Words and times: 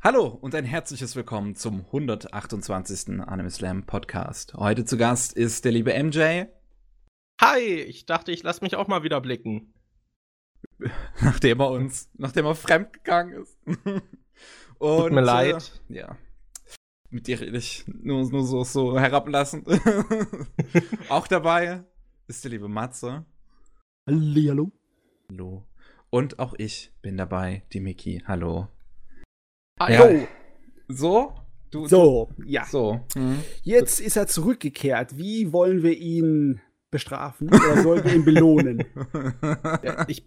Hallo 0.00 0.26
und 0.28 0.54
ein 0.54 0.64
herzliches 0.64 1.16
Willkommen 1.16 1.56
zum 1.56 1.80
128. 1.86 3.20
Anime 3.20 3.50
Slam 3.50 3.84
Podcast. 3.84 4.54
Heute 4.54 4.84
zu 4.84 4.96
Gast 4.96 5.32
ist 5.32 5.64
der 5.64 5.72
liebe 5.72 5.92
MJ. 5.92 6.44
Hi, 7.40 7.58
ich 7.58 8.06
dachte, 8.06 8.30
ich 8.30 8.44
lasse 8.44 8.62
mich 8.62 8.76
auch 8.76 8.86
mal 8.86 9.02
wieder 9.02 9.20
blicken. 9.20 9.74
Nachdem 11.20 11.58
er 11.58 11.70
uns, 11.70 12.08
nachdem 12.14 12.46
er 12.46 12.54
fremdgegangen 12.54 13.42
ist. 13.42 13.58
und, 14.78 15.02
Tut 15.02 15.12
mir 15.12 15.20
leid. 15.20 15.82
Äh, 15.88 15.96
ja. 15.96 16.16
Mit 17.10 17.26
dir 17.26 17.40
rede 17.40 17.58
ich 17.58 17.84
nur, 17.88 18.30
nur 18.30 18.46
so, 18.46 18.62
so 18.62 19.00
herablassend. 19.00 19.66
auch 21.08 21.26
dabei 21.26 21.82
ist 22.28 22.44
der 22.44 22.52
liebe 22.52 22.68
Matze. 22.68 23.26
Hallo. 24.06 24.70
Hallo. 25.28 25.66
Und 26.10 26.38
auch 26.38 26.54
ich 26.56 26.92
bin 27.02 27.16
dabei, 27.16 27.64
die 27.72 27.80
Miki. 27.80 28.22
Hallo. 28.24 28.68
Hallo. 29.78 30.10
Ja. 30.10 30.26
So? 30.88 31.34
Du, 31.70 31.86
so, 31.86 32.30
du, 32.36 32.44
ja. 32.46 32.64
So. 32.64 33.00
Hm. 33.14 33.42
Jetzt 33.62 34.00
ist 34.00 34.16
er 34.16 34.26
zurückgekehrt. 34.26 35.16
Wie 35.16 35.52
wollen 35.52 35.82
wir 35.82 35.96
ihn 35.96 36.60
bestrafen 36.90 37.48
oder 37.48 37.82
sollen 37.82 38.04
wir 38.04 38.14
ihn 38.14 38.24
belohnen? 38.24 38.84
Ja, 39.82 40.06
ich 40.08 40.24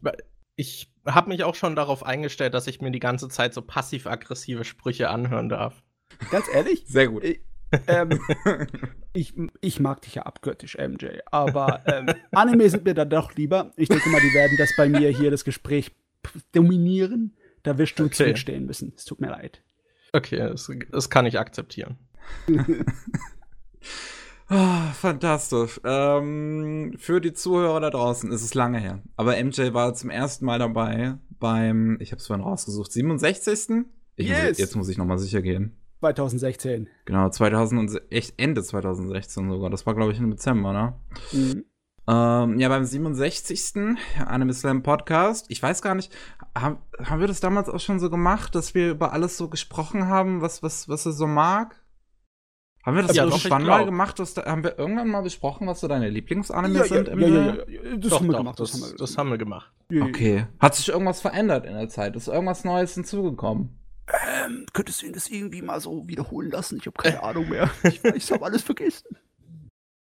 ich 0.55 0.91
habe 1.05 1.29
mich 1.29 1.43
auch 1.43 1.55
schon 1.55 1.75
darauf 1.75 2.05
eingestellt, 2.05 2.53
dass 2.53 2.67
ich 2.67 2.81
mir 2.81 2.91
die 2.91 2.99
ganze 2.99 3.29
Zeit 3.29 3.53
so 3.53 3.61
passiv-aggressive 3.61 4.63
Sprüche 4.63 5.09
anhören 5.09 5.49
darf. 5.49 5.81
Ganz 6.29 6.45
ehrlich? 6.53 6.83
Sehr 6.87 7.07
gut. 7.07 7.23
Ich, 7.23 7.41
ähm, 7.87 8.19
ich, 9.13 9.33
ich, 9.61 9.79
mag 9.79 10.01
dich 10.01 10.15
ja 10.15 10.23
abgöttisch, 10.23 10.77
MJ. 10.77 11.19
Aber 11.31 11.81
ähm, 11.87 12.07
Anime 12.31 12.69
sind 12.69 12.85
mir 12.85 12.93
dann 12.93 13.09
doch 13.09 13.33
lieber. 13.35 13.71
Ich 13.75 13.89
denke 13.89 14.09
mal, 14.09 14.21
die 14.21 14.33
werden 14.33 14.57
das 14.57 14.75
bei 14.77 14.87
mir 14.87 15.09
hier 15.09 15.31
das 15.31 15.43
Gespräch 15.43 15.91
dominieren. 16.51 17.35
Da 17.63 17.77
wirst 17.77 17.99
du 17.99 18.05
okay. 18.05 18.13
zurückstehen 18.13 18.65
müssen. 18.65 18.93
Es 18.95 19.05
tut 19.05 19.21
mir 19.21 19.29
leid. 19.29 19.61
Okay, 20.13 20.37
das, 20.37 20.69
das 20.89 21.09
kann 21.09 21.25
ich 21.25 21.39
akzeptieren. 21.39 21.97
oh, 24.49 24.55
fantastisch. 24.93 25.79
Ähm, 25.83 26.95
für 26.97 27.21
die 27.21 27.33
Zuhörer 27.33 27.79
da 27.79 27.89
draußen 27.89 28.31
ist 28.31 28.43
es 28.43 28.53
lange 28.53 28.79
her. 28.79 29.01
Aber 29.15 29.41
MJ 29.41 29.73
war 29.73 29.93
zum 29.93 30.09
ersten 30.09 30.45
Mal 30.45 30.59
dabei 30.59 31.17
beim, 31.39 31.97
ich 31.99 32.11
habe 32.11 32.19
es 32.19 32.27
vorhin 32.27 32.45
rausgesucht, 32.45 32.91
67. 32.91 33.85
Ich 34.15 34.27
yes. 34.29 34.49
muss, 34.49 34.57
jetzt 34.57 34.75
muss 34.75 34.89
ich 34.89 34.97
nochmal 34.97 35.17
sicher 35.17 35.41
gehen. 35.41 35.77
2016. 36.01 36.89
Genau, 37.05 37.29
2000 37.29 38.11
echt 38.11 38.33
Ende 38.37 38.63
2016 38.63 39.49
sogar. 39.49 39.69
Das 39.69 39.85
war, 39.85 39.95
glaube 39.95 40.11
ich, 40.11 40.19
im 40.19 40.31
Dezember, 40.31 40.73
ne? 40.73 40.93
Mhm. 41.31 41.65
Ähm, 42.07 42.59
ja, 42.59 42.69
beim 42.69 42.83
67. 42.83 43.97
Anime 44.25 44.53
Slam 44.53 44.83
Podcast. 44.83 45.45
Ich 45.49 45.61
weiß 45.61 45.81
gar 45.81 45.95
nicht, 45.95 46.11
haben, 46.57 46.77
haben 47.03 47.19
wir 47.19 47.27
das 47.27 47.39
damals 47.39 47.69
auch 47.69 47.79
schon 47.79 47.99
so 47.99 48.09
gemacht, 48.09 48.55
dass 48.55 48.73
wir 48.73 48.91
über 48.91 49.13
alles 49.13 49.37
so 49.37 49.49
gesprochen 49.49 50.07
haben, 50.07 50.41
was, 50.41 50.63
was, 50.63 50.89
was 50.89 51.05
er 51.05 51.11
so 51.11 51.27
mag? 51.27 51.81
Haben 52.83 52.95
wir 52.95 53.03
das 53.03 53.15
ja, 53.15 53.25
irgendwann 53.25 53.63
mal 53.63 53.85
gemacht? 53.85 54.17
Was 54.17 54.33
da, 54.33 54.45
haben 54.45 54.63
wir 54.63 54.79
irgendwann 54.79 55.07
mal 55.07 55.21
besprochen, 55.21 55.67
was 55.67 55.81
so 55.81 55.87
deine 55.87 56.09
Lieblingsanime 56.09 56.79
ja, 56.79 56.83
sind? 56.85 57.07
Ja, 57.09 57.15
ja, 57.15 57.27
ja, 57.27 57.53
ja, 57.67 57.97
das 57.97 58.09
doch, 58.09 58.19
haben 58.19 58.27
wir 58.27 58.31
doch, 58.31 58.39
gemacht. 58.39 58.59
Das, 58.59 58.71
das, 58.71 58.81
haben 58.81 58.89
wir, 58.89 58.97
das 58.97 59.17
haben 59.17 59.29
wir 59.29 59.37
gemacht. 59.37 59.71
Okay. 60.01 60.47
Hat 60.59 60.75
sich 60.75 60.89
irgendwas 60.89 61.21
verändert 61.21 61.65
in 61.65 61.73
der 61.73 61.89
Zeit? 61.89 62.15
Ist 62.15 62.27
irgendwas 62.27 62.63
Neues 62.63 62.95
hinzugekommen? 62.95 63.77
Ähm, 64.43 64.65
könntest 64.73 65.01
du 65.01 65.05
ihn 65.05 65.13
das 65.13 65.29
irgendwie 65.29 65.61
mal 65.61 65.79
so 65.79 66.07
wiederholen 66.07 66.49
lassen? 66.49 66.77
Ich 66.77 66.87
habe 66.87 66.97
keine 66.97 67.21
Ahnung 67.23 67.49
mehr. 67.49 67.69
Ich, 67.83 68.03
ich 68.03 68.31
habe 68.31 68.43
alles 68.43 68.63
vergessen. 68.63 69.15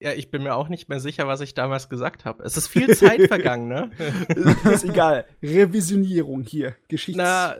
Ja, 0.01 0.13
ich 0.13 0.31
bin 0.31 0.45
mir 0.45 0.55
auch 0.55 0.69
nicht 0.69 0.89
mehr 0.89 1.01
sicher, 1.01 1.27
was 1.27 1.41
ich 1.41 1.55
damals 1.55 1.89
gesagt 1.89 2.25
habe. 2.25 2.45
Es 2.45 2.57
ist 2.57 2.69
viel 2.69 2.95
Zeit 2.97 3.23
vergangen, 3.23 3.67
ne? 3.67 3.91
ist 4.73 4.85
egal. 4.85 5.25
Revisionierung 5.43 6.45
hier, 6.45 6.77
Geschichte. 6.87 7.21
Na, 7.21 7.57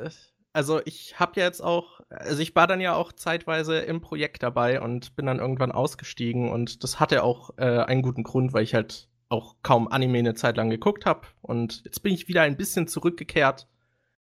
also 0.53 0.81
ich 0.85 1.19
habe 1.19 1.41
ja 1.41 1.47
jetzt 1.47 1.63
auch, 1.63 2.01
also 2.11 2.41
ich 2.41 2.55
war 2.55 2.67
dann 2.67 2.81
ja 2.81 2.95
auch 2.95 3.13
zeitweise 3.13 3.79
im 3.79 4.01
Projekt 4.01 4.43
dabei 4.43 4.81
und 4.81 5.17
bin 5.17 5.27
dann 5.27 5.41
irgendwann 5.41 5.73
ausgestiegen 5.73 6.51
und 6.51 6.85
das 6.85 7.01
hatte 7.01 7.23
auch 7.23 7.51
äh, 7.59 7.65
einen 7.65 8.03
guten 8.03 8.23
Grund, 8.23 8.53
weil 8.53 8.63
ich 8.63 8.75
halt 8.75 9.09
auch 9.29 9.57
kaum 9.63 9.89
Anime 9.89 10.19
eine 10.19 10.35
Zeit 10.35 10.57
lang 10.57 10.71
geguckt 10.71 11.07
habe 11.07 11.29
und 11.43 11.83
jetzt 11.85 12.03
bin 12.03 12.15
ich 12.15 12.29
wieder 12.29 12.43
ein 12.43 12.57
bisschen 12.57 12.87
zurückgekehrt. 12.87 13.67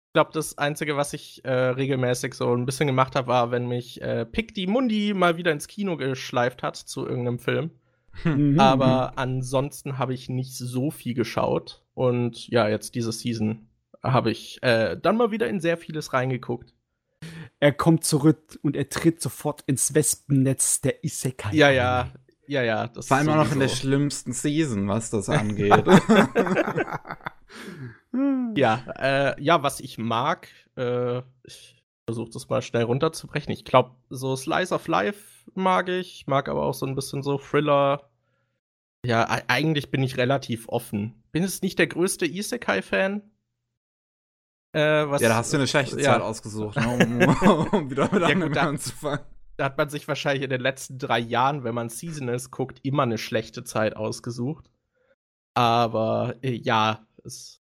Ich 0.07 0.13
glaube, 0.13 0.31
das 0.33 0.57
Einzige, 0.57 0.95
was 0.95 1.11
ich 1.13 1.43
äh, 1.43 1.51
regelmäßig 1.51 2.35
so 2.35 2.55
ein 2.55 2.65
bisschen 2.65 2.87
gemacht 2.87 3.15
habe, 3.15 3.27
war, 3.27 3.51
wenn 3.51 3.67
mich 3.67 4.01
äh, 4.01 4.25
Pick 4.25 4.55
die 4.55 4.67
Mundi 4.67 5.13
mal 5.13 5.37
wieder 5.37 5.51
ins 5.51 5.67
Kino 5.67 5.97
geschleift 5.97 6.63
hat 6.63 6.77
zu 6.77 7.05
irgendeinem 7.05 7.39
Film. 7.39 7.71
Mhm. 8.23 8.59
Aber 8.59 9.17
ansonsten 9.17 9.97
habe 9.97 10.13
ich 10.13 10.29
nicht 10.29 10.55
so 10.55 10.91
viel 10.91 11.13
geschaut. 11.13 11.83
Und 11.93 12.47
ja, 12.47 12.67
jetzt 12.67 12.95
diese 12.95 13.11
Season 13.11 13.67
habe 14.03 14.31
ich 14.31 14.61
äh, 14.63 14.97
dann 15.01 15.17
mal 15.17 15.31
wieder 15.31 15.47
in 15.47 15.59
sehr 15.59 15.77
vieles 15.77 16.13
reingeguckt. 16.13 16.73
Er 17.59 17.71
kommt 17.71 18.03
zurück 18.03 18.59
und 18.61 18.75
er 18.75 18.89
tritt 18.89 19.21
sofort 19.21 19.63
ins 19.65 19.95
Wespennetz 19.95 20.81
der 20.81 21.03
Isekai. 21.03 21.53
Ja, 21.53 21.69
ja, 21.71 22.11
ja, 22.47 22.63
ja. 22.63 22.87
Das 22.87 23.07
Vor 23.07 23.17
allem 23.17 23.29
auch 23.29 23.37
noch 23.37 23.51
in 23.51 23.59
der 23.59 23.69
schlimmsten 23.69 24.33
Season, 24.33 24.87
was 24.87 25.09
das 25.09 25.29
angeht. 25.29 25.83
ja, 28.55 28.83
äh, 28.99 29.41
ja, 29.41 29.63
was 29.63 29.79
ich 29.79 29.97
mag, 29.97 30.47
äh, 30.77 31.19
ich 31.43 31.74
versuche 32.05 32.29
das 32.31 32.49
mal 32.49 32.61
schnell 32.61 32.83
runterzubrechen. 32.83 33.51
Ich 33.51 33.65
glaube, 33.65 33.95
so 34.09 34.35
Slice 34.35 34.73
of 34.73 34.87
Life 34.87 35.49
mag 35.53 35.89
ich, 35.89 36.27
mag 36.27 36.49
aber 36.49 36.63
auch 36.63 36.73
so 36.73 36.85
ein 36.85 36.95
bisschen 36.95 37.23
so 37.23 37.37
Thriller. 37.37 38.09
Ja, 39.05 39.27
eigentlich 39.47 39.91
bin 39.91 40.03
ich 40.03 40.17
relativ 40.17 40.67
offen. 40.69 41.23
Bin 41.31 41.43
jetzt 41.43 41.63
nicht 41.63 41.77
der 41.77 41.87
größte 41.87 42.25
Isekai-Fan. 42.25 43.21
Äh, 44.73 45.05
ja, 45.05 45.17
da 45.17 45.35
hast 45.35 45.53
du 45.53 45.57
eine 45.57 45.67
schlechte 45.67 45.97
ja. 46.01 46.13
Zeit 46.13 46.21
ausgesucht, 46.21 46.75
ne, 46.75 47.27
um, 47.41 47.67
um, 47.71 47.89
wieder 47.89 48.11
mit 48.11 48.21
ja, 48.21 48.33
gut, 48.33 48.57
anzufangen. 48.57 49.25
Da 49.57 49.65
hat 49.65 49.77
man 49.77 49.89
sich 49.89 50.07
wahrscheinlich 50.07 50.43
in 50.43 50.49
den 50.49 50.59
letzten 50.59 50.97
drei 50.99 51.19
Jahren, 51.19 51.63
wenn 51.63 51.73
man 51.73 51.87
Seasonals 51.87 52.51
guckt, 52.51 52.79
immer 52.83 53.03
eine 53.03 53.17
schlechte 53.17 53.63
Zeit 53.63 53.95
ausgesucht. 53.95 54.69
Aber 55.53 56.35
äh, 56.41 56.51
ja, 56.51 57.07
es, 57.23 57.61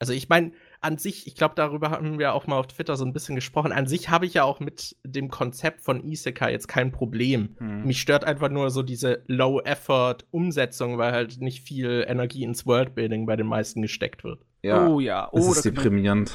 also 0.00 0.12
ich 0.12 0.28
meine, 0.28 0.52
an 0.82 0.98
sich, 0.98 1.26
ich 1.26 1.36
glaube, 1.36 1.54
darüber 1.54 1.90
haben 1.90 2.18
wir 2.18 2.34
auch 2.34 2.46
mal 2.46 2.58
auf 2.58 2.66
Twitter 2.66 2.96
so 2.96 3.04
ein 3.04 3.12
bisschen 3.12 3.36
gesprochen. 3.36 3.72
An 3.72 3.86
sich 3.86 4.10
habe 4.10 4.26
ich 4.26 4.34
ja 4.34 4.42
auch 4.42 4.58
mit 4.58 4.96
dem 5.04 5.30
Konzept 5.30 5.80
von 5.80 6.04
Isekai 6.04 6.50
jetzt 6.50 6.66
kein 6.66 6.90
Problem. 6.90 7.56
Hm. 7.58 7.84
Mich 7.84 8.00
stört 8.00 8.24
einfach 8.24 8.48
nur 8.48 8.70
so 8.70 8.82
diese 8.82 9.22
Low-Effort-Umsetzung, 9.28 10.98
weil 10.98 11.12
halt 11.12 11.40
nicht 11.40 11.62
viel 11.62 12.04
Energie 12.08 12.42
ins 12.42 12.66
Worldbuilding 12.66 13.26
bei 13.26 13.36
den 13.36 13.46
meisten 13.46 13.80
gesteckt 13.80 14.24
wird. 14.24 14.40
Ja. 14.62 14.86
Oh 14.86 15.00
ja, 15.00 15.28
oh, 15.32 15.38
das 15.38 15.56
ist 15.56 15.64
deprimierend. 15.64 16.32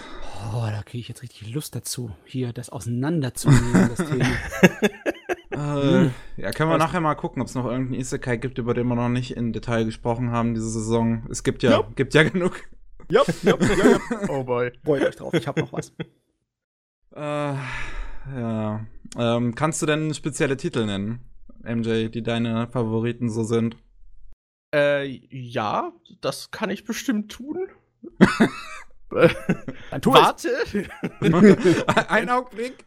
oh, 0.53 0.65
da 0.69 0.81
kriege 0.83 0.99
ich 0.99 1.07
jetzt 1.07 1.23
richtig 1.23 1.53
Lust 1.53 1.75
dazu, 1.75 2.11
hier 2.25 2.51
das 2.53 2.69
auseinanderzunehmen, 2.69 3.89
das 3.95 4.09
Thema. 4.09 4.25
Äh, 5.51 6.09
ja, 6.37 6.51
können 6.51 6.69
wir 6.69 6.77
nachher 6.77 7.01
mal 7.01 7.15
gucken, 7.15 7.41
ob 7.41 7.47
es 7.47 7.55
noch 7.55 7.65
irgendeinen 7.65 7.99
Isekai 7.99 8.37
gibt, 8.37 8.59
über 8.59 8.73
den 8.73 8.87
wir 8.87 8.95
noch 8.95 9.09
nicht 9.09 9.35
in 9.35 9.53
Detail 9.53 9.85
gesprochen 9.85 10.31
haben 10.31 10.53
diese 10.53 10.69
Saison. 10.69 11.25
Es 11.31 11.43
gibt 11.43 11.63
ja, 11.63 11.71
ja. 11.71 11.87
gibt 11.95 12.13
ja 12.13 12.23
genug. 12.23 12.61
Ja, 13.09 13.23
ja, 13.43 13.57
ja, 13.59 13.87
ja. 13.87 13.99
Oh 14.29 14.43
boy. 14.43 14.71
Freut 14.83 15.03
euch 15.03 15.15
drauf, 15.15 15.33
ich 15.33 15.47
hab 15.47 15.57
noch 15.57 15.71
was. 15.73 15.93
Äh, 17.15 17.55
ja. 18.35 18.85
Ähm, 19.17 19.55
kannst 19.55 19.81
du 19.81 19.87
denn 19.87 20.13
spezielle 20.13 20.55
Titel 20.55 20.85
nennen, 20.85 21.21
MJ, 21.63 22.09
die 22.09 22.21
deine 22.21 22.67
Favoriten 22.67 23.31
so 23.31 23.43
sind? 23.43 23.75
Äh, 24.71 25.05
ja, 25.31 25.93
das 26.21 26.51
kann 26.51 26.69
ich 26.69 26.83
bestimmt 26.83 27.31
tun. 27.31 27.69
Dann 29.09 30.01
tu 30.01 30.13
Warte. 30.13 30.51
Ein 32.09 32.29
Augenblick. 32.29 32.85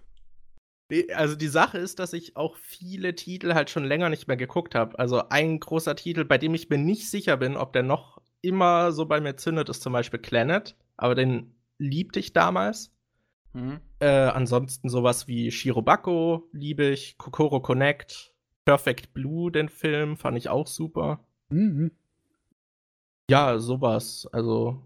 Also 1.15 1.35
die 1.35 1.49
Sache 1.49 1.79
ist, 1.79 1.99
dass 1.99 2.13
ich 2.13 2.37
auch 2.37 2.57
viele 2.57 3.15
Titel 3.15 3.55
halt 3.55 3.71
schon 3.71 3.85
länger 3.85 4.11
nicht 4.11 4.29
mehr 4.29 4.37
geguckt 4.37 4.75
habe. 4.75 4.99
Also 4.99 5.29
ein 5.29 5.59
großer 5.61 5.97
Titel, 5.97 6.25
bei 6.25 6.37
dem 6.37 6.55
ich 6.55 6.69
mir 6.69 6.79
nicht 6.79 7.11
sicher 7.11 7.37
bin, 7.37 7.57
ob 7.57 7.73
der 7.73 7.83
noch 7.83 8.21
immer 8.43 8.93
so 8.93 9.07
bei 9.07 9.21
mir 9.21 9.37
zündet, 9.37 9.69
ist 9.69 9.83
zum 9.83 9.93
Beispiel 9.93 10.21
Planet, 10.21 10.77
aber 10.97 11.15
den 11.15 11.55
liebte 11.79 12.21
ich 12.21 12.33
damals. 12.33 12.93
Mhm. 13.53 13.81
Äh, 13.99 14.07
ansonsten 14.09 14.89
sowas 14.89 15.27
wie 15.27 15.51
Shirobako 15.51 16.49
liebe 16.53 16.87
ich, 16.87 17.19
Kokoro 17.19 17.61
Connect, 17.61 18.35
Perfect 18.65 19.13
Blue, 19.13 19.51
den 19.51 19.69
Film, 19.69 20.17
fand 20.17 20.39
ich 20.39 20.49
auch 20.49 20.67
super. 20.67 21.25
Mhm. 21.51 21.91
Ja, 23.31 23.59
sowas. 23.59 24.29
Also 24.33 24.83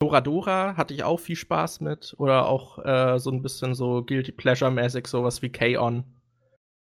Doradora 0.00 0.76
hatte 0.76 0.94
ich 0.94 1.02
auch 1.02 1.18
viel 1.18 1.36
Spaß 1.36 1.80
mit. 1.80 2.14
Oder 2.18 2.46
auch 2.46 2.84
äh, 2.84 3.18
so 3.18 3.30
ein 3.30 3.42
bisschen 3.42 3.74
so 3.74 4.04
Guilty 4.04 4.32
Pleasure-mäßig, 4.32 5.06
sowas 5.06 5.42
wie 5.42 5.50
K-On. 5.50 6.04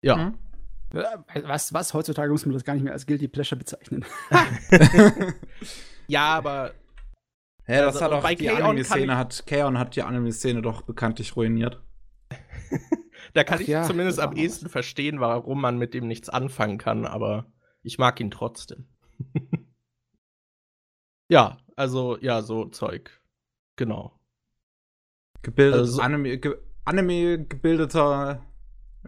Ja. 0.02 0.16
Mhm. 0.16 0.38
Was, 0.90 1.72
was? 1.72 1.92
Heutzutage 1.92 2.30
muss 2.30 2.46
man 2.46 2.54
das 2.54 2.64
gar 2.64 2.74
nicht 2.74 2.82
mehr 2.82 2.92
als 2.92 3.06
Guilty 3.06 3.28
Pleasure 3.28 3.58
bezeichnen. 3.58 4.04
ja, 6.06 6.36
aber. 6.36 6.72
Ja, 7.66 7.82
das 7.84 8.00
also, 8.00 8.16
hat 8.16 8.24
auch 8.24 8.28
die 8.30 8.48
Anime-Szene 8.48 9.16
hat, 9.16 9.46
Kaon 9.46 9.78
hat 9.78 9.94
die 9.94 10.02
Anime-Szene 10.02 10.62
doch 10.62 10.82
bekanntlich 10.82 11.36
ruiniert. 11.36 11.82
da 13.34 13.44
kann 13.44 13.58
Ach, 13.58 13.60
ich 13.60 13.68
ja, 13.68 13.82
zumindest 13.82 14.18
am 14.20 14.34
ehesten 14.34 14.70
verstehen, 14.70 15.20
warum 15.20 15.60
man 15.60 15.76
mit 15.76 15.92
dem 15.92 16.08
nichts 16.08 16.30
anfangen 16.30 16.78
kann, 16.78 17.04
aber 17.04 17.52
ich 17.82 17.98
mag 17.98 18.18
ihn 18.20 18.30
trotzdem. 18.30 18.86
ja, 21.28 21.58
also, 21.76 22.16
ja, 22.20 22.40
so 22.40 22.64
Zeug. 22.66 23.20
Genau. 23.76 24.18
Gebildet, 25.42 25.80
also, 25.80 26.00
Anime, 26.00 26.38
ge 26.38 26.56
Anime 26.86 27.44
gebildeter 27.44 28.47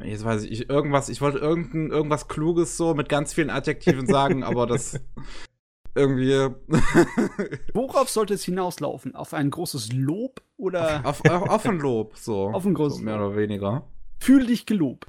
Jetzt 0.03 0.25
weiß 0.25 0.45
ich, 0.45 0.69
irgendwas, 0.71 1.09
ich 1.09 1.21
wollte 1.21 1.39
irgendein, 1.39 1.91
irgendwas 1.91 2.29
Kluges 2.29 2.77
so 2.77 2.95
mit 2.95 3.09
ganz 3.09 3.35
vielen 3.35 3.51
Adjektiven 3.51 4.07
sagen, 4.07 4.43
aber 4.43 4.67
das 4.67 5.01
irgendwie. 5.95 6.33
Worauf 7.75 8.09
sollte 8.09 8.35
es 8.35 8.45
hinauslaufen? 8.45 9.15
Auf 9.15 9.35
ein 9.35 9.51
großes 9.51 9.93
Lob 9.93 10.43
oder? 10.57 11.03
Auf, 11.05 11.25
auf, 11.29 11.49
auf 11.49 11.67
ein 11.67 11.79
Lob, 11.79 12.17
so. 12.17 12.49
Auf 12.53 12.65
ein 12.65 12.75
großes 12.75 12.99
so 12.99 13.05
mehr 13.05 13.17
oder 13.17 13.37
weniger. 13.37 13.87
Fühl 14.21 14.47
dich 14.47 14.67
gelobt. 14.67 15.07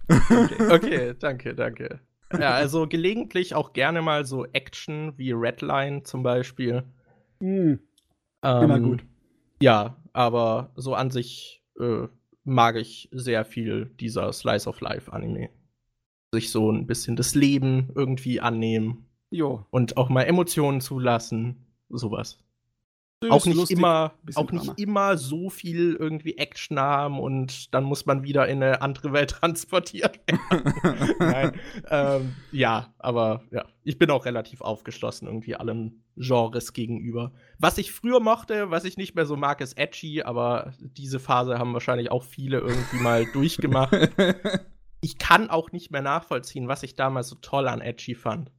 okay, 0.69 1.13
danke, 1.19 1.53
danke. 1.53 1.99
Ja, 2.31 2.51
also 2.51 2.87
gelegentlich 2.87 3.55
auch 3.55 3.73
gerne 3.73 4.01
mal 4.01 4.25
so 4.25 4.45
Action 4.45 5.13
wie 5.17 5.33
Redline 5.33 6.03
zum 6.03 6.23
Beispiel. 6.23 6.83
Mhm. 7.39 7.79
Ähm, 8.41 8.63
Immer 8.63 8.79
gut. 8.79 9.03
Ja, 9.61 9.97
aber 10.13 10.71
so 10.75 10.95
an 10.95 11.11
sich 11.11 11.61
äh, 11.79 12.07
mag 12.43 12.75
ich 12.75 13.09
sehr 13.11 13.45
viel 13.45 13.85
dieser 13.99 14.31
Slice 14.33 14.67
of 14.67 14.81
Life 14.81 15.11
Anime. 15.11 15.49
Sich 16.33 16.51
so 16.51 16.71
ein 16.71 16.87
bisschen 16.87 17.15
das 17.15 17.35
Leben 17.35 17.91
irgendwie 17.95 18.39
annehmen. 18.39 19.05
Jo. 19.29 19.65
Und 19.69 19.97
auch 19.97 20.09
mal 20.09 20.23
Emotionen 20.23 20.81
zulassen. 20.81 21.65
Sowas. 21.89 22.39
Auch 23.29 23.45
nicht 23.45 23.55
lustig, 23.55 23.77
immer, 23.77 24.13
auch 24.33 24.51
nicht 24.51 24.79
immer 24.79 25.15
so 25.15 25.51
viel 25.51 25.95
irgendwie 25.99 26.37
Action 26.37 26.79
haben 26.79 27.19
und 27.19 27.71
dann 27.71 27.83
muss 27.83 28.07
man 28.07 28.23
wieder 28.23 28.47
in 28.47 28.63
eine 28.63 28.81
andere 28.81 29.13
Welt 29.13 29.29
transportiert 29.41 30.19
werden. 30.27 30.73
Nein. 31.19 31.59
ähm, 31.91 32.35
ja, 32.51 32.91
aber 32.97 33.43
ja, 33.51 33.65
ich 33.83 33.99
bin 33.99 34.09
auch 34.09 34.25
relativ 34.25 34.61
aufgeschlossen 34.61 35.27
irgendwie 35.27 35.55
allen 35.55 36.00
Genres 36.17 36.73
gegenüber. 36.73 37.31
Was 37.57 37.77
ich 37.77 37.91
früher 37.91 38.19
mochte, 38.19 38.71
was 38.71 38.83
ich 38.83 38.97
nicht 38.97 39.15
mehr 39.15 39.25
so 39.25 39.35
mag, 39.35 39.61
ist 39.61 39.77
edgy, 39.77 40.23
aber 40.23 40.73
diese 40.79 41.19
Phase 41.19 41.57
haben 41.57 41.73
wahrscheinlich 41.73 42.11
auch 42.11 42.23
viele 42.23 42.59
irgendwie 42.59 42.97
mal 42.97 43.25
durchgemacht. 43.33 43.95
Ich 45.01 45.17
kann 45.17 45.49
auch 45.49 45.71
nicht 45.71 45.91
mehr 45.91 46.01
nachvollziehen, 46.01 46.67
was 46.67 46.83
ich 46.83 46.95
damals 46.95 47.29
so 47.29 47.35
toll 47.35 47.67
an 47.67 47.81
edgy 47.81 48.15
fand. 48.15 48.51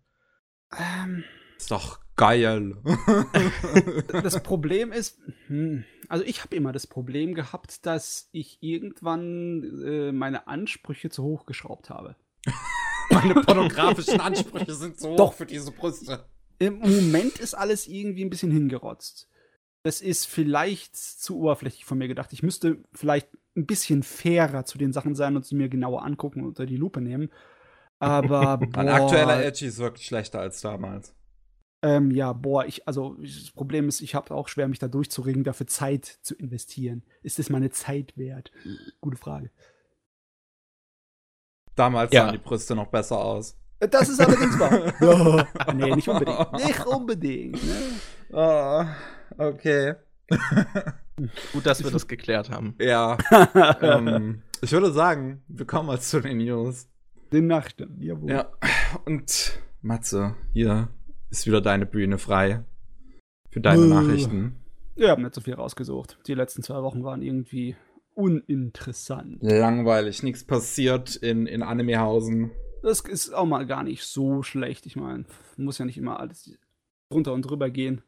Ähm, 0.77 1.25
ist 1.57 1.71
doch 1.71 2.01
geil. 2.17 2.77
das 4.23 4.43
Problem 4.43 4.93
ist, 4.93 5.21
hm, 5.47 5.85
also 6.09 6.25
ich 6.25 6.43
habe 6.43 6.57
immer 6.57 6.73
das 6.73 6.87
Problem 6.87 7.35
gehabt, 7.35 7.87
dass 7.87 8.29
ich 8.33 8.59
irgendwann 8.61 9.63
äh, 9.85 10.13
meine 10.13 10.49
Ansprüche 10.49 11.11
zu 11.11 11.23
hoch 11.23 11.47
geschraubt 11.47 11.91
habe. 11.91 12.17
meine 13.11 13.35
pornografischen 13.35 14.21
Ansprüche 14.21 14.75
sind 14.75 14.99
so 14.99 15.17
Doch. 15.17 15.29
hoch 15.29 15.35
für 15.35 15.47
diese 15.47 15.71
Brüste. 15.71 16.25
Im 16.63 16.79
Moment 16.79 17.39
ist 17.39 17.55
alles 17.55 17.89
irgendwie 17.89 18.25
ein 18.25 18.31
bisschen 18.31 18.53
hingerotzt. 18.53 19.29
Das 19.83 20.01
ist 20.01 20.27
vielleicht 20.27 20.95
zu 20.97 21.41
oberflächlich 21.41 21.85
von 21.85 21.99
mir 21.99 22.07
gedacht. 22.07 22.33
Ich 22.33 22.45
müsste 22.45 22.79
vielleicht 22.93 23.29
ein 23.57 23.67
bisschen 23.67 24.05
fairer 24.05 24.65
zu 24.65 24.79
den 24.79 24.93
Sachen 24.93 25.17
sein 25.17 25.35
und 25.35 25.45
sie 25.45 25.57
mir 25.57 25.69
genauer 25.69 26.05
angucken 26.05 26.41
und 26.41 26.49
unter 26.49 26.67
die 26.67 26.77
Lupe 26.77 27.01
nehmen. 27.01 27.31
Aber. 27.99 28.61
Mein 28.77 28.89
aktueller 28.89 29.45
Edgy 29.45 29.67
ist 29.67 29.79
wirklich 29.79 30.07
schlechter 30.07 30.39
als 30.39 30.61
damals. 30.61 31.17
Ähm, 31.85 32.13
ja, 32.13 32.33
boah, 32.33 32.65
ich, 32.65 32.87
also 32.87 33.17
das 33.21 33.51
Problem 33.51 33.89
ist, 33.89 34.01
ich 34.01 34.15
habe 34.15 34.33
auch 34.33 34.47
schwer, 34.47 34.69
mich 34.69 34.79
da 34.79 34.87
durchzuregen, 34.87 35.43
dafür 35.43 35.67
Zeit 35.67 36.05
zu 36.05 36.37
investieren. 36.37 37.03
Ist 37.25 37.41
es 37.41 37.51
meine 37.51 37.71
Zeit 37.71 38.17
wert? 38.17 38.53
Gute 39.01 39.17
Frage. 39.17 39.51
Damals 41.75 42.13
ja. 42.13 42.27
sahen 42.27 42.35
die 42.35 42.39
Brüste 42.39 42.77
noch 42.77 42.87
besser 42.87 43.19
aus. 43.19 43.59
Das 43.91 44.09
ist 44.09 44.21
allerdings 44.21 44.59
wahr. 44.59 44.93
oh, 45.67 45.73
nee, 45.75 45.95
nicht 45.95 46.09
unbedingt. 46.09 46.53
Nicht 46.53 46.87
unbedingt. 46.87 47.55
Ne? 47.55 47.77
Oh, 48.33 48.85
okay. 49.39 49.95
Gut, 51.53 51.67
dass 51.67 51.83
wir 51.83 51.91
das 51.91 52.07
geklärt 52.07 52.51
haben. 52.51 52.75
Ja. 52.81 53.19
ähm, 53.83 54.43
ich 54.61 54.73
würde 54.73 54.93
sagen, 54.93 55.43
wir 55.49 55.67
kommen 55.67 55.89
mal 55.89 56.01
zu 56.01 56.21
den 56.21 56.39
News. 56.39 56.89
Den 57.33 57.49
Nachrichten, 57.49 57.97
jawohl. 58.01 58.31
Ja, 58.31 58.53
und 59.05 59.59
Matze, 59.81 60.37
hier 60.53 60.89
ist 61.31 61.47
wieder 61.47 61.61
deine 61.61 61.87
Bühne 61.87 62.19
frei. 62.19 62.65
Für 63.51 63.61
deine. 63.61 63.87
Nachrichten. 63.87 64.57
Ja, 64.95 65.11
habe 65.11 65.23
nicht 65.23 65.35
so 65.35 65.41
viel 65.41 65.55
rausgesucht. 65.55 66.19
Die 66.27 66.35
letzten 66.35 66.63
zwei 66.63 66.83
Wochen 66.83 67.03
waren 67.03 67.23
irgendwie 67.23 67.77
uninteressant. 68.15 69.39
Langweilig, 69.41 70.23
nichts 70.23 70.45
passiert 70.45 71.17
in, 71.17 71.47
in 71.47 71.63
Animehausen. 71.63 72.51
Das 72.83 73.01
ist 73.01 73.33
auch 73.33 73.47
mal 73.47 73.67
gar 73.67 73.85
nicht 73.85 74.05
so 74.05 74.43
schlecht. 74.43 74.87
Ich 74.87 74.97
meine, 74.97 75.25
muss 75.57 75.79
ja 75.79 75.85
nicht 75.85 75.99
immer 75.99 76.19
alles 76.21 76.59
drunter 77.09 77.33
und 77.33 77.43
drüber 77.43 77.71
gehen. 77.71 78.03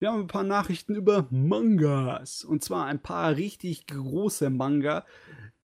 Wir 0.00 0.10
haben 0.10 0.20
ein 0.20 0.26
paar 0.26 0.44
Nachrichten 0.44 0.94
über 0.94 1.26
Mangas. 1.30 2.44
Und 2.44 2.64
zwar 2.64 2.86
ein 2.86 3.00
paar 3.00 3.36
richtig 3.36 3.86
große 3.86 4.50
Manga 4.50 5.06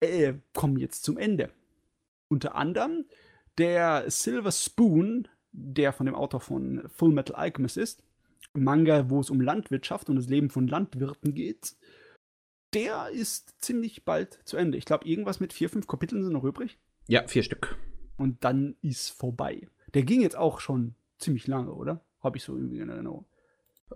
äh, 0.01 0.35
kommen 0.55 0.79
jetzt 0.79 1.05
zum 1.05 1.19
Ende. 1.19 1.51
Unter 2.29 2.55
anderem 2.55 3.05
der 3.59 4.11
Silver 4.11 4.53
Spoon 4.53 5.29
der 5.53 5.93
von 5.93 6.07
dem 6.07 6.15
Autor 6.15 6.41
von 6.41 6.89
Full 6.89 7.13
Metal 7.13 7.37
Alchemist 7.37 7.77
ist. 7.77 8.03
Manga, 8.53 9.11
wo 9.11 9.21
es 9.21 9.31
um 9.31 9.41
Landwirtschaft 9.41 10.09
und 10.09 10.17
das 10.17 10.29
Leben 10.29 10.51
von 10.51 10.69
Landwirten 10.69 11.35
geht. 11.35 11.75
Der 12.75 13.09
ist 13.11 13.63
ziemlich 13.63 14.05
bald 14.05 14.41
zu 14.45 14.57
Ende. 14.57 14.79
Ich 14.79 14.85
glaube, 14.85 15.07
irgendwas 15.07 15.41
mit 15.41 15.53
vier, 15.53 15.69
fünf 15.69 15.87
Kapiteln 15.87 16.23
sind 16.23 16.33
noch 16.33 16.45
übrig. 16.45 16.79
Ja, 17.09 17.27
vier 17.27 17.43
Stück. 17.43 17.77
Und 18.19 18.45
dann 18.45 18.77
ist 18.83 19.11
vorbei. 19.11 19.69
Der 19.95 20.03
ging 20.03 20.21
jetzt 20.21 20.37
auch 20.37 20.61
schon 20.61 20.95
ziemlich 21.19 21.47
lange, 21.47 21.73
oder? 21.73 22.01
Habe 22.21 22.37
ich 22.37 22.43
so 22.43 22.55
irgendwie 22.55 22.81
in 22.81 22.89
Erinnerung. 22.89 23.25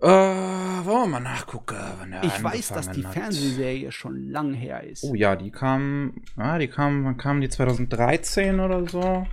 Äh, 0.01 0.07
wollen 0.07 0.85
wir 0.85 1.07
mal 1.07 1.19
nachgucken, 1.19 1.77
wann 1.99 2.13
er 2.13 2.23
Ich 2.23 2.43
weiß, 2.43 2.69
dass 2.69 2.89
die 2.89 3.05
hat. 3.05 3.13
Fernsehserie 3.13 3.91
schon 3.91 4.29
lang 4.29 4.53
her 4.53 4.83
ist. 4.83 5.03
Oh 5.03 5.13
ja, 5.13 5.35
die 5.35 5.51
kam, 5.51 6.23
ah, 6.35 6.57
die 6.57 6.67
kam, 6.67 7.05
wann 7.05 7.17
kam 7.17 7.41
die 7.41 7.49
2013 7.49 8.59
oder 8.59 8.87
so? 8.89 9.27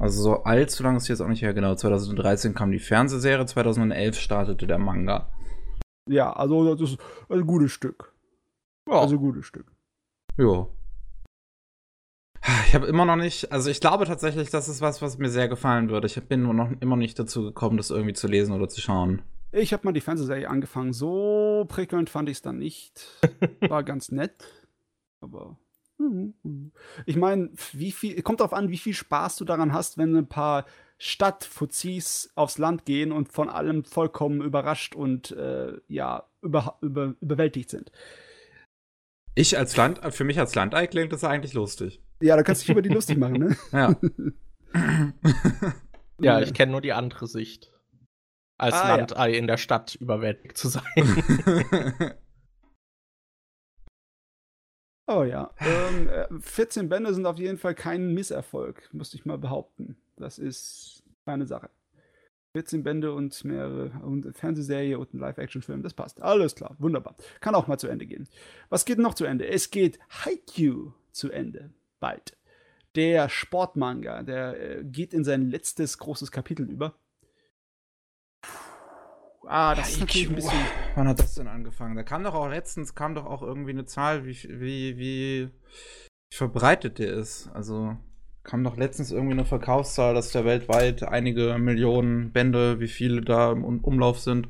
Also 0.00 0.22
so 0.22 0.42
allzu 0.42 0.82
lang 0.82 0.96
ist 0.96 1.06
jetzt 1.06 1.20
auch 1.20 1.28
nicht 1.28 1.42
her, 1.42 1.54
genau. 1.54 1.76
2013 1.76 2.54
kam 2.54 2.72
die 2.72 2.80
Fernsehserie, 2.80 3.46
2011 3.46 4.18
startete 4.18 4.66
der 4.66 4.78
Manga. 4.78 5.30
Ja, 6.08 6.32
also 6.32 6.74
das 6.74 6.90
ist 6.90 6.98
ein 7.28 7.46
gutes 7.46 7.70
Stück. 7.70 8.12
Ja. 8.88 9.00
Also 9.00 9.14
ein 9.14 9.20
gutes 9.20 9.46
Stück. 9.46 9.70
Ja. 10.36 10.66
Ich 12.66 12.74
habe 12.74 12.86
immer 12.86 13.04
noch 13.04 13.16
nicht, 13.16 13.52
also 13.52 13.70
ich 13.70 13.80
glaube 13.80 14.04
tatsächlich, 14.06 14.50
das 14.50 14.68
ist 14.68 14.80
was, 14.80 15.02
was 15.02 15.18
mir 15.18 15.28
sehr 15.28 15.48
gefallen 15.48 15.90
würde. 15.90 16.06
Ich 16.06 16.20
bin 16.22 16.42
nur 16.42 16.54
noch 16.54 16.70
immer 16.80 16.96
nicht 16.96 17.18
dazu 17.18 17.42
gekommen, 17.42 17.76
das 17.76 17.90
irgendwie 17.90 18.14
zu 18.14 18.26
lesen 18.26 18.52
oder 18.52 18.68
zu 18.68 18.80
schauen. 18.80 19.22
Ich 19.52 19.72
habe 19.72 19.84
mal 19.84 19.92
die 19.92 20.00
Fernsehserie 20.00 20.48
angefangen. 20.48 20.92
So 20.92 21.66
prickelnd 21.68 22.08
fand 22.08 22.28
ich 22.28 22.38
es 22.38 22.42
dann 22.42 22.58
nicht. 22.58 23.06
War 23.60 23.82
ganz 23.82 24.10
nett. 24.10 24.32
Aber 25.20 25.56
ich 27.06 27.16
meine, 27.16 27.50
wie 27.72 27.92
viel, 27.92 28.20
kommt 28.22 28.40
darauf 28.40 28.54
an, 28.54 28.70
wie 28.70 28.78
viel 28.78 28.94
Spaß 28.94 29.36
du 29.36 29.44
daran 29.44 29.72
hast, 29.72 29.98
wenn 29.98 30.16
ein 30.16 30.26
paar 30.26 30.64
Stadtfuzis 30.98 32.32
aufs 32.34 32.58
Land 32.58 32.84
gehen 32.84 33.12
und 33.12 33.32
von 33.32 33.48
allem 33.48 33.84
vollkommen 33.84 34.40
überrascht 34.40 34.94
und 34.94 35.32
äh, 35.32 35.74
ja, 35.88 36.24
über, 36.40 36.78
über, 36.80 37.14
überwältigt 37.20 37.70
sind. 37.70 37.92
Ich 39.34 39.56
als 39.58 39.76
Land, 39.76 40.00
für 40.14 40.24
mich 40.24 40.38
als 40.38 40.54
Landei 40.54 40.86
klingt 40.86 41.12
das 41.12 41.24
eigentlich 41.24 41.54
lustig. 41.54 42.02
Ja, 42.22 42.36
da 42.36 42.42
kannst 42.42 42.62
du 42.62 42.66
dich 42.66 42.72
über 42.72 42.82
die 42.82 42.88
lustig 42.88 43.18
machen, 43.18 43.34
ne? 43.34 43.56
Ja. 43.72 43.96
ja, 46.20 46.40
ich 46.40 46.54
kenne 46.54 46.72
nur 46.72 46.80
die 46.80 46.92
andere 46.92 47.26
Sicht. 47.26 47.72
Als 48.58 48.74
ah, 48.74 48.96
Landei 48.96 49.32
ja. 49.32 49.38
in 49.38 49.46
der 49.46 49.56
Stadt 49.56 49.96
überwältigt 49.96 50.56
zu 50.56 50.68
sein. 50.68 50.82
Oh 55.08 55.24
ja. 55.24 55.50
Ähm, 55.58 56.40
14 56.40 56.84
äh, 56.84 56.88
Bände 56.88 57.12
sind 57.12 57.26
auf 57.26 57.36
jeden 57.36 57.58
Fall 57.58 57.74
kein 57.74 58.14
Misserfolg, 58.14 58.88
müsste 58.94 59.16
ich 59.16 59.24
mal 59.24 59.36
behaupten. 59.36 59.96
Das 60.16 60.38
ist 60.38 61.02
eine 61.26 61.44
Sache. 61.44 61.70
14 62.54 62.84
Bände 62.84 63.12
und 63.12 63.44
mehrere 63.44 63.90
und 64.06 64.34
Fernsehserie 64.34 64.98
und 64.98 65.12
ein 65.12 65.18
Live-Action-Film, 65.18 65.82
das 65.82 65.92
passt. 65.92 66.22
Alles 66.22 66.54
klar, 66.54 66.76
wunderbar. 66.78 67.16
Kann 67.40 67.56
auch 67.56 67.66
mal 67.66 67.78
zu 67.78 67.88
Ende 67.88 68.06
gehen. 68.06 68.28
Was 68.68 68.84
geht 68.84 68.98
noch 68.98 69.14
zu 69.14 69.24
Ende? 69.24 69.48
Es 69.48 69.70
geht 69.70 69.98
Haikyuu 70.24 70.92
zu 71.10 71.30
Ende. 71.30 71.72
Bald. 72.02 72.36
Der 72.96 73.28
Sportmanga, 73.28 74.22
der 74.22 74.60
äh, 74.60 74.84
geht 74.84 75.14
in 75.14 75.24
sein 75.24 75.48
letztes 75.48 75.96
großes 75.98 76.32
Kapitel 76.32 76.68
über. 76.68 76.94
Ah, 79.46 79.74
das 79.74 79.88
ja, 79.88 79.94
ist 79.94 80.00
natürlich 80.00 80.28
ein 80.28 80.34
bisschen. 80.34 80.58
Wann 80.94 81.08
hat 81.08 81.20
das 81.20 81.34
denn 81.34 81.46
angefangen? 81.46 81.96
Da 81.96 82.02
kam 82.02 82.24
doch 82.24 82.34
auch 82.34 82.48
letztens, 82.48 82.94
kam 82.94 83.14
doch 83.14 83.24
auch 83.24 83.42
irgendwie 83.42 83.70
eine 83.70 83.86
Zahl, 83.86 84.26
wie, 84.26 84.36
wie, 84.48 84.98
wie 84.98 85.50
verbreitet 86.34 86.98
der 86.98 87.12
ist. 87.12 87.48
Also 87.54 87.96
kam 88.42 88.64
doch 88.64 88.76
letztens 88.76 89.12
irgendwie 89.12 89.34
eine 89.34 89.44
Verkaufszahl, 89.44 90.14
dass 90.14 90.32
der 90.32 90.44
weltweit 90.44 91.04
einige 91.04 91.56
Millionen 91.58 92.32
Bände, 92.32 92.80
wie 92.80 92.88
viele 92.88 93.22
da 93.22 93.52
im 93.52 93.64
Umlauf 93.64 94.18
sind. 94.18 94.48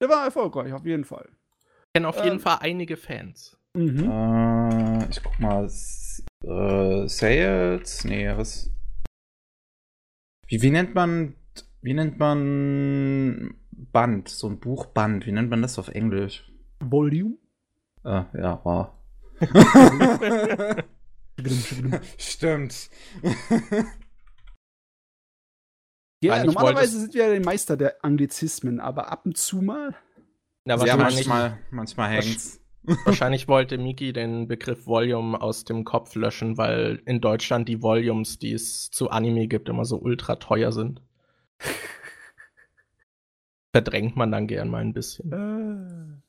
Der 0.00 0.08
war 0.08 0.24
erfolgreich, 0.24 0.72
auf 0.72 0.84
jeden 0.84 1.04
Fall. 1.04 1.28
Ich 1.86 1.92
kenne 1.94 2.08
auf 2.08 2.16
jeden 2.16 2.36
ähm, 2.36 2.40
Fall 2.40 2.58
einige 2.60 2.96
Fans. 2.96 3.56
Mhm. 3.74 4.10
Äh, 4.10 5.10
ich 5.10 5.22
guck 5.22 5.38
mal. 5.38 5.68
Äh, 6.44 7.08
Sales? 7.08 8.04
Nee, 8.04 8.28
was? 8.36 8.70
Wie, 10.46 10.62
wie 10.62 10.70
nennt 10.70 10.94
man. 10.94 11.34
Wie 11.80 11.94
nennt 11.94 12.18
man 12.18 13.54
Band, 13.70 14.28
so 14.28 14.48
ein 14.48 14.58
Buchband, 14.58 15.26
wie 15.26 15.32
nennt 15.32 15.48
man 15.48 15.62
das 15.62 15.78
auf 15.78 15.88
Englisch? 15.88 16.50
Volume? 16.80 17.36
Ah, 18.02 18.26
ja, 18.34 18.60
wow. 18.64 18.88
Stimmt. 22.18 22.90
Ja, 26.20 26.34
Eigentlich 26.34 26.46
normalerweise 26.46 27.00
sind 27.00 27.14
wir 27.14 27.28
ja 27.28 27.34
die 27.34 27.44
Meister 27.44 27.76
der 27.76 28.04
Anglizismen, 28.04 28.80
aber 28.80 29.12
ab 29.12 29.24
und 29.24 29.36
zu 29.36 29.62
mal. 29.62 29.94
Ja, 30.64 30.80
wahrscheinlich, 30.80 31.26
manchmal, 31.26 31.58
manchmal 31.70 32.10
hängt's. 32.10 32.60
Wahrscheinlich 33.04 33.48
wollte 33.48 33.78
Miki 33.78 34.12
den 34.12 34.48
Begriff 34.48 34.86
Volume 34.86 35.40
aus 35.40 35.64
dem 35.64 35.84
Kopf 35.84 36.14
löschen, 36.14 36.56
weil 36.56 37.02
in 37.04 37.20
Deutschland 37.20 37.68
die 37.68 37.82
Volumes, 37.82 38.38
die 38.38 38.52
es 38.52 38.90
zu 38.90 39.10
Anime 39.10 39.48
gibt, 39.48 39.68
immer 39.68 39.84
so 39.84 39.98
ultra 39.98 40.36
teuer 40.36 40.72
sind. 40.72 41.02
Verdrängt 43.72 44.16
man 44.16 44.32
dann 44.32 44.46
gern 44.46 44.68
mal 44.68 44.80
ein 44.80 44.92
bisschen. 44.92 46.22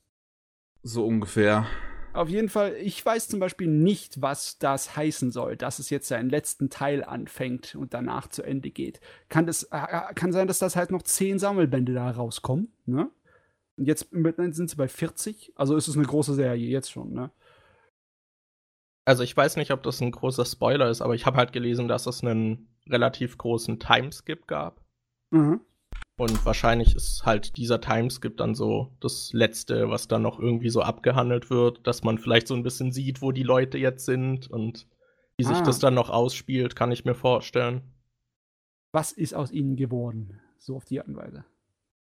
So 0.83 1.05
ungefähr. 1.05 1.67
Auf 2.13 2.29
jeden 2.29 2.49
Fall, 2.49 2.75
ich 2.81 3.05
weiß 3.05 3.27
zum 3.27 3.39
Beispiel 3.39 3.67
nicht, 3.67 4.21
was 4.21 4.57
das 4.57 4.95
heißen 4.95 5.31
soll, 5.31 5.57
dass 5.57 5.79
es 5.79 5.89
jetzt 5.89 6.07
seinen 6.07 6.29
letzten 6.29 6.69
Teil 6.69 7.03
anfängt 7.03 7.75
und 7.75 7.93
danach 7.93 8.27
zu 8.27 8.41
Ende 8.41 8.71
geht. 8.71 8.99
Kann, 9.29 9.45
das, 9.45 9.63
äh, 9.71 10.13
kann 10.15 10.31
sein, 10.31 10.47
dass 10.47 10.59
das 10.59 10.75
halt 10.75 10.91
noch 10.91 11.03
zehn 11.03 11.37
Sammelbände 11.37 11.93
da 11.93 12.09
rauskommen, 12.09 12.71
ne? 12.85 13.11
Und 13.79 13.85
jetzt 13.87 14.09
sind 14.11 14.69
sie 14.69 14.75
bei 14.75 14.89
40, 14.89 15.53
also 15.55 15.77
ist 15.77 15.87
es 15.87 15.95
eine 15.95 16.05
große 16.05 16.33
Serie 16.33 16.67
jetzt 16.67 16.91
schon, 16.91 17.13
ne? 17.13 17.31
Also 19.05 19.23
ich 19.23 19.35
weiß 19.35 19.55
nicht, 19.55 19.71
ob 19.71 19.81
das 19.83 20.01
ein 20.01 20.11
großer 20.11 20.43
Spoiler 20.45 20.89
ist, 20.89 21.01
aber 21.01 21.15
ich 21.15 21.25
habe 21.25 21.37
halt 21.37 21.53
gelesen, 21.53 21.87
dass 21.87 22.05
es 22.05 22.21
einen 22.21 22.67
relativ 22.87 23.37
großen 23.37 23.79
Timeskip 23.79 24.47
gab. 24.47 24.83
Mhm. 25.31 25.61
Und 26.17 26.45
wahrscheinlich 26.45 26.93
ist 26.93 27.25
halt 27.25 27.55
dieser 27.55 27.79
Timeskip 27.79 28.35
dann 28.35 28.53
so 28.53 28.91
das 28.99 29.31
Letzte, 29.31 29.89
was 29.89 30.09
dann 30.09 30.21
noch 30.23 30.39
irgendwie 30.39 30.69
so 30.69 30.81
abgehandelt 30.81 31.49
wird, 31.49 31.87
dass 31.87 32.03
man 32.03 32.17
vielleicht 32.17 32.49
so 32.49 32.55
ein 32.55 32.63
bisschen 32.63 32.91
sieht, 32.91 33.21
wo 33.21 33.31
die 33.31 33.43
Leute 33.43 33.77
jetzt 33.77 34.05
sind 34.05 34.51
und 34.51 34.87
wie 35.37 35.45
sich 35.45 35.57
Ah. 35.57 35.63
das 35.63 35.79
dann 35.79 35.93
noch 35.93 36.09
ausspielt, 36.09 36.75
kann 36.75 36.91
ich 36.91 37.05
mir 37.05 37.15
vorstellen. 37.15 37.81
Was 38.91 39.13
ist 39.13 39.33
aus 39.33 39.51
ihnen 39.51 39.77
geworden? 39.77 40.41
So 40.57 40.75
auf 40.75 40.83
die 40.83 40.99
Art 40.99 41.07
und 41.07 41.15
Weise. 41.15 41.45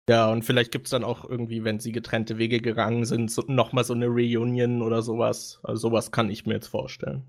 Ja, 0.08 0.30
und 0.32 0.44
vielleicht 0.44 0.72
gibt's 0.72 0.90
dann 0.90 1.04
auch 1.04 1.28
irgendwie, 1.28 1.64
wenn 1.64 1.80
sie 1.80 1.92
getrennte 1.92 2.38
Wege 2.38 2.60
gegangen 2.60 3.04
sind, 3.04 3.30
so, 3.30 3.42
noch 3.46 3.72
mal 3.72 3.84
so 3.84 3.92
eine 3.94 4.06
Reunion 4.06 4.80
oder 4.82 5.02
sowas. 5.02 5.60
Also 5.62 5.88
sowas 5.88 6.10
kann 6.12 6.30
ich 6.30 6.46
mir 6.46 6.54
jetzt 6.54 6.68
vorstellen. 6.68 7.24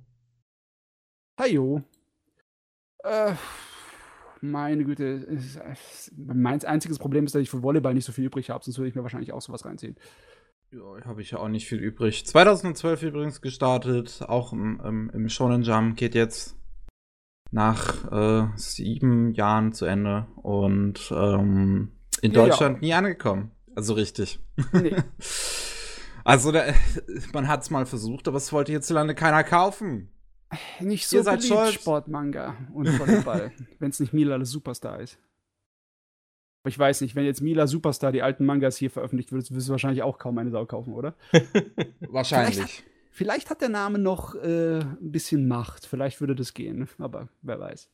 Hajo. 1.40 1.84
Äh, 3.04 3.34
meine 4.42 4.84
Güte. 4.86 5.26
es- 5.30 5.58
es- 5.58 6.12
Mein 6.16 6.64
einziges 6.64 7.00
Problem 7.00 7.26
ist, 7.26 7.36
dass 7.36 7.42
ich 7.42 7.50
für 7.50 7.64
Volleyball 7.64 7.94
nicht 7.94 8.06
so 8.06 8.12
viel 8.14 8.26
übrig 8.26 8.50
habe, 8.50 8.64
sonst 8.64 8.78
würde 8.78 8.90
ich 8.90 8.96
mir 8.96 9.04
wahrscheinlich 9.04 9.34
auch 9.34 9.42
sowas 9.42 9.66
reinziehen. 9.66 9.98
Ja, 10.72 11.04
habe 11.06 11.22
ich 11.22 11.32
ja 11.32 11.40
auch 11.40 11.48
nicht 11.50 11.68
viel 11.68 11.80
übrig. 11.80 12.26
2012 12.26 13.04
übrigens 13.04 13.42
gestartet, 13.42 14.22
auch 14.28 14.54
im, 14.54 14.80
im, 14.86 15.10
im 15.10 15.28
Shonen 15.30 15.64
Jump, 15.64 15.98
geht 15.98 16.14
jetzt 16.16 16.56
nach 17.52 18.12
äh, 18.12 18.48
sieben 18.56 19.34
Jahren 19.34 19.74
zu 19.74 19.86
Ende 19.86 20.28
und 20.36 21.12
ähm, 21.12 21.92
in 22.20 22.32
Ja, 22.32 22.42
ja. 22.42 22.48
Deutschland 22.48 22.82
nie 22.82 22.94
angekommen. 22.94 23.52
Also 23.76 23.94
richtig. 23.94 24.40
Nee. 24.74 24.96
Also 26.26 26.52
da, 26.52 26.64
man 27.34 27.48
hat 27.48 27.64
es 27.64 27.72
mal 27.72 27.88
versucht, 27.88 28.28
aber 28.28 28.38
es 28.38 28.54
wollte 28.54 28.72
hierzulande 28.72 29.16
keiner 29.16 29.44
kaufen. 29.44 30.10
Nicht 30.80 31.08
so 31.08 31.18
Ihr 31.18 31.24
seid 31.24 31.40
beliebt. 31.42 31.74
Sportmanga 31.74 32.56
und 32.74 32.88
Volleyball, 33.00 33.52
wenn 33.80 33.90
es 33.90 34.00
nicht 34.00 34.14
Mila 34.14 34.38
der 34.38 34.46
Superstar 34.46 35.00
ist. 35.00 35.18
Aber 36.62 36.70
ich 36.70 36.78
weiß 36.78 37.02
nicht, 37.02 37.16
wenn 37.16 37.26
jetzt 37.26 37.42
Mila 37.42 37.66
Superstar 37.66 38.12
die 38.12 38.22
alten 38.22 38.46
Mangas 38.46 38.78
hier 38.78 38.92
veröffentlicht 38.92 39.32
wird, 39.32 39.50
wirst 39.52 39.68
du 39.70 39.72
wahrscheinlich 39.72 40.04
auch 40.04 40.20
kaum 40.20 40.38
eine 40.38 40.52
Sau 40.52 40.66
kaufen, 40.66 40.94
oder? 40.94 41.16
Wahrscheinlich. 42.02 42.84
Vielleicht 43.12 43.50
hat 43.50 43.62
der 43.62 43.70
Name 43.70 43.98
noch 43.98 44.36
äh, 44.36 44.80
ein 44.80 45.12
bisschen 45.12 45.48
Macht. 45.48 45.86
Vielleicht 45.86 46.20
würde 46.20 46.36
das 46.36 46.54
gehen, 46.54 46.88
aber 47.00 47.30
wer 47.42 47.60
weiß. 47.60 47.90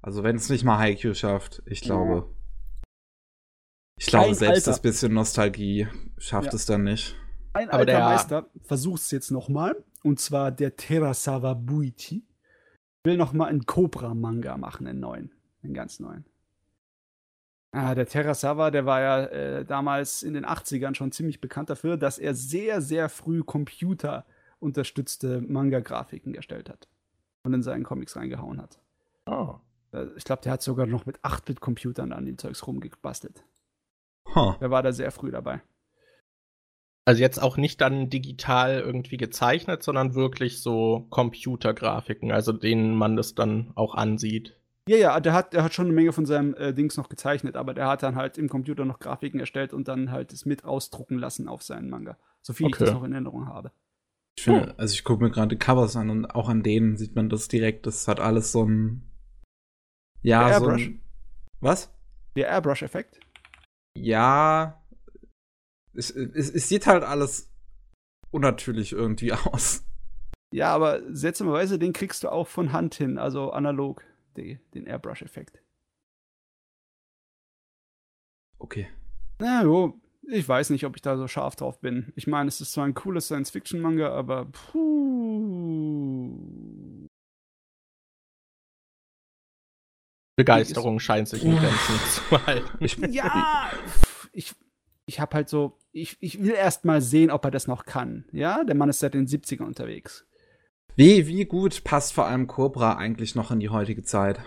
Also 0.00 0.24
wenn 0.24 0.36
es 0.36 0.48
nicht 0.48 0.64
mal 0.64 0.78
Haikyuu 0.78 1.14
schafft, 1.14 1.62
ich 1.66 1.82
glaube. 1.82 2.26
Ich 4.04 4.10
Kein 4.10 4.22
glaube, 4.22 4.34
selbst 4.34 4.56
Alter. 4.66 4.70
das 4.72 4.82
bisschen 4.82 5.14
Nostalgie 5.14 5.86
schafft 6.18 6.48
Ja. 6.48 6.54
es 6.54 6.66
dann 6.66 6.82
nicht. 6.82 7.14
Ein 7.52 7.68
Aber 7.68 7.78
alter 7.80 7.92
der- 7.92 8.00
Meister 8.00 8.46
versucht 8.64 9.00
es 9.00 9.12
jetzt 9.12 9.30
nochmal. 9.30 9.76
Und 10.02 10.18
zwar 10.18 10.50
der 10.50 10.74
Terasawa 10.74 11.54
Buichi. 11.54 12.24
Will 13.04 13.16
nochmal 13.16 13.48
einen 13.50 13.64
Cobra-Manga 13.64 14.56
machen, 14.56 14.88
einen 14.88 14.98
neuen. 14.98 15.30
Einen 15.62 15.72
ganz 15.74 16.00
neuen. 16.00 16.24
Ah, 17.70 17.94
der 17.94 18.06
Terasawa, 18.06 18.72
der 18.72 18.86
war 18.86 19.00
ja 19.00 19.24
äh, 19.26 19.64
damals 19.64 20.24
in 20.24 20.34
den 20.34 20.44
80ern 20.44 20.96
schon 20.96 21.12
ziemlich 21.12 21.40
bekannt 21.40 21.70
dafür, 21.70 21.96
dass 21.96 22.18
er 22.18 22.34
sehr, 22.34 22.80
sehr 22.82 23.08
früh 23.08 23.44
computerunterstützte 23.44 25.40
Manga-Grafiken 25.42 26.34
erstellt 26.34 26.68
hat. 26.68 26.88
Und 27.44 27.54
in 27.54 27.62
seinen 27.62 27.84
Comics 27.84 28.16
reingehauen 28.16 28.60
hat. 28.60 28.80
Oh. 29.26 29.54
Ich 30.16 30.24
glaube, 30.24 30.42
der 30.42 30.52
hat 30.52 30.62
sogar 30.62 30.86
noch 30.86 31.06
mit 31.06 31.20
8-Bit-Computern 31.24 32.12
an 32.12 32.24
dem 32.26 32.38
Zeugs 32.38 32.66
rumgebastelt. 32.66 33.44
Huh. 34.34 34.54
Der 34.60 34.70
war 34.70 34.82
da 34.82 34.92
sehr 34.92 35.10
früh 35.10 35.30
dabei. 35.30 35.60
Also 37.04 37.20
jetzt 37.20 37.42
auch 37.42 37.56
nicht 37.56 37.80
dann 37.80 38.10
digital 38.10 38.78
irgendwie 38.80 39.16
gezeichnet, 39.16 39.82
sondern 39.82 40.14
wirklich 40.14 40.60
so 40.62 41.06
Computergrafiken, 41.10 42.30
also 42.30 42.52
denen 42.52 42.94
man 42.94 43.16
das 43.16 43.34
dann 43.34 43.72
auch 43.74 43.94
ansieht. 43.94 44.56
Ja, 44.88 44.96
ja, 44.96 45.20
der 45.20 45.32
hat, 45.32 45.52
der 45.52 45.64
hat 45.64 45.74
schon 45.74 45.86
eine 45.86 45.94
Menge 45.94 46.12
von 46.12 46.26
seinem 46.26 46.54
äh, 46.54 46.72
Dings 46.72 46.96
noch 46.96 47.08
gezeichnet, 47.08 47.56
aber 47.56 47.74
der 47.74 47.88
hat 47.88 48.02
dann 48.02 48.14
halt 48.16 48.38
im 48.38 48.48
Computer 48.48 48.84
noch 48.84 48.98
Grafiken 49.00 49.40
erstellt 49.40 49.72
und 49.72 49.88
dann 49.88 50.10
halt 50.10 50.32
es 50.32 50.44
mit 50.44 50.64
ausdrucken 50.64 51.18
lassen 51.18 51.48
auf 51.48 51.62
seinen 51.62 51.90
Manga. 51.90 52.16
So 52.40 52.52
viel 52.52 52.66
ich 52.68 52.74
Okay. 52.74 52.84
das 52.86 52.94
noch 52.94 53.04
in 53.04 53.12
Erinnerung 53.12 53.46
habe. 53.48 53.72
Ich 54.36 54.44
finde, 54.44 54.74
also 54.78 54.94
ich 54.94 55.04
gucke 55.04 55.22
mir 55.24 55.30
gerade 55.30 55.54
die 55.54 55.58
Covers 55.58 55.94
an 55.94 56.08
und 56.10 56.26
auch 56.26 56.48
an 56.48 56.62
denen 56.62 56.96
sieht 56.96 57.14
man 57.14 57.28
das 57.28 57.48
direkt. 57.48 57.86
Das 57.86 58.08
hat 58.08 58.18
alles 58.18 58.50
so 58.50 58.64
ein. 58.64 59.02
Ja, 60.22 60.48
Der 60.48 60.58
so 60.58 60.64
Airbrush. 60.66 60.86
ein, 60.86 61.00
Was? 61.60 61.92
Der 62.36 62.48
Airbrush-Effekt. 62.48 63.20
Ja. 63.96 64.82
Es, 65.94 66.10
es, 66.10 66.50
es 66.50 66.68
sieht 66.68 66.86
halt 66.86 67.04
alles 67.04 67.50
unnatürlich 68.30 68.92
irgendwie 68.92 69.32
aus. 69.32 69.84
Ja, 70.52 70.74
aber 70.74 71.00
seltsamerweise, 71.14 71.78
den 71.78 71.92
kriegst 71.92 72.24
du 72.24 72.28
auch 72.28 72.46
von 72.46 72.72
Hand 72.72 72.94
hin, 72.94 73.18
also 73.18 73.52
analog, 73.52 74.04
die, 74.36 74.58
den 74.74 74.86
Airbrush-Effekt. 74.86 75.62
Okay. 78.58 78.88
Na 79.38 79.62
jo, 79.62 79.98
ich 80.28 80.46
weiß 80.46 80.70
nicht, 80.70 80.84
ob 80.84 80.94
ich 80.94 81.02
da 81.02 81.16
so 81.16 81.26
scharf 81.26 81.56
drauf 81.56 81.80
bin. 81.80 82.12
Ich 82.16 82.26
meine, 82.26 82.48
es 82.48 82.60
ist 82.60 82.72
zwar 82.72 82.84
ein 82.84 82.94
cooles 82.94 83.26
Science-Fiction-Manga, 83.26 84.12
aber 84.12 84.44
puh. 84.46 84.82
Begeisterung 90.36 90.98
scheint 90.98 91.28
sich 91.28 91.44
in 91.44 91.56
Grenzen 91.56 91.94
zu 92.30 92.46
halten. 92.46 92.68
Ich, 92.84 92.96
Ja, 92.96 93.70
ich, 94.32 94.54
ich 95.06 95.20
habe 95.20 95.34
halt 95.36 95.48
so, 95.48 95.78
ich, 95.92 96.16
ich 96.20 96.40
will 96.42 96.52
erst 96.52 96.84
mal 96.84 97.00
sehen, 97.02 97.30
ob 97.30 97.44
er 97.44 97.50
das 97.50 97.66
noch 97.66 97.84
kann. 97.84 98.24
Ja, 98.32 98.64
der 98.64 98.74
Mann 98.74 98.88
ist 98.88 99.00
seit 99.00 99.14
den 99.14 99.26
70ern 99.26 99.64
unterwegs. 99.64 100.26
Wie, 100.96 101.26
wie 101.26 101.44
gut 101.44 101.84
passt 101.84 102.12
vor 102.12 102.26
allem 102.26 102.46
Cobra 102.46 102.96
eigentlich 102.96 103.34
noch 103.34 103.50
in 103.50 103.60
die 103.60 103.68
heutige 103.70 104.02
Zeit? 104.02 104.40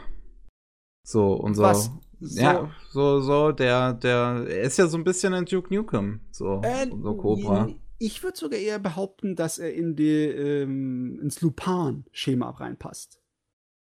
So, 1.03 1.33
unser. 1.33 1.63
Was? 1.63 1.91
So- 2.19 2.41
Ja, 2.41 2.71
so, 2.91 3.19
so, 3.19 3.51
der, 3.51 3.93
der, 3.93 4.45
er 4.47 4.61
ist 4.61 4.77
ja 4.77 4.87
so 4.87 4.97
ein 4.97 5.03
bisschen 5.03 5.33
ein 5.33 5.45
Duke 5.45 5.71
Nukem, 5.73 6.21
so, 6.31 6.61
Äh, 6.63 6.87
unser 6.89 7.13
Cobra. 7.15 7.69
Ich 7.99 8.23
würde 8.23 8.37
sogar 8.37 8.59
eher 8.59 8.79
behaupten, 8.79 9.35
dass 9.35 9.59
er 9.59 9.73
in 9.73 9.95
die, 9.95 10.09
ähm, 10.25 11.19
ins 11.21 11.41
Lupin-Schema 11.41 12.49
reinpasst. 12.51 13.19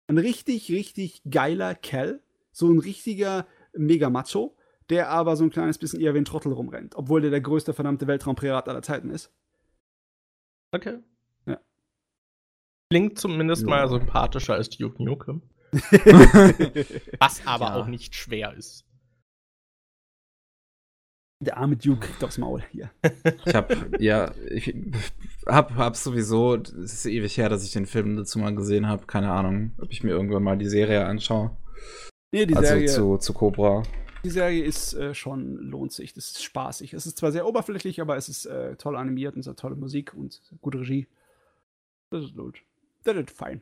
Ein 0.06 0.18
richtig, 0.18 0.70
richtig 0.70 1.22
geiler 1.30 1.74
Kerl. 1.74 2.20
So 2.52 2.68
ein 2.70 2.78
richtiger 2.78 3.46
Mega-Macho, 3.76 4.56
der 4.90 5.08
aber 5.08 5.36
so 5.36 5.44
ein 5.44 5.50
kleines 5.50 5.78
bisschen 5.78 6.00
eher 6.00 6.14
wie 6.14 6.18
ein 6.18 6.24
Trottel 6.24 6.52
rumrennt. 6.52 6.94
Obwohl 6.94 7.20
der 7.20 7.30
der 7.30 7.40
größte 7.40 7.72
verdammte 7.72 8.06
Weltraumpirat 8.06 8.68
aller 8.68 8.82
Zeiten 8.82 9.10
ist. 9.10 9.32
Okay. 10.72 10.98
Ja. 11.46 11.58
Klingt 12.90 13.18
zumindest 13.18 13.62
Ja. 13.62 13.68
mal 13.68 13.88
sympathischer 13.88 14.54
als 14.54 14.68
Duke 14.70 15.02
Nukem. 15.02 15.42
Was 17.18 17.44
aber 17.46 17.66
Ja. 17.66 17.74
auch 17.76 17.86
nicht 17.86 18.14
schwer 18.14 18.54
ist. 18.54 18.83
Der 21.40 21.56
arme 21.56 21.76
Duke 21.76 22.06
kriegt 22.06 22.24
aufs 22.24 22.38
Maul 22.38 22.62
hier. 22.70 22.90
Ich 23.44 23.54
hab, 23.54 24.00
ja, 24.00 24.32
ich 24.50 24.74
hab, 25.46 25.74
hab 25.74 25.96
sowieso, 25.96 26.54
es 26.56 26.94
ist 26.94 27.06
ewig 27.06 27.36
her, 27.36 27.48
dass 27.48 27.64
ich 27.64 27.72
den 27.72 27.86
Film 27.86 28.16
dazu 28.16 28.38
mal 28.38 28.54
gesehen 28.54 28.88
habe. 28.88 29.06
Keine 29.06 29.30
Ahnung, 29.30 29.72
ob 29.78 29.90
ich 29.90 30.02
mir 30.02 30.10
irgendwann 30.10 30.42
mal 30.42 30.56
die 30.56 30.68
Serie 30.68 31.04
anschaue. 31.04 31.56
Nee, 32.32 32.46
die 32.46 32.56
also 32.56 32.68
Serie, 32.68 32.86
zu, 32.86 33.18
zu 33.18 33.32
Cobra. 33.32 33.82
die 34.24 34.30
Serie 34.30 34.64
ist 34.64 34.94
äh, 34.94 35.14
schon, 35.14 35.56
lohnt 35.56 35.92
sich. 35.92 36.14
Das 36.14 36.26
ist 36.26 36.42
spaßig. 36.42 36.94
Es 36.94 37.06
ist 37.06 37.18
zwar 37.18 37.30
sehr 37.30 37.46
oberflächlich, 37.46 38.00
aber 38.00 38.16
es 38.16 38.28
ist 38.28 38.46
äh, 38.46 38.76
toll 38.76 38.96
animiert 38.96 39.34
und 39.34 39.40
es 39.40 39.46
hat 39.46 39.58
tolle 39.58 39.76
Musik 39.76 40.14
und 40.14 40.40
gute 40.60 40.80
Regie. 40.80 41.06
Das 42.10 42.24
ist 42.24 42.36
gut. 42.36 42.62
Das 43.04 43.16
ist 43.16 43.30
fein. 43.30 43.60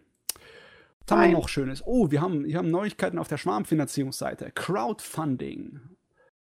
Was 1.07 1.19
haben 1.19 1.31
wir 1.31 1.39
noch 1.39 1.49
Schönes? 1.49 1.83
Oh, 1.85 2.11
wir 2.11 2.21
haben, 2.21 2.45
wir 2.45 2.57
haben 2.57 2.71
Neuigkeiten 2.71 3.19
auf 3.19 3.29
der 3.29 3.39
Schwarmfinanzierungsseite. 3.39 4.53
Crowdfunding. 4.55 5.81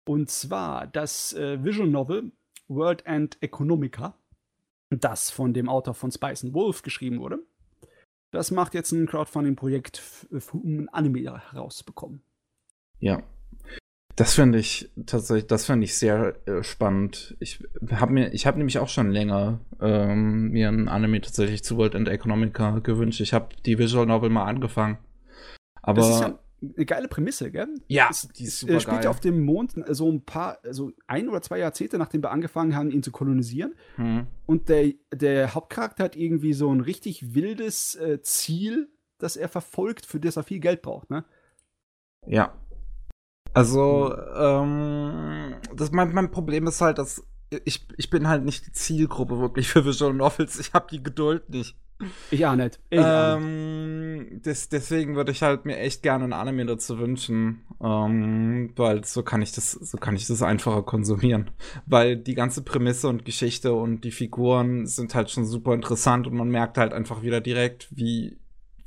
Und 0.06 0.30
zwar 0.30 0.88
das 0.88 1.34
äh, 1.34 1.64
Visual 1.64 1.90
Novel 1.90 2.32
World 2.68 3.06
End 3.06 3.38
Economica 3.42 4.16
das 4.90 5.30
von 5.30 5.54
dem 5.54 5.70
Autor 5.70 5.94
von 5.94 6.12
Spice 6.12 6.44
and 6.44 6.54
Wolf 6.54 6.82
geschrieben 6.82 7.20
wurde. 7.20 7.40
Das 8.32 8.52
macht 8.52 8.74
jetzt 8.74 8.92
ein 8.92 9.08
Crowdfunding-Projekt, 9.08 10.02
um 10.52 10.80
ein 10.80 10.90
Anime 10.90 11.42
herauszubekommen. 11.52 12.22
Ja. 13.00 13.24
Das 14.16 14.36
finde 14.36 14.60
ich 14.60 14.90
tatsächlich, 15.06 15.48
das 15.48 15.66
finde 15.66 15.84
ich 15.84 15.98
sehr 15.98 16.36
äh, 16.48 16.64
spannend. 16.64 17.36
Ich 17.40 17.62
habe 17.92 18.14
mir, 18.14 18.34
ich 18.34 18.46
habe 18.46 18.58
nämlich 18.58 18.80
auch 18.80 18.88
schon 18.88 19.12
länger 19.12 19.60
ähm, 19.82 20.52
mir 20.52 20.70
ein 20.70 20.88
Anime 20.88 21.20
tatsächlich 21.20 21.64
zu 21.64 21.78
World 21.78 21.96
and 21.96 22.08
Economica 22.08 22.80
gewünscht. 22.80 23.20
Ich 23.20 23.34
habe 23.34 23.50
die 23.66 23.78
Visual 23.78 24.06
Novel 24.06 24.30
mal 24.30 24.46
angefangen. 24.46 24.98
Aber 25.82 26.02
das 26.02 26.10
ist 26.10 26.22
ja 26.22 26.40
eine 26.76 26.86
geile 26.86 27.08
Prämisse, 27.08 27.52
gell? 27.52 27.68
Ja, 27.88 28.08
es, 28.10 28.28
die 28.30 28.46
ist 28.46 28.60
super 28.60 28.80
spielt 28.80 29.02
geil. 29.02 29.08
auf 29.08 29.20
dem 29.20 29.44
Mond 29.44 29.74
so 29.90 30.12
ein 30.12 30.24
paar, 30.24 30.60
so 30.70 30.92
ein 31.08 31.30
oder 31.30 31.42
zwei 31.42 31.60
Jahrzehnte, 31.60 31.98
nachdem 31.98 32.24
wir 32.24 32.32
angefangen 32.32 32.76
haben, 32.76 32.92
ihn 32.92 33.04
zu 33.04 33.12
kolonisieren. 33.12 33.76
Hm. 33.96 34.28
Und 34.46 34.70
der, 34.70 34.94
der 35.14 35.54
Hauptcharakter 35.54 36.04
hat 36.04 36.16
irgendwie 36.16 36.54
so 36.54 36.74
ein 36.74 36.82
richtig 36.82 37.36
wildes 37.36 37.96
äh, 37.96 38.22
Ziel, 38.22 38.90
das 39.18 39.38
er 39.38 39.50
verfolgt, 39.50 40.06
für 40.06 40.20
das 40.20 40.38
er 40.38 40.44
viel 40.44 40.60
Geld 40.60 40.82
braucht, 40.82 41.10
ne? 41.10 41.26
Ja. 42.26 42.54
Also, 43.54 44.14
ähm, 44.36 45.56
das, 45.76 45.92
mein, 45.92 46.14
mein 46.14 46.32
Problem 46.32 46.68
ist 46.68 46.82
halt, 46.82 46.98
dass 46.98 47.26
ich, 47.64 47.88
ich 47.98 48.10
bin 48.10 48.28
halt 48.28 48.44
nicht 48.44 48.68
die 48.68 48.72
Zielgruppe 48.72 49.40
wirklich 49.40 49.68
für 49.68 49.86
Visual 49.86 50.14
Novels. 50.14 50.60
Ich 50.60 50.74
habe 50.74 50.88
die 50.92 51.02
Geduld 51.02 51.50
nicht. 51.50 51.76
Ich 52.30 52.46
auch 52.46 52.56
nicht. 52.56 52.80
Ich 52.90 53.00
ähm, 53.02 54.42
des, 54.44 54.68
deswegen 54.68 55.16
würde 55.16 55.32
ich 55.32 55.42
halt 55.42 55.66
mir 55.66 55.78
echt 55.78 56.04
gerne 56.04 56.26
ein 56.26 56.34
Anime 56.34 56.66
dazu 56.66 57.00
wünschen, 57.00 57.62
ähm, 57.82 58.74
weil 58.76 59.06
so 59.06 59.24
kann 59.24 59.42
ich 59.42 59.54
das, 59.54 59.72
so 59.72 59.98
kann 59.98 60.18
ich 60.18 60.28
das 60.28 60.42
einfacher 60.42 60.84
konsumieren, 60.84 61.52
weil 61.86 62.18
die 62.18 62.36
ganze 62.36 62.64
Prämisse 62.64 63.08
und 63.08 63.24
Geschichte 63.24 63.74
und 63.74 64.02
die 64.04 64.12
Figuren 64.12 64.88
sind 64.88 65.16
halt 65.16 65.32
schon 65.32 65.46
super 65.46 65.74
interessant 65.74 66.28
und 66.28 66.36
man 66.36 66.50
merkt 66.50 66.78
halt 66.78 66.92
einfach 66.92 67.22
wieder 67.22 67.40
direkt, 67.40 67.88
wie 67.96 68.40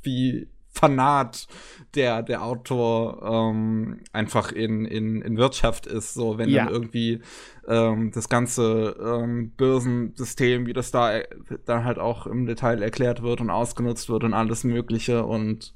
wie 0.03 0.47
Fanat 0.71 1.47
der, 1.95 2.21
der 2.23 2.43
Autor 2.43 3.21
ähm, 3.23 4.01
einfach 4.13 4.51
in, 4.51 4.85
in, 4.85 5.21
in 5.21 5.37
Wirtschaft 5.37 5.87
ist. 5.87 6.13
So, 6.13 6.37
wenn 6.37 6.49
ja. 6.49 6.65
dann 6.65 6.73
irgendwie 6.73 7.21
ähm, 7.67 8.11
das 8.13 8.29
ganze 8.29 8.95
ähm, 9.01 9.51
Börsensystem, 9.57 10.67
wie 10.67 10.73
das 10.73 10.91
da 10.91 11.19
dann 11.65 11.85
halt 11.85 11.99
auch 11.99 12.27
im 12.27 12.45
Detail 12.45 12.81
erklärt 12.81 13.23
wird 13.23 13.41
und 13.41 13.49
ausgenutzt 13.49 14.09
wird 14.09 14.23
und 14.23 14.33
alles 14.33 14.63
Mögliche 14.63 15.25
und 15.25 15.73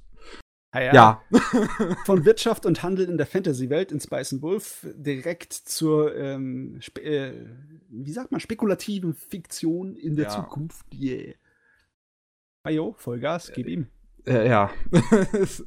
Ah, 0.73 0.81
ja. 0.81 0.93
ja. 0.93 1.23
Von 2.05 2.25
Wirtschaft 2.25 2.65
und 2.65 2.81
Handel 2.81 3.07
in 3.07 3.17
der 3.17 3.27
Fantasy-Welt 3.27 3.91
in 3.91 3.99
Spice 3.99 4.33
and 4.33 4.41
Wolf 4.41 4.87
direkt 4.95 5.53
zur, 5.53 6.15
ähm, 6.15 6.79
äh, 6.99 7.31
wie 7.89 8.11
sagt 8.11 8.31
man, 8.31 8.41
spekulativen 8.41 9.13
Fiktion 9.13 9.95
in 9.95 10.15
der 10.15 10.25
ja. 10.25 10.31
Zukunft. 10.31 10.85
Yeah. 10.91 11.35
Ajo, 12.63 12.95
Vollgas, 12.97 13.51
gib 13.53 13.67
ihm. 13.67 13.87
Äh, 14.25 14.47
ja, 14.47 14.71
es 15.33 15.65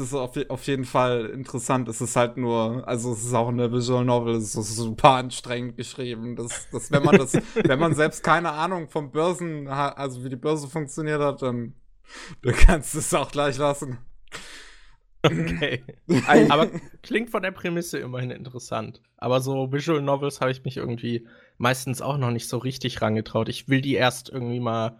ist 0.00 0.12
auf, 0.12 0.36
auf 0.48 0.66
jeden 0.66 0.84
Fall 0.84 1.26
interessant. 1.26 1.88
Es 1.88 2.00
ist 2.00 2.16
halt 2.16 2.36
nur, 2.36 2.86
also 2.86 3.12
es 3.12 3.24
ist 3.24 3.34
auch 3.34 3.48
eine 3.48 3.70
Visual 3.70 4.04
Novel, 4.04 4.34
es 4.34 4.56
ist 4.56 4.76
super 4.76 5.10
anstrengend 5.10 5.76
geschrieben. 5.76 6.34
Dass, 6.34 6.68
dass 6.70 6.90
wenn 6.90 7.04
man 7.04 7.16
das, 7.16 7.34
wenn 7.64 7.78
man 7.78 7.94
selbst 7.94 8.24
keine 8.24 8.52
Ahnung 8.52 8.88
vom 8.88 9.12
Börsen, 9.12 9.68
also 9.68 10.24
wie 10.24 10.30
die 10.30 10.36
Börse 10.36 10.68
funktioniert 10.68 11.20
hat, 11.20 11.42
dann 11.42 11.74
du 12.42 12.52
kannst 12.52 12.94
es 12.96 13.14
auch 13.14 13.30
gleich 13.30 13.58
lassen. 13.58 13.98
Okay. 15.24 15.84
Aber 16.48 16.68
klingt 17.02 17.30
von 17.30 17.42
der 17.42 17.52
Prämisse 17.52 17.98
immerhin 17.98 18.32
interessant. 18.32 19.00
Aber 19.16 19.40
so 19.40 19.72
Visual 19.72 20.02
Novels 20.02 20.40
habe 20.40 20.50
ich 20.50 20.64
mich 20.64 20.76
irgendwie 20.76 21.28
meistens 21.58 22.02
auch 22.02 22.18
noch 22.18 22.32
nicht 22.32 22.48
so 22.48 22.58
richtig 22.58 23.00
rangetraut. 23.00 23.48
Ich 23.48 23.68
will 23.68 23.80
die 23.80 23.94
erst 23.94 24.30
irgendwie 24.30 24.58
mal 24.58 24.98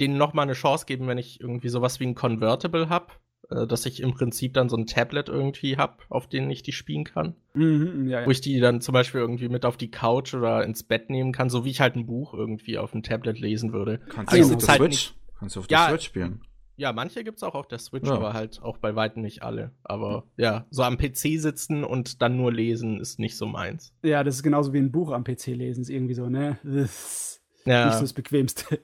denen 0.00 0.18
noch 0.18 0.34
mal 0.34 0.42
eine 0.42 0.54
Chance 0.54 0.86
geben, 0.86 1.06
wenn 1.06 1.18
ich 1.18 1.40
irgendwie 1.40 1.68
sowas 1.68 2.00
wie 2.00 2.06
ein 2.06 2.14
Convertible 2.14 2.88
habe, 2.88 3.06
äh, 3.50 3.66
dass 3.66 3.86
ich 3.86 4.00
im 4.00 4.14
Prinzip 4.14 4.54
dann 4.54 4.68
so 4.68 4.76
ein 4.76 4.86
Tablet 4.86 5.28
irgendwie 5.28 5.76
habe, 5.76 5.98
auf 6.08 6.28
denen 6.28 6.50
ich 6.50 6.62
die 6.62 6.72
spielen 6.72 7.04
kann. 7.04 7.34
Mhm, 7.54 8.08
ja, 8.08 8.20
ja. 8.20 8.26
Wo 8.26 8.30
ich 8.30 8.40
die 8.40 8.60
dann 8.60 8.80
zum 8.80 8.92
Beispiel 8.92 9.20
irgendwie 9.20 9.48
mit 9.48 9.64
auf 9.64 9.76
die 9.76 9.90
Couch 9.90 10.34
oder 10.34 10.64
ins 10.64 10.82
Bett 10.82 11.10
nehmen 11.10 11.32
kann, 11.32 11.50
so 11.50 11.64
wie 11.64 11.70
ich 11.70 11.80
halt 11.80 11.96
ein 11.96 12.06
Buch 12.06 12.34
irgendwie 12.34 12.78
auf 12.78 12.92
dem 12.92 13.02
Tablet 13.02 13.38
lesen 13.38 13.72
würde. 13.72 14.00
Kannst 14.08 14.32
du 14.32 14.36
also 14.36 14.54
auf 14.54 14.60
der 14.60 14.68
halt 14.68 14.80
Switch? 14.80 15.14
Kannst 15.38 15.56
du 15.56 15.60
auf 15.60 15.66
der 15.66 15.78
ja, 15.78 15.88
Switch 15.88 16.04
spielen? 16.06 16.40
Ja, 16.76 16.92
manche 16.92 17.22
gibt's 17.22 17.44
auch 17.44 17.54
auf 17.54 17.68
der 17.68 17.78
Switch, 17.78 18.08
ja. 18.08 18.14
aber 18.14 18.32
halt 18.32 18.60
auch 18.60 18.78
bei 18.78 18.96
weitem 18.96 19.22
nicht 19.22 19.42
alle. 19.42 19.70
Aber 19.84 20.24
ja, 20.36 20.66
so 20.70 20.82
am 20.82 20.98
PC 20.98 21.40
sitzen 21.40 21.84
und 21.84 22.20
dann 22.20 22.36
nur 22.36 22.52
lesen 22.52 23.00
ist 23.00 23.20
nicht 23.20 23.36
so 23.36 23.46
meins. 23.46 23.94
Ja, 24.02 24.24
das 24.24 24.36
ist 24.36 24.42
genauso 24.42 24.72
wie 24.72 24.78
ein 24.78 24.90
Buch 24.90 25.12
am 25.12 25.22
PC 25.22 25.48
lesen, 25.48 25.82
ist 25.82 25.90
irgendwie 25.90 26.14
so, 26.14 26.28
ne? 26.28 26.58
Das 26.64 26.74
ist 26.74 27.42
ja. 27.64 27.86
nicht 27.86 27.94
so 27.94 28.00
das 28.00 28.12
Bequemste. 28.12 28.80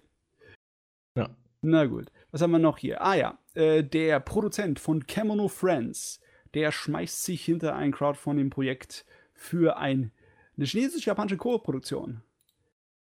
Ja. 1.16 1.30
Na 1.62 1.86
gut. 1.86 2.10
Was 2.30 2.42
haben 2.42 2.52
wir 2.52 2.58
noch 2.58 2.78
hier? 2.78 3.02
Ah 3.02 3.14
ja, 3.14 3.38
äh, 3.54 3.82
der 3.82 4.20
Produzent 4.20 4.78
von 4.80 5.06
Kemono 5.06 5.48
Friends, 5.48 6.20
der 6.54 6.72
schmeißt 6.72 7.24
sich 7.24 7.44
hinter 7.44 7.74
ein 7.74 7.92
Crowdfunding-Projekt 7.92 9.04
für 9.34 9.76
ein, 9.76 10.12
eine 10.56 10.66
chinesisch-japanische 10.66 11.36
Co-Produktion. 11.36 12.22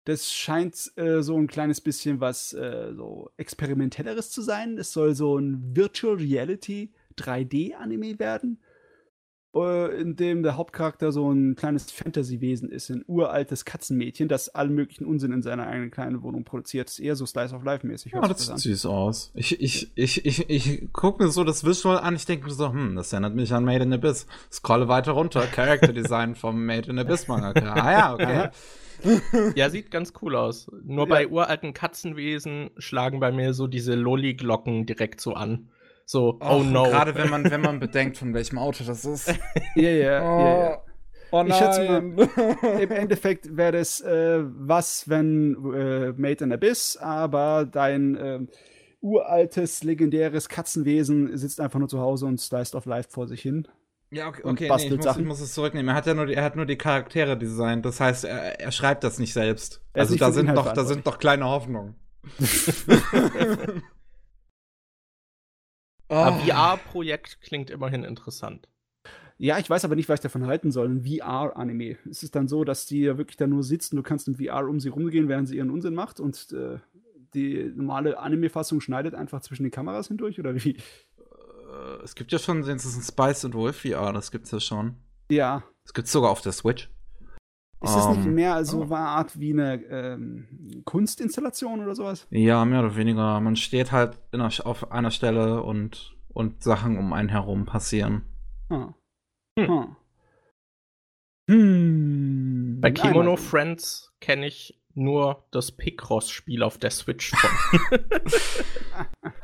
Das 0.04 0.30
scheint 0.32 0.92
äh, 0.96 1.22
so 1.22 1.36
ein 1.38 1.46
kleines 1.46 1.80
bisschen 1.80 2.20
was 2.20 2.52
äh, 2.52 2.92
so 2.94 3.30
experimentelleres 3.38 4.30
zu 4.30 4.42
sein. 4.42 4.76
Es 4.76 4.92
soll 4.92 5.14
so 5.14 5.38
ein 5.38 5.74
Virtual 5.74 6.16
Reality 6.16 6.92
3D-Anime 7.16 8.18
werden 8.18 8.60
äh, 9.54 10.00
in 10.00 10.16
dem 10.16 10.42
der 10.42 10.56
Hauptcharakter 10.56 11.12
so 11.12 11.30
ein 11.30 11.56
kleines 11.56 11.90
Fantasy-Wesen 11.90 12.70
ist, 12.70 12.90
ein 12.90 13.04
uraltes 13.06 13.64
Katzenmädchen, 13.64 14.28
das 14.28 14.48
allen 14.48 14.74
möglichen 14.74 15.04
Unsinn 15.04 15.32
in 15.32 15.42
seiner 15.42 15.66
eigenen 15.66 15.90
kleinen 15.90 16.22
Wohnung 16.22 16.44
produziert. 16.44 16.88
Das 16.88 16.94
ist 16.94 17.04
eher 17.04 17.16
so 17.16 17.26
Slice 17.26 17.54
of 17.54 17.64
Life-mäßig. 17.64 18.12
Ja, 18.12 18.26
das 18.26 18.46
sieht 18.46 18.58
süß 18.58 18.86
aus. 18.86 19.30
Ich, 19.34 19.60
ich, 19.60 19.90
ich, 19.94 20.26
ich, 20.26 20.50
ich 20.50 20.92
gucke 20.92 21.22
mir 21.22 21.30
so 21.30 21.44
das 21.44 21.64
Visual 21.64 21.98
an, 21.98 22.16
ich 22.16 22.26
denke 22.26 22.46
mir 22.46 22.52
so, 22.52 22.72
hm, 22.72 22.96
das 22.96 23.12
erinnert 23.12 23.34
mich 23.34 23.52
an 23.52 23.64
Made 23.64 23.84
in 23.84 23.92
Abyss. 23.92 24.26
Scrolle 24.50 24.88
weiter 24.88 25.12
runter, 25.12 25.42
Character 25.46 25.92
Design 25.92 26.34
vom 26.34 26.64
Made 26.66 26.90
in 26.90 26.98
Abyss 26.98 27.28
Manga. 27.28 27.52
Ah 27.54 27.92
ja, 27.92 28.14
okay. 28.14 28.48
ja, 29.54 29.70
sieht 29.70 29.90
ganz 29.90 30.12
cool 30.22 30.36
aus. 30.36 30.70
Nur 30.84 31.06
ja. 31.08 31.14
bei 31.14 31.28
uralten 31.28 31.74
Katzenwesen 31.74 32.70
schlagen 32.78 33.20
bei 33.20 33.32
mir 33.32 33.54
so 33.54 33.66
diese 33.66 33.94
Lolli-Glocken 33.94 34.86
direkt 34.86 35.20
so 35.20 35.34
an. 35.34 35.68
So, 36.06 36.38
oh, 36.40 36.58
oh 36.58 36.62
no. 36.62 36.84
Gerade 36.84 37.14
wenn 37.14 37.30
man, 37.30 37.50
wenn 37.50 37.60
man 37.60 37.80
bedenkt, 37.80 38.18
von 38.18 38.34
welchem 38.34 38.58
Auto 38.58 38.84
das 38.84 39.04
ist. 39.04 39.34
Ja, 39.74 39.90
ja, 39.90 40.60
ja. 40.60 40.82
Oh 41.30 41.42
nein. 41.42 41.48
Ich 41.48 41.56
schätze 41.56 41.84
mal, 41.84 42.78
im 42.80 42.90
Endeffekt 42.92 43.56
wäre 43.56 43.72
das 43.72 44.00
äh, 44.00 44.40
was, 44.44 45.08
wenn 45.08 45.54
äh, 45.74 46.12
Made 46.12 46.44
in 46.44 46.52
Abyss, 46.52 46.96
aber 46.96 47.64
dein 47.64 48.16
äh, 48.16 48.40
uraltes, 49.00 49.82
legendäres 49.82 50.48
Katzenwesen 50.48 51.36
sitzt 51.36 51.60
einfach 51.60 51.78
nur 51.78 51.88
zu 51.88 51.98
Hause 51.98 52.26
und 52.26 52.40
sliced 52.40 52.74
of 52.74 52.86
life 52.86 53.08
vor 53.10 53.26
sich 53.26 53.42
hin. 53.42 53.66
Ja, 54.10 54.28
okay, 54.28 54.42
okay 54.44 54.68
nee, 54.68 54.86
ich, 54.86 54.96
muss, 54.96 55.16
ich 55.16 55.24
muss 55.24 55.40
es 55.40 55.54
zurücknehmen. 55.54 55.88
Er 55.88 55.96
hat 55.96 56.06
ja 56.06 56.14
nur 56.14 56.26
die, 56.26 56.34
er 56.34 56.44
hat 56.44 56.54
nur 56.54 56.66
die 56.66 56.78
Charaktere 56.78 57.36
designt. 57.36 57.84
Das 57.84 57.98
heißt, 57.98 58.24
er, 58.24 58.60
er 58.60 58.70
schreibt 58.70 59.02
das 59.02 59.18
nicht 59.18 59.32
selbst. 59.32 59.82
Also 59.92 60.14
da 60.14 60.30
sind, 60.30 60.54
noch, 60.54 60.72
da 60.72 60.84
sind 60.84 61.04
noch 61.04 61.18
kleine 61.18 61.46
Hoffnungen. 61.46 61.96
Oh. 66.08 66.14
Aber 66.14 66.38
VR-Projekt 66.38 67.40
klingt 67.40 67.70
immerhin 67.70 68.04
interessant. 68.04 68.68
Ja, 69.36 69.58
ich 69.58 69.68
weiß 69.68 69.84
aber 69.84 69.96
nicht, 69.96 70.08
was 70.08 70.20
ich 70.20 70.22
davon 70.22 70.46
halten 70.46 70.70
soll. 70.70 70.88
Ein 70.88 71.04
VR-Anime. 71.04 71.98
Ist 72.04 72.22
es 72.22 72.30
dann 72.30 72.46
so, 72.46 72.64
dass 72.64 72.86
die 72.86 73.00
ja 73.00 73.18
wirklich 73.18 73.36
da 73.36 73.46
nur 73.46 73.62
sitzen, 73.62 73.96
du 73.96 74.02
kannst 74.02 74.28
im 74.28 74.36
VR 74.36 74.68
um 74.68 74.78
sie 74.78 74.88
rumgehen, 74.88 75.28
während 75.28 75.48
sie 75.48 75.56
ihren 75.56 75.70
Unsinn 75.70 75.94
macht 75.94 76.20
und 76.20 76.52
äh, 76.52 76.78
die 77.34 77.72
normale 77.74 78.18
Anime-Fassung 78.18 78.80
schneidet 78.80 79.14
einfach 79.14 79.40
zwischen 79.40 79.64
den 79.64 79.72
Kameras 79.72 80.08
hindurch 80.08 80.38
oder 80.38 80.54
wie? 80.54 80.76
Äh, 80.76 82.02
es 82.04 82.14
gibt 82.14 82.30
ja 82.30 82.38
schon, 82.38 82.60
es 82.60 82.84
ist 82.84 82.96
ein 82.96 83.02
Spice 83.02 83.44
und 83.44 83.54
Wolf 83.54 83.80
VR, 83.80 84.12
das 84.12 84.30
gibt's 84.30 84.52
ja 84.52 84.60
schon. 84.60 84.96
Ja. 85.30 85.64
Das 85.82 85.94
gibt's 85.94 86.12
sogar 86.12 86.30
auf 86.30 86.40
der 86.40 86.52
Switch. 86.52 86.88
Ist 87.84 87.94
das 87.94 88.16
nicht 88.16 88.26
ähm, 88.26 88.34
mehr 88.34 88.64
so 88.64 88.82
eine 88.82 88.96
Art 88.96 89.38
wie 89.38 89.52
eine 89.52 89.82
ähm, 89.84 90.82
Kunstinstallation 90.84 91.82
oder 91.82 91.94
sowas? 91.94 92.26
Ja, 92.30 92.64
mehr 92.64 92.80
oder 92.80 92.96
weniger. 92.96 93.40
Man 93.40 93.56
steht 93.56 93.92
halt 93.92 94.18
einer, 94.32 94.50
auf 94.64 94.90
einer 94.90 95.10
Stelle 95.10 95.62
und, 95.62 96.16
und 96.28 96.62
Sachen 96.62 96.98
um 96.98 97.12
einen 97.12 97.28
herum 97.28 97.66
passieren. 97.66 98.22
Ah. 98.70 98.94
Hm. 99.58 99.68
Hm. 99.68 99.96
Hm. 101.50 102.78
Bei 102.80 102.90
Kimono 102.90 103.36
Friends 103.36 104.14
kenne 104.20 104.46
ich 104.46 104.80
nur 104.94 105.46
das 105.50 105.72
Picross-Spiel 105.72 106.62
auf 106.62 106.78
der 106.78 106.90
Switch 106.90 107.32
von. 107.32 107.98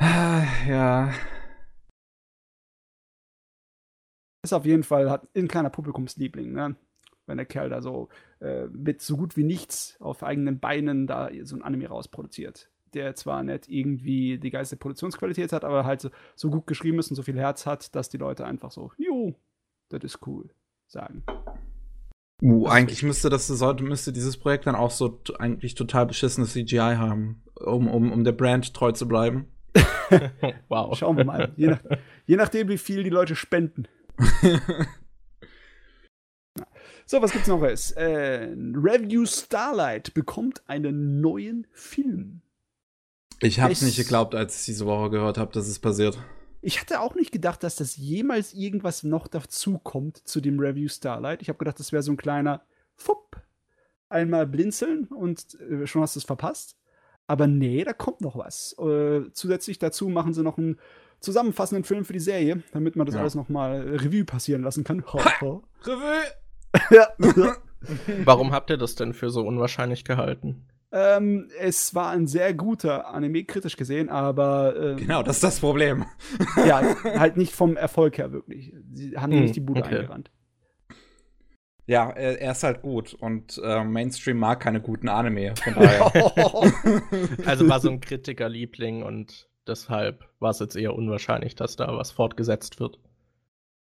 ja. 0.68 1.12
Ist 4.42 4.55
auf 4.55 4.64
jeden 4.64 4.85
Fall 4.85 5.11
hat 5.11 5.29
ein 5.37 5.48
kleiner 5.48 5.70
Publikumsliebling, 5.70 6.53
ne? 6.53 6.76
Wenn 7.31 7.38
der 7.38 7.47
Kerl 7.47 7.71
da 7.71 7.81
so 7.81 8.09
äh, 8.40 8.66
mit 8.66 9.01
so 9.01 9.16
gut 9.16 9.37
wie 9.37 9.45
nichts 9.45 9.97
auf 10.01 10.23
eigenen 10.23 10.61
Beinen 10.61 11.07
da 11.07 11.31
so 11.43 11.57
ein 11.57 11.62
Anime 11.62 11.88
rausproduziert. 11.88 12.71
Der 12.93 13.14
zwar 13.14 13.43
nicht 13.43 13.69
irgendwie 13.69 14.38
die 14.38 14.51
geilste 14.51 14.77
Produktionsqualität 14.77 15.53
hat, 15.53 15.64
aber 15.64 15.85
halt 15.85 16.01
so, 16.01 16.11
so 16.35 16.51
gut 16.51 16.66
geschrieben 16.66 16.99
ist 16.99 17.11
und 17.11 17.16
so 17.16 17.23
viel 17.23 17.38
Herz 17.38 17.64
hat, 17.64 17.95
dass 17.95 18.09
die 18.09 18.19
Leute 18.19 18.45
einfach 18.45 18.73
so, 18.73 18.93
jo, 18.99 19.35
das 19.88 20.03
ist 20.03 20.27
cool, 20.27 20.51
sagen. 20.87 21.25
Uh, 22.43 22.66
eigentlich 22.66 23.03
müsste 23.03 23.29
das 23.29 23.47
sollte 23.47 23.85
müsste 23.85 24.12
dieses 24.12 24.38
Projekt 24.38 24.66
dann 24.66 24.75
auch 24.75 24.90
so 24.90 25.21
eigentlich 25.38 25.75
total 25.75 26.07
beschissenes 26.07 26.55
CGI 26.55 26.97
haben, 26.97 27.43
um, 27.55 27.87
um, 27.87 28.11
um 28.11 28.25
der 28.25 28.33
Brand 28.33 28.73
treu 28.73 28.93
zu 28.93 29.07
bleiben. 29.07 29.47
wow. 30.69 30.97
Schauen 30.97 31.16
wir 31.16 31.25
mal. 31.25 31.53
Je, 31.57 31.69
nach, 31.69 31.81
je 32.27 32.37
nachdem, 32.37 32.69
wie 32.69 32.79
viel 32.79 33.05
die 33.05 33.11
Leute 33.11 33.37
spenden. 33.37 33.87
so, 37.11 37.20
was 37.20 37.33
gibt's 37.33 37.49
noch? 37.49 37.61
Ist? 37.64 37.90
Äh, 37.96 38.55
Review 38.55 39.27
Starlight 39.27 40.14
bekommt 40.14 40.62
einen 40.68 41.20
neuen 41.20 41.66
Film. 41.73 42.40
Ich 43.40 43.59
hab's 43.59 43.81
es, 43.81 43.83
nicht 43.83 43.96
geglaubt, 43.96 44.37
als 44.37 44.61
ich 44.61 44.66
diese 44.66 44.87
Woche 44.87 45.11
gehört 45.11 45.37
habe, 45.37 45.53
dass 45.53 45.66
es 45.66 45.81
passiert. 45.81 46.16
Ich 46.62 46.81
hatte 46.81 47.01
auch 47.01 47.16
nicht 47.16 47.33
gedacht, 47.33 47.64
dass 47.64 47.75
das 47.75 47.96
jemals 47.96 48.55
irgendwas 48.55 49.03
noch 49.03 49.27
dazu 49.27 49.79
kommt 49.79 50.18
zu 50.18 50.40
dem 50.40 50.61
Review 50.61 50.88
Starlight. 50.88 51.42
Ich 51.42 51.49
habe 51.49 51.59
gedacht, 51.59 51.81
das 51.81 51.90
wäre 51.90 52.05
so 52.05 52.12
ein 52.12 52.16
kleiner 52.16 52.62
Fupp. 52.94 53.42
Einmal 54.09 54.46
blinzeln 54.46 55.07
und 55.07 55.59
äh, 55.61 55.88
schon 55.88 56.03
hast 56.03 56.14
du 56.14 56.20
es 56.20 56.25
verpasst. 56.25 56.77
Aber 57.27 57.49
nee, 57.49 57.83
da 57.83 57.92
kommt 57.92 58.20
noch 58.20 58.37
was. 58.37 58.77
Äh, 58.79 59.33
zusätzlich 59.33 59.81
dazu 59.81 60.09
machen 60.09 60.33
sie 60.33 60.44
noch 60.44 60.59
einen 60.59 60.79
zusammenfassenden 61.18 61.83
Film 61.83 62.05
für 62.05 62.12
die 62.12 62.20
Serie, 62.20 62.62
damit 62.73 62.94
man 62.94 63.07
das 63.07 63.16
ja. 63.16 63.20
alles 63.20 63.35
noch 63.35 63.49
mal 63.49 63.81
Revue 63.81 64.25
passieren 64.25 64.62
lassen 64.62 64.85
kann. 64.85 65.01
Revue! 65.05 65.62
Ja. 66.90 67.09
Warum 68.24 68.52
habt 68.52 68.70
ihr 68.70 68.76
das 68.76 68.94
denn 68.94 69.14
für 69.14 69.30
so 69.30 69.42
unwahrscheinlich 69.42 70.04
gehalten? 70.04 70.66
Ähm, 70.92 71.48
es 71.59 71.94
war 71.94 72.11
ein 72.11 72.26
sehr 72.26 72.52
guter 72.52 73.06
Anime, 73.09 73.44
kritisch 73.44 73.76
gesehen, 73.76 74.09
aber. 74.09 74.74
Ähm, 74.76 74.96
genau, 74.96 75.22
das 75.22 75.37
ist 75.37 75.44
das 75.44 75.61
Problem. 75.61 76.04
ja, 76.56 76.83
halt 77.04 77.37
nicht 77.37 77.54
vom 77.54 77.76
Erfolg 77.76 78.18
her 78.18 78.33
wirklich. 78.33 78.74
Sie 78.92 79.16
haben 79.16 79.33
hm, 79.33 79.40
nicht 79.40 79.56
die 79.56 79.61
Bude 79.61 79.83
okay. 79.83 79.98
eingerannt. 79.98 80.30
Ja, 81.87 82.11
er, 82.11 82.52
ist 82.52 82.62
halt 82.62 82.83
gut 82.83 83.14
und 83.14 83.61
äh, 83.64 83.83
Mainstream 83.83 84.38
mag 84.38 84.61
keine 84.61 84.80
guten 84.80 85.09
Anime, 85.09 85.54
von 85.56 85.74
daher. 85.83 86.12
also 87.46 87.68
war 87.68 87.80
so 87.80 87.90
ein 87.90 88.00
Kritikerliebling 88.00 89.02
und 89.02 89.48
deshalb 89.66 90.24
war 90.38 90.50
es 90.50 90.61
jetzt 90.61 90.76
eher 90.76 90.94
unwahrscheinlich, 90.94 91.56
dass 91.56 91.74
da 91.74 91.88
was 91.96 92.12
fortgesetzt 92.12 92.78
wird. 92.78 93.00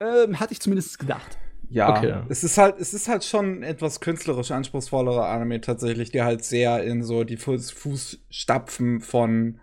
Ähm, 0.00 0.40
hatte 0.40 0.52
ich 0.52 0.60
zumindest 0.60 0.98
gedacht. 0.98 1.38
Ja, 1.70 1.96
okay. 1.96 2.22
es 2.28 2.44
ist 2.44 2.58
halt, 2.58 2.78
es 2.78 2.94
ist 2.94 3.08
halt 3.08 3.24
schon 3.24 3.62
etwas 3.62 4.00
künstlerisch 4.00 4.50
anspruchsvollerer 4.50 5.28
Anime 5.28 5.60
tatsächlich, 5.60 6.10
der 6.10 6.24
halt 6.24 6.44
sehr 6.44 6.84
in 6.84 7.02
so 7.02 7.24
die 7.24 7.36
Fußstapfen 7.36 9.00
von 9.00 9.60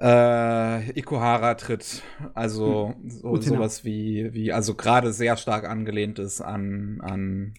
äh, 0.00 0.98
Ikuhara 0.98 1.54
tritt. 1.54 2.02
Also 2.34 2.94
hm. 2.94 3.10
so, 3.10 3.36
sowas 3.40 3.84
wie, 3.84 4.32
wie, 4.32 4.52
also 4.52 4.74
gerade 4.74 5.12
sehr 5.12 5.36
stark 5.36 5.64
angelehnt 5.64 6.18
ist 6.18 6.40
an, 6.40 7.00
an 7.02 7.54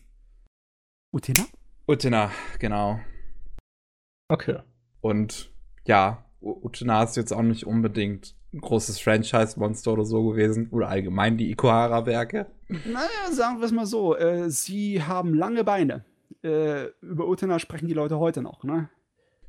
Utena? 1.13 1.45
Utena, 1.87 2.31
genau. 2.59 2.99
Okay. 4.29 4.59
Und 5.01 5.51
ja, 5.85 6.25
Utena 6.41 7.03
ist 7.03 7.17
jetzt 7.17 7.33
auch 7.33 7.41
nicht 7.41 7.65
unbedingt 7.65 8.35
großes 8.59 8.99
Franchise-Monster 8.99 9.93
oder 9.93 10.05
so 10.05 10.23
gewesen. 10.29 10.69
Oder 10.71 10.89
allgemein 10.89 11.37
die 11.37 11.51
Ikuhara-Werke. 11.51 12.47
Naja, 12.67 13.31
sagen 13.31 13.59
wir 13.59 13.65
es 13.65 13.71
mal 13.71 13.85
so. 13.85 14.15
Äh, 14.15 14.49
sie 14.49 15.01
haben 15.03 15.33
lange 15.33 15.63
Beine. 15.63 16.05
Äh, 16.43 16.87
über 17.01 17.27
Utena 17.27 17.59
sprechen 17.59 17.87
die 17.87 17.93
Leute 17.93 18.19
heute 18.19 18.41
noch, 18.41 18.63
ne? 18.63 18.89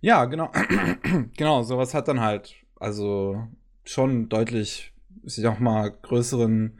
Ja, 0.00 0.24
genau. 0.26 0.50
genau, 1.36 1.62
sowas 1.62 1.94
hat 1.94 2.08
dann 2.08 2.20
halt, 2.20 2.54
also 2.76 3.46
schon 3.84 4.28
deutlich, 4.28 4.92
ich 5.22 5.36
sag 5.36 5.60
mal, 5.60 5.90
größeren 5.90 6.78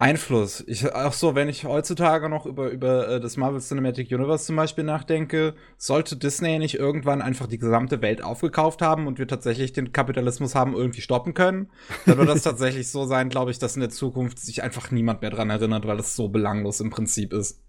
Einfluss. 0.00 0.64
Ich, 0.66 0.90
auch 0.94 1.12
so, 1.12 1.34
wenn 1.34 1.50
ich 1.50 1.66
heutzutage 1.66 2.30
noch 2.30 2.46
über, 2.46 2.70
über 2.70 3.06
äh, 3.06 3.20
das 3.20 3.36
Marvel 3.36 3.60
Cinematic 3.60 4.10
Universe 4.10 4.46
zum 4.46 4.56
Beispiel 4.56 4.82
nachdenke, 4.82 5.54
sollte 5.76 6.16
Disney 6.16 6.58
nicht 6.58 6.76
irgendwann 6.76 7.20
einfach 7.20 7.46
die 7.46 7.58
gesamte 7.58 8.00
Welt 8.00 8.24
aufgekauft 8.24 8.80
haben 8.80 9.06
und 9.06 9.18
wir 9.18 9.28
tatsächlich 9.28 9.74
den 9.74 9.92
Kapitalismus 9.92 10.54
haben 10.54 10.74
irgendwie 10.74 11.02
stoppen 11.02 11.34
können, 11.34 11.70
dann 12.06 12.16
wird 12.16 12.30
das 12.30 12.42
tatsächlich 12.44 12.90
so 12.90 13.04
sein, 13.04 13.28
glaube 13.28 13.50
ich, 13.50 13.58
dass 13.58 13.76
in 13.76 13.80
der 13.80 13.90
Zukunft 13.90 14.38
sich 14.38 14.62
einfach 14.62 14.90
niemand 14.90 15.20
mehr 15.20 15.30
dran 15.30 15.50
erinnert, 15.50 15.86
weil 15.86 15.98
das 15.98 16.16
so 16.16 16.28
belanglos 16.28 16.80
im 16.80 16.88
Prinzip 16.88 17.34
ist. 17.34 17.62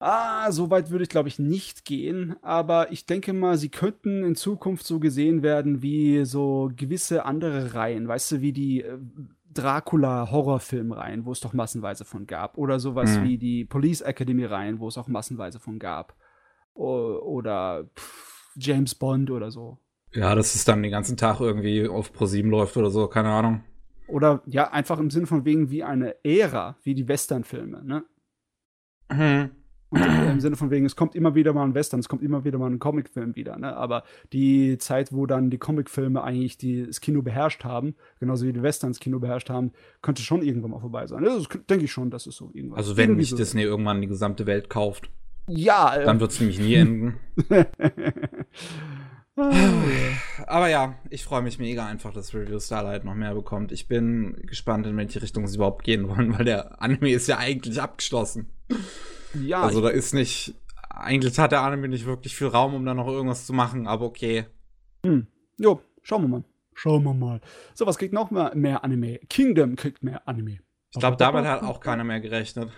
Ah, 0.00 0.52
so 0.52 0.68
weit 0.68 0.90
würde 0.90 1.04
ich, 1.04 1.10
glaube 1.10 1.28
ich, 1.28 1.38
nicht 1.38 1.86
gehen. 1.86 2.36
Aber 2.42 2.92
ich 2.92 3.06
denke 3.06 3.32
mal, 3.32 3.56
sie 3.56 3.68
könnten 3.70 4.24
in 4.24 4.34
Zukunft 4.34 4.84
so 4.84 4.98
gesehen 4.98 5.42
werden 5.42 5.80
wie 5.80 6.26
so 6.26 6.72
gewisse 6.76 7.24
andere 7.24 7.72
Reihen. 7.72 8.06
Weißt 8.08 8.32
du, 8.32 8.40
wie 8.40 8.52
die 8.52 8.84
äh, 9.52 9.60
Dracula-Horrorfilm-Reihen, 9.60 11.24
wo 11.24 11.32
es 11.32 11.40
doch 11.40 11.52
massenweise 11.52 12.04
von 12.04 12.26
gab. 12.26 12.58
Oder 12.58 12.80
sowas 12.80 13.18
mhm. 13.18 13.24
wie 13.24 13.38
die 13.38 13.64
Police 13.64 14.00
Academy-Reihen, 14.00 14.80
wo 14.80 14.88
es 14.88 14.98
auch 14.98 15.08
massenweise 15.08 15.60
von 15.60 15.78
gab. 15.78 16.14
O 16.74 17.18
oder 17.24 17.84
pff, 17.96 18.52
James 18.56 18.94
Bond 18.94 19.30
oder 19.30 19.50
so. 19.50 19.78
Ja, 20.12 20.34
dass 20.34 20.54
es 20.54 20.64
dann 20.64 20.82
den 20.82 20.92
ganzen 20.92 21.16
Tag 21.16 21.40
irgendwie 21.40 21.88
auf 21.88 22.12
Pro7 22.12 22.48
läuft 22.48 22.76
oder 22.76 22.90
so, 22.90 23.08
keine 23.08 23.30
Ahnung. 23.30 23.64
Oder 24.06 24.42
ja, 24.46 24.70
einfach 24.70 24.98
im 24.98 25.10
Sinne 25.10 25.26
von 25.26 25.44
wegen 25.44 25.70
wie 25.70 25.84
eine 25.84 26.16
Ära, 26.24 26.76
wie 26.82 26.94
die 26.94 27.08
Western-Filme, 27.08 27.82
ne? 27.82 28.04
Mhm. 29.10 29.50
Im 29.92 30.40
Sinne 30.40 30.56
von 30.56 30.70
wegen, 30.70 30.86
es 30.86 30.96
kommt 30.96 31.14
immer 31.14 31.34
wieder 31.34 31.52
mal 31.52 31.64
ein 31.64 31.74
Western, 31.74 32.00
es 32.00 32.08
kommt 32.08 32.22
immer 32.22 32.44
wieder 32.44 32.58
mal 32.58 32.70
ein 32.70 32.78
Comicfilm 32.78 33.36
wieder, 33.36 33.58
ne? 33.58 33.76
Aber 33.76 34.04
die 34.32 34.78
Zeit, 34.78 35.12
wo 35.12 35.26
dann 35.26 35.50
die 35.50 35.58
Comicfilme 35.58 36.22
eigentlich 36.22 36.56
die, 36.56 36.86
das 36.86 37.00
Kino 37.00 37.22
beherrscht 37.22 37.64
haben, 37.64 37.94
genauso 38.18 38.46
wie 38.46 38.52
die 38.52 38.62
Westerns 38.62 39.00
Kino 39.00 39.18
beherrscht 39.18 39.50
haben, 39.50 39.72
könnte 40.00 40.22
schon 40.22 40.42
irgendwann 40.42 40.70
mal 40.70 40.80
vorbei 40.80 41.06
sein. 41.06 41.24
Also, 41.24 41.44
das 41.46 41.66
denke 41.66 41.84
ich 41.84 41.92
schon, 41.92 42.10
dass 42.10 42.26
es 42.26 42.36
so 42.36 42.50
irgendwann. 42.54 42.78
Also 42.78 42.96
wenn 42.96 43.16
nicht 43.16 43.30
so 43.30 43.36
Disney 43.36 43.62
irgendwann 43.62 44.00
die 44.00 44.06
gesamte 44.08 44.46
Welt 44.46 44.70
kauft. 44.70 45.10
Ja, 45.48 45.96
äh, 45.96 46.04
dann 46.04 46.20
wird 46.20 46.30
es 46.30 46.40
nämlich 46.40 46.58
nie 46.58 46.74
enden. 46.74 47.16
Aber 50.46 50.68
ja, 50.68 50.96
ich 51.08 51.24
freue 51.24 51.42
mich 51.42 51.58
mega 51.58 51.86
einfach, 51.86 52.12
dass 52.12 52.34
Review 52.34 52.60
Starlight 52.60 53.04
noch 53.04 53.14
mehr 53.14 53.34
bekommt. 53.34 53.72
Ich 53.72 53.88
bin 53.88 54.36
gespannt, 54.46 54.86
in 54.86 54.96
welche 54.96 55.22
Richtung 55.22 55.46
sie 55.46 55.56
überhaupt 55.56 55.84
gehen 55.84 56.08
wollen, 56.08 56.38
weil 56.38 56.44
der 56.44 56.82
Anime 56.82 57.10
ist 57.10 57.28
ja 57.28 57.38
eigentlich 57.38 57.80
abgeschlossen. 57.80 58.50
Ja. 59.34 59.62
Also 59.62 59.80
da 59.80 59.88
ist 59.88 60.14
nicht, 60.14 60.54
eigentlich 60.90 61.38
hat 61.38 61.52
der 61.52 61.62
Anime 61.62 61.88
nicht 61.88 62.06
wirklich 62.06 62.36
viel 62.36 62.48
Raum, 62.48 62.74
um 62.74 62.84
da 62.84 62.94
noch 62.94 63.08
irgendwas 63.08 63.46
zu 63.46 63.52
machen, 63.52 63.86
aber 63.86 64.04
okay. 64.06 64.46
Hm. 65.04 65.26
Jo, 65.58 65.80
schauen 66.02 66.22
wir 66.22 66.28
mal. 66.28 66.44
Schauen 66.74 67.02
wir 67.04 67.14
mal. 67.14 67.40
So, 67.74 67.86
was 67.86 67.98
kriegt 67.98 68.14
noch 68.14 68.30
mehr, 68.30 68.52
mehr 68.54 68.82
Anime? 68.82 69.18
Kingdom 69.28 69.76
kriegt 69.76 70.02
mehr 70.02 70.26
Anime. 70.26 70.60
Ich 70.90 71.00
glaube, 71.00 71.16
damit 71.16 71.44
hat 71.44 71.62
auch 71.62 71.80
keiner 71.80 72.04
mehr 72.04 72.20
gerechnet. 72.20 72.70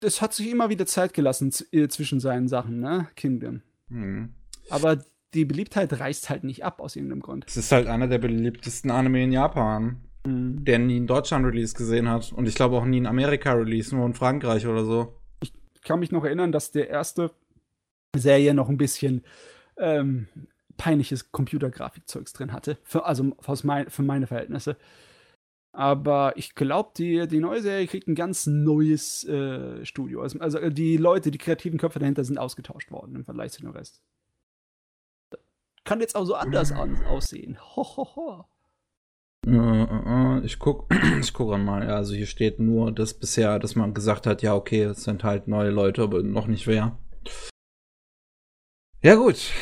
Es 0.00 0.22
hat 0.22 0.32
sich 0.34 0.50
immer 0.50 0.68
wieder 0.68 0.86
Zeit 0.86 1.12
gelassen 1.12 1.52
äh, 1.72 1.88
zwischen 1.88 2.20
seinen 2.20 2.48
Sachen, 2.48 2.80
ne? 2.80 3.08
Kingdom. 3.16 3.62
Hm. 3.88 4.34
Aber 4.70 4.98
die 5.34 5.44
Beliebtheit 5.44 5.98
reißt 5.98 6.30
halt 6.30 6.44
nicht 6.44 6.64
ab 6.64 6.80
aus 6.80 6.96
irgendeinem 6.96 7.20
Grund. 7.20 7.44
Es 7.46 7.56
ist 7.56 7.72
halt 7.72 7.86
einer 7.86 8.08
der 8.08 8.18
beliebtesten 8.18 8.90
Anime 8.90 9.24
in 9.24 9.32
Japan, 9.32 10.04
mhm. 10.26 10.64
der 10.64 10.78
nie 10.78 10.98
in 10.98 11.06
Deutschland 11.06 11.44
Release 11.44 11.74
gesehen 11.74 12.08
hat. 12.08 12.32
Und 12.32 12.46
ich 12.46 12.54
glaube 12.54 12.76
auch 12.76 12.84
nie 12.84 12.98
in 12.98 13.06
Amerika 13.06 13.52
Release, 13.52 13.94
nur 13.94 14.06
in 14.06 14.14
Frankreich 14.14 14.66
oder 14.66 14.84
so 14.84 15.17
kann 15.88 16.00
mich 16.00 16.12
noch 16.12 16.24
erinnern, 16.24 16.52
dass 16.52 16.70
der 16.70 16.88
erste 16.88 17.32
Serie 18.14 18.54
noch 18.54 18.68
ein 18.68 18.76
bisschen 18.76 19.24
ähm, 19.78 20.28
peinliches 20.76 21.32
Computergrafikzeugs 21.32 22.32
drin 22.34 22.52
hatte. 22.52 22.78
Für, 22.84 23.06
also 23.06 23.32
mein, 23.64 23.90
für 23.90 24.02
meine 24.02 24.26
Verhältnisse. 24.26 24.76
Aber 25.72 26.34
ich 26.36 26.54
glaube, 26.54 26.90
die, 26.96 27.26
die 27.26 27.40
neue 27.40 27.62
Serie 27.62 27.86
kriegt 27.86 28.06
ein 28.06 28.14
ganz 28.14 28.46
neues 28.46 29.24
äh, 29.24 29.84
Studio. 29.84 30.22
Also, 30.22 30.38
also, 30.40 30.70
die 30.70 30.96
Leute, 30.96 31.30
die 31.30 31.38
kreativen 31.38 31.78
Köpfe 31.78 31.98
dahinter 31.98 32.24
sind 32.24 32.38
ausgetauscht 32.38 32.90
worden 32.90 33.16
im 33.16 33.24
Vergleich 33.24 33.52
zu 33.52 33.62
dem 33.62 33.70
Rest. 33.70 34.02
Kann 35.84 36.00
jetzt 36.00 36.16
auch 36.16 36.24
so 36.24 36.34
anders 36.34 36.70
an, 36.72 37.02
aussehen. 37.06 37.58
Ho, 37.76 37.82
ho, 37.82 38.16
ho. 38.16 38.44
Äh, 39.46 39.50
äh, 39.50 40.38
äh, 40.38 40.44
ich 40.44 40.58
guck, 40.58 40.92
ich 41.20 41.32
gucke 41.32 41.58
mal. 41.58 41.88
Also 41.90 42.14
hier 42.14 42.26
steht 42.26 42.58
nur, 42.58 42.92
dass 42.92 43.14
bisher, 43.14 43.58
dass 43.58 43.76
man 43.76 43.94
gesagt 43.94 44.26
hat, 44.26 44.42
ja 44.42 44.54
okay, 44.54 44.82
es 44.82 45.04
sind 45.04 45.24
halt 45.24 45.48
neue 45.48 45.70
Leute, 45.70 46.02
aber 46.02 46.22
noch 46.22 46.46
nicht 46.46 46.66
wer. 46.66 46.98
Ja 49.02 49.14
gut, 49.14 49.52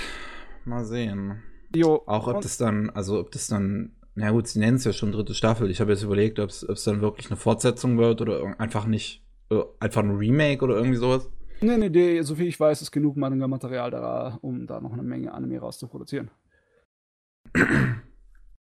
mal 0.65 0.85
sehen. 0.85 1.43
Jo. 1.75 2.03
Auch 2.07 2.27
ob 2.27 2.41
das 2.41 2.57
dann, 2.57 2.89
also 2.91 3.21
ob 3.21 3.31
das 3.33 3.49
dann, 3.49 3.97
na 4.15 4.31
gut, 4.31 4.49
sie 4.49 4.61
nennen 4.61 4.77
es 4.77 4.85
ja 4.85 4.95
schon 4.95 5.12
dritte 5.12 5.35
Staffel. 5.35 5.71
Ich 5.71 5.81
habe 5.81 5.93
jetzt 5.93 6.03
überlegt, 6.03 6.39
ob 6.39 6.49
es 6.49 6.85
dann 6.85 7.03
wirklich 7.03 7.27
eine 7.31 7.37
Fortsetzung 7.37 7.99
wird 7.99 8.23
oder 8.23 8.59
einfach 8.59 8.87
nicht, 8.87 9.23
einfach 9.79 10.03
ein 10.03 10.17
Remake 10.17 10.65
oder 10.65 10.77
irgendwie 10.77 10.97
sowas. 10.97 11.29
Nee, 11.61 11.77
nee, 11.77 11.91
nee, 11.91 12.23
soviel 12.23 12.49
ich 12.49 12.59
weiß, 12.59 12.81
ist 12.81 12.93
genug 12.93 13.17
Manga-Material 13.17 13.91
da, 13.91 14.39
um 14.41 14.67
da 14.67 14.81
noch 14.81 14.93
eine 14.93 15.03
Menge 15.03 15.33
Anime 15.33 15.59
rauszuproduzieren. 15.59 16.31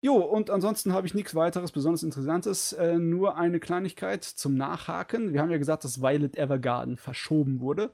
Jo, 0.04 0.18
und 0.18 0.50
ansonsten 0.50 0.92
habe 0.92 1.08
ich 1.08 1.13
nichts 1.13 1.34
weiteres 1.34 1.72
besonders 1.72 2.04
Interessantes. 2.04 2.74
Äh, 2.74 2.98
nur 2.98 3.38
eine 3.38 3.62
Kleinigkeit 3.62 4.26
zum 4.26 4.54
Nachhaken. 4.54 5.32
Wir 5.32 5.39
haben 5.39 5.50
ja 5.50 5.58
gesagt, 5.58 5.86
dass 5.86 6.02
Violet 6.02 6.36
Evergarden 6.36 6.98
verschoben 6.98 7.62
wurde. 7.62 7.89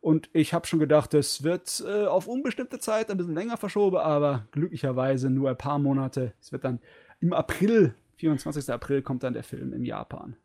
Und 0.00 0.28
ich 0.32 0.52
habe 0.52 0.66
schon 0.66 0.80
gedacht, 0.80 1.14
es 1.14 1.44
wird 1.44 1.80
äh, 1.86 2.06
auf 2.06 2.26
unbestimmte 2.26 2.80
Zeit 2.80 3.08
ein 3.08 3.18
bisschen 3.18 3.36
länger 3.36 3.56
verschoben, 3.56 3.98
aber 3.98 4.48
glücklicherweise 4.50 5.30
nur 5.30 5.48
ein 5.48 5.56
paar 5.56 5.78
Monate. 5.78 6.34
Es 6.40 6.50
wird 6.50 6.64
dann 6.64 6.80
im 7.20 7.32
April, 7.32 7.94
24. 8.16 8.70
April, 8.70 9.02
kommt 9.02 9.22
dann 9.22 9.34
der 9.34 9.44
Film 9.44 9.72
in 9.72 9.84
Japan. 9.84 10.36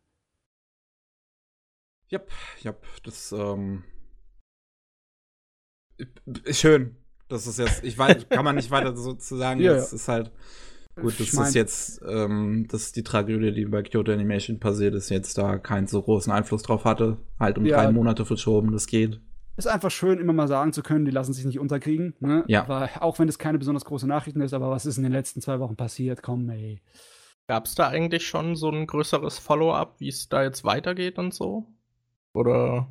Ja, 2.10 2.20
ja, 2.62 2.76
das 3.04 3.32
ähm, 3.32 3.84
ist 6.44 6.60
schön. 6.60 6.98
Das 7.30 7.48
ist 7.48 7.58
jetzt, 7.58 7.84
ich 7.84 7.98
weiß, 7.98 8.30
kann 8.30 8.46
man 8.46 8.56
nicht 8.56 8.70
weiter 8.70 8.96
so 8.96 9.16
zu 9.16 9.38
sagen. 9.38 9.60
Ja, 9.64 9.74
das 9.74 9.90
ja. 9.90 9.96
ist 9.96 10.08
halt 10.08 10.32
gut. 11.02 11.14
Das 11.20 11.28
Ich 11.28 11.34
mein- 11.34 11.48
ist 11.48 11.56
jetzt, 11.56 12.02
ähm, 12.08 12.68
das 12.70 12.84
ist 12.84 12.96
die 12.96 13.04
Tragödie, 13.04 13.52
die 13.54 13.66
bei 13.66 13.82
Kyoto 13.84 14.12
Animation 14.12 14.60
passiert 14.60 14.94
ist, 14.96 15.10
jetzt 15.10 15.38
da 15.38 15.58
keinen 15.58 15.88
so 15.88 16.02
großen 16.02 16.32
Einfluss 16.32 16.62
drauf 16.64 16.86
hatte. 16.86 17.18
Halt 17.40 17.58
um 17.58 17.66
Ja. 17.66 17.78
drei 17.84 17.92
Monate 17.92 18.26
verschoben, 18.26 18.72
das 18.72 18.88
geht. 18.88 19.20
Ist 19.58 19.68
einfach 19.68 19.92
schön, 19.92 20.20
immer 20.20 20.32
mal 20.32 20.48
sagen 20.48 20.72
zu 20.72 20.82
können, 20.84 21.04
die 21.04 21.12
lassen 21.12 21.34
sich 21.34 21.44
nicht 21.46 21.60
unterkriegen. 21.60 22.14
Ne? 22.22 22.46
Ja. 22.48 22.66
Weil, 22.70 22.90
auch 23.02 23.20
wenn 23.20 23.28
es 23.28 23.38
keine 23.38 23.58
besonders 23.58 23.84
große 23.84 24.08
Nachrichten 24.08 24.40
ist, 24.42 24.54
aber 24.54 24.70
was 24.70 24.86
ist 24.86 24.96
in 24.98 25.04
den 25.04 25.12
letzten 25.12 25.42
zwei 25.42 25.60
Wochen 25.60 25.76
passiert? 25.76 26.22
Komm, 26.24 26.50
ey. 26.50 26.82
Gab 27.48 27.66
es 27.66 27.76
da 27.76 27.88
eigentlich 27.90 28.26
schon 28.28 28.56
so 28.56 28.70
ein 28.70 28.88
größeres 28.88 29.38
Follow-up, 29.40 29.96
wie 30.00 30.08
es 30.08 30.30
da 30.30 30.44
jetzt 30.44 30.64
weitergeht 30.64 31.18
und 31.18 31.34
so? 31.34 31.66
Oder? 32.34 32.88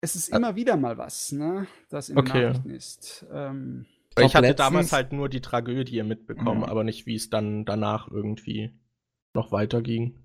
Es 0.00 0.14
ist 0.14 0.28
immer 0.28 0.56
wieder 0.56 0.76
mal 0.76 0.98
was, 0.98 1.32
ne? 1.32 1.66
Das 1.88 2.08
in 2.08 2.18
Okay. 2.18 2.32
den 2.32 2.42
Nachrichten 2.48 2.70
ist. 2.70 3.26
Ähm, 3.32 3.86
Weil 4.18 4.26
ich 4.26 4.34
hatte 4.34 4.46
letztens- 4.48 4.66
damals 4.66 4.92
halt 4.92 5.12
nur 5.12 5.28
die 5.28 5.40
Tragödie 5.40 6.02
mitbekommen, 6.02 6.58
Mhm. 6.60 6.64
aber 6.64 6.84
nicht, 6.84 7.06
wie 7.06 7.14
es 7.14 7.30
dann 7.30 7.64
danach 7.64 8.10
irgendwie 8.10 8.72
noch 9.34 9.52
weiterging. 9.52 10.18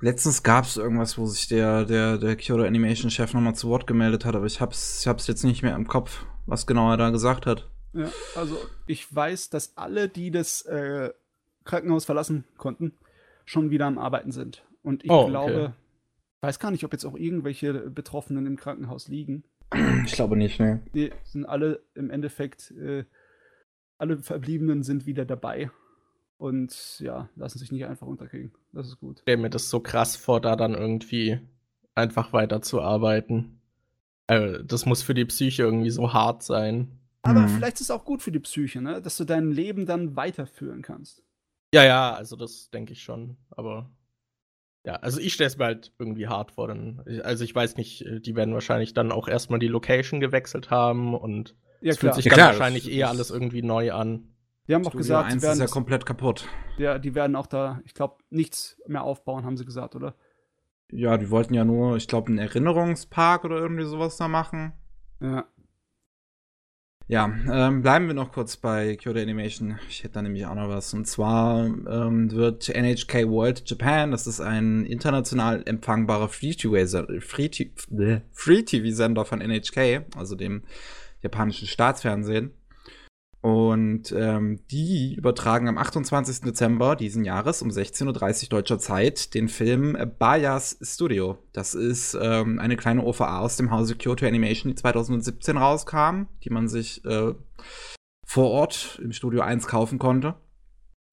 Letztens 0.00 0.42
gab 0.42 0.64
es 0.66 0.76
irgendwas, 0.76 1.16
wo 1.16 1.24
sich 1.26 1.48
der, 1.48 1.84
der, 1.86 2.18
der 2.18 2.36
Kyoto 2.36 2.64
Animation 2.64 3.10
Chef 3.10 3.32
nochmal 3.32 3.54
zu 3.54 3.68
Wort 3.68 3.86
gemeldet 3.86 4.24
hat, 4.26 4.34
aber 4.36 4.44
ich 4.46 4.60
hab's, 4.60 5.00
ich 5.00 5.08
hab's 5.08 5.26
jetzt 5.26 5.42
nicht 5.42 5.62
mehr 5.62 5.74
im 5.74 5.86
Kopf, 5.88 6.26
was 6.44 6.66
genau 6.66 6.90
er 6.90 6.96
da 6.98 7.10
gesagt 7.10 7.46
hat. 7.46 7.70
ja, 7.94 8.10
also 8.34 8.58
ich 8.86 9.12
weiß, 9.14 9.48
dass 9.48 9.76
alle, 9.78 10.08
die 10.10 10.30
das 10.30 10.62
äh, 10.62 11.10
Krankenhaus 11.64 12.04
verlassen 12.04 12.44
konnten, 12.58 12.92
schon 13.46 13.70
wieder 13.70 13.86
am 13.86 13.96
Arbeiten 13.98 14.32
sind. 14.32 14.64
Und 14.82 15.02
ich 15.02 15.10
Oh, 15.10 15.22
okay. 15.22 15.30
glaube, 15.30 15.72
weiß 16.42 16.58
gar 16.58 16.70
nicht, 16.70 16.84
ob 16.84 16.92
jetzt 16.92 17.06
auch 17.06 17.16
irgendwelche 17.16 17.72
Betroffenen 17.90 18.44
im 18.46 18.56
Krankenhaus 18.56 19.08
liegen. 19.08 19.44
Ich 20.04 20.12
glaube 20.12 20.36
nicht, 20.36 20.60
ne. 20.60 20.82
Die 20.94 21.12
sind 21.24 21.44
alle 21.44 21.82
im 21.94 22.10
Endeffekt, 22.10 22.70
äh, 22.72 23.04
alle 23.98 24.18
Verbliebenen 24.18 24.82
sind 24.82 25.06
wieder 25.06 25.24
dabei. 25.24 25.70
Und 26.38 27.00
ja, 27.00 27.28
lassen 27.34 27.58
sich 27.58 27.72
nicht 27.72 27.86
einfach 27.86 28.06
unterkriegen. 28.06 28.52
Das 28.72 28.86
ist 28.88 29.00
gut. 29.00 29.16
Ich 29.18 29.22
stell 29.22 29.38
mir 29.38 29.48
das 29.50 29.70
so 29.70 29.80
krass 29.80 30.16
vor, 30.16 30.40
da 30.40 30.54
dann 30.54 30.74
irgendwie 30.74 31.40
einfach 31.94 32.32
weiterzuarbeiten. 32.34 33.60
Äh, 34.26 34.62
das 34.64 34.84
muss 34.86 35.02
für 35.02 35.14
die 35.14 35.24
Psyche 35.24 35.62
irgendwie 35.62 35.90
so 35.90 36.12
hart 36.12 36.42
sein. 36.42 36.98
Aber 37.22 37.40
Mhm. 37.40 37.48
vielleicht 37.48 37.76
ist 37.76 37.82
es 37.82 37.90
auch 37.90 38.04
gut 38.04 38.22
für 38.22 38.32
die 38.32 38.38
Psyche, 38.40 38.80
ne? 38.82 39.00
dass 39.00 39.16
du 39.16 39.24
dein 39.24 39.50
Leben 39.50 39.86
dann 39.86 40.14
weiterführen 40.14 40.82
kannst. 40.82 41.22
Ja, 41.74 41.84
ja, 41.84 42.12
also 42.14 42.36
das 42.36 42.70
denke 42.70 42.92
ich 42.92 43.02
schon. 43.02 43.36
Aber 43.50 43.90
ja, 44.86 44.94
also 44.94 45.20
ich 45.20 45.34
stelle 45.34 45.48
es 45.48 45.58
mir 45.58 45.64
halt 45.66 45.92
irgendwie 45.98 46.28
hart 46.28 46.52
vor. 46.52 46.68
Denn, 46.68 47.02
also 47.24 47.44
ich 47.44 47.54
weiß 47.54 47.76
nicht, 47.76 48.02
äh, 48.06 48.20
die 48.20 48.34
werden 48.36 48.54
wahrscheinlich 48.54 48.94
dann 48.94 49.12
auch 49.12 49.28
erstmal 49.28 49.58
die 49.58 49.68
Location 49.68 50.20
gewechselt 50.20 50.70
haben 50.70 51.14
und 51.14 51.54
Ja, 51.82 51.90
es 51.92 51.98
fühlt 51.98 52.14
sich 52.14 52.24
Ja, 52.24 52.30
dann 52.30 52.36
klar, 52.38 52.46
wahrscheinlich 52.48 52.90
eh 52.90 53.00
das- 53.00 53.10
alles 53.10 53.30
irgendwie 53.30 53.62
neu 53.62 53.92
an. 53.92 54.28
Die 54.68 54.74
haben 54.74 54.82
auch 54.82 54.90
Studio 54.90 54.98
gesagt, 54.98 55.24
1 55.26 55.32
sie 55.32 55.36
ist 55.38 55.42
werden, 55.44 55.60
ja 55.60 55.66
komplett 55.66 56.06
kaputt. 56.06 56.48
ja, 56.78 56.98
die 56.98 57.14
werden 57.14 57.36
auch 57.36 57.46
da, 57.46 57.80
ich 57.84 57.94
glaube, 57.94 58.16
nichts 58.30 58.80
mehr 58.86 59.02
aufbauen, 59.02 59.44
haben 59.44 59.56
sie 59.56 59.64
gesagt, 59.64 59.94
oder? 59.94 60.14
Ja, 60.90 61.18
die 61.18 61.30
wollten 61.30 61.52
ja 61.54 61.64
nur, 61.64 61.96
ich 61.96 62.06
glaube, 62.08 62.28
einen 62.28 62.38
Erinnerungspark 62.38 63.44
oder 63.44 63.56
irgendwie 63.58 63.84
sowas 63.84 64.16
da 64.16 64.28
machen. 64.28 64.72
Ja. 65.20 65.46
Ja, 67.08 67.32
ähm, 67.48 67.82
bleiben 67.82 68.08
wir 68.08 68.14
noch 68.14 68.32
kurz 68.32 68.56
bei 68.56 68.96
Kyoto 68.96 69.20
Animation. 69.20 69.78
Ich 69.88 70.02
hätte 70.02 70.14
da 70.14 70.22
nämlich 70.22 70.44
auch 70.44 70.56
noch 70.56 70.68
was. 70.68 70.92
Und 70.92 71.06
zwar 71.06 71.64
ähm, 71.64 72.32
wird 72.32 72.68
NHK 72.68 73.28
World 73.28 73.62
Japan, 73.70 74.10
das 74.10 74.26
ist 74.26 74.40
ein 74.40 74.84
international 74.84 75.62
empfangbarer 75.66 76.28
Free-TV-Sender 76.28 77.20
Free 77.20 77.48
Free 78.32 79.24
von 79.24 79.40
NHK, 79.40 80.04
also 80.16 80.34
dem 80.34 80.64
japanischen 81.22 81.68
Staatsfernsehen. 81.68 82.50
Und 83.42 84.12
ähm, 84.16 84.60
die 84.70 85.14
übertragen 85.14 85.68
am 85.68 85.78
28. 85.78 86.40
Dezember 86.40 86.96
diesen 86.96 87.24
Jahres 87.24 87.62
um 87.62 87.68
16.30 87.68 88.44
Uhr 88.44 88.48
deutscher 88.48 88.78
Zeit 88.78 89.34
den 89.34 89.48
Film 89.48 89.96
Bayas 90.18 90.78
Studio. 90.82 91.38
Das 91.52 91.74
ist 91.74 92.18
ähm, 92.20 92.58
eine 92.58 92.76
kleine 92.76 93.04
OVA 93.04 93.38
aus 93.38 93.56
dem 93.56 93.70
Hause 93.70 93.94
Kyoto 93.94 94.26
Animation, 94.26 94.72
die 94.72 94.76
2017 94.76 95.56
rauskam, 95.58 96.24
die 96.42 96.50
man 96.50 96.68
sich 96.68 97.04
äh, 97.04 97.34
vor 98.26 98.50
Ort 98.50 99.00
im 99.02 99.12
Studio 99.12 99.42
1 99.42 99.68
kaufen 99.68 99.98
konnte. 99.98 100.34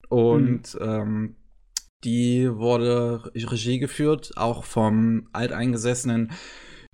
Und 0.09 0.77
ähm, 0.81 1.35
die 2.03 2.49
wurde 2.51 3.31
Regie 3.35 3.79
geführt, 3.79 4.33
auch 4.35 4.63
vom 4.63 5.27
alteingesessenen 5.31 6.31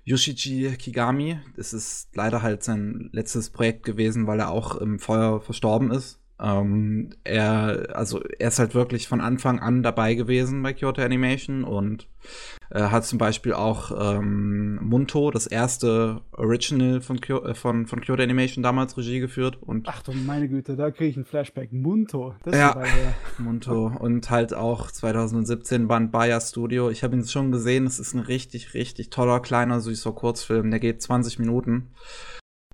Yoshiji 0.04 0.76
Kigami. 0.76 1.40
Das 1.56 1.72
ist 1.72 2.08
leider 2.14 2.42
halt 2.42 2.62
sein 2.62 3.10
letztes 3.12 3.50
Projekt 3.50 3.84
gewesen, 3.84 4.26
weil 4.26 4.40
er 4.40 4.50
auch 4.50 4.76
im 4.76 4.98
Feuer 4.98 5.40
verstorben 5.40 5.90
ist. 5.90 6.18
Ähm, 6.42 7.10
er, 7.24 7.88
also 7.94 8.22
er 8.38 8.48
ist 8.48 8.58
halt 8.58 8.74
wirklich 8.74 9.08
von 9.08 9.20
Anfang 9.20 9.58
an 9.58 9.82
dabei 9.82 10.14
gewesen 10.14 10.62
bei 10.62 10.72
Kyoto 10.72 11.02
Animation 11.02 11.64
und 11.64 12.08
äh, 12.70 12.80
hat 12.82 13.04
zum 13.04 13.18
Beispiel 13.18 13.52
auch 13.52 13.90
ähm, 14.16 14.78
Munto, 14.82 15.30
das 15.30 15.46
erste 15.46 16.20
Original 16.32 17.00
von, 17.00 17.20
Kyo 17.20 17.44
äh, 17.44 17.54
von, 17.54 17.86
von 17.86 18.00
Kyoto 18.00 18.22
Animation 18.22 18.62
damals 18.62 18.96
Regie 18.96 19.20
geführt 19.20 19.58
und 19.60 19.86
Ach 19.88 20.02
du 20.02 20.12
meine 20.12 20.48
Güte, 20.48 20.76
da 20.76 20.90
kriege 20.90 21.10
ich 21.10 21.16
einen 21.16 21.24
Flashback. 21.26 21.72
Munto, 21.72 22.34
das 22.44 22.56
Ja. 22.56 22.70
ist 22.70 22.94
her. 22.94 23.14
Munto 23.38 23.86
und 23.98 24.30
halt 24.30 24.54
auch 24.54 24.90
2017 24.90 25.88
Band 25.88 26.10
Bayer 26.12 26.40
Studio. 26.40 26.90
Ich 26.90 27.02
habe 27.04 27.16
ihn 27.16 27.26
schon 27.26 27.52
gesehen, 27.52 27.86
es 27.86 27.98
ist 27.98 28.14
ein 28.14 28.20
richtig, 28.20 28.72
richtig 28.74 29.10
toller, 29.10 29.40
kleiner, 29.40 29.80
süßer 29.80 30.12
Kurzfilm. 30.12 30.70
Der 30.70 30.80
geht 30.80 31.02
20 31.02 31.38
Minuten. 31.38 31.88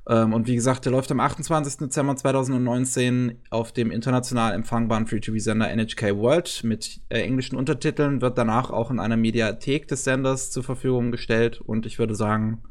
Ähm, 0.09 0.33
und 0.33 0.47
wie 0.47 0.55
gesagt, 0.55 0.85
der 0.85 0.93
läuft 0.93 1.11
am 1.11 1.21
28. 1.21 1.79
Dezember 1.79 2.17
2019 2.17 3.41
auf 3.51 3.73
dem 3.73 3.91
international 3.91 4.55
empfangbaren 4.55 5.07
Free-TV-Sender 5.07 5.69
NHK 5.75 6.17
World 6.17 6.63
mit 6.63 7.01
äh, 7.09 7.21
englischen 7.21 7.57
Untertiteln, 7.57 8.21
wird 8.21 8.39
danach 8.39 8.71
auch 8.71 8.91
in 8.91 9.01
einer 9.01 9.17
Mediathek 9.17 9.89
des 9.89 10.05
Senders 10.05 10.51
zur 10.51 10.63
Verfügung 10.63 11.11
gestellt. 11.11 11.61
Und 11.61 11.87
ich 11.87 11.99
würde 11.99 12.15
sagen, 12.15 12.63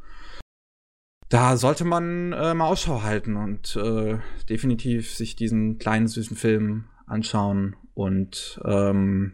da 1.30 1.58
sollte 1.58 1.84
man 1.84 2.32
äh, 2.34 2.54
mal 2.54 2.68
Ausschau 2.68 3.04
halten 3.04 3.36
und 3.36 3.76
äh, 3.76 4.20
definitiv 4.48 5.14
sich 5.14 5.36
diesen 5.36 5.78
kleinen 5.78 6.08
süßen 6.08 6.38
Film 6.38 6.86
anschauen 7.08 7.76
und 7.94 8.62
ähm, 8.64 9.34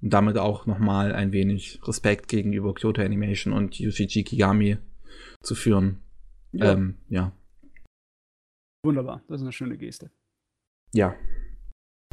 damit 0.00 0.38
auch 0.38 0.66
noch 0.66 0.78
mal 0.78 1.12
ein 1.12 1.32
wenig 1.32 1.80
Respekt 1.84 2.28
gegenüber 2.28 2.74
Kyoto 2.74 3.02
Animation 3.02 3.52
und 3.52 3.78
Yoshiji 3.78 4.24
Kigami 4.24 4.78
zu 5.42 5.54
führen. 5.54 6.00
Ja, 6.52 6.72
Ähm, 6.72 6.96
ja. 7.08 7.32
Wunderbar. 8.82 9.22
Das 9.28 9.40
ist 9.40 9.42
eine 9.42 9.52
schöne 9.52 9.76
Geste. 9.76 10.10
Ja. 10.92 11.14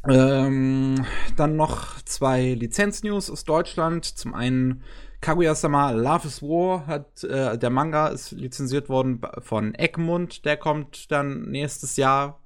Ähm, 0.07 1.05
dann 1.35 1.55
noch 1.55 2.01
zwei 2.03 2.53
Lizenz-News 2.53 3.29
aus 3.29 3.43
Deutschland. 3.43 4.05
Zum 4.05 4.33
einen 4.33 4.83
Kaguya-sama 5.21 5.91
Love 5.91 6.27
is 6.27 6.41
War 6.41 6.85
hat 6.85 7.23
äh, 7.23 7.57
der 7.57 7.69
Manga 7.69 8.07
ist 8.07 8.31
lizenziert 8.31 8.87
worden 8.87 9.21
von 9.39 9.73
Egmont. 9.73 10.45
Der 10.45 10.57
kommt 10.57 11.11
dann 11.11 11.49
nächstes 11.49 11.97
Jahr 11.97 12.41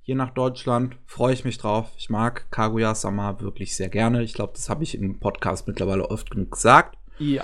hier 0.00 0.16
nach 0.16 0.30
Deutschland. 0.30 0.96
Freue 1.04 1.34
ich 1.34 1.44
mich 1.44 1.58
drauf. 1.58 1.92
Ich 1.98 2.08
mag 2.08 2.50
Kaguya-sama 2.50 3.40
wirklich 3.40 3.76
sehr 3.76 3.88
gerne. 3.88 4.22
Ich 4.22 4.34
glaube, 4.34 4.54
das 4.54 4.70
habe 4.70 4.82
ich 4.82 4.96
im 4.96 5.20
Podcast 5.20 5.68
mittlerweile 5.68 6.08
oft 6.10 6.30
genug 6.30 6.52
gesagt. 6.52 6.96
Ja. 7.18 7.42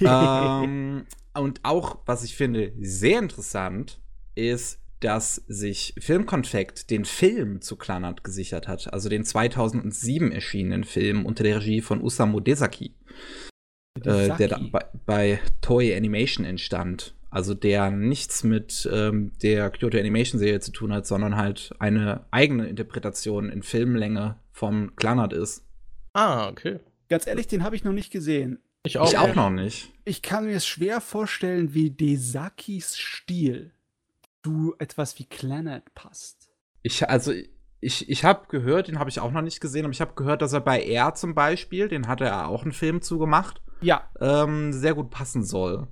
ähm, 0.00 1.06
und 1.34 1.60
auch, 1.62 1.98
was 2.06 2.24
ich 2.24 2.34
finde, 2.34 2.72
sehr 2.80 3.18
interessant, 3.20 4.00
ist, 4.34 4.80
dass 5.00 5.36
sich 5.46 5.94
Filmkonfekt 5.98 6.90
den 6.90 7.04
Film 7.04 7.60
zu 7.60 7.76
Kleinert 7.76 8.24
gesichert 8.24 8.68
hat. 8.68 8.92
Also 8.92 9.08
den 9.08 9.24
2007 9.24 10.32
erschienenen 10.32 10.84
Film 10.84 11.24
unter 11.24 11.44
der 11.44 11.60
Regie 11.60 11.80
von 11.80 12.02
Usamu 12.02 12.40
Desaki, 12.40 12.94
äh, 14.04 14.36
der 14.36 14.48
da 14.48 14.60
bei, 14.70 14.84
bei 15.06 15.40
Toei 15.60 15.96
Animation 15.96 16.44
entstand. 16.44 17.14
Also 17.30 17.54
der 17.54 17.90
nichts 17.90 18.42
mit 18.42 18.88
ähm, 18.90 19.32
der 19.42 19.70
Kyoto 19.70 19.98
Animation 19.98 20.38
Serie 20.38 20.60
zu 20.60 20.72
tun 20.72 20.92
hat, 20.92 21.06
sondern 21.06 21.36
halt 21.36 21.74
eine 21.78 22.24
eigene 22.30 22.66
Interpretation 22.68 23.50
in 23.50 23.62
Filmlänge 23.62 24.36
vom 24.50 24.96
Kleinert 24.96 25.34
ist. 25.34 25.64
Ah, 26.14 26.48
okay. 26.48 26.80
Ganz 27.08 27.26
ehrlich, 27.26 27.46
den 27.46 27.62
habe 27.62 27.76
ich 27.76 27.84
noch 27.84 27.92
nicht 27.92 28.10
gesehen. 28.10 28.60
Ich 28.82 28.98
auch. 28.98 29.08
ich 29.08 29.18
auch 29.18 29.34
noch 29.34 29.50
nicht. 29.50 29.92
Ich 30.04 30.22
kann 30.22 30.46
mir 30.46 30.56
es 30.56 30.66
schwer 30.66 31.00
vorstellen, 31.00 31.74
wie 31.74 31.90
Desakis 31.90 32.96
Stil 32.96 33.72
zu 34.44 34.74
etwas 34.78 35.18
wie 35.18 35.24
Clannad 35.26 35.94
passt. 35.94 36.50
Ich, 36.82 37.08
also, 37.08 37.32
ich, 37.80 38.08
ich 38.08 38.24
habe 38.24 38.46
gehört, 38.48 38.88
den 38.88 38.98
habe 38.98 39.10
ich 39.10 39.20
auch 39.20 39.30
noch 39.32 39.42
nicht 39.42 39.60
gesehen, 39.60 39.84
aber 39.84 39.92
ich 39.92 40.00
habe 40.00 40.14
gehört, 40.14 40.42
dass 40.42 40.52
er 40.52 40.60
bei 40.60 40.82
R 40.82 41.14
zum 41.14 41.34
Beispiel, 41.34 41.88
den 41.88 42.08
hat 42.08 42.20
er 42.20 42.48
auch 42.48 42.62
einen 42.62 42.72
Film 42.72 43.02
zugemacht, 43.02 43.60
Ja, 43.80 44.08
ähm, 44.20 44.72
sehr 44.72 44.94
gut 44.94 45.10
passen 45.10 45.44
soll. 45.44 45.88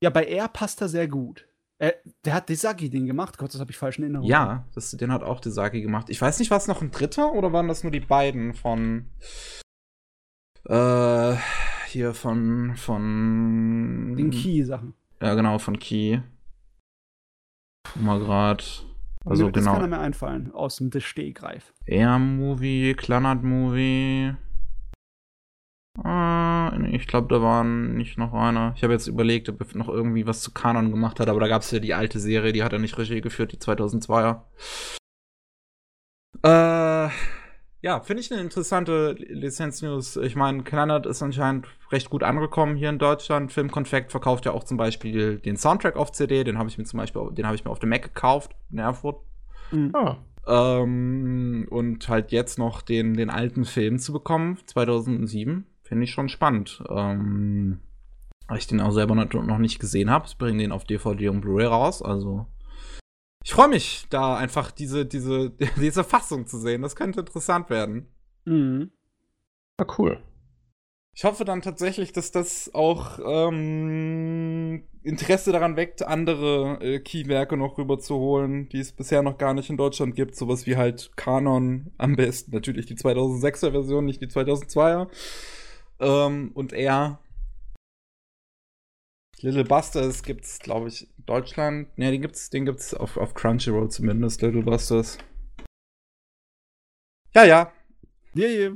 ja, 0.00 0.10
bei 0.10 0.24
R 0.24 0.48
passt 0.48 0.80
er 0.80 0.88
sehr 0.88 1.08
gut. 1.08 1.46
Äh, 1.78 1.92
der 2.24 2.34
hat 2.34 2.48
Desaki 2.48 2.88
den 2.88 3.06
gemacht. 3.06 3.36
Gott, 3.36 3.52
das 3.52 3.60
habe 3.60 3.72
ich 3.72 3.76
falsch 3.76 3.98
in 3.98 4.04
Erinnerung. 4.04 4.28
Ja, 4.28 4.64
das, 4.74 4.92
den 4.92 5.10
hat 5.10 5.24
auch 5.24 5.40
Desaki 5.40 5.82
gemacht. 5.82 6.08
Ich 6.08 6.20
weiß 6.20 6.38
nicht, 6.38 6.50
war 6.52 6.58
es 6.58 6.68
noch 6.68 6.82
ein 6.82 6.92
dritter 6.92 7.32
oder 7.32 7.52
waren 7.52 7.66
das 7.66 7.82
nur 7.82 7.90
die 7.90 7.98
beiden 8.00 8.54
von. 8.54 9.06
Äh, 10.66 11.34
hier 11.88 12.14
von, 12.14 12.76
von. 12.76 14.14
Den 14.16 14.30
Key-Sachen. 14.30 14.94
Ja, 15.20 15.34
genau, 15.34 15.58
von 15.58 15.78
Key. 15.78 16.20
Mal 17.94 18.20
grad. 18.20 18.84
Also 19.24 19.46
Mir 19.46 19.52
genau. 19.52 19.72
Das 19.72 19.80
kann 19.80 19.90
mir 19.90 19.98
einfallen, 19.98 20.52
aus 20.52 20.76
dem 20.76 20.90
Stehgreif. 21.00 21.72
Air-Movie, 21.86 22.94
Kleinert-Movie. 22.94 24.34
Ah, 26.02 26.72
nee, 26.76 26.96
ich 26.96 27.06
glaube, 27.06 27.32
da 27.32 27.40
war 27.40 27.62
nicht 27.62 28.18
noch 28.18 28.34
einer. 28.34 28.72
Ich 28.76 28.82
habe 28.82 28.92
jetzt 28.92 29.06
überlegt, 29.06 29.48
ob 29.48 29.60
er 29.60 29.78
noch 29.78 29.88
irgendwie 29.88 30.26
was 30.26 30.40
zu 30.40 30.52
Kanon 30.52 30.90
gemacht 30.90 31.20
hat, 31.20 31.28
aber 31.28 31.40
da 31.40 31.48
gab 31.48 31.62
es 31.62 31.70
ja 31.70 31.78
die 31.78 31.94
alte 31.94 32.18
Serie, 32.18 32.52
die 32.52 32.64
hat 32.64 32.72
er 32.72 32.80
nicht 32.80 32.98
Regie 32.98 33.20
geführt, 33.20 33.52
die 33.52 33.58
2002er. 33.58 34.42
Äh, 36.42 37.10
ja, 37.84 38.00
finde 38.00 38.22
ich 38.22 38.32
eine 38.32 38.40
interessante 38.40 39.12
Lizenz-News. 39.12 40.16
Ich 40.16 40.36
meine, 40.36 40.62
Kleinert 40.62 41.04
ist 41.04 41.22
anscheinend 41.22 41.66
recht 41.92 42.08
gut 42.08 42.22
angekommen 42.22 42.76
hier 42.76 42.88
in 42.88 42.98
Deutschland. 42.98 43.52
Filmkonfekt 43.52 44.10
verkauft 44.10 44.46
ja 44.46 44.52
auch 44.52 44.64
zum 44.64 44.78
Beispiel 44.78 45.38
den 45.38 45.58
Soundtrack 45.58 45.94
auf 45.96 46.10
CD, 46.10 46.44
den 46.44 46.56
habe 46.56 46.70
ich 46.70 46.78
mir 46.78 46.84
zum 46.84 46.96
Beispiel, 46.96 47.28
den 47.32 47.44
habe 47.44 47.56
ich 47.56 47.64
mir 47.66 47.70
auf 47.70 47.80
dem 47.80 47.90
Mac 47.90 48.00
gekauft 48.00 48.52
in 48.72 48.78
Erfurt. 48.78 49.20
Mhm. 49.70 49.94
Ah, 49.94 50.16
Ähm, 50.46 51.66
und 51.68 52.08
halt 52.08 52.32
jetzt 52.32 52.58
noch 52.58 52.80
den, 52.80 53.18
den 53.18 53.28
alten 53.28 53.66
Film 53.66 53.98
zu 53.98 54.14
bekommen, 54.14 54.56
2007, 54.64 55.66
finde 55.82 56.04
ich 56.04 56.10
schon 56.10 56.30
spannend. 56.30 56.82
Ähm, 56.88 57.80
weil 58.48 58.56
ich 58.56 58.66
den 58.66 58.80
auch 58.80 58.92
selber 58.92 59.14
noch 59.14 59.30
noch 59.30 59.58
nicht 59.58 59.78
gesehen 59.78 60.08
habe. 60.08 60.24
Ich 60.26 60.38
bringe 60.38 60.56
den 60.56 60.72
auf 60.72 60.84
DVD 60.84 61.28
und 61.28 61.42
Blu-ray 61.42 61.66
raus, 61.66 62.00
also. 62.00 62.46
Ich 63.44 63.52
freue 63.52 63.68
mich, 63.68 64.06
da 64.08 64.36
einfach 64.36 64.70
diese, 64.70 65.04
diese, 65.04 65.50
diese 65.76 66.02
Fassung 66.02 66.46
zu 66.46 66.58
sehen. 66.58 66.82
Das 66.82 66.96
könnte 66.96 67.20
interessant 67.20 67.68
werden. 67.70 68.08
Mhm. 68.46 68.90
ah, 69.76 69.86
cool. 69.98 70.22
Ich 71.16 71.24
hoffe 71.24 71.44
dann 71.44 71.62
tatsächlich, 71.62 72.12
dass 72.12 72.32
das 72.32 72.74
auch 72.74 73.20
ähm, 73.24 74.82
Interesse 75.04 75.52
daran 75.52 75.76
weckt, 75.76 76.02
andere 76.02 76.78
äh, 76.80 76.98
Keywerke 76.98 77.56
noch 77.56 77.78
rüberzuholen, 77.78 78.68
die 78.70 78.80
es 78.80 78.92
bisher 78.92 79.22
noch 79.22 79.38
gar 79.38 79.54
nicht 79.54 79.70
in 79.70 79.76
Deutschland 79.76 80.16
gibt. 80.16 80.34
Sowas 80.34 80.66
wie 80.66 80.76
halt 80.76 81.12
Canon, 81.16 81.92
am 81.98 82.16
besten 82.16 82.50
natürlich 82.50 82.86
die 82.86 82.96
2006er 82.96 83.70
Version, 83.70 84.06
nicht 84.06 84.22
die 84.22 84.26
2002er. 84.26 85.06
Ähm, 86.00 86.50
und 86.54 86.72
er. 86.72 87.20
Little 89.40 89.64
Busters 89.64 90.22
gibt's, 90.22 90.58
glaube 90.58 90.88
ich, 90.88 91.02
in 91.18 91.24
Deutschland. 91.26 91.98
Ne, 91.98 92.10
den 92.10 92.22
gibt's, 92.22 92.50
den 92.50 92.64
gibt's 92.64 92.94
auf, 92.94 93.16
auf 93.16 93.34
Crunchyroll 93.34 93.90
zumindest, 93.90 94.42
Little 94.42 94.62
Busters. 94.62 95.18
Ja, 97.34 97.44
ja. 97.44 97.72
Ja, 98.34 98.48
ja. 98.48 98.70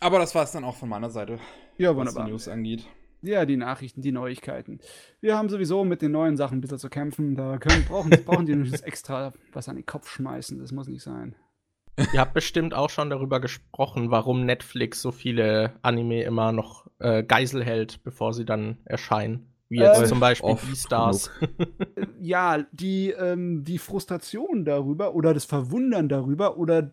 Aber 0.00 0.18
das 0.18 0.34
war 0.34 0.44
es 0.44 0.52
dann 0.52 0.64
auch 0.64 0.76
von 0.76 0.88
meiner 0.88 1.10
Seite, 1.10 1.38
Ja, 1.76 1.90
was 1.90 1.94
die 1.94 1.96
wunderbar. 2.10 2.28
News 2.28 2.48
angeht. 2.48 2.86
Ja, 3.22 3.44
die 3.46 3.56
Nachrichten, 3.56 4.00
die 4.00 4.12
Neuigkeiten. 4.12 4.78
Wir 5.20 5.36
haben 5.36 5.48
sowieso 5.48 5.84
mit 5.84 6.02
den 6.02 6.12
neuen 6.12 6.36
Sachen 6.36 6.58
ein 6.58 6.60
bisschen 6.60 6.78
zu 6.78 6.88
kämpfen. 6.88 7.34
Da 7.34 7.58
können, 7.58 7.84
brauchen, 7.84 8.10
brauchen 8.24 8.46
die 8.46 8.54
nicht 8.54 8.82
extra 8.82 9.32
was 9.52 9.68
an 9.68 9.76
den 9.76 9.86
Kopf 9.86 10.08
schmeißen. 10.08 10.58
Das 10.58 10.70
muss 10.70 10.86
nicht 10.86 11.02
sein. 11.02 11.34
Ihr 12.12 12.20
habt 12.20 12.34
bestimmt 12.34 12.74
auch 12.74 12.90
schon 12.90 13.10
darüber 13.10 13.40
gesprochen, 13.40 14.12
warum 14.12 14.44
Netflix 14.46 15.02
so 15.02 15.10
viele 15.10 15.72
Anime 15.82 16.22
immer 16.22 16.52
noch 16.52 16.86
äh, 17.00 17.24
Geisel 17.24 17.64
hält, 17.64 18.04
bevor 18.04 18.32
sie 18.32 18.44
dann 18.44 18.78
erscheinen. 18.84 19.52
Wie 19.68 19.78
jetzt 19.78 20.02
Äh, 20.02 20.06
zum 20.06 20.20
Beispiel 20.20 20.50
oft 20.50 20.66
Beastars. 20.66 21.30
Äh, 21.40 22.06
Ja, 22.20 22.64
die, 22.72 23.10
ähm, 23.10 23.64
die 23.64 23.78
Frustration 23.78 24.64
darüber 24.64 25.14
oder 25.14 25.34
das 25.34 25.44
Verwundern 25.44 26.08
darüber 26.08 26.56
oder 26.56 26.92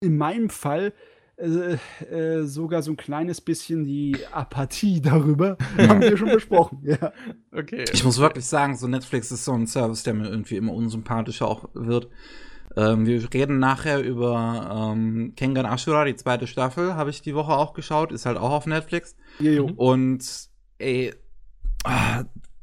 in 0.00 0.16
meinem 0.16 0.50
Fall 0.50 0.92
äh, 1.38 1.76
äh, 2.04 2.44
sogar 2.46 2.82
so 2.82 2.92
ein 2.92 2.96
kleines 2.96 3.40
bisschen 3.40 3.84
die 3.84 4.16
Apathie 4.32 5.00
darüber 5.02 5.58
haben 5.76 6.00
wir 6.00 6.16
schon 6.16 6.30
besprochen. 6.30 6.80
Ja. 6.82 7.12
okay. 7.52 7.84
Ich 7.92 8.04
muss 8.04 8.18
wirklich 8.18 8.46
sagen, 8.46 8.76
so 8.76 8.88
Netflix 8.88 9.30
ist 9.30 9.44
so 9.44 9.52
ein 9.52 9.66
Service, 9.66 10.02
der 10.02 10.14
mir 10.14 10.28
irgendwie 10.28 10.56
immer 10.56 10.72
unsympathischer 10.72 11.46
auch 11.46 11.68
wird. 11.74 12.08
Ähm, 12.74 13.06
wir 13.06 13.32
reden 13.32 13.58
nachher 13.58 14.02
über 14.02 14.92
ähm, 14.94 15.34
Kengan 15.36 15.66
Ashura, 15.66 16.04
die 16.04 16.16
zweite 16.16 16.46
Staffel, 16.46 16.94
habe 16.94 17.10
ich 17.10 17.22
die 17.22 17.34
Woche 17.34 17.52
auch 17.52 17.74
geschaut, 17.74 18.12
ist 18.12 18.26
halt 18.26 18.36
auch 18.38 18.50
auf 18.50 18.66
Netflix. 18.66 19.16
Jojo. 19.38 19.70
Und 19.76 20.48
ey, 20.78 21.14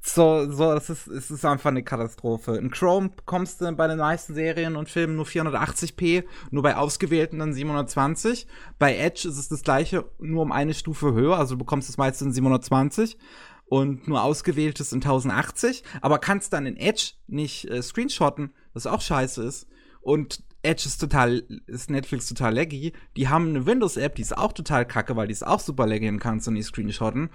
so, 0.05 0.51
so, 0.51 0.73
das 0.73 0.89
ist, 0.89 1.07
es 1.07 1.31
ist 1.31 1.45
einfach 1.45 1.69
eine 1.69 1.83
Katastrophe. 1.83 2.57
In 2.57 2.71
Chrome 2.71 3.11
kommst 3.25 3.61
du 3.61 3.71
bei 3.71 3.87
den 3.87 3.99
meisten 3.99 4.33
Serien 4.33 4.75
und 4.75 4.89
Filmen 4.89 5.15
nur 5.15 5.25
480p, 5.25 6.25
nur 6.51 6.61
bei 6.61 6.75
ausgewählten 6.75 7.39
dann 7.39 7.53
720. 7.53 8.47
Bei 8.79 8.97
Edge 8.97 9.27
ist 9.27 9.37
es 9.37 9.47
das 9.47 9.61
gleiche, 9.61 10.05
nur 10.19 10.41
um 10.41 10.51
eine 10.51 10.73
Stufe 10.73 11.13
höher, 11.13 11.37
also 11.37 11.55
du 11.55 11.59
bekommst 11.59 11.89
es 11.89 11.97
meistens 11.97 12.27
in 12.27 12.33
720 12.33 13.17
und 13.65 14.07
nur 14.07 14.23
ausgewähltes 14.23 14.91
in 14.91 14.97
1080, 14.97 15.83
aber 16.01 16.19
kannst 16.19 16.51
dann 16.51 16.65
in 16.65 16.75
Edge 16.75 17.13
nicht 17.27 17.69
äh, 17.69 17.81
screenshotten, 17.81 18.53
was 18.73 18.87
auch 18.87 19.01
scheiße 19.01 19.41
ist. 19.41 19.67
Und 20.01 20.43
Edge 20.63 20.83
ist 20.85 20.97
total, 20.97 21.43
ist 21.65 21.89
Netflix 21.89 22.27
total 22.27 22.55
laggy. 22.55 22.93
Die 23.15 23.29
haben 23.29 23.49
eine 23.49 23.65
Windows-App, 23.65 24.15
die 24.15 24.21
ist 24.21 24.37
auch 24.37 24.53
total 24.53 24.85
kacke, 24.85 25.15
weil 25.15 25.27
die 25.27 25.33
ist 25.33 25.47
auch 25.47 25.59
super 25.59 25.87
laggy 25.87 26.09
und 26.09 26.19
kannst 26.19 26.45
du 26.45 26.51
nicht 26.51 26.65
screenshotten. 26.65 27.29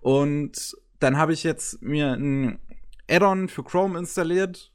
Und 0.00 0.76
dann 1.00 1.16
habe 1.18 1.32
ich 1.32 1.42
jetzt 1.42 1.82
mir 1.82 2.12
ein 2.12 2.58
Add-on 3.10 3.48
für 3.48 3.64
Chrome 3.64 3.98
installiert, 3.98 4.72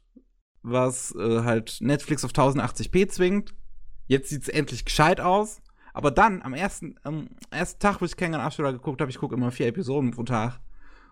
was 0.62 1.14
äh, 1.18 1.42
halt 1.42 1.78
Netflix 1.80 2.24
auf 2.24 2.32
1080p 2.32 3.08
zwingt. 3.08 3.54
Jetzt 4.06 4.28
sieht's 4.28 4.48
endlich 4.48 4.84
gescheit 4.84 5.20
aus. 5.20 5.62
Aber 5.94 6.10
dann, 6.10 6.42
am 6.42 6.52
ersten, 6.52 6.96
am 7.04 7.28
ersten 7.50 7.80
Tag, 7.80 8.00
wo 8.00 8.04
ich 8.04 8.16
Kengan 8.16 8.40
Ashura 8.40 8.70
geguckt 8.72 9.00
habe, 9.00 9.10
ich 9.10 9.16
gucke 9.18 9.34
immer 9.34 9.50
vier 9.50 9.68
Episoden 9.68 10.10
pro 10.10 10.24
Tag. 10.24 10.60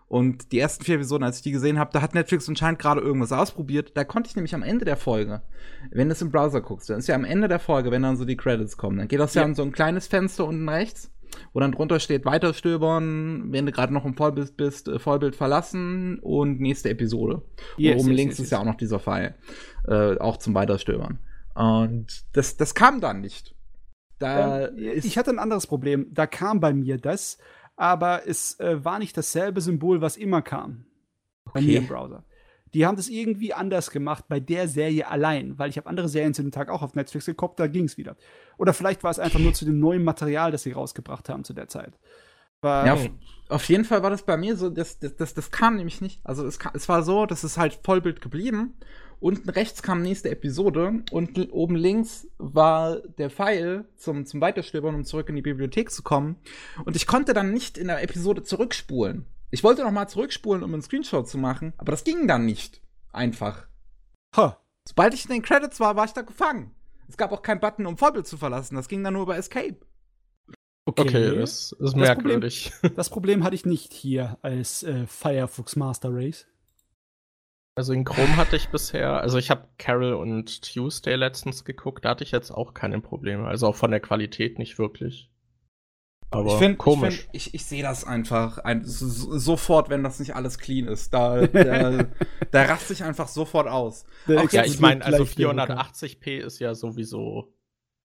Und 0.07 0.51
die 0.51 0.59
ersten 0.59 0.83
vier 0.85 0.95
Episoden, 0.95 1.23
als 1.25 1.37
ich 1.37 1.41
die 1.41 1.51
gesehen 1.51 1.79
habe, 1.79 1.89
da 1.91 2.03
hat 2.03 2.13
Netflix 2.13 2.47
anscheinend 2.47 2.77
gerade 2.77 3.01
irgendwas 3.01 3.31
ausprobiert. 3.31 3.97
Da 3.97 4.03
konnte 4.03 4.29
ich 4.29 4.35
nämlich 4.35 4.53
am 4.53 4.61
Ende 4.61 4.85
der 4.85 4.97
Folge, 4.97 5.41
wenn 5.89 6.09
du 6.09 6.13
es 6.13 6.21
im 6.21 6.29
Browser 6.29 6.61
guckst, 6.61 6.91
dann 6.91 6.99
ist 6.99 7.07
ja 7.07 7.15
am 7.15 7.25
Ende 7.25 7.47
der 7.47 7.57
Folge, 7.57 7.89
wenn 7.89 8.03
dann 8.03 8.15
so 8.15 8.23
die 8.25 8.37
Credits 8.37 8.77
kommen, 8.77 8.99
dann 8.99 9.07
geht 9.07 9.19
das 9.19 9.33
ja, 9.33 9.41
Ja. 9.41 9.47
in 9.47 9.55
so 9.55 9.63
ein 9.63 9.71
kleines 9.71 10.05
Fenster 10.05 10.45
unten 10.45 10.69
rechts, 10.69 11.11
wo 11.53 11.59
dann 11.59 11.71
drunter 11.71 11.99
steht 11.99 12.25
Weiterstöbern, 12.25 13.51
wenn 13.51 13.65
du 13.65 13.71
gerade 13.71 13.93
noch 13.93 14.05
im 14.05 14.15
Vollbild 14.15 14.57
bist, 14.57 14.87
äh, 14.87 14.99
Vollbild 14.99 15.35
verlassen 15.35 16.19
und 16.19 16.59
nächste 16.59 16.89
Episode. 16.89 17.43
Yes, 17.77 17.93
und 17.93 17.99
oben 17.99 18.09
yes, 18.09 18.17
links 18.17 18.37
yes, 18.37 18.45
ist 18.45 18.51
ja 18.51 18.59
auch 18.59 18.65
noch 18.65 18.75
dieser 18.75 18.99
Pfeil, 18.99 19.35
äh, 19.87 20.17
auch 20.17 20.37
zum 20.37 20.53
Weiterstöbern. 20.53 21.19
Und 21.53 22.25
das, 22.33 22.57
das 22.57 22.75
kam 22.75 23.01
dann 23.01 23.21
nicht. 23.21 23.55
Da 24.19 24.67
Ähm, 24.69 24.77
ich 24.77 25.17
hatte 25.17 25.31
ein 25.31 25.39
anderes 25.39 25.67
Problem. 25.67 26.07
Da 26.13 26.27
kam 26.27 26.59
bei 26.59 26.73
mir 26.73 26.97
das, 26.97 27.37
aber 27.75 28.27
es 28.27 28.59
äh, 28.59 28.83
war 28.83 28.99
nicht 28.99 29.17
dasselbe 29.17 29.61
Symbol, 29.61 30.01
was 30.01 30.17
immer 30.17 30.41
kam. 30.41 30.85
Bei 31.53 31.61
Okay. 31.61 31.65
mir 31.67 31.77
im 31.79 31.87
Browser. 31.87 32.25
Die 32.73 32.85
haben 32.85 32.97
das 32.97 33.07
irgendwie 33.07 33.53
anders 33.53 33.89
gemacht 33.91 34.25
bei 34.27 34.39
der 34.39 34.67
Serie 34.67 35.07
allein, 35.09 35.57
weil 35.57 35.69
ich 35.69 35.77
habe 35.77 35.87
andere 35.87 36.09
Serien 36.09 36.33
zu 36.33 36.41
dem 36.41 36.51
Tag 36.51 36.69
auch 36.69 36.81
auf 36.81 36.93
Netflix 36.95 37.25
geguckt, 37.25 37.59
da 37.59 37.67
ging 37.67 37.85
es 37.85 37.97
wieder. 37.97 38.17
Oder 38.57 38.73
vielleicht 38.73 39.03
war 39.03 39.11
es 39.11 39.19
einfach 39.19 39.39
nur 39.39 39.53
zu 39.53 39.65
dem 39.65 39.79
neuen 39.79 40.03
Material, 40.03 40.51
das 40.51 40.63
sie 40.63 40.71
rausgebracht 40.71 41.29
haben 41.29 41.43
zu 41.43 41.53
der 41.53 41.67
Zeit. 41.67 41.97
War, 42.61 42.85
Ja, 42.85 42.93
auf, 42.93 43.09
auf 43.49 43.69
jeden 43.69 43.85
Fall 43.85 44.01
war 44.03 44.09
das 44.09 44.23
bei 44.23 44.37
mir 44.37 44.55
so, 44.55 44.69
das, 44.69 44.99
das, 44.99 45.15
das, 45.15 45.33
das 45.33 45.51
kam 45.51 45.75
nämlich 45.75 46.01
nicht. 46.01 46.21
Also 46.23 46.45
es, 46.45 46.57
ka- 46.59 46.71
es 46.73 46.87
war 46.89 47.03
so, 47.03 47.25
dass 47.25 47.43
es 47.43 47.57
halt 47.57 47.79
Vollbild 47.83 48.21
geblieben. 48.21 48.75
Unten 49.19 49.49
rechts 49.49 49.81
kam 49.81 50.01
nächste 50.01 50.29
Episode 50.29 51.03
und 51.11 51.51
oben 51.51 51.75
links 51.75 52.27
war 52.37 52.97
der 52.99 53.29
Pfeil 53.29 53.85
zum, 53.95 54.25
zum 54.25 54.41
Weiterstöbern, 54.41 54.93
um 54.93 55.05
zurück 55.05 55.29
in 55.29 55.35
die 55.35 55.41
Bibliothek 55.41 55.89
zu 55.89 56.03
kommen. 56.03 56.35
Und 56.83 56.95
ich 56.95 57.07
konnte 57.07 57.33
dann 57.33 57.51
nicht 57.53 57.77
in 57.77 57.87
der 57.87 58.03
Episode 58.03 58.43
zurückspulen. 58.43 59.25
Ich 59.51 59.63
wollte 59.63 59.83
noch 59.83 59.91
mal 59.91 60.07
zurückspulen, 60.07 60.63
um 60.63 60.73
einen 60.73 60.81
Screenshot 60.81 61.29
zu 61.29 61.37
machen, 61.37 61.73
aber 61.77 61.91
das 61.91 62.03
ging 62.03 62.27
dann 62.27 62.45
nicht. 62.45 62.81
Einfach. 63.13 63.67
ha, 64.35 64.59
Sobald 64.87 65.13
ich 65.13 65.25
in 65.25 65.31
den 65.31 65.41
Credits 65.41 65.79
war, 65.79 65.95
war 65.95 66.05
ich 66.05 66.11
da 66.11 66.21
gefangen. 66.21 66.74
Es 67.07 67.17
gab 67.17 67.31
auch 67.31 67.41
keinen 67.41 67.59
Button, 67.59 67.85
um 67.85 67.97
Vollbild 67.97 68.27
zu 68.27 68.37
verlassen. 68.37 68.75
Das 68.75 68.87
ging 68.87 69.03
dann 69.03 69.13
nur 69.13 69.23
über 69.23 69.37
Escape. 69.37 69.77
Okay, 70.85 71.35
das 71.35 71.71
ist 71.71 71.75
Das 71.79 71.95
merkwürdig. 71.95 72.71
das 72.95 73.09
Problem 73.09 73.43
hatte 73.43 73.55
ich 73.55 73.65
nicht 73.65 73.93
hier 73.93 74.37
als 74.41 74.83
äh, 74.83 75.07
Firefox 75.07 75.75
Master 75.75 76.09
Race. 76.11 76.47
Also 77.77 77.91
in 77.91 78.05
Chrome 78.05 78.37
hatte 78.37 78.55
ich 78.55 78.69
bisher, 78.69 79.19
also 79.19 79.37
ich 79.37 79.49
habe 79.49 79.67
Carol 79.77 80.13
und 80.13 80.61
Tuesday 80.61 81.15
letztens 81.15 81.65
geguckt, 81.65 82.05
da 82.05 82.11
hatte 82.11 82.23
ich 82.23 82.31
jetzt 82.31 82.51
auch 82.51 82.73
keine 82.73 83.01
Probleme. 83.01 83.45
Also 83.47 83.67
auch 83.67 83.75
von 83.75 83.91
der 83.91 83.99
Qualität 83.99 84.59
nicht 84.59 84.79
wirklich. 84.79 85.29
Aber 86.31 86.53
ich 86.53 86.57
finde 86.59 86.75
komisch. 86.77 87.13
Ich, 87.15 87.21
find, 87.21 87.35
ich, 87.35 87.53
ich 87.53 87.65
sehe 87.65 87.83
das 87.83 88.03
einfach 88.03 88.57
ein, 88.59 88.83
so, 88.83 89.07
so- 89.07 89.37
sofort, 89.37 89.89
wenn 89.89 90.03
das 90.03 90.19
nicht 90.19 90.35
alles 90.35 90.57
clean 90.57 90.87
ist. 90.87 91.13
Da, 91.13 91.47
da, 91.47 92.05
da 92.51 92.61
raste 92.63 92.93
ich 92.93 93.03
einfach 93.03 93.27
sofort 93.27 93.67
aus. 93.67 94.05
Auch 94.27 94.49
ja, 94.51 94.65
ich 94.65 94.79
meine, 94.79 95.03
also 95.05 95.23
gleich 95.23 95.35
der 95.35 95.53
Drucker. 95.53 95.81
480p 95.81 96.37
ist 96.39 96.59
ja 96.59 96.75
sowieso 96.75 97.53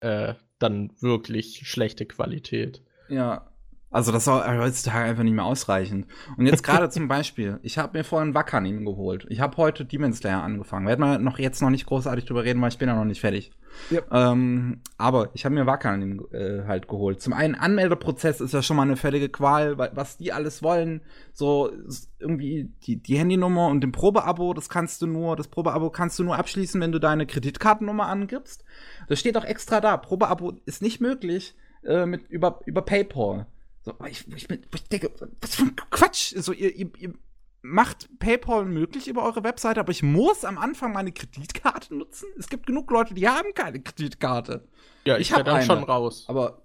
äh, 0.01 0.35
dann 0.59 0.93
wirklich 1.01 1.62
schlechte 1.69 2.07
Qualität. 2.07 2.83
Ja. 3.09 3.51
Also 3.91 4.12
das 4.12 4.26
war 4.26 4.59
heutzutage 4.59 5.09
einfach 5.09 5.22
nicht 5.22 5.34
mehr 5.34 5.45
ausreichend. 5.45 6.07
Und 6.37 6.47
jetzt 6.47 6.62
gerade 6.64 6.91
zum 6.91 7.09
Beispiel, 7.09 7.59
ich 7.62 7.78
habe 7.78 7.97
mir 7.97 8.05
vorhin 8.05 8.34
Wakanim 8.34 8.84
geholt. 8.84 9.26
Ich 9.30 9.41
habe 9.41 9.57
heute 9.57 9.84
Demon 9.84 10.12
Slayer 10.12 10.43
angefangen. 10.43 10.87
Werden 10.87 11.01
wir 11.01 11.18
noch 11.18 11.39
jetzt 11.39 11.62
noch 11.62 11.70
nicht 11.70 11.87
großartig 11.87 12.24
drüber 12.24 12.45
reden, 12.45 12.61
weil 12.61 12.70
ich 12.70 12.78
bin 12.78 12.89
ja 12.89 12.97
noch 12.97 13.05
nicht 13.05 13.20
fertig. 13.20 13.53
Ja. 13.91 14.01
Ähm, 14.11 14.80
aber 14.99 15.30
ich 15.34 15.45
habe 15.45 15.55
mir 15.55 15.66
Wakanim 15.66 16.26
äh, 16.32 16.64
halt 16.66 16.89
geholt. 16.89 17.20
Zum 17.20 17.32
einen 17.32 17.55
Anmeldeprozess 17.55 18.41
ist 18.41 18.55
ja 18.55 18.62
schon 18.62 18.76
mal 18.76 18.82
eine 18.82 18.97
völlige 18.97 19.28
Qual, 19.28 19.78
was 19.78 20.16
die 20.16 20.32
alles 20.32 20.62
wollen. 20.62 21.03
So 21.32 21.70
irgendwie 22.18 22.72
die, 22.87 22.97
die 22.97 23.18
Handynummer 23.18 23.68
und 23.68 23.82
den 23.82 23.93
Probeabo, 23.93 24.55
das 24.55 24.68
kannst 24.68 25.03
du 25.03 25.07
nur, 25.07 25.37
das 25.37 25.49
Probeabo 25.49 25.91
kannst 25.91 26.18
du 26.18 26.24
nur 26.24 26.37
abschließen, 26.37 26.80
wenn 26.80 26.93
du 26.93 26.99
deine 26.99 27.26
Kreditkartennummer 27.26 28.07
angibst. 28.07 28.64
Das 29.09 29.20
steht 29.20 29.37
auch 29.37 29.45
extra 29.45 29.80
da. 29.80 29.97
Probeabo 29.97 30.55
ist 30.64 30.82
nicht 30.82 31.01
möglich 31.01 31.55
äh, 31.84 32.07
mit 32.07 32.28
über 32.28 32.61
über 32.66 32.82
PayPal. 32.82 33.47
So, 33.87 33.95
ich, 34.05 34.26
ich, 34.34 34.51
ich, 34.51 34.89
denke, 34.89 35.12
was 35.41 35.55
für 35.55 35.62
ein 35.62 35.76
Quatsch. 35.76 36.34
So, 36.37 36.53
ihr, 36.53 36.74
ihr, 36.74 36.91
ihr 36.99 37.14
macht 37.62 38.09
PayPal 38.18 38.64
möglich 38.64 39.07
über 39.07 39.22
eure 39.22 39.45
Webseite, 39.45 39.78
aber 39.78 39.93
ich 39.93 40.03
muss 40.03 40.45
am 40.45 40.59
Anfang 40.59 40.93
meine 40.93 41.12
Kreditkarte 41.12 41.95
nutzen. 41.95 42.26
Es 42.37 42.49
gibt 42.49 42.66
genug 42.66 42.91
Leute, 42.91 43.14
die 43.14 43.28
haben 43.28 43.55
keine 43.55 43.80
Kreditkarte. 43.80 44.66
Ja, 45.05 45.18
ich, 45.18 45.28
ich 45.28 45.32
habe 45.32 45.45
dann 45.45 45.59
eine, 45.59 45.64
schon 45.64 45.84
raus. 45.84 46.24
Aber 46.26 46.62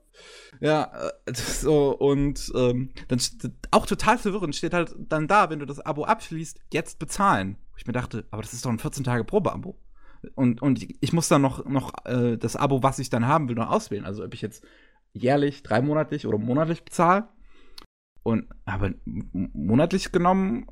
ja, 0.62 0.92
äh, 1.28 1.32
so 1.36 1.96
und 1.96 2.52
ähm, 2.56 2.90
dann 3.08 3.20
auch 3.70 3.86
total 3.86 4.18
verwirrend 4.18 4.56
steht 4.56 4.74
halt 4.74 4.96
dann 4.98 5.28
da, 5.28 5.52
wenn 5.52 5.60
du 5.60 5.68
das 5.68 5.80
Abo 5.80 6.06
abschließt, 6.06 6.60
jetzt 6.74 6.98
bezahlen. 6.98 7.56
Ich 7.78 7.86
mir 7.86 7.94
dachte, 7.94 8.26
aber 8.32 8.42
das 8.42 8.54
ist 8.54 8.66
doch 8.66 8.72
ein 8.72 8.80
14 8.80 9.04
Tage 9.04 9.26
Probeabo. 9.26 9.78
Und, 10.34 10.64
und 10.64 10.88
ich 11.00 11.14
muss 11.14 11.28
dann 11.28 11.44
noch, 11.44 11.66
noch 11.66 11.94
äh, 12.06 12.38
das 12.38 12.56
Abo, 12.56 12.82
was 12.82 12.98
ich 12.98 13.12
dann 13.12 13.28
haben 13.28 13.48
will, 13.48 13.56
noch 13.56 13.70
auswählen. 13.70 14.06
Also 14.06 14.24
ob 14.24 14.34
ich 14.34 14.42
jetzt 14.42 14.64
jährlich, 15.14 15.64
dreimonatlich 15.64 16.28
oder 16.28 16.38
monatlich 16.38 16.84
bezahle. 16.84 17.28
Und 18.24 18.48
aber 18.66 18.92
monatlich 19.04 20.12
genommen, 20.12 20.68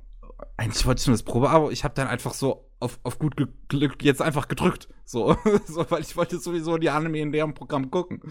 eigentlich 0.58 0.86
wollte 0.86 1.02
ich 1.02 1.08
nur 1.08 1.16
das 1.16 1.24
Probeabo. 1.24 1.72
Ich 1.72 1.84
habe 1.84 1.96
dann 1.96 2.08
einfach 2.08 2.34
so 2.34 2.70
auf, 2.80 3.00
auf 3.04 3.20
gut 3.20 3.36
Glück 3.68 4.04
jetzt 4.04 4.22
einfach 4.22 4.48
gedrückt. 4.48 4.88
So, 5.06 5.36
so, 5.66 5.90
weil 5.90 6.02
ich 6.02 6.16
wollte 6.16 6.40
sowieso 6.40 6.78
die 6.78 6.90
Anime 6.90 7.20
in 7.20 7.32
deren 7.32 7.54
Programm 7.54 7.92
gucken. 7.92 8.22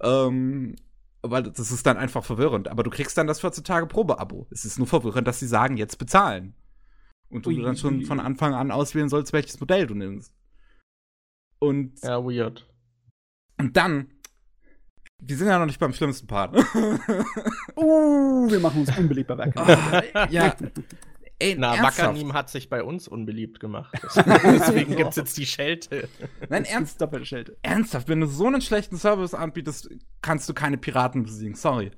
Ähm, 0.00 0.76
weil 1.22 1.42
das 1.42 1.70
ist 1.72 1.86
dann 1.86 1.96
einfach 1.96 2.24
verwirrend. 2.24 2.68
Aber 2.68 2.82
du 2.82 2.90
kriegst 2.90 3.18
dann 3.18 3.26
das 3.26 3.40
14 3.40 3.64
Tage 3.64 3.86
Probeabo. 3.86 4.46
Es 4.50 4.64
ist 4.64 4.78
nur 4.78 4.86
verwirrend, 4.86 5.26
dass 5.26 5.40
sie 5.40 5.48
sagen, 5.48 5.76
jetzt 5.76 5.98
bezahlen. 5.98 6.54
Und 7.28 7.46
du 7.46 7.50
ui, 7.50 7.62
dann 7.62 7.76
schon 7.76 7.98
ui. 7.98 8.04
von 8.04 8.20
Anfang 8.20 8.54
an 8.54 8.70
auswählen 8.70 9.08
sollst, 9.08 9.32
welches 9.32 9.58
Modell 9.58 9.86
du 9.86 9.94
nimmst. 9.94 10.32
Und. 11.58 12.00
Ja, 12.02 12.24
weird. 12.24 12.68
Und 13.58 13.76
dann 13.76 14.12
wir 15.18 15.36
sind 15.36 15.48
ja 15.48 15.58
noch 15.58 15.66
nicht 15.66 15.80
beim 15.80 15.92
schlimmsten 15.92 16.26
Part. 16.26 16.54
uh, 17.76 18.50
wir 18.50 18.60
machen 18.60 18.80
uns 18.80 18.96
unbeliebt 18.96 19.28
bei 19.28 19.38
Wacker. 19.38 20.30
ja. 20.30 20.54
Ey, 21.38 21.54
Na, 21.58 21.82
Wackernim 21.82 22.32
hat 22.32 22.48
sich 22.48 22.70
bei 22.70 22.82
uns 22.82 23.08
unbeliebt 23.08 23.60
gemacht. 23.60 23.94
Deswegen 24.16 24.96
gibt 24.96 25.10
es 25.10 25.16
jetzt 25.16 25.36
die 25.36 25.44
Schelte. 25.44 26.08
Nein, 26.48 26.64
ernst, 26.64 26.98
doppelte 26.98 27.26
Schelte. 27.26 27.58
Ernsthaft, 27.60 28.08
wenn 28.08 28.20
du 28.20 28.26
so 28.26 28.46
einen 28.46 28.62
schlechten 28.62 28.96
Service 28.96 29.34
anbietest, 29.34 29.90
kannst 30.22 30.48
du 30.48 30.54
keine 30.54 30.78
Piraten 30.78 31.24
besiegen. 31.24 31.54
Sorry. 31.54 31.90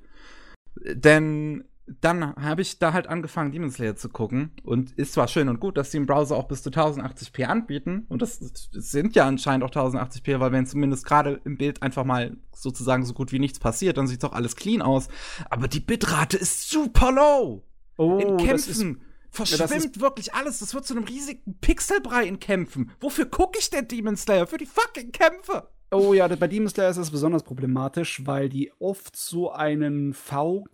Denn 0.75 1.63
dann 2.01 2.35
habe 2.35 2.61
ich 2.61 2.79
da 2.79 2.93
halt 2.93 3.07
angefangen, 3.07 3.51
Demon 3.51 3.71
Slayer 3.71 3.95
zu 3.95 4.09
gucken. 4.09 4.51
Und 4.63 4.91
ist 4.93 5.13
zwar 5.13 5.27
schön 5.27 5.49
und 5.49 5.59
gut, 5.59 5.77
dass 5.77 5.89
die 5.89 5.97
im 5.97 6.05
Browser 6.05 6.35
auch 6.35 6.47
bis 6.47 6.63
zu 6.63 6.69
1080p 6.69 7.43
anbieten. 7.45 8.05
Und 8.09 8.21
das, 8.21 8.39
sind 8.39 9.15
ja 9.15 9.25
anscheinend 9.25 9.63
auch 9.63 9.71
1080p, 9.71 10.39
weil 10.39 10.51
wenn 10.51 10.65
zumindest 10.65 11.05
gerade 11.05 11.41
im 11.45 11.57
Bild 11.57 11.81
einfach 11.81 12.05
mal 12.05 12.37
sozusagen 12.53 13.05
so 13.05 13.13
gut 13.13 13.31
wie 13.31 13.39
nichts 13.39 13.59
passiert, 13.59 13.97
dann 13.97 14.07
sieht 14.07 14.23
doch 14.23 14.33
alles 14.33 14.55
clean 14.55 14.81
aus. 14.81 15.07
Aber 15.49 15.67
die 15.67 15.79
Bitrate 15.79 16.37
ist 16.37 16.69
super 16.69 17.11
low. 17.11 17.63
Oh, 17.97 18.17
in 18.17 18.37
Kämpfen 18.37 19.01
verschwimmt 19.31 19.95
ja, 19.95 20.01
wirklich 20.01 20.33
alles. 20.33 20.59
Das 20.59 20.73
wird 20.73 20.85
zu 20.85 20.95
einem 20.95 21.03
riesigen 21.03 21.59
Pixelbrei 21.59 22.25
in 22.25 22.39
Kämpfen. 22.39 22.91
Wofür 22.99 23.25
gucke 23.25 23.59
ich 23.59 23.69
denn 23.69 23.87
Demon 23.87 24.17
Slayer? 24.17 24.47
Für 24.47 24.57
die 24.57 24.65
fucking 24.65 25.11
Kämpfe. 25.11 25.69
Oh 25.91 26.13
ja, 26.13 26.27
bei 26.27 26.47
Demon 26.47 26.69
Slayer 26.69 26.89
ist 26.89 26.99
das 26.99 27.11
besonders 27.11 27.43
problematisch, 27.43 28.25
weil 28.25 28.49
die 28.49 28.71
oft 28.79 29.15
so 29.15 29.51
einen 29.51 30.13
V 30.13 30.65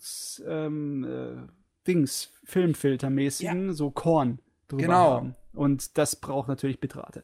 ähm, 0.45 1.03
äh, 1.03 1.87
Dings, 1.87 2.31
Filmfiltermäßigen, 2.43 3.67
ja. 3.67 3.73
so 3.73 3.91
Korn 3.91 4.39
drüber 4.67 4.83
genau. 4.83 5.11
haben. 5.11 5.35
Und 5.53 5.97
das 5.97 6.17
braucht 6.17 6.49
natürlich 6.49 6.79
Bitrate. 6.79 7.23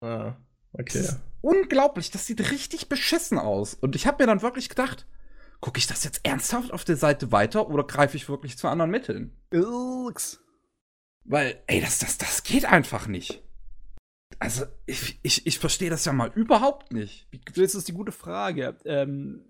Ah, 0.00 0.34
okay. 0.72 0.98
Das 0.98 1.08
ist 1.10 1.20
unglaublich, 1.40 2.10
das 2.10 2.26
sieht 2.26 2.50
richtig 2.50 2.88
beschissen 2.88 3.38
aus. 3.38 3.74
Und 3.74 3.94
ich 3.94 4.06
habe 4.06 4.22
mir 4.22 4.26
dann 4.26 4.42
wirklich 4.42 4.68
gedacht, 4.68 5.06
gucke 5.60 5.78
ich 5.78 5.86
das 5.86 6.04
jetzt 6.04 6.20
ernsthaft 6.24 6.72
auf 6.72 6.84
der 6.84 6.96
Seite 6.96 7.30
weiter 7.30 7.68
oder 7.68 7.84
greife 7.84 8.16
ich 8.16 8.28
wirklich 8.28 8.58
zu 8.58 8.66
anderen 8.66 8.90
Mitteln? 8.90 9.36
Ups. 9.52 10.40
Weil, 11.24 11.62
ey, 11.66 11.80
das, 11.80 11.98
das, 11.98 12.18
das 12.18 12.42
geht 12.42 12.64
einfach 12.64 13.06
nicht. 13.06 13.42
Also, 14.38 14.64
ich, 14.86 15.18
ich, 15.22 15.46
ich 15.46 15.58
verstehe 15.58 15.90
das 15.90 16.04
ja 16.04 16.12
mal 16.12 16.30
überhaupt 16.34 16.92
nicht. 16.92 17.28
Das 17.54 17.74
ist 17.74 17.88
die 17.88 17.92
gute 17.92 18.12
Frage. 18.12 18.76
Ähm, 18.84 19.44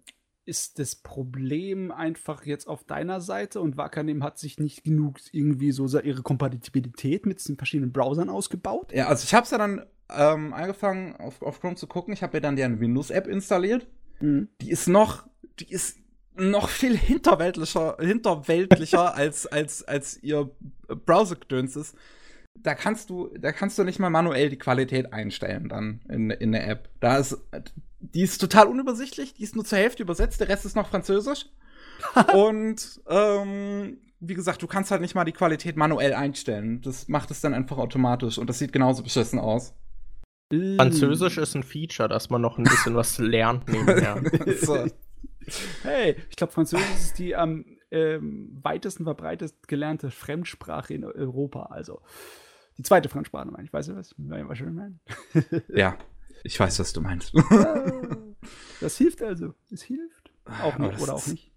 ist 0.51 0.79
das 0.79 0.97
Problem 0.97 1.93
einfach 1.93 2.45
jetzt 2.45 2.67
auf 2.67 2.83
deiner 2.85 3.21
Seite 3.21 3.61
und 3.61 3.77
Wakanim 3.77 4.25
hat 4.25 4.39
sich 4.39 4.59
nicht 4.59 4.83
genug 4.83 5.19
irgendwie 5.33 5.71
so 5.71 5.87
ihre 6.01 6.23
Kompatibilität 6.23 7.25
mit 7.25 7.47
den 7.47 7.57
verschiedenen 7.57 7.93
Browsern 7.93 8.29
ausgebaut? 8.29 8.93
Ja, 8.93 9.07
also 9.07 9.25
ich 9.25 9.33
habe 9.33 9.45
es 9.45 9.51
ja 9.51 9.59
dann 9.59 9.87
ähm, 10.13 10.53
angefangen 10.53 11.15
auf, 11.17 11.41
auf 11.43 11.61
Chrome 11.61 11.77
zu 11.77 11.87
gucken. 11.87 12.13
Ich 12.13 12.23
habe 12.23 12.37
mir 12.37 12.41
dann 12.41 12.57
deren 12.57 12.81
Windows-App 12.81 13.29
installiert. 13.29 13.87
Mhm. 14.21 14.49
Die 14.61 14.71
ist 14.71 14.89
noch, 14.89 15.25
die 15.61 15.71
ist 15.71 15.99
noch 16.35 16.69
viel 16.69 16.97
hinterweltlicher, 16.97 17.99
hinterweltlicher 18.01 19.15
als, 19.15 19.47
als, 19.47 19.85
als 19.85 20.21
ihr 20.23 20.51
Browser-Gedöns 20.89 21.77
ist 21.77 21.97
da 22.55 22.75
kannst 22.75 23.11
du, 23.11 23.29
da 23.39 23.53
kannst 23.53 23.79
du 23.79 23.85
nicht 23.85 23.99
mal 23.99 24.11
manuell 24.11 24.51
die 24.51 24.59
Qualität 24.59 25.13
einstellen 25.13 25.69
dann 25.69 26.01
in, 26.09 26.31
in 26.31 26.53
der 26.53 26.69
App. 26.69 26.89
Da 27.01 27.19
ist, 27.19 27.39
die 28.01 28.23
ist 28.23 28.39
total 28.39 28.67
unübersichtlich, 28.67 29.35
die 29.35 29.43
ist 29.43 29.55
nur 29.55 29.65
zur 29.65 29.79
Hälfte 29.79 30.03
übersetzt, 30.03 30.41
der 30.41 30.49
Rest 30.49 30.65
ist 30.65 30.77
noch 30.77 30.89
Französisch. 30.89 31.47
und 32.35 33.01
ähm, 33.09 33.99
wie 34.21 34.35
gesagt, 34.35 34.63
du 34.63 34.67
kannst 34.67 34.91
halt 34.91 35.01
nicht 35.01 35.15
mal 35.15 35.25
die 35.25 35.33
Qualität 35.33 35.77
manuell 35.77 36.15
einstellen. 36.15 36.81
Das 36.83 37.09
macht 37.09 37.31
es 37.31 37.41
dann 37.41 37.55
einfach 37.55 37.79
automatisch 37.79 38.39
und 38.39 38.49
das 38.49 38.59
sieht 38.59 38.73
genauso 38.73 39.03
beschissen 39.03 39.39
aus. 39.39 39.75
Französisch 40.77 41.39
ist 41.39 41.55
ein 41.55 41.63
Feature, 41.63 42.09
dass 42.09 42.29
man 42.29 42.41
noch 42.41 42.59
ein 42.59 42.65
bisschen 42.65 42.95
was 42.95 43.19
lernt 43.19 43.69
nebenher. 43.69 44.23
so. 44.61 44.87
Hey, 45.83 46.17
ich 46.29 46.37
glaube, 46.37 46.53
Französisch 46.53 46.91
ist 46.95 47.19
die 47.19 47.37
am 47.37 47.65
ähm, 47.91 48.59
weitesten 48.63 49.05
verbreitet 49.05 49.55
gelernte 49.69 50.11
Fremdsprache 50.11 50.95
in 50.95 51.05
Europa. 51.05 51.65
Also 51.65 52.01
die 52.79 52.83
zweite 52.83 53.09
Fremdsprache, 53.09 53.51
meine 53.51 53.65
ich. 53.65 53.73
Weißt 53.73 53.89
du 53.91 53.97
was? 53.97 54.15
Was 54.17 54.61
ich 54.61 54.67
meine? 54.67 54.99
ja, 55.69 55.99
ich 56.45 56.59
weiß, 56.59 56.79
was 56.79 56.93
du 56.93 57.01
meinst. 57.01 57.33
das 58.81 58.97
hilft 58.97 59.23
also. 59.23 59.55
Es 59.71 59.83
hilft. 59.83 60.33
Auch 60.63 60.79
nicht 60.79 61.01
oder 61.01 61.15
auch 61.15 61.27
nicht. 61.27 61.53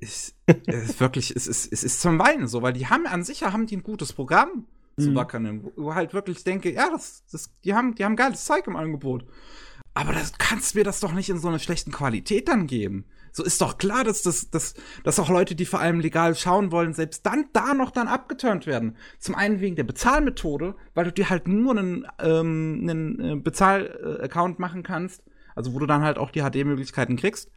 Ist, 0.00 0.36
ist 0.66 1.00
wirklich, 1.00 1.34
es 1.34 1.46
ist, 1.46 1.72
es 1.72 1.84
ist 1.84 2.00
zum 2.00 2.18
Weinen 2.18 2.46
so, 2.46 2.62
weil 2.62 2.72
die 2.72 2.86
haben 2.86 3.06
an 3.06 3.24
sich 3.24 3.42
haben 3.42 3.66
die 3.66 3.76
ein 3.76 3.82
gutes 3.82 4.12
Programm 4.12 4.66
zu 4.98 5.10
mhm. 5.10 5.14
Wackernen, 5.16 5.70
wo 5.76 5.94
halt 5.94 6.14
wirklich 6.14 6.44
denke, 6.44 6.72
ja, 6.72 6.90
das, 6.90 7.24
das, 7.30 7.52
die 7.64 7.74
haben, 7.74 7.94
die 7.94 8.04
haben 8.04 8.16
geiles 8.16 8.44
Zeug 8.44 8.66
im 8.66 8.76
Angebot. 8.76 9.24
Aber 9.94 10.12
das 10.12 10.38
kannst 10.38 10.74
mir 10.74 10.84
das 10.84 11.00
doch 11.00 11.12
nicht 11.12 11.28
in 11.28 11.38
so 11.38 11.48
einer 11.48 11.58
schlechten 11.58 11.92
Qualität 11.92 12.48
dann 12.48 12.66
geben. 12.66 13.06
So 13.36 13.42
ist 13.42 13.60
doch 13.60 13.78
klar, 13.78 14.04
dass, 14.04 14.22
das, 14.22 14.48
dass, 14.50 14.74
dass 15.02 15.18
auch 15.18 15.28
Leute, 15.28 15.56
die 15.56 15.66
vor 15.66 15.80
allem 15.80 15.98
legal 15.98 16.36
schauen 16.36 16.70
wollen, 16.70 16.94
selbst 16.94 17.26
dann 17.26 17.46
da 17.52 17.74
noch 17.74 17.90
dann 17.90 18.06
abgeturnt 18.06 18.64
werden. 18.64 18.96
Zum 19.18 19.34
einen 19.34 19.60
wegen 19.60 19.74
der 19.74 19.82
Bezahlmethode, 19.82 20.76
weil 20.94 21.06
du 21.06 21.12
dir 21.12 21.30
halt 21.30 21.48
nur 21.48 21.76
einen, 21.76 22.06
ähm, 22.20 22.78
einen 22.82 23.20
äh, 23.20 23.34
Bezahl-Account 23.34 24.60
machen 24.60 24.84
kannst, 24.84 25.24
also 25.56 25.74
wo 25.74 25.80
du 25.80 25.86
dann 25.86 26.02
halt 26.02 26.16
auch 26.16 26.30
die 26.30 26.42
HD-Möglichkeiten 26.42 27.16
kriegst. 27.16 27.50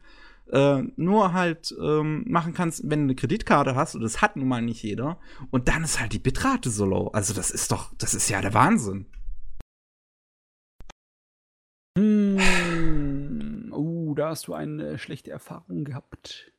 Äh, 0.52 0.82
nur 0.96 1.34
halt 1.34 1.76
ähm, 1.80 2.24
machen 2.26 2.56
kannst, 2.56 2.82
wenn 2.90 3.02
du 3.02 3.04
eine 3.04 3.16
Kreditkarte 3.16 3.76
hast, 3.76 3.94
und 3.94 4.02
das 4.02 4.20
hat 4.20 4.36
nun 4.36 4.48
mal 4.48 4.64
nicht 4.64 4.82
jeder, 4.82 5.20
und 5.52 5.68
dann 5.68 5.84
ist 5.84 6.00
halt 6.00 6.12
die 6.12 6.20
Bitrate 6.20 6.72
so 6.72 6.86
low. 6.86 7.10
Also 7.10 7.36
das 7.36 7.52
ist 7.52 7.72
doch, 7.72 7.94
das 8.00 8.16
ist 8.16 8.30
ja 8.30 8.42
der 8.42 8.56
Wahnsinn. 8.56 9.06
Hm 12.00 13.37
da 14.16 14.30
hast 14.30 14.48
du 14.48 14.54
eine 14.54 14.98
schlechte 14.98 15.32
Erfahrung 15.32 15.84
gehabt. 15.84 16.52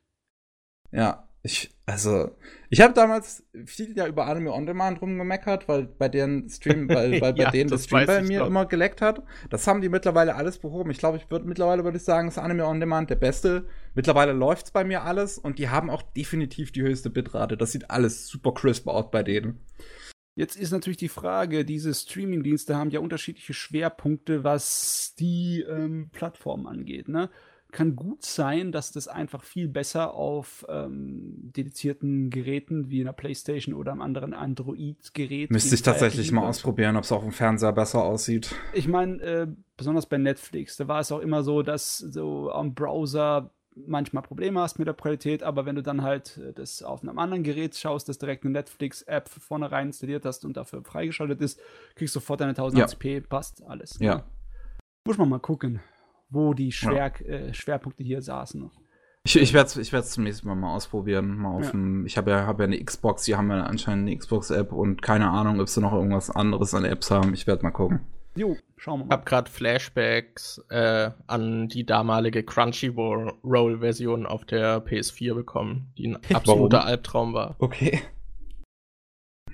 Ja, 0.91 1.29
ich, 1.43 1.71
also, 1.87 2.33
ich 2.69 2.81
habe 2.81 2.95
damals 2.95 3.45
viel 3.65 3.97
ja 3.97 4.07
über 4.07 4.27
Anime 4.27 4.53
On 4.53 4.67
Demand 4.67 5.01
rumgemeckert, 5.01 5.69
weil 5.69 5.85
bei 5.85 6.09
deren 6.09 6.49
Stream, 6.51 6.89
weil, 6.91 7.21
weil 7.21 7.33
bei 7.33 7.45
ja, 7.45 7.51
denen 7.51 7.71
das 7.71 7.85
Stream 7.85 8.07
bei 8.07 8.23
mir 8.23 8.41
doch. 8.41 8.49
immer 8.49 8.67
geleckt 8.67 9.01
hat. 9.01 9.23
Das 9.49 9.67
haben 9.67 9.81
die 9.81 9.89
mittlerweile 9.89 10.35
alles 10.35 10.59
behoben. 10.59 10.91
Ich 10.91 10.99
glaube, 10.99 11.17
ich 11.17 11.31
würde 11.31 11.47
mittlerweile 11.47 11.85
würde 11.85 11.97
ich 11.97 12.05
sagen, 12.05 12.29
ist 12.29 12.39
Anime 12.39 12.67
On 12.67 12.81
Demand 12.81 13.09
der 13.11 13.17
beste. 13.17 13.67
Mittlerweile 13.95 14.33
läuft's 14.33 14.73
bei 14.73 14.85
mir 14.85 15.05
alles 15.05 15.39
und 15.39 15.59
die 15.59 15.69
haben 15.69 15.91
auch 15.91 16.03
definitiv 16.03 16.73
die 16.73 16.83
höchste 16.83 17.09
Bitrate. 17.09 17.57
Das 17.57 17.73
sieht 17.73 17.91
alles 17.91 18.27
super 18.27 18.53
crisp 18.53 18.89
aus 18.89 19.11
bei 19.11 19.23
denen. 19.23 19.61
Jetzt 20.39 20.55
ist 20.55 20.71
natürlich 20.71 20.99
die 20.99 21.09
Frage, 21.09 21.65
diese 21.65 21.93
Streaming-Dienste 21.93 22.77
haben 22.77 22.91
ja 22.91 23.01
unterschiedliche 23.01 23.55
Schwerpunkte, 23.55 24.45
was 24.45 25.17
die 25.19 25.65
ähm, 25.69 26.11
Plattform 26.13 26.69
angeht. 26.69 27.09
Ne? 27.09 27.29
kann 27.71 27.97
gut 27.97 28.25
sein, 28.25 28.73
dass 28.73 28.93
das 28.93 29.09
einfach 29.09 29.43
viel 29.43 29.69
besser 29.69 30.15
auf 30.15 30.65
ähm, 30.69 31.35
dedizierten 31.55 32.31
Geräten 32.31 32.89
wie 32.89 33.01
einer 33.01 33.13
PlayStation 33.13 33.75
oder 33.75 33.93
einem 33.93 34.01
anderen 34.01 34.33
Android-Gerät. 34.33 35.51
Müsste 35.51 35.75
ich 35.75 35.83
tatsächlich 35.83 36.33
mal 36.33 36.47
ausprobieren, 36.47 36.97
ob 36.97 37.05
es 37.05 37.13
auf 37.13 37.23
dem 37.23 37.33
Fernseher 37.33 37.73
besser 37.73 38.05
aussieht. 38.05 38.55
Ich 38.73 38.89
meine, 38.89 39.21
äh, 39.21 39.47
besonders 39.77 40.07
bei 40.07 40.17
Netflix, 40.17 40.79
da 40.79 40.89
war 40.89 41.01
es 41.01 41.13
auch 41.13 41.21
immer 41.21 41.43
so, 41.43 41.63
dass 41.63 41.99
so 41.99 42.51
am 42.51 42.75
Browser 42.75 43.51
manchmal 43.87 44.23
Probleme 44.23 44.61
hast 44.61 44.79
mit 44.79 44.87
der 44.87 44.95
Qualität, 44.95 45.43
aber 45.43 45.67
wenn 45.67 45.77
du 45.77 45.83
dann 45.83 46.03
halt 46.03 46.39
äh, 46.39 46.53
das 46.53 46.83
auf 46.83 47.03
einem 47.03 47.19
anderen 47.19 47.43
Gerät 47.43 47.77
schaust, 47.77 48.09
das 48.09 48.19
direkt 48.19 48.45
eine 48.45 48.53
Netflix-App 48.53 49.29
vornherein 49.29 49.89
installiert 49.89 50.25
hast 50.25 50.45
und 50.45 50.57
dafür 50.57 50.83
freigeschaltet 50.83 51.41
ist, 51.41 51.61
kriegst 51.95 52.15
du 52.15 52.21
sofort 52.21 52.41
deine 52.41 52.53
1080p, 52.53 53.15
ja. 53.15 53.21
passt 53.21 53.63
alles. 53.65 54.01
Ne? 54.01 54.07
Ja. 54.07 54.25
Muss 55.05 55.19
man 55.19 55.29
mal 55.29 55.41
gucken 55.41 55.81
wo 56.31 56.55
die 56.55 56.73
Schwer 56.73 57.13
ja. 57.21 57.27
äh, 57.27 57.55
Schwerpunkte 57.55 58.03
hier 58.03 58.23
saßen. 58.23 58.71
Ich, 59.25 59.37
ich 59.37 59.53
werde 59.53 59.67
es 59.67 59.77
ich 59.77 59.93
werd's 59.93 60.11
zum 60.13 60.25
nächsten 60.25 60.47
Mal 60.49 60.55
mal 60.55 60.75
ausprobieren. 60.75 61.37
Mal 61.37 61.57
auf 61.57 61.65
ja. 61.65 61.71
Dem, 61.71 62.07
ich 62.07 62.17
habe 62.17 62.31
ja, 62.31 62.47
hab 62.47 62.59
ja 62.61 62.65
eine 62.65 62.83
Xbox, 62.83 63.25
die 63.25 63.37
haben 63.37 63.51
ja 63.51 63.65
anscheinend 63.65 64.09
eine 64.09 64.17
Xbox-App 64.17 64.73
und 64.73 65.03
keine 65.03 65.29
Ahnung, 65.31 65.61
ob 65.61 65.69
sie 65.69 65.81
noch 65.81 65.93
irgendwas 65.93 66.31
anderes 66.31 66.75
an 66.75 66.85
Apps 66.85 67.11
haben. 67.11 67.35
Ich 67.35 67.47
werde 67.47 67.63
mal 67.63 67.71
gucken. 67.71 68.01
Jo, 68.39 68.57
schauen 68.77 69.01
wir 69.01 69.05
mal. 69.07 69.09
Ich 69.09 69.13
habe 69.19 69.25
gerade 69.25 69.51
Flashbacks 69.51 70.65
äh, 70.71 71.11
an 71.27 71.67
die 71.67 71.85
damalige 71.85 72.45
Crunchyroll-Version 72.45 74.27
auf 74.27 74.45
der 74.45 74.81
PS4 74.87 75.35
bekommen, 75.35 75.93
die 75.99 76.07
ein 76.07 76.19
absoluter 76.33 76.85
Albtraum 76.85 77.35
war. 77.35 77.57
Okay. 77.59 78.01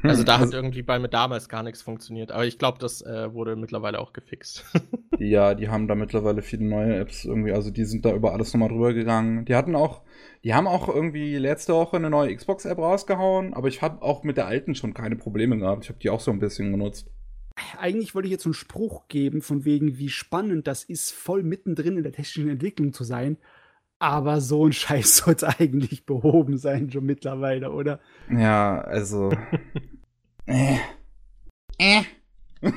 Also 0.02 0.22
da 0.22 0.34
also, 0.34 0.48
hat 0.48 0.52
irgendwie 0.52 0.82
bei 0.82 0.98
mir 0.98 1.08
damals 1.08 1.48
gar 1.48 1.62
nichts 1.62 1.80
funktioniert. 1.80 2.30
Aber 2.30 2.44
ich 2.44 2.58
glaube, 2.58 2.76
das 2.78 3.00
äh, 3.00 3.32
wurde 3.32 3.56
mittlerweile 3.56 3.98
auch 3.98 4.12
gefixt. 4.12 4.62
ja, 5.18 5.54
die 5.54 5.70
haben 5.70 5.88
da 5.88 5.94
mittlerweile 5.94 6.42
viele 6.42 6.64
neue 6.66 6.94
Apps 6.96 7.24
irgendwie. 7.24 7.52
Also 7.52 7.70
die 7.70 7.84
sind 7.84 8.04
da 8.04 8.12
über 8.12 8.34
alles 8.34 8.52
nochmal 8.52 8.68
drüber 8.68 8.92
gegangen. 8.92 9.46
Die 9.46 9.54
hatten 9.54 9.74
auch, 9.74 10.02
die 10.44 10.52
haben 10.52 10.66
auch 10.66 10.94
irgendwie 10.94 11.38
letzte 11.38 11.72
Woche 11.72 11.96
eine 11.96 12.10
neue 12.10 12.36
Xbox-App 12.36 12.76
rausgehauen. 12.76 13.54
Aber 13.54 13.68
ich 13.68 13.80
habe 13.80 14.02
auch 14.02 14.24
mit 14.24 14.36
der 14.36 14.46
alten 14.46 14.74
schon 14.74 14.92
keine 14.92 15.16
Probleme 15.16 15.56
gehabt. 15.56 15.84
Ich 15.84 15.88
habe 15.88 16.00
die 16.00 16.10
auch 16.10 16.20
so 16.20 16.30
ein 16.30 16.38
bisschen 16.38 16.70
genutzt. 16.70 17.10
Eigentlich 17.78 18.14
wollte 18.14 18.26
ich 18.26 18.32
jetzt 18.32 18.46
einen 18.46 18.54
Spruch 18.54 19.06
geben, 19.08 19.40
von 19.40 19.64
wegen, 19.64 19.98
wie 19.98 20.08
spannend 20.08 20.66
das 20.66 20.84
ist, 20.84 21.12
voll 21.12 21.42
mittendrin 21.42 21.96
in 21.96 22.02
der 22.02 22.12
technischen 22.12 22.48
Entwicklung 22.48 22.92
zu 22.92 23.04
sein. 23.04 23.38
Aber 23.98 24.40
so 24.40 24.66
ein 24.66 24.72
Scheiß 24.72 25.16
sollte 25.24 25.48
eigentlich 25.48 26.04
behoben 26.04 26.58
sein, 26.58 26.90
schon 26.90 27.04
mittlerweile, 27.04 27.70
oder? 27.70 28.00
Ja, 28.30 28.80
also. 28.80 29.32
äh. 30.46 30.78
Äh. 31.78 32.02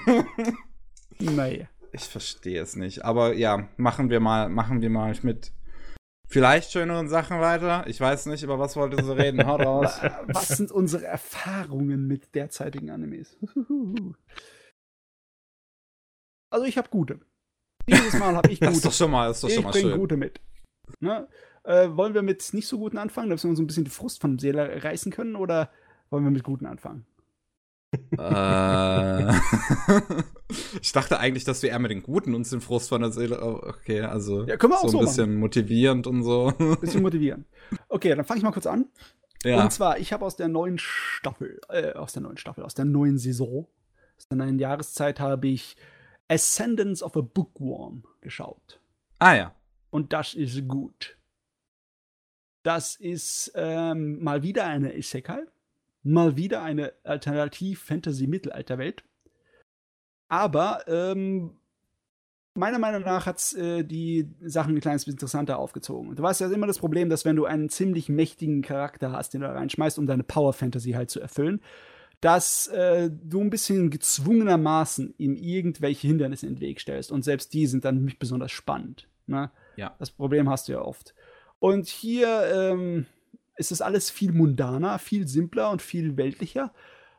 naja. 1.20 1.66
Ich 1.92 2.04
verstehe 2.04 2.62
es 2.62 2.76
nicht. 2.76 3.04
Aber 3.04 3.34
ja, 3.34 3.70
machen 3.78 4.10
wir 4.10 4.20
mal, 4.20 4.50
machen 4.50 4.82
wir 4.82 4.90
mal 4.90 5.16
mit 5.24 5.52
vielleicht 6.28 6.72
schöneren 6.72 7.08
Sachen 7.08 7.40
weiter. 7.40 7.86
Ich 7.88 8.00
weiß 8.00 8.28
nicht, 8.28 8.44
über 8.44 8.60
was 8.60 8.76
wollt 8.76 8.94
ihr 8.94 9.04
so 9.04 9.14
reden. 9.14 9.46
Haut 9.48 9.62
raus. 9.62 10.00
Was 10.28 10.50
sind 10.50 10.72
unsere 10.72 11.06
Erfahrungen 11.06 12.06
mit 12.06 12.36
derzeitigen 12.36 12.92
Animes? 12.92 13.38
Also 16.50 16.66
ich 16.66 16.78
habe 16.78 16.90
gute. 16.90 17.20
Dieses 17.90 18.14
Mal 18.20 18.36
habe 18.36 18.52
ich 18.52 18.60
gute. 18.60 18.70
Das 18.70 18.78
ist 18.78 18.86
doch 18.86 18.94
schon 18.94 19.12
mal, 19.12 19.32
ist 19.32 19.44
doch 19.44 19.50
schon 19.50 19.60
ich 19.60 19.66
mal 19.66 19.74
schön. 19.74 19.98
gute 19.98 20.18
mit. 20.18 20.40
Ne? 21.00 21.28
Äh, 21.64 21.90
wollen 21.96 22.14
wir 22.14 22.22
mit 22.22 22.54
nicht 22.54 22.68
so 22.68 22.78
guten 22.78 22.98
anfangen, 22.98 23.30
dass 23.30 23.44
wir 23.44 23.50
uns 23.50 23.60
ein 23.60 23.68
bisschen 23.68 23.84
die 23.84 23.92
Frust 23.92 24.22
von 24.22 24.40
Seele 24.40 24.84
reißen 24.84 25.12
können, 25.12 25.36
oder 25.36 25.70
wollen 26.10 26.24
wir 26.24 26.32
mit 26.32 26.44
guten 26.44 26.66
anfangen? 26.66 27.06
äh, 28.18 29.34
ich 30.82 30.92
dachte 30.92 31.20
eigentlich, 31.20 31.46
dass 31.46 31.64
wir 31.64 31.70
eher 31.70 31.80
mit 31.80 31.92
den 31.92 32.04
Guten 32.04 32.36
uns 32.36 32.50
den 32.50 32.62
Frust 32.62 32.90
von 32.90 33.02
der 33.02 33.12
Seele. 33.12 33.42
Okay, 33.42 34.02
also 34.02 34.46
ja, 34.46 34.58
können 34.58 34.74
wir 34.74 34.78
auch 34.78 34.82
so 34.82 34.88
ein 34.88 34.92
so 34.92 35.00
bisschen 35.00 35.30
machen. 35.32 35.40
motivierend 35.40 36.08
und 36.08 36.24
so. 36.24 36.54
Ein 36.58 36.80
bisschen 36.80 37.02
motivierend. 37.04 37.46
Okay, 37.90 38.14
dann 38.16 38.26
fange 38.26 38.40
ich 38.40 38.44
mal 38.44 38.52
kurz 38.52 38.68
an. 38.68 38.86
Ja. 39.44 39.62
Und 39.62 39.72
zwar, 39.72 40.00
ich 40.00 40.14
habe 40.14 40.26
aus 40.26 40.36
der 40.36 40.48
neuen 40.48 40.80
Staffel, 40.80 41.60
äh, 41.70 41.94
aus 41.94 42.14
der 42.14 42.24
neuen 42.24 42.38
Staffel, 42.38 42.64
aus 42.64 42.74
der 42.74 42.86
neuen 42.86 43.18
Saison, 43.18 43.68
aus 44.18 44.28
der 44.28 44.38
neuen 44.38 44.60
Jahreszeit 44.60 45.20
habe 45.20 45.48
ich 45.48 45.78
Ascendance 46.28 47.04
of 47.04 47.16
a 47.16 47.22
Bookworm 47.22 48.04
geschaut. 48.22 48.80
Ah 49.20 49.36
ja. 49.36 49.56
Und 49.90 50.14
das 50.14 50.34
ist 50.34 50.68
gut. 50.68 51.18
Das 52.64 52.96
ist 52.96 53.52
ähm, 53.56 54.22
mal 54.22 54.44
wieder 54.44 54.66
eine 54.66 54.98
Isekai, 54.98 55.44
mal 56.04 56.36
wieder 56.36 56.62
eine 56.62 56.94
Alternativ-Fantasy-Mittelalterwelt. 57.04 59.04
Aber 60.28 60.86
ähm, 60.88 61.58
meiner 62.56 62.80
Meinung 62.80 63.04
nach 63.04 63.26
hat 63.26 63.38
es 63.38 63.54
äh, 63.54 63.84
die 63.84 64.30
Sachen 64.42 64.76
ein 64.76 64.82
kleines 64.82 65.06
bisschen 65.06 65.16
interessanter 65.16 65.60
aufgezogen. 65.60 66.16
Du 66.16 66.24
weißt 66.24 66.42
ja 66.42 66.52
immer 66.52 66.68
das 66.68 66.80
Problem, 66.80 67.10
dass 67.10 67.24
wenn 67.24 67.38
du 67.38 67.46
einen 67.46 67.70
ziemlich 67.70 68.10
mächtigen 68.10 68.62
Charakter 68.62 69.14
hast, 69.14 69.34
den 69.34 69.42
du 69.42 69.48
da 69.48 69.54
reinschmeißt, 69.54 69.98
um 69.98 70.08
deine 70.08 70.24
Power-Fantasy 70.24 70.92
halt 70.92 71.10
zu 71.10 71.22
erfüllen, 71.22 71.62
dass 72.22 72.68
äh, 72.68 73.10
du 73.12 73.42
ein 73.42 73.50
bisschen 73.50 73.90
gezwungenermaßen 73.90 75.14
ihm 75.18 75.36
irgendwelche 75.36 76.08
Hindernisse 76.08 76.48
in 76.48 76.56
den 76.56 76.62
Weg 76.62 76.82
stellst. 76.82 77.12
Und 77.12 77.24
selbst 77.24 77.54
die 77.54 77.68
sind 77.68 77.86
dann 77.86 78.04
nicht 78.04 78.20
besonders 78.20 78.52
spannend. 78.52 79.08
Ne? 79.28 79.52
Ja. 79.76 79.96
Das 80.00 80.10
Problem 80.10 80.50
hast 80.50 80.68
du 80.68 80.74
ja 80.74 80.82
oft. 80.82 81.14
Und 81.60 81.88
hier 81.88 82.44
ähm, 82.54 83.06
ist 83.56 83.72
es 83.72 83.82
alles 83.82 84.10
viel 84.10 84.32
mundaner, 84.32 85.00
viel 85.00 85.28
simpler 85.28 85.70
und 85.70 85.82
viel 85.82 86.18
weltlicher. 86.18 86.74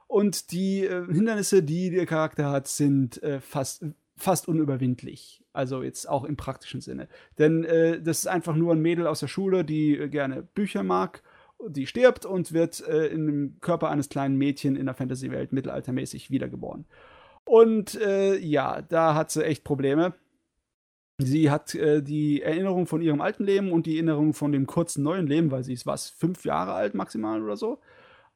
Und 0.09 0.53
die 0.53 0.85
äh, 0.85 1.07
Hindernisse, 1.07 1.63
die 1.63 1.91
der 1.91 2.07
Charakter 2.07 2.51
hat, 2.51 2.67
sind 2.67 3.23
äh, 3.23 3.41
fast, 3.41 3.85
fast 4.17 4.49
unüberwindlich. 4.49 5.45
Also 5.53 5.83
jetzt 5.83 6.09
auch 6.09 6.25
im 6.25 6.37
praktischen 6.37 6.81
Sinne. 6.81 7.09
Denn 7.39 7.65
äh, 7.65 8.01
das 8.01 8.21
ist 8.21 8.27
einfach 8.27 8.57
nur 8.57 8.75
ein 8.75 8.81
Mädel 8.81 9.07
aus 9.07 9.21
der 9.21 9.29
Schule, 9.29 9.65
die 9.65 9.97
äh, 9.97 10.09
gerne 10.09 10.43
Bücher 10.43 10.83
mag. 10.83 11.23
Die 11.67 11.87
stirbt 11.87 12.25
und 12.25 12.53
wird 12.53 12.87
äh, 12.87 13.07
in 13.07 13.27
dem 13.27 13.61
Körper 13.61 13.91
eines 13.91 14.09
kleinen 14.09 14.37
Mädchen 14.37 14.77
in 14.77 14.87
der 14.87 14.95
Fantasy-Welt 14.95 15.53
mittelaltermäßig 15.53 16.31
wiedergeboren. 16.31 16.87
Und 17.45 18.01
äh, 18.01 18.37
ja, 18.39 18.83
da 18.83 19.15
hat 19.15 19.31
sie 19.31 19.45
echt 19.45 19.65
Probleme. 19.65 20.15
Sie 21.19 21.51
hat 21.51 21.75
äh, 21.75 22.03
die 22.03 22.43
Erinnerung 22.43 22.87
von 22.87 23.03
ihrem 23.03 23.21
alten 23.21 23.45
Leben 23.45 23.73
und 23.73 23.87
die 23.87 23.97
Erinnerung 23.97 24.35
von 24.35 24.53
dem 24.53 24.67
kurzen 24.67 25.03
neuen 25.03 25.27
Leben, 25.27 25.51
weil 25.51 25.65
sie 25.65 25.73
ist 25.73 25.87
was, 25.87 26.11
fünf 26.11 26.45
Jahre 26.45 26.75
alt 26.75 26.95
maximal 26.95 27.43
oder 27.43 27.57
so. 27.57 27.81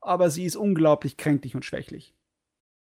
Aber 0.01 0.31
sie 0.31 0.45
ist 0.45 0.57
unglaublich 0.57 1.17
kränklich 1.17 1.55
und 1.55 1.65
schwächlich. 1.65 2.15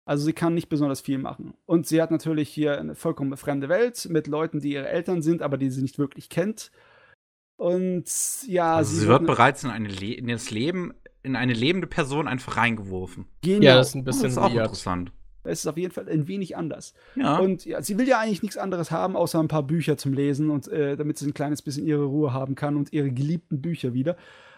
Also 0.06 0.24
sie 0.24 0.32
kann 0.32 0.54
nicht 0.54 0.68
besonders 0.68 1.00
viel 1.00 1.18
machen. 1.18 1.54
Und 1.66 1.86
sie 1.86 2.00
hat 2.00 2.10
natürlich 2.10 2.48
hier 2.48 2.78
eine 2.78 2.94
vollkommen 2.94 3.36
fremde 3.36 3.68
Welt 3.68 4.08
mit 4.08 4.26
Leuten, 4.26 4.60
die 4.60 4.72
ihre 4.72 4.88
Eltern 4.88 5.20
sind, 5.20 5.42
aber 5.42 5.56
die 5.58 5.70
sie 5.70 5.82
nicht 5.82 5.98
wirklich 5.98 6.28
kennt. 6.28 6.70
Und 7.56 8.04
ja, 8.46 8.76
also 8.76 8.92
sie, 8.92 9.00
sie, 9.00 9.08
wird 9.08 9.26
bereits 9.26 9.64
in, 9.64 9.70
eine 9.70 9.88
Le 9.88 10.12
in 10.12 10.28
das 10.28 10.50
Leben, 10.50 10.92
in 11.22 11.36
eine 11.36 11.54
lebende 11.54 11.86
Person 11.86 12.28
einfach 12.28 12.56
reingeworfen. 12.56 13.26
Genau. 13.42 13.64
Ja, 13.64 13.76
das 13.76 13.88
ist 13.88 13.94
ein 13.94 14.04
bisschen 14.04 14.20
oh, 14.20 14.24
das 14.24 14.32
ist 14.32 14.38
auch 14.38 14.50
interessant. 14.50 15.12
Es 15.44 15.60
ist 15.60 15.66
auf 15.66 15.76
jeden 15.76 15.92
Fall 15.92 16.08
ein 16.08 16.28
wenig 16.28 16.56
anders. 16.56 16.92
Ja. 17.14 17.38
Und 17.38 17.64
ja, 17.64 17.80
sie 17.80 17.98
will 17.98 18.08
ja 18.08 18.18
eigentlich 18.18 18.42
nichts 18.42 18.56
anderes 18.56 18.90
haben, 18.90 19.16
außer 19.16 19.38
ein 19.38 19.48
paar 19.48 19.62
Bücher 19.62 19.96
zum 19.96 20.12
Lesen 20.12 20.50
und 20.50 20.68
äh, 20.68 20.96
damit 20.96 21.18
sie 21.18 21.26
ein 21.26 21.34
kleines 21.34 21.62
bisschen 21.62 21.86
ihre 21.86 22.04
Ruhe 22.04 22.32
haben 22.32 22.56
kann 22.56 22.76
und 22.76 22.92
ihre 22.92 23.10
geliebten 23.10 23.62
Bücher 23.62 23.94
wieder. 23.94 24.16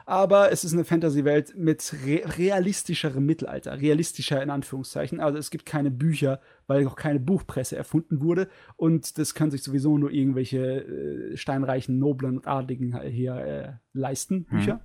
Aber 0.08 0.50
es 0.50 0.64
ist 0.64 0.72
eine 0.72 0.86
Fantasy-Welt 0.86 1.54
mit 1.54 1.94
re 2.06 2.22
realistischerem 2.38 3.26
Mittelalter, 3.26 3.78
realistischer 3.78 4.42
in 4.42 4.48
Anführungszeichen. 4.48 5.20
Also 5.20 5.36
es 5.36 5.50
gibt 5.50 5.66
keine 5.66 5.90
Bücher, 5.90 6.40
weil 6.66 6.86
auch 6.86 6.96
keine 6.96 7.20
Buchpresse 7.20 7.76
erfunden 7.76 8.22
wurde. 8.22 8.48
Und 8.76 9.18
das 9.18 9.34
können 9.34 9.50
sich 9.50 9.62
sowieso 9.62 9.98
nur 9.98 10.10
irgendwelche 10.10 10.82
äh, 10.82 11.36
steinreichen 11.36 11.98
Noblen 11.98 12.38
und 12.38 12.46
Adligen 12.46 12.98
hier 13.02 13.34
äh, 13.34 13.72
leisten, 13.92 14.46
Bücher. 14.46 14.76
Hm. 14.76 14.80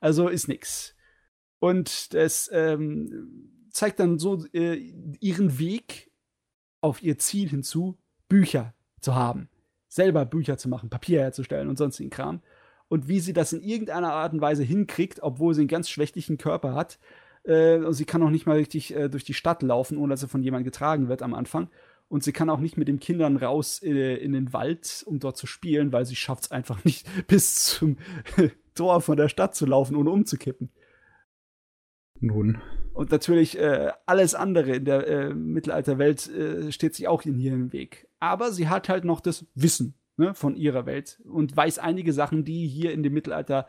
Also 0.00 0.28
ist 0.28 0.48
nix. 0.48 0.96
Und 1.58 2.14
das 2.14 2.48
ähm, 2.50 3.66
zeigt 3.72 4.00
dann 4.00 4.18
so 4.18 4.42
äh, 4.54 4.76
ihren 5.20 5.58
Weg 5.58 6.10
auf 6.80 7.02
ihr 7.02 7.18
Ziel 7.18 7.50
hinzu, 7.50 7.98
Bücher 8.26 8.72
zu 9.02 9.14
haben. 9.14 9.50
Selber 9.88 10.24
Bücher 10.24 10.56
zu 10.56 10.70
machen, 10.70 10.88
Papier 10.88 11.20
herzustellen 11.20 11.68
und 11.68 11.76
sonstigen 11.76 12.08
Kram. 12.08 12.40
Und 12.92 13.08
wie 13.08 13.20
sie 13.20 13.32
das 13.32 13.54
in 13.54 13.62
irgendeiner 13.62 14.12
Art 14.12 14.34
und 14.34 14.42
Weise 14.42 14.62
hinkriegt, 14.62 15.22
obwohl 15.22 15.54
sie 15.54 15.62
einen 15.62 15.68
ganz 15.68 15.88
schwächlichen 15.88 16.36
Körper 16.36 16.74
hat. 16.74 16.98
Äh, 17.42 17.78
und 17.78 17.94
sie 17.94 18.04
kann 18.04 18.22
auch 18.22 18.28
nicht 18.28 18.44
mal 18.44 18.58
richtig 18.58 18.94
äh, 18.94 19.08
durch 19.08 19.24
die 19.24 19.32
Stadt 19.32 19.62
laufen, 19.62 19.96
ohne 19.96 20.10
dass 20.10 20.20
sie 20.20 20.28
von 20.28 20.42
jemandem 20.42 20.66
getragen 20.66 21.08
wird 21.08 21.22
am 21.22 21.32
Anfang. 21.32 21.70
Und 22.08 22.22
sie 22.22 22.32
kann 22.32 22.50
auch 22.50 22.60
nicht 22.60 22.76
mit 22.76 22.88
den 22.88 23.00
Kindern 23.00 23.38
raus 23.38 23.78
in, 23.78 23.96
äh, 23.96 24.16
in 24.16 24.32
den 24.32 24.52
Wald, 24.52 25.04
um 25.06 25.20
dort 25.20 25.38
zu 25.38 25.46
spielen, 25.46 25.90
weil 25.90 26.04
sie 26.04 26.16
schafft 26.16 26.44
es 26.44 26.50
einfach 26.50 26.84
nicht, 26.84 27.08
bis 27.28 27.54
zum 27.64 27.96
Tor 28.74 29.00
von 29.00 29.16
der 29.16 29.30
Stadt 29.30 29.54
zu 29.54 29.64
laufen, 29.64 29.96
ohne 29.96 30.10
umzukippen. 30.10 30.68
Nun. 32.20 32.60
Und 32.92 33.10
natürlich 33.10 33.58
äh, 33.58 33.90
alles 34.04 34.34
andere 34.34 34.76
in 34.76 34.84
der 34.84 35.06
äh, 35.06 35.34
Mittelalterwelt 35.34 36.28
äh, 36.28 36.70
steht 36.70 36.94
sich 36.94 37.08
auch 37.08 37.24
in 37.24 37.38
ihrem 37.38 37.72
Weg. 37.72 38.06
Aber 38.20 38.52
sie 38.52 38.68
hat 38.68 38.90
halt 38.90 39.06
noch 39.06 39.20
das 39.20 39.46
Wissen 39.54 39.94
ne, 40.22 40.34
von 40.34 40.56
ihrer 40.56 40.86
Welt 40.86 41.20
und 41.24 41.56
weiß 41.56 41.78
einige 41.78 42.12
Sachen, 42.12 42.44
die 42.44 42.66
hier 42.66 42.92
in 42.92 43.02
dem 43.02 43.12
Mittelalter 43.12 43.66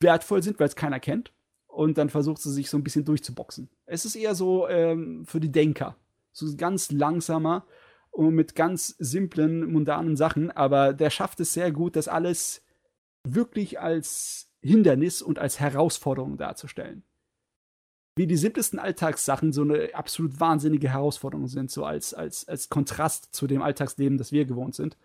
wertvoll 0.00 0.42
sind, 0.42 0.58
weil 0.58 0.68
es 0.68 0.76
keiner 0.76 1.00
kennt. 1.00 1.32
Und 1.66 1.98
dann 1.98 2.10
versucht 2.10 2.42
sie 2.42 2.52
sich 2.52 2.68
so 2.68 2.76
ein 2.76 2.82
bisschen 2.82 3.04
durchzuboxen. 3.04 3.68
Es 3.86 4.04
ist 4.04 4.16
eher 4.16 4.34
so 4.34 4.68
ähm, 4.68 5.24
für 5.24 5.40
die 5.40 5.52
Denker. 5.52 5.96
So 6.32 6.46
ganz 6.56 6.90
langsamer, 6.90 7.64
und 8.10 8.34
mit 8.34 8.54
ganz 8.54 8.88
simplen, 8.98 9.72
mundanen 9.72 10.16
Sachen, 10.16 10.50
aber 10.50 10.92
der 10.92 11.10
schafft 11.10 11.40
es 11.40 11.52
sehr 11.52 11.72
gut, 11.72 11.96
das 11.96 12.08
alles 12.08 12.64
wirklich 13.24 13.80
als 13.80 14.50
Hindernis 14.62 15.22
und 15.22 15.38
als 15.38 15.60
Herausforderung 15.60 16.36
darzustellen. 16.36 17.04
Wie 18.16 18.26
die 18.26 18.36
simplesten 18.36 18.78
Alltagssachen 18.78 19.52
so 19.52 19.62
eine 19.62 19.94
absolut 19.94 20.40
wahnsinnige 20.40 20.90
Herausforderung 20.90 21.46
sind, 21.46 21.70
so 21.70 21.84
als, 21.84 22.12
als, 22.12 22.46
als 22.48 22.68
Kontrast 22.68 23.34
zu 23.34 23.46
dem 23.46 23.62
Alltagsleben, 23.62 24.18
das 24.18 24.32
wir 24.32 24.44
gewohnt 24.44 24.74
sind. 24.74 24.98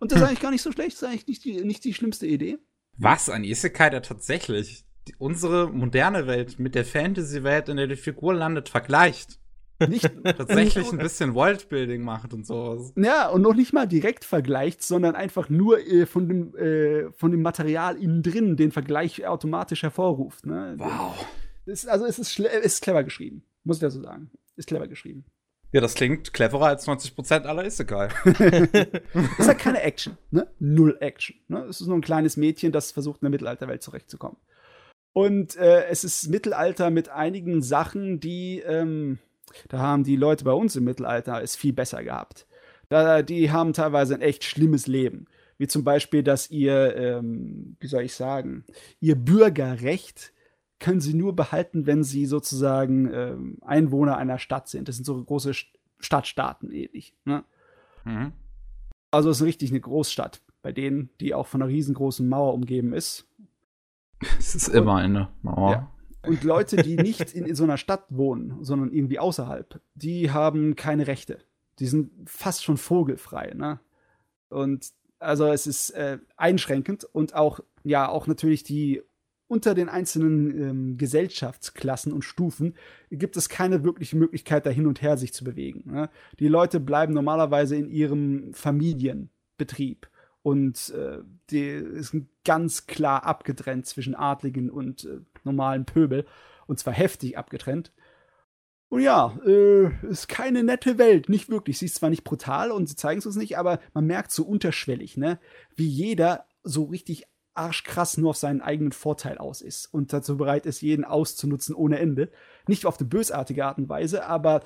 Und 0.00 0.10
das 0.10 0.16
ist 0.16 0.22
hm. 0.22 0.28
eigentlich 0.28 0.40
gar 0.40 0.50
nicht 0.50 0.62
so 0.62 0.72
schlecht, 0.72 0.92
das 0.92 1.02
ist 1.02 1.08
eigentlich 1.08 1.26
nicht 1.26 1.44
die, 1.44 1.64
nicht 1.64 1.84
die 1.84 1.94
schlimmste 1.94 2.26
Idee. 2.26 2.58
Was? 2.96 3.28
Ein 3.28 3.44
Isekai, 3.44 3.90
der 3.90 4.02
tatsächlich 4.02 4.84
die, 5.06 5.14
unsere 5.18 5.70
moderne 5.70 6.26
Welt 6.26 6.58
mit 6.58 6.74
der 6.74 6.84
Fantasy-Welt, 6.84 7.68
in 7.68 7.76
der 7.76 7.86
die 7.86 7.96
Figur 7.96 8.34
landet, 8.34 8.68
vergleicht. 8.68 9.38
Nicht 9.88 10.10
tatsächlich 10.24 10.92
ein 10.92 10.98
bisschen 10.98 11.34
Worldbuilding 11.34 12.02
macht 12.02 12.34
und 12.34 12.46
sowas. 12.46 12.92
Ja, 12.96 13.28
und 13.28 13.42
noch 13.42 13.54
nicht 13.54 13.72
mal 13.72 13.86
direkt 13.86 14.24
vergleicht, 14.24 14.82
sondern 14.82 15.14
einfach 15.14 15.48
nur 15.48 15.78
äh, 15.80 16.04
von, 16.06 16.28
dem, 16.28 16.56
äh, 16.56 17.10
von 17.12 17.30
dem 17.30 17.42
Material 17.42 17.96
innen 17.96 18.22
drin 18.22 18.56
den 18.56 18.72
Vergleich 18.72 19.26
automatisch 19.26 19.82
hervorruft. 19.82 20.44
Ne? 20.44 20.74
Wow. 20.76 21.26
Ist, 21.64 21.88
also 21.88 22.04
es 22.04 22.18
ist, 22.18 22.38
ist 22.38 22.82
clever 22.82 23.04
geschrieben, 23.04 23.44
muss 23.64 23.78
ich 23.78 23.82
ja 23.82 23.90
so 23.90 24.02
sagen. 24.02 24.30
Ist 24.56 24.68
clever 24.68 24.88
geschrieben. 24.88 25.24
Ja, 25.72 25.80
das 25.80 25.94
klingt 25.94 26.32
cleverer 26.32 26.66
als 26.66 26.88
90% 26.88 27.44
aller 27.44 27.64
Isekai. 27.64 28.08
ist 29.38 29.46
halt 29.46 29.58
keine 29.58 29.82
Action, 29.82 30.18
ne? 30.30 30.48
Null 30.58 30.96
Action. 31.00 31.36
Ne? 31.46 31.60
Es 31.68 31.80
ist 31.80 31.86
nur 31.86 31.96
ein 31.96 32.02
kleines 32.02 32.36
Mädchen, 32.36 32.72
das 32.72 32.90
versucht, 32.90 33.22
in 33.22 33.26
der 33.26 33.30
Mittelalterwelt 33.30 33.82
zurechtzukommen. 33.82 34.36
Und 35.12 35.56
äh, 35.56 35.86
es 35.86 36.02
ist 36.02 36.28
Mittelalter 36.28 36.90
mit 36.90 37.08
einigen 37.08 37.62
Sachen, 37.62 38.18
die, 38.18 38.60
ähm, 38.60 39.18
da 39.68 39.78
haben 39.78 40.04
die 40.04 40.16
Leute 40.16 40.44
bei 40.44 40.52
uns 40.52 40.74
im 40.74 40.84
Mittelalter 40.84 41.42
es 41.42 41.56
viel 41.56 41.72
besser 41.72 42.02
gehabt. 42.02 42.46
Da, 42.88 43.22
die 43.22 43.52
haben 43.52 43.72
teilweise 43.72 44.14
ein 44.14 44.22
echt 44.22 44.44
schlimmes 44.44 44.88
Leben. 44.88 45.26
Wie 45.56 45.68
zum 45.68 45.84
Beispiel, 45.84 46.22
dass 46.22 46.50
ihr, 46.50 46.96
ähm, 46.96 47.76
wie 47.78 47.86
soll 47.86 48.02
ich 48.02 48.14
sagen, 48.14 48.64
ihr 49.00 49.14
Bürgerrecht 49.14 50.32
können 50.80 51.00
sie 51.00 51.14
nur 51.14 51.36
behalten, 51.36 51.86
wenn 51.86 52.02
sie 52.02 52.26
sozusagen 52.26 53.12
ähm, 53.12 53.58
Einwohner 53.60 54.16
einer 54.16 54.38
Stadt 54.38 54.68
sind. 54.68 54.88
Das 54.88 54.96
sind 54.96 55.04
so 55.04 55.22
große 55.22 55.52
Stadtstaaten 56.00 56.70
ähnlich. 56.70 57.14
Ne? 57.24 57.44
Mhm. 58.04 58.32
Also 59.10 59.30
es 59.30 59.40
ist 59.40 59.46
richtig 59.46 59.70
eine 59.70 59.80
Großstadt, 59.80 60.42
bei 60.62 60.72
denen, 60.72 61.10
die 61.20 61.34
auch 61.34 61.46
von 61.46 61.62
einer 61.62 61.70
riesengroßen 61.70 62.28
Mauer 62.28 62.54
umgeben 62.54 62.92
ist. 62.92 63.26
Es 64.38 64.54
ist 64.54 64.68
immer 64.68 64.96
eine 64.96 65.30
Mauer. 65.40 65.70
Ja. 65.70 65.90
Und 66.26 66.44
Leute, 66.44 66.76
die 66.76 66.96
nicht 66.96 67.32
in, 67.32 67.46
in, 67.46 67.54
so 67.54 67.64
einer 67.64 67.78
Stadt 67.78 68.04
wohnen, 68.10 68.62
sondern 68.62 68.92
irgendwie 68.92 69.18
außerhalb, 69.18 69.80
die 69.94 70.30
haben 70.30 70.76
keine 70.76 71.06
Rechte. 71.06 71.38
Die 71.78 71.86
sind 71.86 72.10
fast 72.28 72.62
schon 72.62 72.76
vogelfrei. 72.76 73.54
Ne? 73.54 73.80
Und 74.50 74.90
also 75.18 75.46
es 75.46 75.66
ist 75.66 75.90
äh, 75.90 76.18
einschränkend 76.36 77.04
und 77.04 77.34
auch, 77.34 77.60
ja, 77.82 78.10
auch 78.10 78.26
natürlich 78.26 78.62
die 78.62 79.02
unter 79.50 79.74
den 79.74 79.88
einzelnen 79.88 80.62
ähm, 80.62 80.96
Gesellschaftsklassen 80.96 82.12
und 82.12 82.22
Stufen 82.22 82.74
gibt 83.10 83.36
es 83.36 83.48
keine 83.48 83.82
wirkliche 83.82 84.16
Möglichkeit, 84.16 84.64
da 84.64 84.70
hin 84.70 84.86
und 84.86 85.02
her 85.02 85.16
sich 85.16 85.34
zu 85.34 85.42
bewegen. 85.42 85.90
Ne? 85.90 86.08
Die 86.38 86.46
Leute 86.46 86.78
bleiben 86.78 87.12
normalerweise 87.12 87.74
in 87.74 87.90
ihrem 87.90 88.54
Familienbetrieb 88.54 90.08
und 90.42 90.90
äh, 90.90 91.18
die 91.50 91.66
ist 91.66 92.14
ganz 92.44 92.86
klar 92.86 93.24
abgetrennt 93.24 93.86
zwischen 93.86 94.14
Adligen 94.14 94.70
und 94.70 95.04
äh, 95.04 95.18
normalen 95.42 95.84
Pöbel 95.84 96.26
und 96.68 96.78
zwar 96.78 96.94
heftig 96.94 97.36
abgetrennt. 97.36 97.92
Und 98.88 99.00
ja, 99.00 99.36
äh, 99.44 99.88
ist 100.06 100.28
keine 100.28 100.62
nette 100.62 100.96
Welt, 100.96 101.28
nicht 101.28 101.48
wirklich. 101.48 101.78
Sie 101.78 101.86
ist 101.86 101.96
zwar 101.96 102.10
nicht 102.10 102.22
brutal 102.22 102.70
und 102.70 102.88
sie 102.88 102.94
zeigen 102.94 103.18
es 103.18 103.26
uns 103.26 103.36
nicht, 103.36 103.58
aber 103.58 103.80
man 103.94 104.06
merkt 104.06 104.30
so 104.30 104.44
unterschwellig, 104.44 105.16
ne, 105.16 105.40
wie 105.74 105.88
jeder 105.88 106.46
so 106.62 106.84
richtig 106.84 107.26
arschkrass 107.60 108.16
nur 108.16 108.30
auf 108.30 108.36
seinen 108.36 108.62
eigenen 108.62 108.92
Vorteil 108.92 109.36
aus 109.38 109.60
ist 109.60 109.92
und 109.92 110.12
dazu 110.12 110.36
bereit 110.36 110.64
ist, 110.64 110.80
jeden 110.80 111.04
auszunutzen 111.04 111.74
ohne 111.74 111.98
Ende. 111.98 112.30
Nicht 112.66 112.86
auf 112.86 112.98
eine 112.98 113.08
bösartige 113.08 113.66
Art 113.66 113.78
und 113.78 113.88
Weise, 113.88 114.26
aber 114.26 114.62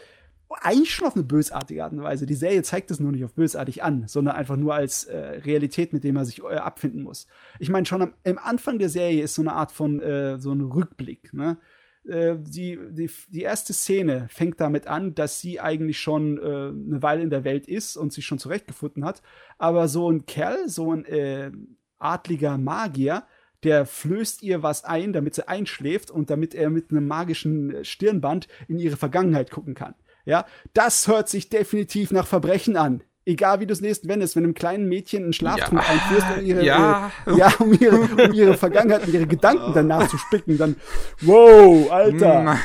eigentlich 0.48 0.94
schon 0.94 1.08
auf 1.08 1.16
eine 1.16 1.24
bösartige 1.24 1.82
Art 1.82 1.92
und 1.92 2.02
Weise. 2.02 2.26
Die 2.26 2.34
Serie 2.34 2.62
zeigt 2.62 2.90
es 2.92 3.00
nur 3.00 3.10
nicht 3.10 3.24
auf 3.24 3.34
bösartig 3.34 3.82
an, 3.82 4.06
sondern 4.06 4.36
einfach 4.36 4.56
nur 4.56 4.74
als 4.74 5.04
äh, 5.04 5.16
Realität, 5.16 5.92
mit 5.92 6.04
dem 6.04 6.14
man 6.14 6.24
sich 6.24 6.42
äh, 6.42 6.54
abfinden 6.54 7.02
muss. 7.02 7.26
Ich 7.58 7.70
meine, 7.70 7.86
schon 7.86 8.02
am, 8.02 8.14
am, 8.24 8.38
Anfang 8.38 8.78
der 8.78 8.88
Serie 8.88 9.24
ist 9.24 9.34
so 9.34 9.42
eine 9.42 9.54
Art 9.54 9.72
von 9.72 10.00
äh, 10.00 10.38
so 10.38 10.52
ein 10.52 10.60
Rückblick. 10.60 11.32
Ne? 11.34 11.58
Äh, 12.06 12.36
die, 12.38 12.78
die, 12.90 13.10
die 13.28 13.42
erste 13.42 13.72
Szene 13.72 14.28
fängt 14.30 14.60
damit 14.60 14.86
an, 14.86 15.14
dass 15.14 15.40
sie 15.40 15.60
eigentlich 15.60 15.98
schon 15.98 16.38
äh, 16.38 16.42
eine 16.42 17.02
Weile 17.02 17.22
in 17.22 17.30
der 17.30 17.44
Welt 17.44 17.66
ist 17.66 17.96
und 17.96 18.12
sich 18.12 18.24
schon 18.24 18.38
zurechtgefunden 18.38 19.04
hat. 19.04 19.22
Aber 19.58 19.88
so 19.88 20.10
ein 20.10 20.26
Kerl, 20.26 20.68
so 20.68 20.92
ein 20.92 21.04
äh, 21.06 21.50
adliger 21.98 22.58
Magier, 22.58 23.24
der 23.62 23.86
flößt 23.86 24.42
ihr 24.42 24.62
was 24.62 24.84
ein, 24.84 25.12
damit 25.12 25.34
sie 25.34 25.48
einschläft 25.48 26.10
und 26.10 26.30
damit 26.30 26.54
er 26.54 26.70
mit 26.70 26.90
einem 26.90 27.06
magischen 27.08 27.84
Stirnband 27.84 28.46
in 28.68 28.78
ihre 28.78 28.96
Vergangenheit 28.96 29.50
gucken 29.50 29.74
kann. 29.74 29.94
Ja, 30.26 30.46
das 30.72 31.08
hört 31.08 31.28
sich 31.28 31.48
definitiv 31.48 32.10
nach 32.10 32.26
Verbrechen 32.26 32.76
an. 32.76 33.02
Egal 33.26 33.60
wie 33.60 33.66
du 33.66 33.72
es 33.72 33.80
nächsten 33.80 34.08
wendest, 34.08 34.36
wenn 34.36 34.44
einem 34.44 34.52
kleinen 34.52 34.86
Mädchen 34.86 35.24
einen 35.24 35.32
Schlaftrunk 35.32 35.80
ja. 35.82 35.88
einführst, 35.88 36.26
um 36.38 36.44
ihre, 36.44 36.64
ja. 36.64 37.10
Äh, 37.26 37.38
ja, 37.38 37.52
um 37.58 37.72
ihre, 37.72 38.00
um 38.00 38.32
ihre 38.34 38.54
Vergangenheit 38.54 39.06
und 39.06 39.14
ihre 39.14 39.26
Gedanken 39.26 39.72
danach 39.74 40.08
zu 40.10 40.18
spicken, 40.18 40.58
dann, 40.58 40.76
wow, 41.22 41.90
Alter, 41.90 42.58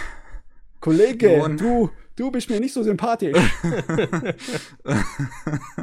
Kollege, 0.82 1.56
du, 1.58 1.90
du 2.18 2.32
bist 2.32 2.50
mir 2.50 2.60
nicht 2.60 2.74
so 2.74 2.84
sympathisch. 2.84 3.38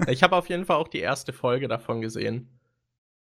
ich 0.09 0.23
habe 0.23 0.37
auf 0.37 0.49
jeden 0.51 0.67
Fall 0.67 0.77
auch 0.77 0.89
die 0.89 1.01
erste 1.01 1.33
Folge 1.33 1.69
davon 1.69 2.03
gesehen. 2.03 2.51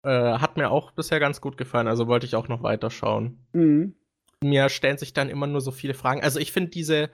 Äh, 0.04 0.10
hat 0.10 0.58
mir 0.58 0.72
auch 0.72 0.92
bisher 0.92 1.20
ganz 1.20 1.42
gut 1.42 1.58
gefallen, 1.58 1.88
also 1.88 2.08
wollte 2.08 2.26
ich 2.26 2.36
auch 2.36 2.48
noch 2.48 2.64
weiterschauen. 2.64 3.46
Mhm. 3.54 3.96
Mir 4.42 4.70
stellen 4.70 4.98
sich 4.98 5.14
dann 5.14 5.30
immer 5.30 5.48
nur 5.48 5.60
so 5.60 5.72
viele 5.72 5.94
Fragen. 5.94 6.22
Also 6.22 6.40
ich 6.40 6.54
finde, 6.54 6.70
diese 6.70 7.10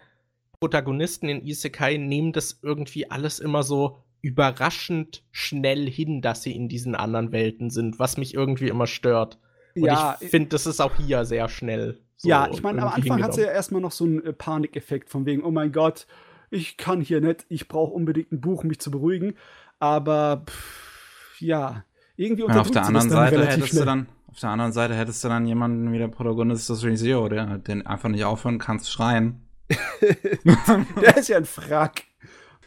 Protagonisten 0.59 1.27
in 1.27 1.43
Isekai 1.43 1.97
nehmen 1.97 2.31
das 2.31 2.59
irgendwie 2.61 3.09
alles 3.09 3.39
immer 3.39 3.63
so 3.63 3.97
überraschend 4.21 5.23
schnell 5.31 5.89
hin, 5.89 6.21
dass 6.21 6.43
sie 6.43 6.55
in 6.55 6.69
diesen 6.69 6.95
anderen 6.95 7.31
Welten 7.31 7.69
sind, 7.69 7.99
was 7.99 8.17
mich 8.17 8.33
irgendwie 8.33 8.69
immer 8.69 8.87
stört. 8.87 9.39
Und 9.75 9.85
ja, 9.85 10.17
ich 10.19 10.29
finde, 10.29 10.49
das 10.49 10.65
ist 10.65 10.79
auch 10.79 10.95
hier 10.95 11.25
sehr 11.25 11.49
schnell. 11.49 11.99
So 12.17 12.29
ja, 12.29 12.49
ich 12.51 12.63
meine, 12.63 12.81
am 12.81 12.87
Anfang 12.89 13.21
hat 13.21 13.33
sie 13.33 13.41
ja 13.41 13.51
erstmal 13.51 13.81
noch 13.81 13.91
so 13.91 14.05
einen 14.05 14.23
äh, 14.23 14.33
Panikeffekt 14.33 15.09
von 15.09 15.25
wegen, 15.25 15.43
oh 15.43 15.51
mein 15.51 15.71
Gott, 15.71 16.07
ich 16.49 16.77
kann 16.77 17.01
hier 17.01 17.19
nicht, 17.19 17.45
ich 17.49 17.67
brauche 17.67 17.91
unbedingt 17.93 18.31
ein 18.31 18.41
Buch, 18.41 18.63
um 18.63 18.69
mich 18.69 18.79
zu 18.79 18.89
beruhigen. 18.89 19.35
Aber 19.79 20.45
pff, 20.47 21.41
ja, 21.41 21.83
irgendwie 22.15 22.43
Und 22.43 22.57
auf 22.57 22.71
der 22.71 22.85
anderen 22.85 23.09
Seite 23.09 23.45
hättest 23.45 23.69
schnell. 23.69 23.81
du 23.81 23.85
dann 23.85 24.07
auf 24.35 24.41
der 24.41 24.49
anderen 24.49 24.73
Seite 24.73 24.95
hättest 24.95 25.23
du 25.23 25.29
dann 25.29 25.45
jemanden 25.45 25.93
wie 25.93 25.97
der 25.97 26.09
Protagonist 26.09 26.69
des 26.69 26.83
Rizio, 26.83 27.29
der 27.29 27.57
den 27.57 27.87
einfach 27.87 28.09
nicht 28.09 28.25
aufhören 28.25 28.59
kann 28.59 28.81
zu 28.81 28.91
schreien. 28.91 29.47
der 31.01 31.15
ist 31.15 31.29
ja 31.29 31.37
ein 31.37 31.45
Frack. 31.45 32.03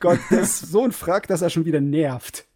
Gott, 0.01 0.19
der 0.31 0.41
ist 0.41 0.61
so 0.61 0.83
ein 0.85 0.93
Frack, 0.93 1.27
dass 1.27 1.43
er 1.43 1.51
schon 1.51 1.67
wieder 1.67 1.83
nervt. 1.83 2.47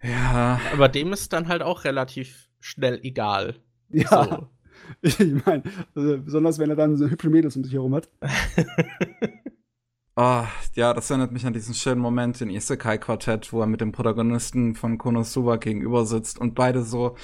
Ja. 0.00 0.60
Aber 0.72 0.88
dem 0.88 1.12
ist 1.12 1.32
dann 1.32 1.48
halt 1.48 1.62
auch 1.62 1.82
relativ 1.82 2.48
schnell 2.60 3.00
egal. 3.02 3.56
Ja. 3.88 4.24
So. 4.24 4.48
Ich 5.02 5.18
meine, 5.44 5.64
also 5.94 6.18
besonders 6.18 6.58
wenn 6.58 6.70
er 6.70 6.76
dann 6.76 6.96
so 6.96 7.10
hübsche 7.10 7.28
Mädels 7.28 7.56
um 7.56 7.64
sich 7.64 7.74
herum 7.74 7.94
hat. 7.94 8.08
Oh, 10.20 10.42
ja, 10.74 10.94
das 10.94 11.10
erinnert 11.10 11.30
mich 11.30 11.46
an 11.46 11.52
diesen 11.52 11.74
schönen 11.74 12.00
Moment 12.00 12.40
in 12.40 12.50
Isekai-Quartett, 12.50 13.52
wo 13.52 13.60
er 13.60 13.68
mit 13.68 13.80
dem 13.80 13.92
Protagonisten 13.92 14.74
von 14.74 14.98
Konosuba 14.98 15.58
gegenüber 15.58 16.06
sitzt 16.06 16.40
und 16.40 16.56
beide 16.56 16.82
so, 16.82 17.14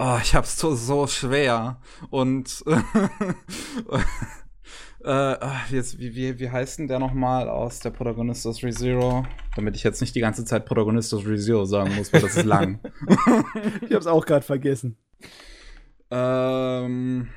oh, 0.00 0.18
ich 0.20 0.34
hab's 0.34 0.58
so, 0.58 0.74
so 0.74 1.06
schwer. 1.06 1.80
Und 2.10 2.64
äh, 5.04 5.36
jetzt, 5.70 6.00
wie, 6.00 6.16
wie, 6.16 6.40
wie 6.40 6.50
heißt 6.50 6.80
denn 6.80 6.88
der 6.88 6.98
nochmal 6.98 7.48
aus 7.48 7.78
der 7.78 7.90
Protagonist 7.90 8.44
aus 8.48 8.64
ReZero? 8.64 9.24
Damit 9.54 9.76
ich 9.76 9.84
jetzt 9.84 10.00
nicht 10.00 10.16
die 10.16 10.20
ganze 10.20 10.44
Zeit 10.44 10.66
Protagonist 10.66 11.14
aus 11.14 11.24
ReZero 11.24 11.66
sagen 11.66 11.94
muss, 11.94 12.12
weil 12.12 12.22
das 12.22 12.36
ist 12.36 12.46
lang. 12.46 12.80
ich 13.88 13.94
hab's 13.94 14.08
auch 14.08 14.26
gerade 14.26 14.44
vergessen. 14.44 14.96
Ähm. 16.10 17.28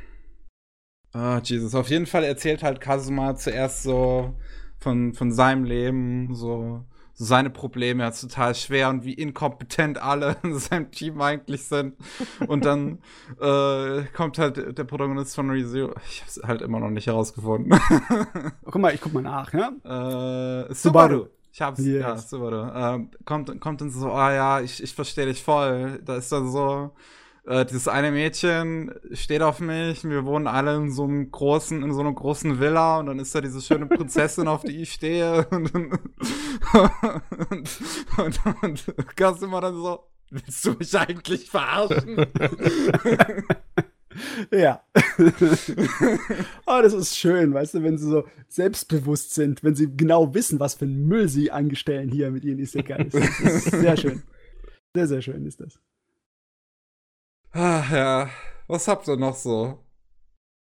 Ah, 1.11 1.38
oh, 1.38 1.41
Jesus. 1.43 1.76
Auf 1.76 1.91
jeden 1.91 2.07
Fall 2.07 2.24
erzählt 2.24 2.64
halt 2.64 2.82
Kazuma 2.82 3.36
zuerst 3.36 3.84
so, 3.84 4.36
von, 4.84 5.13
von 5.13 5.31
seinem 5.31 5.63
Leben, 5.63 6.36
so, 6.36 6.84
so 7.13 7.25
seine 7.25 7.49
Probleme, 7.49 8.03
ja, 8.03 8.11
total 8.11 8.53
schwer 8.53 8.89
und 8.89 9.05
wie 9.05 9.13
inkompetent 9.13 9.97
alle 9.97 10.36
in 10.43 10.59
seinem 10.59 10.91
Team 10.91 11.21
eigentlich 11.21 11.65
sind. 11.65 11.95
Und 12.47 12.65
dann 12.65 12.99
äh, 13.39 14.03
kommt 14.13 14.38
halt 14.38 14.77
der 14.77 14.84
Protagonist 14.84 15.36
von 15.36 15.49
ReZero. 15.49 15.93
Ich 16.09 16.21
hab's 16.21 16.39
halt 16.43 16.61
immer 16.61 16.79
noch 16.79 16.89
nicht 16.89 17.07
herausgefunden. 17.07 17.73
oh, 17.73 18.71
guck 18.71 18.81
mal, 18.81 18.93
ich 18.93 19.01
guck 19.01 19.13
mal 19.13 19.23
nach, 19.23 19.53
ja? 19.53 20.67
Äh, 20.69 20.73
Subaru. 20.73 21.27
Ich 21.51 21.61
hab's, 21.61 21.79
yes. 21.79 22.01
ja, 22.01 22.17
Subaru. 22.17 22.97
Äh, 22.97 23.07
kommt, 23.25 23.61
kommt 23.61 23.81
dann 23.81 23.89
so, 23.89 24.11
ah 24.11 24.27
oh, 24.27 24.31
ja, 24.31 24.61
ich, 24.61 24.84
ich 24.84 24.93
verstehe 24.93 25.27
dich 25.27 25.41
voll. 25.41 26.01
Da 26.03 26.17
ist 26.17 26.31
dann 26.31 26.51
so, 26.51 26.91
äh, 27.46 27.66
dieses 27.66 27.88
eine 27.88 28.12
Mädchen 28.12 28.94
steht 29.12 29.41
auf 29.41 29.60
mich, 29.60 30.04
wir 30.04 30.26
wohnen 30.26 30.48
alle 30.48 30.76
in 30.76 30.91
so 30.91 31.04
einem 31.04 31.30
großen, 31.30 31.84
in 31.84 31.94
so 31.94 32.00
einer 32.00 32.14
großen 32.14 32.60
Villa 32.60 33.00
und 33.00 33.08
dann 33.08 33.20
ist 33.20 33.36
da 33.36 33.41
diese 33.41 33.62
schöne 33.62 33.86
Prinzessin, 33.86 34.48
auf 34.48 34.64
die 34.64 34.82
ich 34.82 34.94
stehe 34.94 35.46
und, 35.52 35.74
und, 35.74 36.00
und, 38.18 38.46
und, 38.46 38.88
und 38.88 39.16
Gas 39.16 39.41
immer 39.41 39.62
dann 39.62 39.76
so, 39.76 40.08
willst 40.30 40.66
du 40.66 40.74
mich 40.74 40.98
eigentlich 40.98 41.50
verarschen? 41.50 42.28
Ja. 44.52 44.84
oh, 46.68 46.80
das 46.84 46.94
ist 46.94 47.18
schön, 47.18 47.52
weißt 47.52 47.74
du, 47.74 47.84
wenn 47.84 47.98
sie 47.98 48.08
so 48.08 48.26
selbstbewusst 48.48 49.34
sind, 49.34 49.64
wenn 49.64 49.74
sie 49.74 49.96
genau 49.96 50.36
wissen, 50.36 50.60
was 50.60 50.76
für 50.76 50.86
ein 50.86 51.08
Müll 51.08 51.28
sie 51.30 51.50
angestellen 51.50 52.10
hier 52.10 52.30
mit 52.30 52.44
ihren 52.46 52.60
Isekais. 52.60 53.12
Das 53.12 53.39
ist 53.39 53.72
sehr 53.72 53.98
schön. 53.98 54.22
Sehr, 54.96 55.08
sehr 55.08 55.22
schön 55.24 55.46
ist 55.48 55.60
das. 55.62 55.80
Ach 57.54 57.91
ja, 57.91 58.30
was 58.68 58.88
habt 58.88 59.08
ihr 59.08 59.16
noch 59.16 59.36
so? 59.36 59.80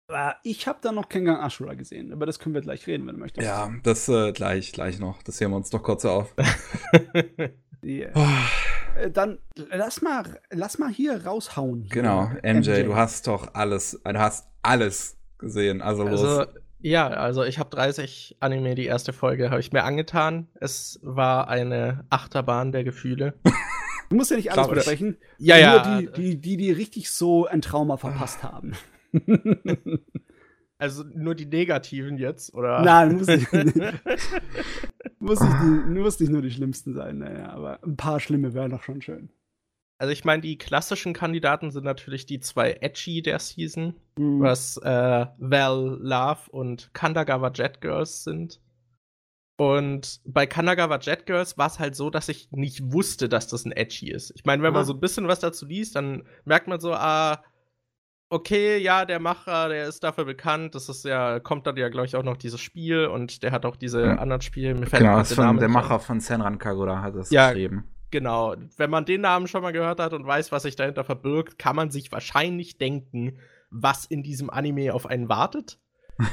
Ah, 0.09 0.35
ich 0.43 0.67
habe 0.67 0.79
da 0.83 0.93
noch 0.93 1.09
Kengan 1.09 1.41
Ashura 1.41 1.73
gesehen, 1.73 2.13
aber 2.13 2.27
das 2.27 2.39
können 2.39 2.55
wir 2.55 2.61
gleich 2.61 2.87
reden, 2.87 3.07
wenn 3.07 3.15
du 3.15 3.21
möchtest. 3.21 3.47
Ja, 3.47 3.73
das 3.83 4.09
äh, 4.11 4.33
gleich, 4.33 4.73
gleich 4.73 4.99
noch. 4.99 5.23
Das 5.23 5.41
heben 5.41 5.53
wir 5.53 5.57
uns 5.57 5.71
doch 5.71 5.83
kurz 5.83 6.05
auf. 6.05 6.35
yeah. 7.83 8.11
oh. 8.15 9.09
Dann 9.11 9.39
lass 9.55 10.03
mal, 10.03 10.39
lass 10.51 10.79
mal 10.79 10.91
hier 10.91 11.25
raushauen. 11.25 11.85
Hier. 11.85 11.91
Genau, 11.91 12.31
MJ, 12.43 12.71
MJ, 12.71 12.83
du 12.83 12.95
hast 12.95 13.27
doch 13.27 13.55
alles, 13.55 13.99
du 14.05 14.19
hast 14.19 14.49
alles 14.61 15.17
gesehen. 15.39 15.81
Also, 15.81 16.05
also 16.05 16.41
los. 16.41 16.49
Ja, 16.81 17.09
also 17.09 17.45
ich 17.45 17.59
habe 17.59 17.71
30 17.71 18.37
Anime, 18.41 18.75
die 18.75 18.87
erste 18.87 19.13
Folge 19.13 19.51
habe 19.51 19.61
ich 19.61 19.73
mir 19.73 19.85
angetan. 19.85 20.49
Es 20.61 20.99
war 21.03 21.49
eine 21.49 22.05
Achterbahn 22.11 22.73
der 22.73 22.85
Gefühle. 22.85 23.35
Du 24.13 24.17
musst 24.17 24.31
ja 24.31 24.37
nicht 24.37 24.53
alles 24.53 24.69
besprechen. 24.69 25.17
Ja, 25.39 25.57
ja. 25.57 25.73
Nur 25.73 26.03
die, 26.03 26.13
die, 26.13 26.37
die, 26.39 26.57
die 26.59 26.71
richtig 26.71 27.11
so 27.11 27.47
ein 27.47 27.63
Trauma 27.63 27.97
verpasst 27.97 28.43
haben. 28.43 28.75
Also 30.77 31.05
nur 31.15 31.35
die 31.37 31.47
negativen 31.47 32.19
jetzt, 32.19 32.53
oder? 32.55 32.83
Nein, 32.83 33.17
muss 33.17 33.27
nicht, 33.29 33.53
muss 35.21 35.41
nicht, 35.41 35.87
muss 35.87 36.19
nicht 36.19 36.33
nur 36.33 36.43
die 36.43 36.51
schlimmsten 36.51 36.93
sein, 36.93 37.19
naja, 37.19 37.51
aber 37.51 37.79
ein 37.85 37.97
paar 37.97 38.19
schlimme 38.19 38.53
wären 38.53 38.73
doch 38.73 38.83
schon 38.83 39.01
schön. 39.01 39.31
Also 39.99 40.13
ich 40.13 40.25
meine, 40.25 40.43
die 40.43 40.59
klassischen 40.59 41.13
Kandidaten 41.13 41.71
sind 41.71 41.85
natürlich 41.85 42.27
die 42.27 42.41
zwei 42.41 42.73
Edgy 42.81 43.23
der 43.23 43.39
Season, 43.39 43.95
mhm. 44.19 44.41
was 44.41 44.77
äh, 44.79 45.27
Val 45.39 45.99
Love 46.03 46.51
und 46.51 46.93
Kandagawa 46.93 47.53
Jet 47.55 47.81
Girls 47.81 48.25
sind. 48.25 48.61
Und 49.57 50.21
bei 50.25 50.47
Kanagawa 50.47 50.99
Jet 50.99 51.27
Girls 51.27 51.59
war 51.59 51.67
es 51.67 51.79
halt 51.79 51.95
so, 51.95 52.11
dass 52.11 52.29
ich 52.29 52.51
nicht 52.53 52.93
wusste, 52.93 53.29
dass 53.29 53.49
das 53.49 53.65
ein 53.65 53.73
Edgy 53.73 54.11
ist. 54.11 54.33
Ich 54.35 54.45
meine, 54.45 54.63
wenn 54.63 54.73
man 54.73 54.85
so 54.85 54.95
ein 54.95 55.01
bisschen 55.01 55.29
was 55.29 55.41
dazu 55.41 55.67
liest, 55.67 55.95
dann 55.95 56.25
merkt 56.45 56.69
man 56.69 56.81
so, 56.81 56.93
ah, 56.95 57.43
okay, 58.33 58.79
ja, 58.79 59.05
der 59.05 59.21
Macher, 59.21 59.69
der 59.69 59.87
ist 59.87 60.03
dafür 60.03 60.25
bekannt. 60.25 60.75
Das 60.75 60.89
ist 60.89 61.05
ja, 61.05 61.39
kommt 61.39 61.67
dann 61.67 61.77
ja, 61.77 61.91
glaube 61.91 62.07
ich, 62.07 62.17
auch 62.17 62.23
noch 62.23 62.39
dieses 62.39 62.61
Spiel 62.61 63.07
und 63.07 63.43
der 63.43 63.53
hat 63.53 63.67
auch 63.67 63.77
diese 63.77 64.03
ja. 64.03 64.15
anderen 64.17 64.41
Spiele. 64.41 64.75
Mir 64.75 64.87
genau, 64.87 65.21
ist 65.21 65.35
von, 65.35 65.59
der 65.59 65.69
Macher 65.69 66.01
von 66.01 66.21
Senran 66.21 66.59
Kagura 66.59 67.03
hat 67.03 67.15
es 67.15 67.31
ja, 67.31 67.51
geschrieben. 67.51 67.85
Genau. 68.11 68.55
Wenn 68.77 68.91
man 68.91 69.05
den 69.05 69.21
Namen 69.21 69.49
schon 69.49 69.63
mal 69.63 69.73
gehört 69.73 70.01
hat 70.01 70.13
und 70.13 70.27
weiß, 70.27 70.51
was 70.51 70.63
sich 70.63 70.77
dahinter 70.77 71.05
verbirgt, 71.05 71.59
kann 71.59 71.77
man 71.77 71.91
sich 71.91 72.11
wahrscheinlich 72.11 72.79
denken, 72.79 73.39
was 73.71 74.07
in 74.07 74.23
diesem 74.23 74.51
Anime 74.51 74.95
auf 74.95 75.07
einen 75.07 75.29
wartet. 75.29 75.79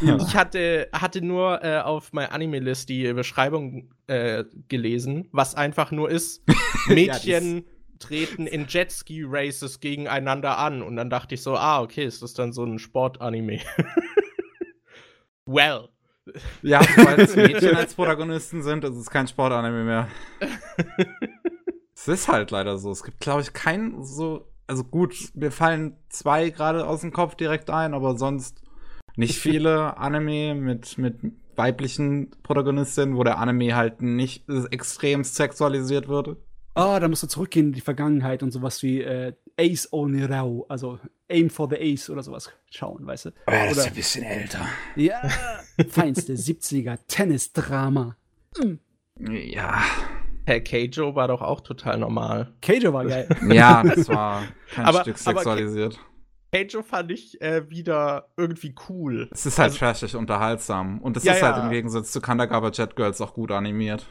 Ja. 0.01 0.17
Ich 0.17 0.35
hatte, 0.35 0.89
hatte 0.93 1.21
nur 1.21 1.63
äh, 1.63 1.79
auf 1.79 2.13
My 2.13 2.25
Anime 2.25 2.59
List 2.59 2.89
die 2.89 3.11
Beschreibung 3.13 3.91
äh, 4.07 4.43
gelesen, 4.67 5.27
was 5.31 5.55
einfach 5.55 5.91
nur 5.91 6.09
ist: 6.09 6.43
Mädchen. 6.87 7.57
ja, 7.57 7.63
treten 7.99 8.47
in 8.47 8.65
Jetski-Races 8.67 9.79
gegeneinander 9.79 10.57
an. 10.57 10.81
Und 10.81 10.95
dann 10.95 11.09
dachte 11.09 11.35
ich 11.35 11.43
so, 11.43 11.55
ah, 11.55 11.81
okay, 11.81 12.05
ist 12.05 12.21
das 12.21 12.33
dann 12.33 12.53
so 12.53 12.63
ein 12.63 12.79
Sport-Anime? 12.79 13.59
well. 15.45 15.89
Ja, 16.61 16.79
weil 16.79 17.19
es 17.19 17.35
Mädchen 17.35 17.75
als 17.75 17.93
Protagonisten 17.93 18.63
sind, 18.63 18.83
ist 18.83 18.95
es 18.95 19.09
kein 19.09 19.27
Sport-Anime 19.27 19.83
mehr. 19.83 20.07
es 21.93 22.07
ist 22.07 22.27
halt 22.27 22.51
leider 22.51 22.77
so. 22.77 22.91
Es 22.91 23.03
gibt, 23.03 23.19
glaube 23.19 23.41
ich, 23.41 23.53
keinen 23.53 24.03
so. 24.03 24.45
Also 24.67 24.83
gut, 24.83 25.15
mir 25.33 25.51
fallen 25.51 25.97
zwei 26.09 26.51
gerade 26.51 26.85
aus 26.85 27.01
dem 27.01 27.11
Kopf 27.11 27.33
direkt 27.33 27.71
ein, 27.71 27.95
aber 27.95 28.15
sonst 28.19 28.61
nicht 29.19 29.37
viele 29.37 29.97
Anime 29.97 30.55
mit, 30.55 30.97
mit 30.97 31.15
weiblichen 31.55 32.31
Protagonistinnen, 32.43 33.15
wo 33.15 33.23
der 33.23 33.37
Anime 33.37 33.75
halt 33.75 34.01
nicht 34.01 34.45
extrem 34.71 35.23
sexualisiert 35.23 36.07
wird 36.07 36.37
ah, 36.79 36.95
oh, 36.95 36.99
da 36.99 37.07
musst 37.07 37.23
du 37.23 37.27
zurückgehen 37.27 37.67
in 37.67 37.73
die 37.73 37.81
Vergangenheit 37.81 38.41
und 38.43 38.51
sowas 38.51 38.81
wie 38.83 39.01
äh, 39.01 39.33
Ace 39.59 39.91
Onirau, 39.91 40.65
also 40.69 40.99
Aim 41.29 41.49
for 41.49 41.69
the 41.69 41.75
Ace 41.75 42.09
oder 42.09 42.23
sowas 42.23 42.51
schauen, 42.71 43.05
weißt 43.05 43.25
du? 43.25 43.29
Oh, 43.29 43.51
das 43.51 43.77
ist 43.77 43.87
ein 43.87 43.93
bisschen 43.93 44.23
älter. 44.23 44.65
Ja, 44.95 45.21
feinste 45.89 46.33
70er 46.33 46.97
Tennisdrama. 47.07 48.15
Mhm. 48.57 48.79
Ja. 49.17 49.83
Herr 50.45 50.61
Keijo 50.61 51.13
war 51.13 51.27
doch 51.27 51.41
auch 51.41 51.61
total 51.61 51.99
normal. 51.99 52.53
Keijo 52.61 52.93
war 52.93 53.05
geil. 53.05 53.27
ja, 53.51 53.83
das 53.83 54.07
war 54.07 54.43
kein 54.73 54.85
aber, 54.85 55.01
Stück 55.01 55.17
sexualisiert. 55.17 55.99
Keijo 56.51 56.81
fand 56.81 57.11
ich 57.11 57.41
äh, 57.41 57.69
wieder 57.69 58.29
irgendwie 58.37 58.73
cool. 58.89 59.29
Es 59.31 59.45
ist 59.45 59.59
halt 59.59 59.71
also, 59.71 59.79
trashig 59.79 60.15
unterhaltsam. 60.15 60.99
Und 60.99 61.17
es 61.17 61.23
ja, 61.23 61.33
ist 61.33 61.43
halt 61.43 61.57
ja. 61.57 61.63
im 61.63 61.69
Gegensatz 61.69 62.11
zu 62.11 62.21
Kandagawa 62.21 62.71
Jet 62.71 62.95
Girls 62.95 63.21
auch 63.21 63.33
gut 63.33 63.51
animiert. 63.51 64.07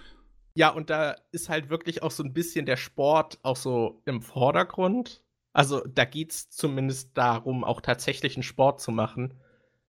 Ja, 0.54 0.70
und 0.70 0.90
da 0.90 1.16
ist 1.30 1.48
halt 1.48 1.70
wirklich 1.70 2.02
auch 2.02 2.10
so 2.10 2.22
ein 2.22 2.32
bisschen 2.32 2.66
der 2.66 2.76
Sport 2.76 3.38
auch 3.42 3.56
so 3.56 4.02
im 4.06 4.22
Vordergrund. 4.22 5.22
Also 5.52 5.80
da 5.80 6.04
geht 6.04 6.32
es 6.32 6.50
zumindest 6.50 7.16
darum, 7.16 7.64
auch 7.64 7.80
tatsächlich 7.80 8.36
einen 8.36 8.42
Sport 8.42 8.80
zu 8.80 8.92
machen. 8.92 9.34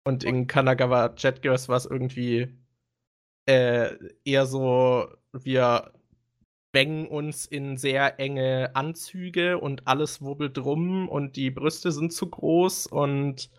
Und 0.05 0.25
in 0.25 0.47
Kanagawa 0.49 1.15
Jet 1.17 1.43
Girls 1.43 1.69
war 1.69 1.77
es 1.77 1.87
irgendwie 1.87 2.57
äh, 3.47 3.97
eher 4.25 4.47
so, 4.47 5.09
wir 5.33 5.93
bängen 6.73 7.07
uns 7.07 7.47
in 7.47 7.77
sehr 7.77 8.19
enge 8.19 8.71
Anzüge 8.75 9.59
und 9.59 9.87
alles 9.87 10.23
wubbelt 10.23 10.59
rum 10.59 11.09
und 11.09 11.37
die 11.37 11.51
Brüste 11.51 11.93
sind 11.93 12.13
zu 12.13 12.29
groß 12.29 12.87
und 12.87 13.51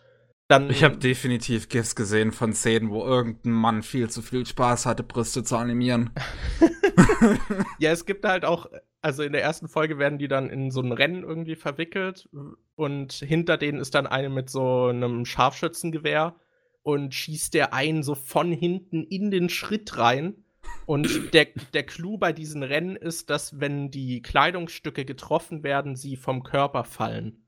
dann, 0.47 0.69
ich 0.69 0.83
habe 0.83 0.97
definitiv 0.97 1.69
GIFs 1.69 1.95
gesehen 1.95 2.31
von 2.31 2.53
Szenen, 2.53 2.89
wo 2.89 3.03
irgendein 3.03 3.53
Mann 3.53 3.81
viel 3.81 4.09
zu 4.09 4.21
viel 4.21 4.45
Spaß 4.45 4.85
hatte, 4.85 5.01
Brüste 5.01 5.43
zu 5.43 5.55
animieren. 5.55 6.11
ja, 7.79 7.91
es 7.91 8.05
gibt 8.05 8.25
halt 8.25 8.43
auch, 8.43 8.67
also 9.01 9.23
in 9.23 9.31
der 9.31 9.41
ersten 9.41 9.67
Folge 9.69 9.99
werden 9.99 10.19
die 10.19 10.27
dann 10.27 10.49
in 10.49 10.69
so 10.69 10.81
ein 10.81 10.91
Rennen 10.91 11.23
irgendwie 11.23 11.55
verwickelt 11.55 12.29
und 12.75 13.13
hinter 13.13 13.57
denen 13.57 13.79
ist 13.79 13.95
dann 13.95 14.05
eine 14.05 14.29
mit 14.29 14.49
so 14.49 14.87
einem 14.87 15.25
Scharfschützengewehr 15.25 16.35
und 16.81 17.13
schießt 17.13 17.53
der 17.53 17.73
einen 17.73 18.03
so 18.03 18.13
von 18.13 18.51
hinten 18.51 19.03
in 19.03 19.31
den 19.31 19.49
Schritt 19.49 19.97
rein. 19.97 20.42
Und 20.85 21.33
der, 21.33 21.47
der 21.73 21.83
Clou 21.83 22.17
bei 22.17 22.33
diesen 22.33 22.63
Rennen 22.63 22.95
ist, 22.95 23.29
dass 23.29 23.59
wenn 23.59 23.89
die 23.89 24.21
Kleidungsstücke 24.21 25.05
getroffen 25.05 25.63
werden, 25.63 25.95
sie 25.95 26.15
vom 26.15 26.43
Körper 26.43 26.83
fallen. 26.83 27.43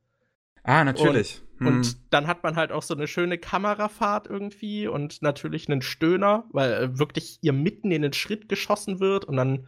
Ah, 0.64 0.84
natürlich. 0.84 1.42
Und, 1.60 1.68
hm. 1.68 1.76
und, 1.76 1.98
dann 2.12 2.28
hat 2.28 2.44
man 2.44 2.56
halt 2.56 2.72
auch 2.72 2.82
so 2.82 2.96
eine 2.96 3.08
schöne 3.08 3.38
Kamerafahrt 3.38 4.28
irgendwie 4.28 4.88
und 4.88 5.22
natürlich 5.22 5.70
einen 5.70 5.82
Stöhner, 5.82 6.46
weil 6.52 6.74
äh, 6.74 7.00
wirklich 7.00 7.38
ihr 7.42 7.54
mitten 7.54 7.92
in 7.92 8.02
den 8.02 8.14
Schritt 8.14 8.50
geschossen 8.50 9.00
wird 9.00 9.26
und 9.26 9.38
dann 9.38 9.68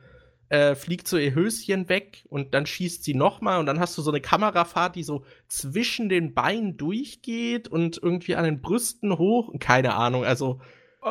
äh, 0.50 0.76
fliegt 0.76 1.08
so 1.08 1.18
ihr 1.18 1.36
Höschen 1.36 1.90
weg 1.90 2.24
und 2.30 2.54
dann 2.54 2.66
schießt 2.66 3.04
sie 3.04 3.14
nochmal 3.14 3.60
und 3.60 3.66
dann 3.66 3.80
hast 3.80 3.98
du 3.98 4.02
so 4.02 4.12
eine 4.12 4.22
Kamerafahrt, 4.22 4.96
die 4.96 5.04
so 5.04 5.24
zwischen 5.48 6.10
den 6.10 6.34
Beinen 6.34 6.78
durchgeht 6.78 7.68
und 7.68 8.00
irgendwie 8.02 8.36
an 8.36 8.46
den 8.46 8.62
Brüsten 8.62 9.18
hoch. 9.18 9.54
Keine 9.60 9.96
Ahnung, 9.96 10.24
also. 10.24 10.62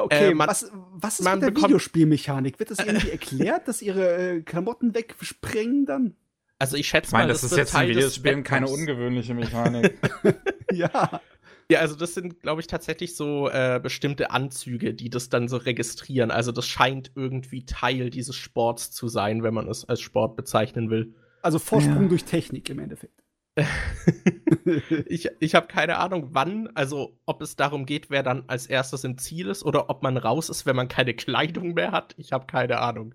Okay, 0.04 0.30
äh, 0.30 0.34
man, 0.34 0.48
was, 0.48 0.70
was 0.92 1.20
ist 1.20 1.30
mit 1.30 1.42
der 1.42 1.56
Videospielmechanik? 1.56 2.58
Wird 2.58 2.70
das 2.70 2.78
irgendwie 2.84 3.10
erklärt, 3.10 3.68
dass 3.68 3.82
ihre 3.82 4.36
äh, 4.36 4.42
Klamotten 4.42 4.94
wegsprengen 4.94 5.86
dann? 5.86 6.16
Also 6.58 6.76
ich 6.76 6.88
schätze 6.88 7.08
ich 7.08 7.12
mein, 7.12 7.22
mal, 7.22 7.28
das, 7.28 7.42
das 7.42 7.52
ist 7.52 7.58
jetzt 7.58 7.72
Teil 7.72 7.90
in 7.90 7.96
Videospielen 7.96 8.42
keine 8.42 8.68
ungewöhnliche 8.68 9.34
Mechanik. 9.34 9.98
ja. 10.72 11.20
Ja, 11.68 11.80
also 11.80 11.96
das 11.96 12.14
sind, 12.14 12.40
glaube 12.42 12.60
ich, 12.60 12.68
tatsächlich 12.68 13.16
so 13.16 13.48
äh, 13.48 13.80
bestimmte 13.82 14.30
Anzüge, 14.30 14.94
die 14.94 15.10
das 15.10 15.28
dann 15.28 15.48
so 15.48 15.56
registrieren. 15.56 16.30
Also 16.30 16.52
das 16.52 16.66
scheint 16.66 17.10
irgendwie 17.16 17.66
Teil 17.66 18.10
dieses 18.10 18.36
Sports 18.36 18.92
zu 18.92 19.08
sein, 19.08 19.42
wenn 19.42 19.52
man 19.52 19.68
es 19.68 19.84
als 19.84 20.00
Sport 20.00 20.36
bezeichnen 20.36 20.90
will. 20.90 21.14
Also 21.42 21.58
Vorsprung 21.58 22.02
ja. 22.02 22.08
durch 22.08 22.24
Technik 22.24 22.70
im 22.70 22.78
Endeffekt. 22.78 23.25
ich 25.06 25.28
ich 25.40 25.54
habe 25.54 25.66
keine 25.66 25.98
Ahnung, 25.98 26.28
wann, 26.32 26.68
also 26.74 27.18
ob 27.24 27.40
es 27.42 27.56
darum 27.56 27.86
geht, 27.86 28.10
wer 28.10 28.22
dann 28.22 28.44
als 28.48 28.66
erstes 28.66 29.04
im 29.04 29.18
Ziel 29.18 29.48
ist 29.48 29.64
oder 29.64 29.88
ob 29.88 30.02
man 30.02 30.16
raus 30.16 30.48
ist, 30.48 30.66
wenn 30.66 30.76
man 30.76 30.88
keine 30.88 31.14
Kleidung 31.14 31.74
mehr 31.74 31.92
hat. 31.92 32.14
Ich 32.18 32.32
habe 32.32 32.46
keine 32.46 32.80
Ahnung. 32.80 33.14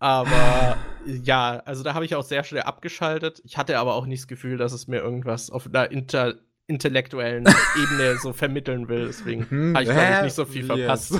Aber 0.00 0.76
ja, 1.06 1.62
also 1.64 1.82
da 1.82 1.94
habe 1.94 2.04
ich 2.04 2.14
auch 2.14 2.22
sehr 2.22 2.44
schnell 2.44 2.62
abgeschaltet. 2.62 3.42
Ich 3.44 3.56
hatte 3.56 3.78
aber 3.78 3.94
auch 3.94 4.06
nicht 4.06 4.22
das 4.22 4.28
Gefühl, 4.28 4.56
dass 4.56 4.72
es 4.72 4.86
mir 4.86 4.98
irgendwas 4.98 5.50
auf 5.50 5.66
einer 5.66 5.90
inter 5.90 6.34
intellektuellen 6.68 7.46
Ebene 7.82 8.16
so 8.22 8.34
vermitteln 8.34 8.88
will. 8.88 9.06
Deswegen 9.06 9.48
hm, 9.48 9.74
habe 9.74 9.84
ich, 9.84 9.90
glaube 9.90 10.14
ich, 10.14 10.22
nicht 10.24 10.34
so 10.34 10.44
viel 10.44 10.64
verpasst. 10.64 11.18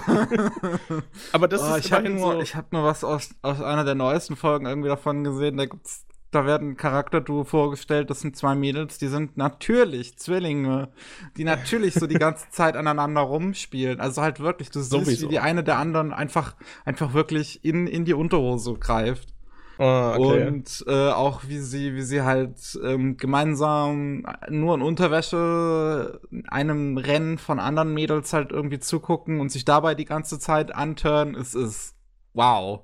aber 1.32 1.48
das 1.48 1.62
oh, 1.62 1.74
ist 1.74 1.86
ich 1.86 1.92
habe 1.92 2.10
nur, 2.10 2.34
so 2.34 2.40
ich 2.42 2.54
hab 2.54 2.70
nur 2.70 2.84
was 2.84 3.02
aus, 3.02 3.30
aus 3.40 3.62
einer 3.62 3.84
der 3.84 3.94
neuesten 3.94 4.36
Folgen 4.36 4.66
irgendwie 4.66 4.90
davon 4.90 5.24
gesehen. 5.24 5.56
Da 5.56 5.64
gibt's 5.64 6.04
da 6.30 6.44
werden 6.44 6.76
Charakterduo 6.76 7.44
vorgestellt, 7.44 8.10
das 8.10 8.20
sind 8.20 8.36
zwei 8.36 8.54
Mädels, 8.54 8.98
die 8.98 9.08
sind 9.08 9.36
natürlich 9.36 10.18
Zwillinge, 10.18 10.88
die 11.36 11.44
natürlich 11.44 11.94
so 11.94 12.06
die 12.06 12.14
ganze 12.18 12.50
Zeit 12.50 12.76
aneinander 12.76 13.22
rumspielen. 13.22 14.00
Also 14.00 14.22
halt 14.22 14.40
wirklich, 14.40 14.70
du 14.70 14.80
Sowieso. 14.80 15.10
siehst, 15.10 15.22
wie 15.22 15.28
die 15.28 15.38
eine 15.38 15.64
der 15.64 15.78
anderen 15.78 16.12
einfach, 16.12 16.54
einfach 16.84 17.14
wirklich 17.14 17.64
in, 17.64 17.86
in 17.86 18.04
die 18.04 18.14
Unterhose 18.14 18.74
greift. 18.74 19.34
Oh, 19.78 20.14
okay. 20.16 20.48
Und 20.48 20.84
äh, 20.88 21.10
auch 21.10 21.42
wie 21.46 21.60
sie, 21.60 21.94
wie 21.94 22.02
sie 22.02 22.22
halt 22.22 22.78
ähm, 22.84 23.16
gemeinsam 23.16 24.26
nur 24.50 24.74
in 24.74 24.82
Unterwäsche 24.82 26.20
einem 26.48 26.98
Rennen 26.98 27.38
von 27.38 27.60
anderen 27.60 27.94
Mädels 27.94 28.32
halt 28.32 28.50
irgendwie 28.50 28.80
zugucken 28.80 29.40
und 29.40 29.52
sich 29.52 29.64
dabei 29.64 29.94
die 29.94 30.04
ganze 30.04 30.40
Zeit 30.40 30.74
antören, 30.74 31.36
es 31.36 31.54
ist 31.54 31.94
wow. 32.34 32.80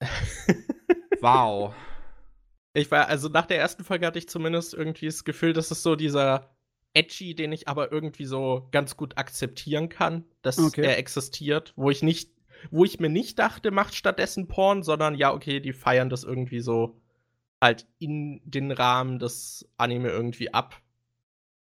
wow. 1.20 1.74
Ich 2.76 2.90
war, 2.90 3.08
also 3.08 3.28
nach 3.28 3.46
der 3.46 3.58
ersten 3.58 3.84
Folge 3.84 4.06
hatte 4.06 4.18
ich 4.18 4.28
zumindest 4.28 4.74
irgendwie 4.74 5.06
das 5.06 5.24
Gefühl, 5.24 5.52
dass 5.52 5.70
es 5.70 5.82
so 5.82 5.96
dieser 5.96 6.50
Edgy, 6.92 7.34
den 7.34 7.52
ich 7.52 7.68
aber 7.68 7.90
irgendwie 7.90 8.24
so 8.26 8.68
ganz 8.70 8.96
gut 8.96 9.16
akzeptieren 9.16 9.88
kann, 9.88 10.24
dass 10.42 10.58
okay. 10.58 10.82
er 10.82 10.98
existiert, 10.98 11.72
wo 11.76 11.90
ich 11.90 12.02
nicht 12.02 12.36
wo 12.70 12.84
ich 12.84 13.00
mir 13.00 13.08
nicht 13.08 13.38
dachte, 13.38 13.70
macht 13.70 13.94
stattdessen 13.94 14.48
Porn, 14.48 14.82
sondern 14.82 15.14
ja, 15.14 15.32
okay, 15.32 15.60
die 15.60 15.72
feiern 15.72 16.08
das 16.08 16.24
irgendwie 16.24 16.60
so 16.60 17.00
halt 17.60 17.86
in 17.98 18.40
den 18.44 18.70
Rahmen 18.70 19.18
des 19.18 19.68
Anime 19.76 20.08
irgendwie 20.08 20.52
ab. 20.52 20.80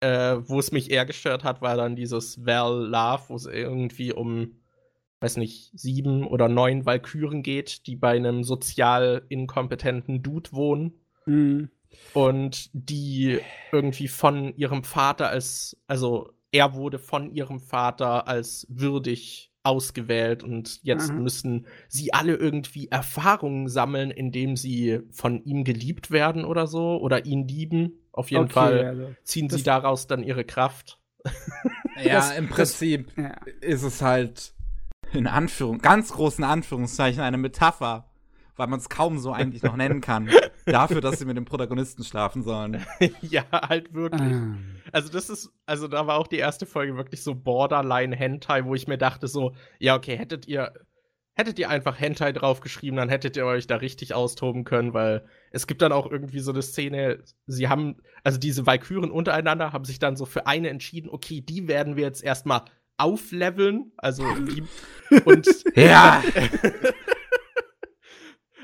Äh, 0.00 0.36
wo 0.48 0.58
es 0.58 0.72
mich 0.72 0.90
eher 0.90 1.06
gestört 1.06 1.44
hat, 1.44 1.62
war 1.62 1.76
dann 1.76 1.96
dieses 1.96 2.44
Val 2.44 2.86
Love, 2.86 3.22
wo 3.28 3.36
es 3.36 3.46
irgendwie 3.46 4.12
um, 4.12 4.60
weiß 5.20 5.36
nicht, 5.38 5.70
sieben 5.78 6.26
oder 6.26 6.48
neun 6.48 6.84
Valkyren 6.84 7.42
geht, 7.42 7.86
die 7.86 7.96
bei 7.96 8.16
einem 8.16 8.44
sozial 8.44 9.24
inkompetenten 9.28 10.22
Dude 10.22 10.52
wohnen. 10.52 11.03
Mhm. 11.26 11.70
Und 12.12 12.70
die 12.72 13.40
irgendwie 13.72 14.08
von 14.08 14.56
ihrem 14.56 14.84
Vater 14.84 15.28
als, 15.28 15.76
also 15.86 16.32
er 16.50 16.74
wurde 16.74 16.98
von 16.98 17.30
ihrem 17.30 17.60
Vater 17.60 18.28
als 18.28 18.66
würdig 18.68 19.50
ausgewählt 19.64 20.44
und 20.44 20.80
jetzt 20.82 21.10
mhm. 21.10 21.22
müssen 21.22 21.66
sie 21.88 22.12
alle 22.12 22.34
irgendwie 22.34 22.88
Erfahrungen 22.88 23.68
sammeln, 23.68 24.10
indem 24.10 24.56
sie 24.56 25.00
von 25.10 25.42
ihm 25.44 25.64
geliebt 25.64 26.10
werden 26.10 26.44
oder 26.44 26.66
so 26.66 27.00
oder 27.00 27.24
ihn 27.24 27.48
lieben. 27.48 27.94
Auf 28.12 28.30
jeden 28.30 28.44
okay, 28.44 28.52
Fall 28.52 28.84
also, 28.84 29.14
ziehen 29.24 29.48
sie 29.48 29.62
daraus 29.62 30.06
dann 30.06 30.22
ihre 30.22 30.44
Kraft. 30.44 31.00
Ja, 31.96 32.04
das, 32.12 32.36
im 32.36 32.48
Prinzip 32.48 33.10
das, 33.16 33.24
ja. 33.24 33.34
ist 33.60 33.82
es 33.82 34.02
halt 34.02 34.54
in 35.12 35.26
Anführung, 35.26 35.78
ganz 35.78 36.12
großen 36.12 36.44
Anführungszeichen 36.44 37.22
eine 37.22 37.38
Metapher, 37.38 38.10
weil 38.56 38.68
man 38.68 38.78
es 38.78 38.88
kaum 38.88 39.18
so 39.18 39.32
eigentlich 39.32 39.62
noch 39.62 39.76
nennen 39.76 40.00
kann, 40.00 40.30
dafür, 40.66 41.00
dass 41.00 41.18
sie 41.18 41.24
mit 41.24 41.36
dem 41.36 41.44
Protagonisten 41.44 42.04
schlafen 42.04 42.42
sollen. 42.42 42.84
ja, 43.22 43.44
halt 43.52 43.94
wirklich. 43.94 44.32
Ah. 44.32 44.56
Also 44.92 45.10
das 45.10 45.30
ist, 45.30 45.50
also 45.66 45.88
da 45.88 46.06
war 46.06 46.18
auch 46.18 46.26
die 46.26 46.38
erste 46.38 46.66
Folge 46.66 46.96
wirklich 46.96 47.22
so 47.22 47.34
Borderline 47.34 48.14
Hentai, 48.14 48.64
wo 48.64 48.74
ich 48.74 48.86
mir 48.86 48.98
dachte 48.98 49.28
so, 49.28 49.54
ja 49.78 49.96
okay, 49.96 50.16
hättet 50.16 50.46
ihr, 50.46 50.72
hättet 51.34 51.58
ihr 51.58 51.68
einfach 51.68 51.98
Hentai 51.98 52.32
draufgeschrieben, 52.32 52.96
dann 52.96 53.08
hättet 53.08 53.36
ihr 53.36 53.44
euch 53.44 53.66
da 53.66 53.76
richtig 53.76 54.14
austoben 54.14 54.64
können, 54.64 54.94
weil 54.94 55.26
es 55.50 55.66
gibt 55.66 55.82
dann 55.82 55.92
auch 55.92 56.10
irgendwie 56.10 56.40
so 56.40 56.52
eine 56.52 56.62
Szene, 56.62 57.22
sie 57.46 57.68
haben, 57.68 57.96
also 58.22 58.38
diese 58.38 58.66
Valkyren 58.66 59.10
untereinander 59.10 59.72
haben 59.72 59.84
sich 59.84 59.98
dann 59.98 60.16
so 60.16 60.26
für 60.26 60.46
eine 60.46 60.68
entschieden, 60.68 61.10
okay, 61.10 61.40
die 61.40 61.66
werden 61.66 61.96
wir 61.96 62.04
jetzt 62.04 62.22
erstmal 62.22 62.62
aufleveln, 62.96 63.92
also 63.96 64.24
die, 64.36 64.62
und 65.24 65.48
ja. 65.74 66.22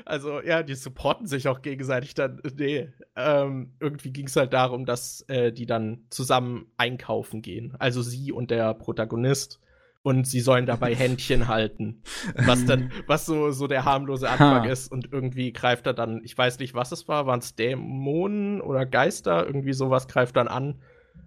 Also 0.05 0.41
ja, 0.41 0.63
die 0.63 0.75
supporten 0.75 1.27
sich 1.27 1.47
auch 1.47 1.61
gegenseitig 1.61 2.13
dann. 2.13 2.41
Nee, 2.55 2.89
ähm, 3.15 3.73
irgendwie 3.79 4.11
ging 4.11 4.27
es 4.27 4.35
halt 4.35 4.53
darum, 4.53 4.85
dass 4.85 5.21
äh, 5.27 5.51
die 5.51 5.65
dann 5.65 6.05
zusammen 6.09 6.67
einkaufen 6.77 7.41
gehen. 7.41 7.75
Also 7.79 8.01
sie 8.01 8.31
und 8.31 8.51
der 8.51 8.73
Protagonist. 8.73 9.59
Und 10.03 10.25
sie 10.25 10.39
sollen 10.39 10.65
dabei 10.65 10.95
Händchen 10.95 11.47
halten. 11.47 12.01
Was 12.35 12.65
dann, 12.65 12.91
was 13.05 13.27
so, 13.27 13.51
so 13.51 13.67
der 13.67 13.85
harmlose 13.85 14.27
Anfang 14.29 14.63
ha. 14.63 14.65
ist. 14.65 14.91
Und 14.91 15.09
irgendwie 15.11 15.53
greift 15.53 15.85
er 15.85 15.93
dann, 15.93 16.21
ich 16.23 16.35
weiß 16.35 16.57
nicht, 16.57 16.73
was 16.73 16.91
es 16.91 17.07
war, 17.07 17.27
waren 17.27 17.39
es 17.39 17.55
Dämonen 17.55 18.61
oder 18.61 18.87
Geister? 18.87 19.45
Irgendwie 19.45 19.73
sowas 19.73 20.07
greift 20.07 20.37
dann 20.37 20.47
an. 20.47 20.81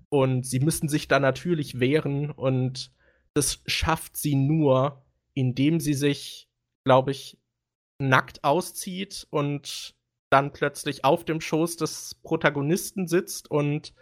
Und 0.08 0.44
sie 0.44 0.58
müssen 0.58 0.88
sich 0.88 1.06
dann 1.06 1.22
natürlich 1.22 1.78
wehren. 1.78 2.32
Und 2.32 2.90
das 3.32 3.62
schafft 3.66 4.16
sie 4.16 4.34
nur, 4.34 5.04
indem 5.34 5.78
sie 5.78 5.94
sich, 5.94 6.48
glaube 6.84 7.12
ich, 7.12 7.38
nackt 8.08 8.44
auszieht 8.44 9.26
und 9.30 9.94
dann 10.30 10.52
plötzlich 10.52 11.04
auf 11.04 11.24
dem 11.24 11.40
Schoß 11.40 11.76
des 11.76 12.16
Protagonisten 12.22 13.06
sitzt 13.06 13.50
und 13.50 13.94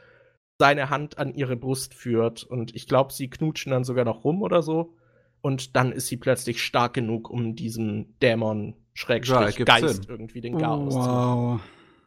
seine 0.58 0.90
Hand 0.90 1.18
an 1.18 1.34
ihre 1.34 1.56
Brust 1.56 1.94
führt. 1.94 2.44
Und 2.44 2.74
ich 2.74 2.86
glaube, 2.86 3.12
sie 3.12 3.28
knutschen 3.28 3.72
dann 3.72 3.84
sogar 3.84 4.04
noch 4.04 4.24
rum 4.24 4.42
oder 4.42 4.62
so. 4.62 4.96
Und 5.40 5.76
dann 5.76 5.92
ist 5.92 6.06
sie 6.06 6.16
plötzlich 6.16 6.62
stark 6.62 6.94
genug, 6.94 7.28
um 7.28 7.56
diesem 7.56 8.18
Dämon 8.20 8.76
Schrägstrich 8.94 9.58
ja, 9.58 9.64
Geist 9.64 10.04
Sinn. 10.04 10.04
irgendwie 10.08 10.40
den 10.40 10.58
Chaos 10.58 10.94
wow. 10.94 11.04
zu 11.04 11.10
machen. 11.10 11.60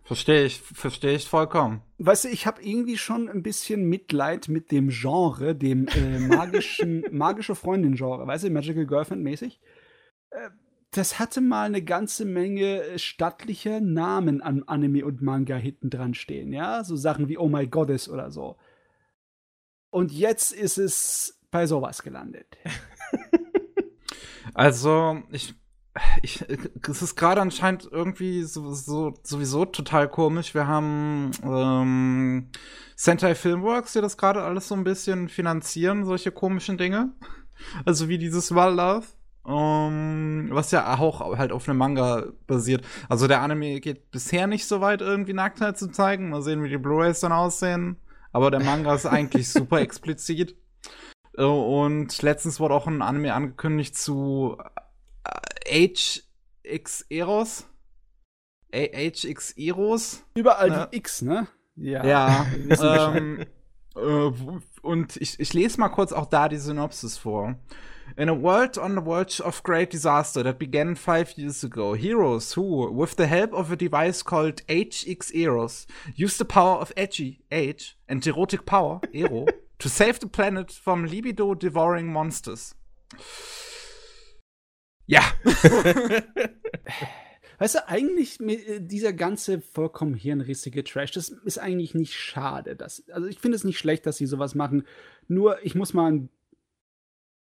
Verstehe 0.04 0.46
ich, 0.46 0.62
verstehe 0.62 1.16
ich 1.16 1.28
vollkommen. 1.28 1.82
Weißt 1.98 2.26
du, 2.26 2.30
ich 2.30 2.46
habe 2.46 2.62
irgendwie 2.62 2.98
schon 2.98 3.28
ein 3.28 3.42
bisschen 3.42 3.90
Mitleid 3.90 4.48
mit 4.50 4.72
dem 4.72 4.90
Genre, 4.90 5.56
dem 5.56 5.88
äh, 5.88 6.20
magischen, 6.20 7.04
magische 7.12 7.56
Freundin-Genre, 7.56 8.28
weißt 8.28 8.44
du, 8.44 8.52
Magical 8.52 8.86
Girlfriend 8.86 9.24
mäßig. 9.24 9.60
Äh, 10.30 10.50
das 10.98 11.20
hatte 11.20 11.42
mal 11.42 11.66
eine 11.66 11.82
ganze 11.82 12.26
Menge 12.26 12.84
äh, 12.84 13.00
stattlicher 13.00 13.82
Namen 13.82 14.42
an 14.42 14.64
Anime 14.64 15.06
und 15.06 15.22
Manga 15.22 15.56
hinten 15.56 15.90
dran 15.90 16.14
stehen, 16.14 16.54
ja, 16.54 16.84
so 16.84 16.96
Sachen 16.96 17.28
wie 17.28 17.38
Oh 17.38 17.50
My 17.50 17.68
Goddess 17.68 18.10
oder 18.10 18.32
so. 18.32 18.58
Und 19.90 20.12
jetzt 20.12 20.52
ist 20.52 20.78
es 20.78 21.40
bei 21.52 21.68
sowas 21.68 22.04
gelandet. 22.04 22.58
also, 24.54 25.22
ich, 25.32 25.56
ich, 26.22 26.44
es 26.88 27.02
ist 27.02 27.16
gerade 27.16 27.42
anscheinend 27.42 27.88
irgendwie 27.90 28.44
so, 28.44 28.74
so, 28.74 29.14
sowieso 29.24 29.66
total 29.66 30.10
komisch. 30.10 30.54
Wir 30.54 30.68
haben 30.68 31.32
ähm, 31.44 32.50
Sentai 32.96 33.36
Filmworks, 33.36 33.94
die 33.94 34.02
das 34.02 34.18
gerade 34.18 34.44
alles 34.44 34.68
so 34.68 34.76
ein 34.76 34.84
bisschen 34.84 35.30
finanzieren, 35.30 36.06
solche 36.06 36.32
komischen 36.32 36.78
Dinge. 36.78 37.14
Also 37.86 38.10
wie 38.10 38.18
dieses 38.18 38.54
Well 38.54 38.74
Love. 38.74 39.08
Um, 39.46 40.48
was 40.50 40.72
ja 40.72 40.98
auch 40.98 41.38
halt 41.38 41.52
auf 41.52 41.70
einem 41.70 41.78
Manga 41.78 42.26
basiert. 42.48 42.84
Also 43.10 43.28
der 43.28 43.42
Anime 43.42 43.80
geht 43.80 44.10
bisher 44.10 44.48
nicht 44.48 44.66
so 44.66 44.82
weit, 44.82 45.02
irgendwie 45.02 45.34
Nacktheit 45.34 45.78
zu 45.78 45.92
zeigen. 45.92 46.30
Mal 46.30 46.42
sehen, 46.42 46.64
wie 46.64 46.70
die 46.70 46.80
Blu-rays 46.80 47.20
dann 47.20 47.32
aussehen. 47.32 47.98
Aber 48.32 48.50
der 48.50 48.64
Manga 48.64 48.96
ist 48.96 49.06
eigentlich 49.06 49.48
super 49.52 49.82
explizit. 49.82 50.56
Äh, 51.38 51.44
und 51.44 52.22
letztens 52.24 52.60
wurde 52.60 52.74
auch 52.74 52.88
ein 52.88 53.04
Anime 53.04 53.36
angekündigt 53.36 53.96
zu 53.96 54.58
HX 55.68 56.22
äh, 56.64 57.18
Eros. 57.18 57.66
HX 58.74 59.52
Eros. 59.52 60.24
Überall 60.34 60.70
ne? 60.70 60.90
die 60.92 60.98
X, 60.98 61.22
ne? 61.22 61.48
Ja. 61.76 62.04
Ja. 62.04 62.46
ähm, 63.16 63.46
äh, 63.96 64.32
und 64.82 65.18
ich, 65.18 65.40
ich 65.40 65.54
lese 65.54 65.80
mal 65.80 65.90
kurz 65.90 66.14
auch 66.14 66.26
da 66.26 66.50
die 66.50 66.58
Synopsis 66.58 67.18
vor. 67.18 67.56
In 68.18 68.30
a 68.30 68.34
world 68.34 68.78
on 68.78 68.96
the 68.96 69.02
verge 69.02 69.42
of 69.42 69.62
great 69.64 69.90
disaster 69.90 70.42
that 70.44 70.58
began 70.58 70.96
five 70.96 71.38
years 71.38 71.64
ago, 71.64 71.94
heroes 71.94 72.54
who, 72.54 72.90
with 72.92 73.18
the 73.18 73.28
help 73.28 73.54
of 73.54 73.72
a 73.72 73.76
device 73.76 74.24
called 74.24 74.66
HX 74.68 75.36
Eros, 75.36 75.86
use 76.16 76.38
the 76.38 76.46
power 76.46 76.78
of 76.78 76.94
edgy, 76.96 77.42
age, 77.52 77.98
and 78.08 78.26
erotic 78.26 78.66
power, 78.66 79.02
Ero, 79.14 79.48
to 79.80 79.90
save 79.90 80.20
the 80.20 80.28
planet 80.28 80.72
from 80.72 81.06
libido-devouring 81.06 82.08
monsters. 82.08 82.74
Ja. 85.08 85.22
Weißt 87.58 87.76
du, 87.76 87.88
eigentlich 87.88 88.40
äh, 88.42 88.80
dieser 88.82 89.14
ganze 89.14 89.62
vollkommen 89.62 90.14
hirnrissige 90.14 90.84
Trash, 90.84 91.12
das 91.12 91.30
ist 91.30 91.58
eigentlich 91.58 91.96
nicht 91.96 92.14
schade. 92.14 92.76
Dass, 92.76 93.08
also 93.10 93.28
ich 93.28 93.40
finde 93.40 93.56
es 93.56 93.64
nicht 93.64 93.78
schlecht, 93.78 94.06
dass 94.06 94.18
sie 94.18 94.26
sowas 94.26 94.56
machen. 94.56 94.86
Nur 95.28 95.64
ich 95.66 95.76
muss 95.76 95.94
mal 95.94 96.08
einen 96.08 96.30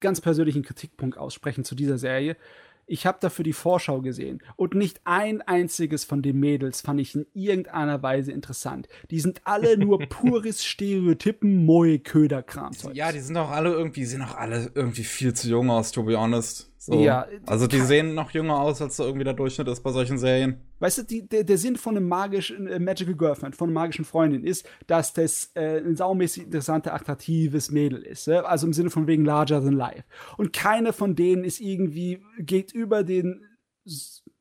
ganz 0.03 0.21
persönlichen 0.21 0.61
Kritikpunkt 0.61 1.17
aussprechen 1.17 1.63
zu 1.63 1.73
dieser 1.73 1.97
Serie. 1.97 2.37
Ich 2.85 3.05
habe 3.05 3.17
dafür 3.21 3.43
die 3.43 3.53
Vorschau 3.53 4.01
gesehen 4.01 4.43
und 4.57 4.75
nicht 4.75 4.99
ein 5.05 5.41
einziges 5.41 6.03
von 6.03 6.21
den 6.21 6.37
Mädels 6.39 6.81
fand 6.81 6.99
ich 6.99 7.15
in 7.15 7.25
irgendeiner 7.33 8.03
Weise 8.03 8.33
interessant. 8.33 8.89
Die 9.09 9.21
sind 9.21 9.41
alle 9.45 9.77
nur 9.77 9.99
pures 10.09 10.65
Stereotypen 10.65 11.65
Moe 11.65 11.99
Köderkram. 11.99 12.73
Ja, 12.91 13.13
die 13.13 13.21
sind 13.21 13.37
auch 13.37 13.51
alle 13.51 13.71
irgendwie 13.71 14.03
sehen 14.03 14.21
auch 14.21 14.35
alle 14.35 14.69
irgendwie 14.75 15.05
viel 15.05 15.33
zu 15.33 15.49
jung 15.49 15.69
aus, 15.69 15.93
to 15.93 16.03
be 16.03 16.19
honest. 16.19 16.72
So. 16.85 16.99
Ja, 16.99 17.27
also 17.45 17.65
die 17.65 17.79
sehen 17.79 18.13
noch 18.13 18.31
jünger 18.31 18.59
aus, 18.59 18.81
als 18.81 18.97
so 18.97 19.05
irgendwie 19.05 19.23
der 19.23 19.33
Durchschnitt 19.33 19.69
ist 19.69 19.79
bei 19.83 19.93
solchen 19.93 20.17
Serien. 20.17 20.59
Weißt 20.79 20.97
du, 20.97 21.03
die, 21.03 21.25
der, 21.25 21.45
der 21.45 21.57
Sinn 21.57 21.77
von 21.77 21.95
einem 21.95 22.09
magischen 22.09 22.67
äh, 22.67 22.77
Magical 22.77 23.15
Girlfriend, 23.15 23.55
von 23.55 23.69
einer 23.69 23.79
magischen 23.79 24.03
Freundin 24.03 24.43
ist, 24.43 24.67
dass 24.87 25.13
das 25.13 25.51
äh, 25.53 25.77
ein 25.77 25.95
saumäßig 25.95 26.43
interessante, 26.43 26.91
attraktives 26.91 27.71
Mädel 27.71 28.01
ist. 28.01 28.27
Äh? 28.27 28.39
Also 28.39 28.67
im 28.67 28.73
Sinne 28.73 28.89
von 28.89 29.07
wegen 29.07 29.23
larger 29.23 29.61
than 29.61 29.71
life. 29.77 30.03
Und 30.35 30.51
keine 30.51 30.91
von 30.91 31.15
denen 31.15 31.45
ist 31.45 31.61
irgendwie, 31.61 32.21
geht 32.39 32.73
über 32.73 33.05
den 33.05 33.45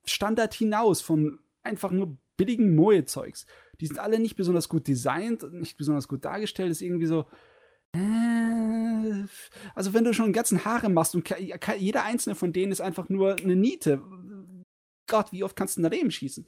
Standard 0.05 0.53
hinaus 0.53 1.01
von 1.01 1.39
einfach 1.63 1.93
nur 1.93 2.17
billigen 2.37 2.75
Moe-Zeugs. 2.75 3.47
Die 3.81 3.87
sind 3.87 4.01
alle 4.01 4.19
nicht 4.19 4.35
besonders 4.35 4.69
gut 4.69 4.89
designt, 4.89 5.45
nicht 5.53 5.77
besonders 5.77 6.09
gut 6.09 6.25
dargestellt. 6.25 6.73
Ist 6.73 6.83
irgendwie 6.83 7.07
so. 7.07 7.25
Äh, 7.95 9.27
also, 9.75 9.95
wenn 9.95 10.05
du 10.05 10.13
schon 10.13 10.27
einen 10.27 10.33
ganzen 10.35 10.65
Haare 10.65 10.89
machst 10.89 11.15
und 11.15 11.35
jeder 11.79 12.05
einzelne 12.05 12.35
von 12.35 12.53
denen 12.53 12.73
ist 12.73 12.81
einfach 12.81 13.09
nur 13.09 13.37
eine 13.37 13.57
Niete. 13.57 14.03
Gott, 15.07 15.33
wie 15.33 15.45
oft 15.45 15.57
kannst 15.57 15.77
du 15.77 15.83
daneben 15.83 16.11
schießen? 16.11 16.47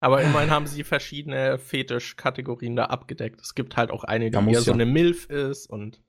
Aber 0.00 0.22
immerhin 0.22 0.50
haben 0.50 0.66
sie 0.66 0.82
verschiedene 0.82 1.58
Fetischkategorien 1.58 2.74
da 2.74 2.86
abgedeckt. 2.86 3.40
Es 3.42 3.54
gibt 3.54 3.76
halt 3.76 3.90
auch 3.90 4.02
eine, 4.04 4.30
die 4.30 4.50
eher 4.50 4.62
so 4.62 4.72
eine 4.72 4.86
Milf 4.86 5.26
ist 5.26 5.68
und 5.68 6.02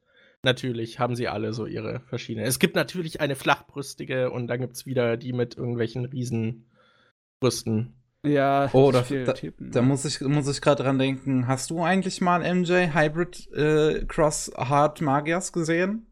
natürlich 0.43 0.97
haben 0.97 1.15
sie 1.15 1.27
alle 1.27 1.51
so 1.51 1.65
ihre 1.65 1.99
verschiedenen. 1.99 2.47
Es 2.47 2.59
gibt 2.59 2.75
natürlich 2.75 3.19
eine 3.19 3.35
flachbrüstige 3.35 4.31
und 4.31 4.47
dann 4.47 4.61
gibt 4.61 4.77
es 4.77 4.85
wieder 4.85 5.17
die 5.17 5.33
mit 5.33 5.57
irgendwelchen 5.57 6.05
Riesenbrüsten. 6.05 8.00
Ja, 8.23 8.69
oh, 8.73 8.91
da, 8.91 9.01
da, 9.01 9.33
da, 9.57 9.81
muss 9.81 10.05
ich, 10.05 10.21
muss 10.21 10.47
ich 10.47 10.61
gerade 10.61 10.83
dran 10.83 10.99
denken. 10.99 11.47
Hast 11.47 11.71
du 11.71 11.81
eigentlich 11.81 12.21
mal 12.21 12.41
MJ 12.41 12.93
Hybrid 12.93 13.51
äh, 13.53 14.05
Cross 14.05 14.51
Hard 14.55 15.01
Magias 15.01 15.51
gesehen? 15.51 16.05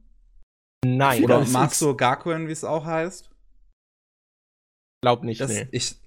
Nein. 0.84 1.24
Oder 1.24 1.45
Master 1.45 1.95
Gakuen, 1.95 2.47
wie 2.47 2.51
es 2.51 2.64
auch 2.64 2.86
heißt? 2.86 3.30
Glaub 5.01 5.24
nicht, 5.24 5.39
das, 5.39 5.51
nee. 5.51 5.68
Ich, 5.72 5.97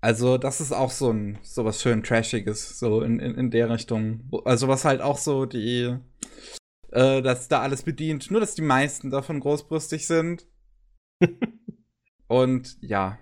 also, 0.00 0.38
das 0.38 0.60
ist 0.60 0.72
auch 0.72 0.90
so 0.90 1.12
ein 1.12 1.38
so 1.42 1.64
was 1.64 1.80
schön 1.80 2.02
Trashiges, 2.02 2.78
so 2.78 3.02
in, 3.02 3.20
in, 3.20 3.36
in 3.36 3.50
der 3.50 3.70
Richtung. 3.70 4.28
Also, 4.44 4.66
was 4.66 4.84
halt 4.84 5.00
auch 5.00 5.18
so 5.18 5.46
die, 5.46 5.96
äh, 6.90 7.22
dass 7.22 7.46
da 7.46 7.60
alles 7.60 7.82
bedient, 7.82 8.30
nur 8.32 8.40
dass 8.40 8.56
die 8.56 8.62
meisten 8.62 9.10
davon 9.10 9.38
großbrüstig 9.38 10.06
sind. 10.06 10.46
Und 12.26 12.76
ja, 12.80 13.18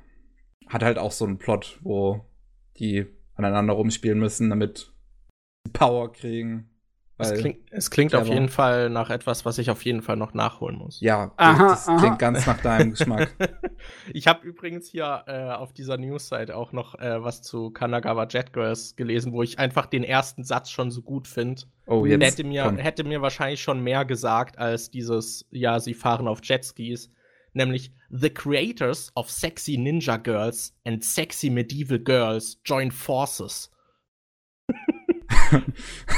hat 0.66 0.82
halt 0.82 0.98
auch 0.98 1.12
so 1.12 1.24
einen 1.24 1.38
Plot, 1.38 1.78
wo 1.82 2.24
die 2.78 3.06
aneinander 3.34 3.74
rumspielen 3.74 4.18
müssen, 4.18 4.50
damit 4.50 4.92
sie 5.64 5.70
Power 5.72 6.12
kriegen. 6.12 6.70
Es 7.18 7.32
klingt, 7.32 7.58
es 7.70 7.90
klingt 7.90 8.14
auf 8.14 8.28
jeden 8.28 8.50
Fall 8.50 8.90
nach 8.90 9.08
etwas, 9.08 9.46
was 9.46 9.56
ich 9.56 9.70
auf 9.70 9.82
jeden 9.86 10.02
Fall 10.02 10.16
noch 10.16 10.34
nachholen 10.34 10.76
muss. 10.76 11.00
Ja, 11.00 11.32
aha, 11.38 11.68
das, 11.68 11.86
das 11.86 12.00
klingt 12.00 12.18
ganz 12.18 12.46
nach 12.46 12.60
deinem 12.60 12.90
Geschmack. 12.90 13.34
Ich 14.12 14.26
habe 14.26 14.44
übrigens 14.44 14.88
hier 14.88 15.24
äh, 15.26 15.50
auf 15.50 15.72
dieser 15.72 15.96
Newsseite 15.96 16.56
auch 16.56 16.72
noch 16.72 16.98
äh, 16.98 17.22
was 17.22 17.42
zu 17.42 17.70
Kanagawa 17.70 18.26
Jet 18.26 18.52
Girls 18.52 18.96
gelesen, 18.96 19.32
wo 19.32 19.42
ich 19.42 19.58
einfach 19.58 19.86
den 19.86 20.02
ersten 20.02 20.42
Satz 20.44 20.70
schon 20.70 20.90
so 20.90 21.02
gut 21.02 21.28
finde. 21.28 21.62
Oh, 21.86 22.04
jetzt 22.04 22.24
hätte 22.24 22.44
mir, 22.44 22.72
hätte 22.78 23.04
mir 23.04 23.22
wahrscheinlich 23.22 23.60
schon 23.62 23.80
mehr 23.82 24.04
gesagt 24.04 24.58
als 24.58 24.90
dieses, 24.90 25.46
ja, 25.50 25.78
sie 25.78 25.94
fahren 25.94 26.26
auf 26.26 26.40
Jetskis. 26.42 27.10
Nämlich, 27.56 27.90
The 28.10 28.28
creators 28.28 29.10
of 29.16 29.30
sexy 29.30 29.78
ninja 29.78 30.22
girls 30.22 30.74
and 30.84 31.02
sexy 31.02 31.48
medieval 31.48 31.98
girls 31.98 32.60
join 32.66 32.90
forces. 32.90 33.70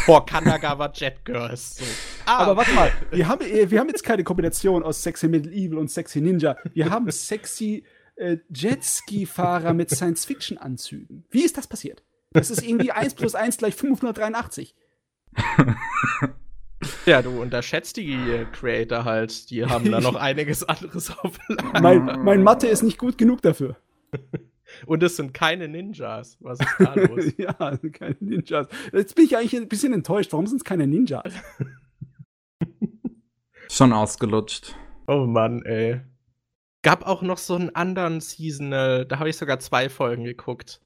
Vor 0.04 0.26
Kanagawa 0.26 0.92
Jet 0.92 1.24
Girls. 1.24 1.76
So. 1.76 1.84
Ah. 2.26 2.38
Aber 2.38 2.56
warte 2.56 2.72
mal, 2.72 2.92
wir 3.12 3.28
haben, 3.28 3.46
äh, 3.46 3.70
wir 3.70 3.78
haben 3.78 3.88
jetzt 3.88 4.02
keine 4.02 4.24
Kombination 4.24 4.82
aus 4.82 5.00
Sexy 5.00 5.28
Medieval 5.28 5.78
und 5.78 5.92
Sexy 5.92 6.20
Ninja. 6.20 6.56
Wir 6.74 6.90
haben 6.90 7.08
sexy 7.12 7.84
äh, 8.16 8.38
Jetski-Fahrer 8.52 9.74
mit 9.74 9.90
Science-Fiction-Anzügen. 9.90 11.24
Wie 11.30 11.44
ist 11.44 11.56
das 11.56 11.68
passiert? 11.68 12.02
Das 12.32 12.50
ist 12.50 12.62
irgendwie 12.62 12.90
1 12.90 13.14
plus 13.14 13.36
1 13.36 13.58
gleich 13.58 13.76
583. 13.76 14.74
Ja, 17.06 17.22
du 17.22 17.40
unterschätzt 17.40 17.96
die 17.96 18.12
äh, 18.12 18.44
Creator 18.52 19.04
halt. 19.04 19.50
Die 19.50 19.64
haben 19.64 19.90
da 19.90 20.00
noch 20.00 20.14
einiges 20.16 20.64
anderes 20.64 21.10
auf 21.18 21.38
mein, 21.80 22.04
mein 22.24 22.42
Mathe 22.42 22.68
ist 22.68 22.82
nicht 22.82 22.98
gut 22.98 23.18
genug 23.18 23.42
dafür. 23.42 23.76
Und 24.86 25.02
es 25.02 25.16
sind 25.16 25.32
keine 25.32 25.66
Ninjas. 25.66 26.36
Was 26.40 26.60
ist 26.60 26.74
da 26.78 26.94
los? 26.94 27.24
ja, 27.38 27.52
keine 27.92 28.16
Ninjas. 28.20 28.68
Jetzt 28.92 29.14
bin 29.14 29.24
ich 29.24 29.36
eigentlich 29.36 29.56
ein 29.56 29.68
bisschen 29.68 29.94
enttäuscht. 29.94 30.32
Warum 30.32 30.46
sind 30.46 30.58
es 30.58 30.64
keine 30.64 30.86
Ninjas? 30.86 31.32
Schon 33.70 33.94
ausgelutscht. 33.94 34.76
Oh 35.06 35.26
Mann, 35.26 35.62
ey. 35.62 36.02
Gab 36.82 37.06
auch 37.06 37.22
noch 37.22 37.38
so 37.38 37.54
einen 37.54 37.74
anderen 37.74 38.20
Seasonal, 38.20 39.06
da 39.06 39.18
habe 39.18 39.30
ich 39.30 39.36
sogar 39.36 39.58
zwei 39.58 39.88
Folgen 39.88 40.24
geguckt. 40.24 40.80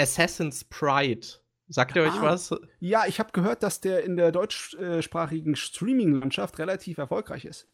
Assassin's 0.00 0.64
Pride. 0.64 1.26
Sagt 1.74 1.96
ihr 1.96 2.02
euch 2.02 2.20
ah, 2.20 2.22
was? 2.22 2.54
Ja, 2.78 3.02
ich 3.08 3.18
habe 3.18 3.32
gehört, 3.32 3.64
dass 3.64 3.80
der 3.80 4.04
in 4.04 4.16
der 4.16 4.30
deutschsprachigen 4.30 5.56
Streaming-Landschaft 5.56 6.60
relativ 6.60 6.98
erfolgreich 6.98 7.44
ist. 7.44 7.66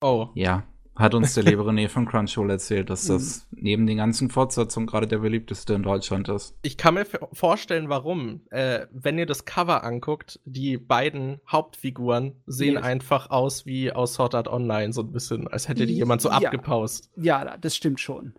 Oh. 0.00 0.28
Ja. 0.34 0.62
Hat 0.94 1.14
uns 1.14 1.34
der 1.34 1.42
liebe 1.42 1.62
René 1.62 1.88
von 1.88 2.06
Crunchyroll 2.06 2.50
erzählt, 2.50 2.88
dass 2.88 3.06
das 3.06 3.48
mhm. 3.50 3.58
neben 3.60 3.86
den 3.88 3.96
ganzen 3.96 4.30
Fortsetzungen 4.30 4.86
gerade 4.86 5.08
der 5.08 5.18
beliebteste 5.18 5.74
in 5.74 5.82
Deutschland 5.82 6.28
ist. 6.28 6.56
Ich 6.62 6.76
kann 6.76 6.94
mir 6.94 7.04
vorstellen, 7.32 7.88
warum. 7.88 8.42
Äh, 8.50 8.86
wenn 8.92 9.18
ihr 9.18 9.26
das 9.26 9.44
Cover 9.44 9.82
anguckt, 9.82 10.38
die 10.44 10.76
beiden 10.76 11.40
Hauptfiguren 11.48 12.36
sehen 12.46 12.74
yes. 12.74 12.84
einfach 12.84 13.30
aus 13.30 13.66
wie 13.66 13.90
aus 13.90 14.14
Sword 14.14 14.36
Art 14.36 14.46
Online, 14.46 14.92
so 14.92 15.02
ein 15.02 15.10
bisschen, 15.10 15.48
als 15.48 15.68
hätte 15.68 15.84
die 15.84 15.94
jemand 15.94 16.22
so 16.22 16.28
ja. 16.28 16.36
abgepaust. 16.36 17.10
Ja, 17.16 17.56
das 17.56 17.74
stimmt 17.74 17.98
schon. 17.98 18.34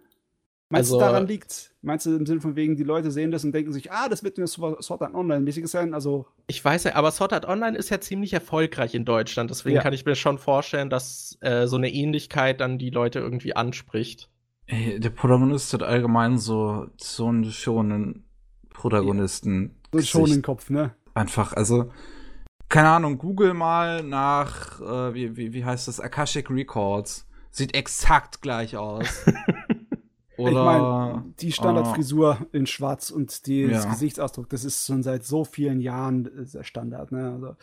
Meinst 0.72 0.92
also, 0.92 1.00
du, 1.00 1.06
daran 1.06 1.26
liegt? 1.26 1.72
Meinst 1.82 2.06
du 2.06 2.16
im 2.16 2.28
Sinne 2.28 2.42
von 2.42 2.56
wegen, 2.56 2.76
die 2.76 2.84
Leute 2.84 3.10
sehen 3.10 3.32
das 3.32 3.44
und 3.44 3.54
denken 3.54 3.74
sich, 3.74 3.92
ah, 3.92 4.08
das 4.08 4.24
wird 4.24 4.38
eine 4.38 4.48
Sword 4.48 5.02
Art 5.02 5.16
Online-mäßiges 5.16 5.72
sein? 5.72 5.96
Also. 5.96 6.28
Ich 6.46 6.64
weiß 6.64 6.84
ja, 6.84 6.96
aber 6.96 7.10
Sword 7.10 7.34
Art 7.34 7.48
Online 7.48 7.76
ist 7.76 7.90
ja 7.90 8.00
ziemlich 8.00 8.34
erfolgreich 8.34 8.94
in 8.94 9.04
Deutschland. 9.04 9.50
Deswegen 9.50 9.78
ja. 9.78 9.82
kann 9.82 9.94
ich 9.94 10.06
mir 10.06 10.14
schon 10.14 10.38
vorstellen, 10.38 10.92
dass 10.92 11.40
äh, 11.42 11.66
so 11.66 11.78
eine 11.78 11.92
Ähnlichkeit 11.92 12.62
dann 12.62 12.78
die 12.78 12.92
Leute 12.92 13.18
irgendwie 13.18 13.56
anspricht. 13.56 14.30
Ey, 14.68 15.00
der 15.00 15.10
Protagonist 15.10 15.74
hat 15.74 15.82
allgemein 15.82 16.38
so, 16.38 16.86
so 16.98 17.28
einen 17.28 17.46
schonen 17.46 18.26
Protagonisten. 18.72 19.76
So 19.92 19.98
einen 19.98 20.06
schonen 20.06 20.42
Kopf, 20.44 20.70
ne? 20.70 20.94
Einfach, 21.16 21.54
also. 21.54 21.92
Keine 22.68 22.90
Ahnung, 22.90 23.18
google 23.18 23.56
mal 23.56 24.04
nach, 24.04 24.80
äh, 24.82 25.16
wie, 25.16 25.36
wie, 25.36 25.54
wie 25.54 25.66
heißt 25.66 25.88
das, 25.88 26.00
Akashic 26.00 26.52
Records. 26.52 27.28
Sieht 27.50 27.74
exakt 27.74 28.44
gleich 28.44 28.78
aus. 28.78 29.26
Oder, 30.40 30.52
ich 30.52 30.56
meine, 30.56 31.24
die 31.40 31.52
Standardfrisur 31.52 32.38
uh, 32.42 32.46
in 32.52 32.66
Schwarz 32.66 33.10
und 33.12 33.48
der 33.48 33.70
ja. 33.70 33.86
Gesichtsausdruck, 33.86 34.50
das 34.50 34.64
ist 34.64 34.86
schon 34.86 35.04
seit 35.04 35.26
so 35.26 35.44
vielen 35.44 35.82
Jahren 35.82 36.26
äh, 36.26 36.46
der 36.46 36.64
Standard. 36.64 37.12
Ne? 37.12 37.32
Also, 37.34 37.56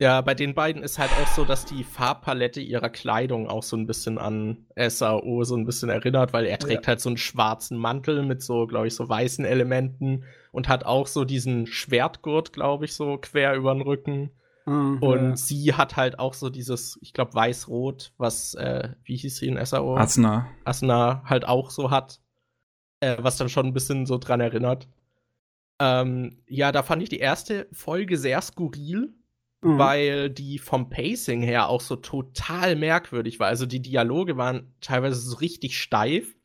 ja, 0.00 0.22
bei 0.22 0.34
den 0.34 0.54
beiden 0.54 0.82
ist 0.82 0.98
halt 0.98 1.10
auch 1.22 1.26
so, 1.26 1.44
dass 1.44 1.66
die 1.66 1.84
Farbpalette 1.84 2.60
ihrer 2.62 2.88
Kleidung 2.88 3.48
auch 3.48 3.62
so 3.62 3.76
ein 3.76 3.86
bisschen 3.86 4.16
an 4.16 4.64
SAO 4.74 5.44
so 5.44 5.54
ein 5.54 5.66
bisschen 5.66 5.90
erinnert, 5.90 6.32
weil 6.32 6.46
er 6.46 6.58
trägt 6.58 6.84
ja. 6.84 6.88
halt 6.88 7.00
so 7.00 7.10
einen 7.10 7.18
schwarzen 7.18 7.76
Mantel 7.76 8.22
mit 8.22 8.42
so, 8.42 8.66
glaube 8.66 8.86
ich, 8.86 8.94
so 8.94 9.06
weißen 9.06 9.44
Elementen 9.44 10.24
und 10.52 10.68
hat 10.68 10.86
auch 10.86 11.06
so 11.06 11.26
diesen 11.26 11.66
Schwertgurt, 11.66 12.54
glaube 12.54 12.86
ich, 12.86 12.94
so 12.94 13.18
quer 13.18 13.54
über 13.54 13.74
den 13.74 13.82
Rücken. 13.82 14.30
Mhm, 14.66 14.98
und 15.02 15.30
ja. 15.30 15.36
sie 15.36 15.74
hat 15.74 15.96
halt 15.96 16.18
auch 16.18 16.34
so 16.34 16.50
dieses, 16.50 16.98
ich 17.02 17.12
glaube, 17.12 17.34
weiß-rot, 17.34 18.12
was, 18.18 18.54
äh, 18.54 18.90
wie 19.04 19.16
hieß 19.16 19.36
sie 19.36 19.48
in 19.48 19.64
SAO? 19.64 19.96
Asna. 19.96 20.48
Asna 20.64 21.22
halt 21.24 21.46
auch 21.46 21.70
so 21.70 21.90
hat. 21.90 22.20
Äh, 23.00 23.16
was 23.18 23.38
dann 23.38 23.48
schon 23.48 23.66
ein 23.66 23.72
bisschen 23.72 24.04
so 24.04 24.18
dran 24.18 24.40
erinnert. 24.40 24.86
Ähm, 25.80 26.42
ja, 26.46 26.70
da 26.70 26.82
fand 26.82 27.02
ich 27.02 27.08
die 27.08 27.18
erste 27.18 27.66
Folge 27.72 28.18
sehr 28.18 28.42
skurril, 28.42 29.14
mhm. 29.62 29.78
weil 29.78 30.28
die 30.28 30.58
vom 30.58 30.90
Pacing 30.90 31.40
her 31.40 31.70
auch 31.70 31.80
so 31.80 31.96
total 31.96 32.76
merkwürdig 32.76 33.40
war. 33.40 33.46
Also 33.48 33.64
die 33.64 33.80
Dialoge 33.80 34.36
waren 34.36 34.74
teilweise 34.82 35.18
so 35.18 35.36
richtig 35.38 35.80
steif. 35.80 36.36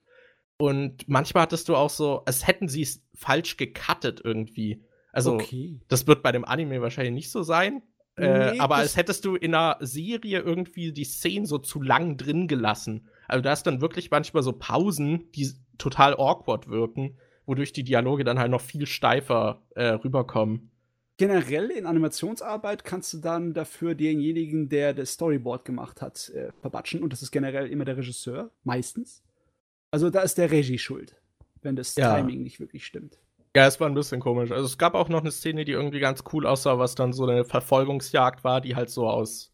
Und 0.57 1.09
manchmal 1.09 1.43
hattest 1.43 1.67
du 1.67 1.75
auch 1.75 1.89
so, 1.89 2.23
als 2.23 2.47
hätten 2.47 2.69
sie 2.69 2.83
es 2.83 3.03
falsch 3.13 3.57
gecuttet 3.57 4.21
irgendwie. 4.23 4.81
Also, 5.11 5.33
okay. 5.33 5.81
das 5.89 6.07
wird 6.07 6.23
bei 6.23 6.31
dem 6.31 6.45
Anime 6.45 6.81
wahrscheinlich 6.81 7.13
nicht 7.13 7.31
so 7.31 7.43
sein. 7.43 7.81
Äh, 8.17 8.53
nee, 8.53 8.59
aber 8.59 8.75
als 8.75 8.95
hättest 8.95 9.25
du 9.25 9.35
in 9.35 9.53
einer 9.53 9.77
Serie 9.81 10.39
irgendwie 10.39 10.93
die 10.93 11.03
Szenen 11.03 11.45
so 11.45 11.57
zu 11.57 11.81
lang 11.81 12.17
drin 12.17 12.47
gelassen. 12.47 13.07
Also 13.27 13.41
da 13.41 13.51
ist 13.51 13.63
dann 13.63 13.81
wirklich 13.81 14.11
manchmal 14.11 14.43
so 14.43 14.53
Pausen, 14.53 15.31
die 15.33 15.51
total 15.77 16.13
awkward 16.15 16.69
wirken, 16.69 17.17
wodurch 17.45 17.73
die 17.73 17.83
Dialoge 17.83 18.23
dann 18.23 18.39
halt 18.39 18.51
noch 18.51 18.61
viel 18.61 18.85
steifer 18.85 19.63
äh, 19.75 19.87
rüberkommen. 19.87 20.71
Generell 21.17 21.71
in 21.71 21.85
Animationsarbeit 21.85 22.83
kannst 22.83 23.13
du 23.13 23.17
dann 23.19 23.53
dafür 23.53 23.95
denjenigen, 23.95 24.67
der 24.67 24.93
das 24.93 25.13
Storyboard 25.13 25.63
gemacht 25.63 26.01
hat, 26.01 26.29
äh, 26.29 26.51
verbatschen. 26.59 27.01
Und 27.01 27.13
das 27.13 27.21
ist 27.21 27.31
generell 27.31 27.67
immer 27.67 27.85
der 27.85 27.97
Regisseur, 27.97 28.51
meistens. 28.63 29.23
Also 29.91 30.09
da 30.09 30.21
ist 30.21 30.37
der 30.37 30.51
Regie 30.51 30.77
schuld, 30.77 31.15
wenn 31.61 31.77
das 31.77 31.95
ja. 31.95 32.15
Timing 32.15 32.43
nicht 32.43 32.59
wirklich 32.59 32.85
stimmt. 32.85 33.17
Ja, 33.55 33.65
es 33.67 33.79
war 33.79 33.87
ein 33.87 33.93
bisschen 33.93 34.19
komisch. 34.19 34.51
Also 34.51 34.65
es 34.65 34.77
gab 34.77 34.95
auch 34.95 35.07
noch 35.07 35.21
eine 35.21 35.31
Szene, 35.31 35.63
die 35.63 35.71
irgendwie 35.71 36.01
ganz 36.01 36.23
cool 36.33 36.45
aussah, 36.45 36.77
was 36.77 36.95
dann 36.95 37.13
so 37.13 37.25
eine 37.25 37.45
Verfolgungsjagd 37.45 38.43
war, 38.43 38.59
die 38.59 38.75
halt 38.75 38.89
so 38.89 39.07
aus 39.07 39.53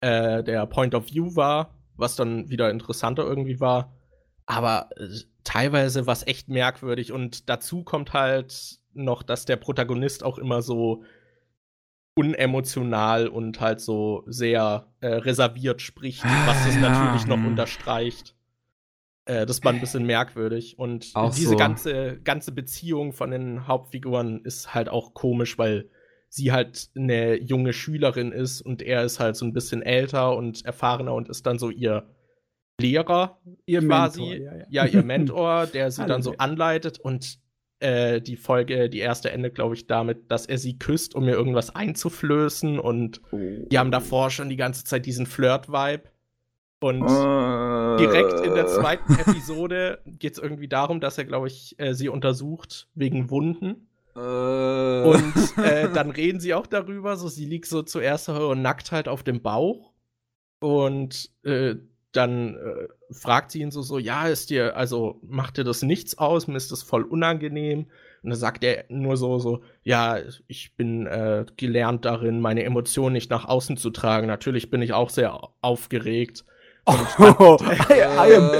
äh, 0.00 0.44
der 0.44 0.64
Point 0.66 0.94
of 0.94 1.12
View 1.12 1.34
war, 1.34 1.74
was 1.96 2.14
dann 2.14 2.48
wieder 2.50 2.70
interessanter 2.70 3.24
irgendwie 3.24 3.58
war. 3.58 3.92
Aber 4.46 4.90
äh, 4.96 5.08
teilweise 5.42 6.06
war 6.06 6.12
es 6.12 6.26
echt 6.26 6.48
merkwürdig 6.48 7.10
und 7.10 7.48
dazu 7.48 7.82
kommt 7.82 8.12
halt 8.12 8.78
noch, 8.92 9.24
dass 9.24 9.44
der 9.44 9.56
Protagonist 9.56 10.22
auch 10.22 10.38
immer 10.38 10.62
so 10.62 11.02
unemotional 12.14 13.26
und 13.26 13.60
halt 13.60 13.80
so 13.80 14.22
sehr 14.26 14.86
äh, 15.00 15.08
reserviert 15.08 15.82
spricht, 15.82 16.22
was 16.24 16.64
das 16.64 16.76
ah, 16.76 16.80
ja. 16.80 16.90
natürlich 16.90 17.26
noch 17.26 17.38
unterstreicht. 17.44 18.36
Äh, 19.24 19.46
das 19.46 19.62
war 19.64 19.72
ein 19.72 19.80
bisschen 19.80 20.04
merkwürdig. 20.04 20.78
Und 20.78 21.10
Auch 21.14 21.34
diese 21.34 21.50
so. 21.50 21.56
ganze, 21.56 22.20
ganze 22.22 22.52
Beziehung 22.52 23.12
von 23.12 23.30
den 23.30 23.66
Hauptfiguren 23.66 24.44
ist 24.44 24.74
halt 24.74 24.88
auch 24.88 25.14
komisch, 25.14 25.58
weil 25.58 25.88
sie 26.28 26.50
halt 26.52 26.88
eine 26.96 27.40
junge 27.40 27.72
Schülerin 27.72 28.32
ist 28.32 28.62
und 28.62 28.80
er 28.80 29.04
ist 29.04 29.20
halt 29.20 29.36
so 29.36 29.44
ein 29.44 29.52
bisschen 29.52 29.82
älter 29.82 30.34
und 30.34 30.64
erfahrener 30.64 31.12
und 31.12 31.28
ist 31.28 31.46
dann 31.46 31.58
so 31.58 31.68
ihr 31.70 32.08
Lehrer 32.80 33.38
Ihr 33.66 33.80
quasi. 33.80 34.22
Mentor, 34.22 34.44
ja, 34.44 34.56
ja. 34.56 34.66
ja, 34.70 34.86
ihr 34.86 35.02
Mentor, 35.04 35.66
der 35.66 35.90
sie 35.90 36.06
dann 36.06 36.22
so 36.22 36.34
anleitet 36.38 36.98
und 36.98 37.38
äh, 37.80 38.20
die 38.20 38.36
Folge, 38.36 38.88
die 38.88 39.00
erste 39.00 39.30
endet, 39.30 39.54
glaube 39.54 39.74
ich, 39.74 39.86
damit, 39.86 40.30
dass 40.30 40.46
er 40.46 40.56
sie 40.56 40.78
küsst, 40.78 41.14
um 41.14 41.24
ihr 41.24 41.34
irgendwas 41.34 41.74
einzuflößen 41.74 42.78
und 42.78 43.20
die 43.32 43.78
haben 43.78 43.90
davor 43.90 44.30
schon 44.30 44.48
die 44.48 44.56
ganze 44.56 44.84
Zeit 44.84 45.04
diesen 45.04 45.26
Flirt-Vibe. 45.26 46.04
Und 46.82 47.06
direkt 48.00 48.40
in 48.44 48.54
der 48.56 48.66
zweiten 48.66 49.14
Episode 49.14 50.00
geht 50.04 50.32
es 50.32 50.38
irgendwie 50.40 50.66
darum, 50.66 50.98
dass 51.00 51.16
er, 51.16 51.24
glaube 51.24 51.46
ich, 51.46 51.78
äh, 51.78 51.94
sie 51.94 52.08
untersucht 52.08 52.88
wegen 52.94 53.30
Wunden. 53.30 53.88
Äh, 54.16 54.18
Und 54.18 55.58
äh, 55.58 55.88
dann 55.94 56.10
reden 56.10 56.40
sie 56.40 56.54
auch 56.54 56.66
darüber. 56.66 57.16
So, 57.16 57.28
sie 57.28 57.44
liegt 57.44 57.66
so 57.66 57.82
zuerst 57.82 58.24
so 58.24 58.54
nackt 58.54 58.90
halt 58.90 59.06
auf 59.06 59.22
dem 59.22 59.42
Bauch. 59.42 59.92
Und 60.58 61.30
äh, 61.44 61.76
dann 62.10 62.56
äh, 62.56 62.88
fragt 63.12 63.52
sie 63.52 63.60
ihn 63.60 63.70
so, 63.70 63.82
so, 63.82 63.98
ja, 63.98 64.26
ist 64.26 64.50
dir, 64.50 64.76
also 64.76 65.20
macht 65.22 65.58
dir 65.58 65.64
das 65.64 65.82
nichts 65.82 66.18
aus, 66.18 66.48
mir 66.48 66.56
ist 66.56 66.72
das 66.72 66.82
voll 66.82 67.04
unangenehm. 67.04 67.86
Und 68.22 68.30
dann 68.30 68.38
sagt 68.38 68.64
er 68.64 68.86
nur 68.88 69.16
so, 69.16 69.38
so, 69.38 69.62
ja, 69.84 70.18
ich 70.48 70.74
bin 70.76 71.06
äh, 71.06 71.46
gelernt 71.56 72.04
darin, 72.04 72.40
meine 72.40 72.64
Emotionen 72.64 73.12
nicht 73.12 73.30
nach 73.30 73.44
außen 73.44 73.76
zu 73.76 73.90
tragen. 73.90 74.26
Natürlich 74.26 74.68
bin 74.68 74.82
ich 74.82 74.92
auch 74.92 75.10
sehr 75.10 75.38
aufgeregt. 75.60 76.44
Oh, 76.86 77.58
I, 77.90 78.00
I, 78.00 78.34
am, 78.34 78.50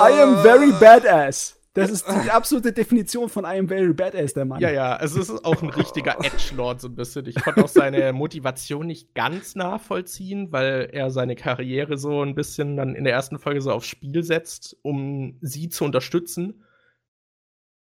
I 0.00 0.22
am 0.22 0.42
very 0.42 0.72
badass. 0.72 1.54
Das 1.74 1.90
ist 1.90 2.06
die 2.08 2.30
absolute 2.30 2.72
Definition 2.72 3.28
von 3.28 3.44
I 3.44 3.58
am 3.58 3.68
very 3.68 3.92
badass, 3.92 4.32
der 4.34 4.44
Mann. 4.44 4.60
Ja, 4.60 4.70
ja, 4.70 4.96
also 4.96 5.20
es 5.20 5.28
ist 5.28 5.44
auch 5.44 5.62
ein 5.62 5.68
richtiger 5.68 6.16
Edgelord 6.24 6.80
so 6.80 6.88
ein 6.88 6.96
bisschen. 6.96 7.26
Ich 7.26 7.36
konnte 7.36 7.62
auch 7.62 7.68
seine 7.68 8.12
Motivation 8.12 8.86
nicht 8.86 9.14
ganz 9.14 9.54
nachvollziehen, 9.54 10.50
weil 10.50 10.88
er 10.92 11.10
seine 11.10 11.36
Karriere 11.36 11.96
so 11.98 12.22
ein 12.22 12.34
bisschen 12.34 12.76
dann 12.76 12.94
in 12.94 13.04
der 13.04 13.12
ersten 13.12 13.38
Folge 13.38 13.60
so 13.60 13.70
aufs 13.70 13.86
Spiel 13.86 14.22
setzt, 14.24 14.76
um 14.82 15.36
sie 15.40 15.68
zu 15.68 15.84
unterstützen. 15.84 16.64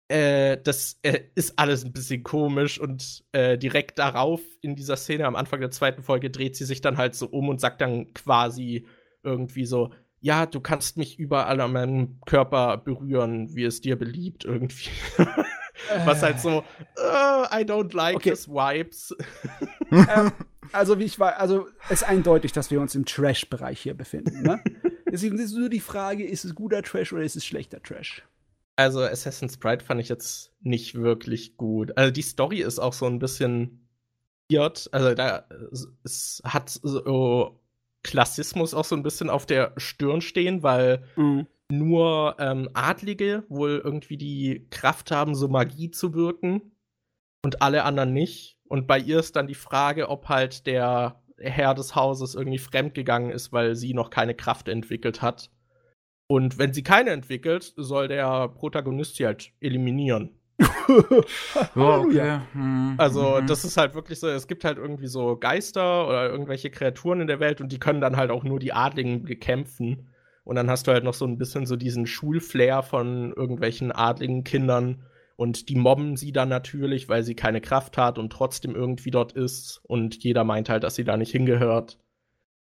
Äh, 0.09 0.57
das 0.61 0.99
äh, 1.01 1.21
ist 1.35 1.57
alles 1.57 1.85
ein 1.85 1.93
bisschen 1.93 2.21
komisch 2.21 2.79
und 2.79 3.23
äh, 3.31 3.57
direkt 3.57 3.97
darauf 3.97 4.41
in 4.61 4.75
dieser 4.75 4.97
Szene 4.97 5.25
am 5.25 5.37
Anfang 5.37 5.61
der 5.61 5.71
zweiten 5.71 6.03
Folge 6.03 6.29
dreht 6.29 6.57
sie 6.57 6.65
sich 6.65 6.81
dann 6.81 6.97
halt 6.97 7.15
so 7.15 7.27
um 7.27 7.47
und 7.47 7.61
sagt 7.61 7.79
dann 7.79 8.13
quasi 8.13 8.85
irgendwie 9.23 9.65
so, 9.65 9.91
ja, 10.19 10.45
du 10.45 10.59
kannst 10.59 10.97
mich 10.97 11.17
überall 11.19 11.59
an 11.61 11.73
meinem 11.73 12.19
Körper 12.25 12.77
berühren, 12.77 13.55
wie 13.55 13.63
es 13.63 13.81
dir 13.81 13.97
beliebt, 13.97 14.45
irgendwie. 14.45 14.89
Was 16.05 16.21
halt 16.21 16.39
so, 16.39 16.63
äh, 16.97 17.61
I 17.61 17.65
don't 17.65 17.95
like 17.95 18.17
Okay. 18.17 18.29
this 18.31 18.47
Vibes. 18.47 19.15
ähm, 19.91 20.31
also 20.71 20.99
wie 20.99 21.05
ich 21.05 21.19
war, 21.19 21.37
also 21.37 21.67
es 21.85 22.01
ist 22.01 22.03
eindeutig, 22.03 22.51
dass 22.51 22.69
wir 22.69 22.79
uns 22.79 22.93
im 22.93 23.05
Trash-Bereich 23.05 23.81
hier 23.81 23.95
befinden. 23.95 24.43
Ne? 24.43 24.61
Deswegen 25.11 25.39
ist 25.39 25.53
nur 25.55 25.69
die 25.69 25.79
Frage, 25.79 26.23
ist 26.23 26.45
es 26.45 26.53
guter 26.53 26.83
Trash 26.83 27.11
oder 27.13 27.23
ist 27.23 27.35
es 27.35 27.45
schlechter 27.45 27.81
Trash? 27.81 28.23
Also 28.75 29.01
Assassin's 29.01 29.57
Pride 29.57 29.83
fand 29.83 29.99
ich 30.01 30.09
jetzt 30.09 30.53
nicht 30.61 30.95
wirklich 30.95 31.57
gut. 31.57 31.97
Also 31.97 32.11
die 32.11 32.21
Story 32.21 32.61
ist 32.61 32.79
auch 32.79 32.93
so 32.93 33.05
ein 33.05 33.19
bisschen. 33.19 33.87
Also 34.91 35.13
da 35.13 35.45
es 36.03 36.41
hat 36.43 36.69
so 36.69 37.60
Klassismus 38.03 38.73
auch 38.73 38.85
so 38.85 38.95
ein 38.95 39.03
bisschen 39.03 39.29
auf 39.29 39.45
der 39.45 39.73
Stirn 39.77 40.21
stehen, 40.21 40.63
weil 40.63 41.03
Mhm. 41.15 41.47
nur 41.71 42.35
ähm, 42.39 42.69
Adlige 42.73 43.43
wohl 43.47 43.81
irgendwie 43.83 44.17
die 44.17 44.67
Kraft 44.69 45.11
haben, 45.11 45.35
so 45.35 45.47
Magie 45.47 45.91
zu 45.91 46.13
wirken 46.13 46.75
und 47.45 47.61
alle 47.61 47.83
anderen 47.83 48.13
nicht. 48.13 48.57
Und 48.67 48.87
bei 48.87 48.99
ihr 48.99 49.19
ist 49.19 49.35
dann 49.35 49.47
die 49.47 49.55
Frage, 49.55 50.09
ob 50.09 50.29
halt 50.29 50.65
der 50.65 51.21
Herr 51.37 51.73
des 51.73 51.95
Hauses 51.95 52.35
irgendwie 52.35 52.59
fremdgegangen 52.59 53.31
ist, 53.31 53.51
weil 53.51 53.75
sie 53.75 53.93
noch 53.93 54.09
keine 54.09 54.35
Kraft 54.35 54.67
entwickelt 54.67 55.21
hat. 55.21 55.49
Und 56.27 56.57
wenn 56.57 56.73
sie 56.73 56.83
keine 56.83 57.09
entwickelt, 57.11 57.73
soll 57.75 58.07
der 58.07 58.47
Protagonist 58.49 59.15
sie 59.15 59.25
halt 59.25 59.51
eliminieren. 59.59 60.39
Ja, 61.75 61.97
okay. 61.99 62.39
Hm, 62.53 62.95
Also, 62.97 63.39
mhm. 63.41 63.47
das 63.47 63.63
ist 63.65 63.77
halt 63.77 63.93
wirklich 63.95 64.19
so, 64.19 64.27
es 64.27 64.47
gibt 64.47 64.63
halt 64.63 64.77
irgendwie 64.77 65.07
so 65.07 65.37
Geister 65.37 66.07
oder 66.07 66.29
irgendwelche 66.29 66.69
Kreaturen 66.69 67.21
in 67.21 67.27
der 67.27 67.39
Welt 67.39 67.61
und 67.61 67.71
die 67.71 67.79
können 67.79 68.01
dann 68.01 68.17
halt 68.17 68.31
auch 68.31 68.43
nur 68.43 68.59
die 68.59 68.73
Adligen 68.73 69.23
bekämpfen. 69.23 70.09
Und 70.43 70.55
dann 70.55 70.69
hast 70.69 70.87
du 70.87 70.91
halt 70.91 71.03
noch 71.03 71.13
so 71.13 71.25
ein 71.25 71.37
bisschen 71.37 71.65
so 71.65 71.75
diesen 71.75 72.07
Schulflair 72.07 72.83
von 72.83 73.31
irgendwelchen 73.33 73.91
adligen 73.91 74.43
Kindern 74.43 75.03
und 75.35 75.69
die 75.69 75.75
mobben 75.75 76.17
sie 76.17 76.31
dann 76.31 76.49
natürlich, 76.49 77.09
weil 77.09 77.23
sie 77.23 77.35
keine 77.35 77.61
Kraft 77.61 77.97
hat 77.97 78.17
und 78.17 78.31
trotzdem 78.31 78.75
irgendwie 78.75 79.11
dort 79.11 79.33
ist 79.33 79.81
und 79.83 80.23
jeder 80.23 80.43
meint 80.43 80.69
halt, 80.69 80.83
dass 80.83 80.95
sie 80.95 81.03
da 81.03 81.17
nicht 81.17 81.31
hingehört. 81.31 81.99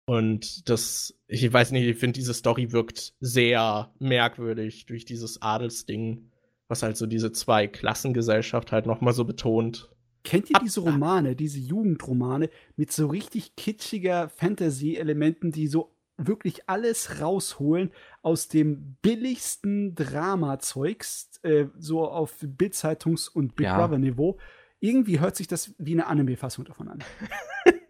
Und 0.06 0.70
das, 0.70 1.16
ich 1.28 1.52
weiß 1.52 1.72
nicht, 1.72 1.88
ich 1.88 1.98
finde, 1.98 2.20
diese 2.20 2.34
Story 2.34 2.72
wirkt 2.72 3.14
sehr 3.20 3.94
merkwürdig 4.00 4.86
durch 4.88 5.06
dieses 5.06 5.42
Adelsding, 5.42 6.31
was 6.72 6.82
halt 6.82 6.98
so 6.98 7.06
diese 7.06 7.32
zwei 7.32 7.68
Klassengesellschaft 7.68 8.72
halt 8.72 8.88
noch 8.88 9.02
mal 9.02 9.14
so 9.14 9.26
betont. 9.26 9.92
Kennt 10.24 10.50
ihr 10.50 10.60
diese 10.64 10.80
Romane, 10.82 11.36
diese 11.36 11.60
Jugendromane 11.60 12.50
mit 12.76 12.92
so 12.92 13.08
richtig 13.08 13.56
kitschiger 13.56 14.30
Fantasy-Elementen, 14.30 15.52
die 15.52 15.68
so 15.68 15.94
wirklich 16.18 16.70
alles 16.70 17.20
rausholen 17.22 17.92
aus 18.22 18.48
dem 18.48 18.96
billigsten 19.02 19.96
Drama-Zeugs, 19.96 21.40
äh, 21.44 21.66
so 21.78 22.08
auf 22.08 22.36
Bild-Zeitungs- 22.42 23.30
und 23.30 23.56
Big 23.56 23.66
Ja. 23.66 23.78
Brother-Niveau? 23.78 24.38
Irgendwie 24.80 25.20
hört 25.20 25.36
sich 25.36 25.48
das 25.48 25.74
wie 25.78 25.94
eine 25.94 26.08
Anime-Fassung 26.08 26.66
davon 26.66 26.88
an. 26.88 27.00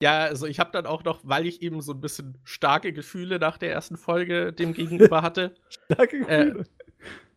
Ja, 0.00 0.20
also 0.20 0.46
ich 0.46 0.60
habe 0.60 0.70
dann 0.70 0.86
auch 0.86 1.02
noch, 1.02 1.20
weil 1.24 1.44
ich 1.46 1.60
eben 1.60 1.80
so 1.80 1.92
ein 1.92 2.00
bisschen 2.00 2.38
starke 2.44 2.92
Gefühle 2.92 3.40
nach 3.40 3.58
der 3.58 3.72
ersten 3.72 3.96
Folge 3.96 4.52
dem 4.52 4.72
gegenüber 4.72 5.22
hatte, 5.22 5.56
Danke. 5.88 6.18
Äh, 6.28 6.64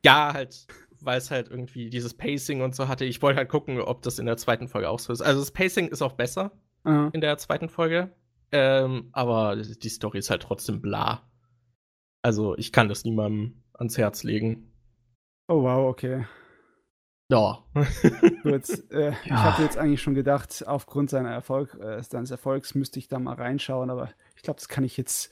ja, 0.05 0.33
halt, 0.33 0.67
weil 0.99 1.17
es 1.17 1.31
halt 1.31 1.49
irgendwie 1.49 1.89
dieses 1.89 2.13
Pacing 2.13 2.61
und 2.61 2.75
so 2.75 2.87
hatte. 2.87 3.05
Ich 3.05 3.21
wollte 3.21 3.37
halt 3.37 3.49
gucken, 3.49 3.79
ob 3.81 4.01
das 4.01 4.19
in 4.19 4.25
der 4.25 4.37
zweiten 4.37 4.67
Folge 4.67 4.89
auch 4.89 4.99
so 4.99 5.11
ist. 5.13 5.21
Also 5.21 5.39
das 5.39 5.51
Pacing 5.51 5.87
ist 5.89 6.01
auch 6.01 6.13
besser 6.13 6.51
Aha. 6.83 7.09
in 7.13 7.21
der 7.21 7.37
zweiten 7.37 7.69
Folge, 7.69 8.11
ähm, 8.51 9.09
aber 9.11 9.55
die 9.55 9.89
Story 9.89 10.19
ist 10.19 10.29
halt 10.29 10.41
trotzdem 10.43 10.81
bla. 10.81 11.29
Also 12.23 12.55
ich 12.57 12.71
kann 12.71 12.87
das 12.89 13.03
niemandem 13.03 13.63
ans 13.73 13.97
Herz 13.97 14.23
legen. 14.23 14.71
Oh 15.47 15.63
wow, 15.63 15.89
okay. 15.89 16.25
Ja. 17.31 17.63
Gut, 18.43 18.69
äh, 18.91 19.13
Ich 19.23 19.29
Ja. 19.31 19.43
hatte 19.43 19.63
jetzt 19.63 19.77
eigentlich 19.77 20.01
schon 20.01 20.15
gedacht, 20.15 20.65
aufgrund 20.67 21.09
seiner 21.09 21.31
Erfolg, 21.31 21.75
äh, 21.75 22.03
seines 22.03 22.29
Erfolgs 22.29 22.75
müsste 22.75 22.99
ich 22.99 23.07
da 23.07 23.19
mal 23.19 23.35
reinschauen, 23.35 23.89
aber 23.89 24.09
ich 24.35 24.43
glaube, 24.43 24.59
das 24.59 24.67
kann 24.67 24.83
ich 24.83 24.97
jetzt 24.97 25.31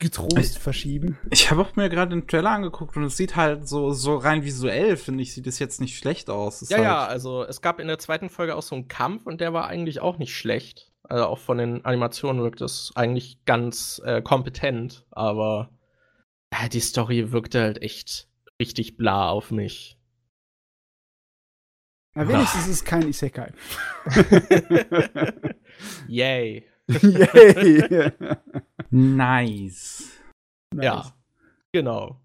getrost 0.00 0.36
Ich- 0.38 0.58
verschieben. 0.58 1.18
Ich 1.30 1.50
habe 1.50 1.62
auch 1.62 1.76
mir 1.76 1.88
gerade 1.88 2.10
den 2.10 2.26
Trailer 2.26 2.50
angeguckt 2.50 2.96
und 2.96 3.04
es 3.04 3.16
sieht 3.16 3.36
halt 3.36 3.68
so, 3.68 3.92
so 3.92 4.16
rein 4.16 4.44
visuell, 4.44 4.96
finde 4.96 5.22
ich, 5.22 5.32
sieht 5.32 5.46
es 5.46 5.58
jetzt 5.60 5.80
nicht 5.80 5.96
schlecht 5.96 6.28
aus. 6.30 6.68
Ja, 6.68 6.76
halt, 6.76 6.84
ja, 6.84 7.06
also 7.06 7.44
es 7.44 7.60
gab 7.60 7.78
in 7.78 7.86
der 7.86 7.98
zweiten 7.98 8.28
Folge 8.30 8.56
auch 8.56 8.62
so 8.62 8.74
einen 8.74 8.88
Kampf 8.88 9.26
und 9.26 9.40
der 9.40 9.52
war 9.52 9.68
eigentlich 9.68 10.00
auch 10.00 10.18
nicht 10.18 10.36
schlecht. 10.36 10.90
Also 11.04 11.26
auch 11.26 11.38
von 11.38 11.58
den 11.58 11.84
Animationen 11.84 12.42
wirkt 12.42 12.60
es 12.60 12.92
eigentlich 12.94 13.44
ganz 13.44 14.00
äh, 14.04 14.22
kompetent, 14.22 15.04
aber 15.10 15.70
ja, 16.52 16.68
die 16.68 16.80
Story 16.80 17.32
wirkte 17.32 17.60
halt 17.60 17.82
echt 17.82 18.28
richtig 18.60 18.96
bla 18.96 19.28
auf 19.30 19.50
mich. 19.50 19.96
Na, 22.14 22.28
wenigstens 22.28 22.62
ist 22.66 22.72
es 22.74 22.84
kein 22.84 23.08
Isekai. 23.08 23.52
Yay. 26.08 26.64
Yay! 27.02 28.12
Nice. 28.90 30.20
Ja, 30.74 31.12
genau. 31.72 32.20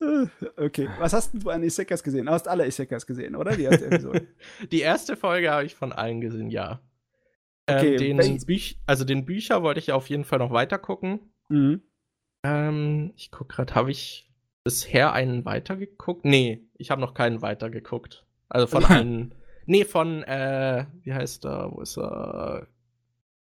Äh, 0.00 0.26
Okay, 0.56 0.88
was 0.98 1.12
hast 1.12 1.32
denn 1.32 1.40
du 1.40 1.50
an 1.50 1.62
Isekais 1.62 2.02
gesehen? 2.02 2.26
Du 2.26 2.32
hast 2.32 2.48
alle 2.48 2.66
Isekais 2.66 3.06
gesehen, 3.06 3.36
oder? 3.36 3.56
Die 3.56 3.62
erste 3.64 3.86
Episode. 3.86 4.26
Die 4.72 4.80
erste 4.80 5.16
Folge 5.16 5.50
habe 5.50 5.64
ich 5.64 5.74
von 5.74 5.92
allen 5.92 6.20
gesehen, 6.20 6.50
ja. 6.50 6.80
Okay, 7.68 7.94
ähm, 7.94 8.18
den, 8.18 8.38
Büch 8.44 8.78
also 8.86 9.04
den 9.04 9.24
Bücher 9.24 9.62
wollte 9.62 9.78
ich 9.78 9.92
auf 9.92 10.08
jeden 10.10 10.24
Fall 10.24 10.40
noch 10.40 10.50
weiter 10.50 10.78
gucken. 10.78 11.32
mhm. 11.48 11.82
Ähm, 12.44 13.12
ich 13.16 13.30
guck 13.30 13.50
gerade, 13.50 13.72
habe 13.76 13.92
ich 13.92 14.28
bisher 14.64 15.12
einen 15.12 15.44
weitergeguckt? 15.44 16.24
Nee, 16.24 16.66
ich 16.74 16.90
habe 16.90 17.00
noch 17.00 17.14
keinen 17.14 17.40
weitergeguckt. 17.40 18.26
Also 18.48 18.66
von 18.66 18.84
einem. 18.86 19.30
Nee, 19.66 19.84
von, 19.84 20.24
äh, 20.24 20.86
wie 21.02 21.14
heißt 21.14 21.44
er? 21.44 21.70
Wo 21.70 21.80
ist 21.82 21.96
er? 21.96 22.66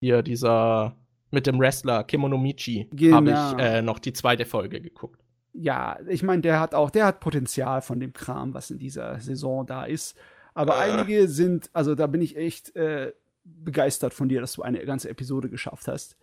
Hier, 0.00 0.22
dieser 0.22 0.96
mit 1.34 1.46
dem 1.46 1.58
Wrestler 1.58 2.04
Kimono 2.04 2.38
Michi. 2.38 2.88
Genau. 2.92 3.16
Habe 3.16 3.30
ich 3.30 3.64
äh, 3.64 3.82
noch 3.82 3.98
die 3.98 4.12
zweite 4.12 4.46
Folge 4.46 4.80
geguckt. 4.80 5.20
Ja, 5.52 5.98
ich 6.08 6.22
meine, 6.22 6.42
der 6.42 6.58
hat 6.58 6.74
auch, 6.74 6.90
der 6.90 7.06
hat 7.06 7.20
Potenzial 7.20 7.82
von 7.82 8.00
dem 8.00 8.12
Kram, 8.12 8.54
was 8.54 8.70
in 8.70 8.78
dieser 8.78 9.20
Saison 9.20 9.66
da 9.66 9.84
ist. 9.84 10.16
Aber 10.54 10.76
Äh. 10.76 10.90
einige 10.92 11.28
sind, 11.28 11.70
also 11.72 11.94
da 11.94 12.06
bin 12.06 12.22
ich 12.22 12.36
echt 12.36 12.74
äh, 12.76 13.12
begeistert 13.44 14.14
von 14.14 14.28
dir, 14.28 14.40
dass 14.40 14.54
du 14.54 14.62
eine 14.62 14.84
ganze 14.84 15.10
Episode 15.10 15.50
geschafft 15.50 15.86
hast. 15.86 16.16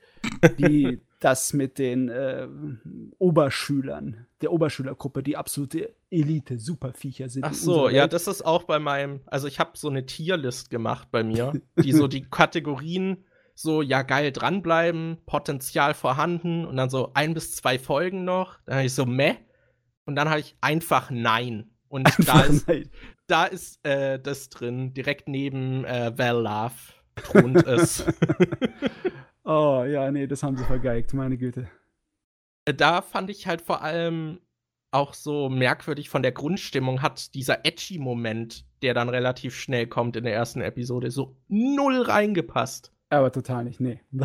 Die, 0.58 1.00
das 1.20 1.54
mit 1.54 1.78
den 1.78 2.10
äh, 2.10 2.48
Oberschülern, 3.20 4.26
der 4.42 4.52
Oberschülergruppe, 4.52 5.22
die 5.24 5.38
absolute 5.38 5.94
Elite, 6.10 6.58
Superviecher 6.58 7.30
sind. 7.30 7.44
Ach 7.46 7.54
so, 7.54 7.90
ja, 7.90 8.08
das 8.08 8.28
ist 8.28 8.44
auch 8.44 8.64
bei 8.64 8.80
meinem, 8.80 9.22
also 9.28 9.48
ich 9.48 9.60
habe 9.60 9.72
so 9.76 9.90
eine 9.90 10.06
Tierlist 10.06 10.70
gemacht 10.70 11.10
bei 11.12 11.24
mir, 11.24 11.54
die 11.84 11.92
so 11.94 12.08
die 12.08 12.24
Kategorien 12.24 13.24
so, 13.62 13.82
ja, 13.82 14.02
geil, 14.02 14.32
dranbleiben, 14.32 15.18
Potenzial 15.26 15.94
vorhanden 15.94 16.66
und 16.66 16.78
dann 16.78 16.90
so 16.90 17.12
ein 17.14 17.34
bis 17.34 17.56
zwei 17.56 17.80
Folgen 17.80 18.24
noch. 18.24 18.60
Dann 18.66 18.76
habe 18.76 18.86
ich 18.86 18.94
so, 18.94 19.06
meh. 19.06 19.36
Und 20.06 20.16
dann 20.16 20.30
habe 20.30 20.40
ich 20.40 20.56
einfach 20.62 21.10
nein. 21.12 21.70
Und 21.88 22.10
da 22.26 22.42
ist, 22.42 22.68
da 23.28 23.46
ist 23.46 23.86
äh, 23.86 24.20
das 24.20 24.50
drin, 24.50 24.94
direkt 24.94 25.28
neben 25.28 25.86
äh, 25.86 26.18
Val 26.18 26.42
Love 26.42 26.74
thront 27.16 27.66
es. 27.68 28.06
oh, 29.44 29.84
ja, 29.88 30.12
nee, 30.12 30.28
das 30.28 30.44
haben 30.44 30.58
sie 30.58 30.64
vergeigt, 30.64 31.14
meine 31.14 31.38
Güte. 31.38 31.70
Äh, 32.66 32.74
da 32.74 33.02
fand 33.02 33.30
ich 33.30 33.48
halt 33.48 33.62
vor 33.62 33.82
allem 33.82 34.40
auch 34.92 35.14
so 35.14 35.50
merkwürdig 35.50 36.10
von 36.10 36.22
der 36.22 36.34
Grundstimmung 36.34 37.02
hat 37.02 37.34
dieser 37.34 37.66
edgy 37.66 37.98
Moment, 37.98 38.66
der 38.82 38.94
dann 38.94 39.10
relativ 39.10 39.56
schnell 39.56 39.88
kommt 39.88 40.18
in 40.18 40.26
der 40.26 40.34
ersten 40.34 40.62
Episode, 40.62 41.12
so 41.12 41.38
null 41.48 42.02
reingepasst. 42.02 42.92
Aber 43.12 43.32
total 43.32 43.66
nicht, 43.66 43.80
nee. 43.80 44.00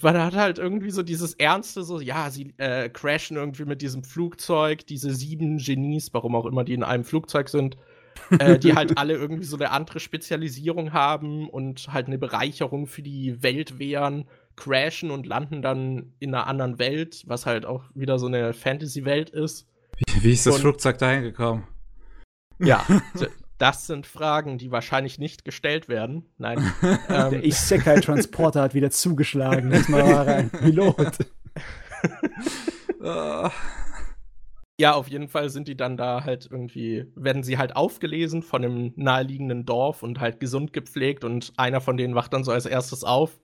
Weil 0.00 0.16
er 0.16 0.24
hat 0.24 0.34
halt 0.34 0.58
irgendwie 0.58 0.90
so 0.90 1.02
dieses 1.02 1.34
Ernste, 1.34 1.84
so, 1.84 2.00
ja, 2.00 2.30
sie 2.30 2.54
äh, 2.56 2.88
crashen 2.88 3.36
irgendwie 3.36 3.66
mit 3.66 3.82
diesem 3.82 4.02
Flugzeug, 4.02 4.86
diese 4.86 5.14
sieben 5.14 5.58
Genies, 5.58 6.12
warum 6.12 6.34
auch 6.34 6.46
immer 6.46 6.64
die 6.64 6.72
in 6.72 6.82
einem 6.82 7.04
Flugzeug 7.04 7.48
sind, 7.48 7.76
äh, 8.38 8.58
die 8.58 8.74
halt 8.74 8.96
alle 8.98 9.14
irgendwie 9.14 9.44
so 9.44 9.56
eine 9.56 9.70
andere 9.70 10.00
Spezialisierung 10.00 10.92
haben 10.92 11.48
und 11.48 11.92
halt 11.92 12.06
eine 12.06 12.18
Bereicherung 12.18 12.86
für 12.86 13.02
die 13.02 13.42
Welt 13.42 13.78
wären, 13.78 14.26
crashen 14.56 15.10
und 15.10 15.26
landen 15.26 15.60
dann 15.60 16.14
in 16.18 16.34
einer 16.34 16.46
anderen 16.46 16.78
Welt, 16.78 17.22
was 17.26 17.44
halt 17.44 17.66
auch 17.66 17.84
wieder 17.94 18.18
so 18.18 18.26
eine 18.26 18.54
Fantasy-Welt 18.54 19.30
ist. 19.30 19.68
Wie, 19.98 20.24
wie 20.24 20.32
ist 20.32 20.46
das 20.46 20.56
und, 20.56 20.60
Flugzeug 20.62 20.98
dahin 20.98 21.22
gekommen? 21.22 21.68
Ja, 22.58 22.84
Das 23.58 23.86
sind 23.86 24.06
Fragen, 24.06 24.58
die 24.58 24.70
wahrscheinlich 24.70 25.18
nicht 25.18 25.44
gestellt 25.44 25.88
werden. 25.88 26.26
Nein. 26.38 26.58
ähm, 27.08 27.30
Der 27.30 27.44
Isekai-Transporter 27.44 28.62
hat 28.62 28.74
wieder 28.74 28.90
zugeschlagen. 28.90 29.70
Lass 29.70 29.88
mal 29.88 30.02
rein. 30.12 30.50
Pilot. 30.50 31.18
ja, 34.78 34.92
auf 34.94 35.08
jeden 35.08 35.28
Fall 35.28 35.50
sind 35.50 35.68
die 35.68 35.76
dann 35.76 35.96
da 35.96 36.24
halt 36.24 36.48
irgendwie, 36.50 37.06
werden 37.14 37.42
sie 37.44 37.58
halt 37.58 37.76
aufgelesen 37.76 38.42
von 38.42 38.64
einem 38.64 38.92
naheliegenden 38.96 39.64
Dorf 39.64 40.02
und 40.02 40.20
halt 40.20 40.40
gesund 40.40 40.72
gepflegt 40.72 41.22
und 41.24 41.52
einer 41.56 41.80
von 41.80 41.96
denen 41.96 42.14
wacht 42.14 42.32
dann 42.32 42.44
so 42.44 42.50
als 42.50 42.66
erstes 42.66 43.04
auf 43.04 43.38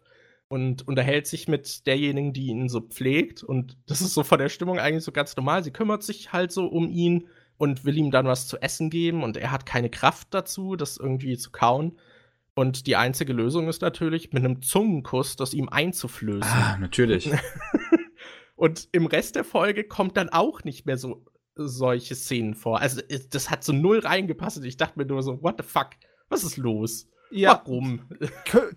und 0.48 0.88
unterhält 0.88 1.28
sich 1.28 1.46
mit 1.46 1.86
derjenigen, 1.86 2.32
die 2.32 2.48
ihn 2.48 2.68
so 2.68 2.80
pflegt. 2.80 3.44
Und 3.44 3.76
das 3.86 4.00
ist 4.00 4.14
so 4.14 4.24
von 4.24 4.40
der 4.40 4.48
Stimmung 4.48 4.80
eigentlich 4.80 5.04
so 5.04 5.12
ganz 5.12 5.36
normal. 5.36 5.62
Sie 5.62 5.70
kümmert 5.70 6.02
sich 6.02 6.32
halt 6.32 6.50
so 6.50 6.66
um 6.66 6.88
ihn 6.88 7.28
und 7.60 7.84
will 7.84 7.98
ihm 7.98 8.10
dann 8.10 8.24
was 8.24 8.46
zu 8.46 8.56
essen 8.62 8.88
geben 8.88 9.22
und 9.22 9.36
er 9.36 9.50
hat 9.50 9.66
keine 9.66 9.90
Kraft 9.90 10.28
dazu, 10.30 10.76
das 10.76 10.96
irgendwie 10.96 11.36
zu 11.36 11.50
kauen. 11.50 11.98
Und 12.54 12.86
die 12.86 12.96
einzige 12.96 13.34
Lösung 13.34 13.68
ist 13.68 13.82
natürlich, 13.82 14.32
mit 14.32 14.42
einem 14.42 14.62
Zungenkuss 14.62 15.36
das 15.36 15.52
ihm 15.52 15.68
einzuflößen. 15.68 16.50
Ah, 16.50 16.78
natürlich. 16.80 17.30
und 18.56 18.88
im 18.92 19.04
Rest 19.04 19.36
der 19.36 19.44
Folge 19.44 19.84
kommt 19.84 20.16
dann 20.16 20.30
auch 20.30 20.64
nicht 20.64 20.86
mehr 20.86 20.96
so 20.96 21.26
solche 21.54 22.14
Szenen 22.14 22.54
vor. 22.54 22.80
Also 22.80 23.02
das 23.28 23.50
hat 23.50 23.62
so 23.62 23.74
null 23.74 23.98
reingepasst 23.98 24.56
und 24.56 24.64
ich 24.64 24.78
dachte 24.78 24.98
mir 24.98 25.04
nur 25.04 25.22
so, 25.22 25.42
what 25.42 25.56
the 25.58 25.62
fuck, 25.62 25.90
was 26.30 26.44
ist 26.44 26.56
los? 26.56 27.10
Ja, 27.30 27.60
Warum? 27.62 28.08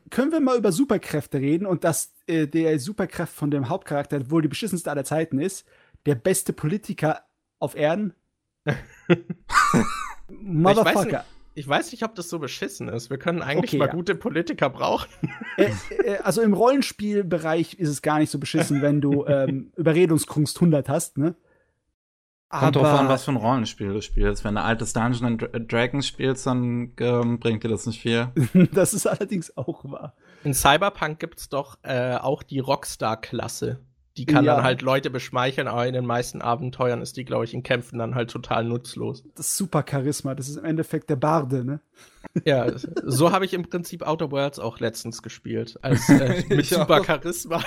können 0.10 0.34
wir 0.34 0.42
mal 0.42 0.58
über 0.58 0.74
Superkräfte 0.74 1.40
reden 1.40 1.66
und 1.66 1.86
dass 1.86 2.14
äh, 2.28 2.48
der 2.48 2.78
Superkraft 2.80 3.34
von 3.34 3.50
dem 3.50 3.70
Hauptcharakter 3.70 4.30
wohl 4.30 4.42
die 4.42 4.50
beschissenste 4.50 4.92
aller 4.92 5.06
Zeiten 5.06 5.40
ist? 5.40 5.66
Der 6.06 6.16
beste 6.16 6.52
Politiker 6.52 7.22
auf 7.60 7.78
Erden? 7.78 8.14
Motherfucker. 10.28 10.86
Ich 10.86 10.96
weiß, 10.96 11.06
nicht, 11.06 11.24
ich 11.56 11.68
weiß, 11.68 11.92
nicht, 11.92 12.04
ob 12.04 12.16
das 12.16 12.30
so 12.30 12.40
beschissen 12.40 12.90
ist. 12.90 13.10
Wir 13.10 13.18
können 13.18 13.42
eigentlich 13.42 13.72
okay, 13.72 13.78
mal 13.78 13.88
ja. 13.88 13.94
gute 13.94 14.16
Politiker 14.16 14.70
brauchen. 14.70 15.10
Äh, 15.56 15.70
äh, 16.04 16.18
also 16.18 16.42
im 16.42 16.54
Rollenspielbereich 16.54 17.76
ist 17.76 17.90
es 17.90 18.02
gar 18.02 18.18
nicht 18.18 18.32
so 18.32 18.40
beschissen, 18.40 18.82
wenn 18.82 19.02
du 19.02 19.24
ähm, 19.28 19.72
Überredungskunst 19.76 20.58
100 20.58 20.90
hast, 20.90 21.20
ne? 21.20 21.36
Kommt 22.50 22.76
drauf 22.76 23.00
an, 23.00 23.08
was 23.08 23.24
für 23.24 23.32
ein 23.32 23.38
Rollenspiel 23.38 23.94
du 23.94 24.02
spielst. 24.02 24.44
Wenn 24.44 24.56
du 24.56 24.62
altes 24.62 24.94
Dungeons 24.94 25.22
and 25.24 25.72
Dragons 25.72 26.08
spielst, 26.08 26.46
dann 26.46 26.94
ähm, 27.00 27.40
bringt 27.40 27.64
dir 27.64 27.68
das 27.68 27.86
nicht 27.88 28.02
viel. 28.02 28.30
das 28.72 28.94
ist 28.94 29.08
allerdings 29.08 29.56
auch 29.58 29.84
wahr. 29.84 30.16
In 30.44 30.54
Cyberpunk 30.54 31.20
gibt's 31.20 31.50
doch 31.50 31.78
äh, 31.84 32.16
auch 32.16 32.44
die 32.44 32.60
Rockstar-Klasse. 32.60 33.80
Die 34.18 34.26
kann 34.26 34.46
ja. 34.46 34.56
dann 34.56 34.64
halt 34.64 34.84
Leute 34.84 35.10
beschmeicheln, 35.10 35.68
aber 35.68 35.88
in 35.88 35.94
den 35.94 36.06
meisten 36.06 36.42
Abenteuern 36.42 37.02
ist 37.02 37.18
die, 37.18 37.26
glaube 37.26 37.46
ich, 37.46 37.54
in 37.56 37.64
Kämpfen 37.64 37.98
dann 37.98 38.14
halt 38.14 38.30
total 38.30 38.64
nutzlos. 38.64 39.24
Das 39.36 39.48
ist 39.48 39.58
super 39.58 39.84
Charisma, 39.90 40.36
das 40.36 40.50
ist 40.50 40.58
im 40.58 40.66
Endeffekt 40.66 41.10
der 41.10 41.16
Barde, 41.16 41.66
ne? 41.66 41.80
Ja, 42.46 42.72
so 42.78 43.32
habe 43.32 43.46
ich 43.46 43.54
im 43.54 43.64
Prinzip 43.64 44.08
Outer 44.08 44.32
Worlds 44.32 44.58
auch 44.58 44.80
letztens 44.80 45.22
gespielt. 45.22 45.78
Als, 45.82 46.10
äh, 46.10 46.44
mit 46.50 46.66
super 46.66 47.04
Charisma. 47.04 47.58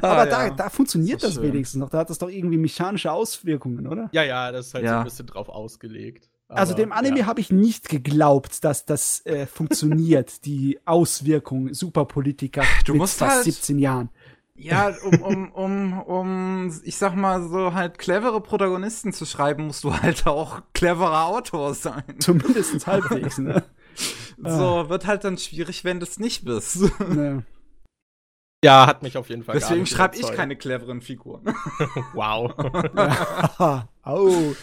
aber 0.00 0.22
ah, 0.22 0.26
da, 0.26 0.46
ja. 0.46 0.50
da 0.50 0.70
funktioniert 0.70 1.22
das, 1.22 1.34
das 1.34 1.42
wenigstens 1.42 1.80
noch. 1.80 1.90
Da 1.90 1.98
hat 1.98 2.10
das 2.10 2.18
doch 2.18 2.28
irgendwie 2.28 2.58
mechanische 2.58 3.12
Auswirkungen, 3.12 3.86
oder? 3.86 4.08
Ja, 4.12 4.22
ja, 4.22 4.50
das 4.50 4.68
ist 4.68 4.74
halt 4.74 4.84
ja. 4.84 4.92
so 4.92 4.98
ein 4.98 5.04
bisschen 5.04 5.26
drauf 5.26 5.48
ausgelegt. 5.48 6.30
Aber, 6.48 6.60
also 6.60 6.74
dem 6.74 6.92
Anime 6.92 7.20
ja. 7.20 7.26
habe 7.26 7.40
ich 7.40 7.50
nicht 7.50 7.88
geglaubt, 7.88 8.62
dass 8.62 8.84
das 8.84 9.24
äh, 9.26 9.46
funktioniert, 9.46 10.44
die 10.44 10.78
Auswirkung 10.84 11.74
Superpolitiker 11.74 12.62
du 12.84 12.92
mit 12.92 13.00
musst 13.00 13.18
fast 13.18 13.36
halt 13.36 13.44
17 13.44 13.78
Jahren. 13.78 14.10
Ja, 14.58 14.94
um, 15.04 15.22
um, 15.22 15.52
um, 15.52 16.02
um, 16.02 16.80
ich 16.84 16.96
sag 16.96 17.14
mal, 17.14 17.46
so 17.48 17.74
halt 17.74 17.98
clevere 17.98 18.40
Protagonisten 18.40 19.12
zu 19.12 19.26
schreiben, 19.26 19.66
musst 19.66 19.84
du 19.84 19.92
halt 19.94 20.26
auch 20.26 20.62
cleverer 20.72 21.26
Autor 21.26 21.74
sein. 21.74 22.04
Zumindest 22.18 22.86
halbwegs, 22.86 23.38
ne? 23.38 23.64
So, 24.38 24.80
ah. 24.80 24.88
wird 24.90 25.06
halt 25.06 25.24
dann 25.24 25.38
schwierig, 25.38 25.82
wenn 25.82 26.00
du 26.00 26.04
es 26.04 26.18
nicht 26.18 26.44
bist. 26.44 26.82
Ne. 27.00 27.44
Ja, 28.64 28.86
hat 28.86 29.02
mich 29.02 29.16
auf 29.16 29.28
jeden 29.28 29.44
Fall 29.44 29.54
Deswegen 29.54 29.86
schreibe 29.86 30.16
ich 30.16 30.30
keine 30.32 30.56
cleveren 30.56 31.00
Figuren. 31.00 31.42
wow. 32.14 32.52
ja. 32.94 33.88
Au. 34.02 34.54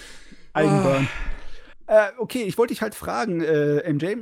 Eigenborn. 0.53 1.07
Ah. 1.87 2.07
Äh, 2.07 2.11
okay, 2.17 2.43
ich 2.43 2.57
wollte 2.57 2.73
dich 2.73 2.81
halt 2.81 2.95
fragen, 2.95 3.41
äh, 3.41 3.91
MJ, 3.91 4.15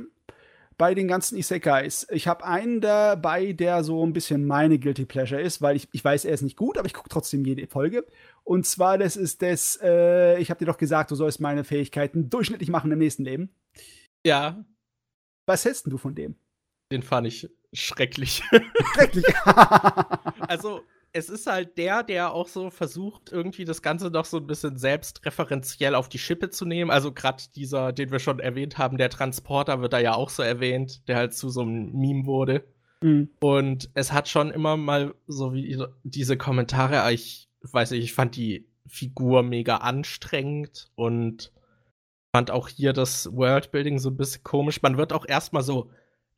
bei 0.78 0.94
den 0.94 1.08
ganzen 1.08 1.36
Isekais. 1.36 2.06
Ich 2.10 2.28
habe 2.28 2.44
einen 2.44 2.80
dabei, 2.80 3.52
der 3.52 3.84
so 3.84 4.04
ein 4.04 4.12
bisschen 4.12 4.46
meine 4.46 4.78
Guilty 4.78 5.04
Pleasure 5.04 5.40
ist, 5.40 5.62
weil 5.62 5.76
ich, 5.76 5.88
ich 5.92 6.04
weiß, 6.04 6.24
er 6.24 6.34
ist 6.34 6.42
nicht 6.42 6.56
gut, 6.56 6.78
aber 6.78 6.86
ich 6.86 6.94
gucke 6.94 7.08
trotzdem 7.08 7.44
jede 7.44 7.66
Folge. 7.66 8.06
Und 8.44 8.66
zwar, 8.66 8.98
das 8.98 9.16
ist 9.16 9.42
das, 9.42 9.78
äh, 9.82 10.38
ich 10.40 10.50
habe 10.50 10.58
dir 10.58 10.66
doch 10.66 10.78
gesagt, 10.78 11.10
du 11.10 11.14
sollst 11.14 11.40
meine 11.40 11.64
Fähigkeiten 11.64 12.30
durchschnittlich 12.30 12.70
machen 12.70 12.90
im 12.90 12.98
nächsten 12.98 13.24
Leben. 13.24 13.50
Ja. 14.24 14.64
Was 15.46 15.64
hältst 15.64 15.86
du 15.86 15.98
von 15.98 16.14
dem? 16.14 16.36
Den 16.90 17.02
fand 17.02 17.26
ich 17.26 17.48
schrecklich. 17.72 18.42
Schrecklich. 18.94 19.24
also, 20.40 20.82
es 21.12 21.28
ist 21.28 21.46
halt 21.46 21.76
der, 21.76 22.02
der 22.02 22.32
auch 22.32 22.48
so 22.48 22.70
versucht, 22.70 23.30
irgendwie 23.30 23.64
das 23.64 23.82
Ganze 23.82 24.10
noch 24.10 24.24
so 24.24 24.38
ein 24.38 24.46
bisschen 24.46 24.78
selbstreferenziell 24.78 25.94
auf 25.94 26.08
die 26.08 26.18
Schippe 26.18 26.50
zu 26.50 26.64
nehmen. 26.64 26.90
Also 26.90 27.12
gerade 27.12 27.42
dieser, 27.54 27.92
den 27.92 28.10
wir 28.10 28.18
schon 28.18 28.40
erwähnt 28.40 28.78
haben, 28.78 28.96
der 28.96 29.10
Transporter 29.10 29.80
wird 29.82 29.92
da 29.92 29.98
ja 29.98 30.14
auch 30.14 30.30
so 30.30 30.42
erwähnt, 30.42 31.06
der 31.08 31.16
halt 31.16 31.34
zu 31.34 31.50
so 31.50 31.62
einem 31.62 31.92
Meme 31.92 32.24
wurde. 32.24 32.64
Mhm. 33.02 33.28
Und 33.40 33.90
es 33.94 34.12
hat 34.12 34.28
schon 34.28 34.50
immer 34.50 34.76
mal 34.76 35.14
so 35.26 35.52
wie 35.52 35.84
diese 36.02 36.38
Kommentare, 36.38 37.02
ah, 37.02 37.10
ich 37.10 37.48
weiß 37.60 37.90
nicht, 37.90 38.04
ich 38.04 38.14
fand 38.14 38.36
die 38.36 38.66
Figur 38.86 39.42
mega 39.42 39.78
anstrengend 39.78 40.90
und 40.94 41.52
fand 42.34 42.50
auch 42.50 42.68
hier 42.68 42.94
das 42.94 43.34
Worldbuilding 43.36 43.98
so 43.98 44.08
ein 44.08 44.16
bisschen 44.16 44.42
komisch. 44.44 44.80
Man 44.80 44.96
wird 44.96 45.12
auch 45.12 45.26
erstmal 45.28 45.62
so 45.62 45.90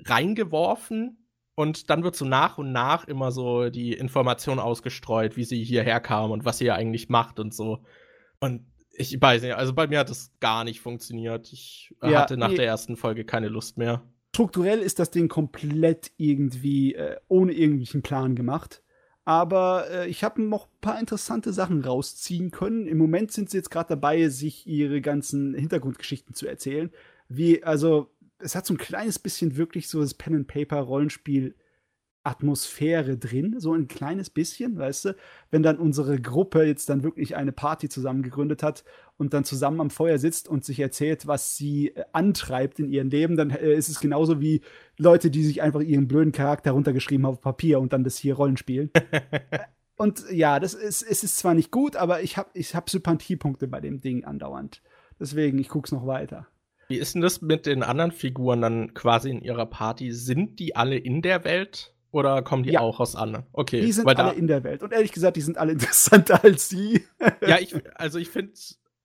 reingeworfen 0.05 1.24
und 1.55 1.91
dann 1.91 2.03
wird 2.03 2.17
so 2.17 2.25
nach 2.25 2.59
und 2.59 2.73
nach 2.73 3.07
immer 3.07 3.31
so 3.31 3.71
die 3.71 3.93
Information 3.93 4.59
ausgestreut, 4.59 5.37
wie 5.37 5.45
sie 5.45 5.63
hierher 5.63 6.01
kam 6.01 6.31
und 6.31 6.45
was 6.45 6.59
sie 6.59 6.67
ja 6.67 6.75
eigentlich 6.75 7.09
macht 7.09 7.39
und 7.39 7.55
so. 7.55 7.85
Und 8.41 8.67
ich 8.91 9.21
weiß 9.21 9.43
nicht, 9.43 9.55
also 9.55 9.73
bei 9.73 9.87
mir 9.87 10.01
hat 10.01 10.11
das 10.11 10.33
gar 10.41 10.65
nicht 10.65 10.81
funktioniert. 10.81 11.53
Ich 11.53 11.95
ja, 12.03 12.21
hatte 12.21 12.37
nach 12.37 12.51
nee. 12.51 12.57
der 12.57 12.67
ersten 12.67 12.97
Folge 12.97 13.25
keine 13.25 13.49
Lust 13.49 13.77
mehr. 13.77 14.03
Strukturell 14.35 14.81
ist 14.81 14.99
das 14.99 15.11
Ding 15.11 15.29
komplett 15.29 16.11
irgendwie 16.17 16.95
äh, 16.95 17.17
ohne 17.29 17.53
irgendwelchen 17.53 18.03
Plan 18.03 18.35
gemacht. 18.35 18.83
Aber 19.25 19.87
äh, 19.91 20.09
ich 20.09 20.23
habe 20.23 20.43
noch 20.43 20.67
ein 20.67 20.81
paar 20.81 21.01
interessante 21.01 21.53
Sachen 21.53 21.83
rausziehen 21.83 22.51
können. 22.51 22.87
Im 22.87 22.99
Moment 22.99 23.33
sind 23.33 23.49
sie 23.49 23.57
jetzt 23.57 23.71
gerade 23.71 23.91
dabei, 23.91 24.29
sich 24.29 24.67
ihre 24.67 25.01
ganzen 25.01 25.55
Hintergrundgeschichten 25.55 26.35
zu 26.35 26.47
erzählen. 26.47 26.91
Wie, 27.29 27.65
also, 27.65 28.11
es 28.39 28.55
hat 28.55 28.67
so 28.67 28.75
ein 28.75 28.79
kleines 28.79 29.19
bisschen 29.19 29.57
wirklich 29.57 29.89
so 29.89 30.01
das 30.01 30.15
Pen-and-Paper-Rollenspiel 30.15 31.55
Atmosphäre 32.25 33.19
drin, 33.19 33.61
so 33.61 33.75
ein 33.75 33.87
kleines 33.87 34.31
bisschen, 34.31 34.79
weißt 34.79 35.05
du? 35.05 35.17
Wenn 35.51 35.63
dann 35.63 35.79
unsere 35.79 36.19
Gruppe 36.19 36.65
jetzt 36.65 36.89
dann 36.89 37.03
wirklich 37.03 37.37
eine 37.37 37.53
Party 37.53 37.91
zusammen 37.91 38.23
gegründet 38.23 38.63
hat 38.63 38.83
und 39.19 39.35
dann 39.35 39.45
zusammen 39.45 39.81
am 39.83 39.91
Feuer 39.91 40.19
sitzt 40.19 40.49
und 40.49 40.65
sich 40.65 40.81
erzählt, 40.81 41.27
was 41.27 41.57
sie 41.57 41.89
äh, 41.89 42.05
antreibt 42.13 42.81
in 42.81 42.89
ihrem 42.89 43.11
Leben, 43.11 43.37
dann 43.37 43.51
äh, 43.51 43.75
ist 43.75 43.91
es 43.91 44.01
genauso 44.01 44.41
wie 44.41 44.63
Leute, 44.97 45.31
die 45.31 45.45
sich 45.45 45.61
einfach 45.61 45.81
ihren 45.81 46.09
blöden 46.09 46.33
Charakter 46.33 46.73
runtergeschrieben 46.73 47.27
haben 47.27 47.35
auf 47.35 47.43
Papier 47.43 47.79
und 47.79 47.93
dann 47.93 48.05
das 48.05 48.17
hier 48.17 48.35
Rollen 48.37 48.57
spielen. 48.57 48.91
und 49.97 50.25
ja, 50.31 50.61
das 50.61 50.73
ist, 50.73 51.03
es 51.03 51.25
ist 51.25 51.37
zwar 51.37 51.53
nicht 51.53 51.71
gut, 51.71 51.95
aber 51.95 52.23
ich 52.23 52.39
habe 52.39 52.49
ich 52.55 52.75
hab 52.75 52.89
Sympathiepunkte 52.89 53.69
bei 53.69 53.81
dem 53.81 54.01
Ding 54.01 54.25
andauernd. 54.25 54.81
Deswegen, 55.21 55.59
ich 55.59 55.69
guck's 55.69 55.93
noch 55.93 56.07
weiter. 56.07 56.49
Wie 56.89 56.97
ist 56.97 57.15
denn 57.15 57.23
das 57.23 57.41
mit 57.41 57.67
den 57.67 57.83
anderen 57.83 58.13
Figuren 58.13 58.61
dann 58.61 58.95
quasi 58.95 59.31
in 59.31 59.41
ihrer 59.41 59.67
Party? 59.67 60.13
Sind 60.13 60.59
die 60.59 60.77
alle 60.77 60.97
in 60.97 61.23
der 61.23 61.45
Welt? 61.45 61.95
Oder 62.11 62.43
kommen 62.43 62.63
die 62.63 62.73
ja. 62.73 62.81
auch 62.81 63.01
aus 63.01 63.17
Anne? 63.17 63.45
Okay. 63.53 63.81
Die 63.81 63.91
sind 63.91 64.07
alle 64.07 64.35
in 64.35 64.47
der 64.47 64.63
Welt. 64.63 64.85
Und 64.85 64.93
ehrlich 64.93 65.11
gesagt, 65.11 65.37
die 65.37 65.41
sind 65.41 65.59
alle 65.59 65.73
interessanter 65.75 66.45
als 66.45 66.69
sie. 66.69 67.05
ja, 67.47 67.59
ich, 67.59 67.75
also 67.97 68.19
ich 68.19 68.31
finde, 68.31 68.53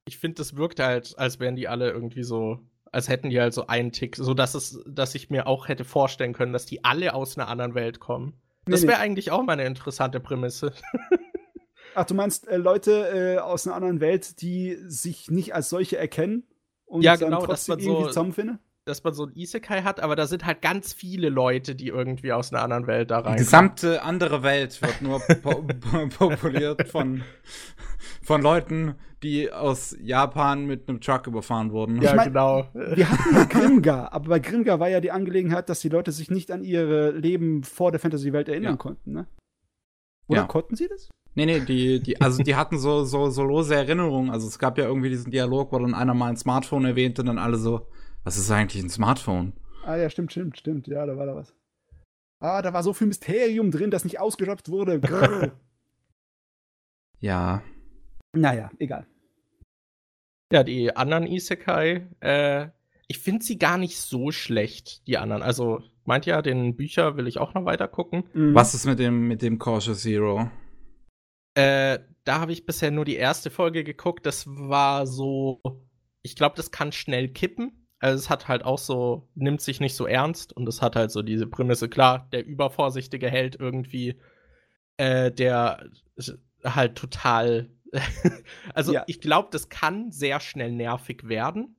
ich 0.06 0.18
finde, 0.20 0.36
das 0.36 0.56
wirkt 0.56 0.80
halt, 0.80 1.18
als 1.18 1.40
wären 1.40 1.56
die 1.56 1.68
alle 1.68 1.90
irgendwie 1.90 2.24
so, 2.24 2.60
als 2.92 3.10
hätten 3.10 3.30
die 3.32 3.40
halt 3.40 3.54
so 3.54 3.68
einen 3.68 3.92
Tick, 3.92 4.16
so 4.16 4.34
dass 4.34 4.54
es, 4.54 4.80
dass 4.88 5.16
ich 5.16 5.30
mir 5.30 5.48
auch 5.48 5.68
hätte 5.68 5.86
vorstellen 5.86 6.34
können, 6.34 6.54
dass 6.54 6.66
die 6.66 6.84
alle 6.84 7.14
aus 7.16 7.38
einer 7.38 7.48
anderen 7.48 7.74
Welt 7.74 8.00
kommen. 8.00 8.34
Das 8.66 8.84
wäre 8.84 8.98
nee. 8.98 9.04
eigentlich 9.04 9.32
auch 9.32 9.42
mal 9.42 9.54
eine 9.54 9.66
interessante 9.66 10.20
Prämisse. 10.20 10.74
Ach, 11.96 12.06
du 12.06 12.14
meinst 12.14 12.48
äh, 12.48 12.58
Leute 12.58 13.38
äh, 13.38 13.40
aus 13.40 13.66
einer 13.66 13.76
anderen 13.76 14.00
Welt, 14.00 14.42
die 14.42 14.78
sich 14.86 15.32
nicht 15.32 15.56
als 15.56 15.70
solche 15.70 15.98
erkennen 15.98 16.44
und 16.90 17.04
ja, 17.04 17.16
genau, 17.16 17.38
dann 17.38 17.46
trotzdem 17.46 17.80
irgendwie 17.80 18.02
so, 18.02 18.08
zusammenfinden? 18.08 18.60
dass 18.86 19.04
man 19.04 19.14
so 19.14 19.26
ein 19.26 19.32
Isekai 19.36 19.84
hat, 19.84 20.00
aber 20.00 20.16
da 20.16 20.26
sind 20.26 20.46
halt 20.46 20.62
ganz 20.62 20.94
viele 20.94 21.30
Leute, 21.30 21.76
die 21.76 21.88
irgendwie 21.88 22.34
aus 22.34 22.52
einer 22.52 22.64
anderen 22.64 22.88
Welt 22.88 23.12
da 23.12 23.20
rein. 23.20 23.34
Die 23.34 23.44
gesamte 23.44 24.02
andere 24.02 24.42
Welt 24.42 24.82
wird 24.82 25.02
nur 25.02 25.20
po 25.20 25.64
populiert 26.18 26.88
von, 26.88 27.24
von 28.24 28.42
Leuten, 28.42 28.96
die 29.22 29.52
aus 29.52 29.96
Japan 30.02 30.66
mit 30.66 30.90
einem 30.90 31.02
Truck 31.02 31.28
überfahren 31.28 31.72
wurden. 31.72 32.02
Ja, 32.02 32.12
ich 32.12 32.16
mein, 32.16 32.28
genau. 32.30 32.68
Wir 32.74 33.10
hatten 33.10 33.36
ja 33.36 33.44
Grimgar, 33.44 34.12
aber 34.12 34.30
bei 34.30 34.40
Grimgar 34.40 34.80
war 34.80 34.90
ja 34.90 35.02
die 35.02 35.12
Angelegenheit, 35.12 35.70
dass 35.70 35.82
die 35.82 35.90
Leute 35.90 36.12
sich 36.12 36.32
nicht 36.32 36.52
an 36.52 36.64
ihre 36.64 37.12
Leben 37.12 37.64
vor 37.64 37.92
der 37.92 38.00
Fantasy-Welt 38.00 38.50
erinnern 38.50 38.74
ja. 38.74 38.78
konnten, 38.78 39.12
ne? 39.12 39.28
Oder 40.28 40.42
ja. 40.42 40.48
konnten 40.48 40.76
sie 40.76 40.88
das? 40.88 41.10
Nee, 41.40 41.46
nee, 41.46 41.62
die, 41.62 42.02
die, 42.02 42.20
also 42.20 42.44
die 42.44 42.58
hatten 42.58 42.78
so, 42.78 43.06
so, 43.06 43.30
so 43.30 43.44
lose 43.44 43.74
Erinnerungen. 43.74 44.30
Also 44.30 44.46
es 44.46 44.60
gab 44.60 44.78
ja 44.78 44.84
irgendwie 44.84 45.08
diesen 45.08 45.32
Dialog, 45.32 45.72
wo 45.72 45.80
dann 45.80 45.94
einer 45.94 46.14
mal 46.14 46.28
ein 46.28 46.36
Smartphone 46.36 46.84
erwähnte 46.84 47.22
und 47.22 47.28
dann 47.28 47.38
alle 47.40 47.56
so, 47.56 47.88
was 48.26 48.38
ist 48.38 48.52
eigentlich 48.52 48.84
ein 48.84 48.90
Smartphone? 48.90 49.54
Ah 49.86 49.96
ja, 49.96 50.10
stimmt, 50.10 50.34
stimmt, 50.34 50.58
stimmt. 50.58 50.88
Ja, 50.88 51.06
da 51.06 51.16
war 51.16 51.26
da 51.26 51.36
was. 51.38 51.56
Ah, 52.42 52.62
da 52.62 52.74
war 52.74 52.84
so 52.84 52.92
viel 52.92 53.08
Mysterium 53.08 53.72
drin, 53.72 53.90
das 53.90 54.04
nicht 54.04 54.20
ausgeschöpft 54.20 54.68
wurde. 54.68 55.00
ja. 57.22 57.64
Naja, 58.34 58.70
egal. 58.78 59.08
Ja, 60.52 60.66
die 60.66 60.94
anderen 60.94 61.26
Isekai, 61.26 62.06
äh, 62.20 62.68
ich 63.08 63.20
finde 63.20 63.46
sie 63.46 63.58
gar 63.58 63.78
nicht 63.78 63.98
so 63.98 64.32
schlecht, 64.32 65.08
die 65.08 65.18
anderen. 65.18 65.42
Also, 65.42 65.84
meint 66.04 66.26
ja, 66.26 66.42
den 66.42 66.76
Bücher 66.76 67.16
will 67.16 67.28
ich 67.28 67.38
auch 67.38 67.54
noch 67.54 67.64
weiter 67.64 67.88
gucken. 67.88 68.26
Mhm. 68.34 68.54
Was 68.54 68.74
ist 68.74 68.86
mit 68.86 69.00
dem, 69.00 69.30
mit 69.30 69.42
dem 69.42 69.58
Cautious 69.58 70.02
Zero? 70.02 70.52
Äh, 71.56 72.00
da 72.24 72.40
habe 72.40 72.52
ich 72.52 72.66
bisher 72.66 72.92
nur 72.92 73.06
die 73.06 73.16
erste 73.16 73.50
Folge 73.50 73.84
geguckt. 73.84 74.26
Das 74.26 74.46
war 74.48 75.08
so, 75.08 75.62
ich 76.22 76.36
glaube, 76.36 76.56
das 76.56 76.72
kann 76.72 76.92
schnell 76.92 77.30
kippen. 77.30 77.88
Also 78.00 78.18
es 78.18 78.30
hat 78.30 78.48
halt 78.48 78.64
auch 78.64 78.78
so, 78.78 79.28
nimmt 79.36 79.62
sich 79.62 79.80
nicht 79.80 79.96
so 79.96 80.06
ernst 80.06 80.54
und 80.56 80.68
es 80.70 80.82
hat 80.82 80.96
halt 80.96 81.12
so 81.12 81.22
diese 81.22 81.48
Prämisse, 81.48 81.90
klar, 81.90 82.30
der 82.32 82.46
übervorsichtige 82.46 83.30
Held 83.30 83.58
irgendwie, 83.60 84.20
äh, 84.98 85.32
der 85.32 85.90
halt 86.64 86.96
total, 86.96 87.70
also 88.74 88.94
ja. 88.94 89.04
ich 89.08 89.20
glaube, 89.20 89.50
das 89.52 89.68
kann 89.68 90.12
sehr 90.12 90.40
schnell 90.40 90.72
nervig 90.72 91.28
werden. 91.28 91.76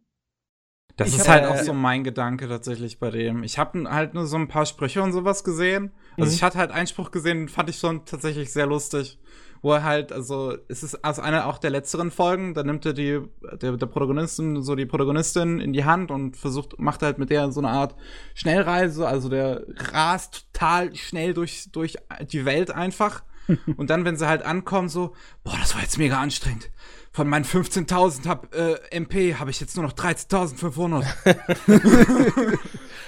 Das 0.97 1.09
ich 1.09 1.17
ist 1.17 1.29
halt 1.29 1.47
auch 1.47 1.57
so 1.57 1.73
mein 1.73 2.05
Gedanke 2.05 2.47
tatsächlich 2.49 2.99
bei 2.99 3.11
dem. 3.11 3.43
Ich 3.43 3.59
habe 3.59 3.89
halt 3.91 4.13
nur 4.13 4.27
so 4.27 4.37
ein 4.37 4.49
paar 4.49 4.67
Sprüche 4.67 5.03
und 5.03 5.15
sowas 5.15 5.45
gesehen. 5.45 5.93
Also 6.19 6.31
mhm. 6.31 6.35
ich 6.35 6.43
hatte 6.43 6.59
halt 6.59 6.73
einen 6.73 6.87
Spruch 6.87 7.11
gesehen, 7.11 7.49
fand 7.49 7.71
ich 7.71 7.79
schon 7.79 8.05
tatsächlich 8.05 8.53
sehr 8.53 8.67
lustig 8.67 9.19
wo 9.63 9.73
er 9.73 9.85
halt, 9.85 10.13
also 10.13 10.57
es 10.69 10.83
ist 10.83 11.05
aus 11.05 11.19
einer 11.19 11.47
auch 11.47 11.59
der 11.59 11.71
letzteren 11.71 12.11
Folgen, 12.11 12.55
da 12.55 12.63
nimmt 12.63 12.87
er 12.87 12.93
die, 12.93 13.21
der, 13.61 13.77
der 13.77 13.87
Protagonistin, 13.87 14.63
so 14.63 14.75
die 14.75 14.87
Protagonistin 14.87 15.61
in 15.61 15.73
die 15.73 15.85
Hand 15.85 16.11
und 16.11 16.37
versucht, 16.37 16.79
macht 16.79 17.03
halt 17.03 17.19
mit 17.19 17.31
der 17.31 17.53
so 17.53 17.61
eine 17.61 17.71
Art 17.71 17.95
Schnellreise, 18.35 19.07
also 19.07 19.29
der 19.29 19.65
rast 19.93 20.47
total 20.53 20.95
schnell 20.97 21.35
durch, 21.35 21.71
durch 21.73 21.97
die 22.33 22.45
Welt 22.45 22.71
einfach. 22.71 23.23
und 23.77 23.91
dann, 23.91 24.05
wenn 24.05 24.17
sie 24.17 24.29
halt 24.29 24.43
ankommen, 24.43 24.89
so, 24.89 25.15
boah, 25.45 25.57
das 25.61 25.75
war 25.75 25.83
jetzt 25.83 25.99
mega 25.99 26.21
anstrengend 26.21 26.71
von 27.13 27.29
meinen 27.29 27.45
15.000 27.45 28.27
hab, 28.27 28.55
äh, 28.55 28.77
MP 28.91 29.35
habe 29.35 29.51
ich 29.51 29.61
jetzt 29.61 29.77
nur 29.77 29.85
noch 29.85 29.93
13.500. 29.95 31.05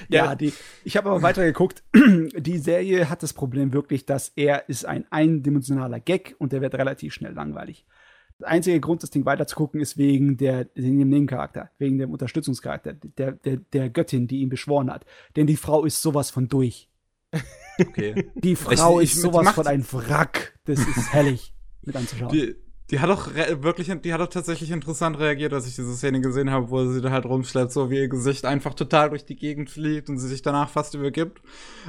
ja, 0.09 0.25
ja, 0.25 0.35
die, 0.35 0.53
ich 0.85 0.97
habe 0.97 1.11
aber 1.11 1.23
weiter 1.23 1.45
geguckt. 1.45 1.85
die 1.95 2.59
Serie 2.59 3.09
hat 3.09 3.23
das 3.23 3.33
Problem 3.33 3.73
wirklich, 3.73 4.05
dass 4.05 4.33
er 4.35 4.69
ist 4.69 4.85
ein 4.87 5.05
eindimensionaler 5.11 6.01
Gag 6.01 6.35
und 6.39 6.53
der 6.53 6.61
wird 6.61 6.75
relativ 6.75 7.15
schnell 7.15 7.33
langweilig. 7.33 7.87
Der 8.41 8.49
einzige 8.49 8.81
Grund, 8.81 9.05
das 9.05 9.11
Ding 9.11 9.25
weiterzugucken, 9.25 9.81
ist 9.81 9.97
wegen 9.97 10.37
der, 10.37 10.67
wegen 10.75 10.99
dem 10.99 11.09
Nebencharakter, 11.09 11.71
wegen 11.79 11.99
dem 11.99 12.11
Unterstützungscharakter, 12.11 12.95
der, 12.95 13.33
der, 13.33 13.57
der 13.57 13.89
Göttin, 13.89 14.27
die 14.27 14.41
ihn 14.41 14.49
beschworen 14.49 14.91
hat. 14.91 15.07
Denn 15.37 15.47
die 15.47 15.57
Frau 15.57 15.85
ist 15.85 16.03
sowas 16.03 16.31
von 16.31 16.49
durch. 16.49 16.89
Okay. 17.79 18.31
Die 18.35 18.57
Frau 18.57 19.01
ich, 19.01 19.11
ich, 19.11 19.15
ist 19.15 19.23
sowas 19.23 19.49
von 19.51 19.67
ein 19.69 19.85
Wrack. 19.93 20.59
Das 20.65 20.81
ist 20.81 21.13
herrlich 21.13 21.55
mit 21.83 21.97
anzuschauen. 21.97 22.33
Die, 22.33 22.57
die 22.93 23.01
hat 23.01 23.09
doch 23.09 23.35
wirklich, 23.35 23.91
die 24.03 24.13
hat 24.13 24.21
doch 24.21 24.29
tatsächlich 24.29 24.71
interessant 24.71 25.19
reagiert, 25.19 25.55
als 25.55 25.67
ich 25.67 25.75
diese 25.75 25.95
Szene 25.95 26.21
gesehen 26.21 26.51
habe, 26.51 26.69
wo 26.69 26.85
sie 26.85 27.01
da 27.01 27.11
halt 27.11 27.25
rumschleppt, 27.25 27.73
so 27.73 27.91
wie 27.91 27.97
ihr 27.97 28.09
Gesicht 28.09 28.45
einfach 28.45 28.75
total 28.75 29.09
durch 29.09 29.25
die 29.25 29.35
Gegend 29.35 29.71
fliegt 29.71 30.11
und 30.11 30.19
sie 30.19 30.29
sich 30.29 30.43
danach 30.43 30.69
fast 30.69 30.95
übergibt. 30.95 31.41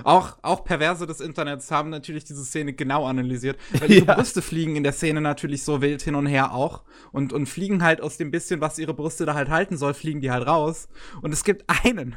Auch, 0.05 0.37
auch 0.43 0.63
Perverse 0.63 1.05
des 1.05 1.19
Internets 1.19 1.69
haben 1.71 1.89
natürlich 1.89 2.23
diese 2.23 2.45
Szene 2.45 2.71
genau 2.71 3.05
analysiert, 3.05 3.59
weil 3.77 3.91
ihre 3.91 4.05
ja. 4.07 4.15
Brüste 4.15 4.41
fliegen 4.41 4.77
in 4.77 4.83
der 4.83 4.93
Szene 4.93 5.19
natürlich 5.19 5.63
so 5.63 5.81
wild 5.81 6.01
hin 6.01 6.15
und 6.15 6.25
her 6.25 6.53
auch 6.53 6.83
und, 7.11 7.33
und 7.33 7.47
fliegen 7.47 7.83
halt 7.83 7.99
aus 7.99 8.15
dem 8.15 8.31
bisschen, 8.31 8.61
was 8.61 8.79
ihre 8.79 8.93
Brüste 8.93 9.25
da 9.25 9.33
halt 9.33 9.49
halten 9.49 9.75
soll, 9.75 9.93
fliegen 9.93 10.21
die 10.21 10.31
halt 10.31 10.47
raus. 10.47 10.87
Und 11.21 11.33
es 11.33 11.43
gibt 11.43 11.65
einen, 11.67 12.15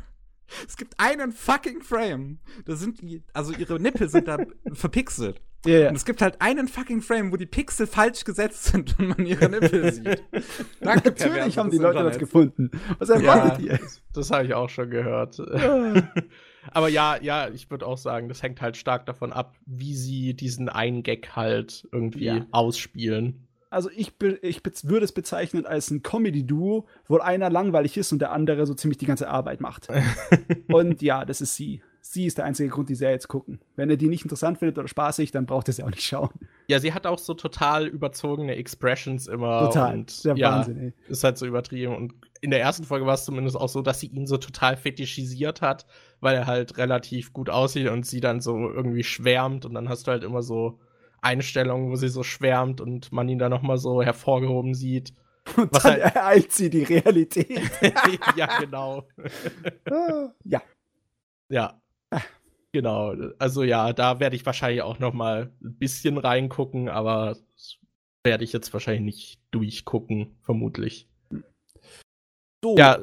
es 0.65 0.77
gibt 0.77 0.95
einen 1.01 1.33
fucking 1.33 1.83
Frame. 1.83 2.39
Da 2.67 2.77
sind 2.77 3.03
die, 3.03 3.25
also 3.33 3.53
ihre 3.53 3.81
Nippel 3.81 4.09
sind 4.09 4.29
da 4.29 4.39
verpixelt. 4.75 5.41
Yeah, 5.65 5.79
yeah. 5.79 5.89
Und 5.89 5.97
es 5.97 6.05
gibt 6.05 6.23
halt 6.23 6.41
einen 6.41 6.69
fucking 6.69 7.03
Frame, 7.03 7.33
wo 7.33 7.37
die 7.37 7.47
Pixel 7.47 7.87
falsch 7.87 8.25
gesetzt 8.25 8.65
sind 8.65 8.99
und 8.99 9.09
man 9.09 9.27
ihre 9.27 9.49
Nippel 9.49 9.93
sieht. 9.93 10.23
Danke, 10.81 11.09
Natürlich 11.11 11.59
haben 11.59 11.71
die 11.71 11.79
Leute 11.79 11.99
Internet. 11.99 12.13
das 12.13 12.19
gefunden. 12.19 12.71
Was 12.99 13.09
erwartet 13.09 13.65
ja, 13.65 13.73
ihr? 13.73 13.79
Das, 13.79 14.03
das 14.13 14.31
habe 14.31 14.45
ich 14.45 14.55
auch 14.55 14.69
schon 14.69 14.91
gehört. 14.91 15.39
Aber 16.73 16.89
ja, 16.89 17.17
ja, 17.21 17.49
ich 17.49 17.71
würde 17.71 17.87
auch 17.87 17.99
sagen, 17.99 18.29
das 18.29 18.43
hängt 18.43 18.61
halt 18.61 18.77
stark 18.77 19.07
davon 19.07 19.33
ab, 19.33 19.55
wie 19.67 19.95
sie 19.95 20.35
diesen 20.35 20.69
einen 20.69 21.03
Gag 21.03 21.37
halt 21.37 21.87
irgendwie 21.93 22.25
ja. 22.25 22.47
ausspielen 22.51 23.47
also 23.77 23.91
ich, 23.95 24.13
ich 24.43 24.63
würde 24.85 25.05
es 25.05 25.13
bezeichnen 25.13 25.67
als 25.67 25.91
ein 25.91 26.03
Comedy-Duo, 26.03 26.87
wo 27.09 27.19
einer 27.19 27.51
langweilig 27.51 27.97
ist 27.97 28.13
und 28.13 28.21
der 28.21 28.33
andere 28.33 28.67
so 28.67 28.75
ziemlich 28.75 28.99
die 28.99 29.07
ganze 29.07 29.29
Arbeit 29.29 29.61
macht. 29.61 29.89
und 30.69 31.03
ja, 31.03 31.25
das 31.25 31.41
ist 31.41 31.57
sie. 31.57 31.83
Sie 32.09 32.25
ist 32.25 32.39
der 32.39 32.45
einzige 32.45 32.69
Grund, 32.69 32.89
die 32.89 32.95
Serie 32.95 33.19
zu 33.19 33.27
gucken. 33.27 33.59
Wenn 33.75 33.91
er 33.91 33.97
die 33.97 34.09
nicht 34.09 34.23
interessant 34.23 34.59
findet 34.59 34.79
oder 34.79 34.87
spaßig, 34.87 35.33
dann 35.33 35.45
braucht 35.45 35.67
er 35.67 35.75
sie 35.75 35.83
auch 35.83 35.91
nicht 35.91 36.05
schauen. 36.05 36.31
Ja, 36.69 36.79
sie 36.79 36.95
hat 36.95 37.05
auch 37.05 37.19
so 37.19 37.35
total 37.35 37.89
überzogene 37.89 38.55
Expressions 38.55 39.27
immer. 39.27 39.67
Total. 39.67 39.95
Und, 39.95 40.25
der 40.25 40.37
ja, 40.37 40.53
Wahnsinn, 40.53 40.79
ey. 40.79 40.93
Ist 41.09 41.25
halt 41.25 41.37
so 41.37 41.47
übertrieben. 41.47 41.97
Und 41.97 42.15
in 42.41 42.51
der 42.51 42.61
ersten 42.61 42.85
Folge 42.85 43.07
war 43.07 43.15
es 43.15 43.25
zumindest 43.25 43.57
auch 43.57 43.69
so, 43.69 43.83
dass 43.83 43.99
sie 43.99 44.07
ihn 44.07 44.29
so 44.29 44.37
total 44.37 44.77
fetischisiert 44.77 45.63
hat, 45.63 45.85
weil 46.21 46.37
er 46.37 46.47
halt 46.47 46.79
relativ 46.79 47.33
gut 47.33 47.51
aussieht 47.51 47.89
und 47.89 48.07
sie 48.07 48.21
dann 48.21 48.41
so 48.41 48.57
irgendwie 48.57 49.03
schwärmt. 49.03 49.67
Und 49.67 49.75
dann 49.75 49.89
hast 49.89 50.07
du 50.07 50.13
halt 50.13 50.23
immer 50.23 50.43
so 50.43 50.79
Einstellungen, 51.23 51.91
wo 51.91 51.97
sie 51.97 52.09
so 52.09 52.23
schwärmt 52.23 52.81
und 52.81 53.11
man 53.11 53.29
ihn 53.29 53.41
dann 53.41 53.51
noch 53.51 53.63
mal 53.63 53.79
so 53.79 54.01
hervorgehoben 54.01 54.75
sieht. 54.75 55.13
Und 55.57 55.73
was 55.73 55.83
dann 55.83 55.93
halt 55.93 56.03
ereilt 56.17 56.53
sie 56.53 56.71
die 56.71 56.85
Realität. 56.85 57.61
ja, 58.37 58.59
genau. 58.59 59.09
ja. 60.45 60.63
Ja. 61.49 61.81
Genau. 62.73 63.15
Also 63.39 63.63
ja, 63.63 63.95
da 63.95 64.21
werde 64.21 64.37
ich 64.37 64.45
wahrscheinlich 64.45 64.83
auch 64.83 64.99
noch 64.99 65.15
mal 65.15 65.51
ein 65.63 65.79
bisschen 65.79 66.19
reingucken, 66.19 66.91
aber 66.91 67.37
werde 68.23 68.45
ich 68.45 68.53
jetzt 68.53 68.73
wahrscheinlich 68.73 69.03
nicht 69.03 69.41
durchgucken, 69.51 70.37
vermutlich. 70.43 71.09
So. 72.63 72.77
Ja, 72.77 72.99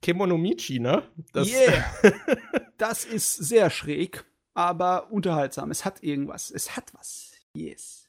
Kemonomichi, 0.00 0.78
ne? 0.78 1.02
Das, 1.32 1.50
yeah. 1.50 1.84
das 2.78 3.04
ist 3.04 3.34
sehr 3.34 3.68
schräg, 3.68 4.24
aber 4.54 5.10
unterhaltsam. 5.10 5.70
Es 5.70 5.84
hat 5.84 6.02
irgendwas. 6.02 6.50
Es 6.50 6.76
hat 6.76 6.94
was. 6.94 7.32
Yes. 7.54 8.08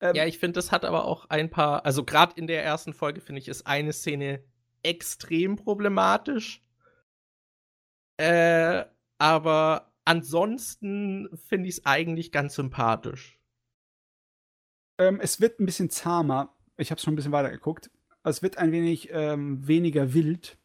Ähm, 0.00 0.16
ja, 0.16 0.26
ich 0.26 0.38
finde, 0.38 0.58
das 0.58 0.72
hat 0.72 0.84
aber 0.84 1.04
auch 1.04 1.30
ein 1.30 1.48
paar, 1.48 1.86
also 1.86 2.04
gerade 2.04 2.34
in 2.36 2.46
der 2.46 2.64
ersten 2.64 2.92
Folge 2.92 3.20
finde 3.20 3.40
ich, 3.40 3.48
ist 3.48 3.66
eine 3.66 3.92
Szene 3.92 4.44
extrem 4.82 5.56
problematisch. 5.56 6.62
Äh, 8.16 8.84
aber 9.18 9.92
ansonsten 10.04 11.28
finde 11.48 11.68
ich 11.68 11.78
es 11.78 11.86
eigentlich 11.86 12.32
ganz 12.32 12.54
sympathisch. 12.54 13.38
Ähm, 14.98 15.20
es 15.20 15.40
wird 15.40 15.60
ein 15.60 15.66
bisschen 15.66 15.90
zahmer. 15.90 16.54
Ich 16.76 16.90
habe 16.90 17.00
schon 17.00 17.14
ein 17.14 17.16
bisschen 17.16 17.32
weiter 17.32 17.50
geguckt. 17.50 17.90
Es 18.22 18.42
wird 18.42 18.58
ein 18.58 18.72
wenig 18.72 19.10
ähm, 19.12 19.66
weniger 19.66 20.14
wild. 20.14 20.56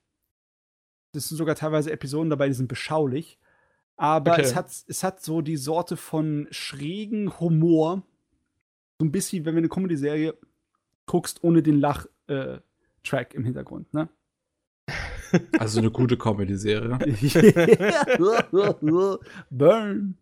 Das 1.13 1.27
sind 1.27 1.37
sogar 1.37 1.55
teilweise 1.55 1.91
Episoden 1.91 2.29
dabei, 2.29 2.47
die 2.47 2.53
sind 2.53 2.67
beschaulich. 2.67 3.39
Aber 3.97 4.33
okay. 4.33 4.41
es, 4.41 4.55
hat, 4.55 4.67
es 4.87 5.03
hat 5.03 5.21
so 5.21 5.41
die 5.41 5.57
Sorte 5.57 5.97
von 5.97 6.47
schrägen 6.51 7.39
Humor. 7.39 8.03
So 8.99 9.05
ein 9.05 9.11
bisschen, 9.11 9.43
wenn 9.45 9.55
wir 9.55 9.59
eine 9.59 9.69
Comedy-Serie 9.69 10.37
guckst, 11.05 11.43
ohne 11.43 11.63
den 11.63 11.79
Lach-Track 11.79 13.33
äh, 13.33 13.37
im 13.37 13.43
Hintergrund, 13.43 13.93
ne? 13.93 14.09
Also 15.57 15.79
eine 15.79 15.91
gute 15.91 16.17
Comedy-Serie. 16.17 16.99
Burn. 19.49 20.17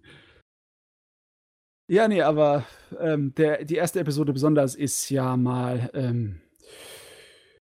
Ja, 1.89 2.07
nee, 2.07 2.21
aber 2.21 2.65
ähm, 2.99 3.33
der, 3.35 3.63
die 3.63 3.75
erste 3.75 4.01
Episode 4.01 4.33
besonders 4.33 4.75
ist 4.75 5.09
ja 5.09 5.37
mal 5.37 5.89
ähm, 5.93 6.41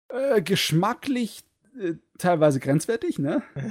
äh, 0.08 0.42
geschmacklich 0.42 1.44
äh, 1.78 1.94
teilweise 2.18 2.58
grenzwertig, 2.58 3.20
ne? 3.20 3.44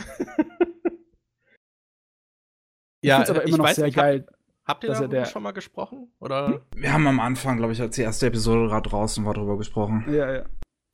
ja, 3.04 3.24
ich 3.24 3.30
aber 3.30 3.42
immer 3.42 3.50
ich 3.50 3.58
noch 3.58 3.66
weiß, 3.66 3.76
sehr 3.76 3.92
geil. 3.92 4.26
Hab, 4.66 4.76
habt 4.76 4.86
ihr 4.86 4.92
darüber 4.92 5.26
schon 5.26 5.44
mal 5.44 5.52
gesprochen? 5.52 6.14
Oder? 6.20 6.48
Hm? 6.48 6.62
Wir 6.76 6.94
haben 6.94 7.08
am 7.08 7.20
Anfang, 7.20 7.58
glaube 7.58 7.74
ich, 7.74 7.82
als 7.82 7.98
die 7.98 8.04
erste 8.04 8.28
Episode 8.28 8.70
gerade 8.70 8.90
draußen 8.90 9.26
war, 9.26 9.34
darüber 9.34 9.58
gesprochen. 9.58 10.06
Ja, 10.08 10.32
ja. 10.32 10.46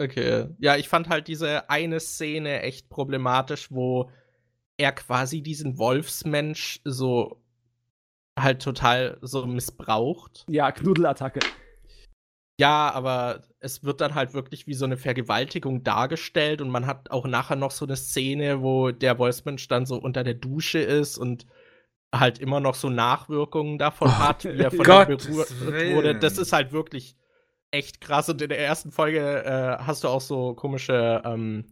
Okay. 0.03 0.47
Ja, 0.59 0.75
ich 0.75 0.89
fand 0.89 1.09
halt 1.09 1.27
diese 1.27 1.69
eine 1.69 1.99
Szene 1.99 2.61
echt 2.61 2.89
problematisch, 2.89 3.71
wo 3.71 4.11
er 4.77 4.91
quasi 4.91 5.41
diesen 5.41 5.77
Wolfsmensch 5.77 6.81
so 6.83 7.41
halt 8.37 8.61
total 8.61 9.17
so 9.21 9.45
missbraucht. 9.45 10.45
Ja, 10.49 10.71
Knuddelattacke. 10.71 11.39
Ja, 12.59 12.91
aber 12.91 13.43
es 13.59 13.83
wird 13.83 14.01
dann 14.01 14.13
halt 14.13 14.33
wirklich 14.33 14.67
wie 14.67 14.73
so 14.73 14.85
eine 14.85 14.97
Vergewaltigung 14.97 15.83
dargestellt 15.83 16.61
und 16.61 16.69
man 16.69 16.85
hat 16.85 17.09
auch 17.11 17.25
nachher 17.25 17.55
noch 17.55 17.71
so 17.71 17.85
eine 17.85 17.95
Szene, 17.95 18.61
wo 18.61 18.91
der 18.91 19.17
Wolfsmensch 19.17 19.67
dann 19.67 19.85
so 19.85 19.95
unter 19.95 20.23
der 20.23 20.35
Dusche 20.35 20.79
ist 20.79 21.17
und 21.17 21.47
halt 22.13 22.37
immer 22.39 22.59
noch 22.59 22.75
so 22.75 22.89
Nachwirkungen 22.89 23.79
davon 23.79 24.09
oh, 24.09 24.19
hat, 24.19 24.43
wie 24.45 24.59
er 24.59 24.69
von 24.69 24.85
Gott 24.85 25.07
berührt 25.07 25.93
wurde. 25.95 26.15
Das 26.15 26.37
ist 26.37 26.53
halt 26.53 26.71
wirklich 26.71 27.15
echt 27.73 28.01
krass. 28.01 28.29
Und 28.29 28.41
in 28.41 28.49
der 28.49 28.59
ersten 28.59 28.91
Folge 28.91 29.43
äh, 29.43 29.83
hast 29.83 30.03
du 30.03 30.07
auch 30.07 30.21
so 30.21 30.53
komische, 30.53 31.21
ähm, 31.25 31.65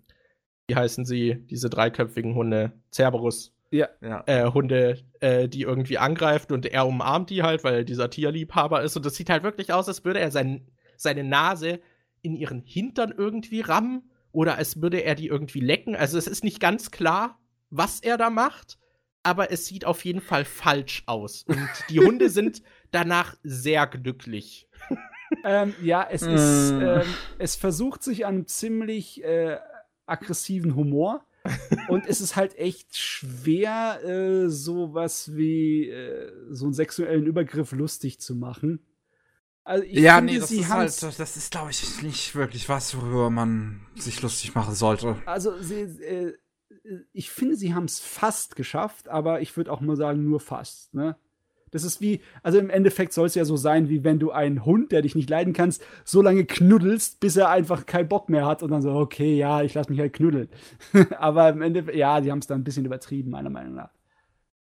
wie 0.67 0.75
heißen 0.75 1.05
sie, 1.05 1.35
diese 1.49 1.69
dreiköpfigen 1.69 2.35
Hunde, 2.35 2.73
Cerberus. 2.91 3.53
Ja. 3.69 3.87
Äh, 4.25 4.51
Hunde, 4.51 4.99
äh, 5.21 5.47
die 5.47 5.61
irgendwie 5.61 5.97
angreifen 5.97 6.51
und 6.51 6.65
er 6.65 6.85
umarmt 6.85 7.29
die 7.29 7.41
halt, 7.41 7.63
weil 7.63 7.75
er 7.75 7.83
dieser 7.85 8.09
Tierliebhaber 8.09 8.81
ist. 8.81 8.97
Und 8.97 9.05
das 9.05 9.15
sieht 9.15 9.29
halt 9.29 9.43
wirklich 9.43 9.71
aus, 9.71 9.87
als 9.87 10.03
würde 10.03 10.19
er 10.19 10.29
sein, 10.29 10.67
seine 10.97 11.23
Nase 11.23 11.79
in 12.21 12.35
ihren 12.35 12.61
Hintern 12.61 13.13
irgendwie 13.15 13.61
rammen 13.61 14.09
oder 14.33 14.57
als 14.57 14.81
würde 14.81 14.99
er 14.99 15.15
die 15.15 15.27
irgendwie 15.27 15.61
lecken. 15.61 15.95
Also 15.95 16.17
es 16.17 16.27
ist 16.27 16.43
nicht 16.43 16.59
ganz 16.59 16.91
klar, 16.91 17.39
was 17.69 18.01
er 18.01 18.17
da 18.17 18.29
macht, 18.29 18.77
aber 19.23 19.51
es 19.51 19.67
sieht 19.67 19.85
auf 19.85 20.03
jeden 20.03 20.21
Fall 20.21 20.43
falsch 20.43 21.03
aus. 21.05 21.43
Und 21.43 21.69
die 21.89 21.99
Hunde 21.99 22.29
sind 22.29 22.61
danach 22.91 23.35
sehr 23.43 23.87
glücklich. 23.87 24.67
Ähm, 25.43 25.73
ja, 25.81 26.07
es 26.09 26.21
ist, 26.21 26.73
mm. 26.73 26.81
ähm, 26.81 27.15
es 27.37 27.55
versucht 27.55 28.03
sich 28.03 28.25
an 28.25 28.45
ziemlich 28.47 29.23
äh, 29.23 29.57
aggressiven 30.05 30.75
Humor. 30.75 31.25
und 31.87 32.05
es 32.05 32.21
ist 32.21 32.35
halt 32.35 32.55
echt 32.57 32.95
schwer, 32.95 33.99
äh, 34.03 34.47
sowas 34.47 35.35
wie 35.35 35.89
äh, 35.89 36.31
so 36.49 36.65
einen 36.65 36.73
sexuellen 36.73 37.25
Übergriff 37.25 37.71
lustig 37.71 38.19
zu 38.19 38.35
machen. 38.35 38.85
Also 39.63 39.85
ja, 39.85 40.15
finde, 40.17 40.33
nee, 40.33 40.39
das 40.39 40.51
ist 40.51 40.69
halt, 40.69 41.19
das 41.19 41.37
ist, 41.37 41.51
glaube 41.51 41.71
ich, 41.71 42.01
nicht 42.01 42.35
wirklich 42.35 42.67
was, 42.67 42.95
worüber 42.95 43.29
man 43.29 43.81
sich 43.95 44.21
lustig 44.21 44.55
machen 44.55 44.73
sollte. 44.73 45.17
Also, 45.25 45.59
sie, 45.61 45.81
äh, 45.81 46.33
ich 47.13 47.29
finde, 47.29 47.55
sie 47.55 47.73
haben 47.73 47.85
es 47.85 47.99
fast 47.99 48.55
geschafft, 48.55 49.07
aber 49.07 49.41
ich 49.41 49.55
würde 49.55 49.71
auch 49.71 49.81
nur 49.81 49.95
sagen, 49.95 50.23
nur 50.23 50.39
fast. 50.39 50.93
Ne? 50.93 51.15
Das 51.71 51.83
ist 51.83 52.01
wie, 52.01 52.21
also 52.43 52.59
im 52.59 52.69
Endeffekt 52.69 53.13
soll 53.13 53.27
es 53.27 53.35
ja 53.35 53.45
so 53.45 53.55
sein, 53.55 53.89
wie 53.89 54.03
wenn 54.03 54.19
du 54.19 54.31
einen 54.31 54.65
Hund, 54.65 54.91
der 54.91 55.01
dich 55.01 55.15
nicht 55.15 55.29
leiden 55.29 55.53
kannst, 55.53 55.83
so 56.03 56.21
lange 56.21 56.45
knuddelst, 56.45 57.19
bis 57.19 57.37
er 57.37 57.49
einfach 57.49 57.85
keinen 57.85 58.09
Bock 58.09 58.29
mehr 58.29 58.45
hat 58.45 58.61
und 58.61 58.71
dann 58.71 58.81
so, 58.81 58.93
okay, 58.93 59.35
ja, 59.37 59.61
ich 59.61 59.73
lass 59.73 59.89
mich 59.89 59.99
halt 59.99 60.13
knuddeln. 60.13 60.49
aber 61.17 61.49
im 61.49 61.61
Endeffekt, 61.61 61.97
ja, 61.97 62.21
die 62.21 62.31
haben 62.31 62.39
es 62.39 62.47
dann 62.47 62.61
ein 62.61 62.65
bisschen 62.65 62.85
übertrieben, 62.85 63.31
meiner 63.31 63.49
Meinung 63.49 63.75
nach. 63.75 63.89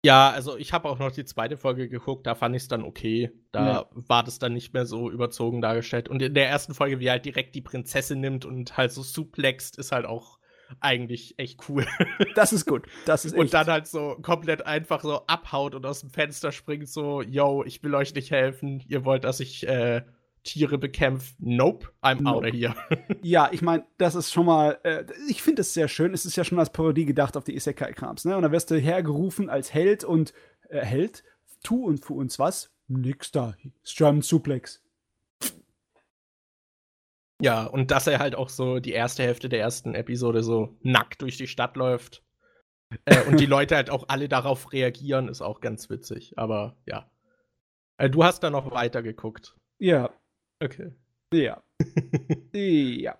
Ja, 0.04 0.30
also 0.30 0.56
ich 0.56 0.72
habe 0.72 0.88
auch 0.88 0.98
noch 0.98 1.10
die 1.10 1.24
zweite 1.24 1.56
Folge 1.56 1.88
geguckt, 1.88 2.26
da 2.26 2.34
fand 2.34 2.54
ich 2.54 2.62
es 2.62 2.68
dann 2.68 2.84
okay. 2.84 3.32
Da 3.50 3.66
ja. 3.66 3.86
war 3.92 4.22
das 4.22 4.38
dann 4.38 4.52
nicht 4.52 4.72
mehr 4.72 4.86
so 4.86 5.10
überzogen 5.10 5.60
dargestellt. 5.60 6.08
Und 6.08 6.22
in 6.22 6.34
der 6.34 6.48
ersten 6.48 6.72
Folge, 6.72 7.00
wie 7.00 7.06
er 7.06 7.12
halt 7.12 7.24
direkt 7.24 7.54
die 7.54 7.60
Prinzessin 7.60 8.20
nimmt 8.20 8.44
und 8.44 8.76
halt 8.76 8.92
so 8.92 9.02
suplext, 9.02 9.76
ist 9.76 9.90
halt 9.90 10.06
auch 10.06 10.37
eigentlich 10.80 11.38
echt 11.38 11.68
cool. 11.68 11.86
Das 12.34 12.52
ist 12.52 12.66
gut. 12.66 12.86
Das 13.04 13.24
ist 13.24 13.32
echt. 13.32 13.40
Und 13.40 13.54
dann 13.54 13.66
halt 13.66 13.86
so 13.86 14.16
komplett 14.22 14.64
einfach 14.66 15.02
so 15.02 15.26
abhaut 15.26 15.74
und 15.74 15.84
aus 15.84 16.00
dem 16.00 16.10
Fenster 16.10 16.52
springt, 16.52 16.88
so, 16.88 17.22
yo, 17.22 17.64
ich 17.64 17.82
will 17.82 17.94
euch 17.94 18.14
nicht 18.14 18.30
helfen. 18.30 18.82
Ihr 18.86 19.04
wollt, 19.04 19.24
dass 19.24 19.40
ich 19.40 19.66
äh, 19.66 20.02
Tiere 20.44 20.78
bekämpfe. 20.78 21.34
Nope, 21.38 21.88
I'm 22.02 22.22
nope. 22.22 22.36
out 22.36 22.46
of 22.46 22.52
here. 22.52 22.74
Ja, 23.22 23.50
ich 23.52 23.62
meine, 23.62 23.84
das 23.98 24.14
ist 24.14 24.32
schon 24.32 24.46
mal, 24.46 24.78
äh, 24.84 25.04
ich 25.28 25.42
finde 25.42 25.62
es 25.62 25.74
sehr 25.74 25.88
schön. 25.88 26.14
Es 26.14 26.24
ist 26.24 26.36
ja 26.36 26.44
schon 26.44 26.58
als 26.58 26.70
Parodie 26.70 27.04
gedacht 27.04 27.36
auf 27.36 27.44
die 27.44 27.54
Isekai-Krams, 27.54 28.24
ne? 28.24 28.36
Und 28.36 28.42
dann 28.42 28.52
wirst 28.52 28.70
du 28.70 28.76
hergerufen 28.76 29.50
als 29.50 29.74
Held 29.74 30.04
und 30.04 30.32
äh, 30.68 30.80
Held, 30.80 31.24
tu 31.62 31.84
und 31.84 32.04
für 32.04 32.14
uns 32.14 32.38
was? 32.38 32.70
Nix 32.86 33.30
da. 33.30 33.54
German 33.84 34.22
Suplex. 34.22 34.82
Ja, 37.40 37.64
und 37.64 37.90
dass 37.90 38.06
er 38.06 38.18
halt 38.18 38.34
auch 38.34 38.48
so 38.48 38.80
die 38.80 38.92
erste 38.92 39.22
Hälfte 39.22 39.48
der 39.48 39.60
ersten 39.60 39.94
Episode 39.94 40.42
so 40.42 40.76
nackt 40.82 41.22
durch 41.22 41.36
die 41.36 41.46
Stadt 41.46 41.76
läuft. 41.76 42.24
äh, 43.04 43.24
und 43.26 43.38
die 43.38 43.46
Leute 43.46 43.76
halt 43.76 43.90
auch 43.90 44.08
alle 44.08 44.28
darauf 44.28 44.72
reagieren, 44.72 45.28
ist 45.28 45.42
auch 45.42 45.60
ganz 45.60 45.88
witzig. 45.88 46.36
Aber 46.36 46.76
ja. 46.86 47.10
Äh, 47.98 48.10
du 48.10 48.24
hast 48.24 48.40
da 48.42 48.50
noch 48.50 48.70
weiter 48.72 49.02
geguckt. 49.02 49.56
Ja. 49.78 50.10
Okay. 50.62 50.92
Ja. 51.32 51.62
ja. 52.52 53.18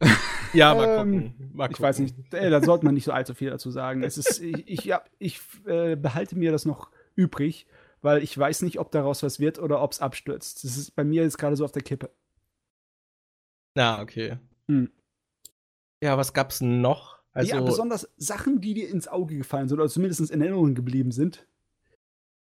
Ja, 0.52 0.74
mal 0.74 0.96
gucken. 0.96 1.14
Ähm, 1.14 1.50
mal 1.52 1.68
gucken. 1.68 1.76
Ich 1.76 1.80
weiß 1.80 1.98
nicht, 2.00 2.34
äh, 2.34 2.50
da 2.50 2.60
sollte 2.60 2.84
man 2.84 2.94
nicht 2.96 3.04
so 3.04 3.12
allzu 3.12 3.34
viel 3.34 3.50
dazu 3.50 3.70
sagen. 3.70 4.02
Es 4.02 4.18
ist, 4.18 4.40
ich, 4.40 4.66
ich, 4.66 4.84
ja, 4.84 5.02
ich 5.20 5.40
äh, 5.64 5.94
behalte 5.94 6.36
mir 6.36 6.50
das 6.50 6.64
noch 6.64 6.90
übrig, 7.14 7.68
weil 8.02 8.22
ich 8.22 8.36
weiß 8.36 8.62
nicht, 8.62 8.80
ob 8.80 8.90
daraus 8.90 9.22
was 9.22 9.38
wird 9.38 9.60
oder 9.60 9.80
ob 9.80 9.92
es 9.92 10.00
abstürzt. 10.00 10.64
Das 10.64 10.76
ist 10.76 10.96
bei 10.96 11.04
mir 11.04 11.22
jetzt 11.22 11.38
gerade 11.38 11.54
so 11.54 11.64
auf 11.64 11.70
der 11.70 11.82
Kippe. 11.82 12.10
Na, 13.74 14.00
okay. 14.00 14.38
Hm. 14.68 14.90
Ja, 16.02 16.16
was 16.16 16.32
gab's 16.32 16.60
noch? 16.60 17.18
Also, 17.32 17.54
ja, 17.54 17.60
besonders 17.60 18.08
Sachen, 18.16 18.60
die 18.60 18.74
dir 18.74 18.88
ins 18.88 19.06
Auge 19.06 19.36
gefallen 19.36 19.68
sind 19.68 19.78
oder 19.78 19.88
zumindest 19.88 20.30
in 20.30 20.40
Erinnerung 20.40 20.74
geblieben 20.74 21.12
sind. 21.12 21.46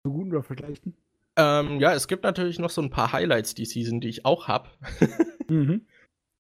So 0.03 0.11
gut 0.11 0.27
oder 0.27 0.41
vergleichen? 0.41 0.95
Ähm, 1.37 1.79
ja, 1.79 1.93
es 1.93 2.07
gibt 2.07 2.23
natürlich 2.23 2.59
noch 2.59 2.71
so 2.71 2.81
ein 2.81 2.89
paar 2.89 3.13
Highlights 3.13 3.53
die 3.53 3.65
Season, 3.65 4.01
die 4.01 4.09
ich 4.09 4.25
auch 4.25 4.47
hab. 4.47 4.77
mhm. 5.49 5.85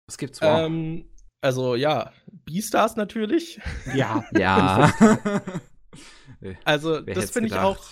Was 0.07 0.17
gibt's 0.17 0.41
wow. 0.41 0.65
ähm, 0.65 1.05
Also 1.41 1.75
ja, 1.75 2.11
Beastars 2.45 2.95
natürlich. 2.95 3.59
Ja. 3.95 4.23
ja. 4.37 4.93
also, 6.63 7.05
Wer 7.05 7.15
das 7.15 7.31
finde 7.31 7.49
ich 7.49 7.55
auch 7.55 7.83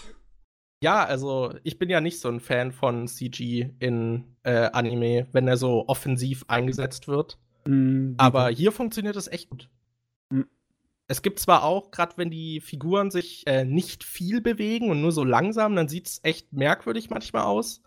ja, 0.81 1.03
also 1.03 1.53
ich 1.63 1.77
bin 1.77 1.89
ja 1.89 2.01
nicht 2.01 2.19
so 2.19 2.29
ein 2.29 2.39
Fan 2.39 2.71
von 2.71 3.07
CG 3.07 3.71
in 3.79 4.35
äh, 4.43 4.69
Anime, 4.71 5.27
wenn 5.31 5.47
er 5.47 5.57
so 5.57 5.87
offensiv 5.87 6.45
eingesetzt 6.47 7.07
wird. 7.07 7.37
Mhm. 7.67 8.15
Aber 8.17 8.49
hier 8.49 8.71
funktioniert 8.71 9.15
es 9.15 9.27
echt 9.27 9.49
gut. 9.49 9.69
Mhm. 10.29 10.47
Es 11.07 11.21
gibt 11.21 11.39
zwar 11.39 11.63
auch, 11.63 11.91
gerade 11.91 12.17
wenn 12.17 12.29
die 12.29 12.61
Figuren 12.61 13.11
sich 13.11 13.45
äh, 13.47 13.65
nicht 13.65 14.03
viel 14.03 14.41
bewegen 14.41 14.89
und 14.89 15.01
nur 15.01 15.11
so 15.11 15.23
langsam, 15.23 15.75
dann 15.75 15.89
sieht 15.89 16.07
es 16.07 16.19
echt 16.23 16.53
merkwürdig 16.53 17.09
manchmal 17.09 17.43
aus. 17.43 17.81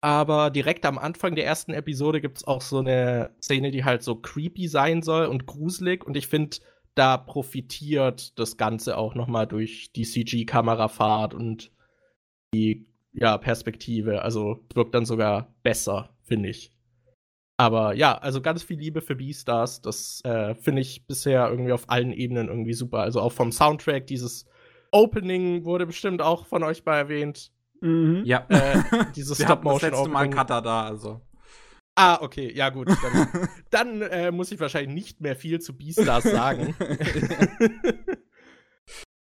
Aber 0.00 0.50
direkt 0.50 0.86
am 0.86 0.98
Anfang 0.98 1.34
der 1.34 1.44
ersten 1.44 1.74
Episode 1.74 2.20
gibt 2.20 2.38
es 2.38 2.44
auch 2.46 2.62
so 2.62 2.78
eine 2.78 3.36
Szene, 3.42 3.70
die 3.70 3.84
halt 3.84 4.02
so 4.02 4.16
creepy 4.16 4.66
sein 4.66 5.02
soll 5.02 5.26
und 5.26 5.46
gruselig. 5.46 6.04
Und 6.04 6.16
ich 6.16 6.26
finde, 6.26 6.56
da 6.94 7.18
profitiert 7.18 8.38
das 8.38 8.56
Ganze 8.56 8.96
auch 8.96 9.14
noch 9.14 9.28
mal 9.28 9.46
durch 9.46 9.92
die 9.92 10.04
CG-Kamerafahrt 10.04 11.34
und 11.34 11.70
die 12.54 12.86
ja, 13.12 13.38
Perspektive. 13.38 14.22
Also 14.22 14.64
wirkt 14.74 14.94
dann 14.94 15.04
sogar 15.04 15.54
besser, 15.62 16.10
finde 16.22 16.48
ich. 16.50 16.70
Aber 17.56 17.92
ja, 17.92 18.16
also 18.16 18.40
ganz 18.40 18.62
viel 18.62 18.78
Liebe 18.78 19.02
für 19.02 19.16
Beastars. 19.16 19.82
Das 19.82 20.22
äh, 20.24 20.54
finde 20.54 20.80
ich 20.80 21.06
bisher 21.06 21.48
irgendwie 21.50 21.72
auf 21.72 21.90
allen 21.90 22.12
Ebenen 22.12 22.48
irgendwie 22.48 22.72
super. 22.72 23.00
Also 23.00 23.20
auch 23.20 23.32
vom 23.32 23.52
Soundtrack, 23.52 24.06
dieses 24.06 24.46
Opening 24.92 25.64
wurde 25.64 25.86
bestimmt 25.86 26.22
auch 26.22 26.46
von 26.46 26.62
euch 26.62 26.84
mal 26.84 26.96
erwähnt. 26.96 27.52
Mhm. 27.80 28.22
Ja. 28.24 28.46
Äh, 28.48 28.82
dieses 29.14 29.36
Stop-Motion 29.42 29.90
Das 29.90 30.00
letzte 30.00 30.10
Mal 30.10 30.30
Cutter 30.30 30.62
da, 30.62 30.84
also. 30.84 31.20
Ah, 31.96 32.18
okay, 32.22 32.50
ja 32.54 32.70
gut. 32.70 32.88
Dann, 32.88 33.48
dann 33.70 34.02
äh, 34.02 34.30
muss 34.30 34.52
ich 34.52 34.60
wahrscheinlich 34.60 34.94
nicht 34.94 35.20
mehr 35.20 35.36
viel 35.36 35.60
zu 35.60 35.76
Beastars 35.76 36.24
sagen. 36.24 36.74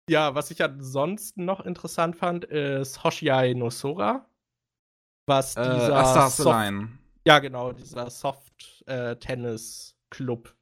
Ja, 0.10 0.36
was 0.36 0.52
ich 0.52 0.62
ansonsten 0.64 1.46
noch 1.46 1.62
interessant 1.62 2.16
fand, 2.16 2.46
ist 2.46 3.04
Hoshiai 3.04 3.54
no 3.54 3.70
Sora. 3.70 4.26
Was 5.26 5.56
Äh, 5.56 5.64
dieser 5.64 6.06
Stars 6.06 6.38
Soft-. 6.38 6.90
Ja, 7.26 7.40
genau, 7.40 7.72
dieser 7.72 8.10
Soft-Tennis-Club 8.10 10.54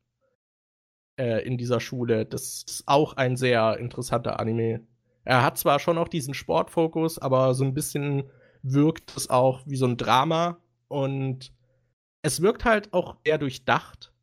äh, 1.19 1.43
in 1.45 1.57
dieser 1.57 1.79
Schule. 1.79 2.23
Das 2.25 2.63
ist 2.67 2.83
auch 2.87 3.13
ein 3.13 3.35
sehr 3.35 3.79
interessanter 3.79 4.39
Anime. 4.39 4.85
Er 5.23 5.43
hat 5.43 5.57
zwar 5.57 5.79
schon 5.79 5.97
auch 5.97 6.07
diesen 6.07 6.35
Sportfokus, 6.35 7.19
aber 7.19 7.55
so 7.55 7.63
ein 7.63 7.73
bisschen 7.73 8.29
wirkt 8.63 9.15
es 9.17 9.29
auch 9.29 9.61
wie 9.65 9.75
so 9.75 9.87
ein 9.87 9.97
Drama 9.97 10.57
und 10.87 11.51
es 12.21 12.41
wirkt 12.41 12.63
halt 12.65 12.93
auch 12.93 13.17
eher 13.23 13.39
durchdacht 13.39 14.13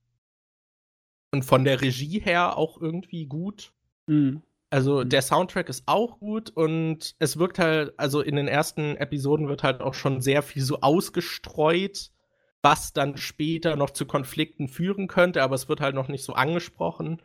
und 1.33 1.45
von 1.45 1.65
der 1.65 1.81
Regie 1.81 2.21
her 2.21 2.57
auch 2.57 2.81
irgendwie 2.81 3.27
gut. 3.27 3.73
Mhm. 4.07 4.43
Also 4.71 5.03
Mhm. 5.03 5.09
der 5.09 5.23
Soundtrack 5.23 5.69
ist 5.69 5.85
auch 5.87 6.19
gut 6.19 6.51
und 6.51 7.15
es 7.19 7.39
wirkt 7.39 7.59
halt, 7.59 7.99
also 7.99 8.21
in 8.21 8.37
den 8.37 8.49
ersten 8.49 8.97
Episoden 8.97 9.49
wird 9.49 9.63
halt 9.63 9.81
auch 9.81 9.95
schon 9.95 10.21
sehr 10.21 10.43
viel 10.43 10.63
so 10.63 10.81
ausgestreut, 10.81 12.11
was 12.63 12.93
dann 12.93 13.17
später 13.17 13.77
noch 13.77 13.91
zu 13.91 14.05
Konflikten 14.05 14.69
führen 14.69 15.07
könnte, 15.07 15.43
aber 15.43 15.55
es 15.55 15.69
wird 15.69 15.81
halt 15.81 15.95
noch 15.95 16.09
nicht 16.09 16.25
so 16.25 16.35
angesprochen. 16.35 17.23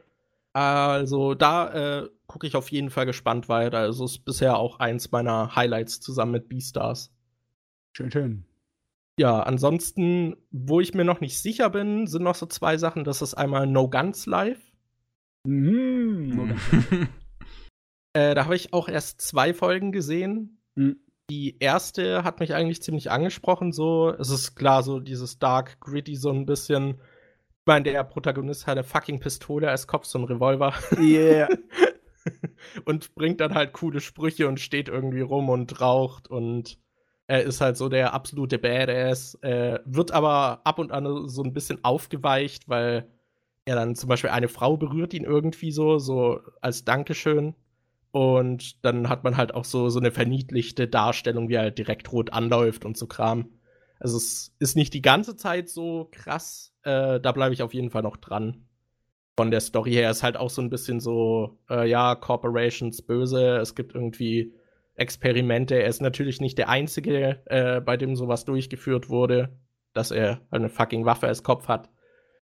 Also 0.54 1.34
da 1.34 2.04
äh, 2.04 2.10
gucke 2.28 2.48
ich 2.48 2.56
auf 2.56 2.72
jeden 2.72 2.92
Fall 2.92 3.06
gespannt 3.08 3.50
weiter. 3.50 3.80
Also 3.80 4.06
ist 4.06 4.24
bisher 4.24 4.58
auch 4.58 4.80
eins 4.80 5.12
meiner 5.12 5.56
Highlights 5.56 6.00
zusammen 6.00 6.32
mit 6.34 6.48
Beastars. 6.48 7.12
Schön, 7.92 8.12
schön. 8.12 8.46
Ja, 9.20 9.42
ansonsten, 9.42 10.36
wo 10.52 10.80
ich 10.80 10.94
mir 10.94 11.04
noch 11.04 11.22
nicht 11.22 11.40
sicher 11.40 11.70
bin, 11.70 12.08
sind 12.08 12.24
noch 12.24 12.36
so 12.36 12.46
zwei 12.46 12.78
Sachen. 12.78 13.04
Das 13.04 13.22
ist 13.22 13.34
einmal 13.34 13.68
No 13.68 13.90
Guns 13.90 14.28
Live. 14.28 14.62
Mhm. 15.46 16.56
Äh, 18.14 18.36
da 18.36 18.46
habe 18.46 18.56
ich 18.56 18.74
auch 18.74 18.88
erst 18.88 19.22
zwei 19.22 19.54
Folgen 19.54 19.92
gesehen. 19.92 20.62
Mhm. 20.76 20.98
Die 21.30 21.58
erste 21.60 22.24
hat 22.24 22.40
mich 22.40 22.54
eigentlich 22.54 22.84
ziemlich 22.84 23.10
angesprochen. 23.12 23.72
So, 23.72 24.10
es 24.10 24.30
ist 24.30 24.56
klar, 24.56 24.84
so 24.84 25.00
dieses 25.00 25.40
Dark 25.40 25.80
Gritty 25.80 26.16
so 26.16 26.30
ein 26.30 26.46
bisschen. 26.46 27.00
Ich 27.62 27.66
meine, 27.66 27.84
der 27.84 28.04
Protagonist 28.04 28.68
hat 28.68 28.74
eine 28.74 28.84
fucking 28.84 29.20
Pistole 29.20 29.70
als 29.70 29.88
Kopf, 29.88 30.06
so 30.06 30.20
ein 30.20 30.26
Revolver. 30.26 30.74
Yeah. 30.98 31.48
und 32.86 33.16
bringt 33.16 33.40
dann 33.40 33.54
halt 33.54 33.74
coole 33.74 34.02
Sprüche 34.02 34.48
und 34.48 34.60
steht 34.60 34.90
irgendwie 34.90 35.22
rum 35.22 35.50
und 35.50 35.80
raucht 35.80 36.30
und 36.30 36.78
er 37.28 37.44
ist 37.44 37.62
halt 37.62 37.78
so 37.78 37.90
der 37.90 38.14
absolute 38.14 38.60
Badass. 38.60 39.36
Äh, 39.42 39.80
wird 39.86 40.12
aber 40.12 40.62
ab 40.66 40.80
und 40.80 40.92
an 40.92 41.28
so 41.28 41.42
ein 41.42 41.54
bisschen 41.54 41.84
aufgeweicht, 41.84 42.68
weil 42.68 43.08
er 43.66 43.76
dann 43.76 43.96
zum 43.96 44.10
Beispiel 44.10 44.30
eine 44.30 44.50
Frau 44.50 44.78
berührt 44.78 45.14
ihn 45.14 45.24
irgendwie 45.24 45.72
so, 45.72 46.00
so 46.00 46.42
als 46.62 46.84
Dankeschön. 46.84 47.56
Und 48.14 48.86
dann 48.86 49.10
hat 49.10 49.24
man 49.24 49.38
halt 49.38 49.56
auch 49.56 49.66
so, 49.66 49.90
so 49.90 50.00
eine 50.00 50.12
verniedlichte 50.12 50.88
Darstellung, 50.88 51.50
wie 51.50 51.56
er 51.56 51.64
halt 51.64 51.80
direkt 51.80 52.12
rot 52.12 52.32
anläuft 52.32 52.86
und 52.86 52.96
so 52.96 53.08
Kram. 53.08 53.50
Also 54.00 54.18
es 54.18 54.54
ist 54.60 54.76
nicht 54.76 54.94
die 54.94 55.02
ganze 55.02 55.36
Zeit 55.36 55.68
so 55.68 56.10
krass. 56.12 56.76
Äh, 56.84 57.20
da 57.20 57.32
bleibe 57.32 57.56
ich 57.56 57.64
auf 57.64 57.74
jeden 57.74 57.90
Fall 57.90 58.04
noch 58.04 58.18
dran. 58.18 58.68
Von 59.36 59.50
der 59.50 59.62
Story 59.62 59.94
her 59.94 60.12
ist 60.12 60.22
halt 60.22 60.38
auch 60.38 60.52
so 60.52 60.62
ein 60.62 60.70
bisschen 60.70 61.00
so, 61.00 61.58
äh, 61.72 61.90
ja, 61.90 62.14
Corporations 62.14 63.02
böse. 63.02 63.58
Es 63.58 63.74
gibt 63.74 63.96
irgendwie 63.96 64.54
Experimente. 64.94 65.74
Er 65.74 65.88
ist 65.88 66.04
natürlich 66.04 66.40
nicht 66.40 66.60
der 66.60 66.70
Einzige, 66.70 67.42
äh, 67.46 67.82
bei 67.82 67.98
dem 67.98 68.16
sowas 68.16 68.46
durchgeführt 68.46 69.10
wurde, 69.10 69.58
dass 69.94 70.12
er 70.12 70.42
eine 70.52 70.70
fucking 70.70 71.04
Waffe 71.06 71.26
als 71.26 71.42
Kopf 71.42 71.68
hat. 71.68 71.90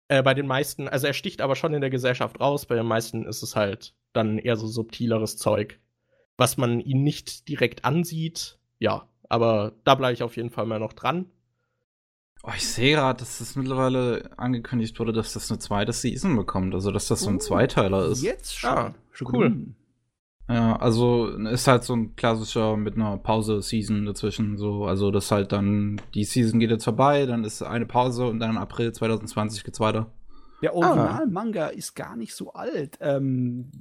Äh, 0.07 0.21
bei 0.21 0.33
den 0.33 0.45
meisten, 0.47 0.87
also 0.87 1.07
er 1.07 1.13
sticht 1.13 1.41
aber 1.41 1.55
schon 1.55 1.73
in 1.73 1.81
der 1.81 1.89
Gesellschaft 1.89 2.39
raus. 2.39 2.65
Bei 2.65 2.75
den 2.75 2.85
meisten 2.85 3.25
ist 3.25 3.41
es 3.41 3.55
halt 3.55 3.93
dann 4.13 4.37
eher 4.37 4.55
so 4.55 4.67
subtileres 4.67 5.37
Zeug, 5.37 5.79
was 6.37 6.57
man 6.57 6.79
ihn 6.79 7.03
nicht 7.03 7.47
direkt 7.49 7.85
ansieht. 7.85 8.59
Ja, 8.79 9.09
aber 9.29 9.73
da 9.83 9.95
bleibe 9.95 10.13
ich 10.13 10.23
auf 10.23 10.35
jeden 10.37 10.49
Fall 10.51 10.65
mal 10.65 10.79
noch 10.79 10.93
dran. 10.93 11.25
Oh, 12.43 12.51
ich 12.55 12.67
sehe 12.67 12.95
gerade, 12.95 13.17
dass 13.19 13.39
das 13.39 13.55
mittlerweile 13.55 14.29
angekündigt 14.37 14.99
wurde, 14.99 15.13
dass 15.13 15.33
das 15.33 15.49
eine 15.49 15.57
zweite 15.57 15.93
Season 15.93 16.35
bekommt. 16.35 16.75
Also, 16.75 16.91
dass 16.91 17.07
das 17.07 17.21
so 17.21 17.29
ein 17.29 17.37
Oh, 17.37 17.39
Zweiteiler 17.39 18.05
ist. 18.05 18.21
Jetzt 18.21 18.55
schon. 18.59 18.69
Ah, 18.69 18.93
schon 19.11 19.27
cool. 19.33 19.49
gut. 19.49 19.75
Ja, 20.47 20.75
also 20.75 21.27
ist 21.27 21.67
halt 21.67 21.83
so 21.83 21.95
ein 21.95 22.15
klassischer 22.15 22.77
mit 22.77 22.95
einer 22.95 23.17
Pause-Season 23.17 24.05
dazwischen. 24.05 24.57
So, 24.57 24.85
also 24.85 25.09
das 25.09 25.31
halt 25.31 25.51
dann, 25.51 25.99
die 26.13 26.23
Season 26.23 26.59
geht 26.59 26.69
jetzt 26.69 26.83
vorbei, 26.83 27.25
dann 27.25 27.43
ist 27.43 27.63
eine 27.63 27.87
Pause 27.87 28.27
und 28.27 28.39
dann 28.39 28.51
im 28.51 28.57
April 28.57 28.91
2020 28.91 29.63
geht's 29.63 29.79
weiter. 29.79 30.11
Der 30.61 30.73
Original-Manga 30.73 31.67
ist 31.67 31.95
gar 31.95 32.15
nicht 32.15 32.33
so 32.33 32.53
alt. 32.53 32.97
Ähm, 33.01 33.71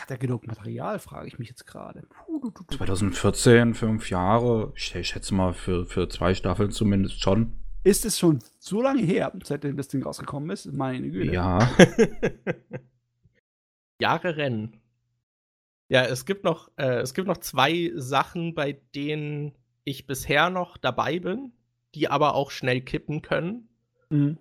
hat 0.00 0.10
er 0.10 0.16
genug 0.18 0.46
Material, 0.46 0.98
frage 0.98 1.28
ich 1.28 1.38
mich 1.38 1.48
jetzt 1.48 1.66
gerade. 1.66 2.02
Puh, 2.08 2.40
du, 2.40 2.50
du, 2.50 2.64
du. 2.68 2.76
2014, 2.76 3.74
fünf 3.74 4.08
Jahre, 4.10 4.72
ich, 4.76 4.94
ich 4.94 5.08
schätze 5.08 5.34
mal 5.34 5.52
für, 5.52 5.84
für 5.86 6.08
zwei 6.08 6.34
Staffeln 6.34 6.70
zumindest 6.70 7.20
schon. 7.20 7.52
Ist 7.82 8.06
es 8.06 8.18
schon 8.18 8.38
so 8.58 8.80
lange 8.80 9.02
her, 9.02 9.32
seitdem 9.42 9.76
das 9.76 9.88
Ding 9.88 10.02
rausgekommen 10.02 10.48
ist? 10.50 10.72
Meine 10.72 11.10
Güte. 11.10 11.32
Ja. 11.32 11.58
Jahre 14.00 14.36
rennen. 14.36 14.80
Ja, 15.88 16.02
es 16.04 16.24
gibt 16.24 16.44
noch, 16.44 16.70
äh, 16.76 17.00
es 17.00 17.14
gibt 17.14 17.28
noch 17.28 17.36
zwei 17.38 17.92
Sachen, 17.94 18.54
bei 18.54 18.72
denen 18.94 19.54
ich 19.84 20.06
bisher 20.06 20.48
noch 20.50 20.76
dabei 20.78 21.18
bin, 21.18 21.52
die 21.94 22.08
aber 22.08 22.34
auch 22.34 22.50
schnell 22.50 22.80
kippen 22.80 23.22
können. 23.22 23.68
Mhm. 24.10 24.38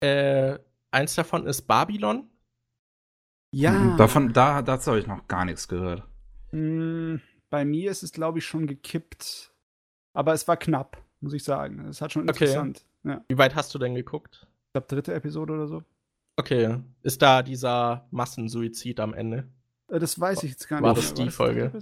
Äh, 0.00 0.58
eins 0.90 1.14
davon 1.14 1.46
ist 1.46 1.62
Babylon. 1.62 2.28
Ja. 3.50 3.96
Davon, 3.96 4.32
da, 4.32 4.62
dazu 4.62 4.90
habe 4.90 5.00
ich 5.00 5.06
noch 5.06 5.26
gar 5.26 5.44
nichts 5.44 5.68
gehört. 5.68 6.02
Mm, 6.52 7.16
Bei 7.50 7.64
mir 7.64 7.90
ist 7.90 8.02
es, 8.02 8.12
glaube 8.12 8.38
ich, 8.38 8.46
schon 8.46 8.66
gekippt. 8.66 9.54
Aber 10.12 10.34
es 10.34 10.46
war 10.46 10.56
knapp, 10.58 11.02
muss 11.20 11.32
ich 11.32 11.44
sagen. 11.44 11.86
Es 11.86 12.00
hat 12.02 12.12
schon 12.12 12.22
Okay. 12.28 12.44
interessant. 12.44 12.84
Ja. 13.04 13.24
Wie 13.28 13.38
weit 13.38 13.54
hast 13.54 13.74
du 13.74 13.78
denn 13.78 13.94
geguckt? 13.94 14.46
Ich 14.66 14.72
glaube, 14.72 14.86
dritte 14.88 15.14
Episode 15.14 15.54
oder 15.54 15.66
so. 15.66 15.82
Okay, 16.36 16.78
ist 17.02 17.22
da 17.22 17.42
dieser 17.42 18.06
Massensuizid 18.10 19.00
am 19.00 19.14
Ende? 19.14 19.48
Äh, 19.88 19.98
Das 19.98 20.18
weiß 20.20 20.42
ich 20.44 20.50
jetzt 20.52 20.68
gar 20.68 20.82
War 20.82 20.94
nicht. 20.94 20.98
das 21.02 21.06
mehr. 21.08 21.14
die 21.14 21.22
dritte 21.22 21.36
Folge? 21.36 21.72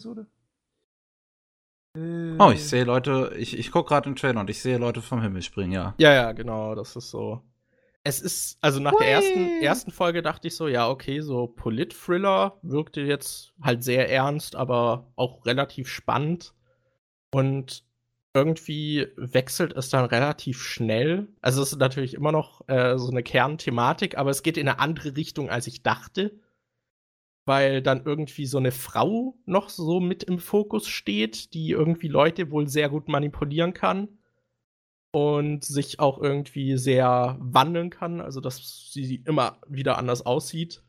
Äh, 1.97 2.37
Oh, 2.39 2.51
ich 2.51 2.69
sehe 2.69 2.85
Leute, 2.85 3.33
ich, 3.39 3.59
ich 3.59 3.71
gucke 3.73 3.89
gerade 3.89 4.11
den 4.11 4.17
Trailer 4.17 4.41
und 4.41 4.51
ich 4.51 4.61
sehe 4.61 4.77
Leute 4.79 5.01
vom 5.01 5.23
Himmel 5.23 5.41
springen, 5.43 5.73
ja. 5.73 5.95
Ja, 5.99 6.13
ja, 6.13 6.33
genau, 6.33 6.75
das 6.75 6.95
ist 6.95 7.11
so. 7.11 7.41
Es 8.05 8.21
ist, 8.21 8.59
also 8.61 8.79
nach 8.81 8.95
der 9.01 9.09
ersten, 9.09 9.63
ersten 9.63 9.91
Folge 9.91 10.23
dachte 10.23 10.47
ich 10.47 10.55
so, 10.55 10.69
ja, 10.69 10.89
okay, 10.89 11.21
so 11.23 11.49
Polit-Thriller 11.49 12.59
wirkte 12.63 13.01
jetzt 13.01 13.53
halt 13.61 13.83
sehr 13.83 14.09
ernst, 14.11 14.55
aber 14.55 15.11
auch 15.17 15.45
relativ 15.47 15.89
spannend. 15.89 16.55
Und 17.33 17.83
irgendwie 18.33 19.09
wechselt 19.17 19.73
es 19.75 19.89
dann 19.89 20.05
relativ 20.05 20.63
schnell. 20.63 21.27
Also 21.41 21.63
es 21.63 21.73
ist 21.73 21.79
natürlich 21.79 22.15
immer 22.15 22.31
noch 22.31 22.69
äh, 22.69 22.97
so 22.99 23.11
eine 23.11 23.23
Kernthematik, 23.25 24.17
aber 24.19 24.31
es 24.31 24.43
geht 24.45 24.59
in 24.59 24.69
eine 24.69 24.79
andere 24.79 25.17
Richtung, 25.17 25.51
als 25.51 25.67
ich 25.67 25.83
dachte. 25.83 26.39
Weil 27.47 27.81
dann 27.81 28.05
irgendwie 28.05 28.45
so 28.45 28.59
eine 28.59 28.73
Frau 28.73 29.39
noch 29.47 29.71
so 29.71 30.01
mit 30.01 30.25
im 30.25 30.39
Fokus 30.39 30.89
steht, 30.89 31.55
die 31.55 31.71
irgendwie 31.71 32.09
Leute 32.09 32.51
wohl 32.51 32.69
sehr 32.69 32.91
gut 32.91 33.09
manipulieren 33.09 33.73
kann 33.73 34.09
und 35.13 35.65
sich 35.65 35.99
auch 35.99 36.21
irgendwie 36.21 36.77
sehr 36.77 37.39
wandeln 37.41 37.89
kann, 37.89 38.21
also 38.21 38.41
dass 38.41 38.91
sie 38.93 39.23
immer 39.25 39.61
wieder 39.67 39.97
anders 39.97 40.27
aussieht 40.27 40.83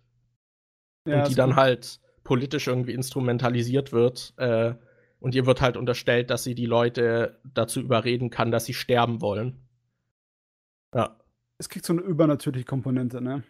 ja, 1.08 1.20
und 1.20 1.30
die 1.30 1.36
dann 1.36 1.52
gut. 1.52 1.58
halt 1.58 2.00
politisch 2.24 2.68
irgendwie 2.68 2.94
instrumentalisiert 2.94 3.94
wird. 3.94 4.34
Äh, 4.38 4.76
und 5.20 5.34
ihr 5.34 5.46
wird 5.46 5.62
halt 5.62 5.78
unterstellt, 5.78 6.30
dass 6.30 6.44
sie 6.44 6.56
die 6.56 6.66
Leute 6.66 7.40
dazu 7.54 7.80
überreden 7.80 8.30
kann, 8.30 8.52
dass 8.52 8.66
sie 8.66 8.74
sterben 8.74 9.22
wollen. 9.22 9.62
Ja. 10.94 11.18
Es 11.58 11.70
kriegt 11.70 11.86
so 11.86 11.94
eine 11.94 12.04
übernatürliche 12.04 12.66
Komponente, 12.66 13.22
ne? 13.22 13.44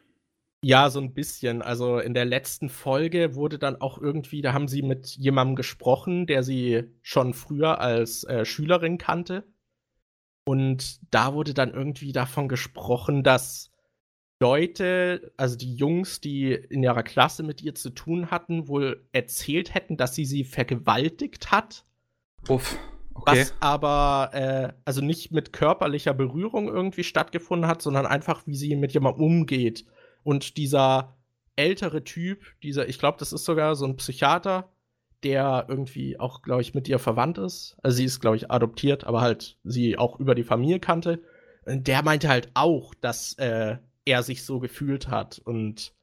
Ja, 0.67 0.89
so 0.89 0.99
ein 0.99 1.13
bisschen. 1.13 1.61
Also 1.61 1.97
in 1.97 2.13
der 2.13 2.25
letzten 2.25 2.67
Folge 2.67 3.35
wurde 3.35 3.57
dann 3.57 3.79
auch 3.79 4.01
irgendwie, 4.01 4.41
da 4.41 4.51
haben 4.51 4.67
sie 4.67 4.81
mit 4.81 5.07
jemandem 5.15 5.55
gesprochen, 5.55 6.27
der 6.27 6.43
sie 6.43 6.83
schon 7.01 7.33
früher 7.33 7.79
als 7.79 8.25
äh, 8.25 8.43
Schülerin 8.43 8.97
kannte. 8.97 9.45
Und 10.43 10.99
da 11.09 11.33
wurde 11.33 11.53
dann 11.53 11.73
irgendwie 11.73 12.11
davon 12.11 12.49
gesprochen, 12.49 13.23
dass 13.23 13.71
Leute, 14.41 15.31
also 15.37 15.55
die 15.55 15.73
Jungs, 15.73 16.19
die 16.19 16.51
in 16.51 16.83
ihrer 16.83 17.03
Klasse 17.03 17.43
mit 17.43 17.61
ihr 17.61 17.73
zu 17.73 17.89
tun 17.89 18.29
hatten, 18.29 18.67
wohl 18.67 19.07
erzählt 19.13 19.73
hätten, 19.73 19.95
dass 19.95 20.15
sie 20.15 20.25
sie 20.25 20.43
vergewaltigt 20.43 21.49
hat. 21.49 21.85
Uff, 22.49 22.77
okay. 23.13 23.39
Was 23.39 23.53
aber, 23.61 24.31
äh, 24.33 24.73
also 24.83 24.99
nicht 24.99 25.31
mit 25.31 25.53
körperlicher 25.53 26.13
Berührung 26.13 26.67
irgendwie 26.67 27.05
stattgefunden 27.05 27.69
hat, 27.69 27.81
sondern 27.81 28.05
einfach, 28.05 28.45
wie 28.45 28.57
sie 28.57 28.75
mit 28.75 28.91
jemandem 28.91 29.23
umgeht. 29.23 29.85
Und 30.27 30.57
dieser 30.57 31.15
ältere 31.55 32.03
Typ, 32.03 32.43
dieser, 32.61 32.89
ich 32.89 32.99
glaube, 32.99 33.17
das 33.17 33.31
ist 33.31 33.45
sogar 33.45 33.77
so 33.77 33.85
ein 33.85 33.95
Psychiater, 33.95 34.69
der 35.23 35.67
irgendwie 35.69 36.19
auch, 36.19 36.41
glaube 36.41 36.61
ich, 36.61 36.73
mit 36.73 36.89
ihr 36.89 36.99
verwandt 36.99 37.37
ist. 37.37 37.77
Also 37.81 37.95
sie 37.95 38.03
ist, 38.03 38.19
glaube 38.19 38.35
ich, 38.35 38.51
adoptiert, 38.51 39.05
aber 39.05 39.21
halt 39.21 39.57
sie 39.63 39.97
auch 39.97 40.19
über 40.19 40.35
die 40.35 40.43
Familie 40.43 40.81
kannte. 40.81 41.21
Und 41.65 41.87
Der 41.87 42.03
meinte 42.03 42.27
halt 42.27 42.51
auch, 42.55 42.93
dass 42.93 43.35
äh, 43.35 43.77
er 44.03 44.21
sich 44.21 44.43
so 44.43 44.59
gefühlt 44.59 45.07
hat. 45.07 45.39
Und 45.39 45.93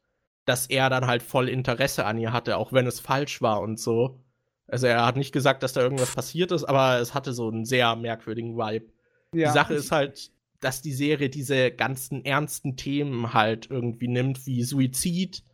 dass 0.47 0.69
er 0.69 0.89
dann 0.89 1.07
halt 1.07 1.23
voll 1.23 1.51
Interesse 1.51 2.07
an 2.07 2.17
ihr 2.17 2.33
hatte, 2.33 2.57
auch 2.57 2.73
wenn 2.73 2.87
es 2.87 3.01
falsch 3.01 3.43
war 3.43 3.61
und 3.61 3.79
so. 3.79 4.25
Also 4.69 4.87
er 4.87 5.05
hat 5.05 5.17
nicht 5.17 5.33
gesagt, 5.33 5.63
dass 5.63 5.75
da 5.75 5.83
irgendwas 5.83 6.15
passiert 6.15 6.51
ist, 6.51 6.65
aber 6.65 6.99
es 6.99 7.13
hatte 7.13 7.35
so 7.35 7.49
einen 7.51 7.67
sehr 7.67 7.95
merkwürdigen 7.95 8.57
Vibe. 8.57 8.87
Ja, 9.35 9.49
die 9.49 9.53
Sache 9.53 9.75
ist 9.75 9.93
halt, 9.93 10.31
dass 10.65 10.81
die 10.81 10.95
Serie 10.95 11.29
diese 11.29 11.71
ganzen 11.71 12.25
ernsten 12.25 12.77
Themen 12.77 13.35
halt 13.35 13.69
irgendwie 13.71 14.09
nimmt, 14.09 14.47
wie 14.47 14.63
Suizid. 14.63 15.45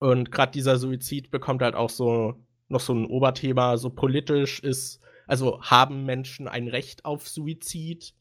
Und 0.00 0.32
gerade 0.32 0.50
dieser 0.50 0.76
Suizid 0.76 1.30
bekommt 1.30 1.62
halt 1.62 1.76
auch 1.76 1.90
so 1.90 2.34
noch 2.68 2.80
so 2.80 2.92
ein 2.92 3.06
Oberthema, 3.06 3.76
so 3.76 3.90
politisch 3.90 4.60
ist, 4.60 5.00
also 5.28 5.62
haben 5.62 6.04
Menschen 6.04 6.48
ein 6.48 6.66
Recht 6.66 7.04
auf 7.04 7.28
Suizid, 7.28 8.14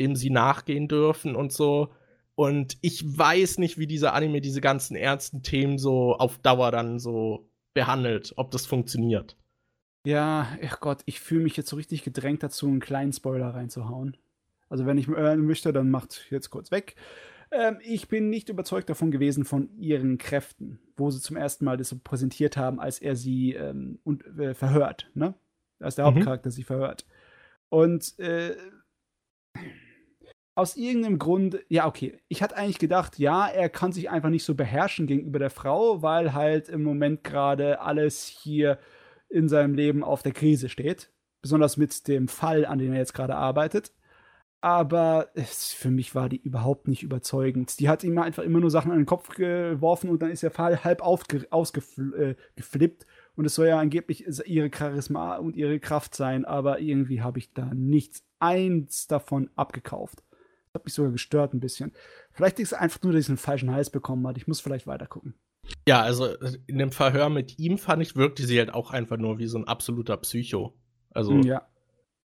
dem 0.00 0.16
sie 0.16 0.30
nachgehen 0.30 0.88
dürfen 0.88 1.36
und 1.36 1.52
so. 1.52 1.92
Und 2.34 2.78
ich 2.80 3.04
weiß 3.04 3.58
nicht, 3.58 3.78
wie 3.78 3.86
dieser 3.86 4.14
Anime 4.14 4.40
diese 4.40 4.62
ganzen 4.62 4.96
ernsten 4.96 5.42
Themen 5.42 5.78
so 5.78 6.14
auf 6.14 6.38
Dauer 6.38 6.70
dann 6.70 6.98
so 6.98 7.50
behandelt, 7.74 8.32
ob 8.36 8.50
das 8.50 8.64
funktioniert. 8.64 9.36
Ja, 10.06 10.48
ach 10.64 10.80
Gott, 10.80 11.02
ich 11.04 11.20
fühle 11.20 11.44
mich 11.44 11.56
jetzt 11.56 11.68
so 11.68 11.76
richtig 11.76 12.04
gedrängt 12.04 12.42
dazu, 12.42 12.68
einen 12.68 12.80
kleinen 12.80 13.12
Spoiler 13.12 13.54
reinzuhauen. 13.54 14.16
Also 14.68 14.86
wenn 14.86 14.98
ich 14.98 15.08
äh, 15.08 15.36
möchte, 15.36 15.72
dann 15.72 15.90
macht 15.90 16.26
jetzt 16.30 16.50
kurz 16.50 16.70
weg. 16.70 16.96
Ähm, 17.50 17.78
ich 17.82 18.08
bin 18.08 18.30
nicht 18.30 18.48
überzeugt 18.48 18.90
davon 18.90 19.10
gewesen 19.10 19.44
von 19.44 19.68
ihren 19.76 20.18
Kräften, 20.18 20.80
wo 20.96 21.10
sie 21.10 21.20
zum 21.20 21.36
ersten 21.36 21.64
Mal 21.64 21.76
das 21.76 21.90
so 21.90 21.98
präsentiert 22.02 22.56
haben, 22.56 22.80
als 22.80 22.98
er 23.00 23.16
sie 23.16 23.54
ähm, 23.54 23.98
und, 24.02 24.26
äh, 24.38 24.54
verhört, 24.54 25.10
ne? 25.14 25.34
Als 25.78 25.96
der 25.96 26.10
mhm. 26.10 26.16
Hauptcharakter 26.16 26.50
sie 26.50 26.64
verhört. 26.64 27.06
Und 27.68 28.18
äh, 28.18 28.56
aus 30.56 30.76
irgendeinem 30.76 31.18
Grund, 31.18 31.58
ja, 31.68 31.86
okay, 31.86 32.20
ich 32.28 32.42
hatte 32.42 32.56
eigentlich 32.56 32.78
gedacht, 32.78 33.18
ja, 33.18 33.48
er 33.48 33.68
kann 33.68 33.92
sich 33.92 34.08
einfach 34.08 34.30
nicht 34.30 34.44
so 34.44 34.54
beherrschen 34.54 35.06
gegenüber 35.06 35.38
der 35.38 35.50
Frau, 35.50 36.00
weil 36.02 36.32
halt 36.32 36.68
im 36.68 36.82
Moment 36.84 37.24
gerade 37.24 37.80
alles 37.80 38.26
hier 38.26 38.78
in 39.28 39.48
seinem 39.48 39.74
Leben 39.74 40.04
auf 40.04 40.22
der 40.22 40.32
Krise 40.32 40.68
steht. 40.68 41.10
Besonders 41.42 41.76
mit 41.76 42.06
dem 42.06 42.28
Fall, 42.28 42.64
an 42.66 42.78
dem 42.78 42.92
er 42.92 42.98
jetzt 42.98 43.14
gerade 43.14 43.34
arbeitet. 43.34 43.92
Aber 44.64 45.28
es, 45.34 45.74
für 45.74 45.90
mich 45.90 46.14
war 46.14 46.30
die 46.30 46.38
überhaupt 46.38 46.88
nicht 46.88 47.02
überzeugend. 47.02 47.78
Die 47.80 47.90
hat 47.90 48.02
ihm 48.02 48.16
einfach 48.16 48.42
immer 48.42 48.60
nur 48.60 48.70
Sachen 48.70 48.92
an 48.92 48.96
den 48.96 49.04
Kopf 49.04 49.28
geworfen 49.28 50.08
und 50.08 50.22
dann 50.22 50.30
ist 50.30 50.42
der 50.42 50.50
Fall 50.50 50.82
halb 50.82 51.02
ausgeflippt. 51.02 53.02
Äh, 53.02 53.06
und 53.36 53.44
es 53.44 53.56
soll 53.56 53.66
ja 53.66 53.78
angeblich 53.78 54.24
ihre 54.46 54.70
Charisma 54.74 55.36
und 55.36 55.54
ihre 55.54 55.80
Kraft 55.80 56.14
sein, 56.14 56.46
aber 56.46 56.80
irgendwie 56.80 57.20
habe 57.20 57.40
ich 57.40 57.52
da 57.52 57.74
nichts 57.74 58.24
eins 58.38 59.06
davon 59.06 59.50
abgekauft 59.54 60.22
hat 60.72 60.84
mich 60.84 60.94
sogar 60.94 61.12
gestört 61.12 61.54
ein 61.54 61.60
bisschen. 61.60 61.92
Vielleicht 62.32 62.58
ist 62.58 62.72
es 62.72 62.78
einfach 62.78 63.00
nur, 63.02 63.12
dass 63.12 63.26
ich 63.26 63.28
einen 63.28 63.38
falschen 63.38 63.70
Hals 63.70 63.90
bekommen 63.90 64.26
hat. 64.26 64.36
Ich 64.36 64.48
muss 64.48 64.60
vielleicht 64.60 64.88
weiter 64.88 65.06
gucken. 65.06 65.34
Ja, 65.86 66.02
also 66.02 66.26
in 66.66 66.78
dem 66.78 66.90
Verhör 66.90 67.28
mit 67.28 67.60
ihm 67.60 67.78
fand 67.78 68.02
ich, 68.02 68.16
wirkte 68.16 68.44
sie 68.44 68.58
halt 68.58 68.74
auch 68.74 68.90
einfach 68.90 69.16
nur 69.16 69.38
wie 69.38 69.46
so 69.46 69.56
ein 69.56 69.68
absoluter 69.68 70.16
Psycho. 70.16 70.74
Also 71.10 71.34
ja. 71.42 71.68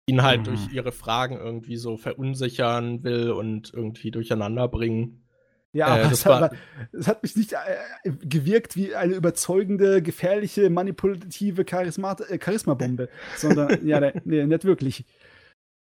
Ihn 0.07 0.23
halt 0.23 0.41
mhm. 0.41 0.45
durch 0.45 0.73
ihre 0.73 0.91
Fragen 0.91 1.37
irgendwie 1.37 1.77
so 1.77 1.97
verunsichern 1.97 3.03
will 3.03 3.31
und 3.31 3.73
irgendwie 3.73 4.09
durcheinander 4.09 4.67
bringen. 4.67 5.23
Ja, 5.73 5.97
äh, 5.97 6.09
das, 6.09 6.25
war, 6.25 6.51
es 6.93 7.07
hat 7.07 7.21
mich 7.21 7.35
nicht 7.35 7.53
äh, 7.53 8.11
gewirkt 8.23 8.75
wie 8.75 8.95
eine 8.95 9.13
überzeugende, 9.13 10.01
gefährliche, 10.01 10.69
manipulative 10.69 11.65
Charisma 11.69 12.15
äh, 12.29 12.37
Charismabombe, 12.37 13.09
sondern 13.35 13.77
ja, 13.85 14.11
nee, 14.23 14.45
nicht 14.45 14.65
wirklich. 14.65 15.05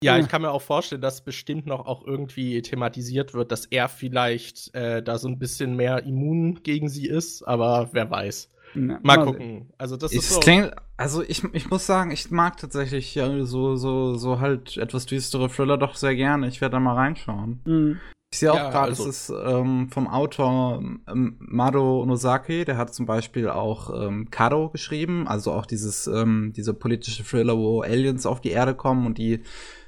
Ja, 0.04 0.20
ich 0.20 0.28
kann 0.28 0.44
mir 0.44 0.52
auch 0.52 0.62
vorstellen, 0.62 1.02
dass 1.02 1.24
bestimmt 1.24 1.66
noch 1.66 1.88
auch 1.88 2.06
irgendwie 2.06 2.62
thematisiert 2.62 3.34
wird, 3.34 3.52
dass 3.52 3.66
er 3.66 3.88
vielleicht 3.90 4.74
äh, 4.76 5.02
da 5.02 5.18
so 5.18 5.28
ein 5.28 5.40
bisschen 5.40 5.76
mehr 5.76 6.04
immun 6.04 6.62
gegen 6.62 6.88
sie 6.88 7.08
ist, 7.08 7.44
aber 7.44 7.90
wer 7.94 8.10
weiß. 8.12 8.52
Ja, 8.78 9.00
mal 9.02 9.24
gucken. 9.24 9.74
Also 9.78 9.98
das 9.98 10.14
ist 10.14 10.30
so. 10.30 10.40
Klingt, 10.40 10.72
also 10.98 11.24
ich, 11.24 11.44
ich 11.54 11.70
muss 11.70 11.86
sagen, 11.86 12.12
ich 12.12 12.32
mag 12.32 12.58
tatsächlich 12.58 13.16
ja, 13.16 13.44
so, 13.46 13.76
so, 13.76 14.16
so 14.16 14.40
halt 14.40 14.78
etwas 14.78 15.06
düstere 15.06 15.50
Thriller 15.50 15.78
doch 15.78 15.96
sehr 15.96 16.16
gerne. 16.16 16.48
Ich 16.48 16.62
werde 16.62 16.74
da 16.74 16.80
mal 16.80 16.96
reinschauen. 16.96 17.62
Mhm. 17.66 18.00
Ich 18.32 18.40
sehe 18.40 18.52
auch 18.52 18.58
ja, 18.58 18.70
gerade, 18.70 18.90
also. 18.90 19.08
es 19.08 19.30
ist 19.30 19.34
ähm, 19.46 19.90
vom 19.90 20.08
Autor 20.08 20.84
ähm, 21.08 21.38
Mado 21.40 22.06
Nozaki, 22.06 22.66
der 22.66 22.78
hat 22.78 22.94
zum 22.94 23.06
Beispiel 23.06 23.48
auch 23.48 23.90
ähm, 24.06 24.30
Kado 24.30 24.70
geschrieben, 24.70 25.28
also 25.28 25.54
auch 25.54 25.66
dieses, 25.66 26.08
ähm, 26.08 26.52
diese 26.54 26.74
politische 26.74 27.24
Thriller, 27.24 27.58
wo 27.58 27.82
Aliens 27.84 28.26
auf 28.26 28.42
die 28.42 28.50
Erde 28.50 28.76
kommen 28.76 29.06
und 29.06 29.18
die 29.18 29.44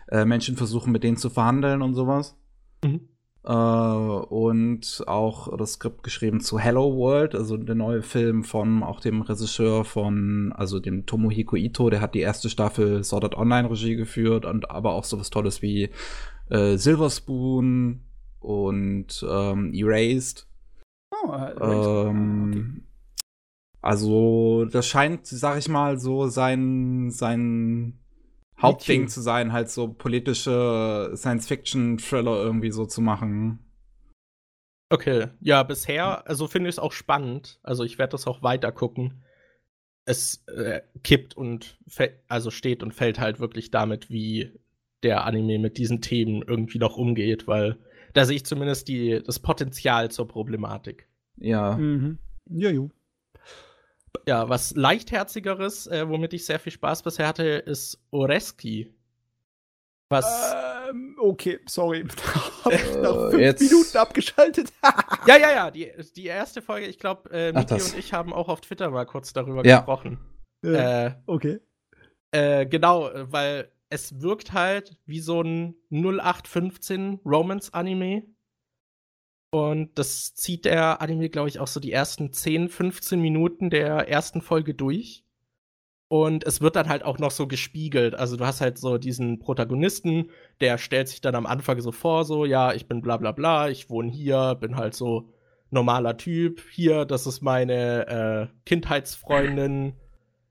äh, 0.08 0.24
Menschen 0.24 0.56
versuchen, 0.56 0.94
mit 0.94 1.04
denen 1.04 1.18
zu 1.18 1.30
verhandeln 1.30 1.82
und 1.82 1.96
sowas. 1.96 2.38
Mhm. 2.84 3.10
Äh, 3.50 3.52
und 3.52 5.04
auch 5.08 5.58
das 5.58 5.74
Skript 5.74 6.04
geschrieben 6.04 6.40
zu 6.40 6.60
Hello 6.60 6.96
World, 6.96 7.34
also 7.34 7.58
der 7.58 7.74
neue 7.74 8.04
Film 8.04 8.44
von 8.44 8.84
auch 8.84 9.00
dem 9.00 9.24
Regisseur 9.24 9.86
von, 9.86 10.54
also 10.56 10.80
dem 10.80 11.08
Tomohiko 11.08 11.56
Ito, 11.56 11.90
der 11.90 12.00
hat 12.00 12.14
die 12.14 12.20
erste 12.20 12.52
Staffel 12.52 13.04
Sword 13.04 13.24
Art 13.24 13.38
Online 13.38 13.68
Regie 13.68 13.96
geführt 13.96 14.46
und 14.46 14.70
aber 14.70 14.94
auch 14.94 15.04
sowas 15.04 15.32
Tolles 15.32 15.64
wie 15.64 15.90
äh, 16.52 16.78
Silver 16.78 17.10
Spoon 17.10 18.02
und 18.40 19.26
ähm, 19.28 19.74
Erased. 19.74 20.48
Oh, 21.12 21.34
äh, 21.34 22.08
ähm, 22.08 22.52
okay. 22.52 22.84
Also, 23.82 24.66
das 24.66 24.86
scheint, 24.86 25.26
sag 25.26 25.58
ich 25.58 25.70
mal, 25.70 26.00
so 26.00 26.28
sein, 26.28 27.10
sein 27.10 27.98
Hauptding 28.62 29.08
zu 29.08 29.22
sein, 29.22 29.54
halt 29.54 29.70
so 29.70 29.94
politische 29.94 31.12
Science-Fiction-Thriller 31.16 32.38
irgendwie 32.44 32.72
so 32.72 32.86
zu 32.86 33.02
machen. 33.02 33.60
Okay, 34.90 35.28
ja, 35.40 35.64
bisher, 35.64 36.28
also 36.28 36.48
finde 36.48 36.70
ich 36.70 36.76
es 36.76 36.80
auch 36.80 36.92
spannend. 36.92 37.60
Also 37.64 37.84
ich 37.84 38.00
werde 38.00 38.12
das 38.12 38.28
auch 38.28 38.42
weiter 38.42 38.72
gucken. 38.72 39.24
Es 40.06 40.44
äh, 40.48 40.82
kippt 41.04 41.38
und 41.38 41.78
also 42.28 42.50
steht 42.50 42.82
und 42.82 42.94
fällt 42.94 43.20
halt 43.20 43.40
wirklich 43.40 43.70
damit, 43.70 44.10
wie 44.10 44.52
der 45.04 45.26
Anime 45.26 45.60
mit 45.60 45.78
diesen 45.78 46.02
Themen 46.02 46.42
irgendwie 46.42 46.80
noch 46.80 46.98
umgeht, 46.98 47.48
weil 47.48 47.78
da 48.14 48.26
sehe 48.26 48.38
ich 48.38 48.46
zumindest 48.46 48.88
die, 48.88 49.22
das 49.24 49.40
Potenzial 49.40 50.10
zur 50.10 50.28
Problematik. 50.28 51.08
Ja. 51.38 51.78
Mhm. 51.78 52.18
Ja, 52.50 52.72
jo. 52.72 52.90
Ja, 54.28 54.50
was 54.50 54.76
leichtherzigeres, 54.76 55.88
äh, 55.88 56.08
womit 56.08 56.34
ich 56.34 56.46
sehr 56.46 56.60
viel 56.60 56.72
Spaß 56.72 57.04
bisher 57.04 57.28
hatte, 57.28 57.44
ist 57.44 58.00
Oreski. 58.12 58.94
Was. 60.10 60.56
Ähm, 60.90 61.16
okay, 61.20 61.60
sorry. 61.68 62.06
Hab 62.66 62.74
ich 62.74 62.96
nach 62.96 63.30
fünf 63.30 63.40
jetzt. 63.42 63.62
Minuten 63.62 63.98
abgeschaltet. 63.98 64.74
ja, 65.28 65.38
ja, 65.38 65.52
ja. 65.52 65.72
Die, 65.72 65.92
die 66.16 66.26
erste 66.26 66.62
Folge, 66.62 66.88
ich 66.88 66.98
glaube, 66.98 67.30
äh, 67.32 67.52
Miki 67.52 67.76
und 67.76 67.98
ich 67.98 68.14
haben 68.14 68.34
auch 68.34 68.50
auf 68.50 68.62
Twitter 68.62 68.90
mal 68.90 69.06
kurz 69.06 69.34
darüber 69.34 69.64
ja. 69.66 69.78
gesprochen. 69.78 70.20
Äh, 70.64 71.12
okay. 71.28 71.60
Äh, 72.32 72.66
genau, 72.66 73.10
weil 73.14 73.72
es 73.90 74.22
wirkt 74.22 74.54
halt 74.54 74.98
wie 75.06 75.20
so 75.20 75.42
ein 75.42 75.76
0815 75.92 77.20
Romance-Anime. 77.26 78.24
Und 79.52 79.98
das 79.98 80.36
zieht 80.36 80.66
der 80.66 81.02
Anime, 81.02 81.30
glaube 81.30 81.50
ich, 81.50 81.60
auch 81.60 81.68
so 81.68 81.80
die 81.80 81.92
ersten 81.92 82.32
10, 82.32 82.70
15 82.70 83.20
Minuten 83.20 83.70
der 83.70 84.08
ersten 84.08 84.42
Folge 84.42 84.76
durch. 84.76 85.24
Und 86.08 86.44
es 86.46 86.60
wird 86.60 86.76
dann 86.76 86.90
halt 86.90 87.04
auch 87.04 87.20
noch 87.20 87.32
so 87.32 87.48
gespiegelt. 87.48 88.16
Also 88.16 88.36
du 88.36 88.46
hast 88.46 88.62
halt 88.62 88.80
so 88.80 88.98
diesen 88.98 89.40
Protagonisten, 89.40 90.32
der 90.60 90.80
stellt 90.80 91.08
sich 91.08 91.22
dann 91.22 91.36
am 91.36 91.46
Anfang 91.46 91.80
so 91.82 91.92
vor, 91.92 92.26
so, 92.26 92.46
ja, 92.46 92.74
ich 92.74 92.88
bin 92.88 93.02
bla 93.02 93.18
bla 93.18 93.32
bla, 93.32 93.70
ich 93.70 93.92
wohne 93.92 94.12
hier, 94.12 94.56
bin 94.56 94.76
halt 94.76 94.96
so 94.96 95.30
normaler 95.70 96.18
Typ. 96.18 96.62
Hier, 96.72 97.06
das 97.06 97.28
ist 97.28 97.42
meine 97.42 98.08
äh, 98.08 98.48
Kindheitsfreundin, 98.66 99.94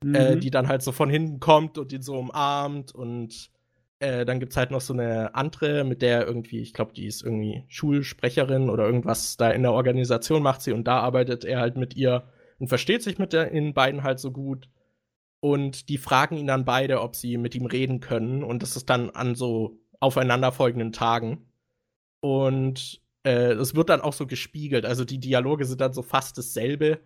äh, 0.01 0.05
mhm. 0.05 0.15
äh, 0.15 0.35
die 0.37 0.49
dann 0.49 0.69
halt 0.69 0.81
so 0.81 0.93
von 0.93 1.09
hinten 1.09 1.41
kommt 1.41 1.77
und 1.77 1.91
ihn 1.91 2.01
so 2.01 2.17
umarmt 2.17 2.95
und 2.95 3.51
äh, 3.99 4.25
dann 4.25 4.39
gibt 4.39 4.53
es 4.53 4.57
halt 4.57 4.71
noch 4.71 4.81
so 4.81 4.93
eine 4.93 5.35
andere, 5.35 5.83
mit 5.83 6.01
der 6.01 6.25
irgendwie, 6.25 6.59
ich 6.59 6.73
glaube, 6.73 6.93
die 6.93 7.05
ist 7.05 7.21
irgendwie 7.21 7.63
Schulsprecherin 7.67 8.69
oder 8.69 8.85
irgendwas 8.85 9.37
da 9.37 9.51
in 9.51 9.61
der 9.61 9.73
Organisation 9.73 10.41
macht 10.41 10.61
sie 10.61 10.71
und 10.71 10.85
da 10.85 10.99
arbeitet 10.99 11.43
er 11.43 11.59
halt 11.59 11.77
mit 11.77 11.95
ihr 11.95 12.23
und 12.59 12.67
versteht 12.67 13.03
sich 13.03 13.19
mit 13.19 13.33
den 13.33 13.73
beiden 13.73 14.03
halt 14.03 14.19
so 14.19 14.31
gut. 14.31 14.69
Und 15.41 15.87
die 15.89 15.97
fragen 15.97 16.35
ihn 16.35 16.47
dann 16.47 16.65
beide, 16.65 17.01
ob 17.01 17.15
sie 17.15 17.37
mit 17.37 17.55
ihm 17.55 17.65
reden 17.65 18.01
können. 18.01 18.43
Und 18.43 18.61
das 18.61 18.75
ist 18.75 18.89
dann 18.89 19.09
an 19.11 19.35
so 19.35 19.79
aufeinanderfolgenden 20.01 20.91
Tagen. 20.91 21.45
Und 22.19 23.01
äh, 23.23 23.53
es 23.53 23.75
wird 23.75 23.89
dann 23.89 24.01
auch 24.01 24.11
so 24.11 24.27
gespiegelt. 24.27 24.85
Also 24.85 25.05
die 25.05 25.19
Dialoge 25.19 25.63
sind 25.63 25.79
dann 25.79 25.93
so 25.93 26.01
fast 26.01 26.37
dasselbe, 26.37 26.99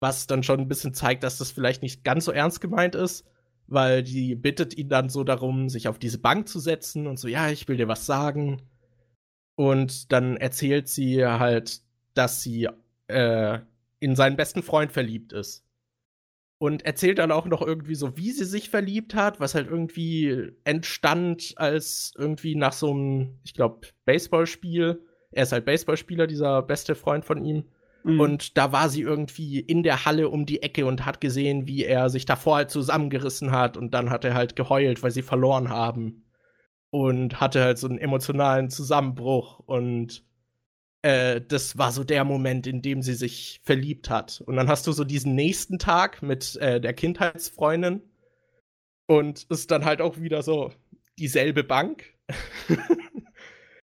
was 0.00 0.26
dann 0.26 0.42
schon 0.42 0.60
ein 0.60 0.68
bisschen 0.68 0.94
zeigt, 0.94 1.22
dass 1.22 1.38
das 1.38 1.52
vielleicht 1.52 1.82
nicht 1.82 2.02
ganz 2.02 2.24
so 2.24 2.32
ernst 2.32 2.60
gemeint 2.60 2.96
ist 2.96 3.24
weil 3.68 4.02
die 4.02 4.34
bittet 4.34 4.76
ihn 4.76 4.88
dann 4.88 5.10
so 5.10 5.24
darum, 5.24 5.68
sich 5.68 5.88
auf 5.88 5.98
diese 5.98 6.18
Bank 6.18 6.48
zu 6.48 6.58
setzen 6.58 7.06
und 7.06 7.18
so, 7.18 7.28
ja, 7.28 7.50
ich 7.50 7.68
will 7.68 7.76
dir 7.76 7.88
was 7.88 8.06
sagen. 8.06 8.62
Und 9.56 10.10
dann 10.12 10.36
erzählt 10.36 10.88
sie 10.88 11.24
halt, 11.24 11.82
dass 12.14 12.42
sie 12.42 12.68
äh, 13.08 13.58
in 14.00 14.16
seinen 14.16 14.36
besten 14.36 14.62
Freund 14.62 14.90
verliebt 14.92 15.32
ist. 15.32 15.64
Und 16.60 16.84
erzählt 16.84 17.18
dann 17.18 17.30
auch 17.30 17.46
noch 17.46 17.62
irgendwie 17.62 17.94
so, 17.94 18.16
wie 18.16 18.32
sie 18.32 18.44
sich 18.44 18.70
verliebt 18.70 19.14
hat, 19.14 19.38
was 19.38 19.54
halt 19.54 19.68
irgendwie 19.68 20.50
entstand 20.64 21.54
als 21.56 22.12
irgendwie 22.16 22.56
nach 22.56 22.72
so 22.72 22.90
einem, 22.90 23.38
ich 23.44 23.54
glaube, 23.54 23.86
Baseballspiel. 24.06 25.04
Er 25.30 25.42
ist 25.42 25.52
halt 25.52 25.66
Baseballspieler, 25.66 26.26
dieser 26.26 26.62
beste 26.62 26.94
Freund 26.96 27.24
von 27.24 27.44
ihm. 27.44 27.64
Mhm. 28.04 28.20
Und 28.20 28.56
da 28.56 28.72
war 28.72 28.88
sie 28.88 29.02
irgendwie 29.02 29.60
in 29.60 29.82
der 29.82 30.04
Halle 30.04 30.28
um 30.28 30.46
die 30.46 30.62
Ecke 30.62 30.86
und 30.86 31.04
hat 31.04 31.20
gesehen, 31.20 31.66
wie 31.66 31.84
er 31.84 32.10
sich 32.10 32.24
davor 32.24 32.56
halt 32.56 32.70
zusammengerissen 32.70 33.50
hat 33.50 33.76
und 33.76 33.94
dann 33.94 34.10
hat 34.10 34.24
er 34.24 34.34
halt 34.34 34.56
geheult, 34.56 35.02
weil 35.02 35.10
sie 35.10 35.22
verloren 35.22 35.68
haben. 35.68 36.24
Und 36.90 37.38
hatte 37.38 37.62
halt 37.62 37.76
so 37.76 37.86
einen 37.86 37.98
emotionalen 37.98 38.70
Zusammenbruch 38.70 39.58
und 39.58 40.24
äh, 41.02 41.40
das 41.40 41.78
war 41.78 41.92
so 41.92 42.02
der 42.02 42.24
Moment, 42.24 42.66
in 42.66 42.82
dem 42.82 43.02
sie 43.02 43.14
sich 43.14 43.60
verliebt 43.62 44.10
hat. 44.10 44.42
Und 44.46 44.56
dann 44.56 44.68
hast 44.68 44.86
du 44.86 44.92
so 44.92 45.04
diesen 45.04 45.34
nächsten 45.34 45.78
Tag 45.78 46.22
mit 46.22 46.56
äh, 46.56 46.80
der 46.80 46.94
Kindheitsfreundin 46.94 48.02
und 49.06 49.44
ist 49.50 49.70
dann 49.70 49.84
halt 49.84 50.00
auch 50.00 50.18
wieder 50.18 50.42
so 50.42 50.72
dieselbe 51.18 51.64
Bank. 51.64 52.04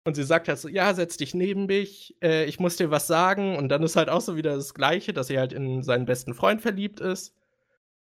Und 0.05 0.15
sie 0.15 0.23
sagt 0.23 0.47
halt 0.47 0.59
so, 0.59 0.67
ja, 0.69 0.93
setz 0.93 1.17
dich 1.17 1.33
neben 1.33 1.65
mich, 1.65 2.15
äh, 2.21 2.45
ich 2.45 2.59
muss 2.59 2.77
dir 2.77 2.91
was 2.91 3.07
sagen. 3.07 3.57
Und 3.57 3.69
dann 3.69 3.81
ist 3.81 3.95
halt 3.95 4.07
auch 4.07 4.21
so 4.21 4.35
wieder 4.35 4.55
das 4.55 4.75
Gleiche, 4.75 5.13
dass 5.13 5.27
sie 5.27 5.39
halt 5.39 5.51
in 5.51 5.81
seinen 5.81 6.05
besten 6.05 6.35
Freund 6.35 6.61
verliebt 6.61 6.99
ist. 6.99 7.35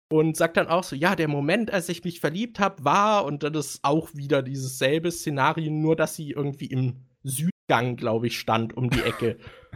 Und 0.08 0.36
sagt 0.36 0.56
dann 0.56 0.66
auch 0.66 0.82
so, 0.82 0.96
ja, 0.96 1.14
der 1.14 1.28
Moment, 1.28 1.70
als 1.70 1.88
ich 1.88 2.02
mich 2.02 2.18
verliebt 2.18 2.58
habe, 2.58 2.84
war, 2.84 3.24
und 3.26 3.42
dann 3.42 3.54
ist 3.54 3.80
auch 3.84 4.12
wieder 4.14 4.42
dieses 4.42 4.78
selbe 4.78 5.12
Szenario, 5.12 5.70
nur 5.70 5.94
dass 5.94 6.16
sie 6.16 6.30
irgendwie 6.30 6.66
im 6.66 7.04
Südgang, 7.22 7.96
glaube 7.96 8.26
ich, 8.26 8.38
stand 8.40 8.76
um 8.76 8.90
die 8.90 9.02
Ecke. 9.02 9.36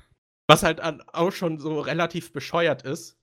was 0.47 0.63
halt 0.63 0.81
auch 1.13 1.33
schon 1.33 1.59
so 1.59 1.81
relativ 1.81 2.33
bescheuert 2.33 2.83
ist. 2.83 3.19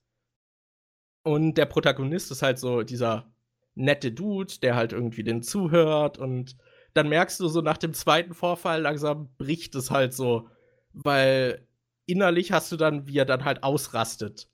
Und 1.24 1.54
der 1.54 1.66
Protagonist 1.66 2.30
ist 2.30 2.42
halt 2.42 2.58
so 2.58 2.82
dieser 2.82 3.32
nette 3.74 4.12
Dude, 4.12 4.54
der 4.60 4.74
halt 4.74 4.92
irgendwie 4.92 5.22
den 5.22 5.42
zuhört 5.42 6.18
und 6.18 6.56
dann 6.94 7.08
merkst 7.08 7.40
du 7.40 7.48
so 7.48 7.60
nach 7.60 7.78
dem 7.78 7.94
zweiten 7.94 8.34
Vorfall 8.34 8.82
langsam 8.82 9.30
bricht 9.38 9.74
es 9.74 9.90
halt 9.90 10.14
so, 10.14 10.46
weil 10.92 11.66
innerlich 12.06 12.52
hast 12.52 12.70
du 12.72 12.76
dann, 12.76 13.06
wie 13.06 13.18
er 13.18 13.24
dann 13.24 13.44
halt 13.44 13.62
ausrastet. 13.62 14.48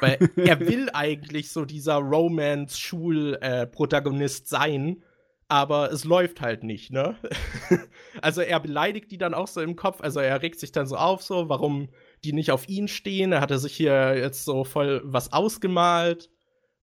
Weil 0.00 0.18
er 0.36 0.60
will 0.60 0.88
eigentlich 0.92 1.50
so 1.52 1.64
dieser 1.64 1.96
Romance-Schul-Protagonist 1.96 4.48
sein, 4.48 5.02
aber 5.48 5.90
es 5.92 6.04
läuft 6.04 6.40
halt 6.40 6.62
nicht, 6.64 6.90
ne? 6.90 7.18
also 8.22 8.40
er 8.40 8.60
beleidigt 8.60 9.10
die 9.10 9.18
dann 9.18 9.34
auch 9.34 9.48
so 9.48 9.60
im 9.60 9.76
Kopf, 9.76 10.00
also 10.00 10.20
er 10.20 10.40
regt 10.40 10.58
sich 10.58 10.72
dann 10.72 10.86
so 10.86 10.96
auf, 10.96 11.22
so, 11.22 11.50
warum 11.50 11.90
die 12.24 12.32
nicht 12.32 12.50
auf 12.50 12.66
ihn 12.68 12.88
stehen. 12.88 13.32
Er 13.32 13.42
hatte 13.42 13.58
sich 13.58 13.76
hier 13.76 14.16
jetzt 14.16 14.44
so 14.44 14.64
voll 14.64 15.02
was 15.04 15.32
ausgemalt 15.32 16.30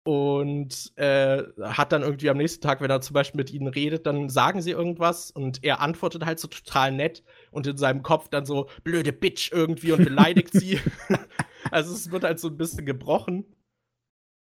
und 0.05 0.95
äh, 0.97 1.41
hat 1.61 1.91
dann 1.91 2.03
irgendwie 2.03 2.29
am 2.29 2.37
nächsten 2.37 2.61
Tag, 2.61 2.79
wenn 2.79 2.91
er 2.91 3.01
zum 3.01 3.15
Beispiel 3.15 3.39
mit 3.39 3.51
ihnen 3.51 3.67
redet, 3.67 4.05
dann 4.05 4.29
sagen 4.29 4.61
sie 4.61 4.69
irgendwas 4.69 5.31
und 5.31 5.63
er 5.63 5.81
antwortet 5.81 6.27
halt 6.27 6.39
so 6.39 6.47
total 6.47 6.91
nett 6.91 7.23
und 7.49 7.65
in 7.65 7.77
seinem 7.77 8.03
Kopf 8.03 8.29
dann 8.29 8.45
so 8.45 8.69
blöde 8.83 9.11
Bitch 9.11 9.51
irgendwie 9.51 9.93
und 9.93 10.03
beleidigt 10.05 10.51
sie. 10.53 10.79
also 11.71 11.91
es 11.91 12.11
wird 12.11 12.23
halt 12.23 12.39
so 12.39 12.49
ein 12.49 12.57
bisschen 12.57 12.85
gebrochen. 12.85 13.45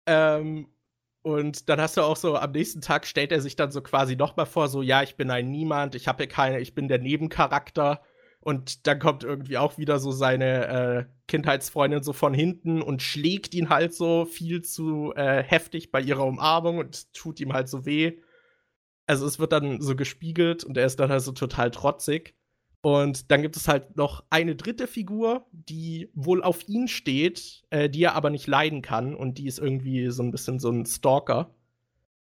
Ähm, 0.07 0.73
und 1.21 1.69
dann 1.69 1.79
hast 1.79 1.97
du 1.97 2.01
auch 2.01 2.17
so, 2.17 2.35
am 2.35 2.51
nächsten 2.51 2.81
Tag 2.81 3.05
stellt 3.05 3.31
er 3.31 3.39
sich 3.39 3.55
dann 3.55 3.71
so 3.71 3.81
quasi 3.81 4.15
nochmal 4.15 4.47
vor, 4.47 4.67
so, 4.67 4.81
ja, 4.81 5.03
ich 5.03 5.17
bin 5.17 5.29
ein 5.29 5.51
Niemand, 5.51 5.93
ich 5.93 6.07
habe 6.07 6.23
hier 6.23 6.29
keine, 6.29 6.61
ich 6.61 6.73
bin 6.73 6.87
der 6.87 6.99
Nebencharakter. 6.99 8.01
Und 8.43 8.87
dann 8.87 8.99
kommt 8.99 9.23
irgendwie 9.23 9.57
auch 9.57 9.77
wieder 9.77 9.99
so 9.99 10.11
seine 10.11 10.67
äh, 10.67 11.05
Kindheitsfreundin 11.27 12.03
so 12.03 12.11
von 12.11 12.33
hinten 12.33 12.81
und 12.81 13.01
schlägt 13.01 13.53
ihn 13.53 13.69
halt 13.69 13.93
so 13.93 14.25
viel 14.25 14.61
zu 14.61 15.13
äh, 15.15 15.41
heftig 15.41 15.91
bei 15.93 16.01
ihrer 16.01 16.25
Umarmung 16.25 16.77
und 16.77 17.13
tut 17.13 17.39
ihm 17.39 17.53
halt 17.53 17.69
so 17.69 17.85
weh. 17.85 18.19
Also 19.07 19.25
es 19.25 19.39
wird 19.39 19.53
dann 19.53 19.79
so 19.79 19.95
gespiegelt 19.95 20.65
und 20.65 20.75
er 20.77 20.85
ist 20.85 20.99
dann 20.99 21.09
halt 21.09 21.21
so 21.21 21.31
total 21.31 21.71
trotzig. 21.71 22.35
Und 22.81 23.31
dann 23.31 23.43
gibt 23.43 23.55
es 23.55 23.69
halt 23.69 23.95
noch 23.95 24.25
eine 24.29 24.57
dritte 24.57 24.87
Figur, 24.87 25.47
die 25.53 26.09
wohl 26.13 26.43
auf 26.43 26.67
ihn 26.67 26.89
steht, 26.89 27.63
äh, 27.69 27.89
die 27.89 28.03
er 28.03 28.15
aber 28.15 28.29
nicht 28.29 28.47
leiden 28.47 28.81
kann. 28.81 29.15
Und 29.15 29.37
die 29.37 29.47
ist 29.47 29.59
irgendwie 29.59 30.09
so 30.09 30.21
ein 30.21 30.31
bisschen 30.31 30.59
so 30.59 30.69
ein 30.69 30.85
Stalker. 30.85 31.55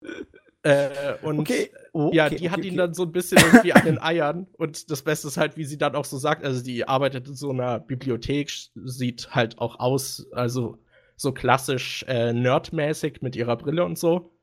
Äh, 0.68 1.15
und 1.22 1.39
okay. 1.39 1.69
Oh, 1.94 2.11
ja, 2.14 2.30
die 2.30 2.35
okay, 2.35 2.49
hat 2.49 2.65
ihn 2.65 2.76
dann 2.76 2.94
so 2.94 3.03
ein 3.03 3.11
bisschen 3.11 3.38
irgendwie 3.38 3.73
an 3.73 3.85
den 3.85 3.98
Eiern. 4.02 4.48
Und 4.57 4.91
das 4.91 5.02
Beste 5.02 5.27
ist 5.27 5.38
halt, 5.38 5.56
wie 5.56 5.64
sie 5.64 5.77
dann 5.77 5.95
auch 5.95 6.06
so 6.06 6.18
sagt, 6.18 6.44
also 6.44 6.61
die 6.61 6.88
arbeitet 6.88 7.27
in 7.27 7.35
so 7.35 7.52
einer 7.52 7.80
Bibliothek, 7.80 8.52
sieht 8.76 9.30
halt 9.31 9.60
auch 9.60 9.80
aus, 9.80 10.27
also 10.34 10.77
so 11.15 11.31
klassisch 11.31 12.03
äh, 12.07 12.34
nerdmäßig 12.34 13.22
mit 13.22 13.35
ihrer 13.35 13.56
Brille 13.56 13.85
und 13.85 13.98
so. 13.98 14.34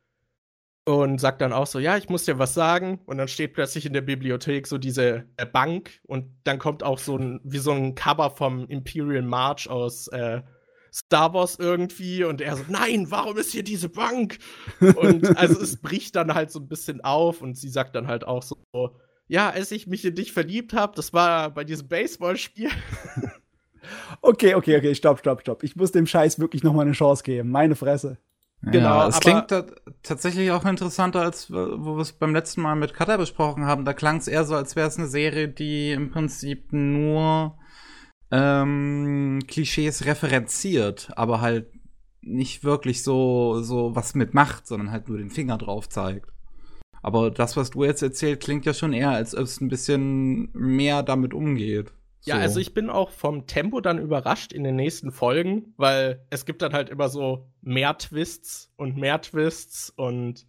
Und 0.87 1.19
sagt 1.19 1.41
dann 1.41 1.53
auch 1.53 1.67
so, 1.67 1.79
ja, 1.79 1.97
ich 1.97 2.09
muss 2.09 2.25
dir 2.25 2.39
was 2.39 2.55
sagen. 2.55 3.01
Und 3.07 3.19
dann 3.19 3.29
steht 3.29 3.53
plötzlich 3.53 3.85
in 3.87 3.93
der 3.93 4.03
Bibliothek 4.03 4.67
so 4.67 4.79
diese 4.79 5.25
äh, 5.37 5.47
Bank 5.47 6.01
und 6.05 6.27
dann 6.45 6.59
kommt 6.59 6.83
auch 6.83 6.99
so 6.99 7.17
ein, 7.17 7.41
wie 7.45 7.59
so 7.59 7.73
ein 7.73 7.95
Cover 7.95 8.31
vom 8.31 8.67
Imperial 8.69 9.23
March 9.23 9.69
aus 9.69 10.09
äh, 10.09 10.43
Star 10.95 11.35
Wars 11.35 11.57
irgendwie 11.59 12.23
und 12.23 12.41
er 12.41 12.57
so, 12.57 12.63
nein, 12.69 13.11
warum 13.11 13.37
ist 13.37 13.51
hier 13.51 13.65
diese 13.65 13.89
Bank? 13.89 14.39
Und 14.79 15.37
also 15.37 15.61
es 15.61 15.77
bricht 15.83 16.15
dann 16.15 16.35
halt 16.35 16.53
so 16.53 16.61
ein 16.61 16.69
bisschen 16.69 17.01
auf 17.03 17.43
und 17.43 17.59
sie 17.59 17.69
sagt 17.69 17.97
dann 17.97 18.07
halt 18.07 18.25
auch 18.25 18.45
so, 18.45 18.57
ja, 19.27 19.51
als 19.51 19.73
ich 19.73 19.89
mich 19.89 20.05
in 20.05 20.15
dich 20.15 20.33
verliebt 20.33 20.73
habe, 20.73 20.95
das 20.95 21.13
war 21.13 21.51
bei 21.51 21.65
diesem 21.65 21.89
Baseballspiel. 21.89 22.71
Okay, 24.23 24.55
okay, 24.55 24.79
okay, 24.79 24.95
stopp, 24.95 25.19
stopp, 25.19 25.43
stopp. 25.43 25.63
Ich 25.63 25.77
muss 25.77 25.93
dem 25.93 26.07
Scheiß 26.07 26.39
wirklich 26.39 26.63
noch 26.63 26.73
mal 26.73 26.83
eine 26.83 26.93
Chance 26.93 27.23
geben. 27.23 27.51
Meine 27.51 27.77
Fresse. 27.77 28.17
Genau, 28.63 29.01
ja, 29.01 29.09
es 29.09 29.21
klingt 29.21 29.53
tatsächlich 30.03 30.51
auch 30.53 30.65
interessanter, 30.65 31.21
als 31.21 31.51
wo 31.51 31.97
wir 31.97 32.01
es 32.01 32.13
beim 32.13 32.35
letzten 32.35 32.63
Mal 32.63 32.77
mit 32.77 32.95
Cutter 32.95 33.19
besprochen 33.19 33.67
haben. 33.67 33.85
Da 33.85 33.93
klang 33.93 34.17
es 34.17 34.29
eher 34.29 34.45
so, 34.45 34.55
als 34.55 34.75
wäre 34.75 34.89
es 34.89 34.97
eine 34.97 35.07
Serie, 35.07 35.49
die 35.49 35.93
im 35.93 36.11
Prinzip 36.11 36.73
nur 36.73 37.59
ähm, 38.35 39.41
Klischees 39.47 40.07
referenziert, 40.07 41.11
aber 41.15 41.41
halt 41.41 41.69
nicht 42.21 42.65
wirklich 42.65 43.05
so, 43.05 43.61
so 43.63 43.95
was 43.95 44.15
mitmacht, 44.17 44.67
sondern 44.67 44.91
halt 44.91 45.09
nur 45.09 45.19
den 45.19 45.31
Finger 45.31 45.57
drauf 45.57 45.89
zeigt. 45.89 46.33
Aber 47.01 47.31
das, 47.31 47.57
was 47.57 47.71
du 47.71 47.85
jetzt 47.85 48.03
erzählt, 48.03 48.41
klingt 48.41 48.65
ja 48.65 48.75
schon 48.75 48.93
eher, 48.93 49.11
als 49.11 49.37
ob 49.37 49.43
es 49.43 49.61
ein 49.61 49.69
bisschen 49.69 50.51
mehr 50.53 51.03
damit 51.03 51.33
umgeht. 51.33 51.93
So. 52.21 52.31
Ja, 52.31 52.39
also 52.39 52.59
ich 52.59 52.75
bin 52.75 52.89
auch 52.91 53.11
vom 53.11 53.47
Tempo 53.47 53.81
dann 53.81 53.99
überrascht 53.99 54.53
in 54.53 54.65
den 54.65 54.77
nächsten 54.77 55.13
Folgen, 55.13 55.75
weil 55.77 56.25
es 56.31 56.47
gibt 56.47 56.63
dann 56.63 56.73
halt 56.73 56.89
immer 56.89 57.11
so 57.11 57.47
mehr 57.61 57.97
Twists 57.99 58.73
und 58.77 58.97
mehr 58.97 59.21
Twists 59.21 59.91
und 59.91 60.47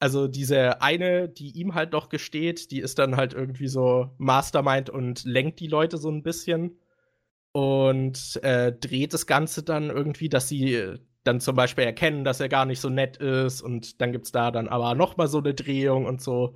also 0.00 0.26
diese 0.26 0.82
eine, 0.82 1.28
die 1.28 1.50
ihm 1.50 1.74
halt 1.74 1.94
doch 1.94 2.08
gesteht, 2.08 2.70
die 2.70 2.80
ist 2.80 2.98
dann 2.98 3.16
halt 3.16 3.34
irgendwie 3.34 3.68
so 3.68 4.10
Mastermind 4.18 4.90
und 4.90 5.24
lenkt 5.24 5.60
die 5.60 5.68
Leute 5.68 5.98
so 5.98 6.10
ein 6.10 6.22
bisschen 6.22 6.78
und 7.56 8.38
äh, 8.42 8.70
dreht 8.70 9.14
das 9.14 9.26
Ganze 9.26 9.62
dann 9.62 9.88
irgendwie, 9.88 10.28
dass 10.28 10.46
sie 10.46 10.98
dann 11.24 11.40
zum 11.40 11.56
Beispiel 11.56 11.84
erkennen, 11.84 12.22
dass 12.22 12.38
er 12.38 12.50
gar 12.50 12.66
nicht 12.66 12.80
so 12.80 12.90
nett 12.90 13.16
ist 13.16 13.62
und 13.62 14.02
dann 14.02 14.12
gibt's 14.12 14.30
da 14.30 14.50
dann 14.50 14.68
aber 14.68 14.94
noch 14.94 15.16
mal 15.16 15.26
so 15.26 15.38
eine 15.38 15.54
Drehung 15.54 16.04
und 16.04 16.20
so. 16.20 16.54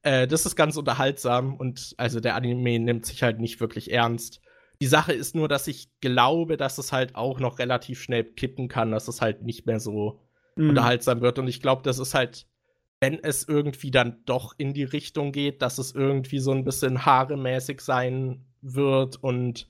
Äh, 0.00 0.26
das 0.26 0.46
ist 0.46 0.56
ganz 0.56 0.78
unterhaltsam 0.78 1.54
und 1.54 1.92
also 1.98 2.18
der 2.20 2.34
Anime 2.34 2.78
nimmt 2.78 3.04
sich 3.04 3.22
halt 3.22 3.40
nicht 3.40 3.60
wirklich 3.60 3.92
ernst. 3.92 4.40
Die 4.80 4.86
Sache 4.86 5.12
ist 5.12 5.34
nur, 5.34 5.48
dass 5.48 5.68
ich 5.68 5.90
glaube, 6.00 6.56
dass 6.56 6.78
es 6.78 6.92
halt 6.92 7.14
auch 7.14 7.40
noch 7.40 7.58
relativ 7.58 8.00
schnell 8.00 8.24
kippen 8.24 8.68
kann, 8.68 8.90
dass 8.90 9.06
es 9.06 9.20
halt 9.20 9.42
nicht 9.42 9.66
mehr 9.66 9.80
so 9.80 10.22
mhm. 10.56 10.70
unterhaltsam 10.70 11.20
wird 11.20 11.38
und 11.38 11.46
ich 11.46 11.60
glaube, 11.60 11.82
das 11.82 11.98
ist 11.98 12.14
halt 12.14 12.46
wenn 13.00 13.22
es 13.22 13.46
irgendwie 13.46 13.90
dann 13.90 14.22
doch 14.24 14.54
in 14.56 14.72
die 14.72 14.82
Richtung 14.82 15.30
geht, 15.30 15.60
dass 15.60 15.78
es 15.78 15.94
irgendwie 15.94 16.40
so 16.40 16.52
ein 16.52 16.64
bisschen 16.64 17.06
haaremäßig 17.06 17.80
sein 17.80 18.46
wird 18.60 19.22
und 19.22 19.68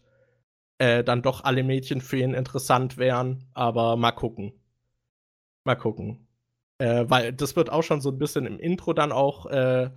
äh, 0.78 1.04
dann 1.04 1.22
doch 1.22 1.44
alle 1.44 1.62
Mädchen 1.62 2.00
für 2.00 2.18
ihn 2.18 2.34
interessant 2.34 2.96
wären. 2.96 3.44
Aber 3.54 3.96
mal 3.96 4.12
gucken. 4.12 4.52
Mal 5.64 5.74
gucken. 5.76 6.26
Äh, 6.78 7.04
weil 7.08 7.32
das 7.32 7.56
wird 7.56 7.70
auch 7.70 7.82
schon 7.82 8.00
so 8.00 8.10
ein 8.10 8.18
bisschen 8.18 8.46
im 8.46 8.58
Intro 8.58 8.92
dann 8.92 9.12
auch 9.12 9.46
äh, 9.46 9.90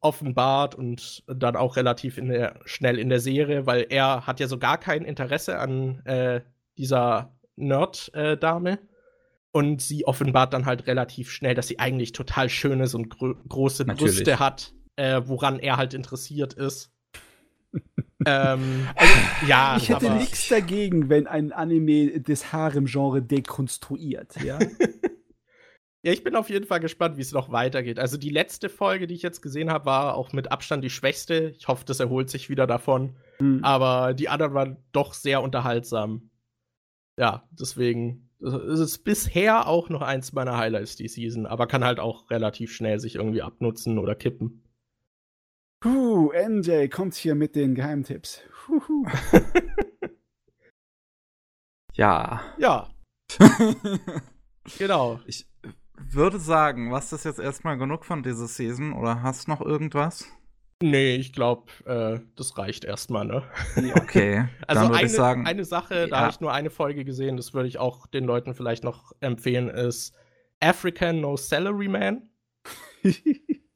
offenbart 0.00 0.74
und 0.74 1.24
dann 1.26 1.56
auch 1.56 1.76
relativ 1.76 2.16
in 2.16 2.28
der, 2.28 2.60
schnell 2.64 2.98
in 2.98 3.08
der 3.08 3.20
Serie, 3.20 3.66
weil 3.66 3.86
er 3.90 4.26
hat 4.26 4.40
ja 4.40 4.46
so 4.46 4.56
gar 4.58 4.78
kein 4.78 5.04
Interesse 5.04 5.58
an 5.58 6.00
äh, 6.06 6.40
dieser 6.78 7.36
Nerd-Dame. 7.56 8.78
und 9.52 9.82
sie 9.82 10.06
offenbart 10.06 10.54
dann 10.54 10.64
halt 10.64 10.86
relativ 10.86 11.30
schnell, 11.30 11.54
dass 11.54 11.68
sie 11.68 11.80
eigentlich 11.80 12.12
total 12.12 12.48
schöne 12.48 12.88
und 12.94 13.10
gro 13.10 13.34
große 13.48 13.84
Natürlich. 13.84 14.16
Brüste 14.16 14.38
hat, 14.38 14.72
äh, 14.96 15.22
woran 15.24 15.58
er 15.58 15.76
halt 15.76 15.92
interessiert 15.92 16.54
ist 16.54 16.92
ähm, 18.26 18.88
also, 18.94 19.14
ja, 19.46 19.76
ich 19.76 19.88
hätte 19.88 20.10
nichts 20.14 20.48
dagegen, 20.48 21.08
wenn 21.08 21.26
ein 21.26 21.52
Anime 21.52 22.20
das 22.20 22.52
Harem-Genre 22.52 23.22
dekonstruiert, 23.22 24.42
ja. 24.42 24.58
ja, 26.02 26.12
ich 26.12 26.22
bin 26.24 26.36
auf 26.36 26.50
jeden 26.50 26.66
Fall 26.66 26.80
gespannt, 26.80 27.16
wie 27.16 27.22
es 27.22 27.32
noch 27.32 27.50
weitergeht. 27.50 27.98
Also 27.98 28.16
die 28.16 28.30
letzte 28.30 28.68
Folge, 28.68 29.06
die 29.06 29.14
ich 29.14 29.22
jetzt 29.22 29.42
gesehen 29.42 29.70
habe, 29.70 29.86
war 29.86 30.14
auch 30.14 30.32
mit 30.32 30.52
Abstand 30.52 30.84
die 30.84 30.90
schwächste. 30.90 31.54
Ich 31.56 31.68
hoffe, 31.68 31.84
das 31.84 32.00
erholt 32.00 32.30
sich 32.30 32.50
wieder 32.50 32.66
davon. 32.66 33.16
Mhm. 33.38 33.64
Aber 33.64 34.14
die 34.14 34.28
anderen 34.28 34.54
waren 34.54 34.76
doch 34.92 35.14
sehr 35.14 35.42
unterhaltsam. 35.42 36.30
Ja, 37.18 37.48
deswegen 37.52 38.30
es 38.42 38.80
ist 38.80 38.98
bisher 39.04 39.68
auch 39.68 39.88
noch 39.88 40.00
eins 40.00 40.32
meiner 40.32 40.56
Highlights 40.56 40.96
die 40.96 41.08
Season, 41.08 41.46
aber 41.46 41.66
kann 41.66 41.84
halt 41.84 42.00
auch 42.00 42.30
relativ 42.30 42.72
schnell 42.72 42.98
sich 42.98 43.16
irgendwie 43.16 43.42
abnutzen 43.42 43.98
oder 43.98 44.14
kippen. 44.14 44.62
Puh, 45.80 46.32
NJ 46.32 46.88
kommt 46.88 47.14
hier 47.14 47.34
mit 47.34 47.56
den 47.56 47.74
Geheimtipps. 47.74 48.42
Ja. 52.00 52.40
Ja. 52.56 52.88
genau. 54.78 55.20
Ich 55.26 55.46
würde 55.98 56.38
sagen, 56.38 56.90
was 56.90 57.10
das 57.10 57.24
jetzt 57.24 57.38
erstmal 57.38 57.76
genug 57.76 58.06
von 58.06 58.22
dieser 58.22 58.46
Season 58.46 58.94
oder 58.94 59.22
hast 59.22 59.48
noch 59.48 59.60
irgendwas? 59.60 60.24
Nee, 60.82 61.16
ich 61.16 61.34
glaube, 61.34 61.70
äh, 61.84 62.20
das 62.36 62.56
reicht 62.56 62.84
erstmal, 62.84 63.26
ne? 63.26 63.42
Okay. 63.96 64.48
also 64.66 64.86
eine, 64.86 65.04
ich 65.04 65.12
sagen, 65.12 65.46
eine 65.46 65.66
Sache, 65.66 66.08
da 66.08 66.16
ja. 66.16 66.20
habe 66.22 66.30
ich 66.30 66.40
nur 66.40 66.54
eine 66.54 66.70
Folge 66.70 67.04
gesehen, 67.04 67.36
das 67.36 67.52
würde 67.52 67.68
ich 67.68 67.76
auch 67.78 68.06
den 68.06 68.24
Leuten 68.24 68.54
vielleicht 68.54 68.82
noch 68.82 69.12
empfehlen, 69.20 69.68
ist 69.68 70.14
African 70.60 71.20
No 71.20 71.36
Salary 71.36 71.88
Man. 71.88 72.30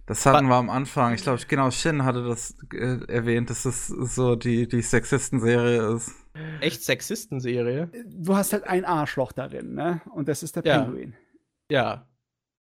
Das 0.06 0.26
hatten 0.26 0.47
wir 0.48 0.55
am 0.56 0.70
Anfang. 0.70 1.14
Ich 1.14 1.22
glaube, 1.22 1.40
genau, 1.48 1.70
Shin 1.70 2.05
hatte 2.05 2.24
das 2.24 2.56
äh, 2.72 2.98
erwähnt, 3.09 3.51
dass 3.51 3.62
das 3.64 3.86
so 3.89 4.36
die, 4.36 4.68
die 4.68 4.82
Sexisten-Serie 4.82 5.94
ist. 5.94 6.12
Echt 6.60 6.82
Sexistenserie. 6.82 7.90
Du 8.06 8.35
hast 8.36 8.52
halt 8.52 8.64
ein 8.64 8.85
Arschloch 8.85 9.32
darin, 9.32 9.74
ne? 9.74 10.01
Und 10.12 10.28
das 10.28 10.43
ist 10.43 10.56
der 10.56 10.64
Ja. 10.64 10.82
Penguin. 10.82 11.14
Ja. 11.70 12.06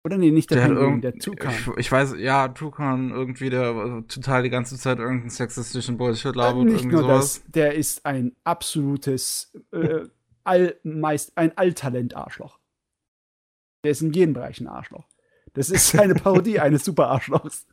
Oder 0.03 0.17
nee, 0.17 0.31
nicht 0.31 0.51
der, 0.51 0.67
Der 0.67 0.77
irgend, 0.77 1.05
der 1.05 1.13
Tukan. 1.15 1.53
ich, 1.53 1.67
ich 1.77 1.93
weiß, 1.93 2.15
ja, 2.17 2.49
Tukan 2.49 3.11
irgendwie, 3.11 3.51
der 3.51 3.71
äh, 3.71 4.03
total 4.09 4.43
die 4.43 4.49
ganze 4.51 4.79
Zeit 4.79 4.99
irgendeinen 4.99 5.29
sexistischen 5.29 5.99
Bullshit 5.99 6.35
Äh, 6.35 6.39
labert, 6.39 6.65
nicht 6.65 6.77
irgendwie 6.77 6.97
nur 6.97 7.03
sowas. 7.03 7.43
das, 7.43 7.53
der 7.53 7.75
ist 7.75 8.07
ein 8.07 8.35
absolutes 8.45 9.53
äh, 9.73 10.05
all, 10.45 10.75
meist, 10.85 11.37
ein 11.37 11.57
Alltalent-Arschloch. 11.57 12.59
Der 13.85 13.91
ist 13.93 14.01
in 14.01 14.13
jedem 14.15 14.33
Bereich 14.33 14.59
ein 14.61 14.69
Arschloch. 14.69 15.07
Das 15.55 15.71
ist 15.71 15.99
eine 15.99 16.15
Parodie 16.15 16.61
eines 16.61 16.85
Super-Arschlochs. 16.85 17.67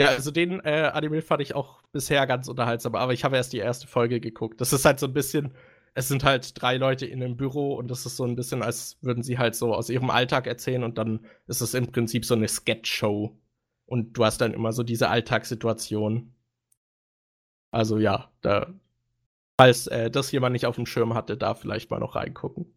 Ja, 0.00 0.08
also 0.08 0.30
den 0.30 0.60
äh, 0.60 0.90
Anime 0.94 1.20
fand 1.20 1.42
ich 1.42 1.54
auch 1.54 1.82
bisher 1.92 2.26
ganz 2.26 2.48
unterhaltsam, 2.48 2.94
aber 2.94 3.12
ich 3.12 3.22
habe 3.22 3.36
erst 3.36 3.52
die 3.52 3.58
erste 3.58 3.86
Folge 3.86 4.18
geguckt. 4.18 4.60
Das 4.60 4.72
ist 4.72 4.86
halt 4.86 4.98
so 4.98 5.06
ein 5.06 5.12
bisschen, 5.12 5.52
es 5.92 6.08
sind 6.08 6.24
halt 6.24 6.60
drei 6.60 6.78
Leute 6.78 7.04
in 7.04 7.22
einem 7.22 7.36
Büro 7.36 7.74
und 7.74 7.88
das 7.88 8.06
ist 8.06 8.16
so 8.16 8.24
ein 8.24 8.34
bisschen, 8.34 8.62
als 8.62 8.96
würden 9.02 9.22
sie 9.22 9.36
halt 9.38 9.54
so 9.54 9.74
aus 9.74 9.90
ihrem 9.90 10.08
Alltag 10.08 10.46
erzählen 10.46 10.84
und 10.84 10.96
dann 10.96 11.26
ist 11.48 11.60
es 11.60 11.74
im 11.74 11.92
Prinzip 11.92 12.24
so 12.24 12.34
eine 12.34 12.48
Sketch-Show. 12.48 13.36
Und 13.84 14.12
du 14.14 14.24
hast 14.24 14.40
dann 14.40 14.54
immer 14.54 14.72
so 14.72 14.84
diese 14.84 15.10
Alltagssituation. 15.10 16.32
Also 17.72 17.98
ja, 17.98 18.30
da, 18.40 18.72
falls 19.58 19.86
äh, 19.88 20.10
das 20.10 20.32
jemand 20.32 20.54
nicht 20.54 20.66
auf 20.66 20.76
dem 20.76 20.86
Schirm 20.86 21.12
hatte, 21.14 21.36
da 21.36 21.54
vielleicht 21.54 21.90
mal 21.90 22.00
noch 22.00 22.14
reingucken. 22.14 22.72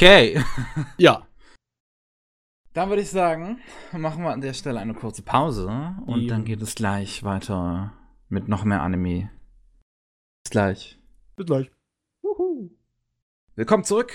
Okay. 0.00 0.42
Ja, 0.96 1.26
Dann 2.72 2.88
würde 2.88 3.02
ich 3.02 3.10
sagen, 3.10 3.58
machen 3.92 4.22
wir 4.24 4.32
an 4.32 4.40
der 4.40 4.54
Stelle 4.54 4.80
eine 4.80 4.94
kurze 4.94 5.20
Pause 5.20 5.94
und 6.06 6.22
Jo. 6.22 6.28
dann 6.28 6.46
geht 6.46 6.62
es 6.62 6.74
gleich 6.74 7.22
weiter 7.22 7.92
mit 8.30 8.48
noch 8.48 8.64
mehr 8.64 8.80
Anime. 8.80 9.28
Bis 10.42 10.52
gleich. 10.52 10.98
Bis 11.36 11.44
gleich. 11.44 11.70
Willkommen 13.56 13.84
zurück 13.84 14.14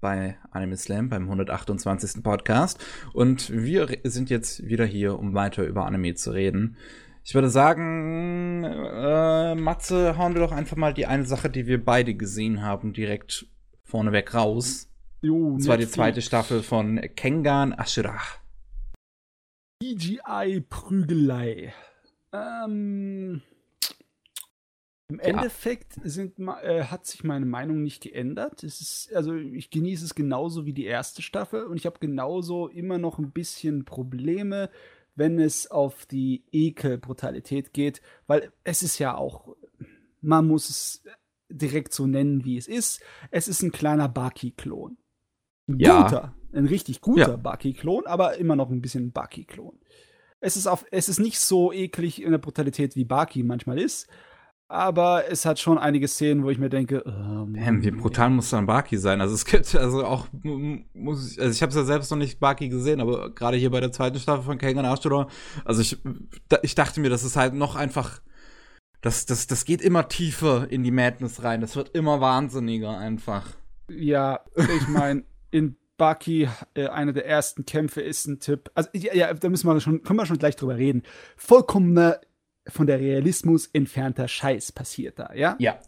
bei 0.00 0.36
Anime 0.50 0.76
Slam 0.76 1.08
beim 1.08 1.22
128. 1.26 2.24
Podcast 2.24 2.84
und 3.12 3.50
wir 3.50 3.98
sind 4.02 4.30
jetzt 4.30 4.66
wieder 4.66 4.84
hier, 4.84 5.16
um 5.16 5.32
weiter 5.32 5.62
über 5.64 5.86
Anime 5.86 6.16
zu 6.16 6.32
reden. 6.32 6.76
Ich 7.22 7.34
würde 7.34 7.50
sagen, 7.50 8.64
äh, 8.64 9.54
Matze, 9.54 10.18
hauen 10.18 10.34
wir 10.34 10.40
doch 10.40 10.50
einfach 10.50 10.76
mal 10.76 10.92
die 10.92 11.06
eine 11.06 11.24
Sache, 11.24 11.48
die 11.50 11.68
wir 11.68 11.84
beide 11.84 12.14
gesehen 12.16 12.62
haben, 12.62 12.92
direkt 12.92 13.46
vorneweg 13.84 14.34
raus. 14.34 14.89
Jo, 15.22 15.48
Und 15.48 15.62
zwar 15.62 15.76
die 15.76 15.88
zweite 15.88 16.22
Staffel 16.22 16.62
von 16.62 16.98
Kengan 17.14 17.74
Ashura. 17.74 18.18
CGI-Prügelei. 19.82 21.74
Ähm, 22.32 23.42
Im 25.08 25.18
Endeffekt 25.18 25.94
sind, 26.04 26.38
äh, 26.38 26.84
hat 26.84 27.04
sich 27.06 27.24
meine 27.24 27.46
Meinung 27.46 27.82
nicht 27.82 28.02
geändert. 28.02 28.62
Es 28.62 28.80
ist, 28.80 29.14
also 29.14 29.34
ich 29.34 29.70
genieße 29.70 30.04
es 30.04 30.14
genauso 30.14 30.64
wie 30.64 30.72
die 30.72 30.84
erste 30.84 31.20
Staffel 31.22 31.64
und 31.64 31.76
ich 31.76 31.86
habe 31.86 31.98
genauso 31.98 32.68
immer 32.68 32.98
noch 32.98 33.18
ein 33.18 33.32
bisschen 33.32 33.84
Probleme, 33.84 34.70
wenn 35.16 35.38
es 35.38 35.70
auf 35.70 36.06
die 36.06 36.44
Ekel-Brutalität 36.52 37.74
geht, 37.74 38.00
weil 38.26 38.52
es 38.64 38.82
ist 38.82 38.98
ja 38.98 39.16
auch, 39.16 39.54
man 40.22 40.46
muss 40.46 40.70
es 40.70 41.04
direkt 41.50 41.92
so 41.92 42.06
nennen, 42.06 42.44
wie 42.44 42.56
es 42.56 42.68
ist. 42.68 43.02
Es 43.30 43.48
ist 43.48 43.62
ein 43.62 43.72
kleiner 43.72 44.08
Baki-Klon. 44.08 44.96
Ein 45.72 45.78
Ja. 45.78 46.02
guter, 46.02 46.34
ein 46.52 46.66
richtig 46.66 47.00
guter 47.00 47.30
Ja. 47.30 47.36
Baki-Klon, 47.36 48.06
aber 48.06 48.36
immer 48.38 48.56
noch 48.56 48.70
ein 48.70 48.80
bisschen 48.82 49.12
Baki-Klon. 49.12 49.78
Es 50.40 50.56
ist, 50.56 50.66
auf, 50.66 50.84
es 50.90 51.08
ist 51.08 51.18
nicht 51.20 51.38
so 51.38 51.72
eklig 51.72 52.22
in 52.22 52.30
der 52.30 52.38
Brutalität, 52.38 52.96
wie 52.96 53.04
Baki 53.04 53.42
manchmal 53.42 53.78
ist, 53.78 54.08
aber 54.68 55.24
es 55.30 55.44
hat 55.44 55.58
schon 55.58 55.76
einige 55.78 56.08
Szenen, 56.08 56.44
wo 56.44 56.50
ich 56.50 56.58
mir 56.58 56.70
denke, 56.70 57.02
ähm, 57.04 57.54
Damn, 57.54 57.82
wie 57.84 57.90
brutal 57.90 58.30
muss 58.30 58.50
dann 58.50 58.66
Baki 58.66 58.96
sein? 58.96 59.20
Also 59.20 59.34
es 59.34 59.44
gibt 59.44 59.74
also 59.74 60.04
auch 60.04 60.28
muss 60.94 61.32
ich, 61.32 61.40
also 61.40 61.52
ich 61.52 61.60
habe 61.60 61.70
es 61.70 61.76
ja 61.76 61.84
selbst 61.84 62.10
noch 62.10 62.16
nicht 62.18 62.40
Baki 62.40 62.68
gesehen, 62.68 63.00
aber 63.00 63.34
gerade 63.34 63.56
hier 63.58 63.70
bei 63.70 63.80
der 63.80 63.92
zweiten 63.92 64.18
Staffel 64.18 64.44
von 64.44 64.58
Kengan 64.58 64.84
Ashura, 64.86 65.26
also 65.64 65.82
ich 65.82 65.98
ich 66.62 66.74
dachte 66.74 67.00
mir, 67.00 67.10
das 67.10 67.24
ist 67.24 67.36
halt 67.36 67.52
noch 67.54 67.76
einfach 67.76 68.22
das, 69.02 69.26
das, 69.26 69.46
das 69.46 69.64
geht 69.64 69.80
immer 69.82 70.08
tiefer 70.08 70.70
in 70.70 70.82
die 70.84 70.90
Madness 70.90 71.42
rein. 71.42 71.60
Das 71.62 71.74
wird 71.74 71.88
immer 71.94 72.20
wahnsinniger 72.20 72.98
einfach. 72.98 73.46
Ja, 73.90 74.40
ich 74.56 74.88
meine, 74.88 75.24
in 75.50 75.76
Baki, 75.96 76.48
äh, 76.74 76.86
einer 76.86 77.12
der 77.12 77.26
ersten 77.26 77.66
Kämpfe 77.66 78.00
ist 78.00 78.26
ein 78.26 78.40
Tipp. 78.40 78.70
Also, 78.74 78.88
ja, 78.94 79.14
ja, 79.14 79.34
da 79.34 79.48
müssen 79.48 79.68
wir 79.68 79.78
schon, 79.80 80.02
können 80.02 80.18
wir 80.18 80.26
schon 80.26 80.38
gleich 80.38 80.56
drüber 80.56 80.76
reden. 80.76 81.02
Vollkommener, 81.36 82.20
von 82.66 82.86
der 82.86 83.00
Realismus 83.00 83.66
entfernter 83.72 84.28
Scheiß 84.28 84.72
passiert 84.72 85.18
da, 85.18 85.32
ja? 85.34 85.56
Ja. 85.58 85.78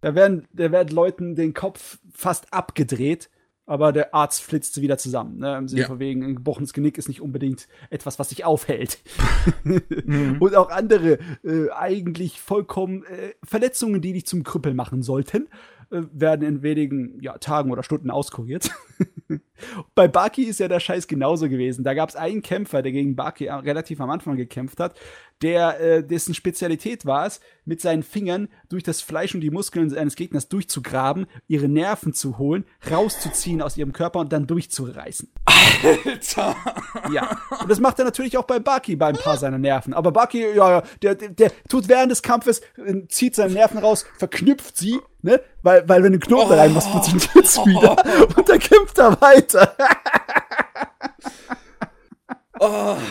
Da 0.00 0.14
werden, 0.14 0.48
da 0.52 0.72
werden 0.72 0.94
Leuten 0.94 1.34
den 1.34 1.54
Kopf 1.54 1.98
fast 2.12 2.52
abgedreht, 2.52 3.28
aber 3.66 3.92
der 3.92 4.14
Arzt 4.14 4.42
flitzt 4.42 4.80
wieder 4.80 4.96
zusammen. 4.98 5.38
Ne? 5.38 5.56
Im 5.56 5.68
Sinne 5.68 5.82
Ja. 5.82 5.86
von 5.86 5.98
wegen, 5.98 6.24
ein 6.24 6.36
gebrochenes 6.36 6.72
Genick 6.72 6.98
ist 6.98 7.08
nicht 7.08 7.20
unbedingt 7.20 7.68
etwas, 7.90 8.18
was 8.18 8.30
sich 8.30 8.44
aufhält. 8.44 8.98
Mhm. 9.64 10.36
Und 10.40 10.54
auch 10.54 10.70
andere 10.70 11.18
äh, 11.44 11.70
eigentlich 11.70 12.40
vollkommen 12.40 13.04
äh, 13.04 13.34
Verletzungen, 13.42 14.00
die 14.00 14.12
dich 14.12 14.26
zum 14.26 14.42
Krüppel 14.42 14.74
machen 14.74 15.02
sollten, 15.02 15.48
werden 15.90 16.46
in 16.46 16.62
wenigen 16.62 17.20
ja, 17.20 17.36
Tagen 17.38 17.70
oder 17.70 17.82
Stunden 17.82 18.10
auskuriert. 18.10 18.70
Bei 19.94 20.08
Baki 20.08 20.44
ist 20.44 20.60
ja 20.60 20.68
der 20.68 20.80
Scheiß 20.80 21.06
genauso 21.06 21.48
gewesen. 21.48 21.84
Da 21.84 21.94
gab 21.94 22.08
es 22.08 22.16
einen 22.16 22.42
Kämpfer, 22.42 22.82
der 22.82 22.92
gegen 22.92 23.16
Baki 23.16 23.46
äh, 23.46 23.52
relativ 23.54 24.00
am 24.00 24.10
Anfang 24.10 24.36
gekämpft 24.36 24.80
hat, 24.80 24.98
der 25.42 25.80
äh, 25.80 26.04
dessen 26.04 26.34
Spezialität 26.34 27.06
war 27.06 27.26
es, 27.26 27.40
mit 27.64 27.80
seinen 27.80 28.02
Fingern 28.02 28.48
durch 28.68 28.82
das 28.82 29.00
Fleisch 29.00 29.34
und 29.34 29.40
die 29.40 29.50
Muskeln 29.50 29.90
seines 29.90 30.16
Gegners 30.16 30.48
durchzugraben, 30.48 31.26
ihre 31.46 31.68
Nerven 31.68 32.12
zu 32.12 32.38
holen, 32.38 32.64
rauszuziehen 32.90 33.62
aus 33.62 33.76
ihrem 33.76 33.92
Körper 33.92 34.18
und 34.20 34.32
dann 34.32 34.46
durchzureißen. 34.46 35.32
Alter. 36.04 36.56
Ja. 37.12 37.38
Und 37.60 37.70
das 37.70 37.80
macht 37.80 37.98
er 37.98 38.04
natürlich 38.04 38.36
auch 38.36 38.44
bei 38.44 38.58
Baki 38.58 38.96
bei 38.96 39.06
ein 39.06 39.16
paar 39.16 39.36
seiner 39.38 39.58
Nerven. 39.58 39.94
Aber 39.94 40.12
Baki, 40.12 40.40
ja, 40.54 40.70
ja, 40.70 40.82
der, 41.02 41.14
der, 41.14 41.28
der 41.30 41.52
tut 41.68 41.88
während 41.88 42.10
des 42.10 42.22
Kampfes, 42.22 42.60
äh, 42.76 43.06
zieht 43.08 43.34
seine 43.36 43.54
Nerven 43.54 43.78
raus, 43.78 44.04
verknüpft 44.18 44.76
sie, 44.76 44.98
ne? 45.22 45.40
Weil, 45.62 45.88
weil 45.88 46.02
wenn 46.02 46.12
du 46.12 46.18
Knoten 46.18 46.52
Oh. 46.52 46.54
rein 46.54 46.72
machst, 46.72 46.88
funktioniert's 46.88 47.56
wieder. 47.66 47.96
Und 48.36 48.48
dann 48.48 48.58
kämpft 48.58 48.98
er 48.98 49.20
weiter. 49.20 49.76
Oh. 52.60 52.96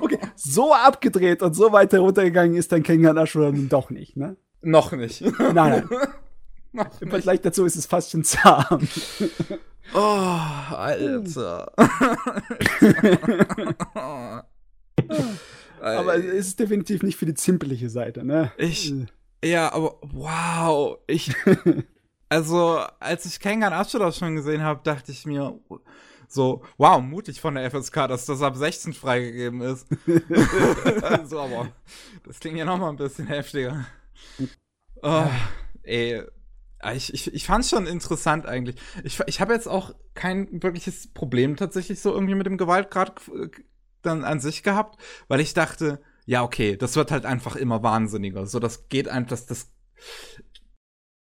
Okay, 0.00 0.18
so 0.36 0.74
abgedreht 0.74 1.42
und 1.42 1.54
so 1.54 1.72
weit 1.72 1.92
heruntergegangen 1.92 2.56
ist 2.56 2.72
dann 2.72 2.82
Kengan 2.82 3.18
Ashura 3.18 3.50
nun 3.50 3.68
doch 3.68 3.90
nicht, 3.90 4.16
ne? 4.16 4.36
Noch 4.62 4.92
nicht. 4.92 5.22
Nein, 5.38 5.54
nein. 5.54 5.88
Noch 6.72 6.86
Im 7.00 7.00
nicht. 7.00 7.10
Vergleich 7.10 7.40
dazu 7.40 7.64
ist 7.64 7.76
es 7.76 7.86
fast 7.86 8.10
schon 8.10 8.24
zahm. 8.24 8.86
Oh, 9.94 9.98
Alter. 9.98 11.72
Aber 15.80 16.16
es 16.16 16.24
ist 16.24 16.60
definitiv 16.60 17.02
nicht 17.02 17.16
für 17.16 17.26
die 17.26 17.34
zimperliche 17.34 17.88
Seite, 17.88 18.24
ne? 18.24 18.52
Ich, 18.58 18.92
ja, 19.44 19.72
aber 19.72 19.96
wow, 20.02 20.98
ich, 21.06 21.32
also 22.28 22.80
als 22.98 23.24
ich 23.26 23.40
Kengan 23.40 23.72
Ashura 23.72 24.12
schon 24.12 24.36
gesehen 24.36 24.62
habe, 24.62 24.80
dachte 24.82 25.12
ich 25.12 25.24
mir 25.24 25.58
so, 26.28 26.62
wow, 26.76 27.00
mutig 27.00 27.40
von 27.40 27.54
der 27.54 27.70
FSK, 27.70 28.08
dass 28.08 28.26
das 28.26 28.42
ab 28.42 28.56
16 28.56 28.92
freigegeben 28.92 29.60
ist. 29.60 29.86
so, 31.24 31.40
aber 31.40 31.72
das 32.24 32.40
klingt 32.40 32.58
ja 32.58 32.64
noch 32.64 32.78
mal 32.78 32.90
ein 32.90 32.96
bisschen 32.96 33.26
heftiger. 33.26 33.86
Oh, 35.02 35.26
ey, 35.82 36.22
ich, 36.94 37.12
ich, 37.12 37.34
ich 37.34 37.46
fand 37.46 37.64
schon 37.66 37.86
interessant 37.86 38.46
eigentlich. 38.46 38.76
Ich, 39.04 39.20
ich 39.26 39.40
habe 39.40 39.52
jetzt 39.52 39.68
auch 39.68 39.94
kein 40.14 40.62
wirkliches 40.62 41.12
Problem 41.12 41.56
tatsächlich 41.56 42.00
so 42.00 42.12
irgendwie 42.12 42.34
mit 42.34 42.46
dem 42.46 42.58
Gewaltgrad 42.58 43.20
dann 44.02 44.24
an 44.24 44.40
sich 44.40 44.62
gehabt, 44.62 45.00
weil 45.26 45.40
ich 45.40 45.54
dachte, 45.54 46.00
ja, 46.24 46.42
okay, 46.44 46.76
das 46.76 46.94
wird 46.94 47.10
halt 47.10 47.24
einfach 47.24 47.56
immer 47.56 47.82
wahnsinniger. 47.82 48.46
So, 48.46 48.60
das 48.60 48.88
geht 48.88 49.08
einfach, 49.08 49.30
das, 49.30 49.46
das 49.46 49.70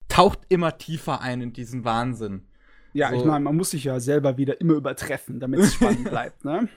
taucht 0.08 0.40
immer 0.50 0.78
tiefer 0.78 1.22
ein 1.22 1.42
in 1.42 1.54
diesen 1.54 1.86
Wahnsinn. 1.86 2.48
Ja, 2.96 3.10
So. 3.10 3.18
ich 3.18 3.26
meine, 3.26 3.44
man 3.44 3.56
muss 3.56 3.72
sich 3.72 3.84
ja 3.84 4.00
selber 4.00 4.38
wieder 4.38 4.60
immer 4.62 4.74
übertreffen, 4.74 5.40
damit 5.40 5.60
es 5.60 5.74
spannend 5.74 6.04
bleibt, 6.10 6.46
ne? 6.46 6.70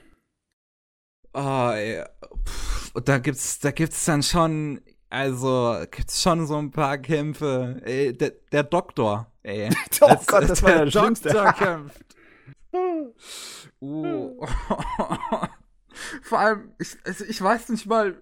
Oh, 1.33 1.71
ey. 1.73 2.03
Pff, 2.45 2.91
und 2.93 3.07
da 3.07 3.19
gibt's, 3.19 3.59
da 3.59 3.71
gibt's 3.71 4.03
dann 4.05 4.21
schon 4.23 4.81
also 5.09 5.75
gibt's 5.89 6.21
schon 6.21 6.45
so 6.45 6.57
ein 6.57 6.71
paar 6.71 6.97
Kämpfe. 6.99 7.81
Ey, 7.83 8.15
der, 8.15 8.33
der 8.51 8.63
Doktor, 8.63 9.31
ey. 9.41 9.69
oh 10.01 10.05
als, 10.05 10.27
Gott, 10.27 10.49
das 10.49 10.61
war 10.61 10.85
der, 10.85 10.85
der. 10.85 11.01
Doktor 11.01 11.53
kämpft. 11.53 12.05
uh. 13.81 14.45
Vor 16.21 16.39
allem, 16.39 16.73
ich, 16.77 16.95
also 17.03 17.25
ich 17.25 17.41
weiß 17.41 17.69
nicht 17.69 17.87
mal, 17.87 18.21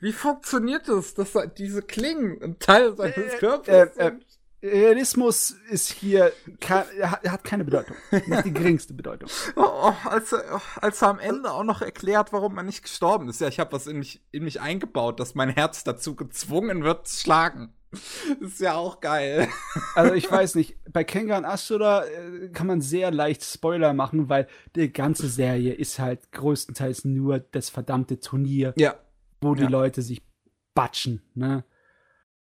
wie 0.00 0.12
funktioniert 0.12 0.88
das, 0.88 1.14
dass 1.14 1.32
diese 1.56 1.82
Klingen 1.82 2.42
ein 2.42 2.58
Teil 2.58 2.96
seines 2.96 3.16
äh, 3.16 3.38
Körpers 3.38 3.96
äh, 3.96 4.06
äh, 4.06 4.10
sind? 4.10 4.33
Realismus 4.64 5.56
ist 5.70 5.92
hier, 5.92 6.32
er 6.66 7.32
hat 7.32 7.44
keine 7.44 7.64
Bedeutung. 7.64 7.96
Nicht 8.10 8.46
die 8.46 8.54
geringste 8.54 8.94
Bedeutung. 8.94 9.28
Oh, 9.56 9.62
oh, 9.62 10.08
als, 10.08 10.32
oh, 10.32 10.60
als 10.80 11.02
er 11.02 11.08
am 11.08 11.18
Ende 11.18 11.50
auch 11.52 11.64
noch 11.64 11.82
erklärt, 11.82 12.32
warum 12.32 12.56
er 12.56 12.62
nicht 12.62 12.82
gestorben 12.82 13.28
ist. 13.28 13.40
Ja, 13.40 13.48
ich 13.48 13.60
habe 13.60 13.72
was 13.72 13.86
in 13.86 13.98
mich, 13.98 14.22
in 14.32 14.44
mich 14.44 14.60
eingebaut, 14.60 15.20
dass 15.20 15.34
mein 15.34 15.50
Herz 15.50 15.84
dazu 15.84 16.16
gezwungen 16.16 16.82
wird 16.82 17.06
zu 17.06 17.20
schlagen. 17.20 17.74
ist 18.40 18.60
ja 18.60 18.74
auch 18.74 19.00
geil. 19.00 19.48
Also 19.94 20.14
ich 20.14 20.30
weiß 20.30 20.56
nicht, 20.56 20.76
bei 20.92 21.04
Kengan 21.04 21.44
Ashura 21.44 22.04
äh, 22.04 22.48
kann 22.48 22.66
man 22.66 22.80
sehr 22.80 23.10
leicht 23.10 23.44
Spoiler 23.44 23.92
machen, 23.92 24.28
weil 24.28 24.48
die 24.74 24.92
ganze 24.92 25.28
Serie 25.28 25.72
ist 25.72 25.98
halt 25.98 26.32
größtenteils 26.32 27.04
nur 27.04 27.38
das 27.38 27.70
verdammte 27.70 28.18
Turnier, 28.18 28.72
ja. 28.76 28.96
wo 29.40 29.54
die 29.54 29.62
ja. 29.62 29.68
Leute 29.68 30.02
sich 30.02 30.22
batschen, 30.74 31.22
ne? 31.34 31.64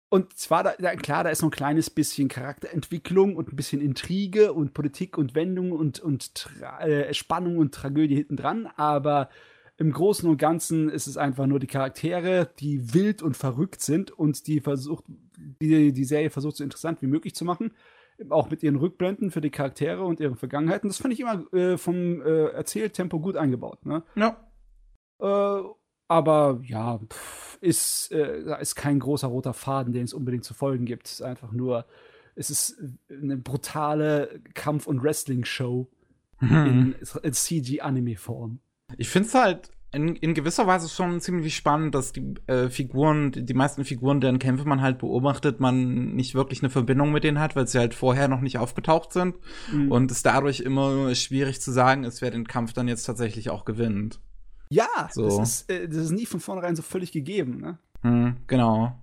Und 0.09 0.37
zwar, 0.37 0.63
da, 0.63 0.95
klar, 0.95 1.23
da 1.23 1.29
ist 1.31 1.39
so 1.39 1.47
ein 1.47 1.51
kleines 1.51 1.89
bisschen 1.89 2.27
Charakterentwicklung 2.27 3.35
und 3.35 3.51
ein 3.51 3.55
bisschen 3.55 3.81
Intrige 3.81 4.53
und 4.53 4.73
Politik 4.73 5.17
und 5.17 5.35
Wendung 5.35 5.71
und, 5.71 5.99
und 5.99 6.47
äh, 6.79 7.13
Spannung 7.13 7.57
und 7.57 7.73
Tragödie 7.73 8.15
hinten 8.15 8.37
dran, 8.37 8.67
aber 8.75 9.29
im 9.77 9.91
Großen 9.91 10.29
und 10.29 10.37
Ganzen 10.37 10.89
ist 10.89 11.07
es 11.07 11.17
einfach 11.17 11.47
nur 11.47 11.59
die 11.59 11.67
Charaktere, 11.67 12.49
die 12.59 12.93
wild 12.93 13.21
und 13.21 13.35
verrückt 13.35 13.81
sind 13.81 14.11
und 14.11 14.47
die 14.47 14.61
versucht, 14.61 15.03
die, 15.37 15.91
die 15.91 16.03
Serie 16.05 16.29
versucht 16.29 16.55
so 16.57 16.63
interessant 16.63 17.01
wie 17.01 17.07
möglich 17.07 17.35
zu 17.35 17.43
machen. 17.43 17.73
Auch 18.29 18.49
mit 18.49 18.63
ihren 18.63 18.77
Rückblenden 18.77 19.31
für 19.31 19.41
die 19.41 19.49
Charaktere 19.49 20.05
und 20.05 20.21
ihre 20.21 20.37
Vergangenheiten. 20.37 20.89
Das 20.89 20.99
fand 20.99 21.13
ich 21.13 21.19
immer 21.19 21.51
äh, 21.51 21.77
vom 21.77 22.21
äh, 22.21 22.45
Erzähltempo 22.51 23.19
gut 23.19 23.35
eingebaut. 23.35 23.85
Ne? 23.85 24.03
Ja. 24.15 24.37
Äh, 25.19 25.63
aber 26.07 26.59
ja, 26.63 26.99
pff, 26.99 27.57
ist, 27.61 28.11
äh, 28.11 28.61
ist 28.61 28.75
kein 28.75 28.99
großer 28.99 29.27
roter 29.27 29.53
Faden, 29.53 29.93
den 29.93 30.03
es 30.03 30.13
unbedingt 30.13 30.43
zu 30.43 30.53
folgen 30.53 30.85
gibt. 30.85 31.07
Es 31.07 31.13
ist 31.13 31.21
einfach 31.21 31.51
nur, 31.51 31.85
es 32.35 32.49
ist 32.49 32.81
eine 33.09 33.37
brutale 33.37 34.41
Kampf- 34.53 34.87
und 34.87 35.01
Wrestling-Show 35.01 35.89
mhm. 36.39 36.65
in, 36.65 36.95
in 37.23 37.33
CG-Anime-Form. 37.33 38.59
Ich 38.97 39.09
finde 39.09 39.27
es 39.29 39.33
halt 39.33 39.71
in, 39.91 40.15
in, 40.17 40.33
gewisser 40.33 40.67
Weise 40.67 40.89
schon 40.89 41.21
ziemlich 41.21 41.55
spannend, 41.55 41.95
dass 41.95 42.11
die 42.11 42.35
äh, 42.47 42.69
Figuren, 42.69 43.31
die, 43.31 43.45
die, 43.45 43.53
meisten 43.53 43.85
Figuren, 43.85 44.19
deren 44.19 44.39
Kämpfe 44.39 44.67
man 44.67 44.81
halt 44.81 44.97
beobachtet, 44.99 45.59
man 45.59 46.13
nicht 46.15 46.35
wirklich 46.35 46.61
eine 46.61 46.69
Verbindung 46.69 47.11
mit 47.11 47.23
denen 47.23 47.39
hat, 47.39 47.55
weil 47.55 47.67
sie 47.67 47.79
halt 47.79 47.93
vorher 47.93 48.27
noch 48.27 48.41
nicht 48.41 48.57
aufgetaucht 48.57 49.13
sind. 49.13 49.37
Mhm. 49.71 49.91
Und 49.91 50.11
es 50.11 50.21
dadurch 50.21 50.59
immer 50.59 51.15
schwierig 51.15 51.61
zu 51.61 51.71
sagen 51.71 52.03
ist, 52.03 52.21
wer 52.21 52.31
den 52.31 52.45
Kampf 52.45 52.73
dann 52.73 52.89
jetzt 52.89 53.05
tatsächlich 53.05 53.49
auch 53.49 53.63
gewinnt. 53.63 54.19
Ja, 54.69 55.09
so. 55.11 55.25
das, 55.25 55.39
ist, 55.39 55.69
äh, 55.71 55.87
das 55.87 55.97
ist 55.97 56.11
nie 56.11 56.25
von 56.25 56.39
vornherein 56.39 56.75
so 56.75 56.81
völlig 56.81 57.11
gegeben, 57.11 57.59
ne? 57.59 57.77
Hm, 58.01 58.37
genau. 58.47 58.97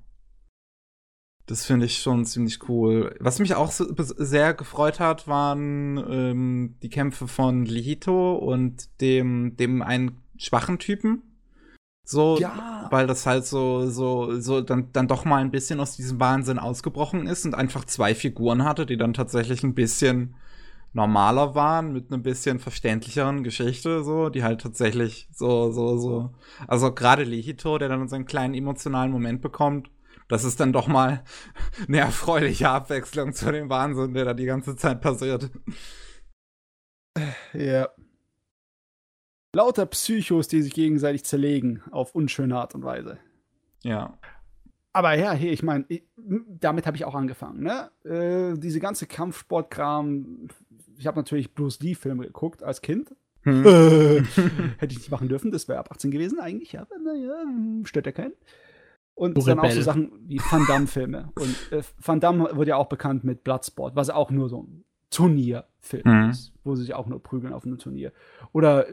Das 1.46 1.64
finde 1.64 1.86
ich 1.86 1.98
schon 1.98 2.24
ziemlich 2.24 2.68
cool. 2.68 3.16
Was 3.20 3.38
mich 3.38 3.54
auch 3.54 3.72
so, 3.72 3.86
sehr 3.96 4.54
gefreut 4.54 5.00
hat, 5.00 5.26
waren 5.26 5.98
ähm, 6.08 6.76
die 6.82 6.88
Kämpfe 6.88 7.26
von 7.26 7.66
Lihito 7.66 8.36
und 8.36 8.88
dem, 9.00 9.56
dem 9.56 9.82
einen 9.82 10.22
schwachen 10.36 10.78
Typen. 10.78 11.22
So, 12.04 12.38
ja. 12.38 12.88
weil 12.90 13.06
das 13.06 13.26
halt 13.26 13.44
so, 13.44 13.88
so, 13.88 14.40
so 14.40 14.60
dann, 14.60 14.90
dann 14.92 15.08
doch 15.08 15.24
mal 15.24 15.40
ein 15.40 15.52
bisschen 15.52 15.78
aus 15.78 15.96
diesem 15.96 16.18
Wahnsinn 16.18 16.58
ausgebrochen 16.58 17.26
ist 17.26 17.44
und 17.44 17.54
einfach 17.54 17.84
zwei 17.84 18.14
Figuren 18.14 18.64
hatte, 18.64 18.86
die 18.86 18.96
dann 18.96 19.14
tatsächlich 19.14 19.62
ein 19.62 19.74
bisschen 19.74 20.34
normaler 20.92 21.54
waren, 21.54 21.92
mit 21.92 22.12
einem 22.12 22.22
bisschen 22.22 22.58
verständlicheren 22.58 23.44
Geschichte, 23.44 24.04
so, 24.04 24.28
die 24.28 24.42
halt 24.42 24.60
tatsächlich 24.60 25.28
so, 25.32 25.70
so, 25.72 25.96
so. 25.96 26.34
Also 26.66 26.92
gerade 26.92 27.24
Lihito, 27.24 27.78
der 27.78 27.88
dann 27.88 28.08
so 28.08 28.16
einen 28.16 28.26
kleinen 28.26 28.54
emotionalen 28.54 29.10
Moment 29.10 29.40
bekommt, 29.40 29.90
das 30.28 30.44
ist 30.44 30.60
dann 30.60 30.72
doch 30.72 30.88
mal 30.88 31.24
eine 31.88 32.00
erfreuliche 32.00 32.68
Abwechslung 32.68 33.32
zu 33.32 33.50
dem 33.52 33.68
Wahnsinn, 33.68 34.14
der 34.14 34.24
da 34.24 34.34
die 34.34 34.46
ganze 34.46 34.76
Zeit 34.76 35.00
passiert. 35.00 35.50
Ja. 37.52 37.88
Lauter 39.54 39.84
Psychos, 39.86 40.48
die 40.48 40.62
sich 40.62 40.72
gegenseitig 40.72 41.24
zerlegen, 41.24 41.82
auf 41.90 42.14
unschöne 42.14 42.56
Art 42.56 42.74
und 42.74 42.84
Weise. 42.84 43.18
Ja. 43.82 44.18
Aber 44.94 45.14
ja, 45.14 45.32
hey, 45.32 45.50
ich 45.50 45.62
meine, 45.62 45.86
damit 46.16 46.86
habe 46.86 46.96
ich 46.96 47.04
auch 47.04 47.14
angefangen. 47.14 47.62
Ne? 47.62 47.90
Äh, 48.04 48.58
diese 48.58 48.80
ganze 48.80 49.06
Kampfsportkram. 49.06 50.48
Ich 51.02 51.08
habe 51.08 51.18
natürlich 51.18 51.52
Bruce 51.52 51.80
Lee-Filme 51.80 52.26
geguckt 52.26 52.62
als 52.62 52.80
Kind. 52.80 53.12
Hm. 53.42 53.66
Äh, 53.66 54.22
hätte 54.78 54.92
ich 54.92 54.98
nicht 54.98 55.10
machen 55.10 55.28
dürfen, 55.28 55.50
das 55.50 55.66
wäre 55.66 55.80
ab 55.80 55.90
18 55.90 56.12
gewesen 56.12 56.38
eigentlich, 56.38 56.78
aber 56.78 56.96
naja, 57.04 57.42
stört 57.82 58.06
ja 58.06 58.12
keinen. 58.12 58.34
Und 59.14 59.36
dann 59.48 59.58
auch 59.58 59.70
so 59.72 59.82
Sachen 59.82 60.12
wie 60.28 60.38
Van 60.38 60.64
Damme-Filme. 60.64 61.32
Und 61.34 61.72
äh, 61.72 61.82
Van 61.98 62.20
Damme 62.20 62.50
wurde 62.54 62.70
ja 62.70 62.76
auch 62.76 62.88
bekannt 62.88 63.24
mit 63.24 63.42
Bloodsport, 63.42 63.96
was 63.96 64.10
auch 64.10 64.30
nur 64.30 64.48
so 64.48 64.62
ein 64.62 64.84
Turnierfilm 65.10 66.04
mhm. 66.04 66.30
ist, 66.30 66.52
wo 66.62 66.76
sie 66.76 66.82
sich 66.82 66.94
auch 66.94 67.08
nur 67.08 67.20
prügeln 67.20 67.52
auf 67.52 67.66
einem 67.66 67.78
Turnier. 67.78 68.12
Oder 68.52 68.86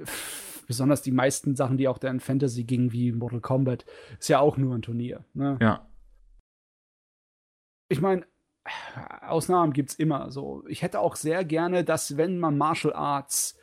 besonders 0.65 1.03
die 1.03 1.11
meisten 1.11 1.56
Sachen, 1.56 1.77
die 1.77 1.88
auch 1.88 1.99
dann 1.99 2.19
Fantasy 2.19 2.64
gingen, 2.64 2.91
wie 2.91 3.11
Mortal 3.11 3.41
Kombat, 3.41 3.86
ist 4.19 4.30
ja 4.30 4.40
auch 4.40 4.57
nur 4.57 4.73
ein 4.73 4.81
Turnier. 4.81 5.26
Ne? 5.36 5.60
Ja. 5.61 5.88
Ich 7.88 8.02
meine, 8.02 8.26
Ausnahmen 9.22 9.74
gibt 9.74 9.91
es 9.91 9.96
immer. 10.00 10.32
So, 10.32 10.64
ich 10.68 10.82
hätte 10.82 11.00
auch 11.00 11.16
sehr 11.16 11.44
gerne, 11.46 11.84
dass 11.84 12.18
wenn 12.18 12.40
man 12.40 12.58
Martial 12.58 12.94
Arts, 12.94 13.58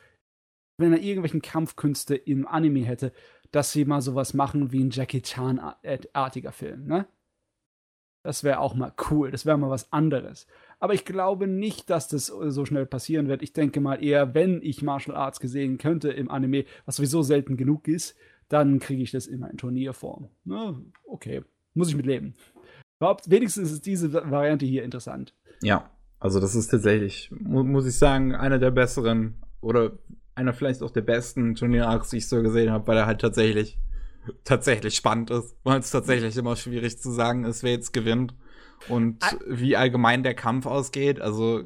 wenn 0.77 0.93
er 0.93 0.99
irgendwelchen 0.99 1.41
Kampfkünste 1.41 2.15
im 2.15 2.47
Anime 2.47 2.85
hätte, 2.85 3.11
dass 3.51 3.71
sie 3.71 3.85
mal 3.85 4.01
sowas 4.01 4.33
machen 4.33 4.71
wie 4.71 4.83
ein 4.83 4.91
Jackie 4.91 5.21
Chan-artiger 5.21 6.51
Film, 6.51 6.85
ne? 6.85 7.07
Das 8.23 8.43
wäre 8.43 8.59
auch 8.59 8.75
mal 8.75 8.91
cool. 9.09 9.31
Das 9.31 9.45
wäre 9.45 9.57
mal 9.57 9.69
was 9.69 9.93
anderes. 9.93 10.47
Aber 10.79 10.93
ich 10.93 11.05
glaube 11.05 11.47
nicht, 11.47 11.89
dass 11.89 12.09
das 12.09 12.25
so 12.25 12.65
schnell 12.65 12.85
passieren 12.85 13.29
wird. 13.29 13.41
Ich 13.41 13.53
denke 13.53 13.79
mal 13.79 14.03
eher, 14.03 14.33
wenn 14.33 14.61
ich 14.61 14.81
Martial 14.81 15.15
Arts 15.15 15.39
gesehen 15.39 15.77
könnte 15.77 16.09
im 16.09 16.29
Anime, 16.29 16.65
was 16.85 16.97
sowieso 16.97 17.21
selten 17.21 17.55
genug 17.55 17.87
ist, 17.87 18.17
dann 18.49 18.79
kriege 18.79 19.01
ich 19.01 19.11
das 19.11 19.27
immer 19.27 19.49
in 19.49 19.57
Turnierform. 19.57 20.27
Na, 20.43 20.77
okay, 21.05 21.41
muss 21.73 21.87
ich 21.87 21.95
mit 21.95 22.05
leben. 22.05 22.35
Überhaupt, 22.99 23.29
wenigstens 23.29 23.71
ist 23.71 23.85
diese 23.85 24.11
Variante 24.13 24.65
hier 24.65 24.83
interessant. 24.83 25.33
Ja, 25.61 25.89
also 26.19 26.39
das 26.39 26.55
ist 26.55 26.69
tatsächlich, 26.69 27.29
mu 27.31 27.63
muss 27.63 27.85
ich 27.85 27.97
sagen, 27.97 28.35
einer 28.35 28.59
der 28.59 28.71
besseren 28.71 29.43
oder 29.61 29.91
einer 30.35 30.53
vielleicht 30.53 30.81
auch 30.83 30.91
der 30.91 31.01
besten 31.01 31.55
Turnier-Arcs, 31.55 32.09
die 32.09 32.17
ich 32.17 32.27
so 32.27 32.41
gesehen 32.41 32.71
habe, 32.71 32.87
weil 32.87 32.97
er 32.97 33.05
halt 33.05 33.21
tatsächlich 33.21 33.77
tatsächlich 34.43 34.95
spannend 34.95 35.29
ist, 35.29 35.55
weil 35.63 35.79
es 35.79 35.91
tatsächlich 35.91 36.35
immer 36.37 36.55
schwierig 36.55 36.99
zu 36.99 37.11
sagen 37.11 37.45
ist, 37.45 37.63
wer 37.63 37.71
jetzt 37.71 37.93
gewinnt 37.93 38.33
und 38.89 39.23
ah. 39.23 39.35
wie 39.47 39.75
allgemein 39.75 40.23
der 40.23 40.35
Kampf 40.35 40.65
ausgeht. 40.65 41.19
Also, 41.19 41.63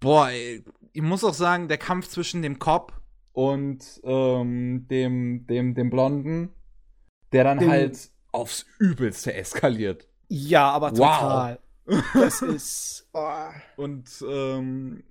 boah, 0.00 0.30
ich 0.30 1.02
muss 1.02 1.24
auch 1.24 1.34
sagen, 1.34 1.68
der 1.68 1.78
Kampf 1.78 2.08
zwischen 2.08 2.42
dem 2.42 2.58
Cop 2.58 2.92
und 3.32 4.00
ähm, 4.04 4.86
dem, 4.88 5.46
dem, 5.46 5.74
dem 5.74 5.90
Blonden, 5.90 6.50
der 7.32 7.44
dann 7.44 7.58
den, 7.58 7.70
halt 7.70 8.10
aufs 8.32 8.66
Übelste 8.78 9.34
eskaliert. 9.34 10.06
Ja, 10.28 10.70
aber 10.70 10.92
total. 10.92 11.58
Wow. 11.86 12.02
Das 12.14 12.42
ist. 12.42 13.08
Oh. 13.12 13.48
Und 13.76 14.24
ähm, 14.28 15.02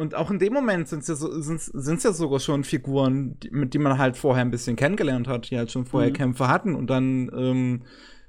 und 0.00 0.14
auch 0.14 0.30
in 0.30 0.38
dem 0.38 0.54
Moment 0.54 0.88
sind 0.88 1.00
es 1.00 1.08
ja, 1.08 1.14
so, 1.14 1.30
sind's, 1.30 2.04
ja 2.04 2.12
sogar 2.14 2.40
schon 2.40 2.64
Figuren, 2.64 3.38
die, 3.38 3.50
mit 3.50 3.74
denen 3.74 3.84
man 3.84 3.98
halt 3.98 4.16
vorher 4.16 4.42
ein 4.42 4.50
bisschen 4.50 4.74
kennengelernt 4.74 5.28
hat, 5.28 5.50
die 5.50 5.58
halt 5.58 5.70
schon 5.70 5.84
vorher 5.84 6.08
mhm. 6.08 6.14
Kämpfe 6.14 6.48
hatten. 6.48 6.74
Und 6.74 6.88
dann 6.88 7.30
ähm, 7.36 7.82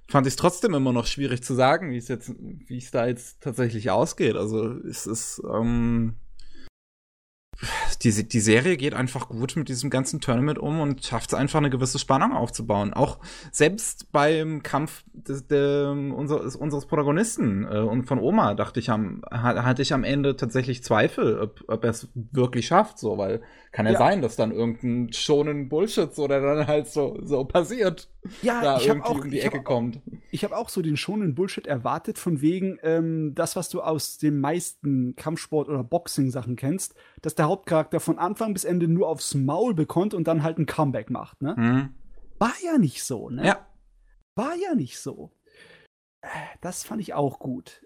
fand 0.10 0.28
ich 0.28 0.34
es 0.34 0.36
trotzdem 0.36 0.74
immer 0.74 0.92
noch 0.92 1.08
schwierig 1.08 1.44
zu 1.44 1.54
sagen, 1.54 1.90
wie 1.92 1.98
es 1.98 2.10
jetzt, 2.10 2.36
wie 2.38 2.78
es 2.78 2.92
da 2.92 3.08
jetzt 3.08 3.42
tatsächlich 3.42 3.90
ausgeht. 3.90 4.36
Also 4.36 4.68
es 4.80 5.08
ist, 5.08 5.42
ähm, 5.50 6.16
die, 8.04 8.28
die 8.28 8.40
Serie 8.40 8.78
geht 8.78 8.94
einfach 8.94 9.30
gut 9.30 9.56
mit 9.56 9.70
diesem 9.70 9.90
ganzen 9.90 10.22
Tournament 10.22 10.60
um 10.60 10.80
und 10.80 11.06
schafft 11.06 11.32
es 11.32 11.34
einfach 11.34 11.60
eine 11.60 11.70
gewisse 11.70 12.00
Spannung 12.00 12.34
aufzubauen. 12.34 12.94
Auch 12.94 13.20
selbst 13.52 14.12
beim 14.12 14.64
Kampf 14.64 15.04
des, 15.14 15.48
der, 15.48 15.92
unseres, 15.92 16.56
unseres 16.56 16.86
Protagonisten 16.86 17.66
äh, 17.66 17.80
und 17.80 18.06
von 18.06 18.20
Oma 18.20 18.54
dachte 18.54 18.80
ich 18.80 18.90
am, 18.90 19.22
hatte 19.30 19.82
ich 19.82 19.94
am 19.94 20.04
Ende 20.04 20.36
tatsächlich 20.36 20.84
Zweifel, 20.84 21.40
ob, 21.40 21.64
ob 21.68 21.84
er 21.84 21.92
es 21.92 22.08
wirklich 22.14 22.68
schafft, 22.68 23.00
so, 23.00 23.18
weil 23.18 23.42
kann 23.72 23.86
ja, 23.86 23.94
ja, 23.94 23.98
sein, 23.98 24.22
dass 24.22 24.36
dann 24.36 24.52
irgendein 24.52 25.14
schonen 25.14 25.70
Bullshit 25.70 26.14
so, 26.14 26.28
der 26.28 26.42
dann 26.42 26.68
halt 26.68 26.88
so, 26.88 27.18
so 27.24 27.46
passiert. 27.46 28.10
Ja, 28.42 28.62
da 28.62 28.78
ich 28.78 28.88
irgendwie 28.88 29.08
auch, 29.08 29.24
um 29.24 29.32
die 29.32 29.40
Ecke 29.40 29.64
kommt. 29.64 29.98
Auch, 29.98 30.02
ich 30.32 30.44
habe 30.44 30.58
auch 30.58 30.70
so 30.70 30.82
den 30.82 30.98
schonen 30.98 31.36
Bullshit 31.36 31.66
erwartet, 31.68 32.18
von 32.18 32.42
wegen 32.42 32.80
ähm, 32.84 33.34
das, 33.34 33.56
was 33.56 33.70
du 33.70 33.82
aus 33.82 34.18
den 34.18 34.40
meisten 34.40 35.16
Kampfsport- 35.16 35.70
oder 35.70 35.84
Boxing-Sachen 35.84 36.58
kennst, 36.58 36.96
dass 37.22 37.36
der 37.36 37.48
Hauptcharakter 37.48 37.91
von 38.00 38.18
Anfang 38.20 38.54
bis 38.54 38.64
Ende 38.64 38.88
nur 38.88 39.08
aufs 39.08 39.34
Maul 39.36 39.74
bekommt 39.74 40.14
und 40.14 40.28
dann 40.28 40.44
halt 40.44 40.58
ein 40.58 40.66
Comeback 40.66 41.10
macht, 41.10 41.42
ne? 41.42 41.56
Mhm. 41.58 41.90
War 42.40 42.54
ja 42.64 42.78
nicht 42.78 43.04
so, 43.04 43.30
ne? 43.30 43.46
Ja. 43.46 43.68
war 44.36 44.56
ja 44.56 44.74
nicht 44.76 45.00
so. 45.00 45.32
Äh, 46.22 46.28
das 46.62 46.84
fand 46.84 47.02
ich 47.02 47.14
auch 47.14 47.40
gut. 47.40 47.86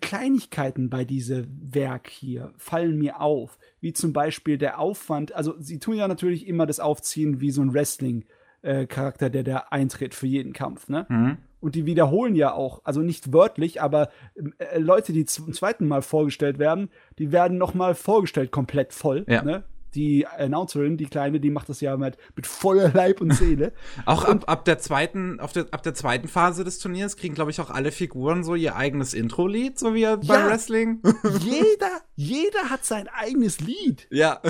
Kleinigkeiten 0.00 0.90
bei 0.90 1.04
diesem 1.04 1.46
Werk 1.74 2.08
hier 2.08 2.52
fallen 2.56 2.98
mir 2.98 3.20
auf, 3.20 3.58
wie 3.80 3.92
zum 3.92 4.12
Beispiel 4.12 4.58
der 4.58 4.78
Aufwand. 4.78 5.32
Also, 5.32 5.54
sie 5.60 5.78
tun 5.78 5.96
ja 5.96 6.08
natürlich 6.08 6.46
immer 6.46 6.66
das 6.66 6.80
Aufziehen 6.80 7.40
wie 7.40 7.50
so 7.50 7.62
ein 7.62 7.72
Wrestling-Charakter, 7.72 9.30
der 9.30 9.44
da 9.44 9.56
eintritt 9.70 10.14
für 10.14 10.26
jeden 10.26 10.52
Kampf, 10.52 10.88
ne? 10.88 11.06
Mhm. 11.08 11.38
Und 11.64 11.74
die 11.76 11.86
wiederholen 11.86 12.36
ja 12.36 12.52
auch, 12.52 12.82
also 12.84 13.00
nicht 13.00 13.32
wörtlich, 13.32 13.80
aber 13.80 14.10
äh, 14.58 14.78
Leute, 14.78 15.14
die 15.14 15.24
zum 15.24 15.54
zweiten 15.54 15.88
Mal 15.88 16.02
vorgestellt 16.02 16.58
werden, 16.58 16.90
die 17.18 17.32
werden 17.32 17.56
noch 17.56 17.72
mal 17.72 17.94
vorgestellt 17.94 18.50
komplett 18.50 18.92
voll. 18.92 19.24
Ja. 19.26 19.42
Ne? 19.42 19.64
die 19.94 20.26
Announcerin, 20.26 20.96
die 20.96 21.06
kleine, 21.06 21.38
die 21.40 21.50
macht 21.50 21.68
das 21.68 21.80
ja 21.80 21.96
mit, 21.96 22.16
mit 22.34 22.46
voller 22.46 22.90
Leib 22.92 23.20
und 23.20 23.32
Seele. 23.32 23.72
auch 24.06 24.24
ab, 24.24 24.44
ab 24.48 24.64
der 24.64 24.80
zweiten, 24.80 25.38
auf 25.38 25.52
der, 25.52 25.66
ab 25.70 25.84
der 25.84 25.94
zweiten 25.94 26.26
Phase 26.26 26.64
des 26.64 26.80
Turniers 26.80 27.16
kriegen, 27.16 27.34
glaube 27.36 27.52
ich, 27.52 27.60
auch 27.60 27.70
alle 27.70 27.92
Figuren 27.92 28.42
so 28.42 28.56
ihr 28.56 28.74
eigenes 28.74 29.14
Intro-Lied, 29.14 29.78
so 29.78 29.94
wie 29.94 30.00
ja, 30.00 30.16
beim 30.16 30.46
Wrestling. 30.46 31.00
jeder, 31.38 32.00
jeder 32.16 32.70
hat 32.70 32.84
sein 32.84 33.08
eigenes 33.08 33.60
Lied. 33.60 34.08
Ja. 34.10 34.40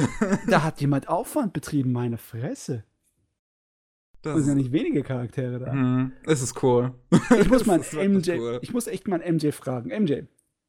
da 0.48 0.62
hat 0.62 0.80
jemand 0.80 1.08
Aufwand 1.08 1.52
betrieben, 1.52 1.92
meine 1.92 2.16
Fresse. 2.16 2.84
Das 4.24 4.44
sind 4.44 4.48
ja 4.48 4.54
nicht 4.54 4.72
wenige 4.72 5.02
Charaktere 5.02 5.58
da. 5.58 5.72
Hm, 5.72 6.12
es 6.26 6.42
ist 6.42 6.62
cool. 6.62 6.94
Ich 7.40 7.48
muss 7.48 7.66
mal 7.66 7.78
MJ, 7.78 8.32
cool. 8.38 8.58
ich 8.62 8.72
muss 8.72 8.86
echt 8.86 9.08
mal 9.08 9.20
MJ 9.20 9.50
fragen. 9.52 9.90
MJ, 9.90 10.22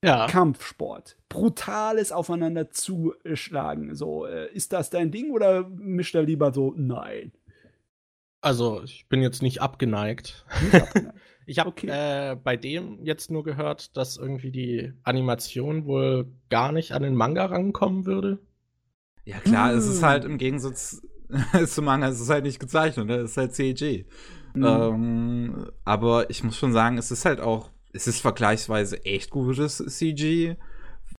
ja. 0.05 0.27
Kampfsport. 0.27 1.17
Brutales 1.29 2.11
Aufeinander 2.11 2.69
zuschlagen. 2.69 3.95
So, 3.95 4.25
äh, 4.25 4.53
ist 4.53 4.71
das 4.71 4.91
dein 4.91 5.11
Ding 5.11 5.31
oder 5.31 5.67
mischt 5.67 6.13
er 6.13 6.23
lieber 6.23 6.53
so, 6.53 6.73
nein? 6.77 7.31
Also, 8.41 8.83
ich 8.83 9.07
bin 9.09 9.23
jetzt 9.23 9.41
nicht 9.41 9.61
abgeneigt. 9.61 10.45
Nicht 10.61 10.83
abgeneigt. 10.83 11.17
ich 11.47 11.57
habe 11.57 11.69
okay. 11.69 11.87
äh, 11.89 12.35
bei 12.35 12.55
dem 12.55 13.03
jetzt 13.03 13.31
nur 13.31 13.43
gehört, 13.43 13.97
dass 13.97 14.17
irgendwie 14.17 14.51
die 14.51 14.93
Animation 15.01 15.85
wohl 15.85 16.27
gar 16.49 16.71
nicht 16.71 16.91
an 16.91 17.01
den 17.01 17.15
Manga 17.15 17.45
rankommen 17.45 18.05
würde. 18.05 18.37
Ja, 19.23 19.39
klar, 19.39 19.71
hm. 19.71 19.77
es 19.79 19.87
ist 19.87 20.03
halt 20.03 20.23
im 20.23 20.37
Gegensatz 20.37 21.01
zum 21.65 21.85
Manga, 21.85 22.07
es 22.07 22.19
ist 22.19 22.29
halt 22.29 22.43
nicht 22.43 22.59
gezeichnet, 22.59 23.07
ne? 23.07 23.15
es 23.17 23.31
ist 23.31 23.37
halt 23.37 23.55
CG. 23.55 24.05
Hm. 24.53 24.63
Ähm, 24.63 25.71
aber 25.83 26.29
ich 26.29 26.43
muss 26.43 26.57
schon 26.57 26.73
sagen, 26.73 26.97
es 26.97 27.11
ist 27.11 27.25
halt 27.25 27.41
auch 27.41 27.69
es 27.95 28.07
ist 28.07 28.19
vergleichsweise 28.19 29.05
echt 29.05 29.29
gutes 29.29 29.77
CG, 29.77 30.57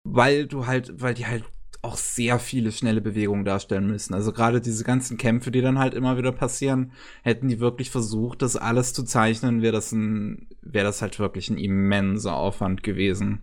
weil 0.04 0.46
du 0.46 0.68
halt, 0.68 1.02
weil 1.02 1.14
die 1.14 1.26
halt 1.26 1.46
auch 1.82 1.96
sehr 1.96 2.40
viele 2.40 2.72
schnelle 2.72 3.00
Bewegungen 3.00 3.46
darstellen 3.46 3.88
müssen. 3.88 4.14
Also 4.14 4.34
gerade 4.34 4.60
diese 4.60 4.84
ganzen 4.84 5.18
Kämpfe, 5.18 5.52
die 5.52 5.62
dann 5.62 5.80
halt 5.80 5.94
immer 5.94 6.18
wieder 6.18 6.32
passieren, 6.32 6.92
hätten 7.24 7.48
die 7.48 7.60
wirklich 7.60 7.92
versucht, 7.92 8.42
das 8.42 8.58
alles 8.58 8.92
zu 8.92 9.04
zeichnen, 9.04 9.62
wäre 9.62 9.72
das 9.72 9.92
ein, 9.92 10.48
wäre 10.62 10.86
das 10.86 11.02
halt 11.02 11.18
wirklich 11.20 11.50
ein 11.50 11.58
immenser 11.58 12.36
Aufwand 12.36 12.84
gewesen. 12.84 13.42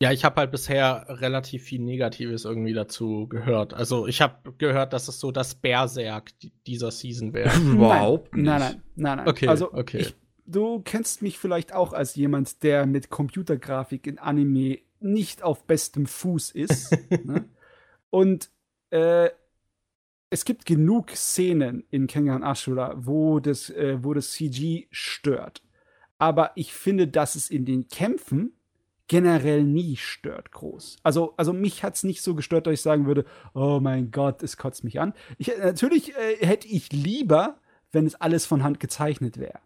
Ja, 0.00 0.12
ich 0.12 0.24
habe 0.24 0.36
halt 0.36 0.52
bisher 0.52 1.06
relativ 1.08 1.64
viel 1.64 1.80
Negatives 1.80 2.44
irgendwie 2.44 2.72
dazu 2.72 3.26
gehört. 3.26 3.74
Also 3.74 4.06
ich 4.06 4.20
habe 4.20 4.52
gehört, 4.56 4.92
dass 4.92 5.08
es 5.08 5.18
so 5.18 5.32
das 5.32 5.56
Berserk 5.56 6.30
dieser 6.68 6.92
Season 6.92 7.34
wäre. 7.34 7.50
Überhaupt 7.60 8.36
nicht. 8.36 8.44
Nein, 8.44 8.60
nein, 8.60 8.82
nein, 8.94 9.16
nein. 9.18 9.28
Okay, 9.28 9.48
also 9.48 9.72
okay. 9.72 9.98
Ich, 9.98 10.14
du 10.46 10.80
kennst 10.80 11.20
mich 11.20 11.38
vielleicht 11.38 11.74
auch 11.74 11.92
als 11.92 12.14
jemand, 12.14 12.62
der 12.62 12.86
mit 12.86 13.10
Computergrafik 13.10 14.06
in 14.06 14.18
Anime 14.18 14.78
nicht 15.00 15.42
auf 15.42 15.64
bestem 15.64 16.06
Fuß 16.06 16.52
ist. 16.52 16.96
ne? 17.24 17.46
Und 18.10 18.50
äh, 18.90 19.30
es 20.30 20.44
gibt 20.44 20.64
genug 20.64 21.10
Szenen 21.10 21.84
in 21.90 22.06
Kengan 22.06 22.44
Ashura, 22.44 22.94
wo 22.98 23.40
das, 23.40 23.68
äh, 23.70 23.98
wo 24.02 24.14
das 24.14 24.30
CG 24.30 24.86
stört. 24.92 25.62
Aber 26.18 26.52
ich 26.54 26.72
finde, 26.72 27.08
dass 27.08 27.34
es 27.34 27.50
in 27.50 27.64
den 27.64 27.88
Kämpfen 27.88 28.52
generell 29.08 29.64
nie 29.64 29.96
stört 29.96 30.52
groß. 30.52 30.98
Also, 31.02 31.34
also 31.36 31.52
mich 31.52 31.82
hat 31.82 31.96
es 31.96 32.04
nicht 32.04 32.22
so 32.22 32.34
gestört, 32.34 32.66
dass 32.66 32.74
ich 32.74 32.82
sagen 32.82 33.06
würde, 33.06 33.24
oh 33.54 33.80
mein 33.80 34.10
Gott, 34.10 34.42
es 34.42 34.56
kotzt 34.56 34.84
mich 34.84 35.00
an. 35.00 35.14
Ich, 35.38 35.48
natürlich 35.58 36.14
äh, 36.16 36.46
hätte 36.46 36.68
ich 36.68 36.92
lieber, 36.92 37.58
wenn 37.90 38.06
es 38.06 38.14
alles 38.14 38.46
von 38.46 38.62
Hand 38.62 38.80
gezeichnet 38.80 39.38
wäre. 39.38 39.60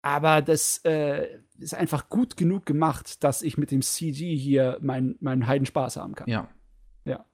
Aber 0.00 0.42
das 0.42 0.78
äh, 0.84 1.26
ist 1.58 1.74
einfach 1.74 2.08
gut 2.08 2.36
genug 2.36 2.66
gemacht, 2.66 3.24
dass 3.24 3.42
ich 3.42 3.58
mit 3.58 3.72
dem 3.72 3.82
CG 3.82 4.36
hier 4.36 4.78
meinen 4.80 5.16
mein 5.20 5.46
Heidenspaß 5.46 5.96
haben 5.96 6.14
kann. 6.14 6.28
Ja. 6.28 6.48
Ja. 7.04 7.24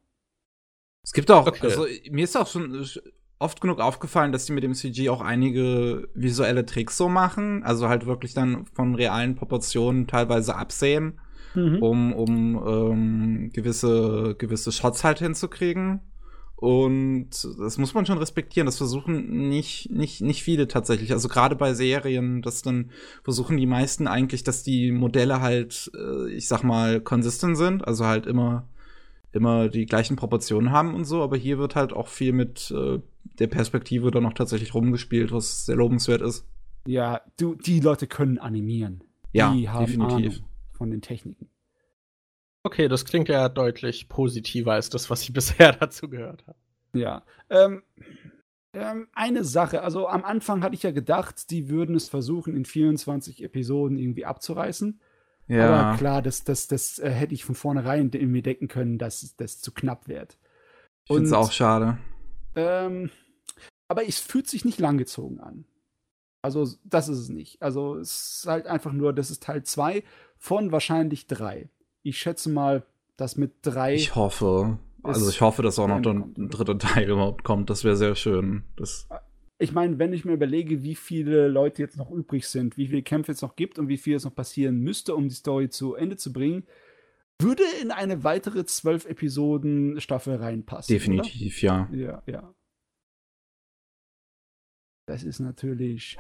Es 1.02 1.12
gibt 1.12 1.30
auch, 1.30 1.46
okay. 1.46 1.66
also 1.66 1.86
mir 2.10 2.24
ist 2.24 2.36
auch 2.36 2.46
schon 2.46 2.86
oft 3.38 3.60
genug 3.60 3.80
aufgefallen, 3.80 4.32
dass 4.32 4.46
die 4.46 4.52
mit 4.52 4.64
dem 4.64 4.72
CG 4.72 5.10
auch 5.10 5.20
einige 5.20 6.08
visuelle 6.14 6.64
Tricks 6.64 6.96
so 6.96 7.10
machen. 7.10 7.62
Also 7.62 7.90
halt 7.90 8.06
wirklich 8.06 8.32
dann 8.32 8.64
von 8.66 8.94
realen 8.94 9.34
Proportionen 9.34 10.06
teilweise 10.06 10.56
absehen, 10.56 11.20
mhm. 11.54 11.82
um, 11.82 12.12
um 12.12 12.62
ähm, 12.66 13.50
gewisse, 13.52 14.34
gewisse 14.38 14.72
Shots 14.72 15.04
halt 15.04 15.18
hinzukriegen. 15.18 16.00
Und 16.56 17.30
das 17.58 17.78
muss 17.78 17.94
man 17.94 18.06
schon 18.06 18.18
respektieren. 18.18 18.66
Das 18.66 18.78
versuchen 18.78 19.48
nicht, 19.48 19.90
nicht, 19.90 20.22
nicht 20.22 20.42
viele 20.42 20.68
tatsächlich. 20.68 21.12
Also 21.12 21.28
gerade 21.28 21.56
bei 21.56 21.74
Serien, 21.74 22.42
das 22.42 22.62
dann 22.62 22.90
versuchen 23.22 23.56
die 23.56 23.66
meisten 23.66 24.06
eigentlich, 24.06 24.44
dass 24.44 24.62
die 24.62 24.92
Modelle 24.92 25.40
halt, 25.40 25.90
äh, 25.94 26.30
ich 26.30 26.48
sag 26.48 26.62
mal, 26.62 27.00
konsistent 27.00 27.56
sind. 27.56 27.86
Also 27.86 28.06
halt 28.06 28.26
immer, 28.26 28.68
immer 29.32 29.68
die 29.68 29.84
gleichen 29.84 30.16
Proportionen 30.16 30.70
haben 30.70 30.94
und 30.94 31.04
so. 31.04 31.22
Aber 31.22 31.36
hier 31.36 31.58
wird 31.58 31.74
halt 31.74 31.92
auch 31.92 32.08
viel 32.08 32.32
mit 32.32 32.70
äh, 32.70 33.00
der 33.38 33.48
Perspektive 33.48 34.10
dann 34.10 34.22
noch 34.22 34.34
tatsächlich 34.34 34.74
rumgespielt, 34.74 35.32
was 35.32 35.66
sehr 35.66 35.76
lobenswert 35.76 36.22
ist. 36.22 36.46
Ja, 36.86 37.20
du, 37.38 37.56
die 37.56 37.80
Leute 37.80 38.06
können 38.06 38.38
animieren. 38.38 39.02
Ja, 39.32 39.52
die 39.52 39.68
haben 39.68 39.86
definitiv. 39.86 40.36
Ahnung 40.36 40.53
von 40.76 40.90
den 40.90 41.00
Techniken. 41.00 41.48
Okay, 42.62 42.88
das 42.88 43.04
klingt 43.04 43.28
ja 43.28 43.48
deutlich 43.48 44.08
positiver 44.08 44.72
als 44.72 44.90
das, 44.90 45.10
was 45.10 45.22
ich 45.22 45.32
bisher 45.32 45.72
dazu 45.72 46.08
gehört 46.08 46.46
habe. 46.46 46.58
Ja. 46.94 47.22
Ähm, 47.50 47.82
ähm, 48.72 49.08
eine 49.12 49.44
Sache, 49.44 49.82
also 49.82 50.08
am 50.08 50.24
Anfang 50.24 50.62
hatte 50.62 50.74
ich 50.74 50.82
ja 50.82 50.90
gedacht, 50.90 51.50
die 51.50 51.68
würden 51.68 51.94
es 51.94 52.08
versuchen, 52.08 52.56
in 52.56 52.64
24 52.64 53.42
Episoden 53.42 53.98
irgendwie 53.98 54.24
abzureißen. 54.24 55.00
Ja. 55.46 55.68
Aber 55.68 55.98
klar, 55.98 56.22
das, 56.22 56.44
das, 56.44 56.66
das 56.66 56.98
äh, 56.98 57.10
hätte 57.10 57.34
ich 57.34 57.44
von 57.44 57.54
vornherein 57.54 58.08
in 58.10 58.32
mir 58.32 58.42
denken 58.42 58.68
können, 58.68 58.98
dass 58.98 59.36
das 59.36 59.60
zu 59.60 59.72
knapp 59.72 60.08
wird. 60.08 60.38
Ich 61.04 61.14
finde 61.14 61.26
es 61.26 61.32
auch 61.32 61.52
schade. 61.52 61.98
Ähm, 62.56 63.10
aber 63.88 64.08
es 64.08 64.18
fühlt 64.20 64.48
sich 64.48 64.64
nicht 64.64 64.80
langgezogen 64.80 65.40
an. 65.40 65.66
Also, 66.44 66.68
das 66.84 67.08
ist 67.08 67.18
es 67.18 67.28
nicht. 67.28 67.60
Also, 67.62 67.96
es 67.96 68.38
ist 68.38 68.46
halt 68.46 68.66
einfach 68.66 68.92
nur, 68.92 69.12
das 69.12 69.30
ist 69.30 69.42
Teil 69.42 69.62
2 69.62 70.04
von 70.36 70.72
wahrscheinlich 70.72 71.26
drei 71.26 71.70
ich 72.04 72.18
schätze 72.18 72.50
mal, 72.50 72.84
dass 73.16 73.36
mit 73.36 73.54
drei. 73.62 73.94
Ich 73.94 74.14
hoffe. 74.14 74.78
Also 75.02 75.28
ich 75.28 75.40
hoffe, 75.40 75.62
dass 75.62 75.78
auch 75.78 75.88
noch 75.88 75.96
ein, 75.96 76.34
ein 76.38 76.48
dritter 76.48 76.78
Teil 76.78 77.10
überhaupt 77.10 77.44
kommt. 77.44 77.68
Das 77.68 77.84
wäre 77.84 77.96
sehr 77.96 78.14
schön. 78.14 78.62
Das 78.76 79.08
ich 79.58 79.72
meine, 79.72 79.98
wenn 79.98 80.12
ich 80.12 80.24
mir 80.24 80.32
überlege, 80.32 80.82
wie 80.82 80.94
viele 80.94 81.48
Leute 81.48 81.82
jetzt 81.82 81.96
noch 81.96 82.10
übrig 82.10 82.46
sind, 82.46 82.76
wie 82.76 82.88
viele 82.88 83.02
Kämpfe 83.02 83.32
es 83.32 83.42
noch 83.42 83.56
gibt 83.56 83.78
und 83.78 83.88
wie 83.88 83.96
viel 83.96 84.16
es 84.16 84.24
noch 84.24 84.34
passieren 84.34 84.78
müsste, 84.80 85.14
um 85.14 85.28
die 85.28 85.34
Story 85.34 85.68
zu 85.68 85.94
Ende 85.94 86.16
zu 86.16 86.32
bringen, 86.32 86.64
würde 87.40 87.62
in 87.82 87.90
eine 87.90 88.24
weitere 88.24 88.64
zwölf 88.64 89.06
Episoden 89.06 90.00
Staffel 90.00 90.36
reinpassen. 90.36 90.92
Definitiv, 90.92 91.62
oder? 91.62 91.88
ja. 91.92 91.96
Ja, 91.96 92.22
ja. 92.26 92.54
Das 95.06 95.22
ist 95.22 95.40
natürlich. 95.40 96.16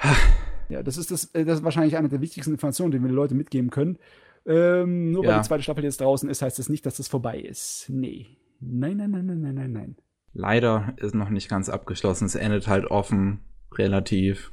ja, 0.68 0.82
das 0.82 0.96
ist 0.96 1.10
das, 1.10 1.26
äh, 1.34 1.44
das 1.44 1.58
ist 1.58 1.64
wahrscheinlich 1.64 1.96
eine 1.96 2.08
der 2.08 2.20
wichtigsten 2.20 2.52
Informationen, 2.52 2.92
die 2.92 3.00
wir 3.00 3.08
den 3.08 3.14
Leuten 3.14 3.36
mitgeben 3.36 3.70
können. 3.70 3.98
Ähm, 4.46 5.12
nur 5.12 5.24
ja. 5.24 5.30
weil 5.30 5.40
die 5.40 5.48
zweite 5.48 5.62
Staffel 5.62 5.84
jetzt 5.84 6.00
draußen 6.00 6.28
ist, 6.28 6.42
heißt 6.42 6.58
das 6.58 6.68
nicht, 6.68 6.84
dass 6.84 6.94
es 6.94 6.98
das 6.98 7.08
vorbei 7.08 7.38
ist. 7.38 7.86
Nee. 7.88 8.26
Nein, 8.60 8.98
nein, 8.98 9.10
nein, 9.10 9.26
nein, 9.26 9.40
nein, 9.40 9.54
nein, 9.54 9.72
nein. 9.72 9.96
Leider 10.34 10.94
ist 10.96 11.14
noch 11.14 11.30
nicht 11.30 11.48
ganz 11.48 11.68
abgeschlossen. 11.68 12.26
Es 12.26 12.34
endet 12.34 12.66
halt 12.68 12.86
offen, 12.86 13.40
relativ. 13.72 14.52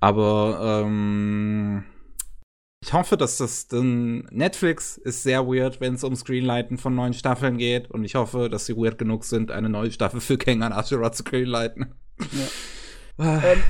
Aber 0.00 0.82
ähm, 0.84 1.84
ich 2.82 2.92
hoffe, 2.92 3.16
dass 3.16 3.36
das 3.38 3.68
denn 3.68 4.26
Netflix 4.30 4.96
ist 4.96 5.22
sehr 5.22 5.46
weird, 5.46 5.80
wenn 5.80 5.94
es 5.94 6.04
um 6.04 6.16
Screenlighten 6.16 6.76
von 6.76 6.94
neuen 6.94 7.14
Staffeln 7.14 7.56
geht. 7.56 7.90
Und 7.90 8.04
ich 8.04 8.16
hoffe, 8.16 8.50
dass 8.50 8.66
sie 8.66 8.76
weird 8.76 8.98
genug 8.98 9.24
sind, 9.24 9.50
eine 9.50 9.68
neue 9.68 9.92
Staffel 9.92 10.20
für 10.20 10.38
Kengan 10.38 10.72
Ashura 10.72 11.12
zu 11.12 11.24
greenlighten. 11.24 11.94
Ja. 12.18 12.26
ähm, 13.20 13.62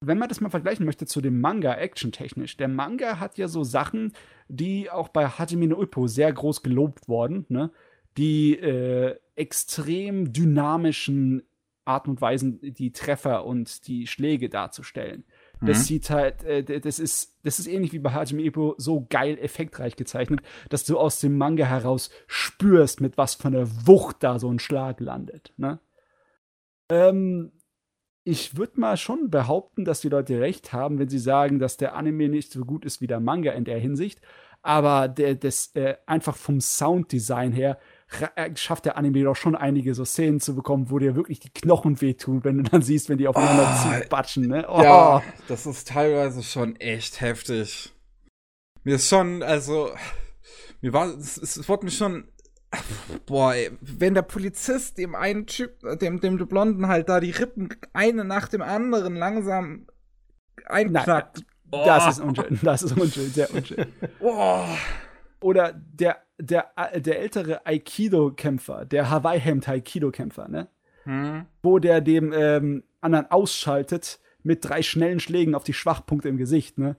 wenn 0.00 0.18
man 0.18 0.28
das 0.28 0.40
mal 0.40 0.50
vergleichen 0.50 0.86
möchte 0.86 1.06
zu 1.06 1.20
dem 1.20 1.40
Manga, 1.40 1.74
actiontechnisch, 1.74 2.56
der 2.56 2.68
Manga 2.68 3.18
hat 3.18 3.38
ja 3.38 3.48
so 3.48 3.64
Sachen, 3.64 4.12
die 4.48 4.90
auch 4.90 5.08
bei 5.08 5.26
Hajime 5.26 5.66
no 5.66 5.82
Ippo 5.82 6.06
sehr 6.06 6.32
groß 6.32 6.62
gelobt 6.62 7.08
wurden, 7.08 7.46
ne? 7.48 7.70
die 8.16 8.56
äh, 8.56 9.16
extrem 9.36 10.32
dynamischen 10.32 11.42
Arten 11.84 12.10
und 12.10 12.20
Weisen, 12.20 12.60
die 12.60 12.92
Treffer 12.92 13.46
und 13.46 13.88
die 13.88 14.06
Schläge 14.06 14.48
darzustellen. 14.48 15.24
Das 15.60 15.78
mhm. 15.78 15.82
sieht 15.82 16.10
halt, 16.10 16.44
äh, 16.44 16.80
das 16.80 16.98
ist, 16.98 17.38
das 17.44 17.58
ist 17.58 17.66
ähnlich 17.66 17.92
wie 17.92 17.98
bei 17.98 18.12
Hajime 18.12 18.42
Ippo 18.42 18.74
so 18.76 19.06
geil 19.08 19.38
effektreich 19.38 19.96
gezeichnet, 19.96 20.40
dass 20.68 20.84
du 20.84 20.98
aus 20.98 21.18
dem 21.20 21.36
Manga 21.36 21.64
heraus 21.64 22.10
spürst, 22.26 23.00
mit 23.00 23.16
was 23.16 23.34
von 23.34 23.52
der 23.52 23.68
Wucht 23.86 24.18
da 24.20 24.38
so 24.38 24.52
ein 24.52 24.58
Schlag 24.58 25.00
landet. 25.00 25.52
Ne? 25.56 25.80
Ähm, 26.90 27.52
ich 28.24 28.56
würde 28.56 28.80
mal 28.80 28.96
schon 28.96 29.30
behaupten, 29.30 29.84
dass 29.84 30.00
die 30.00 30.08
Leute 30.08 30.40
recht 30.40 30.72
haben, 30.72 30.98
wenn 30.98 31.08
sie 31.08 31.18
sagen, 31.18 31.58
dass 31.58 31.76
der 31.76 31.94
Anime 31.94 32.28
nicht 32.28 32.52
so 32.52 32.64
gut 32.64 32.84
ist 32.84 33.00
wie 33.00 33.06
der 33.06 33.20
Manga 33.20 33.52
in 33.52 33.64
der 33.64 33.78
Hinsicht. 33.78 34.20
Aber 34.62 35.08
der, 35.08 35.34
das, 35.34 35.74
äh, 35.74 35.96
einfach 36.06 36.36
vom 36.36 36.60
Sounddesign 36.60 37.52
her 37.52 37.78
äh, 38.36 38.50
schafft 38.56 38.86
der 38.86 38.96
Anime 38.96 39.22
doch 39.22 39.36
schon 39.36 39.54
einige 39.54 39.94
so 39.94 40.04
Szenen 40.04 40.40
zu 40.40 40.54
bekommen, 40.54 40.90
wo 40.90 40.98
dir 40.98 41.14
wirklich 41.14 41.40
die 41.40 41.50
Knochen 41.50 42.00
wehtun, 42.00 42.42
wenn 42.42 42.58
du 42.58 42.64
dann 42.64 42.82
siehst, 42.82 43.08
wenn 43.08 43.18
die 43.18 43.28
aufeinander 43.28 43.76
oh, 43.86 44.08
batschen. 44.08 44.46
Ne? 44.46 44.66
Oh. 44.68 44.82
Ja, 44.82 45.22
das 45.46 45.66
ist 45.66 45.88
teilweise 45.88 46.42
schon 46.42 46.76
echt 46.76 47.20
heftig. 47.20 47.92
Mir 48.84 48.96
ist 48.96 49.08
schon, 49.08 49.42
also, 49.42 49.90
mir 50.80 50.92
war, 50.92 51.06
es, 51.08 51.36
es 51.36 51.68
wurde 51.68 51.84
mir 51.84 51.90
schon 51.90 52.28
Boah, 53.26 53.54
ey, 53.54 53.70
wenn 53.80 54.14
der 54.14 54.22
Polizist 54.22 54.98
dem 54.98 55.14
einen 55.14 55.46
Typ, 55.46 55.70
dem, 56.00 56.20
dem 56.20 56.36
Blonden 56.36 56.88
halt 56.88 57.08
da 57.08 57.20
die 57.20 57.30
Rippen 57.30 57.70
eine 57.92 58.24
nach 58.24 58.48
dem 58.48 58.62
anderen 58.62 59.16
langsam 59.16 59.86
einknackt. 60.66 61.44
Nein, 61.70 61.86
das 61.86 62.18
ist 62.18 62.20
unschön, 62.20 62.58
das 62.62 62.82
ist 62.82 62.92
unschön, 62.92 63.28
sehr 63.28 63.52
unschön. 63.54 63.86
Boah. 64.20 64.68
Oder 65.40 65.72
der, 65.72 66.18
der, 66.38 66.70
der 66.96 67.20
ältere 67.20 67.64
Aikido-Kämpfer, 67.66 68.84
der 68.84 69.10
Hawaii-Hemd-Aikido-Kämpfer, 69.10 70.48
ne? 70.48 70.68
Hm. 71.04 71.46
Wo 71.62 71.78
der 71.78 72.00
dem 72.00 72.32
ähm, 72.32 72.84
anderen 73.00 73.30
ausschaltet 73.30 74.20
mit 74.42 74.64
drei 74.64 74.82
schnellen 74.82 75.20
Schlägen 75.20 75.54
auf 75.54 75.64
die 75.64 75.74
Schwachpunkte 75.74 76.28
im 76.28 76.36
Gesicht, 76.36 76.78
ne? 76.78 76.96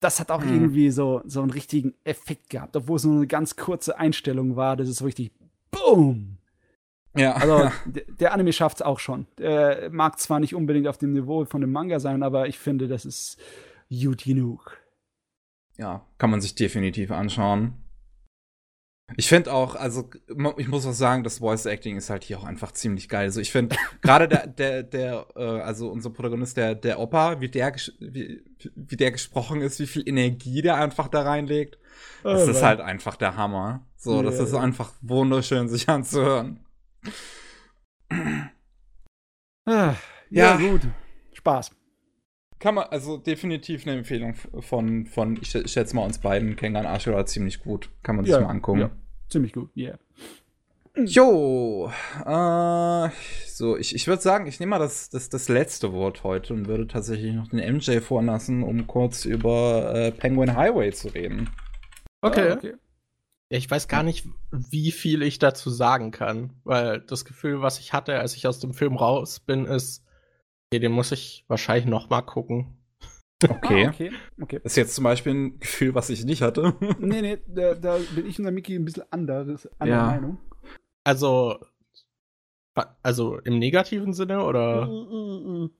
Das 0.00 0.20
hat 0.20 0.30
auch 0.30 0.44
mhm. 0.44 0.52
irgendwie 0.52 0.90
so, 0.90 1.22
so 1.24 1.40
einen 1.40 1.50
richtigen 1.50 1.94
Effekt 2.04 2.50
gehabt, 2.50 2.76
obwohl 2.76 2.96
es 2.96 3.04
nur 3.04 3.16
eine 3.16 3.26
ganz 3.26 3.56
kurze 3.56 3.98
Einstellung 3.98 4.56
war. 4.56 4.76
Das 4.76 4.88
ist 4.88 4.98
so 4.98 5.04
richtig 5.04 5.32
BOOM! 5.70 6.38
Ja. 7.16 7.32
Also 7.32 7.70
der 8.20 8.32
Anime 8.32 8.52
schafft 8.52 8.78
es 8.78 8.82
auch 8.82 8.98
schon. 8.98 9.26
Der 9.38 9.90
mag 9.90 10.18
zwar 10.20 10.40
nicht 10.40 10.54
unbedingt 10.54 10.86
auf 10.86 10.98
dem 10.98 11.12
Niveau 11.12 11.44
von 11.44 11.60
dem 11.60 11.72
Manga 11.72 11.98
sein, 11.98 12.22
aber 12.22 12.46
ich 12.46 12.58
finde, 12.58 12.88
das 12.88 13.04
ist 13.04 13.38
gut 13.90 14.24
genug. 14.24 14.78
Ja, 15.78 16.06
kann 16.18 16.30
man 16.30 16.40
sich 16.40 16.54
definitiv 16.54 17.10
anschauen. 17.10 17.74
Ich 19.14 19.28
finde 19.28 19.52
auch, 19.52 19.76
also 19.76 20.10
ich 20.56 20.66
muss 20.66 20.84
auch 20.84 20.92
sagen, 20.92 21.22
das 21.22 21.38
Voice 21.38 21.64
Acting 21.66 21.96
ist 21.96 22.10
halt 22.10 22.24
hier 22.24 22.40
auch 22.40 22.44
einfach 22.44 22.72
ziemlich 22.72 23.08
geil. 23.08 23.26
Also 23.26 23.40
ich 23.40 23.52
finde 23.52 23.76
gerade 24.02 24.26
der, 24.26 24.48
der, 24.48 24.82
der, 24.82 25.26
äh, 25.36 25.60
also 25.60 25.90
unser 25.90 26.10
Protagonist, 26.10 26.56
der, 26.56 26.74
der 26.74 26.98
Opa, 26.98 27.40
wie 27.40 27.48
der, 27.48 27.72
wie, 28.00 28.42
wie 28.74 28.96
der 28.96 29.12
gesprochen 29.12 29.60
ist, 29.60 29.78
wie 29.78 29.86
viel 29.86 30.08
Energie 30.08 30.60
der 30.60 30.76
einfach 30.76 31.06
da 31.06 31.22
reinlegt, 31.22 31.78
oh, 32.24 32.30
das 32.30 32.48
ist 32.48 32.62
halt 32.62 32.80
einfach 32.80 33.14
der 33.14 33.36
Hammer. 33.36 33.86
So, 33.96 34.14
yeah. 34.14 34.22
das 34.24 34.40
ist 34.40 34.54
einfach 34.54 34.92
wunderschön, 35.02 35.68
sich 35.68 35.88
anzuhören. 35.88 36.60
Ah, 39.66 39.94
ja, 40.30 40.58
ja, 40.60 40.70
gut. 40.70 40.82
Spaß. 41.32 41.70
Kann 42.58 42.74
man, 42.74 42.84
also 42.84 43.18
definitiv 43.18 43.86
eine 43.86 43.98
Empfehlung 43.98 44.34
von, 44.34 45.06
von 45.06 45.38
ich 45.40 45.50
schätze 45.50 45.94
mal, 45.94 46.04
uns 46.04 46.18
beiden, 46.18 46.56
Kengan 46.56 46.86
Ashura, 46.86 47.26
ziemlich 47.26 47.60
gut. 47.60 47.90
Kann 48.02 48.16
man 48.16 48.24
sich 48.24 48.32
ja, 48.32 48.40
mal 48.40 48.48
angucken. 48.48 48.80
Ja, 48.80 48.90
ziemlich 49.28 49.52
gut, 49.52 49.70
yeah. 49.76 49.98
Jo, 51.04 51.92
äh, 52.24 53.10
so, 53.46 53.76
ich, 53.76 53.94
ich 53.94 54.06
würde 54.06 54.22
sagen, 54.22 54.46
ich 54.46 54.60
nehme 54.60 54.70
mal 54.70 54.78
das, 54.78 55.10
das, 55.10 55.28
das 55.28 55.50
letzte 55.50 55.92
Wort 55.92 56.24
heute 56.24 56.54
und 56.54 56.68
würde 56.68 56.86
tatsächlich 56.86 57.34
noch 57.34 57.48
den 57.48 57.58
MJ 57.76 58.00
vorlassen, 58.00 58.62
um 58.62 58.86
kurz 58.86 59.26
über 59.26 59.94
äh, 59.94 60.10
Penguin 60.10 60.56
Highway 60.56 60.90
zu 60.92 61.08
reden. 61.08 61.50
Okay. 62.22 62.52
okay. 62.52 62.74
Ich 63.50 63.70
weiß 63.70 63.88
gar 63.88 64.02
nicht, 64.02 64.26
wie 64.50 64.90
viel 64.90 65.22
ich 65.22 65.38
dazu 65.38 65.68
sagen 65.68 66.12
kann, 66.12 66.54
weil 66.64 67.00
das 67.00 67.26
Gefühl, 67.26 67.60
was 67.60 67.78
ich 67.78 67.92
hatte, 67.92 68.18
als 68.18 68.34
ich 68.34 68.46
aus 68.46 68.58
dem 68.58 68.72
Film 68.72 68.96
raus 68.96 69.38
bin, 69.38 69.66
ist, 69.66 70.02
Okay, 70.70 70.80
den 70.80 70.92
muss 70.92 71.12
ich 71.12 71.44
wahrscheinlich 71.48 71.86
noch 71.86 72.10
mal 72.10 72.22
gucken. 72.22 72.76
Okay. 73.44 73.86
Ah, 73.86 73.90
okay. 73.90 74.12
okay. 74.40 74.60
Das 74.62 74.72
ist 74.72 74.76
jetzt 74.76 74.94
zum 74.94 75.04
Beispiel 75.04 75.34
ein 75.34 75.60
Gefühl, 75.60 75.94
was 75.94 76.08
ich 76.10 76.24
nicht 76.24 76.42
hatte. 76.42 76.74
nee, 76.98 77.20
nee, 77.20 77.38
da, 77.46 77.74
da 77.74 77.98
bin 78.14 78.26
ich 78.26 78.38
und 78.38 78.44
der 78.44 78.52
Miki 78.52 78.74
ein 78.74 78.84
bisschen 78.84 79.04
anderes, 79.10 79.68
andere 79.78 79.98
ja. 79.98 80.06
Meinung. 80.06 80.38
Also, 81.04 81.58
also 83.02 83.38
im 83.40 83.58
negativen 83.58 84.12
Sinne 84.12 84.42
oder? 84.42 84.86
Mm, 84.86 84.90
mm, 84.90 85.64
mm. 85.64 85.70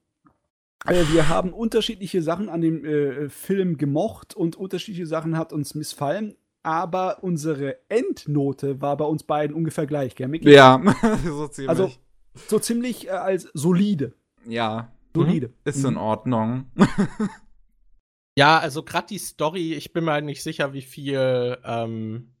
Äh, 0.85 1.03
wir 1.11 1.27
haben 1.29 1.51
unterschiedliche 1.51 2.21
Sachen 2.21 2.49
an 2.49 2.61
dem 2.61 2.85
äh, 2.85 3.29
Film 3.29 3.77
gemocht 3.77 4.35
und 4.35 4.55
unterschiedliche 4.55 5.07
Sachen 5.07 5.37
hat 5.37 5.51
uns 5.51 5.75
missfallen, 5.75 6.35
aber 6.63 7.23
unsere 7.23 7.77
Endnote 7.89 8.81
war 8.81 8.95
bei 8.97 9.05
uns 9.05 9.23
beiden 9.23 9.55
ungefähr 9.55 9.87
gleich, 9.87 10.15
gell, 10.15 10.27
Micky? 10.27 10.51
Ja, 10.51 10.81
so 11.25 11.47
ziemlich. 11.47 11.69
Also 11.69 11.91
so 12.35 12.59
ziemlich 12.59 13.07
äh, 13.07 13.11
als 13.11 13.49
solide. 13.53 14.13
Ja. 14.47 14.91
Solide. 15.15 15.53
Ist 15.63 15.83
in 15.83 15.91
mhm. 15.91 15.97
Ordnung. 15.97 16.71
ja, 18.37 18.59
also 18.59 18.83
gerade 18.83 19.07
die 19.07 19.17
Story, 19.17 19.73
ich 19.73 19.93
bin 19.93 20.05
mir 20.05 20.11
halt 20.11 20.25
nicht 20.25 20.43
sicher, 20.43 20.73
wie 20.73 20.81
viel, 20.81 21.57
ähm, 21.63 22.33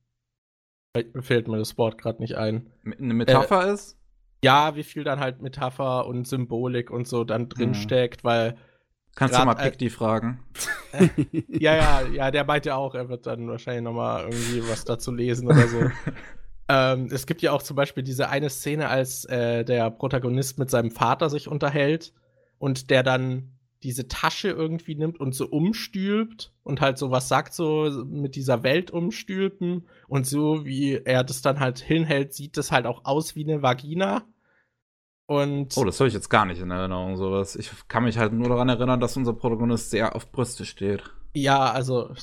fällt 1.19 1.47
mir 1.47 1.57
das 1.57 1.77
Wort 1.77 1.97
gerade 1.97 2.21
nicht 2.21 2.35
ein. 2.35 2.71
Eine 2.85 3.13
Metapher 3.13 3.67
äh, 3.67 3.73
ist? 3.73 3.97
Ja, 4.43 4.75
wie 4.75 4.83
viel 4.83 5.03
dann 5.03 5.19
halt 5.19 5.41
Metapher 5.41 6.05
und 6.05 6.27
Symbolik 6.27 6.91
und 6.91 7.07
so 7.07 7.23
dann 7.23 7.49
drin 7.49 7.69
mhm. 7.69 7.75
steckt, 7.75 8.23
weil. 8.23 8.57
Kannst 9.15 9.33
grad, 9.33 9.43
du 9.43 9.45
mal 9.47 9.55
Pick 9.55 9.79
die 9.79 9.89
fragen? 9.89 10.43
Äh, 10.91 11.09
ja, 11.47 11.75
ja, 11.75 12.01
ja, 12.07 12.31
der 12.31 12.45
meint 12.45 12.67
ja 12.67 12.75
auch, 12.75 12.93
er 12.93 13.09
wird 13.09 13.25
dann 13.25 13.47
wahrscheinlich 13.47 13.83
noch 13.83 13.93
mal 13.93 14.21
irgendwie 14.21 14.69
was 14.69 14.85
dazu 14.85 15.11
lesen 15.11 15.47
oder 15.47 15.67
so. 15.67 15.79
Ähm, 16.69 17.07
es 17.11 17.25
gibt 17.25 17.41
ja 17.41 17.51
auch 17.51 17.61
zum 17.61 17.75
Beispiel 17.75 18.03
diese 18.03 18.29
eine 18.29 18.49
Szene, 18.49 18.89
als 18.89 19.25
äh, 19.25 19.63
der 19.63 19.89
Protagonist 19.89 20.59
mit 20.59 20.69
seinem 20.69 20.91
Vater 20.91 21.29
sich 21.29 21.47
unterhält 21.47 22.13
und 22.59 22.89
der 22.89 23.03
dann 23.03 23.57
diese 23.83 24.07
Tasche 24.07 24.49
irgendwie 24.49 24.95
nimmt 24.95 25.19
und 25.19 25.33
so 25.33 25.45
umstülpt 25.47 26.51
und 26.63 26.81
halt 26.81 26.97
so 26.97 27.11
was 27.11 27.27
sagt, 27.27 27.53
so 27.53 27.89
mit 28.05 28.35
dieser 28.35 28.63
Welt 28.63 28.91
umstülpen. 28.91 29.87
Und 30.07 30.25
so 30.25 30.65
wie 30.65 30.95
er 30.95 31.23
das 31.23 31.41
dann 31.41 31.59
halt 31.59 31.79
hinhält, 31.79 32.33
sieht 32.33 32.57
das 32.57 32.71
halt 32.71 32.85
auch 32.85 33.05
aus 33.05 33.35
wie 33.35 33.43
eine 33.43 33.61
Vagina. 33.61 34.23
Und 35.27 35.77
oh, 35.77 35.83
das 35.83 35.99
habe 35.99 36.07
ich 36.07 36.13
jetzt 36.13 36.29
gar 36.29 36.45
nicht 36.45 36.61
in 36.61 36.71
Erinnerung, 36.71 37.17
sowas. 37.17 37.55
Ich 37.55 37.69
kann 37.87 38.05
mich 38.05 38.17
halt 38.17 38.33
nur 38.33 38.49
daran 38.49 38.69
erinnern, 38.69 38.99
dass 38.99 39.17
unser 39.17 39.33
Protagonist 39.33 39.91
sehr 39.91 40.15
auf 40.15 40.31
Brüste 40.31 40.65
steht. 40.65 41.03
Ja, 41.33 41.71
also 41.71 42.13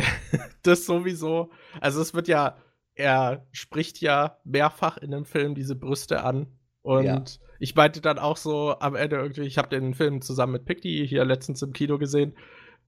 das 0.62 0.84
sowieso. 0.84 1.50
Also 1.80 2.00
es 2.00 2.14
wird 2.14 2.28
ja 2.28 2.56
er 2.94 3.46
spricht 3.52 4.00
ja 4.00 4.38
mehrfach 4.44 4.98
in 4.98 5.10
dem 5.10 5.24
Film 5.24 5.54
diese 5.54 5.76
Brüste 5.76 6.24
an. 6.24 6.46
Und 6.82 7.04
ja. 7.04 7.24
ich 7.58 7.74
meinte 7.74 8.00
dann 8.00 8.18
auch 8.18 8.36
so 8.36 8.76
am 8.80 8.94
Ende 8.94 9.16
irgendwie, 9.16 9.42
ich 9.42 9.58
habe 9.58 9.68
den 9.68 9.94
Film 9.94 10.20
zusammen 10.20 10.52
mit 10.52 10.64
Picty 10.64 11.06
hier 11.08 11.24
letztens 11.24 11.62
im 11.62 11.72
Kino 11.72 11.98
gesehen. 11.98 12.34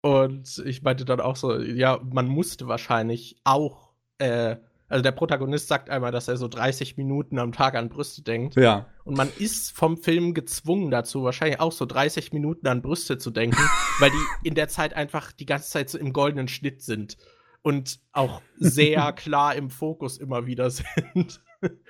Und 0.00 0.62
ich 0.66 0.82
meinte 0.82 1.04
dann 1.04 1.20
auch 1.20 1.36
so, 1.36 1.58
ja, 1.58 2.00
man 2.02 2.26
musste 2.26 2.68
wahrscheinlich 2.68 3.40
auch, 3.44 3.94
äh, 4.18 4.56
also 4.88 5.02
der 5.02 5.12
Protagonist 5.12 5.68
sagt 5.68 5.88
einmal, 5.88 6.12
dass 6.12 6.28
er 6.28 6.36
so 6.36 6.46
30 6.46 6.98
Minuten 6.98 7.38
am 7.38 7.52
Tag 7.52 7.74
an 7.74 7.88
Brüste 7.88 8.20
denkt. 8.22 8.56
Ja. 8.56 8.86
Und 9.04 9.16
man 9.16 9.30
ist 9.38 9.72
vom 9.72 9.96
Film 9.96 10.34
gezwungen 10.34 10.90
dazu, 10.90 11.22
wahrscheinlich 11.22 11.60
auch 11.60 11.72
so 11.72 11.86
30 11.86 12.34
Minuten 12.34 12.66
an 12.66 12.82
Brüste 12.82 13.16
zu 13.16 13.30
denken, 13.30 13.62
weil 14.00 14.10
die 14.10 14.48
in 14.48 14.54
der 14.54 14.68
Zeit 14.68 14.92
einfach 14.94 15.32
die 15.32 15.46
ganze 15.46 15.70
Zeit 15.70 15.88
so 15.88 15.96
im 15.96 16.12
goldenen 16.12 16.48
Schnitt 16.48 16.82
sind 16.82 17.16
und 17.64 17.98
auch 18.12 18.42
sehr 18.56 19.12
klar 19.16 19.56
im 19.56 19.70
Fokus 19.70 20.18
immer 20.18 20.46
wieder 20.46 20.70
sind. 20.70 21.42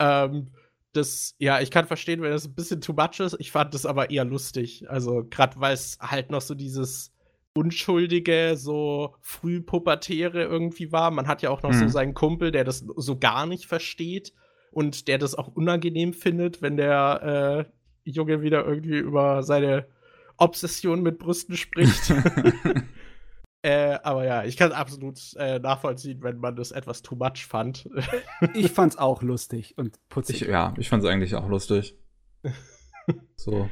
ähm, 0.00 0.50
das, 0.92 1.34
ja, 1.38 1.60
ich 1.60 1.70
kann 1.70 1.86
verstehen, 1.86 2.20
wenn 2.20 2.32
das 2.32 2.46
ein 2.46 2.54
bisschen 2.54 2.80
too 2.80 2.92
much 2.92 3.20
ist. 3.20 3.36
Ich 3.38 3.52
fand 3.52 3.74
das 3.74 3.86
aber 3.86 4.10
eher 4.10 4.24
lustig. 4.24 4.90
Also, 4.90 5.24
gerade 5.28 5.58
weil 5.60 5.72
es 5.72 5.98
halt 6.00 6.30
noch 6.30 6.40
so 6.40 6.54
dieses 6.54 7.12
Unschuldige, 7.54 8.56
so 8.56 9.14
frühpubertäre 9.20 10.42
irgendwie 10.42 10.90
war. 10.90 11.12
Man 11.12 11.28
hat 11.28 11.42
ja 11.42 11.50
auch 11.50 11.62
noch 11.62 11.70
mhm. 11.70 11.78
so 11.78 11.88
seinen 11.88 12.14
Kumpel, 12.14 12.50
der 12.50 12.64
das 12.64 12.84
so 12.96 13.16
gar 13.16 13.46
nicht 13.46 13.66
versteht 13.66 14.32
und 14.72 15.06
der 15.06 15.18
das 15.18 15.36
auch 15.36 15.48
unangenehm 15.48 16.12
findet, 16.12 16.60
wenn 16.60 16.76
der 16.76 17.66
äh, 18.04 18.10
Junge 18.10 18.42
wieder 18.42 18.66
irgendwie 18.66 18.98
über 18.98 19.44
seine 19.44 19.86
Obsession 20.36 21.02
mit 21.02 21.20
Brüsten 21.20 21.56
spricht. 21.56 22.12
Äh, 23.64 23.98
aber 24.02 24.26
ja, 24.26 24.44
ich 24.44 24.58
kann 24.58 24.72
absolut 24.72 25.18
äh, 25.38 25.58
nachvollziehen, 25.58 26.22
wenn 26.22 26.36
man 26.36 26.54
das 26.54 26.70
etwas 26.70 27.00
too 27.00 27.16
much 27.16 27.46
fand. 27.46 27.88
ich 28.54 28.70
fand's 28.70 28.98
auch 28.98 29.22
lustig 29.22 29.78
und 29.78 29.98
putzig. 30.10 30.42
Ich, 30.42 30.48
ja, 30.48 30.74
ich 30.76 30.90
fand's 30.90 31.06
eigentlich 31.06 31.34
auch 31.34 31.48
lustig. 31.48 31.96
so. 33.36 33.70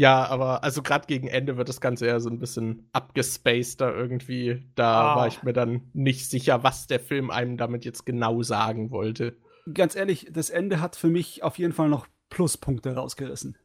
Ja, 0.00 0.24
aber 0.26 0.62
also 0.62 0.82
gerade 0.82 1.08
gegen 1.08 1.26
Ende 1.26 1.56
wird 1.56 1.68
das 1.68 1.80
Ganze 1.80 2.06
eher 2.06 2.20
so 2.20 2.30
ein 2.30 2.38
bisschen 2.38 2.88
abgespaceder 2.92 3.92
irgendwie. 3.92 4.70
Da 4.76 5.14
ah. 5.14 5.16
war 5.16 5.26
ich 5.26 5.42
mir 5.42 5.52
dann 5.52 5.90
nicht 5.94 6.30
sicher, 6.30 6.62
was 6.62 6.86
der 6.86 7.00
Film 7.00 7.32
einem 7.32 7.56
damit 7.56 7.84
jetzt 7.84 8.06
genau 8.06 8.44
sagen 8.44 8.92
wollte. 8.92 9.36
Ganz 9.74 9.96
ehrlich, 9.96 10.28
das 10.30 10.48
Ende 10.48 10.80
hat 10.80 10.94
für 10.94 11.08
mich 11.08 11.42
auf 11.42 11.58
jeden 11.58 11.72
Fall 11.72 11.88
noch 11.88 12.06
Pluspunkte 12.30 12.94
rausgerissen. 12.94 13.58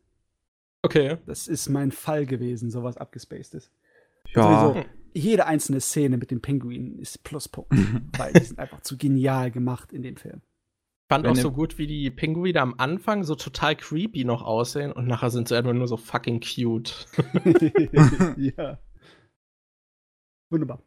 Okay. 0.81 1.17
Das 1.27 1.47
ist 1.47 1.69
mein 1.69 1.91
Fall 1.91 2.25
gewesen, 2.25 2.71
sowas 2.71 2.97
abgespaced 2.97 3.53
ist. 3.53 3.71
Ja. 4.33 4.73
Sowieso, 4.73 4.85
jede 5.13 5.45
einzelne 5.45 5.79
Szene 5.79 6.17
mit 6.17 6.31
den 6.31 6.41
Pinguinen 6.41 6.99
ist 6.99 7.23
Pluspunkt, 7.23 7.71
weil 8.17 8.33
die 8.33 8.43
sind 8.43 8.59
einfach 8.59 8.81
zu 8.81 8.97
genial 8.97 9.51
gemacht 9.51 9.93
in 9.93 10.01
dem 10.01 10.17
Film. 10.17 10.41
fand 11.09 11.27
auch 11.27 11.35
so 11.35 11.51
gut, 11.51 11.77
wie 11.77 11.87
die 11.87 12.09
Pinguine 12.09 12.61
am 12.61 12.75
Anfang 12.77 13.23
so 13.23 13.35
total 13.35 13.75
creepy 13.75 14.25
noch 14.25 14.41
aussehen 14.41 14.91
und 14.91 15.07
nachher 15.07 15.29
sind 15.29 15.47
sie 15.47 15.57
einfach 15.57 15.73
nur 15.73 15.87
so 15.87 15.97
fucking 15.97 16.41
cute. 16.41 17.07
ja. 18.37 18.79
Wunderbar. 20.49 20.81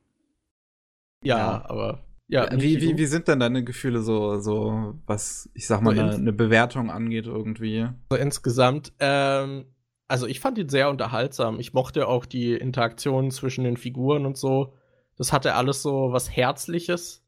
Ja, 1.24 1.38
ja. 1.38 1.64
aber. 1.68 2.02
Ja, 2.28 2.50
wie, 2.60 2.80
wie, 2.80 2.98
wie 2.98 3.06
sind 3.06 3.28
denn 3.28 3.38
deine 3.38 3.62
Gefühle 3.62 4.02
so, 4.02 4.40
so 4.40 4.98
was, 5.06 5.48
ich 5.54 5.68
sag 5.68 5.80
mal, 5.80 5.96
eine, 5.96 6.14
eine 6.14 6.32
Bewertung 6.32 6.90
angeht 6.90 7.26
irgendwie? 7.26 7.88
So 8.10 8.16
insgesamt, 8.16 8.92
ähm, 8.98 9.66
also 10.08 10.26
ich 10.26 10.40
fand 10.40 10.58
ihn 10.58 10.68
sehr 10.68 10.88
unterhaltsam. 10.90 11.58
Ich 11.58 11.72
mochte 11.72 12.08
auch 12.08 12.26
die 12.26 12.54
Interaktion 12.54 13.30
zwischen 13.30 13.64
den 13.64 13.76
Figuren 13.76 14.26
und 14.26 14.36
so. 14.36 14.74
Das 15.16 15.32
hatte 15.32 15.54
alles 15.54 15.82
so 15.82 16.12
was 16.12 16.34
Herzliches. 16.34 17.24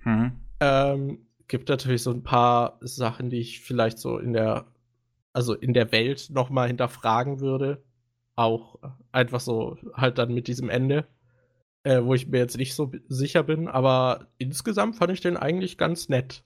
Hm. 0.00 0.40
Ähm, 0.60 1.26
gibt 1.48 1.68
natürlich 1.68 2.02
so 2.02 2.10
ein 2.10 2.22
paar 2.22 2.78
Sachen, 2.80 3.30
die 3.30 3.38
ich 3.38 3.60
vielleicht 3.60 3.98
so 3.98 4.18
in 4.18 4.32
der, 4.32 4.66
also 5.32 5.54
in 5.54 5.74
der 5.74 5.92
Welt 5.92 6.30
noch 6.30 6.50
mal 6.50 6.66
hinterfragen 6.66 7.40
würde. 7.40 7.84
Auch 8.36 8.78
einfach 9.12 9.40
so 9.40 9.76
halt 9.94 10.18
dann 10.18 10.34
mit 10.34 10.48
diesem 10.48 10.70
Ende, 10.70 11.06
äh, 11.84 12.02
wo 12.02 12.14
ich 12.14 12.26
mir 12.26 12.38
jetzt 12.38 12.56
nicht 12.56 12.74
so 12.74 12.90
sicher 13.08 13.44
bin. 13.44 13.68
Aber 13.68 14.28
insgesamt 14.38 14.96
fand 14.96 15.12
ich 15.12 15.20
den 15.20 15.36
eigentlich 15.36 15.78
ganz 15.78 16.08
nett. 16.08 16.42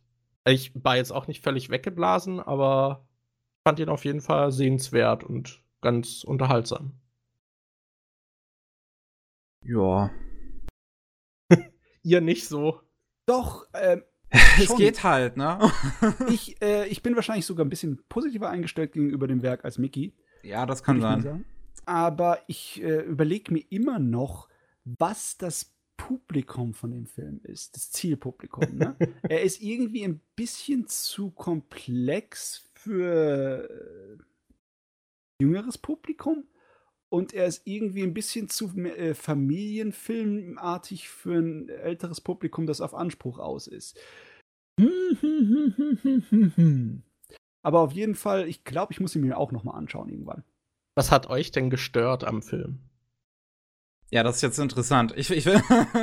Ich 0.46 0.72
war 0.74 0.96
jetzt 0.96 1.12
auch 1.12 1.26
nicht 1.26 1.42
völlig 1.42 1.70
weggeblasen, 1.70 2.40
aber 2.40 3.07
fand 3.68 3.80
ihn 3.80 3.90
auf 3.90 4.06
jeden 4.06 4.22
Fall 4.22 4.50
sehenswert 4.50 5.22
und 5.22 5.62
ganz 5.82 6.24
unterhaltsam. 6.24 6.92
Ja. 9.62 10.10
Ihr 12.02 12.22
nicht 12.22 12.48
so. 12.48 12.80
Doch, 13.26 13.66
ähm, 13.74 14.04
es 14.30 14.74
geht 14.74 15.04
halt, 15.04 15.36
ne? 15.36 15.70
ich, 16.30 16.62
äh, 16.62 16.86
ich 16.86 17.02
bin 17.02 17.14
wahrscheinlich 17.14 17.44
sogar 17.44 17.66
ein 17.66 17.68
bisschen 17.68 18.02
positiver 18.08 18.48
eingestellt 18.48 18.92
gegenüber 18.92 19.26
dem 19.26 19.42
Werk 19.42 19.66
als 19.66 19.76
Mickey. 19.76 20.16
Ja, 20.42 20.64
das 20.64 20.82
kann 20.82 21.02
sein. 21.02 21.44
Aber 21.84 22.38
ich 22.46 22.82
äh, 22.82 23.00
überlege 23.00 23.52
mir 23.52 23.64
immer 23.68 23.98
noch, 23.98 24.48
was 24.84 25.36
das 25.36 25.74
Publikum 25.98 26.72
von 26.72 26.90
dem 26.90 27.04
Film 27.04 27.40
ist, 27.42 27.76
das 27.76 27.90
Zielpublikum. 27.90 28.64
Ne? 28.72 28.96
er 29.28 29.42
ist 29.42 29.60
irgendwie 29.60 30.04
ein 30.04 30.22
bisschen 30.36 30.86
zu 30.86 31.32
komplex 31.32 32.67
für 32.78 33.68
äh, 33.68 34.16
jüngeres 35.42 35.78
Publikum 35.78 36.46
und 37.10 37.34
er 37.34 37.46
ist 37.46 37.66
irgendwie 37.66 38.02
ein 38.02 38.14
bisschen 38.14 38.48
zu 38.48 38.76
äh, 38.76 39.14
familienfilmartig 39.14 41.09
für 41.09 41.38
ein 41.38 41.68
älteres 41.68 42.20
Publikum, 42.20 42.66
das 42.66 42.80
auf 42.80 42.94
Anspruch 42.94 43.38
aus 43.38 43.66
ist. 43.66 43.98
Aber 47.62 47.80
auf 47.80 47.92
jeden 47.92 48.14
Fall, 48.14 48.48
ich 48.48 48.64
glaube, 48.64 48.92
ich 48.92 49.00
muss 49.00 49.16
ihn 49.16 49.22
mir 49.22 49.38
auch 49.38 49.52
noch 49.52 49.64
mal 49.64 49.74
anschauen 49.74 50.09
irgendwann. 50.09 50.44
Was 50.94 51.10
hat 51.10 51.28
euch 51.28 51.50
denn 51.50 51.70
gestört 51.70 52.24
am 52.24 52.42
Film? 52.42 52.88
Ja, 54.10 54.22
das 54.22 54.36
ist 54.36 54.43
jetzt 54.43 54.59
interessant. 54.59 55.12
Ich, 55.16 55.30
ich 55.30 55.44
will, 55.44 55.60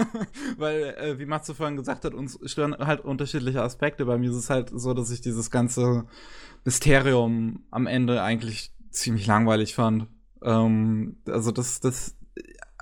weil, 0.57 0.95
äh, 0.97 1.17
wie 1.17 1.25
Matze 1.25 1.55
vorhin 1.55 1.75
gesagt 1.75 2.05
hat, 2.05 2.13
uns 2.13 2.39
stören 2.45 2.75
halt 2.77 3.01
unterschiedliche 3.01 3.63
Aspekte. 3.63 4.05
Bei 4.05 4.17
mir 4.17 4.29
ist 4.29 4.35
es 4.37 4.49
halt 4.49 4.71
so, 4.73 4.93
dass 4.93 5.09
ich 5.09 5.21
dieses 5.21 5.49
ganze 5.49 6.05
Mysterium 6.63 7.63
am 7.71 7.87
Ende 7.87 8.21
eigentlich 8.21 8.71
ziemlich 8.91 9.25
langweilig 9.25 9.73
fand. 9.73 10.07
Ähm, 10.43 11.17
also 11.27 11.51
das, 11.51 11.79
das, 11.79 12.15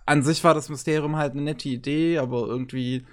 an 0.06 0.24
sich 0.24 0.44
war 0.44 0.54
das 0.54 0.68
Mysterium 0.68 1.16
halt 1.16 1.32
eine 1.32 1.42
nette 1.42 1.70
Idee, 1.70 2.18
aber 2.18 2.46
irgendwie 2.48 3.06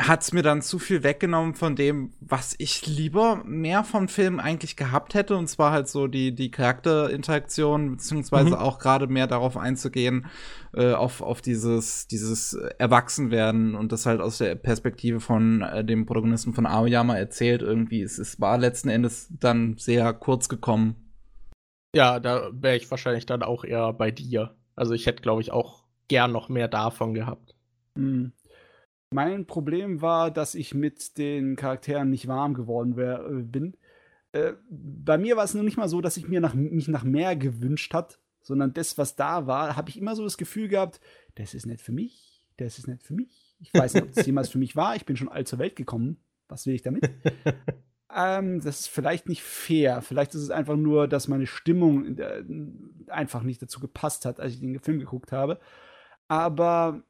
hat's 0.00 0.32
mir 0.32 0.42
dann 0.42 0.62
zu 0.62 0.78
viel 0.78 1.02
weggenommen 1.02 1.54
von 1.54 1.76
dem, 1.76 2.12
was 2.20 2.54
ich 2.58 2.86
lieber 2.86 3.42
mehr 3.44 3.84
vom 3.84 4.08
Film 4.08 4.40
eigentlich 4.40 4.76
gehabt 4.76 5.14
hätte. 5.14 5.36
Und 5.36 5.48
zwar 5.48 5.72
halt 5.72 5.88
so 5.88 6.06
die, 6.06 6.34
die 6.34 6.50
Charakterinteraktion, 6.50 7.92
beziehungsweise 7.92 8.50
mhm. 8.50 8.54
auch 8.54 8.78
gerade 8.78 9.06
mehr 9.06 9.26
darauf 9.26 9.56
einzugehen, 9.56 10.26
äh, 10.74 10.92
auf, 10.92 11.20
auf 11.20 11.40
dieses, 11.40 12.06
dieses 12.08 12.54
Erwachsenwerden 12.78 13.74
und 13.74 13.92
das 13.92 14.06
halt 14.06 14.20
aus 14.20 14.38
der 14.38 14.54
Perspektive 14.54 15.20
von 15.20 15.62
äh, 15.62 15.84
dem 15.84 16.06
Protagonisten 16.06 16.54
von 16.54 16.66
Aoyama 16.66 17.16
erzählt. 17.16 17.62
Irgendwie, 17.62 18.02
es, 18.02 18.18
es 18.18 18.40
war 18.40 18.58
letzten 18.58 18.88
Endes 18.88 19.28
dann 19.30 19.76
sehr 19.78 20.12
kurz 20.14 20.48
gekommen. 20.48 20.96
Ja, 21.94 22.18
da 22.18 22.50
wäre 22.52 22.76
ich 22.76 22.90
wahrscheinlich 22.90 23.26
dann 23.26 23.42
auch 23.42 23.64
eher 23.64 23.92
bei 23.92 24.10
dir. 24.10 24.56
Also 24.74 24.94
ich 24.94 25.06
hätte, 25.06 25.22
glaube 25.22 25.42
ich, 25.42 25.52
auch 25.52 25.84
gern 26.08 26.32
noch 26.32 26.48
mehr 26.48 26.68
davon 26.68 27.14
gehabt. 27.14 27.54
Mhm. 27.94 28.32
Mein 29.12 29.46
Problem 29.46 30.00
war, 30.00 30.30
dass 30.30 30.54
ich 30.54 30.74
mit 30.74 31.18
den 31.18 31.56
Charakteren 31.56 32.10
nicht 32.10 32.28
warm 32.28 32.54
geworden 32.54 32.96
wär, 32.96 33.26
äh, 33.26 33.42
bin. 33.42 33.76
Äh, 34.32 34.54
bei 34.70 35.18
mir 35.18 35.36
war 35.36 35.44
es 35.44 35.54
noch 35.54 35.62
nicht 35.62 35.76
mal 35.76 35.88
so, 35.88 36.00
dass 36.00 36.16
ich 36.16 36.28
mir 36.28 36.40
nach, 36.40 36.54
mich 36.54 36.88
nach 36.88 37.04
mehr 37.04 37.36
gewünscht 37.36 37.94
hat, 37.94 38.18
sondern 38.40 38.72
das, 38.72 38.98
was 38.98 39.16
da 39.16 39.46
war, 39.46 39.76
habe 39.76 39.90
ich 39.90 39.98
immer 39.98 40.16
so 40.16 40.24
das 40.24 40.36
Gefühl 40.36 40.68
gehabt, 40.68 41.00
das 41.34 41.54
ist 41.54 41.66
nicht 41.66 41.80
für 41.80 41.92
mich, 41.92 42.44
das 42.56 42.78
ist 42.78 42.88
nicht 42.88 43.02
für 43.02 43.14
mich. 43.14 43.56
Ich 43.60 43.72
weiß 43.72 43.94
nicht, 43.94 44.04
ob 44.04 44.12
das 44.12 44.26
jemals 44.26 44.48
für 44.48 44.58
mich 44.58 44.74
war. 44.74 44.96
Ich 44.96 45.06
bin 45.06 45.16
schon 45.16 45.28
alt 45.28 45.46
zur 45.46 45.58
Welt 45.58 45.76
gekommen. 45.76 46.16
Was 46.48 46.66
will 46.66 46.74
ich 46.74 46.82
damit? 46.82 47.08
ähm, 48.14 48.60
das 48.60 48.80
ist 48.80 48.88
vielleicht 48.88 49.28
nicht 49.28 49.42
fair. 49.42 50.02
Vielleicht 50.02 50.34
ist 50.34 50.42
es 50.42 50.50
einfach 50.50 50.76
nur, 50.76 51.06
dass 51.06 51.28
meine 51.28 51.46
Stimmung 51.46 52.18
äh, 52.18 52.44
einfach 53.08 53.42
nicht 53.42 53.62
dazu 53.62 53.78
gepasst 53.78 54.24
hat, 54.24 54.40
als 54.40 54.54
ich 54.54 54.60
den 54.60 54.80
Film 54.80 54.98
geguckt 54.98 55.32
habe. 55.32 55.60
Aber 56.26 57.02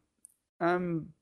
ähm, 0.60 1.14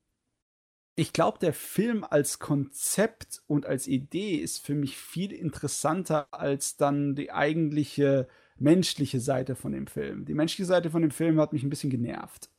ich 0.95 1.13
glaube, 1.13 1.39
der 1.39 1.53
Film 1.53 2.03
als 2.03 2.39
Konzept 2.39 3.41
und 3.47 3.65
als 3.65 3.87
Idee 3.87 4.35
ist 4.35 4.65
für 4.65 4.75
mich 4.75 4.97
viel 4.97 5.31
interessanter 5.31 6.27
als 6.31 6.77
dann 6.77 7.15
die 7.15 7.31
eigentliche 7.31 8.27
menschliche 8.57 9.19
Seite 9.19 9.55
von 9.55 9.71
dem 9.71 9.87
Film. 9.87 10.25
Die 10.25 10.33
menschliche 10.33 10.65
Seite 10.65 10.91
von 10.91 11.01
dem 11.01 11.11
Film 11.11 11.39
hat 11.39 11.53
mich 11.53 11.63
ein 11.63 11.69
bisschen 11.69 11.89
genervt. 11.89 12.49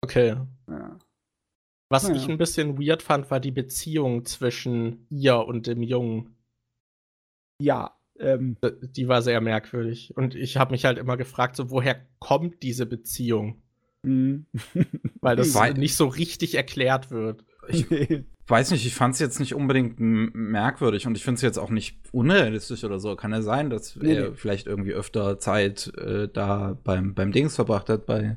Okay. 0.00 0.36
Ja. 0.68 0.98
Was 1.88 2.04
naja. 2.04 2.16
ich 2.16 2.28
ein 2.28 2.38
bisschen 2.38 2.78
weird 2.78 3.02
fand, 3.02 3.30
war 3.30 3.38
die 3.38 3.50
Beziehung 3.50 4.24
zwischen 4.24 5.06
ihr 5.10 5.38
und 5.38 5.66
dem 5.66 5.82
Jungen. 5.82 6.34
Ja. 7.60 7.96
Ähm, 8.18 8.56
die 8.62 9.08
war 9.08 9.22
sehr 9.22 9.40
merkwürdig. 9.40 10.16
Und 10.16 10.34
ich 10.34 10.56
habe 10.56 10.72
mich 10.72 10.84
halt 10.84 10.98
immer 10.98 11.16
gefragt, 11.16 11.56
so 11.56 11.70
woher 11.70 12.06
kommt 12.18 12.62
diese 12.62 12.86
Beziehung? 12.86 13.62
Mhm. 14.02 14.46
Weil 15.20 15.36
das 15.36 15.54
nicht 15.76 15.96
so 15.96 16.06
richtig 16.06 16.54
erklärt 16.54 17.10
wird. 17.10 17.44
Ich 17.68 17.86
weiß 18.46 18.70
nicht, 18.72 18.86
ich 18.86 18.94
fand 18.94 19.14
es 19.14 19.20
jetzt 19.20 19.40
nicht 19.40 19.54
unbedingt 19.54 19.98
merkwürdig 19.98 21.06
und 21.06 21.16
ich 21.16 21.24
finde 21.24 21.36
es 21.36 21.42
jetzt 21.42 21.58
auch 21.58 21.70
nicht 21.70 21.96
unrealistisch 22.12 22.84
oder 22.84 22.98
so. 22.98 23.16
Kann 23.16 23.32
ja 23.32 23.42
sein, 23.42 23.70
dass 23.70 23.96
nee, 23.96 24.14
er 24.14 24.30
nee. 24.30 24.36
vielleicht 24.36 24.66
irgendwie 24.66 24.92
öfter 24.92 25.38
Zeit 25.38 25.92
äh, 25.96 26.28
da 26.32 26.76
beim, 26.84 27.14
beim 27.14 27.32
Dings 27.32 27.56
verbracht 27.56 27.88
hat, 27.88 28.06
bei, 28.06 28.36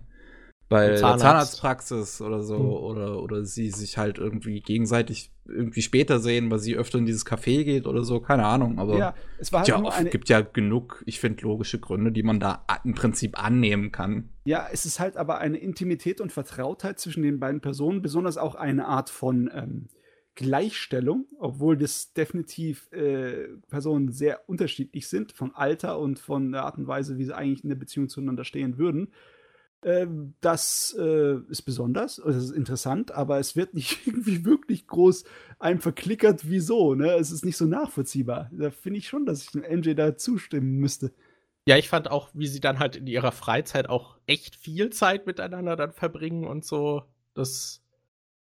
bei 0.69 0.87
der 0.87 0.97
Zahnarztpraxis 0.97 2.21
oder 2.21 2.41
so. 2.41 2.57
Mhm. 2.57 2.69
Oder, 2.69 3.21
oder 3.21 3.45
sie 3.45 3.69
sich 3.69 3.97
halt 3.97 4.17
irgendwie 4.17 4.61
gegenseitig 4.61 5.31
irgendwie 5.47 5.81
später 5.81 6.19
sehen, 6.19 6.49
weil 6.49 6.59
sie 6.59 6.75
öfter 6.75 6.97
in 6.97 7.05
dieses 7.05 7.25
Café 7.25 7.63
geht 7.63 7.85
oder 7.85 8.03
so. 8.03 8.19
Keine 8.19 8.45
Ahnung. 8.45 8.79
Aber 8.79 8.97
ja, 8.97 9.15
es 9.37 9.53
war 9.53 9.59
halt 9.59 9.67
ja, 9.67 9.81
oft, 9.81 10.11
gibt 10.11 10.29
ja 10.29 10.41
genug, 10.41 11.03
ich 11.05 11.19
finde, 11.19 11.43
logische 11.43 11.79
Gründe, 11.79 12.11
die 12.11 12.23
man 12.23 12.39
da 12.39 12.65
im 12.83 12.95
Prinzip 12.95 13.41
annehmen 13.41 13.91
kann. 13.91 14.29
Ja, 14.45 14.67
es 14.71 14.85
ist 14.85 14.99
halt 14.99 15.17
aber 15.17 15.37
eine 15.37 15.57
Intimität 15.57 16.19
und 16.19 16.31
Vertrautheit 16.31 16.99
zwischen 16.99 17.23
den 17.23 17.39
beiden 17.39 17.61
Personen, 17.61 18.01
besonders 18.01 18.37
auch 18.37 18.55
eine 18.55 18.87
Art 18.87 19.09
von 19.09 19.51
ähm, 19.53 19.87
Gleichstellung, 20.35 21.27
obwohl 21.39 21.77
das 21.77 22.13
definitiv 22.13 22.91
äh, 22.91 23.47
Personen 23.69 24.11
sehr 24.11 24.41
unterschiedlich 24.49 25.07
sind, 25.07 25.31
von 25.31 25.55
Alter 25.55 25.99
und 25.99 26.19
von 26.19 26.51
der 26.51 26.63
Art 26.63 26.77
und 26.77 26.87
Weise, 26.87 27.17
wie 27.17 27.25
sie 27.25 27.35
eigentlich 27.35 27.63
in 27.63 27.69
der 27.69 27.77
Beziehung 27.77 28.09
zueinander 28.09 28.43
stehen 28.43 28.77
würden. 28.77 29.09
Ähm, 29.85 30.33
das 30.41 30.97
äh, 30.99 31.35
ist 31.47 31.61
besonders, 31.61 32.15
das 32.25 32.35
ist 32.37 32.51
interessant, 32.51 33.11
aber 33.11 33.37
es 33.37 33.55
wird 33.55 33.75
nicht 33.75 33.99
irgendwie 34.07 34.43
wirklich 34.43 34.87
groß 34.87 35.25
einem 35.59 35.79
verklickert, 35.79 36.49
wieso, 36.49 36.95
ne? 36.95 37.13
Es 37.13 37.31
ist 37.31 37.45
nicht 37.45 37.55
so 37.55 37.65
nachvollziehbar. 37.65 38.49
Da 38.51 38.71
finde 38.71 38.97
ich 38.97 39.07
schon, 39.07 39.27
dass 39.27 39.43
ich 39.43 39.53
MJ 39.53 39.93
da 39.93 40.17
zustimmen 40.17 40.77
müsste. 40.77 41.13
Ja, 41.67 41.77
ich 41.77 41.87
fand 41.87 42.09
auch, 42.09 42.29
wie 42.33 42.47
sie 42.47 42.59
dann 42.59 42.79
halt 42.79 42.95
in 42.95 43.05
ihrer 43.05 43.31
Freizeit 43.31 43.87
auch 43.87 44.17
echt 44.25 44.55
viel 44.55 44.89
Zeit 44.89 45.27
miteinander 45.27 45.75
dann 45.75 45.93
verbringen 45.93 46.45
und 46.45 46.65
so. 46.65 47.03
Das, 47.35 47.83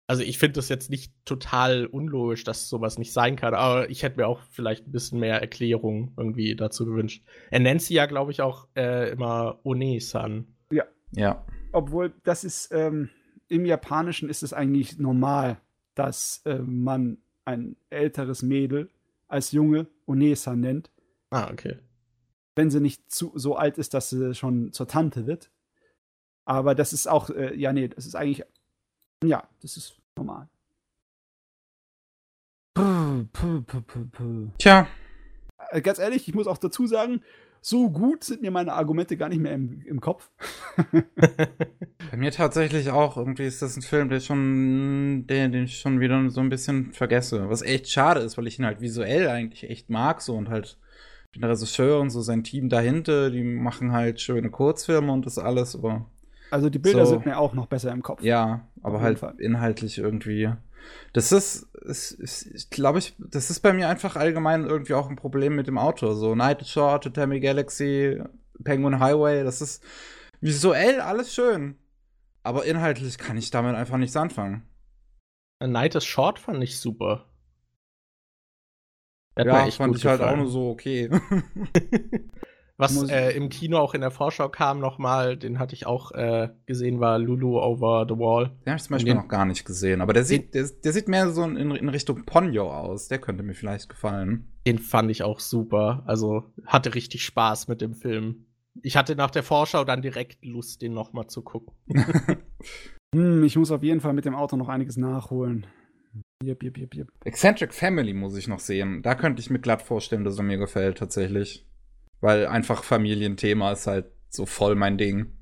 also 0.06 0.22
ich 0.22 0.38
finde 0.38 0.54
das 0.54 0.70
jetzt 0.70 0.92
nicht 0.92 1.14
total 1.26 1.88
unlogisch, 1.88 2.44
dass 2.44 2.70
sowas 2.70 3.00
nicht 3.00 3.12
sein 3.12 3.38
kann, 3.38 3.56
aber 3.56 3.90
ich 3.90 4.04
hätte 4.04 4.18
mir 4.18 4.28
auch 4.28 4.42
vielleicht 4.52 4.88
ein 4.88 4.92
bisschen 4.92 5.20
mehr 5.20 5.42
Erklärung 5.42 6.14
irgendwie 6.16 6.56
dazu 6.56 6.86
gewünscht. 6.86 7.24
Er 7.50 7.60
nennt 7.60 7.82
sie 7.82 7.96
ja, 7.96 8.06
glaube 8.06 8.32
ich, 8.32 8.42
auch 8.42 8.68
äh, 8.76 9.12
immer 9.12 9.60
One-san. 9.64 10.48
Ja. 11.15 11.45
Obwohl, 11.72 12.14
das 12.23 12.44
ist, 12.44 12.72
ähm, 12.72 13.10
im 13.48 13.65
Japanischen 13.65 14.30
ist 14.30 14.44
es 14.44 14.53
eigentlich 14.53 14.99
normal, 14.99 15.57
dass 15.95 16.41
äh, 16.45 16.60
man 16.60 17.18
ein 17.45 17.76
älteres 17.90 18.41
Mädel 18.41 18.90
als 19.27 19.52
Junge 19.52 19.88
Onesa 20.06 20.56
nennt. 20.56 20.91
Ah, 21.30 21.49
okay. 21.52 21.80
Wenn 22.56 22.69
sie 22.69 22.80
nicht 22.80 23.11
zu, 23.11 23.31
so 23.35 23.56
alt 23.56 23.77
ist, 23.77 23.94
dass 23.94 24.10
sie 24.10 24.35
schon 24.35 24.72
zur 24.73 24.88
Tante 24.88 25.26
wird. 25.26 25.49
Aber 26.45 26.76
das 26.76 26.94
ist 26.94 27.07
auch, 27.07 27.30
äh, 27.30 27.56
ja, 27.56 27.73
nee, 27.73 27.88
das 27.88 28.06
ist 28.06 28.15
eigentlich, 28.15 28.44
ja, 29.23 29.48
das 29.61 29.77
ist 29.77 29.99
normal. 30.15 30.49
Puh, 32.76 33.26
puh, 33.31 33.61
puh, 33.61 33.81
puh, 33.81 34.06
puh. 34.11 34.48
Tja. 34.57 34.88
Äh, 35.69 35.81
Ganz 35.81 35.99
ehrlich, 35.99 36.27
ich 36.27 36.35
muss 36.35 36.48
auch 36.48 36.57
dazu 36.57 36.88
sagen, 36.88 37.22
so 37.65 37.90
gut 37.90 38.26
sind 38.26 38.41
mir 38.41 38.52
meine 38.52 38.73
Argumente 38.73 39.15
gar 39.15 39.30
nicht 39.30 39.40
mehr 39.40 39.53
im, 39.53 39.81
im 39.85 40.02
Kopf. 40.02 40.30
Bei 42.11 42.18
mir 42.18 42.31
tatsächlich 42.31 42.90
auch. 42.91 43.15
Irgendwie 43.18 43.45
ist 43.45 43.61
das 43.61 43.77
ein 43.77 43.81
Film, 43.81 44.10
der 44.10 44.19
schon, 44.19 45.26
den, 45.27 45.52
den 45.53 45.64
ich 45.64 45.80
schon 45.80 45.99
wieder 46.02 46.30
so 46.30 46.41
ein 46.41 46.49
bisschen 46.49 46.91
vergesse. 46.91 47.49
Was 47.49 47.61
echt 47.61 47.90
schade 47.90 48.19
ist, 48.19 48.38
weil 48.38 48.48
ich 48.48 48.60
ihn 48.60 48.65
halt 48.65 48.81
visuell 48.81 49.27
eigentlich 49.30 49.69
echt 49.69 49.90
mag 49.90 50.22
so 50.22 50.35
und 50.35 50.49
halt 50.49 50.77
den 51.35 51.44
Regisseur 51.45 51.99
und 52.02 52.10
so 52.10 52.22
sein 52.22 52.44
Team 52.44 52.68
dahinter, 52.69 53.31
die 53.31 53.44
machen 53.44 53.94
halt 53.94 54.19
schöne 54.22 54.49
Kurzfilme 54.52 55.11
und 55.11 55.26
das 55.26 55.38
alles, 55.40 55.73
aber 55.76 56.06
Also 56.52 56.69
die 56.69 56.80
Bilder 56.80 57.06
So. 57.06 57.14
sind 57.14 57.26
mir 57.26 57.38
auch 57.40 57.53
noch 57.53 57.68
besser 57.68 57.91
im 57.91 58.03
Kopf. 58.03 58.22
ja, 58.22 58.68
aber 58.84 59.02
halt 59.02 59.19
Fall. 59.19 59.35
inhaltlich 59.40 59.98
irgendwie. 59.98 60.52
Das 61.14 61.32
ist, 61.32 61.64
ist, 61.76 62.72
glaube 62.72 63.00
ich, 63.00 63.16
das 63.20 63.50
ist 63.50 63.60
bei 63.60 63.74
mir 63.74 63.88
einfach 63.90 64.16
allgemein 64.16 64.66
irgendwie 64.66 64.94
auch 64.94 65.10
ein 65.10 65.16
Problem 65.16 65.56
mit 65.56 65.68
dem 65.68 65.78
Auto. 65.78 66.14
So 66.14 66.36
Night 66.36 66.66
Short, 66.68 67.04
Tatami 67.04 67.40
Galaxy, 67.40 68.22
Penguin 68.64 69.00
Highway, 69.00 69.44
das 69.44 69.62
ist 69.62 69.84
visuell 70.42 71.02
alles 71.02 71.34
schön. 71.34 71.78
Aber 72.42 72.66
inhaltlich 72.66 73.18
kann 73.18 73.38
ich 73.38 73.52
damit 73.52 73.76
einfach 73.76 73.98
nichts 73.98 74.18
anfangen. 74.18 74.68
A 75.60 75.68
Night 75.68 75.96
is 75.96 76.06
Short 76.06 76.40
fand 76.40 76.64
ich 76.64 76.80
super. 76.80 77.30
Hat 79.38 79.46
ja, 79.48 79.72
fand 79.72 79.96
ich 79.96 80.06
halt 80.06 80.20
auch 80.22 80.26
gefallen. 80.26 80.40
nur 80.40 80.50
so 80.50 80.70
okay. 80.70 81.10
Was 82.84 83.10
äh, 83.10 83.32
im 83.32 83.50
Kino 83.50 83.78
auch 83.80 83.94
in 83.94 84.02
der 84.02 84.12
Vorschau 84.12 84.50
kam 84.50 84.80
nochmal, 84.80 85.38
den 85.38 85.60
hatte 85.60 85.74
ich 85.76 85.86
auch 85.86 86.12
äh, 86.12 86.50
gesehen, 86.66 87.00
war 87.00 87.18
Lulu 87.20 87.60
Over 87.60 88.06
the 88.10 88.16
Wall. 88.18 88.52
Den 88.66 88.72
habe 88.72 88.78
ich 88.78 88.84
zum 88.84 88.94
Beispiel 88.96 89.14
Den- 89.14 89.22
noch 89.22 89.28
gar 89.28 89.46
nicht 89.46 89.66
gesehen. 89.66 90.02
Aber 90.02 90.14
der 90.14 90.24
sieht, 90.26 90.54
der, 90.54 90.68
der 90.84 90.92
sieht 90.94 91.08
mehr 91.08 91.30
so 91.30 91.44
in, 91.44 91.58
in 91.72 91.90
Richtung 91.90 92.26
Ponyo 92.26 92.72
aus. 92.72 93.08
Der 93.08 93.20
könnte 93.20 93.44
mir 93.44 93.54
vielleicht 93.54 93.90
gefallen. 93.90 94.52
Den 94.68 94.80
fand 94.80 95.10
ich 95.12 95.24
auch 95.24 95.40
super. 95.40 96.04
Also 96.06 96.44
hatte 96.66 96.96
richtig 96.96 97.24
Spaß 97.26 97.68
mit 97.68 97.82
dem 97.82 97.94
Film. 97.94 98.46
Ich 98.82 98.98
hatte 98.98 99.16
nach 99.16 99.30
der 99.32 99.44
Vorschau 99.44 99.84
dann 99.84 100.02
direkt 100.02 100.44
Lust, 100.44 100.82
den 100.82 100.94
nochmal 100.94 101.28
zu 101.28 101.42
gucken. 101.42 101.74
Hm, 103.16 103.44
ich 103.44 103.56
muss 103.56 103.70
auf 103.72 103.84
jeden 103.84 104.02
Fall 104.02 104.14
mit 104.14 104.26
dem 104.26 104.34
Auto 104.34 104.56
noch 104.58 104.70
einiges 104.70 104.98
nachholen. 104.98 105.68
Jep, 106.44 106.64
jep, 106.64 106.78
jep, 106.78 106.96
jep. 106.96 107.08
Eccentric 107.24 107.74
Family 107.74 108.14
muss 108.14 108.36
ich 108.36 108.48
noch 108.48 108.60
sehen. 108.60 109.02
Da 109.04 109.14
könnte 109.16 109.40
ich 109.40 109.50
mir 109.50 109.60
glatt 109.60 109.82
vorstellen, 109.84 110.24
dass 110.24 110.38
er 110.38 110.44
mir 110.44 110.58
gefällt, 110.58 110.98
tatsächlich. 110.98 111.68
Weil 112.24 112.48
einfach 112.48 112.86
Familienthema 112.86 113.74
ist 113.74 113.86
halt 113.86 114.06
so 114.30 114.45
voll 114.45 114.76
mein 114.76 114.98
Ding. 114.98 115.38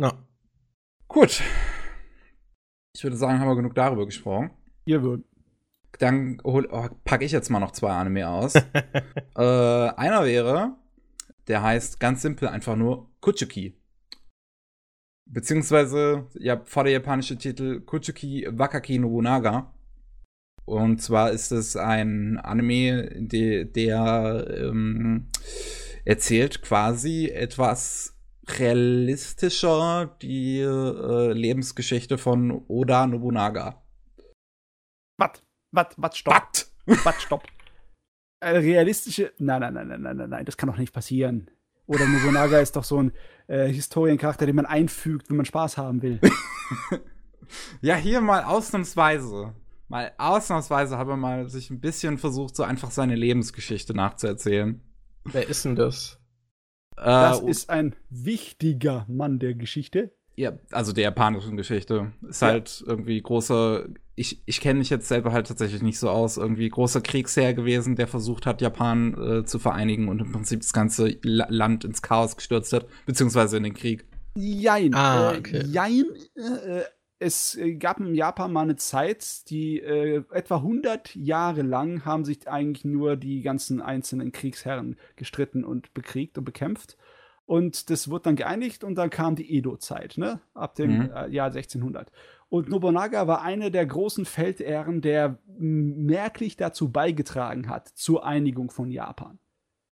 Ja. 0.00 0.24
Gut. 1.08 1.42
Ich 2.94 3.02
würde 3.02 3.16
sagen, 3.16 3.40
haben 3.40 3.48
wir 3.48 3.56
genug 3.56 3.74
darüber 3.74 4.06
gesprochen. 4.06 4.52
Ihr 4.84 5.02
würdet. 5.02 5.26
Dann 5.98 6.40
oh, 6.44 6.62
packe 7.04 7.24
ich 7.24 7.32
jetzt 7.32 7.50
mal 7.50 7.58
noch 7.58 7.72
zwei 7.72 7.90
Anime 7.90 8.28
aus. 8.28 8.54
äh, 9.34 9.40
einer 9.40 10.24
wäre, 10.24 10.76
der 11.48 11.64
heißt 11.64 11.98
ganz 11.98 12.22
simpel 12.22 12.46
einfach 12.46 12.76
nur 12.76 13.10
Kuchuki. 13.20 13.76
Beziehungsweise, 15.26 16.28
ja, 16.34 16.62
vor 16.64 16.84
der 16.84 16.92
japanische 16.92 17.36
Titel 17.38 17.80
Kuchuki 17.80 18.46
Wakaki 18.52 19.00
Nobunaga. 19.00 19.74
Und 20.64 21.02
zwar 21.02 21.30
ist 21.32 21.50
es 21.50 21.76
ein 21.76 22.38
Anime, 22.38 23.08
de, 23.14 23.64
der 23.64 24.46
ähm, 24.48 25.28
erzählt 26.04 26.62
quasi 26.62 27.28
etwas 27.28 28.16
realistischer 28.48 30.16
die 30.20 30.60
äh, 30.60 31.32
Lebensgeschichte 31.32 32.18
von 32.18 32.64
Oda 32.68 33.06
Nobunaga. 33.06 33.82
Was? 35.18 35.42
Was? 35.72 35.86
Was? 35.96 36.18
Stopp. 36.18 36.34
What? 36.34 36.68
Was? 37.04 37.22
Stopp. 37.22 37.44
Äh, 38.40 38.58
realistische. 38.58 39.32
Nein, 39.38 39.60
nein, 39.60 39.74
nein, 39.74 39.88
nein, 39.88 40.02
nein, 40.02 40.16
nein, 40.16 40.30
nein, 40.30 40.44
das 40.44 40.56
kann 40.56 40.68
doch 40.68 40.76
nicht 40.76 40.92
passieren. 40.92 41.50
Oder 41.86 42.06
Nobunaga 42.06 42.58
ist 42.60 42.76
doch 42.76 42.84
so 42.84 43.02
ein 43.02 43.12
äh, 43.46 43.68
Historiencharakter, 43.68 44.46
den 44.46 44.56
man 44.56 44.66
einfügt, 44.66 45.28
wenn 45.28 45.36
man 45.36 45.46
Spaß 45.46 45.76
haben 45.76 46.02
will. 46.02 46.20
Ja, 47.80 47.96
hier 47.96 48.20
mal 48.20 48.44
ausnahmsweise. 48.44 49.54
Mal 49.92 50.12
ausnahmsweise 50.18 50.96
habe 50.98 51.12
er 51.12 51.16
mal 51.16 51.48
sich 51.48 51.70
ein 51.70 51.80
bisschen 51.80 52.18
versucht, 52.18 52.56
so 52.56 52.62
einfach 52.64 52.90
seine 52.90 53.14
Lebensgeschichte 53.14 53.94
nachzuerzählen. 53.94 54.80
Wer 55.24 55.48
ist 55.48 55.64
denn 55.64 55.76
das? 55.76 56.18
Das 56.96 57.40
äh, 57.40 57.48
ist 57.50 57.70
ein 57.70 57.94
wichtiger 58.10 59.04
Mann 59.08 59.38
der 59.38 59.54
Geschichte. 59.54 60.12
ja, 60.36 60.52
also 60.70 60.92
der 60.92 61.04
japanischen 61.04 61.56
Geschichte. 61.56 62.12
Ist 62.28 62.42
Ja. 62.42 62.48
halt 62.48 62.82
irgendwie 62.86 63.20
großer. 63.20 63.86
Ich, 64.14 64.42
ich 64.46 64.60
kenne 64.60 64.78
mich 64.78 64.90
jetzt 64.90 65.08
selber 65.08 65.32
halt 65.32 65.46
tatsächlich 65.46 65.82
nicht 65.82 65.98
so 65.98 66.10
aus. 66.10 66.36
Irgendwie 66.36 66.68
großer 66.68 67.00
Kriegsherr 67.00 67.54
gewesen, 67.54 67.96
der 67.96 68.06
versucht 68.08 68.44
hat, 68.46 68.60
Japan 68.60 69.14
äh, 69.40 69.44
zu 69.44 69.58
vereinigen 69.58 70.08
und 70.08 70.20
im 70.20 70.32
Prinzip 70.32 70.60
das 70.60 70.72
ganze 70.72 71.18
La 71.22 71.46
Land 71.50 71.84
ins 71.84 72.02
Chaos 72.02 72.36
gestürzt 72.36 72.72
hat, 72.72 72.86
beziehungsweise 73.06 73.56
in 73.58 73.62
den 73.62 73.74
Krieg. 73.74 74.06
Jein. 74.36 74.94
Ah, 74.94 75.32
äh, 75.34 75.38
okay. 75.38 75.64
Jein. 75.66 76.04
Äh, 76.36 76.82
es 77.22 77.56
äh, 77.56 77.74
gab 77.74 78.00
in 78.00 78.14
Japan 78.14 78.52
mal 78.52 78.62
eine 78.62 78.76
Zeit, 78.76 79.48
die 79.50 79.80
äh, 79.80 80.22
etwa 80.32 80.56
100 80.56 81.14
Jahre 81.14 81.62
lang 81.62 82.04
haben 82.04 82.24
sich 82.24 82.48
eigentlich 82.48 82.84
nur 82.84 83.16
die 83.16 83.40
ganzen 83.42 83.80
einzelnen 83.80 84.32
Kriegsherren 84.32 84.96
gestritten 85.16 85.64
und 85.64 85.94
bekriegt 85.94 86.36
und 86.38 86.44
bekämpft. 86.44 86.96
Und 87.46 87.90
das 87.90 88.08
wurde 88.08 88.24
dann 88.24 88.36
geeinigt 88.36 88.84
und 88.84 88.94
dann 88.94 89.10
kam 89.10 89.34
die 89.36 89.56
Edo-Zeit, 89.56 90.16
ne? 90.16 90.40
Ab 90.54 90.74
dem 90.76 90.90
Mhm. 90.98 91.10
äh, 91.14 91.28
Jahr 91.28 91.50
1600. 91.50 92.10
Und 92.48 92.68
Nobunaga 92.68 93.26
war 93.26 93.42
einer 93.42 93.70
der 93.70 93.84
großen 93.86 94.24
Feldherren, 94.26 95.00
der 95.00 95.38
merklich 95.58 96.56
dazu 96.56 96.90
beigetragen 96.90 97.68
hat 97.68 97.88
zur 97.88 98.24
Einigung 98.26 98.70
von 98.70 98.90
Japan. 98.90 99.38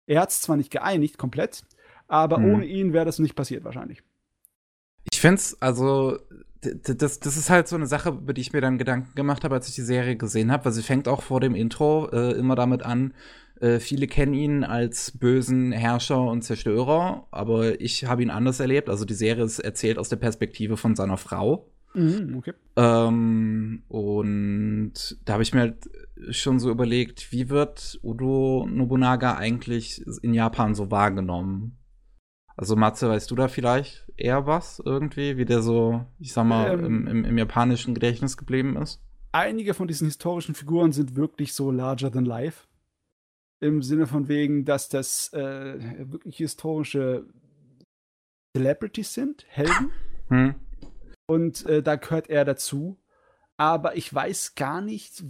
Er 0.06 0.20
hat 0.20 0.30
es 0.30 0.42
zwar 0.42 0.56
nicht 0.56 0.70
geeinigt 0.70 1.18
komplett, 1.18 1.62
aber 2.06 2.38
Mhm. 2.38 2.54
ohne 2.54 2.64
ihn 2.66 2.92
wäre 2.92 3.04
das 3.06 3.18
nicht 3.18 3.34
passiert 3.34 3.64
wahrscheinlich. 3.64 4.02
Ich 5.10 5.20
find's, 5.20 5.60
also, 5.60 6.18
d- 6.18 6.18
d- 6.18 6.44
das, 6.62 7.20
das 7.20 7.36
ist 7.36 7.50
halt 7.50 7.68
so 7.68 7.76
eine 7.76 7.86
Sache, 7.86 8.10
über 8.10 8.32
die 8.32 8.42
ich 8.42 8.52
mir 8.52 8.60
dann 8.60 8.78
Gedanken 8.78 9.14
gemacht 9.14 9.44
habe, 9.44 9.54
als 9.54 9.68
ich 9.68 9.74
die 9.74 9.82
Serie 9.82 10.16
gesehen 10.16 10.52
habe, 10.52 10.66
weil 10.66 10.72
sie 10.72 10.82
fängt 10.82 11.08
auch 11.08 11.22
vor 11.22 11.40
dem 11.40 11.54
Intro 11.54 12.08
äh, 12.12 12.32
immer 12.32 12.54
damit 12.54 12.82
an, 12.82 13.14
äh, 13.60 13.78
viele 13.78 14.06
kennen 14.06 14.34
ihn 14.34 14.64
als 14.64 15.12
bösen 15.18 15.72
Herrscher 15.72 16.22
und 16.22 16.42
Zerstörer, 16.42 17.26
aber 17.30 17.80
ich 17.80 18.04
habe 18.06 18.22
ihn 18.22 18.30
anders 18.30 18.58
erlebt. 18.58 18.88
Also 18.88 19.04
die 19.04 19.14
Serie 19.14 19.44
ist 19.44 19.58
erzählt 19.58 19.98
aus 19.98 20.08
der 20.08 20.16
Perspektive 20.16 20.76
von 20.76 20.96
seiner 20.96 21.18
Frau. 21.18 21.70
Mhm, 21.92 22.36
okay. 22.38 22.52
Ähm, 22.76 23.82
und 23.88 24.92
da 25.24 25.34
habe 25.34 25.42
ich 25.42 25.52
mir 25.52 25.60
halt 25.60 25.90
schon 26.30 26.58
so 26.58 26.70
überlegt, 26.70 27.32
wie 27.32 27.50
wird 27.50 27.98
Udo 28.02 28.66
Nobunaga 28.70 29.34
eigentlich 29.36 30.02
in 30.22 30.32
Japan 30.32 30.74
so 30.74 30.90
wahrgenommen? 30.90 31.76
Also 32.56 32.76
Matze, 32.76 33.08
weißt 33.08 33.30
du 33.30 33.34
da 33.34 33.48
vielleicht 33.48 34.09
eher 34.20 34.46
was 34.46 34.80
irgendwie, 34.84 35.36
wie 35.36 35.44
der 35.44 35.62
so, 35.62 36.04
ich 36.18 36.32
sag 36.32 36.44
mal, 36.44 36.72
Ähm. 36.72 36.84
im, 36.84 37.06
im, 37.06 37.24
im 37.24 37.38
japanischen 37.38 37.94
Gedächtnis 37.94 38.36
geblieben 38.36 38.76
ist? 38.76 39.02
Einige 39.32 39.74
von 39.74 39.86
diesen 39.86 40.06
historischen 40.06 40.54
Figuren 40.54 40.92
sind 40.92 41.16
wirklich 41.16 41.54
so 41.54 41.70
larger 41.70 42.10
than 42.10 42.24
life. 42.24 42.66
Im 43.60 43.82
Sinne 43.82 44.06
von 44.06 44.28
wegen, 44.28 44.64
dass 44.64 44.88
das 44.88 45.32
äh, 45.32 46.08
wirklich 46.10 46.38
historische 46.38 47.26
Celebrities 48.56 49.14
sind, 49.14 49.44
Helden. 49.48 49.92
Hm? 50.28 50.54
Und 51.26 51.66
äh, 51.66 51.82
da 51.82 51.96
gehört 51.96 52.28
er 52.28 52.44
dazu. 52.44 52.98
Aber 53.56 53.96
ich 53.96 54.12
weiß 54.12 54.54
gar 54.54 54.80
nicht, 54.80 55.22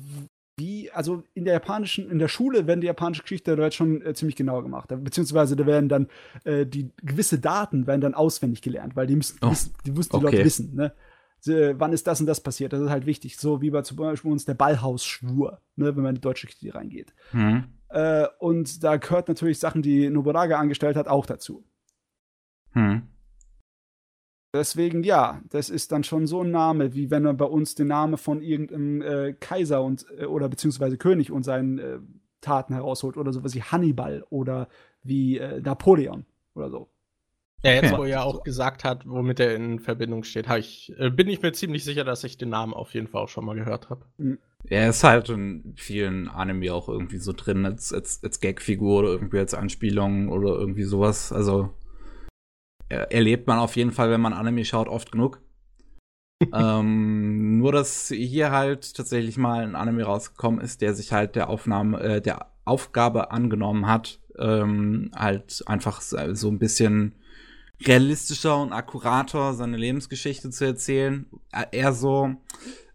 wie, 0.60 0.92
also 0.92 1.24
in 1.34 1.44
der 1.44 1.54
japanischen, 1.54 2.08
in 2.08 2.20
der 2.20 2.28
Schule 2.28 2.68
werden 2.68 2.80
die 2.80 2.86
japanische 2.86 3.22
Geschichte 3.22 3.54
jetzt 3.54 3.74
schon 3.74 4.00
äh, 4.02 4.14
ziemlich 4.14 4.36
genau 4.36 4.62
gemacht. 4.62 4.90
Beziehungsweise 5.02 5.56
da 5.56 5.66
werden 5.66 5.88
dann 5.88 6.06
äh, 6.44 6.64
die 6.64 6.90
gewisse 7.02 7.40
Daten 7.40 7.88
werden 7.88 8.00
dann 8.00 8.14
auswendig 8.14 8.62
gelernt, 8.62 8.94
weil 8.94 9.08
die 9.08 9.16
müssen, 9.16 9.38
Oh, 9.42 9.50
wissen, 9.50 9.74
die 9.84 9.90
müssen 9.90 10.10
die 10.10 10.16
okay. 10.16 10.36
Leute 10.36 10.44
wissen, 10.44 10.74
ne? 10.76 10.92
Äh, 11.46 11.74
wann 11.78 11.92
ist 11.92 12.06
das 12.06 12.20
und 12.20 12.26
das 12.26 12.40
passiert? 12.40 12.72
Das 12.72 12.80
ist 12.80 12.90
halt 12.90 13.06
wichtig. 13.06 13.38
So 13.38 13.62
wie 13.62 13.70
bei 13.70 13.82
zum 13.82 13.96
Beispiel 13.96 14.30
uns 14.30 14.44
der 14.44 14.54
Ballhausschwur, 14.54 15.60
ne, 15.76 15.96
wenn 15.96 16.02
man 16.02 16.10
in 16.10 16.14
die 16.16 16.20
deutsche 16.20 16.46
Geschichte 16.46 16.74
reingeht. 16.74 17.14
Hm? 17.30 17.64
Äh, 17.88 18.26
und 18.38 18.84
da 18.84 18.96
gehört 18.96 19.28
natürlich 19.28 19.58
Sachen, 19.58 19.82
die 19.82 20.10
Nobunaga 20.10 20.58
angestellt 20.58 20.96
hat, 20.96 21.08
auch 21.08 21.24
dazu. 21.26 21.64
Hm? 22.72 23.02
Deswegen 24.52 25.04
ja, 25.04 25.40
das 25.48 25.70
ist 25.70 25.92
dann 25.92 26.02
schon 26.02 26.26
so 26.26 26.42
ein 26.42 26.50
Name, 26.50 26.94
wie 26.94 27.10
wenn 27.10 27.24
er 27.24 27.34
bei 27.34 27.44
uns 27.44 27.76
den 27.76 27.86
Namen 27.88 28.18
von 28.18 28.42
irgendeinem 28.42 29.00
äh, 29.02 29.32
Kaiser 29.34 29.82
und 29.82 30.06
äh, 30.18 30.24
oder 30.24 30.48
beziehungsweise 30.48 30.98
König 30.98 31.30
und 31.30 31.44
seinen 31.44 31.78
äh, 31.78 31.98
Taten 32.40 32.74
herausholt 32.74 33.16
oder 33.16 33.32
sowas 33.32 33.54
wie 33.54 33.62
Hannibal 33.62 34.24
oder 34.30 34.68
wie 35.04 35.38
äh, 35.38 35.60
Napoleon 35.60 36.26
oder 36.54 36.70
so. 36.70 36.88
Ja, 37.62 37.72
jetzt 37.72 37.92
Okay. 37.92 37.98
wo 37.98 38.04
er 38.04 38.24
auch 38.24 38.42
gesagt 38.42 38.84
hat, 38.84 39.06
womit 39.06 39.38
er 39.38 39.54
in 39.54 39.80
Verbindung 39.80 40.24
steht, 40.24 40.48
ich, 40.58 40.92
äh, 40.98 41.10
bin 41.10 41.28
ich 41.28 41.42
mir 41.42 41.52
ziemlich 41.52 41.84
sicher, 41.84 42.04
dass 42.04 42.24
ich 42.24 42.38
den 42.38 42.48
Namen 42.48 42.72
auf 42.72 42.94
jeden 42.94 43.06
Fall 43.06 43.22
auch 43.22 43.28
schon 43.28 43.44
mal 43.44 43.54
gehört 43.54 43.90
habe. 43.90 44.06
Er 44.64 44.88
ist 44.88 45.04
halt 45.04 45.28
in 45.28 45.74
vielen 45.76 46.28
Anime 46.28 46.72
auch 46.72 46.88
irgendwie 46.88 47.18
so 47.18 47.32
drin 47.32 47.66
als, 47.66 47.92
als, 47.92 48.24
als 48.24 48.40
Gagfigur 48.40 49.00
oder 49.00 49.08
irgendwie 49.10 49.38
als 49.38 49.54
Anspielung 49.54 50.28
oder 50.28 50.58
irgendwie 50.58 50.84
sowas. 50.84 51.32
Also 51.32 51.70
erlebt 52.94 53.46
man 53.46 53.58
auf 53.58 53.76
jeden 53.76 53.92
Fall, 53.92 54.10
wenn 54.10 54.20
man 54.20 54.32
Anime 54.32 54.64
schaut, 54.64 54.88
oft 54.88 55.12
genug. 55.12 55.40
ähm, 56.54 57.58
nur, 57.58 57.72
dass 57.72 58.08
hier 58.08 58.50
halt 58.50 58.94
tatsächlich 58.94 59.36
mal 59.36 59.62
ein 59.62 59.76
Anime 59.76 60.04
rausgekommen 60.04 60.60
ist, 60.60 60.80
der 60.80 60.94
sich 60.94 61.12
halt 61.12 61.36
der 61.36 61.50
Aufnahme, 61.50 62.00
äh, 62.00 62.20
der 62.20 62.50
Aufgabe 62.64 63.30
angenommen 63.30 63.86
hat, 63.86 64.20
ähm, 64.38 65.10
halt 65.14 65.62
einfach 65.66 66.00
so 66.00 66.48
ein 66.48 66.58
bisschen 66.58 67.14
realistischer 67.82 68.60
und 68.60 68.72
akkurater 68.72 69.54
seine 69.54 69.76
Lebensgeschichte 69.76 70.50
zu 70.50 70.64
erzählen. 70.64 71.26
Eher 71.72 71.92
so, 71.92 72.34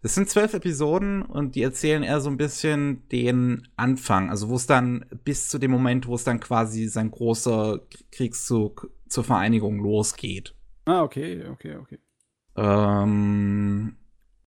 es 0.02 0.14
sind 0.14 0.28
zwölf 0.28 0.54
Episoden 0.54 1.22
und 1.22 1.56
die 1.56 1.62
erzählen 1.62 2.02
eher 2.02 2.20
so 2.20 2.30
ein 2.30 2.36
bisschen 2.36 3.08
den 3.08 3.68
Anfang, 3.76 4.30
also 4.30 4.48
wo 4.48 4.54
es 4.54 4.66
dann 4.66 5.04
bis 5.24 5.48
zu 5.48 5.58
dem 5.58 5.72
Moment, 5.72 6.06
wo 6.06 6.14
es 6.14 6.24
dann 6.24 6.38
quasi 6.38 6.86
sein 6.86 7.10
großer 7.10 7.80
Kriegszug 8.12 8.90
zur 9.08 9.24
Vereinigung 9.24 9.78
losgeht. 9.78 10.54
Ah, 10.84 11.02
okay, 11.02 11.44
okay, 11.50 11.76
okay. 11.76 11.98
Ähm, 12.56 13.96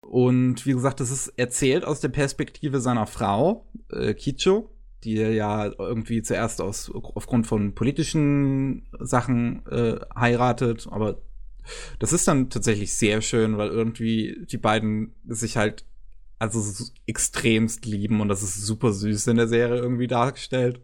und 0.01 0.65
wie 0.65 0.73
gesagt, 0.73 0.99
das 0.99 1.11
ist 1.11 1.29
erzählt 1.37 1.85
aus 1.85 1.99
der 1.99 2.09
Perspektive 2.09 2.79
seiner 2.79 3.07
Frau, 3.07 3.67
äh, 3.89 4.13
Kicho, 4.13 4.71
die 5.03 5.17
er 5.17 5.33
ja 5.33 5.71
irgendwie 5.77 6.21
zuerst 6.21 6.61
aus, 6.61 6.91
aufgrund 6.91 7.47
von 7.47 7.73
politischen 7.73 8.87
Sachen 8.99 9.65
äh, 9.67 9.99
heiratet, 10.15 10.87
aber 10.89 11.21
das 11.99 12.13
ist 12.13 12.27
dann 12.27 12.49
tatsächlich 12.49 12.93
sehr 12.93 13.21
schön, 13.21 13.57
weil 13.57 13.69
irgendwie 13.69 14.45
die 14.49 14.57
beiden 14.57 15.15
sich 15.25 15.57
halt 15.57 15.85
also 16.37 16.59
extremst 17.07 17.85
lieben 17.85 18.19
und 18.21 18.27
das 18.27 18.43
ist 18.43 18.61
super 18.61 18.91
süß 18.91 19.27
in 19.27 19.37
der 19.37 19.47
Serie 19.47 19.77
irgendwie 19.77 20.07
dargestellt. 20.07 20.81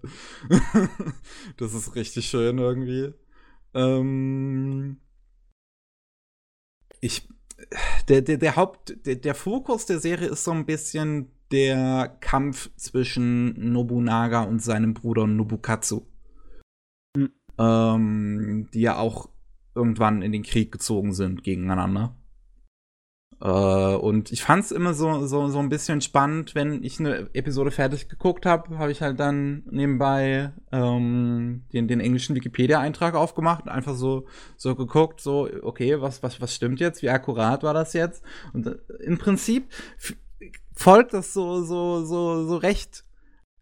das 1.58 1.74
ist 1.74 1.96
richtig 1.96 2.28
schön 2.28 2.58
irgendwie. 2.58 3.14
Ähm 3.74 4.98
ich 7.00 7.28
der, 8.10 8.22
der, 8.22 8.38
der 8.38 8.56
Haupt, 8.56 9.06
der, 9.06 9.16
der 9.16 9.36
Fokus 9.36 9.86
der 9.86 10.00
Serie 10.00 10.30
ist 10.30 10.44
so 10.44 10.52
ein 10.52 10.66
bisschen 10.66 11.32
der 11.52 12.18
Kampf 12.22 12.70
zwischen 12.76 13.72
Nobunaga 13.72 14.44
und 14.44 14.62
seinem 14.62 14.94
Bruder 14.94 15.28
Nobukatsu. 15.28 16.02
Mhm. 17.16 17.32
Ähm, 17.58 18.70
die 18.74 18.82
ja 18.82 18.98
auch 18.98 19.30
irgendwann 19.76 20.22
in 20.22 20.32
den 20.32 20.44
Krieg 20.44 20.72
gezogen 20.72 21.14
sind 21.14 21.44
gegeneinander. 21.44 22.16
Äh, 23.42 23.48
und 23.48 24.32
ich 24.32 24.44
fand 24.44 24.64
es 24.64 24.72
immer 24.72 24.94
so, 24.94 25.26
so, 25.26 25.48
so 25.48 25.60
ein 25.60 25.70
bisschen 25.70 26.02
spannend, 26.02 26.54
wenn 26.54 26.84
ich 26.84 27.00
eine 27.00 27.30
Episode 27.34 27.72
fertig 27.72 28.08
geguckt 28.08 28.46
habe, 28.46 28.78
habe 28.78 28.92
ich 28.92 29.02
halt 29.02 29.20
dann 29.20 29.64
nebenbei 29.70 30.52
ähm, 30.72 31.64
den, 31.74 31.88
den 31.88 32.00
englischen 32.00 32.36
Wikipedia-Eintrag 32.36 33.16
aufgemacht 33.16 33.64
und 33.64 33.70
einfach 33.70 33.96
so, 33.96 34.28
so 34.58 34.76
geguckt, 34.76 35.22
so, 35.22 35.50
okay, 35.64 36.00
was, 36.02 36.22
was, 36.22 36.40
was 36.40 36.54
stimmt 36.54 36.80
jetzt? 36.80 37.02
Wie 37.02 37.10
akkurat 37.10 37.64
war 37.64 37.74
das 37.74 37.94
jetzt? 37.94 38.24
Und 38.54 38.68
äh, 38.68 38.76
im 39.00 39.18
Prinzip 39.18 39.72
folgt 40.76 41.14
das 41.14 41.34
so, 41.34 41.64
so, 41.64 42.06
so, 42.06 42.46
so 42.46 42.58
recht 42.58 43.06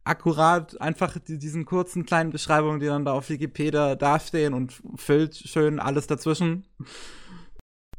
akkurat 0.04 0.80
einfach 0.82 1.18
die, 1.20 1.38
diesen 1.38 1.66
kurzen 1.66 2.06
kleinen 2.06 2.32
Beschreibungen, 2.32 2.80
die 2.80 2.88
dann 2.88 3.06
da 3.06 3.14
auf 3.14 3.30
Wikipedia 3.30 3.96
dastehen 3.96 4.54
und 4.54 4.82
füllt 4.96 5.36
schön 5.36 5.80
alles 5.80 6.08
dazwischen. 6.08 6.66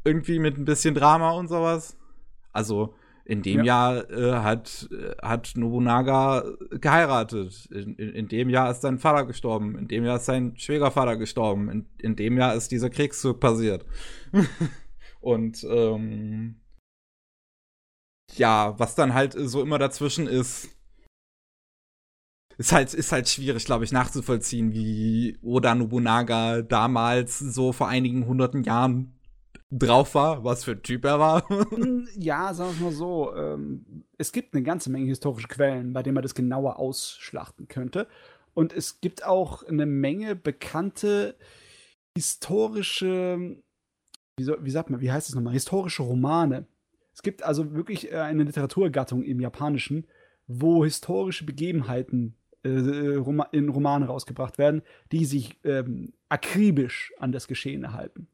Irgendwie 0.04 0.38
mit 0.38 0.56
ein 0.58 0.64
bisschen 0.64 0.94
Drama 0.94 1.32
und 1.32 1.48
sowas. 1.48 1.96
Also 2.52 2.94
in 3.24 3.42
dem 3.42 3.58
ja. 3.58 3.64
Jahr 3.64 4.10
äh, 4.10 4.32
hat, 4.42 4.88
äh, 4.90 5.14
hat 5.22 5.52
Nobunaga 5.54 6.44
geheiratet. 6.70 7.68
In, 7.70 7.94
in, 7.94 8.08
in, 8.10 8.28
dem 8.28 8.50
Jahr 8.50 8.70
ist 8.70 8.80
sein 8.80 8.98
Vater 8.98 9.24
gestorben. 9.24 9.78
In 9.78 9.86
dem 9.86 10.04
Jahr 10.04 10.16
ist 10.16 10.24
sein 10.24 10.56
Schwiegervater 10.56 11.16
gestorben. 11.16 11.68
In, 11.70 11.86
in 11.98 12.16
dem 12.16 12.36
Jahr 12.38 12.56
ist 12.56 12.72
dieser 12.72 12.90
Kriegszug 12.90 13.38
passiert. 13.38 13.84
und 15.20 15.64
ähm, 15.70 16.60
ja, 18.36 18.78
was 18.78 18.96
dann 18.96 19.14
halt 19.14 19.34
so 19.36 19.62
immer 19.62 19.78
dazwischen 19.78 20.26
ist, 20.26 20.68
ist 22.58 22.72
halt, 22.72 22.92
ist 22.92 23.12
halt 23.12 23.28
schwierig, 23.28 23.64
glaube 23.64 23.84
ich, 23.84 23.92
nachzuvollziehen, 23.92 24.74
wie 24.74 25.38
Oda 25.40 25.74
Nobunaga 25.74 26.62
damals 26.62 27.38
so 27.38 27.72
vor 27.72 27.88
einigen 27.88 28.26
hunderten 28.26 28.64
Jahren 28.64 29.19
drauf 29.70 30.14
war, 30.14 30.44
was 30.44 30.64
für 30.64 30.72
ein 30.72 30.82
Typ 30.82 31.04
er 31.04 31.18
war. 31.18 31.46
Ja, 32.16 32.52
sagen 32.54 32.74
wir 32.78 32.86
mal 32.86 32.92
so, 32.92 33.34
ähm, 33.34 34.04
es 34.18 34.32
gibt 34.32 34.54
eine 34.54 34.62
ganze 34.62 34.90
Menge 34.90 35.06
historische 35.06 35.48
Quellen, 35.48 35.92
bei 35.92 36.02
denen 36.02 36.14
man 36.14 36.22
das 36.22 36.34
genauer 36.34 36.78
ausschlachten 36.78 37.68
könnte. 37.68 38.06
Und 38.54 38.72
es 38.72 39.00
gibt 39.00 39.24
auch 39.24 39.62
eine 39.62 39.86
Menge 39.86 40.34
bekannte 40.34 41.36
historische, 42.16 43.56
wie, 44.36 44.44
so, 44.44 44.56
wie 44.60 44.70
sagt 44.70 44.90
man, 44.90 45.00
wie 45.00 45.12
heißt 45.12 45.28
es 45.28 45.34
nochmal, 45.34 45.52
historische 45.52 46.02
Romane. 46.02 46.66
Es 47.14 47.22
gibt 47.22 47.42
also 47.42 47.72
wirklich 47.74 48.10
äh, 48.10 48.16
eine 48.16 48.42
Literaturgattung 48.44 49.22
im 49.22 49.40
Japanischen, 49.40 50.06
wo 50.46 50.84
historische 50.84 51.44
Begebenheiten 51.44 52.34
äh, 52.64 52.68
in 52.70 53.68
Romanen 53.68 54.08
rausgebracht 54.08 54.58
werden, 54.58 54.82
die 55.12 55.24
sich 55.24 55.58
ähm, 55.64 56.12
akribisch 56.28 57.12
an 57.18 57.32
das 57.32 57.46
Geschehen 57.46 57.92
halten. 57.92 58.28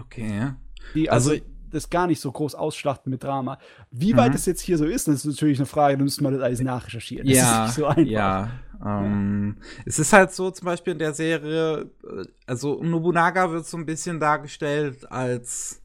Okay. 0.00 0.52
Die 0.94 1.10
also, 1.10 1.30
also 1.30 1.42
das 1.70 1.90
gar 1.90 2.06
nicht 2.06 2.20
so 2.20 2.32
groß 2.32 2.54
ausschlachten 2.54 3.10
mit 3.10 3.22
Drama. 3.22 3.58
Wie 3.90 4.12
mhm. 4.12 4.18
weit 4.18 4.34
das 4.34 4.46
jetzt 4.46 4.60
hier 4.60 4.78
so 4.78 4.84
ist, 4.84 5.08
das 5.08 5.16
ist 5.16 5.26
natürlich 5.26 5.58
eine 5.58 5.66
Frage, 5.66 5.96
da 5.96 6.02
müssen 6.02 6.24
wir 6.24 6.30
das 6.30 6.40
alles 6.40 6.60
nachrecherchieren. 6.60 7.26
Das 7.26 7.36
ja, 7.36 7.64
ist 7.64 7.68
nicht 7.68 7.76
so 7.76 7.86
einfach. 7.86 8.10
Ja, 8.10 8.50
ähm, 8.84 9.56
ja. 9.58 9.82
Es 9.84 9.98
ist 9.98 10.12
halt 10.12 10.32
so, 10.32 10.50
zum 10.50 10.66
Beispiel 10.66 10.92
in 10.94 10.98
der 10.98 11.12
Serie, 11.12 11.90
äh, 12.04 12.24
also 12.46 12.82
Nobunaga 12.82 13.50
wird 13.50 13.66
so 13.66 13.76
ein 13.76 13.86
bisschen 13.86 14.20
dargestellt 14.20 15.10
als 15.10 15.82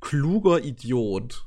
kluger 0.00 0.62
Idiot, 0.62 1.46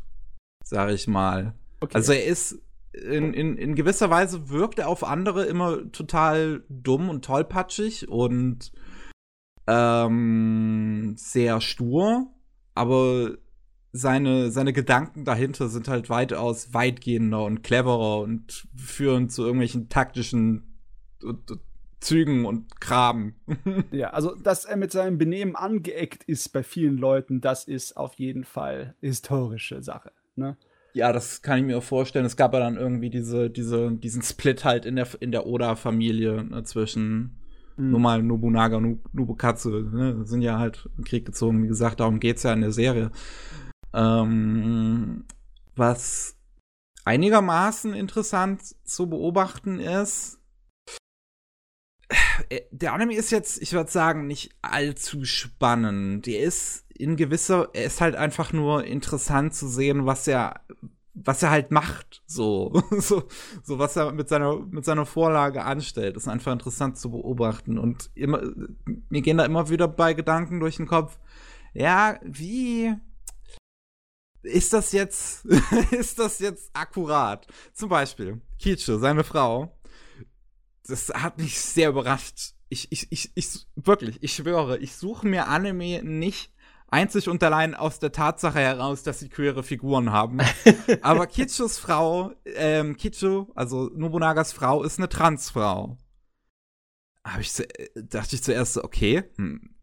sag 0.63 0.91
ich 0.91 1.07
mal. 1.07 1.53
Okay. 1.80 1.95
Also 1.95 2.13
er 2.13 2.26
ist 2.26 2.61
in, 2.91 3.34
in, 3.34 3.55
in 3.55 3.76
gewisser 3.76 4.09
Weise 4.09 4.49
wirkt 4.49 4.80
er 4.80 4.89
auf 4.89 5.03
andere 5.03 5.45
immer 5.45 5.91
total 5.91 6.63
dumm 6.69 7.09
und 7.09 7.23
tollpatschig 7.23 8.09
und 8.09 8.71
ähm, 9.69 11.13
sehr 11.15 11.61
stur, 11.61 12.27
aber 12.73 13.37
seine, 13.91 14.51
seine 14.51 14.73
Gedanken 14.73 15.25
dahinter 15.25 15.67
sind 15.67 15.87
halt 15.87 16.09
weitaus 16.09 16.73
weitgehender 16.73 17.43
und 17.43 17.61
cleverer 17.61 18.21
und 18.21 18.67
führen 18.75 19.29
zu 19.29 19.43
irgendwelchen 19.43 19.89
taktischen 19.89 20.79
Zügen 21.99 22.45
und 22.45 22.79
Kram. 22.81 23.35
ja, 23.91 24.09
also, 24.11 24.35
dass 24.35 24.65
er 24.65 24.77
mit 24.77 24.91
seinem 24.91 25.17
Benehmen 25.17 25.55
angeeckt 25.55 26.23
ist 26.23 26.49
bei 26.49 26.63
vielen 26.63 26.97
Leuten, 26.97 27.41
das 27.41 27.65
ist 27.65 27.95
auf 27.95 28.15
jeden 28.15 28.45
Fall 28.45 28.95
historische 29.01 29.83
Sache. 29.83 30.11
Ne? 30.35 30.57
Ja, 30.93 31.13
das 31.13 31.41
kann 31.41 31.59
ich 31.59 31.65
mir 31.65 31.77
auch 31.77 31.83
vorstellen. 31.83 32.25
Es 32.25 32.37
gab 32.37 32.53
ja 32.53 32.59
dann 32.59 32.77
irgendwie 32.77 33.09
diese, 33.09 33.49
diese, 33.49 33.91
diesen 33.91 34.23
Split 34.23 34.65
halt 34.65 34.85
in 34.85 34.95
der, 34.95 35.07
in 35.19 35.31
der 35.31 35.45
Oda-Familie 35.45 36.43
ne, 36.43 36.63
zwischen 36.63 37.39
mhm. 37.80 37.91
nur 37.91 37.99
mal 37.99 38.22
Nobunaga 38.22 38.77
und 38.77 39.01
Nobukatsu. 39.14 39.69
Ne? 39.69 40.26
Sind 40.26 40.41
ja 40.41 40.60
halt 40.60 40.89
im 40.97 41.03
Krieg 41.03 41.26
gezogen. 41.26 41.64
Wie 41.64 41.68
gesagt, 41.68 41.99
darum 41.99 42.19
geht's 42.19 42.43
ja 42.43 42.53
in 42.53 42.61
der 42.61 42.72
Serie. 42.72 43.11
Ähm, 43.93 45.26
was 45.76 46.35
einigermaßen 47.06 47.93
interessant 47.93 48.61
zu 48.84 49.10
beobachten 49.10 49.80
ist, 49.80 50.39
äh, 52.49 52.61
der 52.72 52.93
Anime 52.93 53.15
ist 53.15 53.31
jetzt, 53.31 53.61
ich 53.61 53.73
würde 53.73 53.91
sagen, 53.91 54.27
nicht 54.27 54.51
allzu 54.61 55.26
spannend. 55.26 56.26
Der 56.26 56.41
ist 56.41 56.85
in 56.93 57.15
gewisser, 57.15 57.69
er 57.73 57.85
ist 57.85 58.01
halt 58.01 58.15
einfach 58.15 58.53
nur 58.53 58.84
interessant 58.85 59.53
zu 59.53 59.68
sehen, 59.68 60.06
was 60.06 60.27
er, 60.27 60.61
was 61.14 61.44
er 61.44 61.49
halt 61.49 61.72
macht, 61.72 62.22
so, 62.26 62.81
so, 62.99 63.23
so 63.64 63.80
was 63.80 63.95
er 63.95 64.11
mit 64.11 64.30
seiner, 64.30 64.57
mit 64.60 64.86
seiner 64.86 65.06
Vorlage 65.06 65.64
anstellt, 65.65 66.15
ist 66.15 66.27
einfach 66.27 66.52
interessant 66.52 66.98
zu 66.98 67.11
beobachten 67.11 67.77
und 67.77 68.10
immer, 68.15 68.41
mir 69.10 69.22
gehen 69.22 69.38
da 69.38 69.45
immer 69.45 69.69
wieder 69.69 69.88
bei 69.88 70.14
Gedanken 70.14 70.60
durch 70.60 70.77
den 70.77 70.88
Kopf, 70.88 71.19
ja, 71.73 72.19
wie, 72.23 72.95
ist 74.44 74.73
das 74.73 74.91
jetzt, 74.91 75.45
ist 75.91 76.19
das 76.19 76.40
jetzt 76.40 76.69
akkurat? 76.73 77.48
Zum 77.73 77.90
Beispiel, 77.90 78.41
Kicho, 78.57 78.98
seine 78.98 79.23
Frau, 79.23 79.77
das 80.88 81.10
hat 81.10 81.38
mich 81.38 81.60
sehr 81.60 81.90
überrascht. 81.90 82.53
Ich, 82.69 82.91
ich, 82.91 83.07
ich, 83.11 83.31
ich, 83.36 83.68
wirklich, 83.76 84.22
ich 84.22 84.34
schwöre, 84.34 84.77
ich 84.77 84.95
suche 84.95 85.27
mir 85.27 85.48
Anime 85.48 86.03
nicht 86.03 86.53
einzig 86.91 87.30
und 87.30 87.44
allein 87.44 87.76
aus 87.76 87.99
der 87.99 88.11
Tatsache 88.11 88.60
heraus, 88.60 89.03
dass 89.03 89.20
sie 89.20 89.30
queere 89.30 89.64
Figuren 89.64 90.11
haben. 90.11 90.40
Aber 91.02 91.28
Kichus 91.28 91.78
Frau, 91.78 92.32
ähm, 92.45 92.98
Kichu, 92.98 93.48
also 93.56 93.90
Nobunagas 93.95 94.53
Frau, 94.53 94.84
ist 94.84 94.99
eine 94.99 95.10
Transfrau. 95.10 95.98
Hab 97.24 97.40
ich 97.40 97.52
zu, 97.52 97.68
dachte 97.95 98.36
ich 98.36 98.44
zuerst 98.44 98.78
okay, 98.78 99.24
hm, 99.36 99.76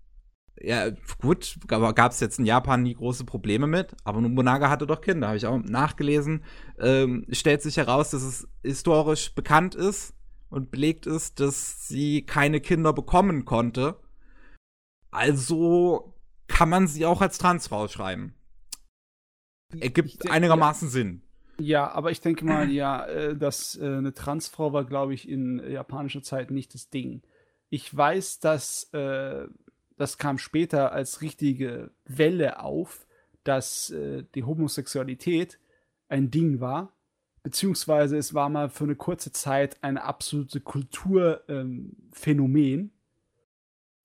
ja, 0.60 0.90
gut, 1.20 1.58
aber 1.68 1.92
gab 1.92 2.12
es 2.12 2.20
jetzt 2.20 2.38
in 2.38 2.46
Japan 2.46 2.82
nie 2.82 2.94
große 2.94 3.24
Probleme 3.24 3.66
mit, 3.66 3.94
aber 4.04 4.22
Nobunaga 4.22 4.70
hatte 4.70 4.86
doch 4.86 5.02
Kinder, 5.02 5.28
habe 5.28 5.36
ich 5.36 5.46
auch 5.46 5.58
nachgelesen. 5.58 6.44
Ähm, 6.78 7.26
stellt 7.30 7.60
sich 7.60 7.76
heraus, 7.76 8.10
dass 8.10 8.22
es 8.22 8.48
historisch 8.62 9.34
bekannt 9.34 9.74
ist 9.74 10.14
und 10.48 10.70
belegt 10.70 11.06
ist, 11.06 11.40
dass 11.40 11.86
sie 11.88 12.22
keine 12.22 12.60
Kinder 12.60 12.94
bekommen 12.94 13.44
konnte. 13.44 14.00
Also 15.10 16.15
kann 16.48 16.68
man 16.68 16.86
sie 16.86 17.06
auch 17.06 17.20
als 17.20 17.38
Transfrau 17.38 17.88
schreiben. 17.88 18.34
ergibt 19.80 20.24
denke, 20.24 20.30
einigermaßen 20.30 20.88
ja. 20.88 20.92
Sinn. 20.92 21.22
Ja, 21.58 21.90
aber 21.90 22.10
ich 22.10 22.20
denke 22.20 22.44
mal, 22.44 22.70
ja, 22.70 23.06
äh, 23.06 23.36
dass 23.36 23.76
äh, 23.76 23.84
eine 23.84 24.14
Transfrau 24.14 24.72
war, 24.72 24.84
glaube 24.84 25.14
ich, 25.14 25.28
in 25.28 25.58
japanischer 25.70 26.22
Zeit 26.22 26.50
nicht 26.50 26.74
das 26.74 26.90
Ding. 26.90 27.22
Ich 27.70 27.94
weiß, 27.94 28.40
dass 28.40 28.92
äh, 28.92 29.46
das 29.96 30.18
kam 30.18 30.38
später 30.38 30.92
als 30.92 31.22
richtige 31.22 31.90
Welle 32.04 32.60
auf, 32.60 33.06
dass 33.44 33.90
äh, 33.90 34.24
die 34.34 34.44
Homosexualität 34.44 35.58
ein 36.08 36.30
Ding 36.30 36.60
war, 36.60 36.92
beziehungsweise 37.42 38.18
es 38.18 38.34
war 38.34 38.48
mal 38.48 38.68
für 38.68 38.84
eine 38.84 38.96
kurze 38.96 39.32
Zeit 39.32 39.78
ein 39.82 39.98
absolute 39.98 40.60
Kulturphänomen, 40.60 42.80
ähm, 42.80 42.90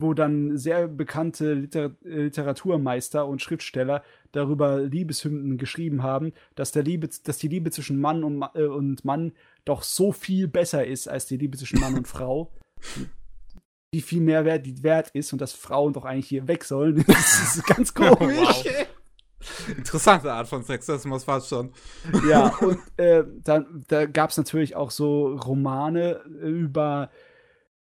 wo 0.02 0.14
dann 0.14 0.58
sehr 0.58 0.88
bekannte 0.88 1.54
Liter 1.54 1.92
Literaturmeister 2.02 3.26
und 3.26 3.42
Schriftsteller 3.42 4.04
darüber 4.32 4.80
Liebeshymnen 4.80 5.58
geschrieben 5.58 6.04
haben, 6.04 6.34
dass, 6.56 6.72
der 6.72 6.84
Liebe, 6.84 7.10
dass 7.24 7.38
die 7.38 7.48
Liebe 7.48 7.72
zwischen 7.72 8.00
Mann 8.00 8.24
und, 8.24 8.44
äh, 8.56 8.64
und 8.64 9.06
Mann 9.06 9.34
doch 9.66 9.84
so 9.84 10.12
viel 10.12 10.48
besser 10.48 10.86
ist 10.86 11.08
als 11.08 11.26
die 11.26 11.38
Liebe 11.38 11.58
zwischen 11.58 11.80
Mann 11.80 11.96
und 11.96 12.08
Frau. 12.08 12.52
Wie 13.92 14.02
viel 14.02 14.22
mehr 14.22 14.46
wert 14.46 14.66
die 14.66 14.84
wert 14.84 15.10
ist 15.14 15.34
und 15.34 15.42
dass 15.42 15.54
Frauen 15.54 15.94
doch 15.94 16.06
eigentlich 16.06 16.28
hier 16.28 16.48
weg 16.48 16.64
sollen. 16.64 17.04
Das 17.08 17.56
ist 17.56 17.66
ganz 17.66 17.94
komisch. 17.94 18.38
wow. 18.38 18.88
Interessante 19.76 20.32
Art 20.32 20.48
von 20.48 20.64
Sexismus 20.64 21.24
fast 21.24 21.50
schon. 21.50 21.72
Ja, 22.30 22.56
und 22.58 22.78
äh, 22.98 23.24
dann, 23.44 23.84
da 23.88 24.06
gab 24.06 24.30
es 24.30 24.38
natürlich 24.38 24.76
auch 24.76 24.92
so 24.92 25.36
Romane 25.36 26.22
über 26.42 27.10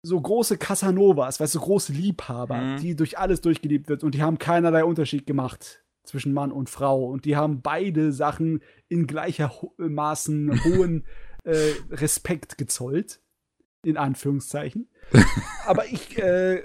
so 0.04 0.20
große 0.20 0.58
Casanovas, 0.58 1.40
weißt 1.40 1.56
du, 1.56 1.60
so 1.60 1.66
große 1.66 1.94
Liebhaber, 1.94 2.58
mhm. 2.58 2.78
die 2.78 2.96
durch 2.96 3.18
alles 3.18 3.42
durchgeliebt 3.42 3.88
wird 3.88 4.04
und 4.04 4.14
die 4.14 4.22
haben 4.22 4.38
keinerlei 4.38 4.84
Unterschied 4.84 5.26
gemacht 5.26 5.84
zwischen 6.04 6.34
Mann 6.34 6.52
und 6.52 6.70
Frau 6.70 7.06
und 7.06 7.24
die 7.24 7.38
haben 7.38 7.62
beide 7.62 8.12
Sachen 8.12 8.62
in 8.90 9.08
gleicher 9.08 9.50
Ho 9.62 9.74
Maßen 9.78 10.64
hohen 10.66 11.06
äh, 11.46 11.72
Respekt 11.90 12.58
gezollt, 12.58 13.22
in 13.84 13.98
Anführungszeichen. 13.98 14.90
Aber 15.66 15.86
ich, 15.86 16.18
äh, 16.18 16.62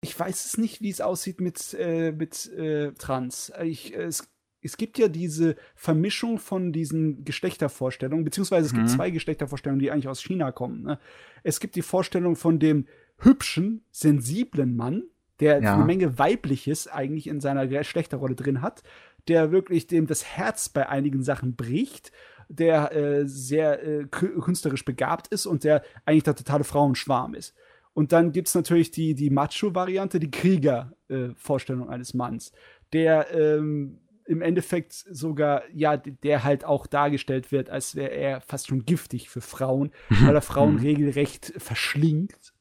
ich 0.00 0.18
weiß 0.18 0.46
es 0.46 0.56
nicht, 0.56 0.80
wie 0.80 0.90
es 0.90 1.00
aussieht 1.00 1.40
mit, 1.40 1.74
äh, 1.74 2.12
mit 2.12 2.46
äh, 2.52 2.92
Trans. 2.92 3.52
Ich, 3.62 3.94
es, 3.94 4.28
es 4.62 4.76
gibt 4.76 4.98
ja 4.98 5.08
diese 5.08 5.56
Vermischung 5.74 6.38
von 6.38 6.72
diesen 6.72 7.24
Geschlechtervorstellungen, 7.24 8.24
beziehungsweise 8.24 8.66
es 8.66 8.72
mhm. 8.72 8.78
gibt 8.78 8.90
zwei 8.90 9.10
Geschlechtervorstellungen, 9.10 9.80
die 9.80 9.90
eigentlich 9.90 10.08
aus 10.08 10.22
China 10.22 10.52
kommen. 10.52 10.82
Ne? 10.82 10.98
Es 11.42 11.60
gibt 11.60 11.76
die 11.76 11.82
Vorstellung 11.82 12.36
von 12.36 12.58
dem 12.58 12.86
hübschen, 13.18 13.84
sensiblen 13.90 14.76
Mann, 14.76 15.04
der 15.40 15.62
ja. 15.62 15.74
eine 15.74 15.84
Menge 15.84 16.18
Weibliches 16.18 16.86
eigentlich 16.86 17.26
in 17.26 17.40
seiner 17.40 17.66
Geschlechterrolle 17.66 18.34
drin 18.34 18.60
hat, 18.60 18.82
der 19.28 19.52
wirklich 19.52 19.86
dem 19.86 20.06
das 20.06 20.24
Herz 20.24 20.68
bei 20.68 20.88
einigen 20.88 21.22
Sachen 21.22 21.56
bricht, 21.56 22.12
der 22.48 22.92
äh, 22.92 23.26
sehr 23.26 23.82
äh, 23.82 24.06
künstlerisch 24.10 24.84
begabt 24.84 25.28
ist 25.28 25.46
und 25.46 25.64
der 25.64 25.82
eigentlich 26.04 26.24
der 26.24 26.34
totale 26.34 26.64
Frauenschwarm 26.64 27.34
ist. 27.34 27.54
Und 27.92 28.12
dann 28.12 28.32
gibt 28.32 28.48
es 28.48 28.54
natürlich 28.54 28.90
die, 28.90 29.14
die 29.14 29.30
Macho-Variante, 29.30 30.20
die 30.20 30.30
Krieger-Vorstellung 30.30 31.88
äh, 31.88 31.92
eines 31.92 32.14
Manns, 32.14 32.52
der 32.92 33.32
ähm, 33.34 34.00
im 34.30 34.42
Endeffekt 34.42 34.92
sogar, 34.92 35.62
ja, 35.74 35.96
der 35.96 36.44
halt 36.44 36.64
auch 36.64 36.86
dargestellt 36.86 37.50
wird, 37.50 37.68
als 37.68 37.96
wäre 37.96 38.12
er 38.12 38.40
fast 38.40 38.68
schon 38.68 38.84
giftig 38.84 39.28
für 39.28 39.40
Frauen, 39.40 39.90
weil 40.08 40.34
er 40.34 40.40
Frauen 40.40 40.74
mhm. 40.74 40.80
regelrecht 40.80 41.52
verschlingt. 41.58 42.54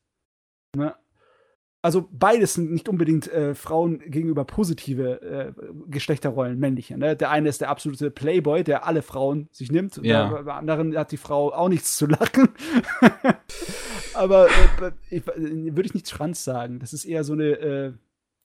Ne? 0.76 0.96
Also 1.84 2.10
beides 2.12 2.56
sind 2.56 2.72
nicht 2.72 2.90
unbedingt 2.90 3.32
äh, 3.32 3.54
Frauen 3.54 4.00
gegenüber 4.00 4.46
positive 4.46 5.22
äh, 5.22 5.54
Geschlechterrollen, 5.88 6.58
männliche. 6.58 6.98
Ne? 6.98 7.16
Der 7.16 7.30
eine 7.30 7.48
ist 7.48 7.62
der 7.62 7.70
absolute 7.70 8.10
Playboy, 8.10 8.64
der 8.64 8.88
alle 8.88 9.04
Frauen 9.04 9.48
sich 9.52 9.72
nimmt. 9.72 9.98
Ja. 10.04 10.41
bei 10.41 10.54
anderen 10.54 10.98
hat 10.98 11.12
die 11.12 11.18
Frau 11.18 11.54
auch 11.54 11.70
nichts 11.70 11.96
zu 11.98 12.08
lachen. 12.08 12.50
Aber 14.16 14.48
äh, 15.12 15.22
würde 15.26 15.86
ich 15.86 15.94
nicht 15.94 16.10
Schranz 16.10 16.44
sagen. 16.44 16.80
Das 16.80 16.94
ist 16.94 17.06
eher 17.06 17.24
so 17.24 17.34
eine, 17.34 17.46
äh, 17.46 17.94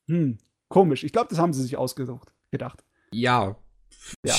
hm, 0.08 0.36
komisch. 0.68 1.04
Ich 1.04 1.12
glaube, 1.12 1.28
das 1.30 1.38
haben 1.38 1.54
sie 1.54 1.62
sich 1.62 1.78
ausgesucht, 1.78 2.32
gedacht. 2.50 2.84
Ja. 3.20 3.56
ja. 4.24 4.34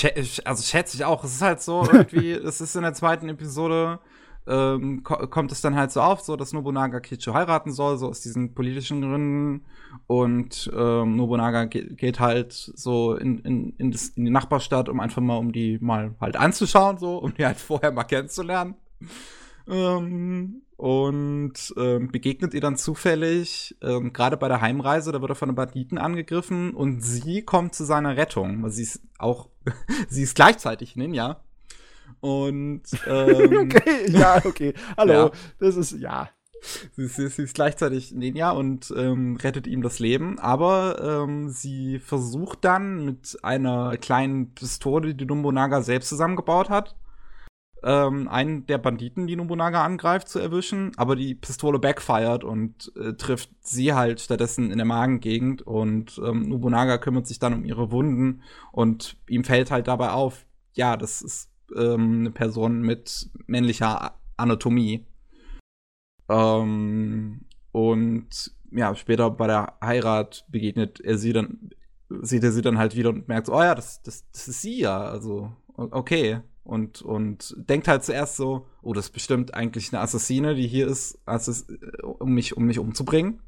also 0.45 0.64
schätze 0.64 0.97
ich 0.97 1.06
auch. 1.06 1.23
Es 1.23 1.35
ist 1.35 1.41
halt 1.41 1.61
so 1.61 1.84
irgendwie, 1.91 2.31
es 2.31 2.61
ist 2.61 2.76
in 2.76 2.84
der 2.84 2.93
zweiten 2.93 3.30
Episode 3.30 3.99
ähm, 4.47 5.03
ko 5.03 5.27
kommt 5.27 5.52
es 5.52 5.61
dann 5.61 5.76
halt 5.76 5.91
so 5.91 6.02
auf, 6.02 6.22
so 6.22 6.35
dass 6.35 6.53
Nobunaga 6.53 6.99
Kicho 6.99 7.34
heiraten 7.34 7.72
soll, 7.72 7.97
so 7.97 8.07
aus 8.07 8.22
diesen 8.22 8.53
politischen 8.53 9.02
Gründen. 9.02 9.65
Und 10.07 10.72
ähm, 10.76 11.15
Nobunaga 11.15 11.65
ge 11.65 11.95
geht 11.95 12.19
halt 12.19 12.53
so 12.53 13.15
in, 13.15 13.39
in, 13.39 13.73
in, 13.77 13.91
das, 13.91 14.10
in, 14.10 14.26
die 14.26 14.31
Nachbarstadt, 14.31 14.89
um 14.89 14.99
einfach 14.99 15.22
mal, 15.22 15.38
um 15.38 15.52
die 15.52 15.80
mal 15.80 16.15
halt 16.22 16.35
anzuschauen, 16.35 16.97
so, 16.97 17.18
um 17.18 17.34
die 17.34 17.45
halt 17.45 17.57
vorher 17.57 17.91
mal 17.91 18.03
kennenzulernen. 18.03 18.76
Ähm, 19.68 20.61
und 20.86 21.74
ähm, 21.78 22.12
begegnet 22.12 22.53
ihr 22.53 22.62
dann 22.62 22.78
zufällig, 22.78 23.76
ähm, 23.82 24.14
gerade 24.14 24.38
bei 24.38 24.48
der 24.48 24.62
Heimreise, 24.62 25.12
da 25.12 25.20
wird 25.20 25.32
er 25.32 25.36
von 25.36 25.49
den 25.49 25.56
Banditen 25.56 25.98
angegriffen 25.98 26.76
und 26.76 27.02
sie 27.02 27.41
kommt 27.41 27.74
zu 27.74 27.86
seiner 27.86 28.18
Rettung, 28.18 28.62
weil 28.62 28.70
sie 28.70 28.84
ist 28.84 29.02
auch, 29.18 29.49
sie 30.10 30.22
ist 30.22 30.36
gleichzeitig 30.36 30.95
Ninja 30.95 31.41
und 32.20 32.84
ähm, 33.07 33.72
okay, 33.74 34.12
ja, 34.12 34.45
okay. 34.45 34.76
Hallo, 34.95 35.14
ja. 35.14 35.32
das 35.57 35.76
ist 35.76 35.94
ja. 35.94 36.30
Sie, 36.91 37.07
sie, 37.07 37.30
sie 37.30 37.41
ist 37.41 37.56
gleichzeitig 37.56 38.12
Ninja 38.12 38.52
und 38.52 38.94
ähm, 38.95 39.38
rettet 39.38 39.66
ihm 39.66 39.82
das 39.82 39.98
Leben, 39.98 40.38
aber 40.38 41.24
ähm, 41.24 41.49
sie 41.49 41.98
versucht 41.98 42.64
dann 42.64 43.03
mit 43.06 43.40
einer 43.41 43.98
kleinen 43.98 44.53
Pistole, 44.53 45.16
die 45.16 45.26
Nobunaga 45.26 45.82
selbst 45.82 46.10
zusammengebaut 46.10 46.70
hat, 46.70 46.95
ähm, 47.86 48.28
einen 48.28 48.66
der 48.66 48.80
Banditen, 48.80 49.28
die 49.28 49.36
Nobunaga 49.36 49.86
angreift, 49.86 50.28
zu 50.28 50.40
erwischen, 50.40 50.91
aber 50.97 51.15
die 51.15 51.36
Pistole 51.36 51.78
backfired 51.78 52.44
und 52.44 52.91
äh, 52.97 53.14
trifft 53.14 53.52
sie 53.62 53.94
halt 53.94 54.20
stattdessen 54.20 54.72
in 54.72 54.78
der 54.78 54.88
Magengegend 54.88 55.62
und 55.62 56.20
ähm, 56.26 56.49
Nobunaga 56.49 56.97
kümmert 56.97 57.28
sich 57.28 57.38
dann 57.38 57.54
um 57.54 57.64
ihre 57.64 57.91
Wunden 57.91 58.41
und 58.72 59.18
ihm 59.30 59.44
fällt 59.44 59.70
halt 59.70 59.88
dabei 59.88 60.10
auf, 60.10 60.47
ja, 60.73 60.97
das 60.97 61.22
ist 61.22 61.52
ähm, 61.78 62.22
eine 62.22 62.31
Person 62.31 62.81
mit 62.81 63.30
männlicher 63.46 64.18
Anatomie. 64.36 65.05
Ähm, 66.28 67.46
und 67.72 68.52
ja, 68.72 68.96
später 68.96 69.30
bei 69.30 69.46
der 69.46 69.78
Heirat 69.80 70.46
begegnet 70.49 70.99
er 71.02 71.20
sie 71.20 71.34
dann, 71.34 71.70
sieht 72.10 72.44
er 72.44 72.52
sie 72.52 72.64
dann 72.64 72.80
halt 72.80 72.96
wieder 72.96 73.10
und 73.10 73.28
merkt 73.28 73.46
so, 73.46 73.54
oh 73.54 73.62
ja, 73.62 73.76
das, 73.76 74.02
das, 74.02 74.26
das 74.31 74.47
ist 74.47 74.64
sie 74.64 74.80
ja, 74.80 75.04
also, 75.04 75.52
okay. 75.76 76.41
Und, 76.65 77.03
und 77.03 77.53
denkt 77.57 77.87
halt 77.87 78.03
zuerst 78.03 78.37
so, 78.37 78.65
oh, 78.81 78.94
das 78.94 79.05
ist 79.05 79.11
bestimmt 79.11 79.53
eigentlich 79.53 79.94
eine 79.94 80.02
Assassine, 80.02 80.55
die 80.55 80.68
hier 80.68 80.87
ist, 80.87 81.19
um 82.02 82.34
mich, 82.34 82.57
um 82.57 82.65
mich 82.65 82.79
umzubringen. 82.79 83.41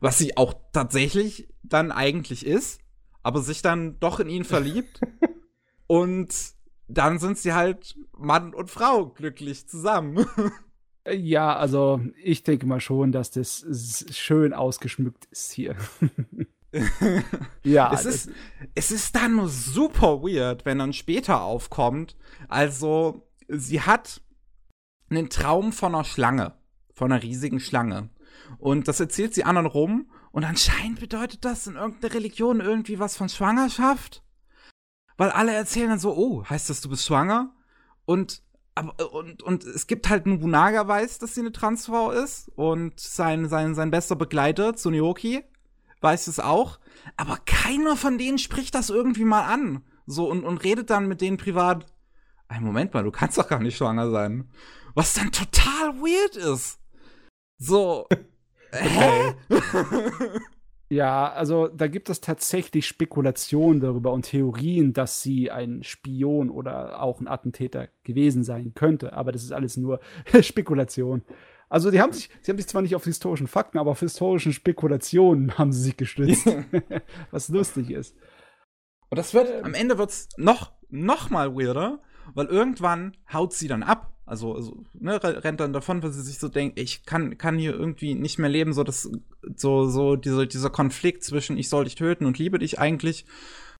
Was 0.00 0.18
sie 0.18 0.36
auch 0.36 0.54
tatsächlich 0.72 1.48
dann 1.62 1.92
eigentlich 1.92 2.44
ist, 2.44 2.80
aber 3.22 3.40
sich 3.42 3.62
dann 3.62 4.00
doch 4.00 4.18
in 4.18 4.28
ihn 4.28 4.42
verliebt. 4.42 5.00
und 5.86 6.34
dann 6.88 7.20
sind 7.20 7.38
sie 7.38 7.52
halt 7.52 7.96
Mann 8.18 8.54
und 8.54 8.70
Frau 8.70 9.06
glücklich 9.06 9.68
zusammen. 9.68 10.26
Ja, 11.06 11.56
also 11.56 12.00
ich 12.22 12.42
denke 12.42 12.66
mal 12.66 12.80
schon, 12.80 13.12
dass 13.12 13.30
das 13.30 13.64
schön 14.10 14.52
ausgeschmückt 14.52 15.26
ist 15.30 15.52
hier. 15.52 15.76
ja. 17.64 17.92
Es 17.92 18.04
ist, 18.04 18.30
es 18.74 18.90
ist 18.90 19.14
dann 19.14 19.46
super 19.48 20.22
weird, 20.22 20.64
wenn 20.64 20.78
dann 20.78 20.92
später 20.92 21.42
aufkommt. 21.42 22.16
Also, 22.48 23.28
sie 23.48 23.82
hat 23.82 24.22
einen 25.10 25.28
Traum 25.28 25.72
von 25.72 25.94
einer 25.94 26.04
Schlange. 26.04 26.54
Von 26.94 27.12
einer 27.12 27.22
riesigen 27.22 27.60
Schlange. 27.60 28.10
Und 28.58 28.88
das 28.88 29.00
erzählt 29.00 29.34
sie 29.34 29.44
anderen 29.44 29.66
rum. 29.66 30.10
Und 30.30 30.44
anscheinend 30.44 31.00
bedeutet 31.00 31.44
das 31.44 31.66
in 31.66 31.76
irgendeiner 31.76 32.14
Religion 32.14 32.60
irgendwie 32.60 32.98
was 32.98 33.16
von 33.16 33.28
Schwangerschaft. 33.28 34.22
Weil 35.16 35.30
alle 35.30 35.52
erzählen 35.52 35.90
dann 35.90 35.98
so, 35.98 36.16
oh, 36.16 36.44
heißt 36.48 36.70
das, 36.70 36.80
du 36.80 36.88
bist 36.88 37.06
schwanger? 37.06 37.54
Und 38.04 38.42
aber, 38.74 39.12
und, 39.12 39.42
und 39.42 39.64
es 39.64 39.86
gibt 39.86 40.08
halt 40.08 40.26
Nobunaga 40.26 40.88
weiß, 40.88 41.18
dass 41.18 41.34
sie 41.34 41.40
eine 41.40 41.52
Transfrau 41.52 42.10
ist 42.10 42.48
und 42.56 42.98
sein, 42.98 43.48
sein, 43.48 43.74
sein 43.74 43.90
bester 43.90 44.16
Begleiter, 44.16 44.74
Tsunioki, 44.74 45.44
weiß 46.02 46.26
es 46.26 46.40
auch. 46.40 46.78
Aber 47.16 47.38
keiner 47.44 47.96
von 47.96 48.18
denen 48.18 48.38
spricht 48.38 48.74
das 48.74 48.90
irgendwie 48.90 49.24
mal 49.24 49.44
an. 49.44 49.82
So 50.06 50.28
und, 50.30 50.44
und 50.44 50.58
redet 50.58 50.90
dann 50.90 51.08
mit 51.08 51.20
denen 51.20 51.36
privat. 51.36 51.86
Ein 52.48 52.64
Moment 52.64 52.92
mal, 52.92 53.04
du 53.04 53.10
kannst 53.10 53.38
doch 53.38 53.48
gar 53.48 53.60
nicht 53.60 53.76
schwanger 53.76 54.10
sein. 54.10 54.50
Was 54.94 55.14
dann 55.14 55.32
total 55.32 55.94
weird 56.00 56.36
ist. 56.36 56.78
So. 57.58 58.08
Hä? 58.72 59.34
Ja, 60.92 61.32
also 61.32 61.68
da 61.68 61.86
gibt 61.86 62.10
es 62.10 62.20
tatsächlich 62.20 62.86
Spekulationen 62.86 63.80
darüber 63.80 64.12
und 64.12 64.26
Theorien, 64.26 64.92
dass 64.92 65.22
sie 65.22 65.50
ein 65.50 65.82
Spion 65.84 66.50
oder 66.50 67.00
auch 67.00 67.18
ein 67.18 67.28
Attentäter 67.28 67.88
gewesen 68.04 68.44
sein 68.44 68.74
könnte. 68.74 69.14
Aber 69.14 69.32
das 69.32 69.42
ist 69.42 69.52
alles 69.52 69.78
nur 69.78 70.00
Spekulation. 70.42 71.22
Also 71.72 71.90
die 71.90 72.02
haben 72.02 72.12
sich, 72.12 72.28
sie 72.42 72.50
haben 72.50 72.58
sich 72.58 72.66
zwar 72.66 72.82
nicht 72.82 72.94
auf 72.94 73.04
historischen 73.04 73.46
Fakten, 73.46 73.78
aber 73.78 73.92
auf 73.92 74.00
historischen 74.00 74.52
Spekulationen 74.52 75.56
haben 75.58 75.72
sie 75.72 75.80
sich 75.80 75.96
gestützt. 75.96 76.46
Was 77.30 77.48
lustig 77.48 77.90
ist. 77.90 78.14
Und 79.08 79.16
das 79.16 79.32
wird, 79.32 79.64
am 79.64 79.72
Ende 79.72 79.96
wird's 79.96 80.28
noch, 80.36 80.72
noch 80.90 81.30
mal 81.30 81.54
weirder, 81.54 82.02
weil 82.34 82.44
irgendwann 82.48 83.16
haut 83.32 83.54
sie 83.54 83.68
dann 83.68 83.82
ab. 83.82 84.12
Also, 84.26 84.54
also 84.54 84.84
ne, 84.92 85.18
rennt 85.22 85.60
dann 85.60 85.72
davon, 85.72 86.02
weil 86.02 86.12
sie 86.12 86.20
sich 86.20 86.38
so 86.38 86.48
denkt, 86.48 86.78
ich 86.78 87.06
kann, 87.06 87.38
kann 87.38 87.56
hier 87.56 87.72
irgendwie 87.72 88.14
nicht 88.14 88.38
mehr 88.38 88.50
leben, 88.50 88.74
so 88.74 88.84
das, 88.84 89.10
so, 89.56 89.86
so 89.88 90.16
diese, 90.16 90.46
dieser 90.46 90.70
Konflikt 90.70 91.24
zwischen 91.24 91.56
ich 91.56 91.70
soll 91.70 91.84
dich 91.84 91.94
töten 91.94 92.26
und 92.26 92.38
liebe 92.38 92.58
dich 92.58 92.80
eigentlich 92.80 93.24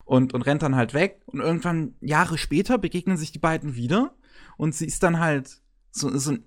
und, 0.07 0.33
und 0.33 0.43
rennt 0.43 0.62
dann 0.62 0.77
halt 0.77 0.95
weg. 0.95 1.21
Und 1.27 1.41
irgendwann, 1.41 1.95
Jahre 2.01 2.39
später, 2.39 2.79
begegnen 2.79 3.19
sich 3.19 3.33
die 3.33 3.39
beiden 3.39 3.77
wieder 3.77 4.15
und 4.57 4.75
sie 4.75 4.87
ist 4.87 5.03
dann 5.03 5.21
halt 5.21 5.61
so, 5.91 6.09
so 6.17 6.39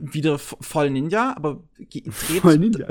wieder 0.00 0.38
voll 0.38 0.90
Ninja, 0.90 1.34
aber 1.36 1.62
voll 2.10 2.58
Ninja. 2.58 2.88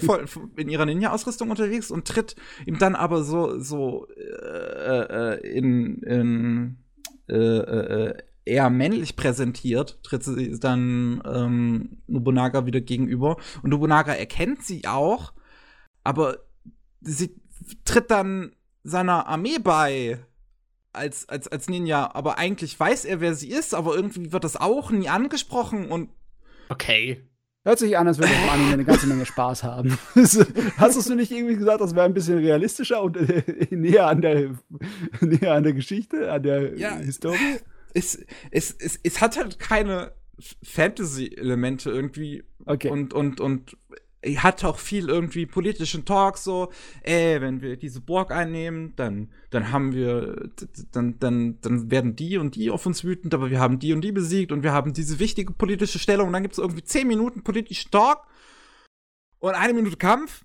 voll 0.00 0.26
in 0.56 0.68
ihrer 0.68 0.86
Ninja-Ausrüstung 0.86 1.50
unterwegs 1.50 1.90
und 1.90 2.06
tritt 2.06 2.36
ihm 2.66 2.78
dann 2.78 2.94
aber 2.94 3.24
so, 3.24 3.58
so 3.58 4.06
äh, 4.16 5.34
äh 5.34 5.56
in, 5.56 6.02
in 6.02 6.78
äh, 7.28 7.34
äh, 7.36 8.14
eher 8.44 8.70
männlich 8.70 9.16
präsentiert, 9.16 10.00
tritt 10.02 10.24
sie 10.24 10.58
dann 10.58 11.22
ähm, 11.24 12.02
Nobunaga 12.06 12.66
wieder 12.66 12.80
gegenüber. 12.80 13.36
Und 13.62 13.70
Nobunaga 13.70 14.12
erkennt 14.12 14.64
sie 14.64 14.86
auch, 14.86 15.32
aber 16.02 16.38
sie 17.00 17.36
tritt 17.84 18.10
dann 18.10 18.52
seiner 18.82 19.28
Armee 19.28 19.58
bei 19.58 20.18
als, 20.92 21.28
als, 21.28 21.48
als 21.48 21.68
Ninja, 21.68 22.14
aber 22.14 22.38
eigentlich 22.38 22.78
weiß 22.78 23.04
er, 23.04 23.20
wer 23.20 23.34
sie 23.34 23.48
ist, 23.48 23.74
aber 23.74 23.94
irgendwie 23.94 24.32
wird 24.32 24.44
das 24.44 24.56
auch 24.56 24.90
nie 24.90 25.08
angesprochen 25.08 25.90
und 25.90 26.10
Okay. 26.72 27.22
Hört 27.64 27.78
sich 27.78 27.96
an, 27.96 28.08
als 28.08 28.18
würde 28.18 28.32
das 28.32 28.50
Anime 28.50 28.72
eine 28.72 28.84
ganze 28.84 29.06
Menge 29.06 29.24
Spaß 29.24 29.62
haben. 29.62 29.96
Hast 30.76 31.08
du 31.08 31.14
nicht 31.14 31.30
irgendwie 31.30 31.54
gesagt, 31.54 31.80
das 31.80 31.94
wäre 31.94 32.06
ein 32.06 32.14
bisschen 32.14 32.38
realistischer 32.38 33.00
und 33.02 33.16
äh, 33.16 33.66
näher, 33.70 34.08
an 34.08 34.20
der, 34.20 34.54
näher 35.20 35.52
an 35.52 35.62
der 35.62 35.72
Geschichte, 35.72 36.32
an 36.32 36.42
der 36.42 36.76
ja, 36.76 36.96
Historie? 36.96 37.60
Es, 37.94 38.18
es, 38.50 38.74
es, 38.80 38.98
es 39.02 39.20
hat 39.20 39.36
halt 39.36 39.60
keine 39.60 40.12
Fantasy-Elemente 40.64 41.90
irgendwie. 41.90 42.42
Okay. 42.64 42.88
Und, 42.88 43.14
und, 43.14 43.40
und 43.40 43.76
hat 44.22 44.64
auch 44.64 44.78
viel 44.78 45.08
irgendwie 45.08 45.46
politischen 45.46 46.04
Talk 46.04 46.38
so, 46.38 46.70
ey, 47.02 47.40
wenn 47.40 47.60
wir 47.60 47.76
diese 47.76 48.00
Burg 48.00 48.30
einnehmen, 48.30 48.94
dann, 48.96 49.30
dann 49.50 49.72
haben 49.72 49.92
wir, 49.92 50.50
dann, 50.92 51.18
dann, 51.18 51.60
dann 51.60 51.90
werden 51.90 52.14
die 52.14 52.38
und 52.38 52.54
die 52.54 52.70
auf 52.70 52.86
uns 52.86 53.04
wütend, 53.04 53.34
aber 53.34 53.50
wir 53.50 53.58
haben 53.58 53.78
die 53.78 53.92
und 53.92 54.02
die 54.02 54.12
besiegt 54.12 54.52
und 54.52 54.62
wir 54.62 54.72
haben 54.72 54.92
diese 54.92 55.18
wichtige 55.18 55.52
politische 55.52 55.98
Stellung 55.98 56.28
und 56.28 56.32
dann 56.34 56.42
gibt 56.42 56.52
es 56.52 56.58
irgendwie 56.58 56.84
zehn 56.84 57.08
Minuten 57.08 57.42
politischen 57.42 57.90
Talk 57.90 58.26
und 59.40 59.54
eine 59.54 59.74
Minute 59.74 59.96
Kampf 59.96 60.44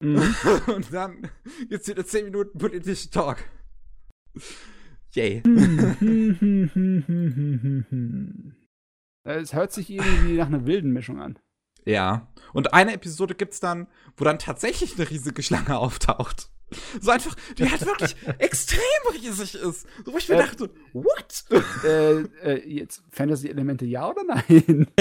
mhm. 0.00 0.34
und 0.74 0.92
dann 0.92 1.30
gibt 1.68 1.82
es 1.82 1.88
wieder 1.88 2.06
zehn 2.06 2.26
Minuten 2.26 2.58
politischen 2.58 3.10
Talk. 3.10 3.38
Yay. 5.14 5.42
Es 9.26 9.54
hört 9.54 9.72
sich 9.72 9.88
irgendwie 9.88 10.36
nach 10.36 10.48
einer 10.48 10.66
wilden 10.66 10.92
Mischung 10.92 11.18
an. 11.18 11.38
Ja. 11.84 12.28
Und 12.52 12.72
eine 12.72 12.92
Episode 12.92 13.34
gibt's 13.34 13.60
dann, 13.60 13.86
wo 14.16 14.24
dann 14.24 14.38
tatsächlich 14.38 14.94
eine 14.96 15.10
riesige 15.10 15.42
Schlange 15.42 15.78
auftaucht. 15.78 16.48
So 17.00 17.10
einfach, 17.10 17.36
die 17.58 17.70
halt 17.70 17.84
wirklich 17.84 18.16
extrem 18.38 18.80
riesig 19.12 19.54
ist. 19.54 19.86
So, 20.04 20.12
wo 20.12 20.18
ich 20.18 20.28
mir 20.28 20.36
äh, 20.36 20.38
dachte, 20.38 20.70
what? 20.92 21.44
Äh, 21.84 22.22
äh, 22.42 22.68
jetzt 22.68 23.02
Fantasy-Elemente 23.10 23.84
ja 23.84 24.08
oder 24.08 24.22
nein? 24.24 24.86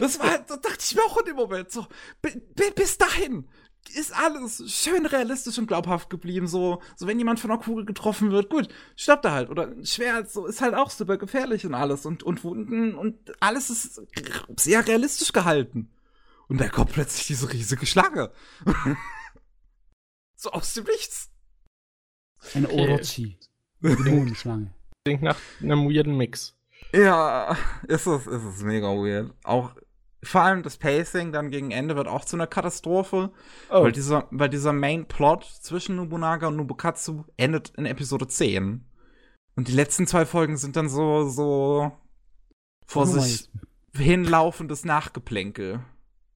das 0.00 0.18
war, 0.18 0.38
da 0.46 0.56
dachte 0.56 0.78
ich 0.80 0.94
mir 0.94 1.02
auch 1.02 1.18
in 1.18 1.26
dem 1.26 1.36
Moment 1.36 1.70
so, 1.70 1.86
bis 2.74 2.98
dahin 2.98 3.46
ist 3.94 4.14
alles 4.14 4.62
schön 4.72 5.06
realistisch 5.06 5.58
und 5.58 5.66
glaubhaft 5.66 6.10
geblieben. 6.10 6.46
So, 6.46 6.80
so 6.96 7.06
wenn 7.06 7.18
jemand 7.18 7.40
von 7.40 7.50
einer 7.50 7.60
Kugel 7.60 7.84
getroffen 7.84 8.30
wird, 8.30 8.50
gut, 8.50 8.68
stirbt 8.94 9.24
er 9.24 9.32
halt. 9.32 9.50
Oder 9.50 9.68
ein 9.68 9.86
Schwert, 9.86 10.30
so 10.30 10.46
ist 10.46 10.60
halt 10.60 10.74
auch 10.74 10.90
super 10.90 11.16
gefährlich 11.16 11.66
und 11.66 11.74
alles. 11.74 12.06
Und, 12.06 12.22
und 12.22 12.44
Wunden 12.44 12.94
und 12.94 13.16
alles 13.40 13.70
ist 13.70 14.02
sehr 14.56 14.86
realistisch 14.86 15.32
gehalten. 15.32 15.90
Und 16.50 16.60
da 16.60 16.68
kommt 16.68 16.92
plötzlich 16.92 17.28
diese 17.28 17.52
riesige 17.52 17.86
Schlange. 17.86 18.32
so 20.36 20.50
aus 20.50 20.74
dem 20.74 20.84
Nichts. 20.84 21.30
Eine 22.54 22.68
okay. 22.68 22.80
Orochi. 22.80 23.38
Eine 23.82 24.34
Schlange. 24.34 24.74
Klingt 25.04 25.22
nach 25.22 25.38
einem 25.62 25.88
weirden 25.88 26.16
Mix. 26.16 26.56
Ja, 26.92 27.56
ist 27.86 28.06
es, 28.06 28.26
ist 28.26 28.42
es 28.42 28.62
mega 28.62 28.88
weird. 28.88 29.32
Auch 29.44 29.76
vor 30.24 30.42
allem 30.42 30.64
das 30.64 30.76
Pacing 30.76 31.30
dann 31.30 31.52
gegen 31.52 31.70
Ende 31.70 31.94
wird 31.94 32.08
auch 32.08 32.24
zu 32.24 32.34
einer 32.34 32.48
Katastrophe, 32.48 33.30
oh. 33.70 33.84
weil 33.84 33.92
dieser, 33.92 34.26
weil 34.32 34.48
dieser 34.48 34.72
Main 34.72 35.06
Plot 35.06 35.44
zwischen 35.44 35.96
Nobunaga 35.96 36.48
und 36.48 36.56
Nobukatsu 36.56 37.24
endet 37.36 37.70
in 37.76 37.86
Episode 37.86 38.26
10. 38.26 38.84
Und 39.54 39.68
die 39.68 39.72
letzten 39.72 40.08
zwei 40.08 40.26
Folgen 40.26 40.56
sind 40.56 40.74
dann 40.74 40.88
so, 40.88 41.28
so 41.28 41.92
vor 42.86 43.04
oh 43.04 43.06
sich 43.06 43.48
hinlaufendes 43.94 44.84
Nachgeplänkel. 44.84 45.84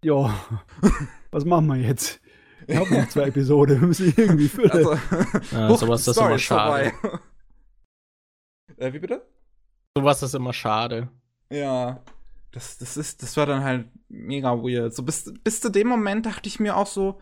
Ja, 0.05 0.39
was 1.31 1.47
machen 1.47 1.67
wir 1.69 1.77
jetzt? 1.77 2.21
Ich 2.67 2.77
habe 2.77 2.93
noch 2.93 3.09
zwei 3.09 3.29
Episoden, 3.29 3.81
wir 3.81 3.89
müssen 3.89 4.13
irgendwie 4.15 4.49
füllen. 4.49 4.71
Also, 4.71 4.99
ja, 5.51 5.75
sowas 5.75 6.07
ist 6.07 6.19
immer 6.19 6.39
schade. 6.39 6.93
äh, 8.77 8.93
wie 8.93 8.99
bitte? 8.99 9.27
Sowas 9.97 10.23
ist 10.23 10.35
immer 10.35 10.53
schade. 10.53 11.09
Ja, 11.51 12.03
das, 12.53 12.77
das 12.77 12.99
ist, 12.99 13.23
das 13.23 13.35
war 13.39 13.47
dann 13.47 13.65
halt 13.65 13.89
mega 14.09 14.53
weird. 14.59 14.95
So 14.95 15.05
bis, 15.05 15.33
bis 15.43 15.63
zu 15.63 15.71
dem 15.71 15.89
Moment 15.89 16.27
dachte 16.27 16.51
ich 16.51 16.61
mir 16.61 16.77
auch 16.77 16.87
so, 16.87 17.19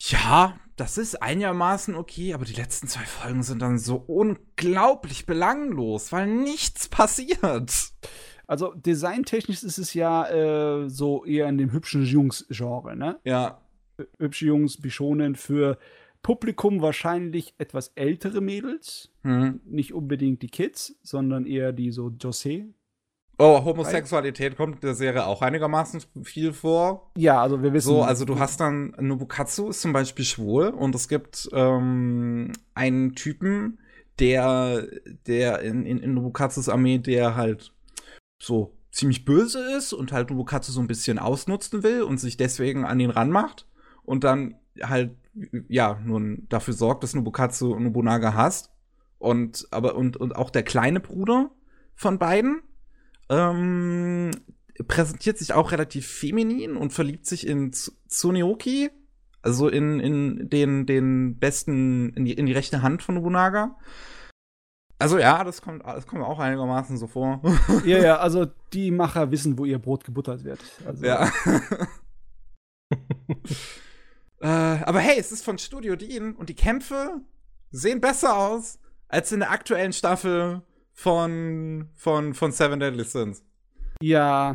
ja, 0.00 0.58
das 0.74 0.98
ist 0.98 1.22
einigermaßen 1.22 1.94
okay, 1.94 2.34
aber 2.34 2.46
die 2.46 2.54
letzten 2.54 2.88
zwei 2.88 3.04
Folgen 3.04 3.44
sind 3.44 3.62
dann 3.62 3.78
so 3.78 3.96
unglaublich 3.96 5.24
belanglos, 5.24 6.10
weil 6.10 6.26
nichts 6.26 6.88
passiert. 6.88 7.92
Also 8.50 8.74
designtechnisch 8.74 9.62
ist 9.62 9.78
es 9.78 9.94
ja 9.94 10.28
äh, 10.28 10.88
so 10.88 11.24
eher 11.24 11.48
in 11.48 11.56
dem 11.56 11.70
hübschen 11.70 12.02
Jungs-Genre, 12.02 12.96
ne? 12.96 13.20
Ja. 13.22 13.60
Hübsche 14.18 14.46
Jungs, 14.46 14.80
Bishonen 14.80 15.36
für 15.36 15.78
Publikum 16.20 16.82
wahrscheinlich 16.82 17.54
etwas 17.58 17.92
ältere 17.94 18.40
Mädels. 18.40 19.12
Mhm. 19.22 19.60
Nicht 19.66 19.94
unbedingt 19.94 20.42
die 20.42 20.48
Kids, 20.48 20.96
sondern 21.04 21.46
eher 21.46 21.72
die 21.72 21.92
so 21.92 22.08
Jose. 22.08 22.64
Oh, 23.38 23.64
Homosexualität 23.64 24.56
kommt 24.56 24.74
in 24.74 24.80
der 24.80 24.94
Serie 24.94 25.26
auch 25.26 25.42
einigermaßen 25.42 26.02
viel 26.24 26.52
vor. 26.52 27.12
Ja, 27.16 27.40
also 27.40 27.62
wir 27.62 27.72
wissen. 27.72 27.86
So, 27.86 28.02
also 28.02 28.24
du 28.24 28.40
hast 28.40 28.58
dann 28.58 28.96
Nobukatsu 28.98 29.68
ist 29.68 29.80
zum 29.80 29.92
Beispiel 29.92 30.24
schwul 30.24 30.70
und 30.70 30.92
es 30.96 31.06
gibt 31.06 31.48
ähm, 31.52 32.50
einen 32.74 33.14
Typen, 33.14 33.78
der, 34.18 34.88
der 35.28 35.60
in, 35.60 35.86
in, 35.86 35.98
in 35.98 36.14
Nobukatsus 36.14 36.68
Armee, 36.68 36.98
der 36.98 37.36
halt 37.36 37.72
so 38.40 38.76
ziemlich 38.90 39.24
böse 39.24 39.76
ist 39.76 39.92
und 39.92 40.10
halt 40.10 40.30
Nobukatsu 40.30 40.72
so 40.72 40.80
ein 40.80 40.88
bisschen 40.88 41.20
ausnutzen 41.20 41.84
will 41.84 42.02
und 42.02 42.18
sich 42.18 42.36
deswegen 42.36 42.84
an 42.84 42.98
ihn 42.98 43.10
ranmacht 43.10 43.66
und 44.02 44.24
dann 44.24 44.56
halt 44.82 45.12
ja 45.68 46.00
nun 46.04 46.46
dafür 46.48 46.74
sorgt, 46.74 47.04
dass 47.04 47.14
Nobukatsu 47.14 47.78
Nobunaga 47.78 48.34
hasst 48.34 48.70
und 49.18 49.68
aber 49.70 49.94
und 49.94 50.16
und 50.16 50.34
auch 50.34 50.50
der 50.50 50.64
kleine 50.64 50.98
Bruder 50.98 51.50
von 51.94 52.18
beiden 52.18 52.62
ähm, 53.28 54.32
präsentiert 54.86 55.38
sich 55.38 55.52
auch 55.52 55.72
relativ 55.72 56.06
feminin 56.06 56.76
und 56.76 56.92
verliebt 56.92 57.26
sich 57.26 57.46
in 57.46 57.72
Tsuneoki, 57.72 58.90
also 59.42 59.68
in, 59.68 60.00
in 60.00 60.50
den, 60.50 60.86
den 60.86 61.38
besten, 61.38 62.10
in 62.14 62.24
die, 62.24 62.32
in 62.32 62.46
die 62.46 62.52
rechte 62.52 62.82
Hand 62.82 63.02
von 63.02 63.14
Nobunaga. 63.14 63.76
Also 65.00 65.18
ja, 65.18 65.42
das 65.44 65.62
kommt, 65.62 65.84
das 65.84 66.06
kommt 66.06 66.22
auch 66.22 66.38
einigermaßen 66.38 66.98
so 66.98 67.06
vor. 67.06 67.40
Ja, 67.84 67.98
ja, 67.98 68.16
also 68.18 68.46
die 68.72 68.90
Macher 68.90 69.30
wissen, 69.30 69.56
wo 69.58 69.64
ihr 69.64 69.78
Brot 69.78 70.04
gebuttert 70.04 70.44
wird. 70.44 70.60
Also. 70.86 71.04
Ja. 71.04 71.32
äh, 74.40 74.46
aber 74.46 75.00
hey, 75.00 75.18
es 75.18 75.32
ist 75.32 75.42
von 75.44 75.56
Studio 75.58 75.96
Dean 75.96 76.34
und 76.34 76.50
die 76.50 76.54
Kämpfe 76.54 77.22
sehen 77.70 78.00
besser 78.00 78.36
aus 78.36 78.78
als 79.08 79.32
in 79.32 79.40
der 79.40 79.50
aktuellen 79.50 79.94
Staffel 79.94 80.62
von, 80.92 81.88
von, 81.94 82.34
von 82.34 82.52
Seven 82.52 82.78
Deadly 82.78 83.04
Sins. 83.04 83.42
Ja, 84.02 84.54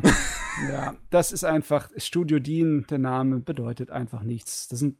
ja, 0.70 0.96
das 1.10 1.32
ist 1.32 1.44
einfach, 1.44 1.90
Studio 1.96 2.38
Dean, 2.38 2.86
der 2.88 2.98
Name 2.98 3.40
bedeutet 3.40 3.90
einfach 3.90 4.22
nichts. 4.22 4.68
Da 4.68 4.76
sind 4.76 4.96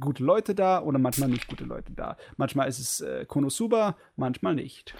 gute 0.00 0.22
Leute 0.22 0.54
da 0.54 0.82
oder 0.82 0.98
manchmal 0.98 1.28
nicht 1.28 1.48
gute 1.48 1.64
Leute 1.64 1.92
da. 1.92 2.16
Manchmal 2.36 2.68
ist 2.68 2.78
es 2.78 3.00
äh, 3.00 3.24
Konosuba, 3.26 3.96
manchmal 4.16 4.54
nicht. 4.54 4.96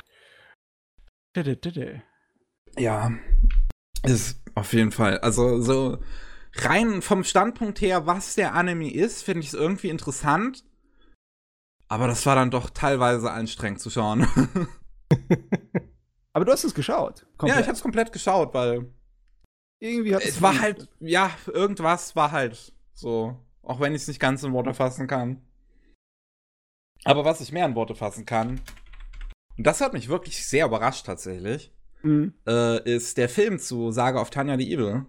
Ja, 2.78 3.10
ist 4.04 4.40
auf 4.54 4.72
jeden 4.72 4.92
Fall. 4.92 5.18
Also 5.18 5.60
so 5.60 5.98
rein 6.54 7.02
vom 7.02 7.24
Standpunkt 7.24 7.80
her, 7.80 8.06
was 8.06 8.34
der 8.34 8.54
Anime 8.54 8.92
ist, 8.92 9.22
finde 9.22 9.40
ich 9.40 9.48
es 9.48 9.54
irgendwie 9.54 9.88
interessant. 9.88 10.64
Aber 11.88 12.06
das 12.06 12.26
war 12.26 12.34
dann 12.34 12.50
doch 12.50 12.70
teilweise 12.70 13.30
anstrengend 13.30 13.80
zu 13.80 13.90
schauen. 13.90 14.26
Aber 16.32 16.44
du 16.44 16.52
hast 16.52 16.64
es 16.64 16.74
geschaut. 16.74 17.26
Komplett. 17.36 17.56
Ja, 17.56 17.62
ich 17.62 17.68
hab's 17.68 17.82
komplett 17.82 18.12
geschaut, 18.12 18.54
weil 18.54 18.92
irgendwie 19.80 20.14
hat 20.14 20.24
es 20.24 20.42
war 20.42 20.60
halt 20.60 20.88
ja 21.00 21.30
irgendwas 21.46 22.16
war 22.16 22.32
halt 22.32 22.72
so, 22.92 23.36
auch 23.62 23.80
wenn 23.80 23.94
ich 23.94 24.02
es 24.02 24.08
nicht 24.08 24.20
ganz 24.20 24.42
in 24.42 24.52
Worte 24.52 24.74
fassen 24.74 25.06
kann. 25.06 25.42
Aber 27.04 27.24
was 27.24 27.40
ich 27.40 27.52
mehr 27.52 27.66
in 27.66 27.76
Worte 27.76 27.94
fassen 27.94 28.26
kann, 28.26 28.60
und 29.56 29.66
das 29.66 29.80
hat 29.80 29.92
mich 29.92 30.08
wirklich 30.08 30.46
sehr 30.46 30.66
überrascht 30.66 31.06
tatsächlich, 31.06 31.72
mhm. 32.02 32.34
äh, 32.46 32.82
ist 32.92 33.18
der 33.18 33.28
Film 33.28 33.58
zu 33.58 33.90
Saga 33.90 34.20
of 34.20 34.30
Tanya 34.30 34.56
the 34.56 34.72
Evil. 34.72 35.06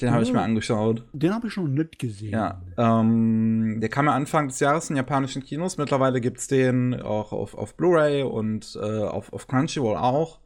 Den 0.00 0.10
habe 0.10 0.22
ich 0.22 0.32
mir 0.32 0.40
angeschaut. 0.40 1.06
Den 1.12 1.34
habe 1.34 1.48
ich 1.48 1.52
schon 1.52 1.74
nicht 1.74 1.98
gesehen. 1.98 2.32
Ja, 2.32 2.62
ähm, 2.78 3.78
der 3.80 3.90
kam 3.90 4.06
ja 4.06 4.14
Anfang 4.14 4.48
des 4.48 4.58
Jahres 4.58 4.88
in 4.88 4.96
japanischen 4.96 5.42
Kinos. 5.42 5.76
Mittlerweile 5.76 6.22
gibt 6.22 6.38
es 6.38 6.46
den 6.46 6.94
auch 6.94 7.32
auf, 7.32 7.54
auf 7.54 7.76
Blu-ray 7.76 8.22
und 8.22 8.74
äh, 8.80 9.04
auf, 9.04 9.32
auf 9.34 9.46
Crunchyroll 9.46 9.96
auch. 9.96 10.40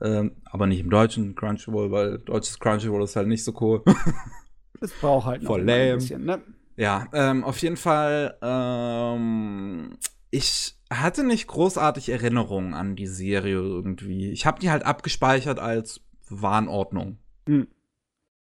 Ähm, 0.00 0.32
aber 0.44 0.66
nicht 0.66 0.80
im 0.80 0.90
deutschen 0.90 1.34
Crunchyroll, 1.34 1.90
weil 1.90 2.18
deutsches 2.18 2.58
Crunchyroll 2.58 3.04
ist 3.04 3.16
halt 3.16 3.28
nicht 3.28 3.44
so 3.44 3.54
cool. 3.60 3.82
das 4.80 4.92
braucht 4.92 5.26
halt 5.26 5.42
noch 5.42 5.48
Voll 5.48 5.68
ein 5.68 5.94
bisschen, 5.96 6.24
ne? 6.24 6.42
Ja, 6.76 7.06
ähm, 7.12 7.44
auf 7.44 7.58
jeden 7.58 7.76
Fall, 7.76 8.36
ähm, 8.42 9.96
ich 10.30 10.76
hatte 10.92 11.24
nicht 11.24 11.46
großartig 11.46 12.08
Erinnerungen 12.08 12.74
an 12.74 12.96
die 12.96 13.06
Serie 13.06 13.54
irgendwie. 13.54 14.30
Ich 14.30 14.46
habe 14.46 14.58
die 14.58 14.70
halt 14.70 14.84
abgespeichert 14.84 15.60
als 15.60 16.00
Warnordnung. 16.28 17.18
Hm. 17.48 17.68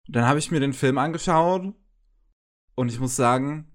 Dann 0.08 0.26
habe 0.26 0.38
ich 0.38 0.50
mir 0.50 0.60
den 0.60 0.72
Film 0.72 0.98
angeschaut 0.98 1.74
und 2.74 2.88
ich 2.88 3.00
muss 3.00 3.16
sagen, 3.16 3.70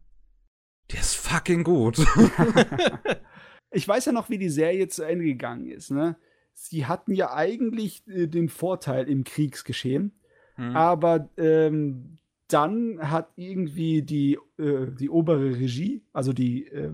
der 0.91 0.99
ist 0.99 1.15
fucking 1.15 1.63
gut. 1.63 1.97
ich 3.71 3.87
weiß 3.87 4.05
ja 4.05 4.11
noch, 4.11 4.29
wie 4.29 4.37
die 4.37 4.49
Serie 4.49 4.87
zu 4.87 5.03
Ende 5.03 5.25
gegangen 5.25 5.67
ist. 5.67 5.91
Ne? 5.91 6.17
Sie 6.57 6.85
hatten 6.85 7.13
ja 7.13 7.33
eigentlich 7.33 8.07
äh, 8.07 8.27
den 8.27 8.49
Vorteil 8.49 9.07
im 9.07 9.23
Kriegsgeschehen, 9.23 10.13
hm. 10.55 10.75
aber 10.75 11.29
ähm, 11.37 12.17
dann 12.47 12.99
hat 12.99 13.29
irgendwie 13.35 14.01
die, 14.01 14.39
äh, 14.57 14.87
die 14.97 15.09
obere 15.09 15.57
Regie, 15.57 16.01
also 16.13 16.31
die, 16.31 16.67
äh, 16.67 16.91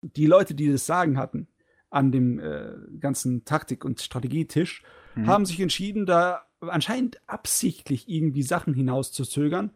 die 0.00 0.26
Leute, 0.26 0.54
die 0.54 0.72
das 0.72 0.86
Sagen 0.86 1.18
hatten 1.18 1.46
an 1.90 2.10
dem 2.10 2.40
äh, 2.40 2.72
ganzen 2.98 3.44
Taktik- 3.44 3.84
und 3.84 4.00
Strategietisch, 4.00 4.82
hm. 5.12 5.26
haben 5.26 5.46
sich 5.46 5.60
entschieden, 5.60 6.06
da 6.06 6.46
anscheinend 6.60 7.20
absichtlich 7.26 8.08
irgendwie 8.08 8.42
Sachen 8.42 8.74
hinauszuzögern, 8.74 9.70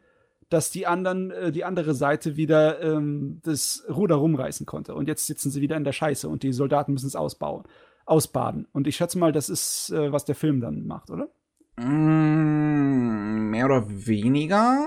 dass 0.48 0.70
die 0.70 0.86
anderen, 0.86 1.30
äh, 1.30 1.52
die 1.52 1.64
andere 1.64 1.94
Seite 1.94 2.36
wieder 2.36 2.80
ähm, 2.80 3.40
das 3.44 3.84
Ruder 3.88 4.16
rumreißen 4.16 4.64
konnte. 4.66 4.94
Und 4.94 5.08
jetzt 5.08 5.26
sitzen 5.26 5.50
sie 5.50 5.60
wieder 5.60 5.76
in 5.76 5.84
der 5.84 5.92
Scheiße 5.92 6.28
und 6.28 6.42
die 6.42 6.52
Soldaten 6.52 6.94
müssen 6.94 7.06
es 7.06 7.16
ausbauen, 7.16 7.64
ausbaden. 8.08 8.66
Und 8.72 8.86
ich 8.86 8.96
schätze 8.96 9.18
mal, 9.18 9.32
das 9.32 9.48
ist, 9.48 9.90
äh, 9.90 10.12
was 10.12 10.24
der 10.24 10.34
Film 10.34 10.60
dann 10.60 10.86
macht, 10.86 11.10
oder? 11.10 11.28
Mm, 11.76 13.50
mehr 13.50 13.66
oder 13.66 13.84
weniger. 13.88 14.86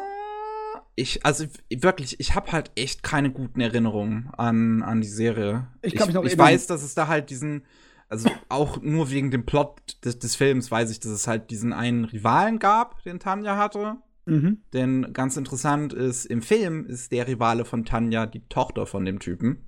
Ich, 0.96 1.26
also 1.26 1.46
wirklich, 1.70 2.20
ich 2.20 2.36
habe 2.36 2.52
halt 2.52 2.72
echt 2.76 3.02
keine 3.04 3.32
guten 3.32 3.62
Erinnerungen 3.62 4.30
an, 4.38 4.84
an 4.84 5.02
die 5.02 5.08
Serie. 5.08 5.68
Ich, 5.82 5.96
ich, 5.96 6.02
ich 6.02 6.38
weiß, 6.38 6.68
dass 6.68 6.84
es 6.84 6.96
da 6.96 7.08
halt 7.08 7.30
diesen, 7.30 7.64
also 8.10 8.30
auch 8.50 8.82
nur 8.82 9.10
wegen 9.10 9.32
dem 9.32 9.46
Plot 9.46 10.04
des, 10.04 10.20
des 10.20 10.36
Films 10.36 10.70
weiß 10.70 10.92
ich, 10.92 11.00
dass 11.00 11.12
es 11.12 11.28
halt 11.28 11.50
diesen 11.50 11.72
einen 11.72 12.06
Rivalen 12.06 12.60
gab, 12.60 13.02
den 13.04 13.20
Tanja 13.20 13.58
hatte. 13.58 13.98
Mhm. 14.26 14.60
Denn 14.74 15.14
ganz 15.14 15.38
interessant 15.38 15.94
ist, 15.94 16.26
im 16.26 16.42
Film 16.42 16.86
ist 16.86 17.12
der 17.12 17.28
Rivale 17.28 17.66
von 17.66 17.86
Tanja 17.86 18.26
die 18.26 18.48
Tochter 18.48 18.86
von 18.86 19.06
dem 19.06 19.20
Typen. 19.20 19.66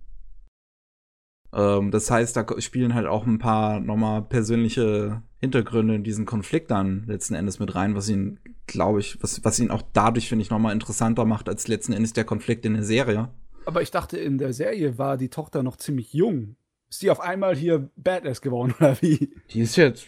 Ähm, 1.53 1.91
das 1.91 2.09
heißt, 2.09 2.35
da 2.35 2.45
spielen 2.59 2.93
halt 2.93 3.07
auch 3.07 3.25
ein 3.25 3.39
paar 3.39 3.79
nochmal 3.79 4.21
persönliche 4.23 5.21
Hintergründe 5.39 5.95
in 5.95 6.03
diesen 6.03 6.25
Konflikt 6.25 6.71
dann 6.71 7.05
letzten 7.05 7.35
Endes 7.35 7.59
mit 7.59 7.75
rein, 7.75 7.95
was 7.95 8.09
ihn, 8.09 8.39
glaube 8.67 8.99
ich, 8.99 9.21
was, 9.21 9.43
was 9.43 9.59
ihn 9.59 9.71
auch 9.71 9.83
dadurch, 9.93 10.29
finde 10.29 10.43
ich, 10.43 10.49
nochmal 10.49 10.73
interessanter 10.73 11.25
macht 11.25 11.49
als 11.49 11.67
letzten 11.67 11.93
Endes 11.93 12.13
der 12.13 12.25
Konflikt 12.25 12.65
in 12.65 12.73
der 12.73 12.83
Serie. 12.83 13.29
Aber 13.65 13.81
ich 13.81 13.91
dachte, 13.91 14.17
in 14.17 14.37
der 14.37 14.53
Serie 14.53 14.97
war 14.97 15.17
die 15.17 15.29
Tochter 15.29 15.63
noch 15.63 15.77
ziemlich 15.77 16.13
jung 16.13 16.55
ist 16.93 17.01
die 17.01 17.09
auf 17.09 17.21
einmal 17.21 17.55
hier 17.55 17.89
Badass 17.95 18.41
geworden, 18.41 18.73
oder 18.79 19.01
wie? 19.01 19.33
Die 19.49 19.61
ist 19.61 19.75
jetzt, 19.75 20.05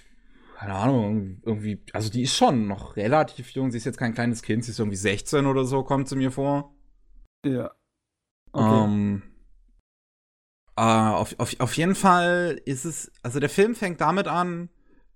keine 0.56 0.76
Ahnung, 0.76 1.42
irgendwie, 1.44 1.82
also 1.94 2.12
die 2.12 2.22
ist 2.22 2.36
schon 2.36 2.68
noch 2.68 2.96
relativ 2.96 3.50
jung. 3.52 3.72
Sie 3.72 3.78
ist 3.78 3.86
jetzt 3.86 3.98
kein 3.98 4.14
kleines 4.14 4.44
Kind, 4.44 4.64
sie 4.64 4.72
ist 4.72 4.80
irgendwie 4.80 4.98
16 4.98 5.48
oder 5.48 5.66
so, 5.66 5.84
kommt 5.84 6.08
sie 6.08 6.16
mir 6.16 6.32
vor. 6.32 6.76
Ja. 7.44 7.72
Okay. 8.52 8.84
Ähm, 8.84 9.24
äh, 10.78 10.82
auf, 10.82 11.36
auf, 11.40 11.60
auf 11.60 11.78
jeden 11.78 11.96
Fall 11.96 12.60
ist 12.66 12.86
es, 12.86 13.12
also 13.24 13.40
der 13.40 13.50
Film 13.50 13.76
fängt 13.76 14.02
damit 14.02 14.28
an, 14.28 14.70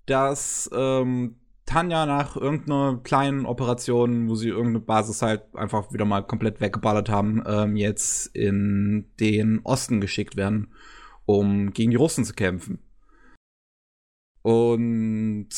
dass 0.06 0.70
ähm, 0.74 1.36
Tanja 1.66 2.06
nach 2.06 2.36
irgendeiner 2.36 3.00
kleinen 3.04 3.46
Operation, 3.46 4.28
wo 4.28 4.36
sie 4.36 4.50
irgendeine 4.50 4.80
Basis 4.80 5.22
halt 5.22 5.44
einfach 5.56 5.94
wieder 5.94 6.06
mal 6.06 6.22
komplett 6.22 6.62
weggeballert 6.62 7.10
haben, 7.10 7.44
ähm, 7.46 7.76
jetzt 7.76 8.28
in 8.36 9.12
den 9.20 9.60
Osten 9.64 10.02
geschickt 10.02 10.36
werden 10.36 10.74
um 11.30 11.74
gegen 11.74 11.92
die 11.92 11.98
Russen 11.98 12.26
zu 12.26 12.34
kämpfen. 12.34 12.80
Und 14.42 15.50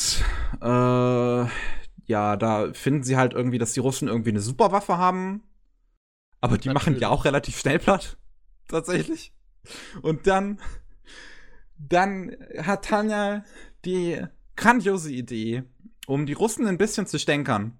äh, 0.60 1.46
ja, 2.04 2.36
da 2.36 2.74
finden 2.74 3.04
sie 3.04 3.16
halt 3.16 3.32
irgendwie, 3.32 3.56
dass 3.56 3.72
die 3.72 3.80
Russen 3.80 4.06
irgendwie 4.06 4.30
eine 4.30 4.42
Superwaffe 4.42 4.98
haben. 4.98 5.44
Aber 6.42 6.58
die 6.58 6.68
Natürlich. 6.68 6.74
machen 6.74 7.00
ja 7.00 7.08
auch 7.08 7.24
relativ 7.24 7.58
schnell 7.58 7.78
platt. 7.78 8.18
Tatsächlich. 8.68 9.32
Und 10.02 10.26
dann, 10.26 10.60
dann 11.78 12.36
hat 12.58 12.86
Tanja 12.86 13.44
die 13.84 14.22
grandiose 14.56 15.12
Idee, 15.12 15.64
um 16.06 16.26
die 16.26 16.32
Russen 16.32 16.66
ein 16.66 16.78
bisschen 16.78 17.06
zu 17.06 17.18
stänkern. 17.18 17.78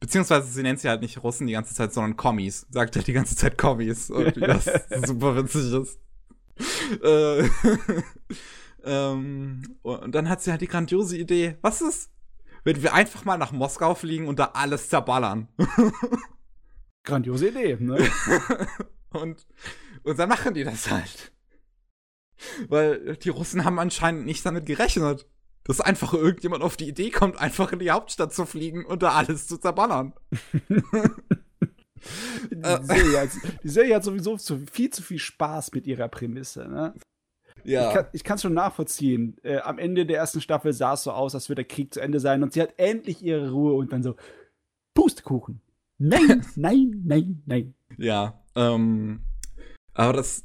Beziehungsweise 0.00 0.46
sie 0.46 0.62
nennt 0.62 0.80
sie 0.80 0.88
halt 0.88 1.02
nicht 1.02 1.22
Russen 1.22 1.46
die 1.46 1.54
ganze 1.54 1.74
Zeit, 1.74 1.92
sondern 1.92 2.16
Kommis. 2.16 2.66
Sagt 2.70 2.94
halt 2.94 3.06
die 3.06 3.12
ganze 3.12 3.34
Zeit 3.34 3.58
Kommis. 3.58 4.10
Und 4.10 4.36
das 4.40 4.70
super 5.06 5.36
witzig 5.36 5.72
ist. 5.72 5.98
Äh, 7.02 7.48
ähm, 8.84 9.76
und 9.82 10.14
dann 10.14 10.28
hat 10.28 10.42
sie 10.42 10.50
halt 10.50 10.60
die 10.60 10.68
grandiose 10.68 11.16
Idee, 11.16 11.56
was 11.62 11.80
ist, 11.80 12.10
wenn 12.64 12.82
wir 12.82 12.94
einfach 12.94 13.24
mal 13.24 13.38
nach 13.38 13.52
Moskau 13.52 13.94
fliegen 13.94 14.28
und 14.28 14.38
da 14.38 14.50
alles 14.54 14.88
zerballern? 14.88 15.48
grandiose 17.04 17.48
Idee, 17.48 17.76
ne? 17.80 17.98
und, 19.10 19.46
und 20.08 20.18
dann 20.18 20.28
machen 20.28 20.54
die 20.54 20.64
das 20.64 20.90
halt. 20.90 21.32
Weil 22.68 23.16
die 23.16 23.30
Russen 23.30 23.64
haben 23.64 23.78
anscheinend 23.78 24.24
nicht 24.24 24.44
damit 24.46 24.66
gerechnet, 24.66 25.26
dass 25.64 25.80
einfach 25.80 26.14
irgendjemand 26.14 26.62
auf 26.62 26.76
die 26.76 26.88
Idee 26.88 27.10
kommt, 27.10 27.38
einfach 27.38 27.72
in 27.72 27.78
die 27.78 27.90
Hauptstadt 27.90 28.32
zu 28.32 28.46
fliegen 28.46 28.84
und 28.86 29.02
da 29.02 29.12
alles 29.12 29.46
zu 29.46 29.58
zerballern. 29.58 30.14
Die 32.50 32.86
Serie, 32.86 33.20
hat, 33.20 33.30
die 33.64 33.68
Serie 33.68 33.96
hat 33.96 34.04
sowieso 34.04 34.36
zu, 34.36 34.64
viel 34.70 34.90
zu 34.90 35.02
viel 35.02 35.18
Spaß 35.18 35.72
mit 35.72 35.86
ihrer 35.86 36.06
Prämisse. 36.08 36.68
Ne? 36.68 36.94
Ja. 37.64 38.08
Ich 38.12 38.24
kann 38.24 38.36
es 38.36 38.42
schon 38.42 38.54
nachvollziehen. 38.54 39.36
Äh, 39.42 39.58
am 39.58 39.78
Ende 39.78 40.06
der 40.06 40.18
ersten 40.18 40.40
Staffel 40.40 40.72
sah 40.72 40.94
es 40.94 41.02
so 41.02 41.10
aus, 41.10 41.34
als 41.34 41.48
würde 41.48 41.64
der 41.64 41.68
Krieg 41.68 41.92
zu 41.92 42.00
Ende 42.00 42.20
sein 42.20 42.42
und 42.42 42.52
sie 42.52 42.62
hat 42.62 42.74
endlich 42.78 43.22
ihre 43.22 43.50
Ruhe 43.50 43.74
und 43.74 43.92
dann 43.92 44.02
so 44.02 44.14
Pustekuchen. 44.94 45.60
Nein, 45.98 46.46
nein, 46.56 47.02
nein, 47.04 47.42
nein. 47.46 47.74
Ja, 47.96 48.42
ähm, 48.54 49.22
aber 49.98 50.12
das, 50.12 50.44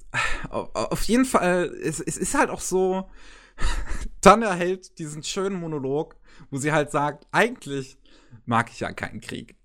auf 0.50 1.04
jeden 1.04 1.26
Fall, 1.26 1.66
es, 1.84 2.00
es 2.00 2.18
ist 2.18 2.34
halt 2.34 2.50
auch 2.50 2.60
so, 2.60 3.08
Tanja 4.22 4.52
hält 4.52 4.98
diesen 4.98 5.22
schönen 5.22 5.60
Monolog, 5.60 6.16
wo 6.50 6.58
sie 6.58 6.72
halt 6.72 6.90
sagt, 6.90 7.28
eigentlich 7.32 8.00
mag 8.48 8.72
ich 8.72 8.80
ja 8.80 8.92
keinen 8.94 9.22
Krieg. 9.22 9.56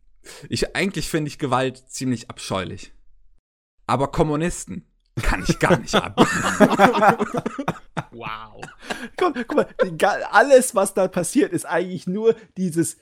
Ich, 0.51 0.77
eigentlich 0.77 1.09
finde 1.09 1.29
ich 1.29 1.39
Gewalt 1.39 1.85
ziemlich 1.89 2.29
abscheulich. 2.29 2.93
Aber 3.87 4.13
Kommunisten 4.13 4.85
kann 5.23 5.43
ich 5.49 5.59
gar 5.59 5.79
nicht 5.79 5.95
ab. 5.95 6.15
wow. 8.11 8.63
Guck, 9.17 9.37
guck 9.49 9.57
mal, 9.57 9.69
alles, 10.31 10.75
was 10.75 10.93
da 10.93 11.09
passiert, 11.09 11.55
ist 11.55 11.65
eigentlich 11.65 12.07
nur 12.07 12.37
dieses, 12.59 12.99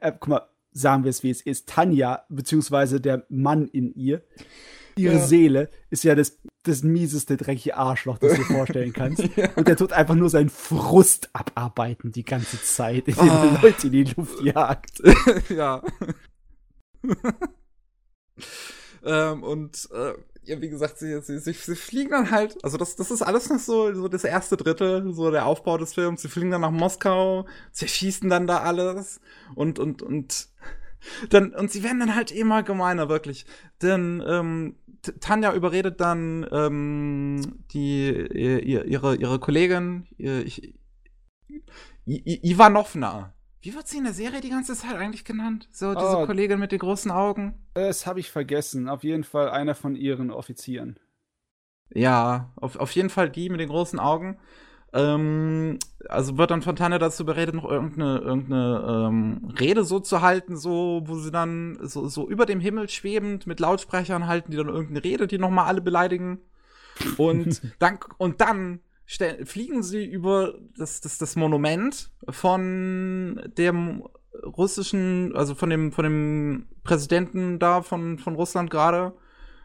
äh, 0.00 0.10
guck 0.18 0.28
mal, 0.28 0.48
sagen 0.72 1.04
wir 1.04 1.10
es 1.10 1.22
wie 1.22 1.30
es 1.30 1.42
ist, 1.42 1.68
Tanja, 1.68 2.24
beziehungsweise 2.30 2.98
der 2.98 3.26
Mann 3.28 3.68
in 3.68 3.92
ihr, 3.94 4.24
ihre 5.02 5.16
ja. 5.16 5.26
Seele 5.26 5.70
ist 5.90 6.04
ja 6.04 6.14
das, 6.14 6.38
das 6.62 6.82
mieseste, 6.82 7.36
dreckige 7.36 7.76
Arschloch, 7.76 8.18
das 8.18 8.32
du 8.32 8.38
dir 8.38 8.44
vorstellen 8.44 8.92
kannst. 8.92 9.24
ja. 9.36 9.50
Und 9.56 9.68
der 9.68 9.76
tut 9.76 9.92
einfach 9.92 10.14
nur 10.14 10.30
seinen 10.30 10.50
Frust 10.50 11.30
abarbeiten 11.32 12.12
die 12.12 12.24
ganze 12.24 12.62
Zeit, 12.62 13.08
indem 13.08 13.28
er 13.28 13.58
oh. 13.58 13.66
Leute 13.66 13.86
in 13.86 13.92
die 13.92 14.04
Luft 14.04 14.40
jagt. 14.42 15.02
ja. 15.48 15.82
ähm, 19.04 19.42
und 19.42 19.88
äh, 19.92 20.12
ja, 20.42 20.60
wie 20.60 20.68
gesagt, 20.68 20.98
sie, 20.98 21.20
sie, 21.22 21.38
sie, 21.38 21.52
sie, 21.52 21.76
fliegen 21.76 22.10
dann 22.10 22.30
halt, 22.30 22.62
also 22.64 22.76
das, 22.76 22.96
das 22.96 23.10
ist 23.10 23.22
alles 23.22 23.48
noch 23.50 23.58
so, 23.58 23.92
so 23.94 24.08
das 24.08 24.24
erste 24.24 24.56
Drittel, 24.56 25.12
so 25.12 25.30
der 25.30 25.46
Aufbau 25.46 25.78
des 25.78 25.94
Films. 25.94 26.22
Sie 26.22 26.28
fliegen 26.28 26.50
dann 26.50 26.62
nach 26.62 26.70
Moskau, 26.70 27.46
sie 27.72 27.88
schießen 27.88 28.28
dann 28.28 28.46
da 28.46 28.58
alles 28.58 29.20
und, 29.54 29.78
und, 29.78 30.02
und 30.02 30.48
dann, 31.30 31.54
und 31.54 31.70
sie 31.70 31.82
werden 31.82 32.00
dann 32.00 32.14
halt 32.14 32.30
immer 32.30 32.62
gemeiner, 32.62 33.08
wirklich. 33.08 33.46
Denn 33.82 34.22
ähm, 34.26 34.76
Tanja 35.20 35.54
überredet 35.54 36.00
dann 36.00 36.46
ähm, 36.52 37.64
die, 37.72 38.08
ihre, 38.08 39.16
ihre 39.16 39.38
Kollegin, 39.38 40.06
ihr, 40.18 40.44
ich, 40.44 40.74
Ivanovna, 42.06 43.32
wie 43.62 43.74
wird 43.74 43.86
sie 43.88 43.98
in 43.98 44.04
der 44.04 44.14
Serie 44.14 44.40
die 44.40 44.48
ganze 44.48 44.74
Zeit 44.74 44.96
eigentlich 44.96 45.24
genannt? 45.24 45.68
So, 45.70 45.94
diese 45.94 46.18
oh, 46.18 46.26
Kollegin 46.26 46.58
mit 46.58 46.72
den 46.72 46.78
großen 46.78 47.10
Augen? 47.10 47.54
Das 47.74 48.06
habe 48.06 48.18
ich 48.18 48.30
vergessen. 48.30 48.88
Auf 48.88 49.04
jeden 49.04 49.22
Fall 49.22 49.50
einer 49.50 49.74
von 49.74 49.96
ihren 49.96 50.30
Offizieren. 50.30 50.98
Ja, 51.92 52.52
auf, 52.56 52.76
auf 52.76 52.90
jeden 52.92 53.10
Fall 53.10 53.28
die 53.28 53.50
mit 53.50 53.60
den 53.60 53.68
großen 53.68 53.98
Augen. 53.98 54.38
Ähm, 54.92 55.78
also 56.08 56.36
wird 56.36 56.50
dann 56.50 56.62
Fontana 56.62 56.98
dazu 56.98 57.24
beredet, 57.24 57.54
noch 57.54 57.70
irgendeine, 57.70 58.18
irgendeine 58.18 59.08
ähm, 59.08 59.52
Rede 59.58 59.84
so 59.84 60.00
zu 60.00 60.20
halten, 60.20 60.56
so, 60.56 61.02
wo 61.04 61.16
sie 61.16 61.30
dann 61.30 61.78
so, 61.82 62.08
so 62.08 62.28
über 62.28 62.46
dem 62.46 62.60
Himmel 62.60 62.88
schwebend 62.88 63.46
mit 63.46 63.60
Lautsprechern 63.60 64.26
halten, 64.26 64.50
die 64.50 64.56
dann 64.56 64.68
irgendeine 64.68 65.04
Rede, 65.04 65.26
die 65.26 65.38
nochmal 65.38 65.66
alle 65.66 65.80
beleidigen. 65.80 66.40
Und 67.16 67.62
dann, 67.78 67.98
und 68.18 68.40
dann 68.40 68.80
fliegen 69.44 69.82
sie 69.82 70.04
über 70.04 70.54
das, 70.76 71.00
das, 71.00 71.18
das 71.18 71.36
Monument 71.36 72.10
von 72.28 73.42
dem 73.58 74.04
russischen, 74.44 75.34
also 75.34 75.54
von 75.54 75.70
dem, 75.70 75.92
von 75.92 76.04
dem 76.04 76.66
Präsidenten 76.84 77.58
da 77.58 77.82
von, 77.82 78.18
von 78.18 78.34
Russland 78.34 78.70
gerade, 78.70 79.12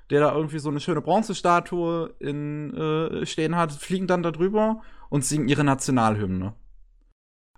der 0.09 0.21
da 0.21 0.35
irgendwie 0.35 0.59
so 0.59 0.69
eine 0.69 0.79
schöne 0.79 1.01
Bronzestatue 1.01 2.13
in, 2.19 2.73
äh, 2.75 3.25
stehen 3.25 3.55
hat, 3.55 3.71
fliegen 3.71 4.07
dann 4.07 4.23
da 4.23 4.31
drüber 4.31 4.81
und 5.09 5.25
singen 5.25 5.47
ihre 5.47 5.63
Nationalhymne. 5.63 6.55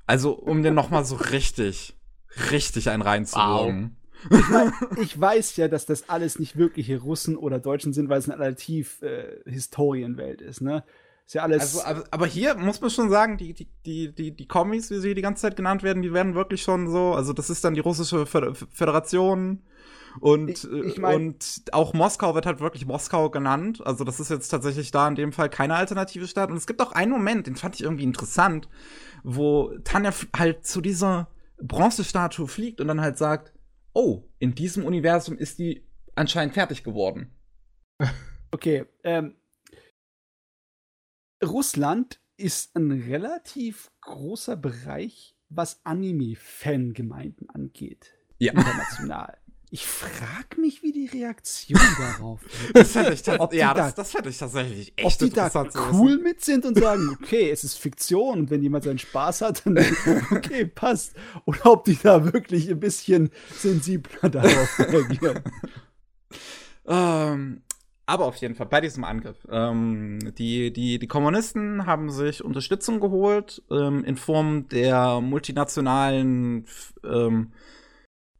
Also, 0.05 0.31
um 0.33 0.63
den 0.63 0.73
noch 0.73 0.89
mal 0.89 1.03
so 1.03 1.15
richtig, 1.15 1.97
richtig 2.51 2.89
einen 2.89 3.01
reinzuwürgen. 3.01 3.83
Wow. 3.83 3.93
Ich, 4.31 4.49
mein, 4.49 4.73
ich, 4.99 5.21
weiß 5.21 5.57
ja, 5.57 5.67
dass 5.67 5.85
das 5.85 6.09
alles 6.09 6.39
nicht 6.39 6.57
wirkliche 6.57 6.99
Russen 6.99 7.37
oder 7.37 7.59
Deutschen 7.59 7.93
sind, 7.93 8.09
weil 8.09 8.17
es 8.17 8.27
eine 8.27 8.39
relativ 8.39 8.99
äh, 9.03 9.39
Historienwelt 9.45 10.41
ist, 10.41 10.59
ne? 10.59 10.83
Ist 11.27 11.35
ja 11.35 11.43
alles. 11.43 11.61
Also, 11.61 11.83
aber, 11.83 12.03
aber, 12.09 12.25
hier 12.25 12.55
muss 12.55 12.81
man 12.81 12.89
schon 12.89 13.11
sagen, 13.11 13.37
die, 13.37 13.53
die, 13.53 13.67
die, 13.85 14.15
die, 14.15 14.35
die 14.35 14.47
Kommis, 14.47 14.89
wie 14.89 14.99
sie 14.99 15.13
die 15.13 15.21
ganze 15.21 15.41
Zeit 15.41 15.55
genannt 15.55 15.83
werden, 15.83 16.01
die 16.01 16.13
werden 16.13 16.33
wirklich 16.33 16.63
schon 16.63 16.89
so, 16.89 17.13
also 17.13 17.31
das 17.31 17.51
ist 17.51 17.63
dann 17.63 17.75
die 17.75 17.79
russische 17.79 18.25
Föderation, 18.25 19.61
und, 20.19 20.49
ich, 20.49 20.71
ich 20.71 20.97
mein, 20.97 21.15
und 21.15 21.63
auch 21.71 21.93
Moskau 21.93 22.35
wird 22.35 22.45
halt 22.45 22.59
wirklich 22.59 22.85
Moskau 22.85 23.29
genannt. 23.29 23.85
Also 23.85 24.03
das 24.03 24.19
ist 24.19 24.29
jetzt 24.29 24.49
tatsächlich 24.49 24.91
da 24.91 25.07
in 25.07 25.15
dem 25.15 25.31
Fall 25.31 25.49
keine 25.49 25.75
alternative 25.75 26.27
Stadt. 26.27 26.49
Und 26.49 26.57
es 26.57 26.67
gibt 26.67 26.81
auch 26.81 26.91
einen 26.91 27.11
Moment, 27.11 27.47
den 27.47 27.55
fand 27.55 27.75
ich 27.75 27.83
irgendwie 27.83 28.03
interessant, 28.03 28.69
wo 29.23 29.73
Tanja 29.83 30.11
halt 30.35 30.65
zu 30.65 30.81
dieser 30.81 31.29
Bronzestatue 31.61 32.47
fliegt 32.47 32.81
und 32.81 32.87
dann 32.87 33.01
halt 33.01 33.17
sagt, 33.17 33.53
oh, 33.93 34.23
in 34.39 34.53
diesem 34.55 34.85
Universum 34.85 35.37
ist 35.37 35.59
die 35.59 35.87
anscheinend 36.15 36.53
fertig 36.53 36.83
geworden. 36.83 37.31
Okay, 38.49 38.85
ähm, 39.03 39.35
Russland 41.43 42.21
ist 42.37 42.75
ein 42.77 42.91
relativ 42.91 43.91
großer 43.99 44.55
Bereich, 44.55 45.35
was 45.49 45.85
Anime-Fangemeinden 45.85 47.49
angeht. 47.49 48.15
Ja. 48.39 48.53
International. 48.53 49.37
Ich 49.69 49.85
frage 49.85 50.61
mich, 50.61 50.81
wie 50.81 50.93
die 50.93 51.07
Reaktion 51.07 51.79
darauf 51.99 52.41
ist. 52.73 52.95
das 52.95 53.51
ja, 53.51 53.73
das, 53.73 53.95
das 53.95 54.11
fände 54.11 54.29
ich 54.29 54.37
tatsächlich 54.37 54.93
echt 54.95 55.21
Ob 55.21 55.29
die 55.29 55.35
da 55.35 55.51
cool 55.91 56.17
mit 56.19 56.43
sind 56.43 56.65
und 56.65 56.79
sagen, 56.79 57.17
okay, 57.21 57.49
es 57.49 57.65
ist 57.65 57.77
Fiktion 57.77 58.39
und 58.39 58.49
wenn 58.49 58.63
jemand 58.63 58.85
seinen 58.85 58.99
Spaß 58.99 59.41
hat, 59.41 59.65
dann 59.65 59.77
okay, 60.31 60.65
passt. 60.65 61.15
Oder 61.45 61.65
ob 61.65 61.83
die 61.83 61.97
da 62.01 62.23
wirklich 62.31 62.69
ein 62.69 62.79
bisschen 62.79 63.29
sensibler 63.57 64.29
darauf 64.29 64.79
reagieren. 64.79 65.43
ähm, 66.87 67.61
aber 68.05 68.25
auf 68.25 68.37
jeden 68.37 68.55
Fall 68.55 68.67
bei 68.67 68.79
diesem 68.79 69.03
Angriff. 69.03 69.45
Ähm, 69.51 70.19
die, 70.37 70.71
die, 70.71 70.97
die 70.97 71.07
Kommunisten 71.07 71.85
haben 71.85 72.09
sich 72.09 72.41
Unterstützung 72.41 73.01
geholt 73.01 73.61
ähm, 73.69 74.05
in 74.05 74.15
Form 74.15 74.69
der 74.69 75.19
multinationalen 75.19 76.65
ähm, 77.03 77.51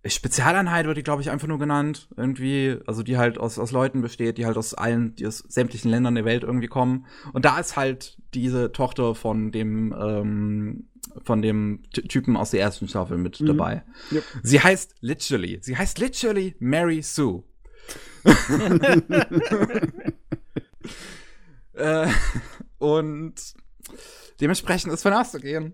Spezialeinheit 0.10 0.86
wird 0.86 0.98
die, 0.98 1.03
glaube 1.03 1.22
ich, 1.22 1.30
einfach 1.30 1.48
nur 1.48 1.60
genannt. 1.60 2.08
Irgendwie, 2.16 2.77
also 2.86 3.03
die 3.03 3.18
halt 3.18 3.38
aus, 3.38 3.58
aus 3.60 3.72
Leuten 3.72 4.02
besteht, 4.02 4.38
die 4.38 4.45
halt 4.45 4.58
aus 4.58 4.74
allen, 4.74 5.16
die 5.16 5.26
aus 5.26 5.40
sämtlichen 5.48 5.90
Ländern 5.90 6.16
der 6.16 6.26
Welt 6.26 6.44
irgendwie 6.44 6.68
kommen. 6.68 7.06
Und 7.34 7.45
da 7.45 7.60
ist 7.60 7.76
halt 7.77 8.18
diese 8.34 8.72
Tochter 8.72 9.16
von 9.16 9.52
dem, 9.52 9.95
ähm, 9.98 10.88
von 11.24 11.42
dem 11.42 11.84
Typen 11.92 12.38
aus 12.38 12.52
der 12.52 12.61
ersten 12.61 12.88
Staffel 12.88 13.18
mit 13.18 13.42
mhm. 13.42 13.48
dabei. 13.48 13.84
Yep. 14.11 14.24
Sie 14.44 14.61
heißt 14.61 14.95
literally, 15.02 15.60
sie 15.61 15.77
heißt 15.77 16.00
literally 16.00 16.56
Mary 16.60 17.02
Sue. 17.02 17.44
äh, 21.74 22.08
und 22.77 23.36
dementsprechend 24.42 24.94
ist 24.94 25.03
von 25.03 25.14
auszugehen 25.14 25.74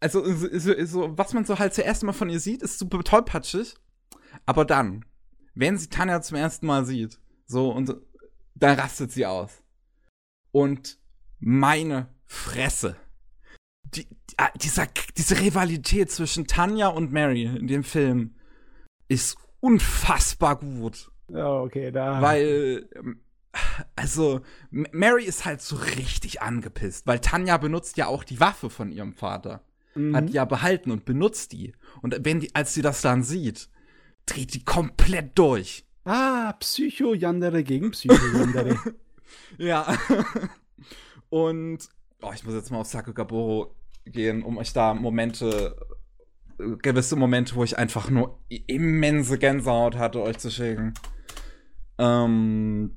also 0.00 0.24
so, 0.24 0.84
so, 0.84 1.18
was 1.18 1.32
man 1.32 1.44
so 1.44 1.58
halt 1.58 1.74
zuerst 1.74 2.02
mal 2.02 2.12
von 2.12 2.30
ihr 2.30 2.40
sieht, 2.40 2.62
ist 2.62 2.78
super 2.78 3.02
tollpatschig. 3.02 3.74
Aber 4.46 4.64
dann, 4.64 5.04
wenn 5.54 5.76
sie 5.78 5.88
Tanja 5.88 6.20
zum 6.22 6.36
ersten 6.36 6.66
Mal 6.66 6.84
sieht, 6.84 7.18
so 7.46 7.70
und 7.70 7.94
dann 8.54 8.78
rastet 8.78 9.12
sie 9.12 9.26
aus. 9.26 9.62
Und 10.52 10.98
meine 11.38 12.08
Fresse. 12.26 12.96
Die, 13.94 14.06
die, 14.06 14.34
ah, 14.36 14.50
dieser, 14.56 14.86
diese 15.16 15.40
Rivalität 15.40 16.10
zwischen 16.10 16.46
Tanja 16.46 16.88
und 16.88 17.12
Mary 17.12 17.44
in 17.44 17.66
dem 17.66 17.84
Film 17.84 18.34
ist 19.08 19.36
unfassbar 19.60 20.58
gut. 20.58 21.10
Ja, 21.28 21.60
okay, 21.60 21.90
da. 21.90 22.20
Weil, 22.20 22.88
ähm, 22.94 23.22
also, 23.96 24.42
Mary 24.70 25.24
ist 25.24 25.44
halt 25.44 25.62
so 25.62 25.76
richtig 25.76 26.42
angepisst, 26.42 27.06
weil 27.06 27.18
Tanja 27.20 27.56
benutzt 27.56 27.96
ja 27.96 28.06
auch 28.06 28.24
die 28.24 28.40
Waffe 28.40 28.68
von 28.68 28.92
ihrem 28.92 29.14
Vater 29.14 29.62
mhm. 29.98 30.16
hat 30.16 30.30
ja 30.30 30.44
behalten 30.44 30.90
und 30.90 31.04
benutzt 31.04 31.52
die. 31.52 31.72
Und 32.02 32.24
wenn 32.24 32.40
die, 32.40 32.54
als 32.54 32.74
sie 32.74 32.82
das 32.82 33.02
dann 33.02 33.22
sieht, 33.22 33.68
dreht 34.26 34.54
die 34.54 34.64
komplett 34.64 35.38
durch. 35.38 35.84
Ah, 36.04 36.52
Psycho-Yandere 36.54 37.64
gegen 37.64 37.90
Psycho-Yandere. 37.90 38.78
ja. 39.58 39.98
und 41.28 41.88
oh, 42.22 42.30
ich 42.34 42.44
muss 42.44 42.54
jetzt 42.54 42.70
mal 42.70 42.80
auf 42.80 42.86
Sakugaboro 42.86 43.74
gehen, 44.04 44.42
um 44.42 44.58
euch 44.58 44.72
da 44.72 44.94
Momente, 44.94 45.76
gewisse 46.56 47.16
Momente, 47.16 47.54
wo 47.54 47.64
ich 47.64 47.78
einfach 47.78 48.10
nur 48.10 48.40
immense 48.48 49.38
Gänsehaut 49.38 49.96
hatte, 49.96 50.22
euch 50.22 50.38
zu 50.38 50.50
schicken. 50.50 50.94
Ähm, 51.98 52.96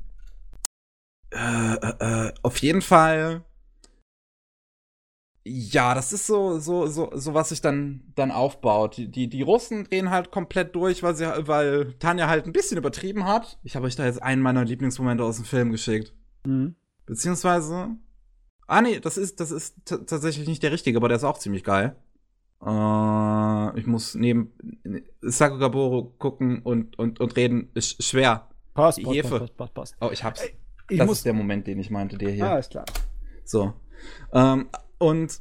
äh, 1.32 1.76
äh, 1.76 2.28
äh 2.28 2.34
auf 2.44 2.58
jeden 2.60 2.82
Fall 2.82 3.44
ja, 5.44 5.96
das 5.96 6.14
ist 6.14 6.28
so, 6.28 6.60
so, 6.60 6.86
so, 6.88 7.10
so 7.14 7.34
was 7.34 7.50
sich 7.50 7.62
dann, 7.62 8.02
dann 8.16 8.32
aufbaut. 8.32 8.98
Die, 8.98 9.10
die, 9.10 9.28
die 9.28 9.42
Russen 9.42 9.86
drehen 9.86 10.12
halt 10.12 10.32
komplett 10.32 10.76
durch, 10.76 11.02
weil 11.02 11.16
sie, 11.16 11.26
weil 11.48 11.94
Tanja 12.00 12.28
halt 12.28 12.46
ein 12.46 12.54
bisschen 12.54 12.78
übertrieben 12.78 13.26
hat. 13.26 13.58
Ich 13.64 13.76
habe 13.76 13.88
euch 13.88 13.96
da 13.96 14.06
jetzt 14.06 14.22
einen 14.22 14.42
meiner 14.42 14.64
Lieblingsmomente 14.64 15.24
aus 15.24 15.38
dem 15.38 15.46
Film 15.46 15.72
geschickt. 15.72 16.14
Mhm. 16.46 16.76
Beziehungsweise. 17.08 17.90
Ah, 18.68 18.82
nee, 18.82 19.00
das 19.00 19.18
ist, 19.18 19.40
das 19.40 19.52
ist 19.52 19.76
tatsächlich 19.86 20.48
nicht 20.48 20.64
der 20.64 20.72
richtige, 20.72 20.98
aber 20.98 21.10
der 21.10 21.18
ist 21.18 21.24
auch 21.24 21.40
ziemlich 21.40 21.64
geil. 21.64 21.96
Äh, 22.64 23.80
ich 23.80 23.88
muss 23.88 24.14
neben 24.14 24.52
Sakugaboro 25.22 26.14
gucken 26.20 26.62
und, 26.62 27.00
und, 27.00 27.20
und 27.20 27.36
reden. 27.36 27.72
Ist 27.74 28.04
schwer. 28.04 28.48
Passt, 28.76 29.00
die 29.00 29.04
passt, 29.04 29.16
Hefe. 29.16 29.40
passt, 29.40 29.58
passt, 29.58 29.74
passt. 29.74 29.96
Oh, 30.00 30.10
ich 30.12 30.24
hab's. 30.24 30.44
Ich 30.90 31.00
das 31.00 31.08
muss 31.08 31.18
ist 31.18 31.26
der 31.26 31.34
Moment, 31.34 31.66
den 31.68 31.80
ich 31.80 31.90
meinte, 31.90 32.18
der 32.18 32.32
hier. 32.32 32.46
Ah, 32.46 32.58
ist 32.60 32.72
klar. 32.72 32.86
So. 33.44 33.74
Ähm, 34.34 34.70
und 35.02 35.40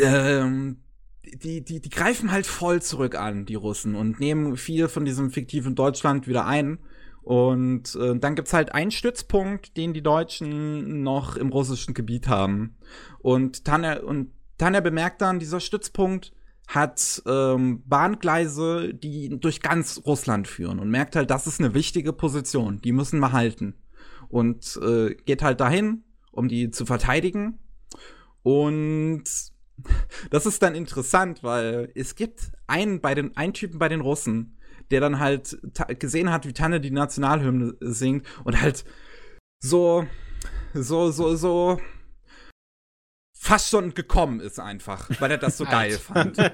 ähm, 0.00 0.76
die, 1.24 1.64
die, 1.64 1.80
die 1.80 1.90
greifen 1.90 2.30
halt 2.30 2.46
voll 2.46 2.80
zurück 2.80 3.16
an, 3.16 3.46
die 3.46 3.56
Russen, 3.56 3.96
und 3.96 4.20
nehmen 4.20 4.56
viel 4.56 4.86
von 4.86 5.04
diesem 5.04 5.30
fiktiven 5.32 5.74
Deutschland 5.74 6.28
wieder 6.28 6.46
ein. 6.46 6.78
Und 7.22 7.96
äh, 7.96 8.16
dann 8.16 8.36
gibt's 8.36 8.52
halt 8.52 8.74
einen 8.74 8.92
Stützpunkt, 8.92 9.76
den 9.76 9.92
die 9.92 10.02
Deutschen 10.02 11.02
noch 11.02 11.36
im 11.36 11.48
russischen 11.48 11.94
Gebiet 11.94 12.28
haben. 12.28 12.76
Und 13.18 13.64
Tanja, 13.64 14.00
und 14.00 14.30
Tanja 14.56 14.80
bemerkt 14.80 15.20
dann, 15.20 15.40
dieser 15.40 15.58
Stützpunkt 15.60 16.32
hat 16.68 17.22
ähm, 17.26 17.82
Bahngleise, 17.86 18.94
die 18.94 19.40
durch 19.40 19.60
ganz 19.60 20.00
Russland 20.06 20.46
führen 20.46 20.78
und 20.78 20.90
merkt 20.90 21.16
halt, 21.16 21.30
das 21.30 21.48
ist 21.48 21.58
eine 21.58 21.74
wichtige 21.74 22.12
Position, 22.12 22.80
die 22.80 22.92
müssen 22.92 23.18
wir 23.18 23.32
halten. 23.32 23.74
Und 24.28 24.78
äh, 24.80 25.16
geht 25.26 25.42
halt 25.42 25.60
dahin, 25.60 26.04
um 26.30 26.46
die 26.46 26.70
zu 26.70 26.86
verteidigen 26.86 27.58
und 28.42 29.24
das 30.30 30.46
ist 30.46 30.62
dann 30.62 30.74
interessant, 30.74 31.42
weil 31.42 31.90
es 31.94 32.14
gibt 32.14 32.52
einen 32.66 33.00
bei 33.00 33.14
den 33.14 33.36
einen 33.36 33.52
Typen 33.52 33.78
bei 33.78 33.88
den 33.88 34.00
Russen, 34.00 34.58
der 34.90 35.00
dann 35.00 35.18
halt 35.18 35.58
gesehen 35.98 36.30
hat, 36.30 36.46
wie 36.46 36.52
Tanne 36.52 36.80
die 36.80 36.90
Nationalhymne 36.90 37.76
singt 37.80 38.26
und 38.44 38.60
halt 38.60 38.84
so 39.60 40.06
so 40.74 41.10
so 41.10 41.36
so 41.36 41.78
fast 43.42 43.70
schon 43.70 43.94
gekommen 43.94 44.40
ist 44.40 44.60
einfach, 44.60 45.10
weil 45.20 45.32
er 45.32 45.38
das 45.38 45.56
so 45.56 45.64
geil 45.64 45.98
fand. 45.98 46.38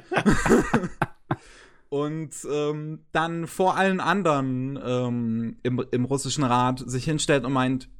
und 1.91 2.35
ähm, 2.51 3.05
dann 3.13 3.47
vor 3.47 3.77
allen 3.77 4.01
anderen 4.01 4.79
ähm, 4.83 5.59
im, 5.63 5.85
im 5.91 6.05
russischen 6.07 6.45
Rat 6.45 6.83
sich 6.87 7.05
hinstellt 7.05 7.45
und 7.45 7.53
meint, 7.53 7.91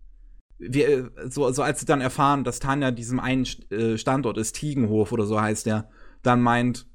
wir, 0.59 1.11
so, 1.29 1.51
so 1.53 1.63
als 1.63 1.81
sie 1.81 1.87
dann 1.87 2.01
erfahren, 2.01 2.45
dass 2.45 2.59
Tanja 2.59 2.91
diesem 2.91 3.21
einen 3.21 3.47
äh, 3.71 3.97
Standort 3.97 4.39
ist, 4.39 4.55
Tiegenhof 4.55 5.13
oder 5.13 5.25
so 5.25 5.41
heißt 5.41 5.67
der, 5.67 5.89
dann 6.23 6.41
meint, 6.41 6.87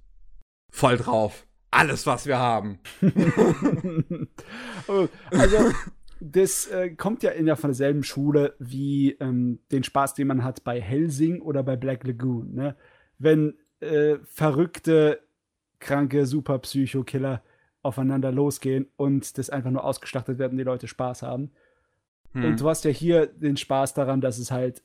voll 0.70 0.98
drauf, 0.98 1.48
alles, 1.72 2.06
was 2.06 2.26
wir 2.26 2.38
haben. 2.38 2.80
Oh, 4.90 5.08
also, 5.32 5.72
das 6.20 6.68
äh, 6.68 6.90
kommt 6.90 7.24
ja 7.24 7.32
in 7.32 7.46
der, 7.46 7.56
von 7.56 7.70
derselben 7.70 8.04
Schule 8.04 8.54
wie 8.60 9.12
ähm, 9.20 9.60
den 9.72 9.84
Spaß, 9.84 10.14
den 10.14 10.28
man 10.28 10.44
hat 10.44 10.66
bei 10.66 10.82
Helsing 10.82 11.42
oder 11.42 11.64
bei 11.64 11.78
Black 11.78 12.06
Lagoon. 12.06 12.54
Ne? 12.54 12.76
Wenn 13.18 13.56
äh, 13.80 14.18
verrückte, 14.24 15.22
kranke, 15.80 16.26
super 16.26 16.60
Psycho-Killer 16.60 17.44
aufeinander 17.82 18.32
losgehen 18.32 18.88
und 18.96 19.38
das 19.38 19.50
einfach 19.50 19.72
nur 19.72 19.84
ausgeschlachtet 19.84 20.38
werden, 20.38 20.58
die 20.58 20.64
Leute 20.64 20.88
Spaß 20.88 21.22
haben. 21.24 21.52
Hm. 22.34 22.46
Und 22.46 22.62
du 22.62 22.70
hast 22.70 22.86
ja 22.86 22.92
hier 22.92 23.28
den 23.28 23.58
Spaß 23.58 23.94
daran, 23.94 24.22
dass 24.22 24.38
es 24.38 24.52
halt 24.52 24.84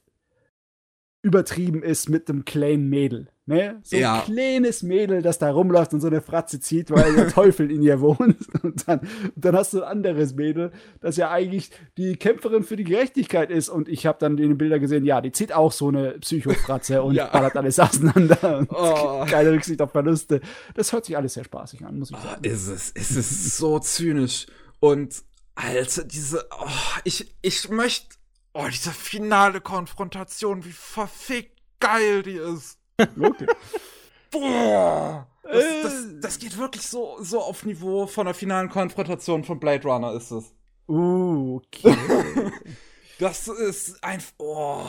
übertrieben 1.23 1.83
ist 1.83 2.09
mit 2.09 2.29
einem 2.29 2.45
kleinen 2.45 2.89
Mädel. 2.89 3.29
Ne? 3.45 3.81
So 3.83 3.97
ja. 3.97 4.17
ein 4.17 4.25
kleines 4.25 4.83
Mädel, 4.83 5.23
das 5.23 5.39
da 5.39 5.51
rumläuft 5.51 5.95
und 5.95 6.01
so 6.01 6.07
eine 6.07 6.21
Fratze 6.21 6.61
zieht, 6.61 6.91
weil 6.91 7.15
der 7.15 7.29
Teufel 7.33 7.71
in 7.71 7.83
ihr 7.83 8.01
wohnt. 8.01 8.37
Und 8.63 8.87
dann, 8.87 9.01
und 9.01 9.45
dann 9.45 9.57
hast 9.57 9.73
du 9.73 9.83
ein 9.83 9.89
anderes 9.89 10.35
Mädel, 10.35 10.71
das 11.01 11.17
ja 11.17 11.31
eigentlich 11.31 11.71
die 11.97 12.17
Kämpferin 12.17 12.63
für 12.63 12.77
die 12.77 12.85
Gerechtigkeit 12.85 13.51
ist. 13.51 13.69
Und 13.69 13.89
ich 13.89 14.07
habe 14.07 14.19
dann 14.21 14.33
in 14.33 14.51
den 14.51 14.59
Bildern 14.59 14.81
gesehen, 14.81 15.05
ja, 15.05 15.21
die 15.21 15.33
zieht 15.33 15.53
auch 15.53 15.73
so 15.73 15.89
eine 15.89 16.19
Psychofratze 16.19 17.03
und 17.03 17.15
ja. 17.15 17.27
ballert 17.29 17.57
alles 17.57 17.81
auseinander. 17.81 18.59
Und 18.59 18.71
oh. 18.71 19.25
Keine 19.27 19.51
Rücksicht 19.53 19.81
auf 19.81 19.93
Verluste. 19.93 20.41
Das 20.75 20.93
hört 20.93 21.07
sich 21.07 21.17
alles 21.17 21.35
sehr 21.35 21.45
spaßig 21.45 21.85
an, 21.85 21.99
muss 21.99 22.11
ich 22.11 22.17
sagen. 22.17 22.43
Oh, 22.45 22.47
ist 22.47 22.69
es, 22.69 22.91
ist 22.91 23.17
es 23.17 23.57
so 23.57 23.79
zynisch. 23.79 24.47
Und 24.79 25.23
Alter, 25.59 26.05
diese, 26.05 26.47
oh, 26.53 26.69
ich, 27.03 27.35
ich 27.43 27.69
möchte, 27.69 28.17
oh, 28.55 28.67
diese 28.71 28.93
finale 28.93 29.61
Konfrontation, 29.61 30.65
wie 30.65 30.71
verfickt 30.71 31.61
geil 31.81 32.23
die 32.23 32.37
ist. 32.37 32.79
Okay. 32.99 33.47
Boah! 34.31 35.27
Das, 35.43 35.65
das, 35.83 35.93
äh. 35.93 36.21
das, 36.21 36.39
geht 36.39 36.59
wirklich 36.59 36.87
so, 36.87 37.17
so 37.21 37.41
auf 37.41 37.65
Niveau 37.65 38.07
von 38.07 38.27
der 38.27 38.35
finalen 38.35 38.69
Konfrontation 38.69 39.43
von 39.43 39.59
Blade 39.59 39.83
Runner 39.83 40.13
ist 40.13 40.31
es. 40.31 40.53
Uh, 40.87 41.57
okay. 41.57 41.97
das 43.19 43.49
ist 43.49 44.03
ein. 44.05 44.23
Oh. 44.39 44.83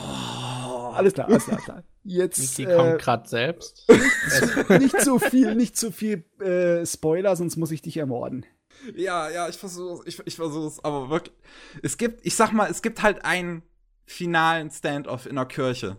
Alles 0.94 1.14
klar, 1.14 1.26
alles 1.26 1.44
klar, 1.44 1.56
alles 1.56 1.64
klar. 1.64 1.84
Jetzt. 2.04 2.58
Die 2.58 2.64
äh, 2.64 2.76
kommt 2.76 2.98
gerade 3.00 3.28
selbst. 3.28 3.86
Nicht, 3.88 4.70
nicht 4.70 5.00
zu 5.00 5.18
viel, 5.18 5.54
nicht 5.54 5.76
zu 5.76 5.90
viel 5.90 6.24
äh, 6.40 6.86
Spoiler, 6.86 7.34
sonst 7.34 7.56
muss 7.56 7.70
ich 7.70 7.82
dich 7.82 7.96
ermorden. 7.96 8.46
Ja, 8.94 9.28
ja, 9.30 9.48
ich 9.48 9.56
versuche 9.56 10.06
ich, 10.06 10.18
ich 10.26 10.36
versuch's, 10.36 10.80
aber 10.80 11.10
wirklich. 11.10 11.34
Es 11.82 11.96
gibt, 11.96 12.24
ich 12.24 12.34
sag 12.34 12.52
mal, 12.52 12.70
es 12.70 12.82
gibt 12.82 13.02
halt 13.02 13.24
einen 13.24 13.62
finalen 14.06 14.70
Standoff 14.70 15.26
in 15.26 15.36
der 15.36 15.46
Kirche. 15.46 15.96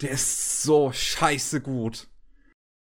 Der 0.00 0.10
ist 0.10 0.62
so 0.62 0.90
scheiße 0.92 1.60
gut. 1.60 2.08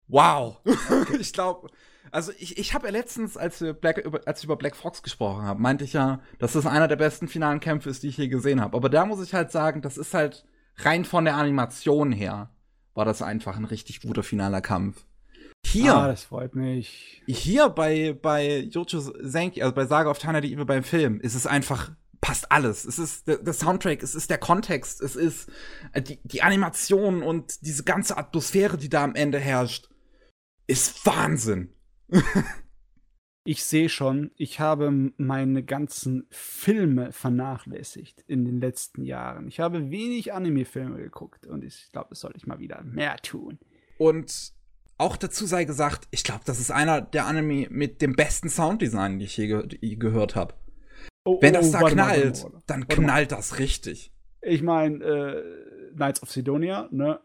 Wow. 0.08 0.58
Okay. 0.64 1.16
ich 1.20 1.32
glaube, 1.32 1.70
also 2.10 2.32
ich, 2.38 2.58
ich 2.58 2.74
habe 2.74 2.86
ja 2.86 2.92
letztens, 2.92 3.36
als 3.36 3.60
wir, 3.60 3.72
Black, 3.72 3.98
über, 3.98 4.20
als 4.26 4.40
ich 4.40 4.44
über 4.44 4.56
Black 4.56 4.76
Fox 4.76 5.02
gesprochen 5.02 5.44
haben, 5.44 5.62
meinte 5.62 5.84
ich 5.84 5.92
ja, 5.92 6.20
dass 6.38 6.52
das 6.52 6.66
einer 6.66 6.88
der 6.88 6.96
besten 6.96 7.28
finalen 7.28 7.60
Kämpfe 7.60 7.88
ist, 7.88 8.02
die 8.02 8.08
ich 8.08 8.16
je 8.16 8.28
gesehen 8.28 8.60
habe. 8.60 8.76
Aber 8.76 8.88
da 8.88 9.06
muss 9.06 9.22
ich 9.22 9.34
halt 9.34 9.52
sagen, 9.52 9.82
das 9.82 9.96
ist 9.96 10.14
halt 10.14 10.44
rein 10.76 11.04
von 11.04 11.24
der 11.24 11.36
Animation 11.36 12.12
her, 12.12 12.50
war 12.94 13.04
das 13.04 13.22
einfach 13.22 13.56
ein 13.56 13.64
richtig 13.64 14.00
guter 14.00 14.22
finaler 14.22 14.60
Kampf. 14.60 15.04
Hier. 15.66 15.94
Ah, 15.94 16.08
das 16.08 16.24
freut 16.24 16.54
mich. 16.54 17.22
Hier 17.26 17.68
bei, 17.68 18.12
bei 18.12 18.58
Jojo 18.58 19.00
Senki, 19.00 19.62
also 19.62 19.74
bei 19.74 19.86
Saga 19.86 20.10
of 20.10 20.18
Tana 20.18 20.40
die 20.40 20.52
Evil 20.52 20.64
beim 20.64 20.82
Film, 20.82 21.20
ist 21.20 21.34
es 21.34 21.46
einfach 21.46 21.92
passt 22.20 22.52
alles. 22.52 22.84
Es 22.84 22.98
ist 22.98 23.28
der, 23.28 23.38
der, 23.38 23.52
Soundtrack, 23.52 24.02
es 24.02 24.14
ist 24.14 24.30
der 24.30 24.38
Kontext, 24.38 25.00
es 25.00 25.16
ist 25.16 25.50
äh, 25.92 26.02
die, 26.02 26.18
die 26.24 26.42
Animation 26.42 27.22
und 27.22 27.62
diese 27.62 27.84
ganze 27.84 28.16
Atmosphäre, 28.16 28.76
die 28.76 28.88
da 28.88 29.04
am 29.04 29.14
Ende 29.14 29.38
herrscht, 29.38 29.88
ist 30.66 31.04
Wahnsinn. 31.06 31.72
ich 33.44 33.64
sehe 33.64 33.88
schon, 33.88 34.30
ich 34.36 34.60
habe 34.60 35.12
meine 35.16 35.64
ganzen 35.64 36.26
Filme 36.30 37.12
vernachlässigt 37.12 38.22
in 38.26 38.44
den 38.44 38.60
letzten 38.60 39.02
Jahren. 39.02 39.48
Ich 39.48 39.60
habe 39.60 39.90
wenig 39.90 40.32
Anime-Filme 40.32 40.98
geguckt 40.98 41.46
und 41.46 41.64
ich 41.64 41.90
glaube, 41.92 42.10
das 42.10 42.20
sollte 42.20 42.36
ich 42.36 42.46
mal 42.46 42.58
wieder 42.58 42.82
mehr 42.82 43.16
tun. 43.16 43.58
Und 43.98 44.52
auch 45.00 45.16
dazu 45.16 45.46
sei 45.46 45.64
gesagt, 45.64 46.06
ich 46.10 46.24
glaube, 46.24 46.42
das 46.44 46.60
ist 46.60 46.70
einer 46.70 47.00
der 47.00 47.26
Anime 47.26 47.66
mit 47.70 48.02
dem 48.02 48.14
besten 48.14 48.48
Sounddesign, 48.48 49.18
die 49.18 49.24
ich 49.24 49.36
je 49.36 49.46
ge 49.46 49.96
gehört 49.96 50.36
habe. 50.36 50.54
Oh, 51.24 51.38
Wenn 51.40 51.54
das 51.54 51.68
oh, 51.68 51.72
da 51.72 51.88
knallt, 51.88 52.42
mal, 52.42 52.62
dann 52.66 52.80
warte 52.82 52.96
knallt 52.96 53.30
mal. 53.30 53.36
das 53.36 53.58
richtig. 53.58 54.12
Ich 54.42 54.62
meine, 54.62 55.04
äh, 55.04 55.94
Knights 55.94 56.22
of 56.22 56.30
Sidonia, 56.30 56.88
ne? 56.90 57.20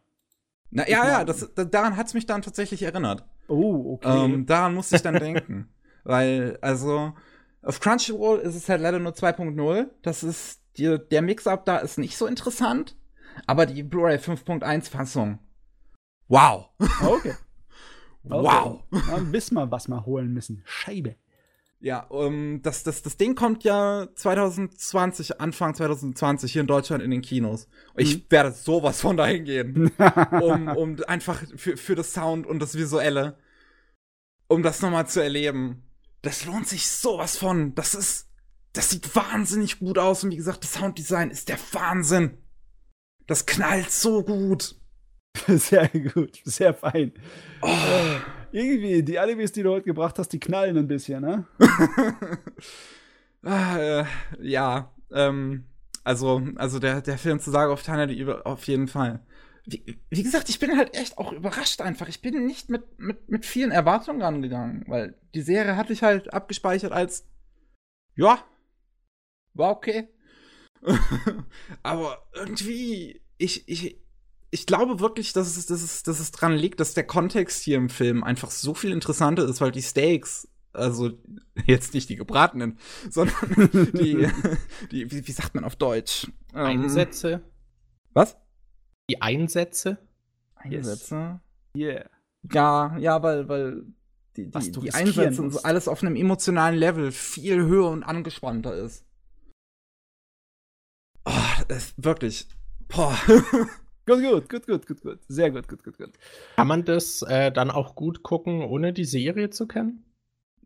Na 0.72 0.88
ja, 0.90 1.08
ja, 1.08 1.24
das, 1.24 1.50
daran 1.56 1.95
hat's 1.95 2.14
mich 2.14 2.26
dann 2.26 2.42
tatsächlich 2.42 2.84
erinnert. 2.84 3.26
Oh, 3.48 3.94
okay. 3.94 4.26
Ähm, 4.26 4.45
daran 4.45 4.74
musste 4.74 4.98
ich 4.98 5.02
dann 5.02 5.16
denken. 5.16 5.70
Weil, 6.04 6.58
also, 6.62 7.14
auf 7.62 7.80
Crunchyroll 7.80 8.40
ist 8.40 8.56
es 8.56 8.68
halt 8.68 8.82
leider 8.82 9.00
nur 9.00 9.14
2.0. 9.14 9.88
Das 10.02 10.24
ist, 10.24 10.62
die, 10.78 10.98
der 11.12 11.22
Mix-Up 11.22 11.66
da 11.66 11.78
ist 11.78 11.98
nicht 11.98 12.18
so 12.18 12.28
interessant. 12.28 12.95
Aber 13.48 13.66
die 13.66 13.84
Blu-ray 13.84 14.18
5.1 14.18 14.90
Fassung. 14.90 15.40
Wow. 16.28 16.70
Okay. 17.02 17.36
wow. 18.28 18.84
Okay. 18.92 19.04
Dann 19.12 19.34
wissen 19.34 19.56
wir, 19.56 19.72
was 19.72 19.88
wir 19.88 20.06
holen 20.06 20.34
müssen. 20.34 20.62
Scheibe. 20.66 21.16
Ja, 21.80 22.00
um, 22.00 22.34
ähm, 22.34 22.62
das, 22.64 22.84
das, 22.84 23.04
das 23.04 23.18
Ding 23.18 23.36
kommt 23.36 23.64
ja 23.64 24.08
2020, 24.16 25.40
Anfang 25.40 25.76
2020 25.76 26.52
hier 26.52 26.62
in 26.62 26.68
Deutschland 26.68 27.04
in 27.04 27.12
den 27.12 27.22
Kinos. 27.22 27.68
Ich 27.95 28.18
mhm. 28.18 28.26
werde 28.30 28.52
sowas 28.54 29.02
von 29.02 29.18
dahin 29.18 29.45
gehen. 29.45 29.92
um, 30.42 30.68
um 30.70 30.98
einfach 31.08 31.44
für, 31.56 31.78
für 31.78 31.95
das 31.95 32.14
Sound 32.14 32.48
und 32.48 32.60
das 32.60 32.76
Visuelle, 32.76 33.38
um 34.48 34.64
das 34.64 34.82
nochmal 34.82 35.08
zu 35.08 35.22
erleben. 35.22 35.84
Das 36.22 36.45
lohnt 36.45 36.68
sich 36.68 36.88
sowas 36.88 37.38
von. 37.38 37.76
Das 37.76 37.94
ist, 37.94 38.30
das 38.74 38.90
sieht 38.90 39.16
wahnsinnig 39.16 39.78
gut 39.80 40.00
aus. 40.00 40.24
Und 40.24 40.32
wie 40.32 40.38
gesagt, 40.38 40.64
das 40.64 40.74
Sounddesign 40.74 41.30
ist 41.30 41.50
der 41.50 41.60
Wahnsinn. 41.74 42.38
Das 43.28 43.45
knallt 43.45 43.92
so 43.92 44.24
gut. 44.24 44.76
Sehr 45.47 45.89
gut, 45.89 46.39
sehr 46.45 46.73
fein. 46.73 47.11
Oh. 47.61 47.67
Äh, 47.67 48.19
irgendwie, 48.51 49.03
die 49.03 49.19
Animes, 49.19 49.51
die 49.51 49.64
du 49.64 49.72
heute 49.72 49.85
gebracht 49.85 50.17
hast, 50.17 50.30
die 50.30 50.39
knallen 50.39 50.77
ein 50.77 50.88
bisschen, 50.88 51.22
ne? 51.22 51.45
ah, 53.43 53.77
äh, 53.77 54.05
ja, 54.39 54.93
ähm, 55.11 55.65
also, 56.03 56.41
also 56.55 56.80
der, 56.80 57.01
der 57.01 57.17
Film 57.17 57.39
zu 57.39 57.51
sagen 57.51 57.72
auf 57.72 57.83
Tana, 57.83 58.05
die 58.05 58.25
auf 58.25 58.65
jeden 58.67 58.88
Fall. 58.88 59.25
Wie, 59.65 59.99
wie, 60.09 60.23
gesagt, 60.23 60.49
ich 60.49 60.59
bin 60.59 60.77
halt 60.77 60.95
echt 60.95 61.17
auch 61.17 61.31
überrascht 61.31 61.81
einfach. 61.81 62.07
Ich 62.07 62.22
bin 62.22 62.45
nicht 62.45 62.69
mit, 62.69 62.99
mit, 62.99 63.27
mit 63.30 63.45
vielen 63.45 63.72
Erwartungen 63.72 64.22
rangegangen, 64.22 64.83
weil 64.88 65.15
die 65.33 65.41
Serie 65.41 65.75
hatte 65.75 65.93
ich 65.93 66.03
halt 66.03 66.33
abgespeichert 66.33 66.91
als, 66.91 67.27
ja, 68.15 68.43
war 69.53 69.72
okay. 69.72 70.07
Aber 71.83 72.27
irgendwie, 72.35 73.22
ich, 73.38 73.67
ich, 73.67 74.05
ich 74.56 74.66
glaube 74.66 75.01
wirklich, 75.01 75.34
dass 75.34 75.58
es, 75.58 75.66
dass, 75.66 75.84
es, 75.84 76.01
dass 76.03 76.22
es 76.22 76.32
dran 76.32 76.53
liegt, 76.53 76.80
dass 76.80 76.93
der 76.93 77.06
Kontext 77.06 77.61
hier 77.61 77.75
im 77.75 77.90
Film 77.90 78.24
einfach 78.24 78.50
so 78.50 78.74
viel 78.74 78.93
interessanter 78.93 79.43
ist, 79.43 79.59
weil 79.59 79.74
die 79.74 79.82
Stakes, 79.82 80.48
also 80.72 81.11
jetzt 81.66 81.93
nicht 81.93 82.08
die 82.08 82.16
gebratenen, 82.16 82.80
sondern 83.09 83.69
die, 83.93 84.30
die 84.92 85.11
wie, 85.11 85.27
wie, 85.27 85.32
sagt 85.34 85.56
man 85.56 85.66
auf 85.66 85.75
Deutsch? 85.75 86.27
Ähm, 86.53 86.84
Einsätze. 86.84 87.42
Was? 88.14 88.38
Die 89.09 89.22
Einsätze? 89.22 89.98
Einsätze? 90.56 91.42
Yes. 91.75 91.85
Yeah. 91.85 92.09
Ja, 92.53 92.98
ja, 92.98 93.22
weil, 93.22 93.50
weil 93.50 93.84
die, 94.38 94.50
die, 94.50 94.72
die 94.72 94.93
Einsätze 94.93 95.42
und 95.42 95.51
so 95.51 95.64
alles 95.64 95.90
auf 95.90 96.01
einem 96.01 96.16
emotionalen 96.16 96.75
Level 96.75 97.11
viel 97.11 97.58
höher 97.66 97.90
und 97.90 98.03
angespannter 98.03 98.74
ist. 98.74 99.06
Oh, 101.25 101.64
das, 101.67 101.93
wirklich. 101.98 102.48
Boah. 102.88 103.19
Gut, 104.06 104.22
gut, 104.22 104.50
gut, 104.50 104.67
gut, 104.67 104.88
gut, 104.88 105.01
gut. 105.01 105.19
Sehr 105.27 105.51
gut, 105.51 105.67
gut, 105.67 105.84
gut, 105.84 105.98
gut. 105.98 106.11
Kann 106.56 106.67
man 106.67 106.85
das 106.85 107.24
äh, 107.24 107.51
dann 107.51 107.72
auch 107.72 107.95
gut 107.95 108.22
gucken, 108.22 108.61
ohne 108.61 108.93
die 108.93 109.06
Serie 109.06 109.50
zu 109.50 109.67
kennen? 109.67 110.03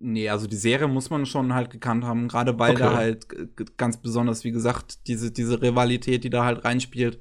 Nee, 0.01 0.29
also 0.29 0.47
die 0.47 0.55
Serie 0.55 0.87
muss 0.87 1.09
man 1.09 1.25
schon 1.25 1.53
halt 1.53 1.69
gekannt 1.69 2.05
haben, 2.05 2.27
gerade 2.27 2.57
weil 2.57 2.71
okay. 2.71 2.83
da 2.83 2.95
halt 2.95 3.27
ganz 3.77 3.97
besonders, 3.97 4.43
wie 4.43 4.51
gesagt, 4.51 5.07
diese, 5.07 5.31
diese 5.31 5.61
Rivalität, 5.61 6.23
die 6.23 6.29
da 6.29 6.45
halt 6.45 6.63
reinspielt. 6.63 7.19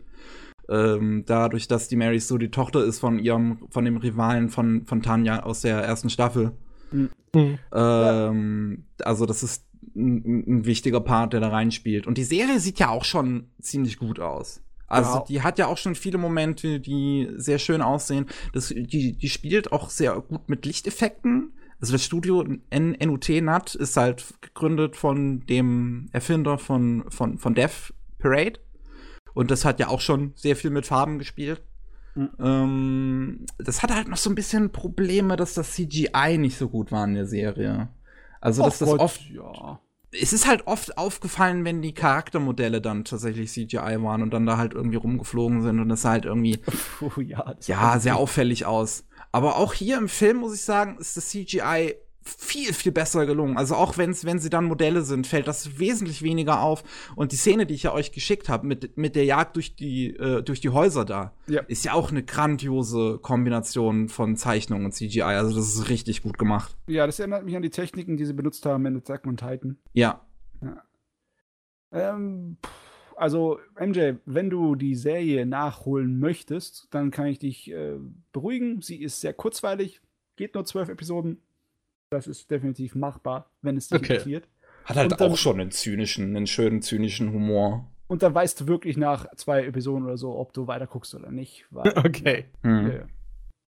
Ähm, 0.68 1.24
dadurch, 1.26 1.66
dass 1.66 1.88
die 1.88 1.96
Mary 1.96 2.20
so 2.20 2.36
die 2.36 2.50
Tochter 2.50 2.84
ist 2.84 2.98
von 2.98 3.18
ihrem, 3.18 3.66
von 3.70 3.84
dem 3.84 3.96
Rivalen 3.96 4.48
von, 4.50 4.86
von 4.86 5.02
Tanja 5.02 5.42
aus 5.42 5.62
der 5.62 5.78
ersten 5.78 6.10
Staffel. 6.10 6.52
Mhm. 6.92 7.58
Ähm, 7.72 8.84
also, 9.02 9.26
das 9.26 9.42
ist 9.42 9.64
ein, 9.96 10.44
ein 10.46 10.64
wichtiger 10.64 11.00
Part, 11.00 11.32
der 11.32 11.40
da 11.40 11.48
reinspielt. 11.48 12.06
Und 12.06 12.18
die 12.18 12.24
Serie 12.24 12.60
sieht 12.60 12.78
ja 12.78 12.90
auch 12.90 13.04
schon 13.04 13.50
ziemlich 13.60 13.98
gut 13.98 14.20
aus. 14.20 14.62
Also 14.88 15.18
ja. 15.18 15.24
die 15.28 15.42
hat 15.42 15.58
ja 15.58 15.66
auch 15.66 15.76
schon 15.76 15.94
viele 15.94 16.18
Momente, 16.18 16.80
die 16.80 17.28
sehr 17.36 17.58
schön 17.58 17.82
aussehen. 17.82 18.26
Das, 18.52 18.68
die, 18.68 19.12
die 19.12 19.28
spielt 19.28 19.70
auch 19.70 19.90
sehr 19.90 20.18
gut 20.20 20.48
mit 20.48 20.64
Lichteffekten. 20.64 21.52
Also 21.80 21.92
das 21.92 22.04
Studio 22.04 22.42
NUT 22.42 23.28
NAT 23.28 23.74
ist 23.74 23.96
halt 23.96 24.34
gegründet 24.40 24.96
von 24.96 25.46
dem 25.46 26.08
Erfinder 26.12 26.58
von, 26.58 27.04
von, 27.10 27.38
von 27.38 27.54
Death 27.54 27.92
Parade. 28.18 28.60
Und 29.34 29.50
das 29.50 29.64
hat 29.64 29.78
ja 29.78 29.88
auch 29.88 30.00
schon 30.00 30.32
sehr 30.34 30.56
viel 30.56 30.70
mit 30.70 30.86
Farben 30.86 31.18
gespielt. 31.18 31.62
Mhm. 32.14 32.30
Ähm, 32.40 33.46
das 33.58 33.82
hat 33.82 33.94
halt 33.94 34.08
noch 34.08 34.16
so 34.16 34.30
ein 34.30 34.34
bisschen 34.34 34.72
Probleme, 34.72 35.36
dass 35.36 35.54
das 35.54 35.72
CGI 35.72 36.38
nicht 36.38 36.58
so 36.58 36.68
gut 36.68 36.90
war 36.90 37.04
in 37.04 37.14
der 37.14 37.26
Serie. 37.26 37.88
Also, 38.40 38.64
dass 38.64 38.78
das 38.78 38.88
oft, 38.88 39.20
ja. 39.30 39.78
Es 40.10 40.32
ist 40.32 40.46
halt 40.46 40.66
oft 40.66 40.96
aufgefallen, 40.96 41.64
wenn 41.64 41.82
die 41.82 41.92
Charaktermodelle 41.92 42.80
dann 42.80 43.04
tatsächlich 43.04 43.50
CGI 43.50 44.02
waren 44.02 44.22
und 44.22 44.30
dann 44.30 44.46
da 44.46 44.56
halt 44.56 44.72
irgendwie 44.72 44.96
rumgeflogen 44.96 45.62
sind 45.62 45.80
und 45.80 45.88
das 45.88 46.02
sah 46.02 46.10
halt 46.10 46.24
irgendwie 46.24 46.60
Oh, 47.00 47.20
ja, 47.20 47.54
ja 47.66 47.98
sehr 48.00 48.16
auffällig 48.16 48.66
aus. 48.66 49.04
Aber 49.32 49.56
auch 49.56 49.74
hier 49.74 49.98
im 49.98 50.08
Film 50.08 50.38
muss 50.38 50.54
ich 50.54 50.62
sagen, 50.62 50.96
ist 50.98 51.16
das 51.16 51.28
CGI 51.28 51.96
viel, 52.28 52.72
viel 52.72 52.92
besser 52.92 53.26
gelungen. 53.26 53.56
Also 53.56 53.74
auch 53.74 53.96
wenn's, 53.98 54.24
wenn 54.24 54.38
sie 54.38 54.50
dann 54.50 54.64
Modelle 54.66 55.02
sind, 55.02 55.26
fällt 55.26 55.48
das 55.48 55.78
wesentlich 55.78 56.22
weniger 56.22 56.60
auf. 56.62 56.82
Und 57.16 57.32
die 57.32 57.36
Szene, 57.36 57.66
die 57.66 57.74
ich 57.74 57.84
ja 57.84 57.92
euch 57.92 58.12
geschickt 58.12 58.48
habe, 58.48 58.66
mit, 58.66 58.96
mit 58.96 59.16
der 59.16 59.24
Jagd 59.24 59.56
durch 59.56 59.74
die, 59.76 60.14
äh, 60.16 60.42
durch 60.42 60.60
die 60.60 60.68
Häuser 60.70 61.04
da, 61.04 61.32
Ja. 61.46 61.62
ist 61.62 61.84
ja 61.84 61.92
auch 61.94 62.10
eine 62.10 62.22
grandiose 62.22 63.18
Kombination 63.22 64.08
von 64.08 64.36
Zeichnung 64.36 64.84
und 64.84 64.92
CGI. 64.92 65.22
Also 65.22 65.56
das 65.56 65.74
ist 65.74 65.88
richtig 65.88 66.22
gut 66.22 66.38
gemacht. 66.38 66.76
Ja, 66.86 67.06
das 67.06 67.18
erinnert 67.18 67.44
mich 67.44 67.56
an 67.56 67.62
die 67.62 67.70
Techniken, 67.70 68.16
die 68.16 68.24
sie 68.26 68.34
benutzt 68.34 68.64
haben 68.66 68.84
in 68.86 68.96
Attack 68.96 69.26
on 69.26 69.36
Titan. 69.36 69.78
Ja. 69.92 70.24
Ähm, 71.92 72.58
pff, 72.64 72.70
also, 73.16 73.58
MJ, 73.80 74.12
wenn 74.26 74.50
du 74.50 74.76
die 74.76 74.94
Serie 74.94 75.44
nachholen 75.46 76.20
möchtest, 76.20 76.86
dann 76.90 77.10
kann 77.10 77.26
ich 77.26 77.38
dich 77.40 77.70
äh, 77.72 77.96
beruhigen. 78.32 78.80
Sie 78.80 79.02
ist 79.02 79.20
sehr 79.20 79.32
kurzweilig, 79.32 80.00
geht 80.36 80.54
nur 80.54 80.64
zwölf 80.64 80.88
Episoden. 80.88 81.40
Das 82.10 82.26
ist 82.26 82.50
definitiv 82.50 82.94
machbar, 82.94 83.50
wenn 83.62 83.76
es 83.76 83.88
dich 83.88 83.98
Okay. 84.00 84.12
interessiert. 84.14 84.48
Hat 84.84 84.96
halt 84.96 85.12
dann- 85.12 85.30
auch 85.30 85.36
schon 85.36 85.60
einen 85.60 85.70
zynischen, 85.70 86.34
einen 86.36 86.46
schönen 86.46 86.80
zynischen 86.80 87.32
Humor. 87.32 87.90
Und 88.06 88.22
dann 88.22 88.34
weißt 88.34 88.60
du 88.62 88.66
wirklich 88.66 88.96
nach 88.96 89.26
zwei 89.36 89.64
Episoden 89.66 90.04
oder 90.06 90.16
so, 90.16 90.34
ob 90.38 90.54
du 90.54 90.66
weiter 90.66 90.86
guckst 90.86 91.14
oder 91.14 91.30
nicht. 91.30 91.66
Weil, 91.70 91.92
Okay. 92.06 92.46
Hm. 92.62 92.90
äh, 92.90 93.06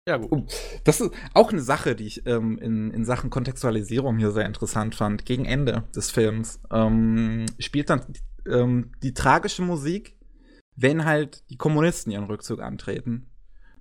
Ja, 0.07 0.19
gut. 0.19 0.51
Das 0.85 1.01
ist 1.01 1.11
auch 1.33 1.51
eine 1.51 1.63
Sache, 1.63 1.95
die 1.97 2.05
ich 2.07 2.27
ähm, 2.27 2.59
in, 2.59 2.91
in 2.91 3.05
Sachen 3.07 3.31
Kontextualisierung 3.31 4.19
hier 4.19 4.31
sehr 4.31 4.45
interessant 4.47 4.95
fand. 4.95 5.25
Gegen 5.25 5.47
Ende 5.47 5.85
des 5.97 6.11
Films 6.11 6.61
ähm, 6.71 7.47
spielt 7.59 7.89
dann 7.91 8.03
ähm, 8.47 8.93
die 9.03 9.15
tragische 9.15 9.63
Musik, 9.63 10.17
wenn 10.77 11.05
halt 11.07 11.49
die 11.51 11.57
Kommunisten 11.57 12.11
ihren 12.13 12.25
Rückzug 12.25 12.61
antreten. 12.61 13.31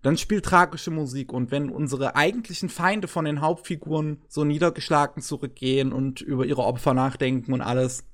Dann 0.01 0.17
spielt 0.17 0.45
tragische 0.45 0.91
Musik 0.91 1.33
und 1.33 1.51
wenn 1.51 1.69
unsere 1.69 2.15
eigentlichen 2.15 2.69
Feinde 2.69 3.07
von 3.07 3.25
den 3.25 3.41
Hauptfiguren 3.41 4.21
so 4.27 4.43
niedergeschlagen 4.43 5.21
zurückgehen 5.21 5.91
und 5.91 6.21
über 6.21 6.45
ihre 6.45 6.63
Opfer 6.63 6.93
nachdenken 6.93 7.53
und 7.53 7.61
alles. 7.61 8.05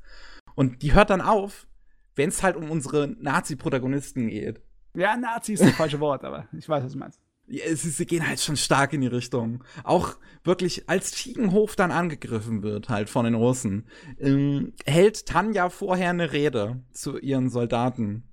Und 0.55 0.81
die 0.81 0.93
hört 0.93 1.09
dann 1.09 1.21
auf, 1.21 1.67
wenn 2.15 2.29
es 2.29 2.43
halt 2.43 2.55
um 2.55 2.69
unsere 2.69 3.07
Nazi-Protagonisten 3.07 4.27
geht. 4.27 4.61
ja, 4.93 5.17
Nazi 5.17 5.53
ist 5.53 5.63
das 5.63 5.71
falsche 5.71 5.99
Wort, 5.99 6.23
aber 6.23 6.47
ich 6.57 6.67
weiß, 6.69 6.83
was 6.83 6.93
du 6.93 6.99
meinst. 6.99 7.19
Ja, 7.47 7.65
es 7.65 7.83
ist, 7.83 7.97
sie 7.97 8.05
gehen 8.05 8.25
halt 8.25 8.39
schon 8.39 8.55
stark 8.55 8.93
in 8.93 9.01
die 9.01 9.07
Richtung. 9.07 9.63
Auch 9.83 10.15
wirklich, 10.43 10.89
als 10.89 11.11
Tiegenhof 11.11 11.75
dann 11.75 11.91
angegriffen 11.91 12.63
wird, 12.63 12.89
halt 12.89 13.09
von 13.09 13.25
den 13.25 13.33
Russen, 13.33 13.87
ähm, 14.17 14.73
hält 14.85 15.25
Tanja 15.25 15.69
vorher 15.69 16.11
eine 16.11 16.31
Rede 16.31 16.81
zu 16.91 17.17
ihren 17.17 17.49
Soldaten. 17.49 18.23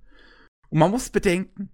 Und 0.69 0.79
man 0.79 0.91
muss 0.91 1.09
bedenken, 1.09 1.69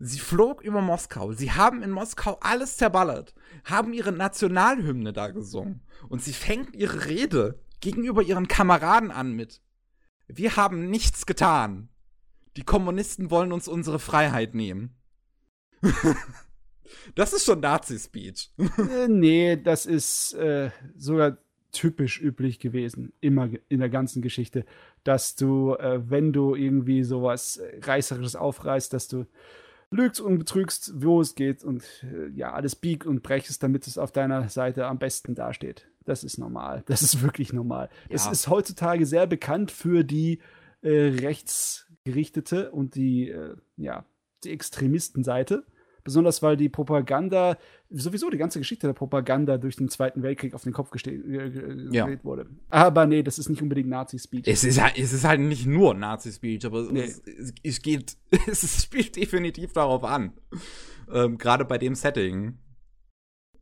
sie 0.00 0.18
flog 0.18 0.62
über 0.62 0.80
Moskau. 0.80 1.32
Sie 1.32 1.52
haben 1.52 1.82
in 1.82 1.90
Moskau 1.90 2.38
alles 2.40 2.76
zerballert, 2.76 3.34
haben 3.64 3.92
ihre 3.92 4.12
Nationalhymne 4.12 5.12
da 5.12 5.28
gesungen. 5.28 5.82
Und 6.08 6.22
sie 6.22 6.32
fängt 6.32 6.74
ihre 6.74 7.06
Rede 7.06 7.60
gegenüber 7.80 8.22
ihren 8.22 8.48
Kameraden 8.48 9.10
an 9.10 9.32
mit. 9.32 9.60
Wir 10.26 10.56
haben 10.56 10.90
nichts 10.90 11.26
getan. 11.26 11.90
Die 12.56 12.64
Kommunisten 12.64 13.30
wollen 13.30 13.52
uns 13.52 13.68
unsere 13.68 14.00
Freiheit 14.00 14.54
nehmen. 14.54 14.96
Das 17.14 17.32
ist 17.32 17.44
schon 17.44 17.60
Nazi-Speech. 17.60 18.52
Äh, 18.78 19.06
nee, 19.08 19.56
das 19.56 19.86
ist 19.86 20.34
äh, 20.34 20.70
sogar 20.96 21.38
typisch 21.72 22.20
üblich 22.20 22.58
gewesen, 22.58 23.12
immer 23.20 23.48
in 23.68 23.78
der 23.78 23.88
ganzen 23.88 24.22
Geschichte, 24.22 24.64
dass 25.04 25.36
du, 25.36 25.74
äh, 25.74 26.00
wenn 26.10 26.32
du 26.32 26.54
irgendwie 26.54 27.04
sowas 27.04 27.58
äh, 27.58 27.78
Reißerisches 27.80 28.34
aufreißt, 28.34 28.92
dass 28.92 29.06
du 29.06 29.26
lügst 29.90 30.20
und 30.20 30.38
betrügst, 30.38 30.92
wo 31.02 31.20
es 31.20 31.34
geht 31.34 31.64
und 31.64 31.82
äh, 32.04 32.28
ja, 32.34 32.52
alles 32.52 32.76
biegt 32.76 33.06
und 33.06 33.22
brechst, 33.22 33.62
damit 33.62 33.86
es 33.86 33.98
auf 33.98 34.12
deiner 34.12 34.48
Seite 34.48 34.86
am 34.86 34.98
besten 34.98 35.34
dasteht. 35.34 35.88
Das 36.04 36.24
ist 36.24 36.38
normal. 36.38 36.82
Das 36.86 37.02
ist 37.02 37.22
wirklich 37.22 37.52
normal. 37.52 37.88
Es 38.08 38.26
Ja. 38.26 38.30
ist 38.32 38.48
heutzutage 38.48 39.04
sehr 39.06 39.26
bekannt 39.26 39.70
für 39.70 40.04
die 40.04 40.40
äh, 40.82 40.88
rechtsgerichtete 41.20 42.70
und 42.70 42.94
die, 42.94 43.28
äh, 43.30 43.56
ja, 43.76 44.04
die 44.44 44.50
Extremistenseite. 44.50 45.64
Besonders 46.04 46.42
weil 46.42 46.56
die 46.56 46.68
Propaganda, 46.68 47.56
sowieso 47.90 48.30
die 48.30 48.36
ganze 48.38 48.58
Geschichte 48.58 48.86
der 48.86 48.94
Propaganda 48.94 49.58
durch 49.58 49.76
den 49.76 49.88
Zweiten 49.88 50.22
Weltkrieg 50.22 50.54
auf 50.54 50.62
den 50.64 50.72
Kopf 50.72 50.90
geste- 50.90 51.10
äh, 51.10 51.50
ge- 51.50 51.88
Ja. 51.92 52.08
wurde. 52.24 52.46
Aber 52.68 53.06
nee, 53.06 53.22
das 53.22 53.38
ist 53.38 53.48
nicht 53.48 53.62
unbedingt 53.62 53.88
Nazi-Speech. 53.88 54.46
Es 54.46 54.64
ist, 54.64 54.80
halt- 54.82 54.98
es 54.98 55.12
ist 55.12 55.24
halt 55.24 55.40
nicht 55.40 55.66
nur 55.66 55.94
Nazi-Speech, 55.94 56.64
aber 56.66 56.82
Nee. 56.90 57.02
es, 57.02 57.22
es, 57.62 57.82
geht, 57.82 58.16
es 58.46 58.82
spielt 58.84 59.16
definitiv 59.16 59.72
darauf 59.72 60.04
an. 60.04 60.32
Ähm, 61.12 61.38
Gerade 61.38 61.64
bei 61.64 61.78
dem 61.78 61.94
Setting. 61.94 62.58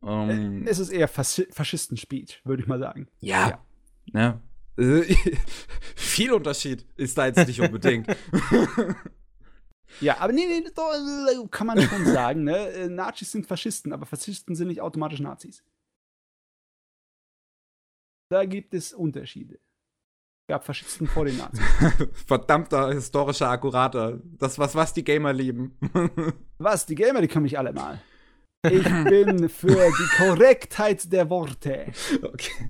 Ähm, 0.01 0.65
Es 0.67 0.79
ist 0.79 0.89
eher 0.89 1.07
Faschi 1.07 1.47
Faschisten-Speech, 1.51 2.41
würde 2.45 2.61
ich 2.63 2.67
mal 2.67 2.79
sagen. 2.79 3.07
ja. 3.19 3.59
Ne? 4.11 4.41
Äh, 4.77 5.03
Viel 5.95 6.31
Unterschied 6.31 6.85
ist 6.95 7.17
da 7.17 7.27
jetzt 7.27 7.45
nicht 7.47 7.59
unbedingt. 7.61 8.07
Ja, 10.01 10.17
aber 10.19 10.33
nee, 10.33 10.45
nee, 10.45 10.69
doch, 10.73 10.93
äh, 10.93 11.47
kann 11.49 11.67
man 11.67 11.81
schon 11.81 12.05
sagen, 12.13 12.43
ne? 12.43 12.69
Äh, 12.69 12.89
Nazis 12.89 13.31
sind 13.31 13.47
Faschisten, 13.47 13.93
aber 13.93 14.05
Faschisten 14.05 14.55
sind 14.55 14.67
nicht 14.67 14.81
automatisch 14.81 15.19
Nazis. 15.19 15.63
Da 18.29 18.45
gibt 18.45 18.73
es 18.73 18.93
Unterschiede. 18.93 19.55
Es 19.55 20.47
gab 20.47 20.65
Faschisten 20.65 21.07
vor 21.07 21.25
den 21.25 21.37
Nazis. 21.37 21.63
Verdammter 22.27 22.93
historischer 22.93 23.49
Akkurater. 23.49 24.19
Das, 24.37 24.57
was, 24.59 24.75
was 24.75 24.93
die 24.93 25.03
Gamer 25.03 25.33
lieben. 25.33 25.77
Was, 26.61 26.85
die 26.85 26.95
Gamer, 26.95 27.21
die 27.21 27.29
können 27.29 27.43
mich 27.43 27.57
alle 27.57 27.71
mal. 27.71 28.01
Ich 28.63 28.83
bin 28.83 29.47
für 29.47 29.67
die 29.69 30.17
Korrektheit 30.17 31.09
der 31.13 31.29
Worte. 31.29 31.93
Okay. 32.21 32.69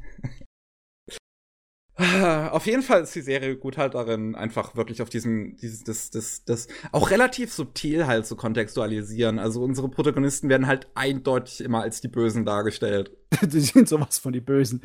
Auf 2.51 2.65
jeden 2.65 2.81
Fall 2.81 3.03
ist 3.03 3.13
die 3.13 3.21
Serie 3.21 3.57
gut 3.57 3.77
halt 3.77 3.93
darin, 3.93 4.33
einfach 4.33 4.75
wirklich 4.77 5.01
auf 5.01 5.09
diesem, 5.09 5.57
dieses, 5.57 5.83
das, 5.83 6.09
das, 6.11 6.45
das 6.45 6.67
auch 6.93 7.11
relativ 7.11 7.51
subtil 7.51 8.07
halt 8.07 8.25
zu 8.25 8.37
kontextualisieren. 8.37 9.37
Also 9.37 9.61
unsere 9.61 9.89
Protagonisten 9.89 10.47
werden 10.47 10.67
halt 10.67 10.87
eindeutig 10.95 11.61
immer 11.61 11.81
als 11.81 11.99
die 11.99 12.07
Bösen 12.07 12.45
dargestellt. 12.45 13.11
Die 13.41 13.59
sind 13.59 13.87
sowas 13.87 14.17
von 14.17 14.33
die 14.33 14.41
Bösen. 14.41 14.81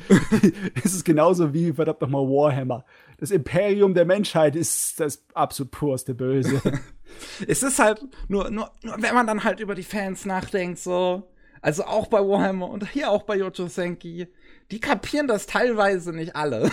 Es 0.85 0.93
ist 0.93 1.05
genauso 1.05 1.55
wie, 1.55 1.73
verdammt 1.73 2.03
nochmal, 2.03 2.25
Warhammer. 2.25 2.85
Das 3.17 3.31
Imperium 3.31 3.95
der 3.95 4.05
Menschheit 4.05 4.55
ist 4.55 5.01
das 5.01 5.25
absolut 5.33 5.71
purste 5.71 6.15
Böse. 6.15 6.61
Es 7.47 7.63
ist 7.63 7.79
halt 7.79 8.03
nur, 8.27 8.51
nur, 8.51 8.73
nur, 8.83 8.97
wenn 8.99 9.15
man 9.15 9.27
dann 9.27 9.45
halt 9.45 9.61
über 9.61 9.77
die 9.77 9.85
Fans 9.85 10.25
nachdenkt, 10.25 10.81
so. 10.81 11.23
Also 11.61 11.85
auch 11.85 12.09
bei 12.09 12.19
Warhammer 12.19 12.69
und 12.69 12.91
hier 12.91 13.09
auch 13.09 13.23
bei 13.23 13.37
Yojo 13.37 13.69
Senki. 13.69 14.27
Die 14.71 14.81
kapieren 14.81 15.27
das 15.27 15.47
teilweise 15.47 16.13
nicht 16.13 16.37
alle. 16.37 16.71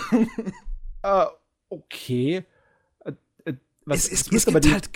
äh, 1.02 1.26
okay. 1.68 2.44
Äh, 3.04 3.12
äh, 3.44 3.54
was, 3.84 4.06
es, 4.06 4.26
es, 4.26 4.32
es 4.32 4.46
gibt 4.46 4.72
halt, 4.72 4.90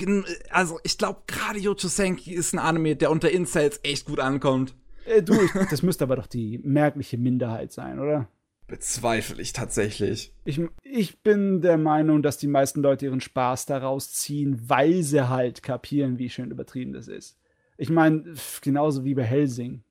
also 0.50 0.80
ich 0.82 0.98
glaube, 0.98 1.22
gerade 1.26 1.58
Yojo 1.58 1.88
Senki 1.88 2.32
ist 2.32 2.52
ein 2.52 2.58
Anime, 2.58 2.96
der 2.96 3.10
unter 3.10 3.30
Incels 3.30 3.80
echt 3.82 4.06
gut 4.06 4.20
ankommt. 4.20 4.74
Äh, 5.06 5.22
du, 5.22 5.34
ich, 5.40 5.52
das 5.70 5.82
müsste 5.82 6.04
aber 6.04 6.16
doch 6.16 6.26
die 6.26 6.58
merkliche 6.58 7.18
Minderheit 7.18 7.72
sein, 7.72 7.98
oder? 7.98 8.28
Bezweifle 8.68 9.40
ich 9.40 9.52
tatsächlich. 9.52 10.32
Ich, 10.44 10.60
ich 10.82 11.22
bin 11.22 11.60
der 11.60 11.78
Meinung, 11.78 12.22
dass 12.22 12.36
die 12.36 12.48
meisten 12.48 12.82
Leute 12.82 13.06
ihren 13.06 13.20
Spaß 13.20 13.66
daraus 13.66 14.12
ziehen, 14.12 14.60
weil 14.68 15.04
sie 15.04 15.28
halt 15.28 15.62
kapieren, 15.62 16.18
wie 16.18 16.30
schön 16.30 16.50
übertrieben 16.50 16.92
das 16.92 17.06
ist. 17.06 17.38
Ich 17.78 17.90
meine, 17.90 18.34
genauso 18.62 19.04
wie 19.04 19.14
bei 19.14 19.22
Helsing. 19.22 19.82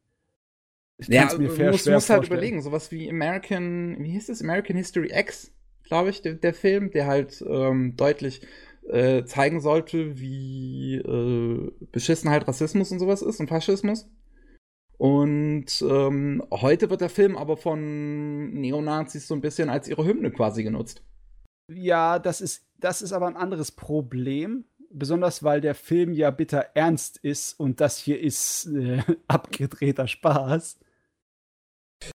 Ich 0.97 1.09
Ja, 1.09 1.21
kann's 1.21 1.35
du 1.35 1.41
musst, 1.71 1.89
musst 1.89 2.09
halt 2.09 2.17
vorstellen. 2.17 2.25
überlegen, 2.25 2.61
sowas 2.61 2.91
wie 2.91 3.09
American, 3.09 3.97
wie 4.03 4.11
hieß 4.11 4.27
das? 4.27 4.41
American 4.41 4.75
History 4.77 5.11
X, 5.13 5.51
glaube 5.83 6.09
ich, 6.09 6.21
der, 6.21 6.35
der 6.35 6.53
Film, 6.53 6.91
der 6.91 7.07
halt 7.07 7.43
ähm, 7.47 7.95
deutlich 7.97 8.41
äh, 8.89 9.23
zeigen 9.25 9.59
sollte, 9.61 10.19
wie 10.19 10.95
äh, 10.95 11.71
beschissen 11.91 12.29
halt 12.29 12.47
Rassismus 12.47 12.91
und 12.91 12.99
sowas 12.99 13.21
ist 13.21 13.39
und 13.39 13.47
Faschismus. 13.49 14.07
Und 14.97 15.81
ähm, 15.81 16.43
heute 16.51 16.89
wird 16.89 17.01
der 17.01 17.09
Film 17.09 17.35
aber 17.37 17.57
von 17.57 18.53
Neonazis 18.53 19.27
so 19.27 19.33
ein 19.35 19.41
bisschen 19.41 19.69
als 19.69 19.87
ihre 19.89 20.05
Hymne 20.05 20.31
quasi 20.31 20.63
genutzt. 20.63 21.03
Ja, 21.71 22.19
das 22.19 22.41
ist, 22.41 22.67
das 22.77 23.01
ist 23.01 23.11
aber 23.13 23.27
ein 23.27 23.37
anderes 23.37 23.71
Problem. 23.71 24.65
Besonders 24.91 25.43
weil 25.43 25.59
der 25.61 25.75
Film 25.75 26.13
ja 26.13 26.31
bitter 26.31 26.69
ernst 26.75 27.17
ist 27.17 27.59
und 27.59 27.81
das 27.81 27.97
hier 27.97 28.19
ist 28.21 28.67
äh, 28.67 29.01
abgedrehter 29.27 30.07
Spaß. 30.07 30.79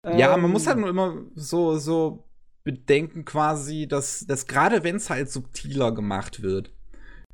Ja, 0.04 0.36
man 0.36 0.44
Ähm, 0.46 0.50
muss 0.52 0.66
halt 0.66 0.78
nur 0.78 0.88
immer 0.88 1.24
so, 1.34 1.78
so 1.78 2.24
bedenken 2.64 3.24
quasi, 3.24 3.86
dass, 3.86 4.26
dass 4.26 4.46
gerade 4.46 4.84
wenn 4.84 4.96
es 4.96 5.10
halt 5.10 5.30
subtiler 5.30 5.92
gemacht 5.92 6.42
wird, 6.42 6.72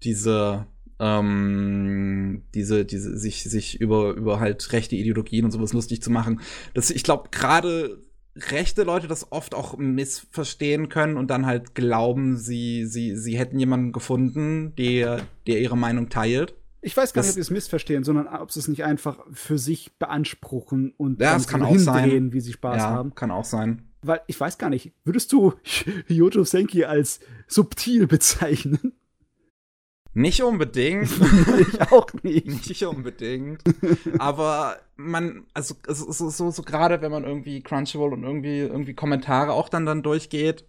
diese, 0.03 0.67
ähm, 0.99 2.43
diese, 2.55 2.85
diese, 2.85 3.17
sich, 3.19 3.45
sich 3.45 3.81
über, 3.81 4.13
über 4.15 4.41
halt 4.41 4.73
rechte 4.73 4.97
Ideologien 4.97 5.45
und 5.45 5.51
sowas 5.51 5.73
lustig 5.73 6.03
zu 6.03 6.11
machen, 6.11 6.41
dass 6.75 6.91
ich 6.91 7.03
glaube, 7.03 7.31
gerade 7.31 8.03
rechte 8.37 8.83
Leute 8.83 9.09
das 9.09 9.33
oft 9.33 9.55
auch 9.55 9.77
missverstehen 9.79 10.89
können 10.89 11.17
und 11.17 11.29
dann 11.29 11.47
halt 11.47 11.75
glauben, 11.75 12.37
sie, 12.37 12.85
sie, 12.85 13.17
sie 13.17 13.39
hätten 13.39 13.59
jemanden 13.59 13.93
gefunden, 13.93 14.75
der, 14.77 15.27
der 15.47 15.61
ihre 15.61 15.77
Meinung 15.77 16.09
teilt. 16.11 16.55
Ich 16.87 16.97
weiß 16.97 17.13
gar 17.13 17.23
nicht, 17.23 17.31
ob 17.31 17.35
sie 17.35 17.41
es 17.41 17.51
missverstehen, 17.51 18.05
sondern 18.05 18.29
ob 18.29 18.53
sie 18.53 18.61
es 18.61 18.69
nicht 18.69 18.85
einfach 18.85 19.19
für 19.33 19.59
sich 19.59 19.99
beanspruchen 19.99 20.95
und 20.97 21.21
ja, 21.21 21.31
dann 21.31 21.39
das 21.39 21.49
kann 21.49 21.63
auch 21.65 21.77
sein. 21.77 22.33
wie 22.33 22.41
sie 22.41 22.53
Spaß 22.53 22.77
ja, 22.77 22.91
haben. 22.91 23.13
kann 23.17 23.33
auch 23.33 23.45
sein. 23.45 23.83
Weil 24.03 24.21
ich 24.29 24.39
weiß 24.39 24.57
gar 24.57 24.71
nicht, 24.71 24.93
würdest 25.03 25.33
du 25.33 25.55
Yoto 26.07 26.45
Senki 26.45 26.85
als 26.85 27.19
subtil 27.49 28.07
bezeichnen? 28.07 28.93
Nicht 30.15 30.45
unbedingt. 30.45 31.11
ich 31.59 31.81
auch 31.91 32.07
nicht. 32.23 32.47
Nicht 32.47 32.85
unbedingt. 32.85 33.63
Aber 34.19 34.77
man, 34.95 35.45
also, 35.55 35.75
also 35.89 36.13
so, 36.13 36.31
so, 36.31 36.53
so 36.53 36.63
gerade 36.63 37.03
wenn 37.03 37.11
man 37.11 37.25
irgendwie 37.25 37.63
Crunchyroll 37.63 38.13
und 38.13 38.23
irgendwie, 38.23 38.61
irgendwie 38.61 38.95
Kommentare 38.95 39.53
auch 39.53 39.69
dann, 39.69 39.87
dann 39.87 40.05
durchgeht, 40.05 40.65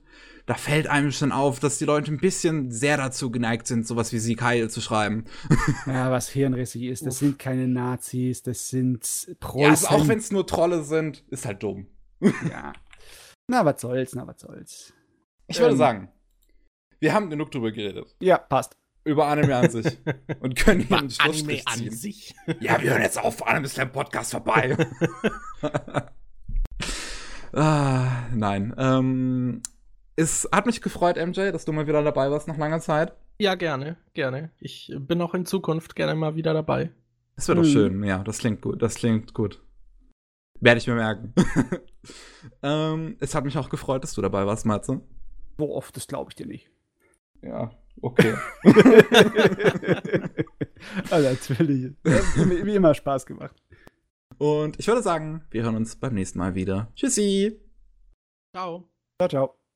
da 0.48 0.54
fällt 0.56 0.88
einem 0.88 1.12
schon 1.12 1.34
auf, 1.34 1.60
dass 1.60 1.78
die 1.78 1.84
Leute 1.84 2.10
ein 2.10 2.18
bisschen 2.18 2.72
sehr 2.72 2.96
dazu 2.96 3.30
geneigt 3.32 3.68
sind, 3.68 3.86
sowas 3.86 4.14
wie 4.14 4.20
Sieg 4.20 4.42
Heil 4.42 4.70
zu 4.70 4.82
schreiben. 4.82 5.26
Ja, 5.86 6.10
was 6.12 6.30
hirnrissig 6.30 6.84
ist, 6.84 7.06
das 7.06 7.16
Uff. 7.16 7.20
sind 7.20 7.40
keine 7.40 7.68
Nazis, 7.68 8.44
das 8.44 8.70
sind 8.70 9.02
Preußen. 9.40 9.62
Ja, 9.62 9.70
also 9.70 9.88
auch 9.88 10.08
wenn 10.08 10.18
es 10.18 10.32
nur 10.32 10.48
Trolle 10.48 10.84
sind, 10.84 11.24
ist 11.30 11.46
halt 11.46 11.62
dumm. 11.64 11.88
ja. 12.22 12.74
Na, 13.48 13.66
was 13.66 13.82
soll's, 13.82 14.16
na, 14.16 14.26
was 14.26 14.40
soll's. 14.40 14.94
Ich 15.48 15.60
würde 15.60 15.74
ähm, 15.74 15.78
sagen, 15.78 16.12
wir 17.00 17.14
haben 17.14 17.30
genug 17.30 17.52
drüber 17.52 17.72
geredet. 17.72 18.16
Ja, 18.20 18.38
passt 18.38 18.78
über 19.04 19.28
Anime 19.28 19.56
an 19.56 19.70
sich 19.70 19.98
und 20.40 20.56
können 20.56 20.82
hier 20.82 20.98
einen 20.98 21.10
ziehen. 21.10 21.62
An 21.66 21.92
sich. 21.92 22.36
Ja, 22.60 22.82
wir 22.82 22.92
hören 22.92 23.02
jetzt 23.02 23.22
auf 23.22 23.46
Anime 23.46 23.68
Slam 23.68 23.92
Podcast 23.92 24.32
vorbei. 24.32 24.78
ah, 27.54 28.28
nein. 28.34 28.74
Ähm, 28.78 29.62
es 30.18 30.48
hat 30.52 30.66
mich 30.66 30.82
gefreut, 30.82 31.16
MJ, 31.16 31.52
dass 31.52 31.64
du 31.64 31.72
mal 31.72 31.88
wieder 31.88 32.04
dabei 32.04 32.30
warst 32.30 32.50
nach 32.50 32.58
langer 32.58 32.82
Zeit. 32.82 33.14
Ja, 33.40 33.56
gerne, 33.56 33.96
gerne. 34.14 34.52
Ich 34.60 34.94
bin 34.98 35.22
auch 35.22 35.34
in 35.34 35.46
Zukunft 35.46 35.96
gerne 35.96 36.16
mal 36.16 36.36
wieder 36.36 36.54
dabei. 36.54 36.92
Das 37.38 37.48
wäre 37.48 37.58
doch 37.58 37.66
hm. 37.66 37.72
schön, 37.72 38.04
ja, 38.04 38.24
das 38.24 38.40
klingt 38.40 38.62
gut, 38.62 38.82
das 38.82 38.96
klingt 38.96 39.34
gut. 39.34 39.64
Werde 40.60 40.80
ich 40.80 40.88
mir 40.88 40.96
merken. 40.96 41.34
ähm, 42.64 43.16
es 43.20 43.34
hat 43.34 43.46
mich 43.46 43.58
auch 43.58 43.70
gefreut, 43.70 44.04
dass 44.04 44.14
du 44.14 44.22
dabei 44.22 44.46
warst, 44.46 44.66
Matze. 44.66 45.02
So 45.58 45.74
oft, 45.74 45.96
das 45.96 46.08
glaube 46.08 46.32
ich 46.32 46.36
dir 46.36 46.48
nicht. 46.48 46.70
Ja, 47.42 47.72
Okay. 48.02 48.36
also 51.10 51.30
natürlich. 51.30 51.94
Wie, 52.04 52.66
wie 52.66 52.76
immer 52.76 52.94
Spaß 52.94 53.26
gemacht. 53.26 53.56
Und 54.38 54.80
ich 54.80 54.88
würde 54.88 55.02
sagen, 55.02 55.46
wir 55.50 55.64
hören 55.64 55.76
uns 55.76 55.96
beim 55.96 56.14
nächsten 56.14 56.38
Mal 56.40 56.54
wieder. 56.56 56.92
Tschüssi. 56.96 57.60
Ciao. 58.54 58.88
Ciao, 59.20 59.30
ciao. 59.30 59.67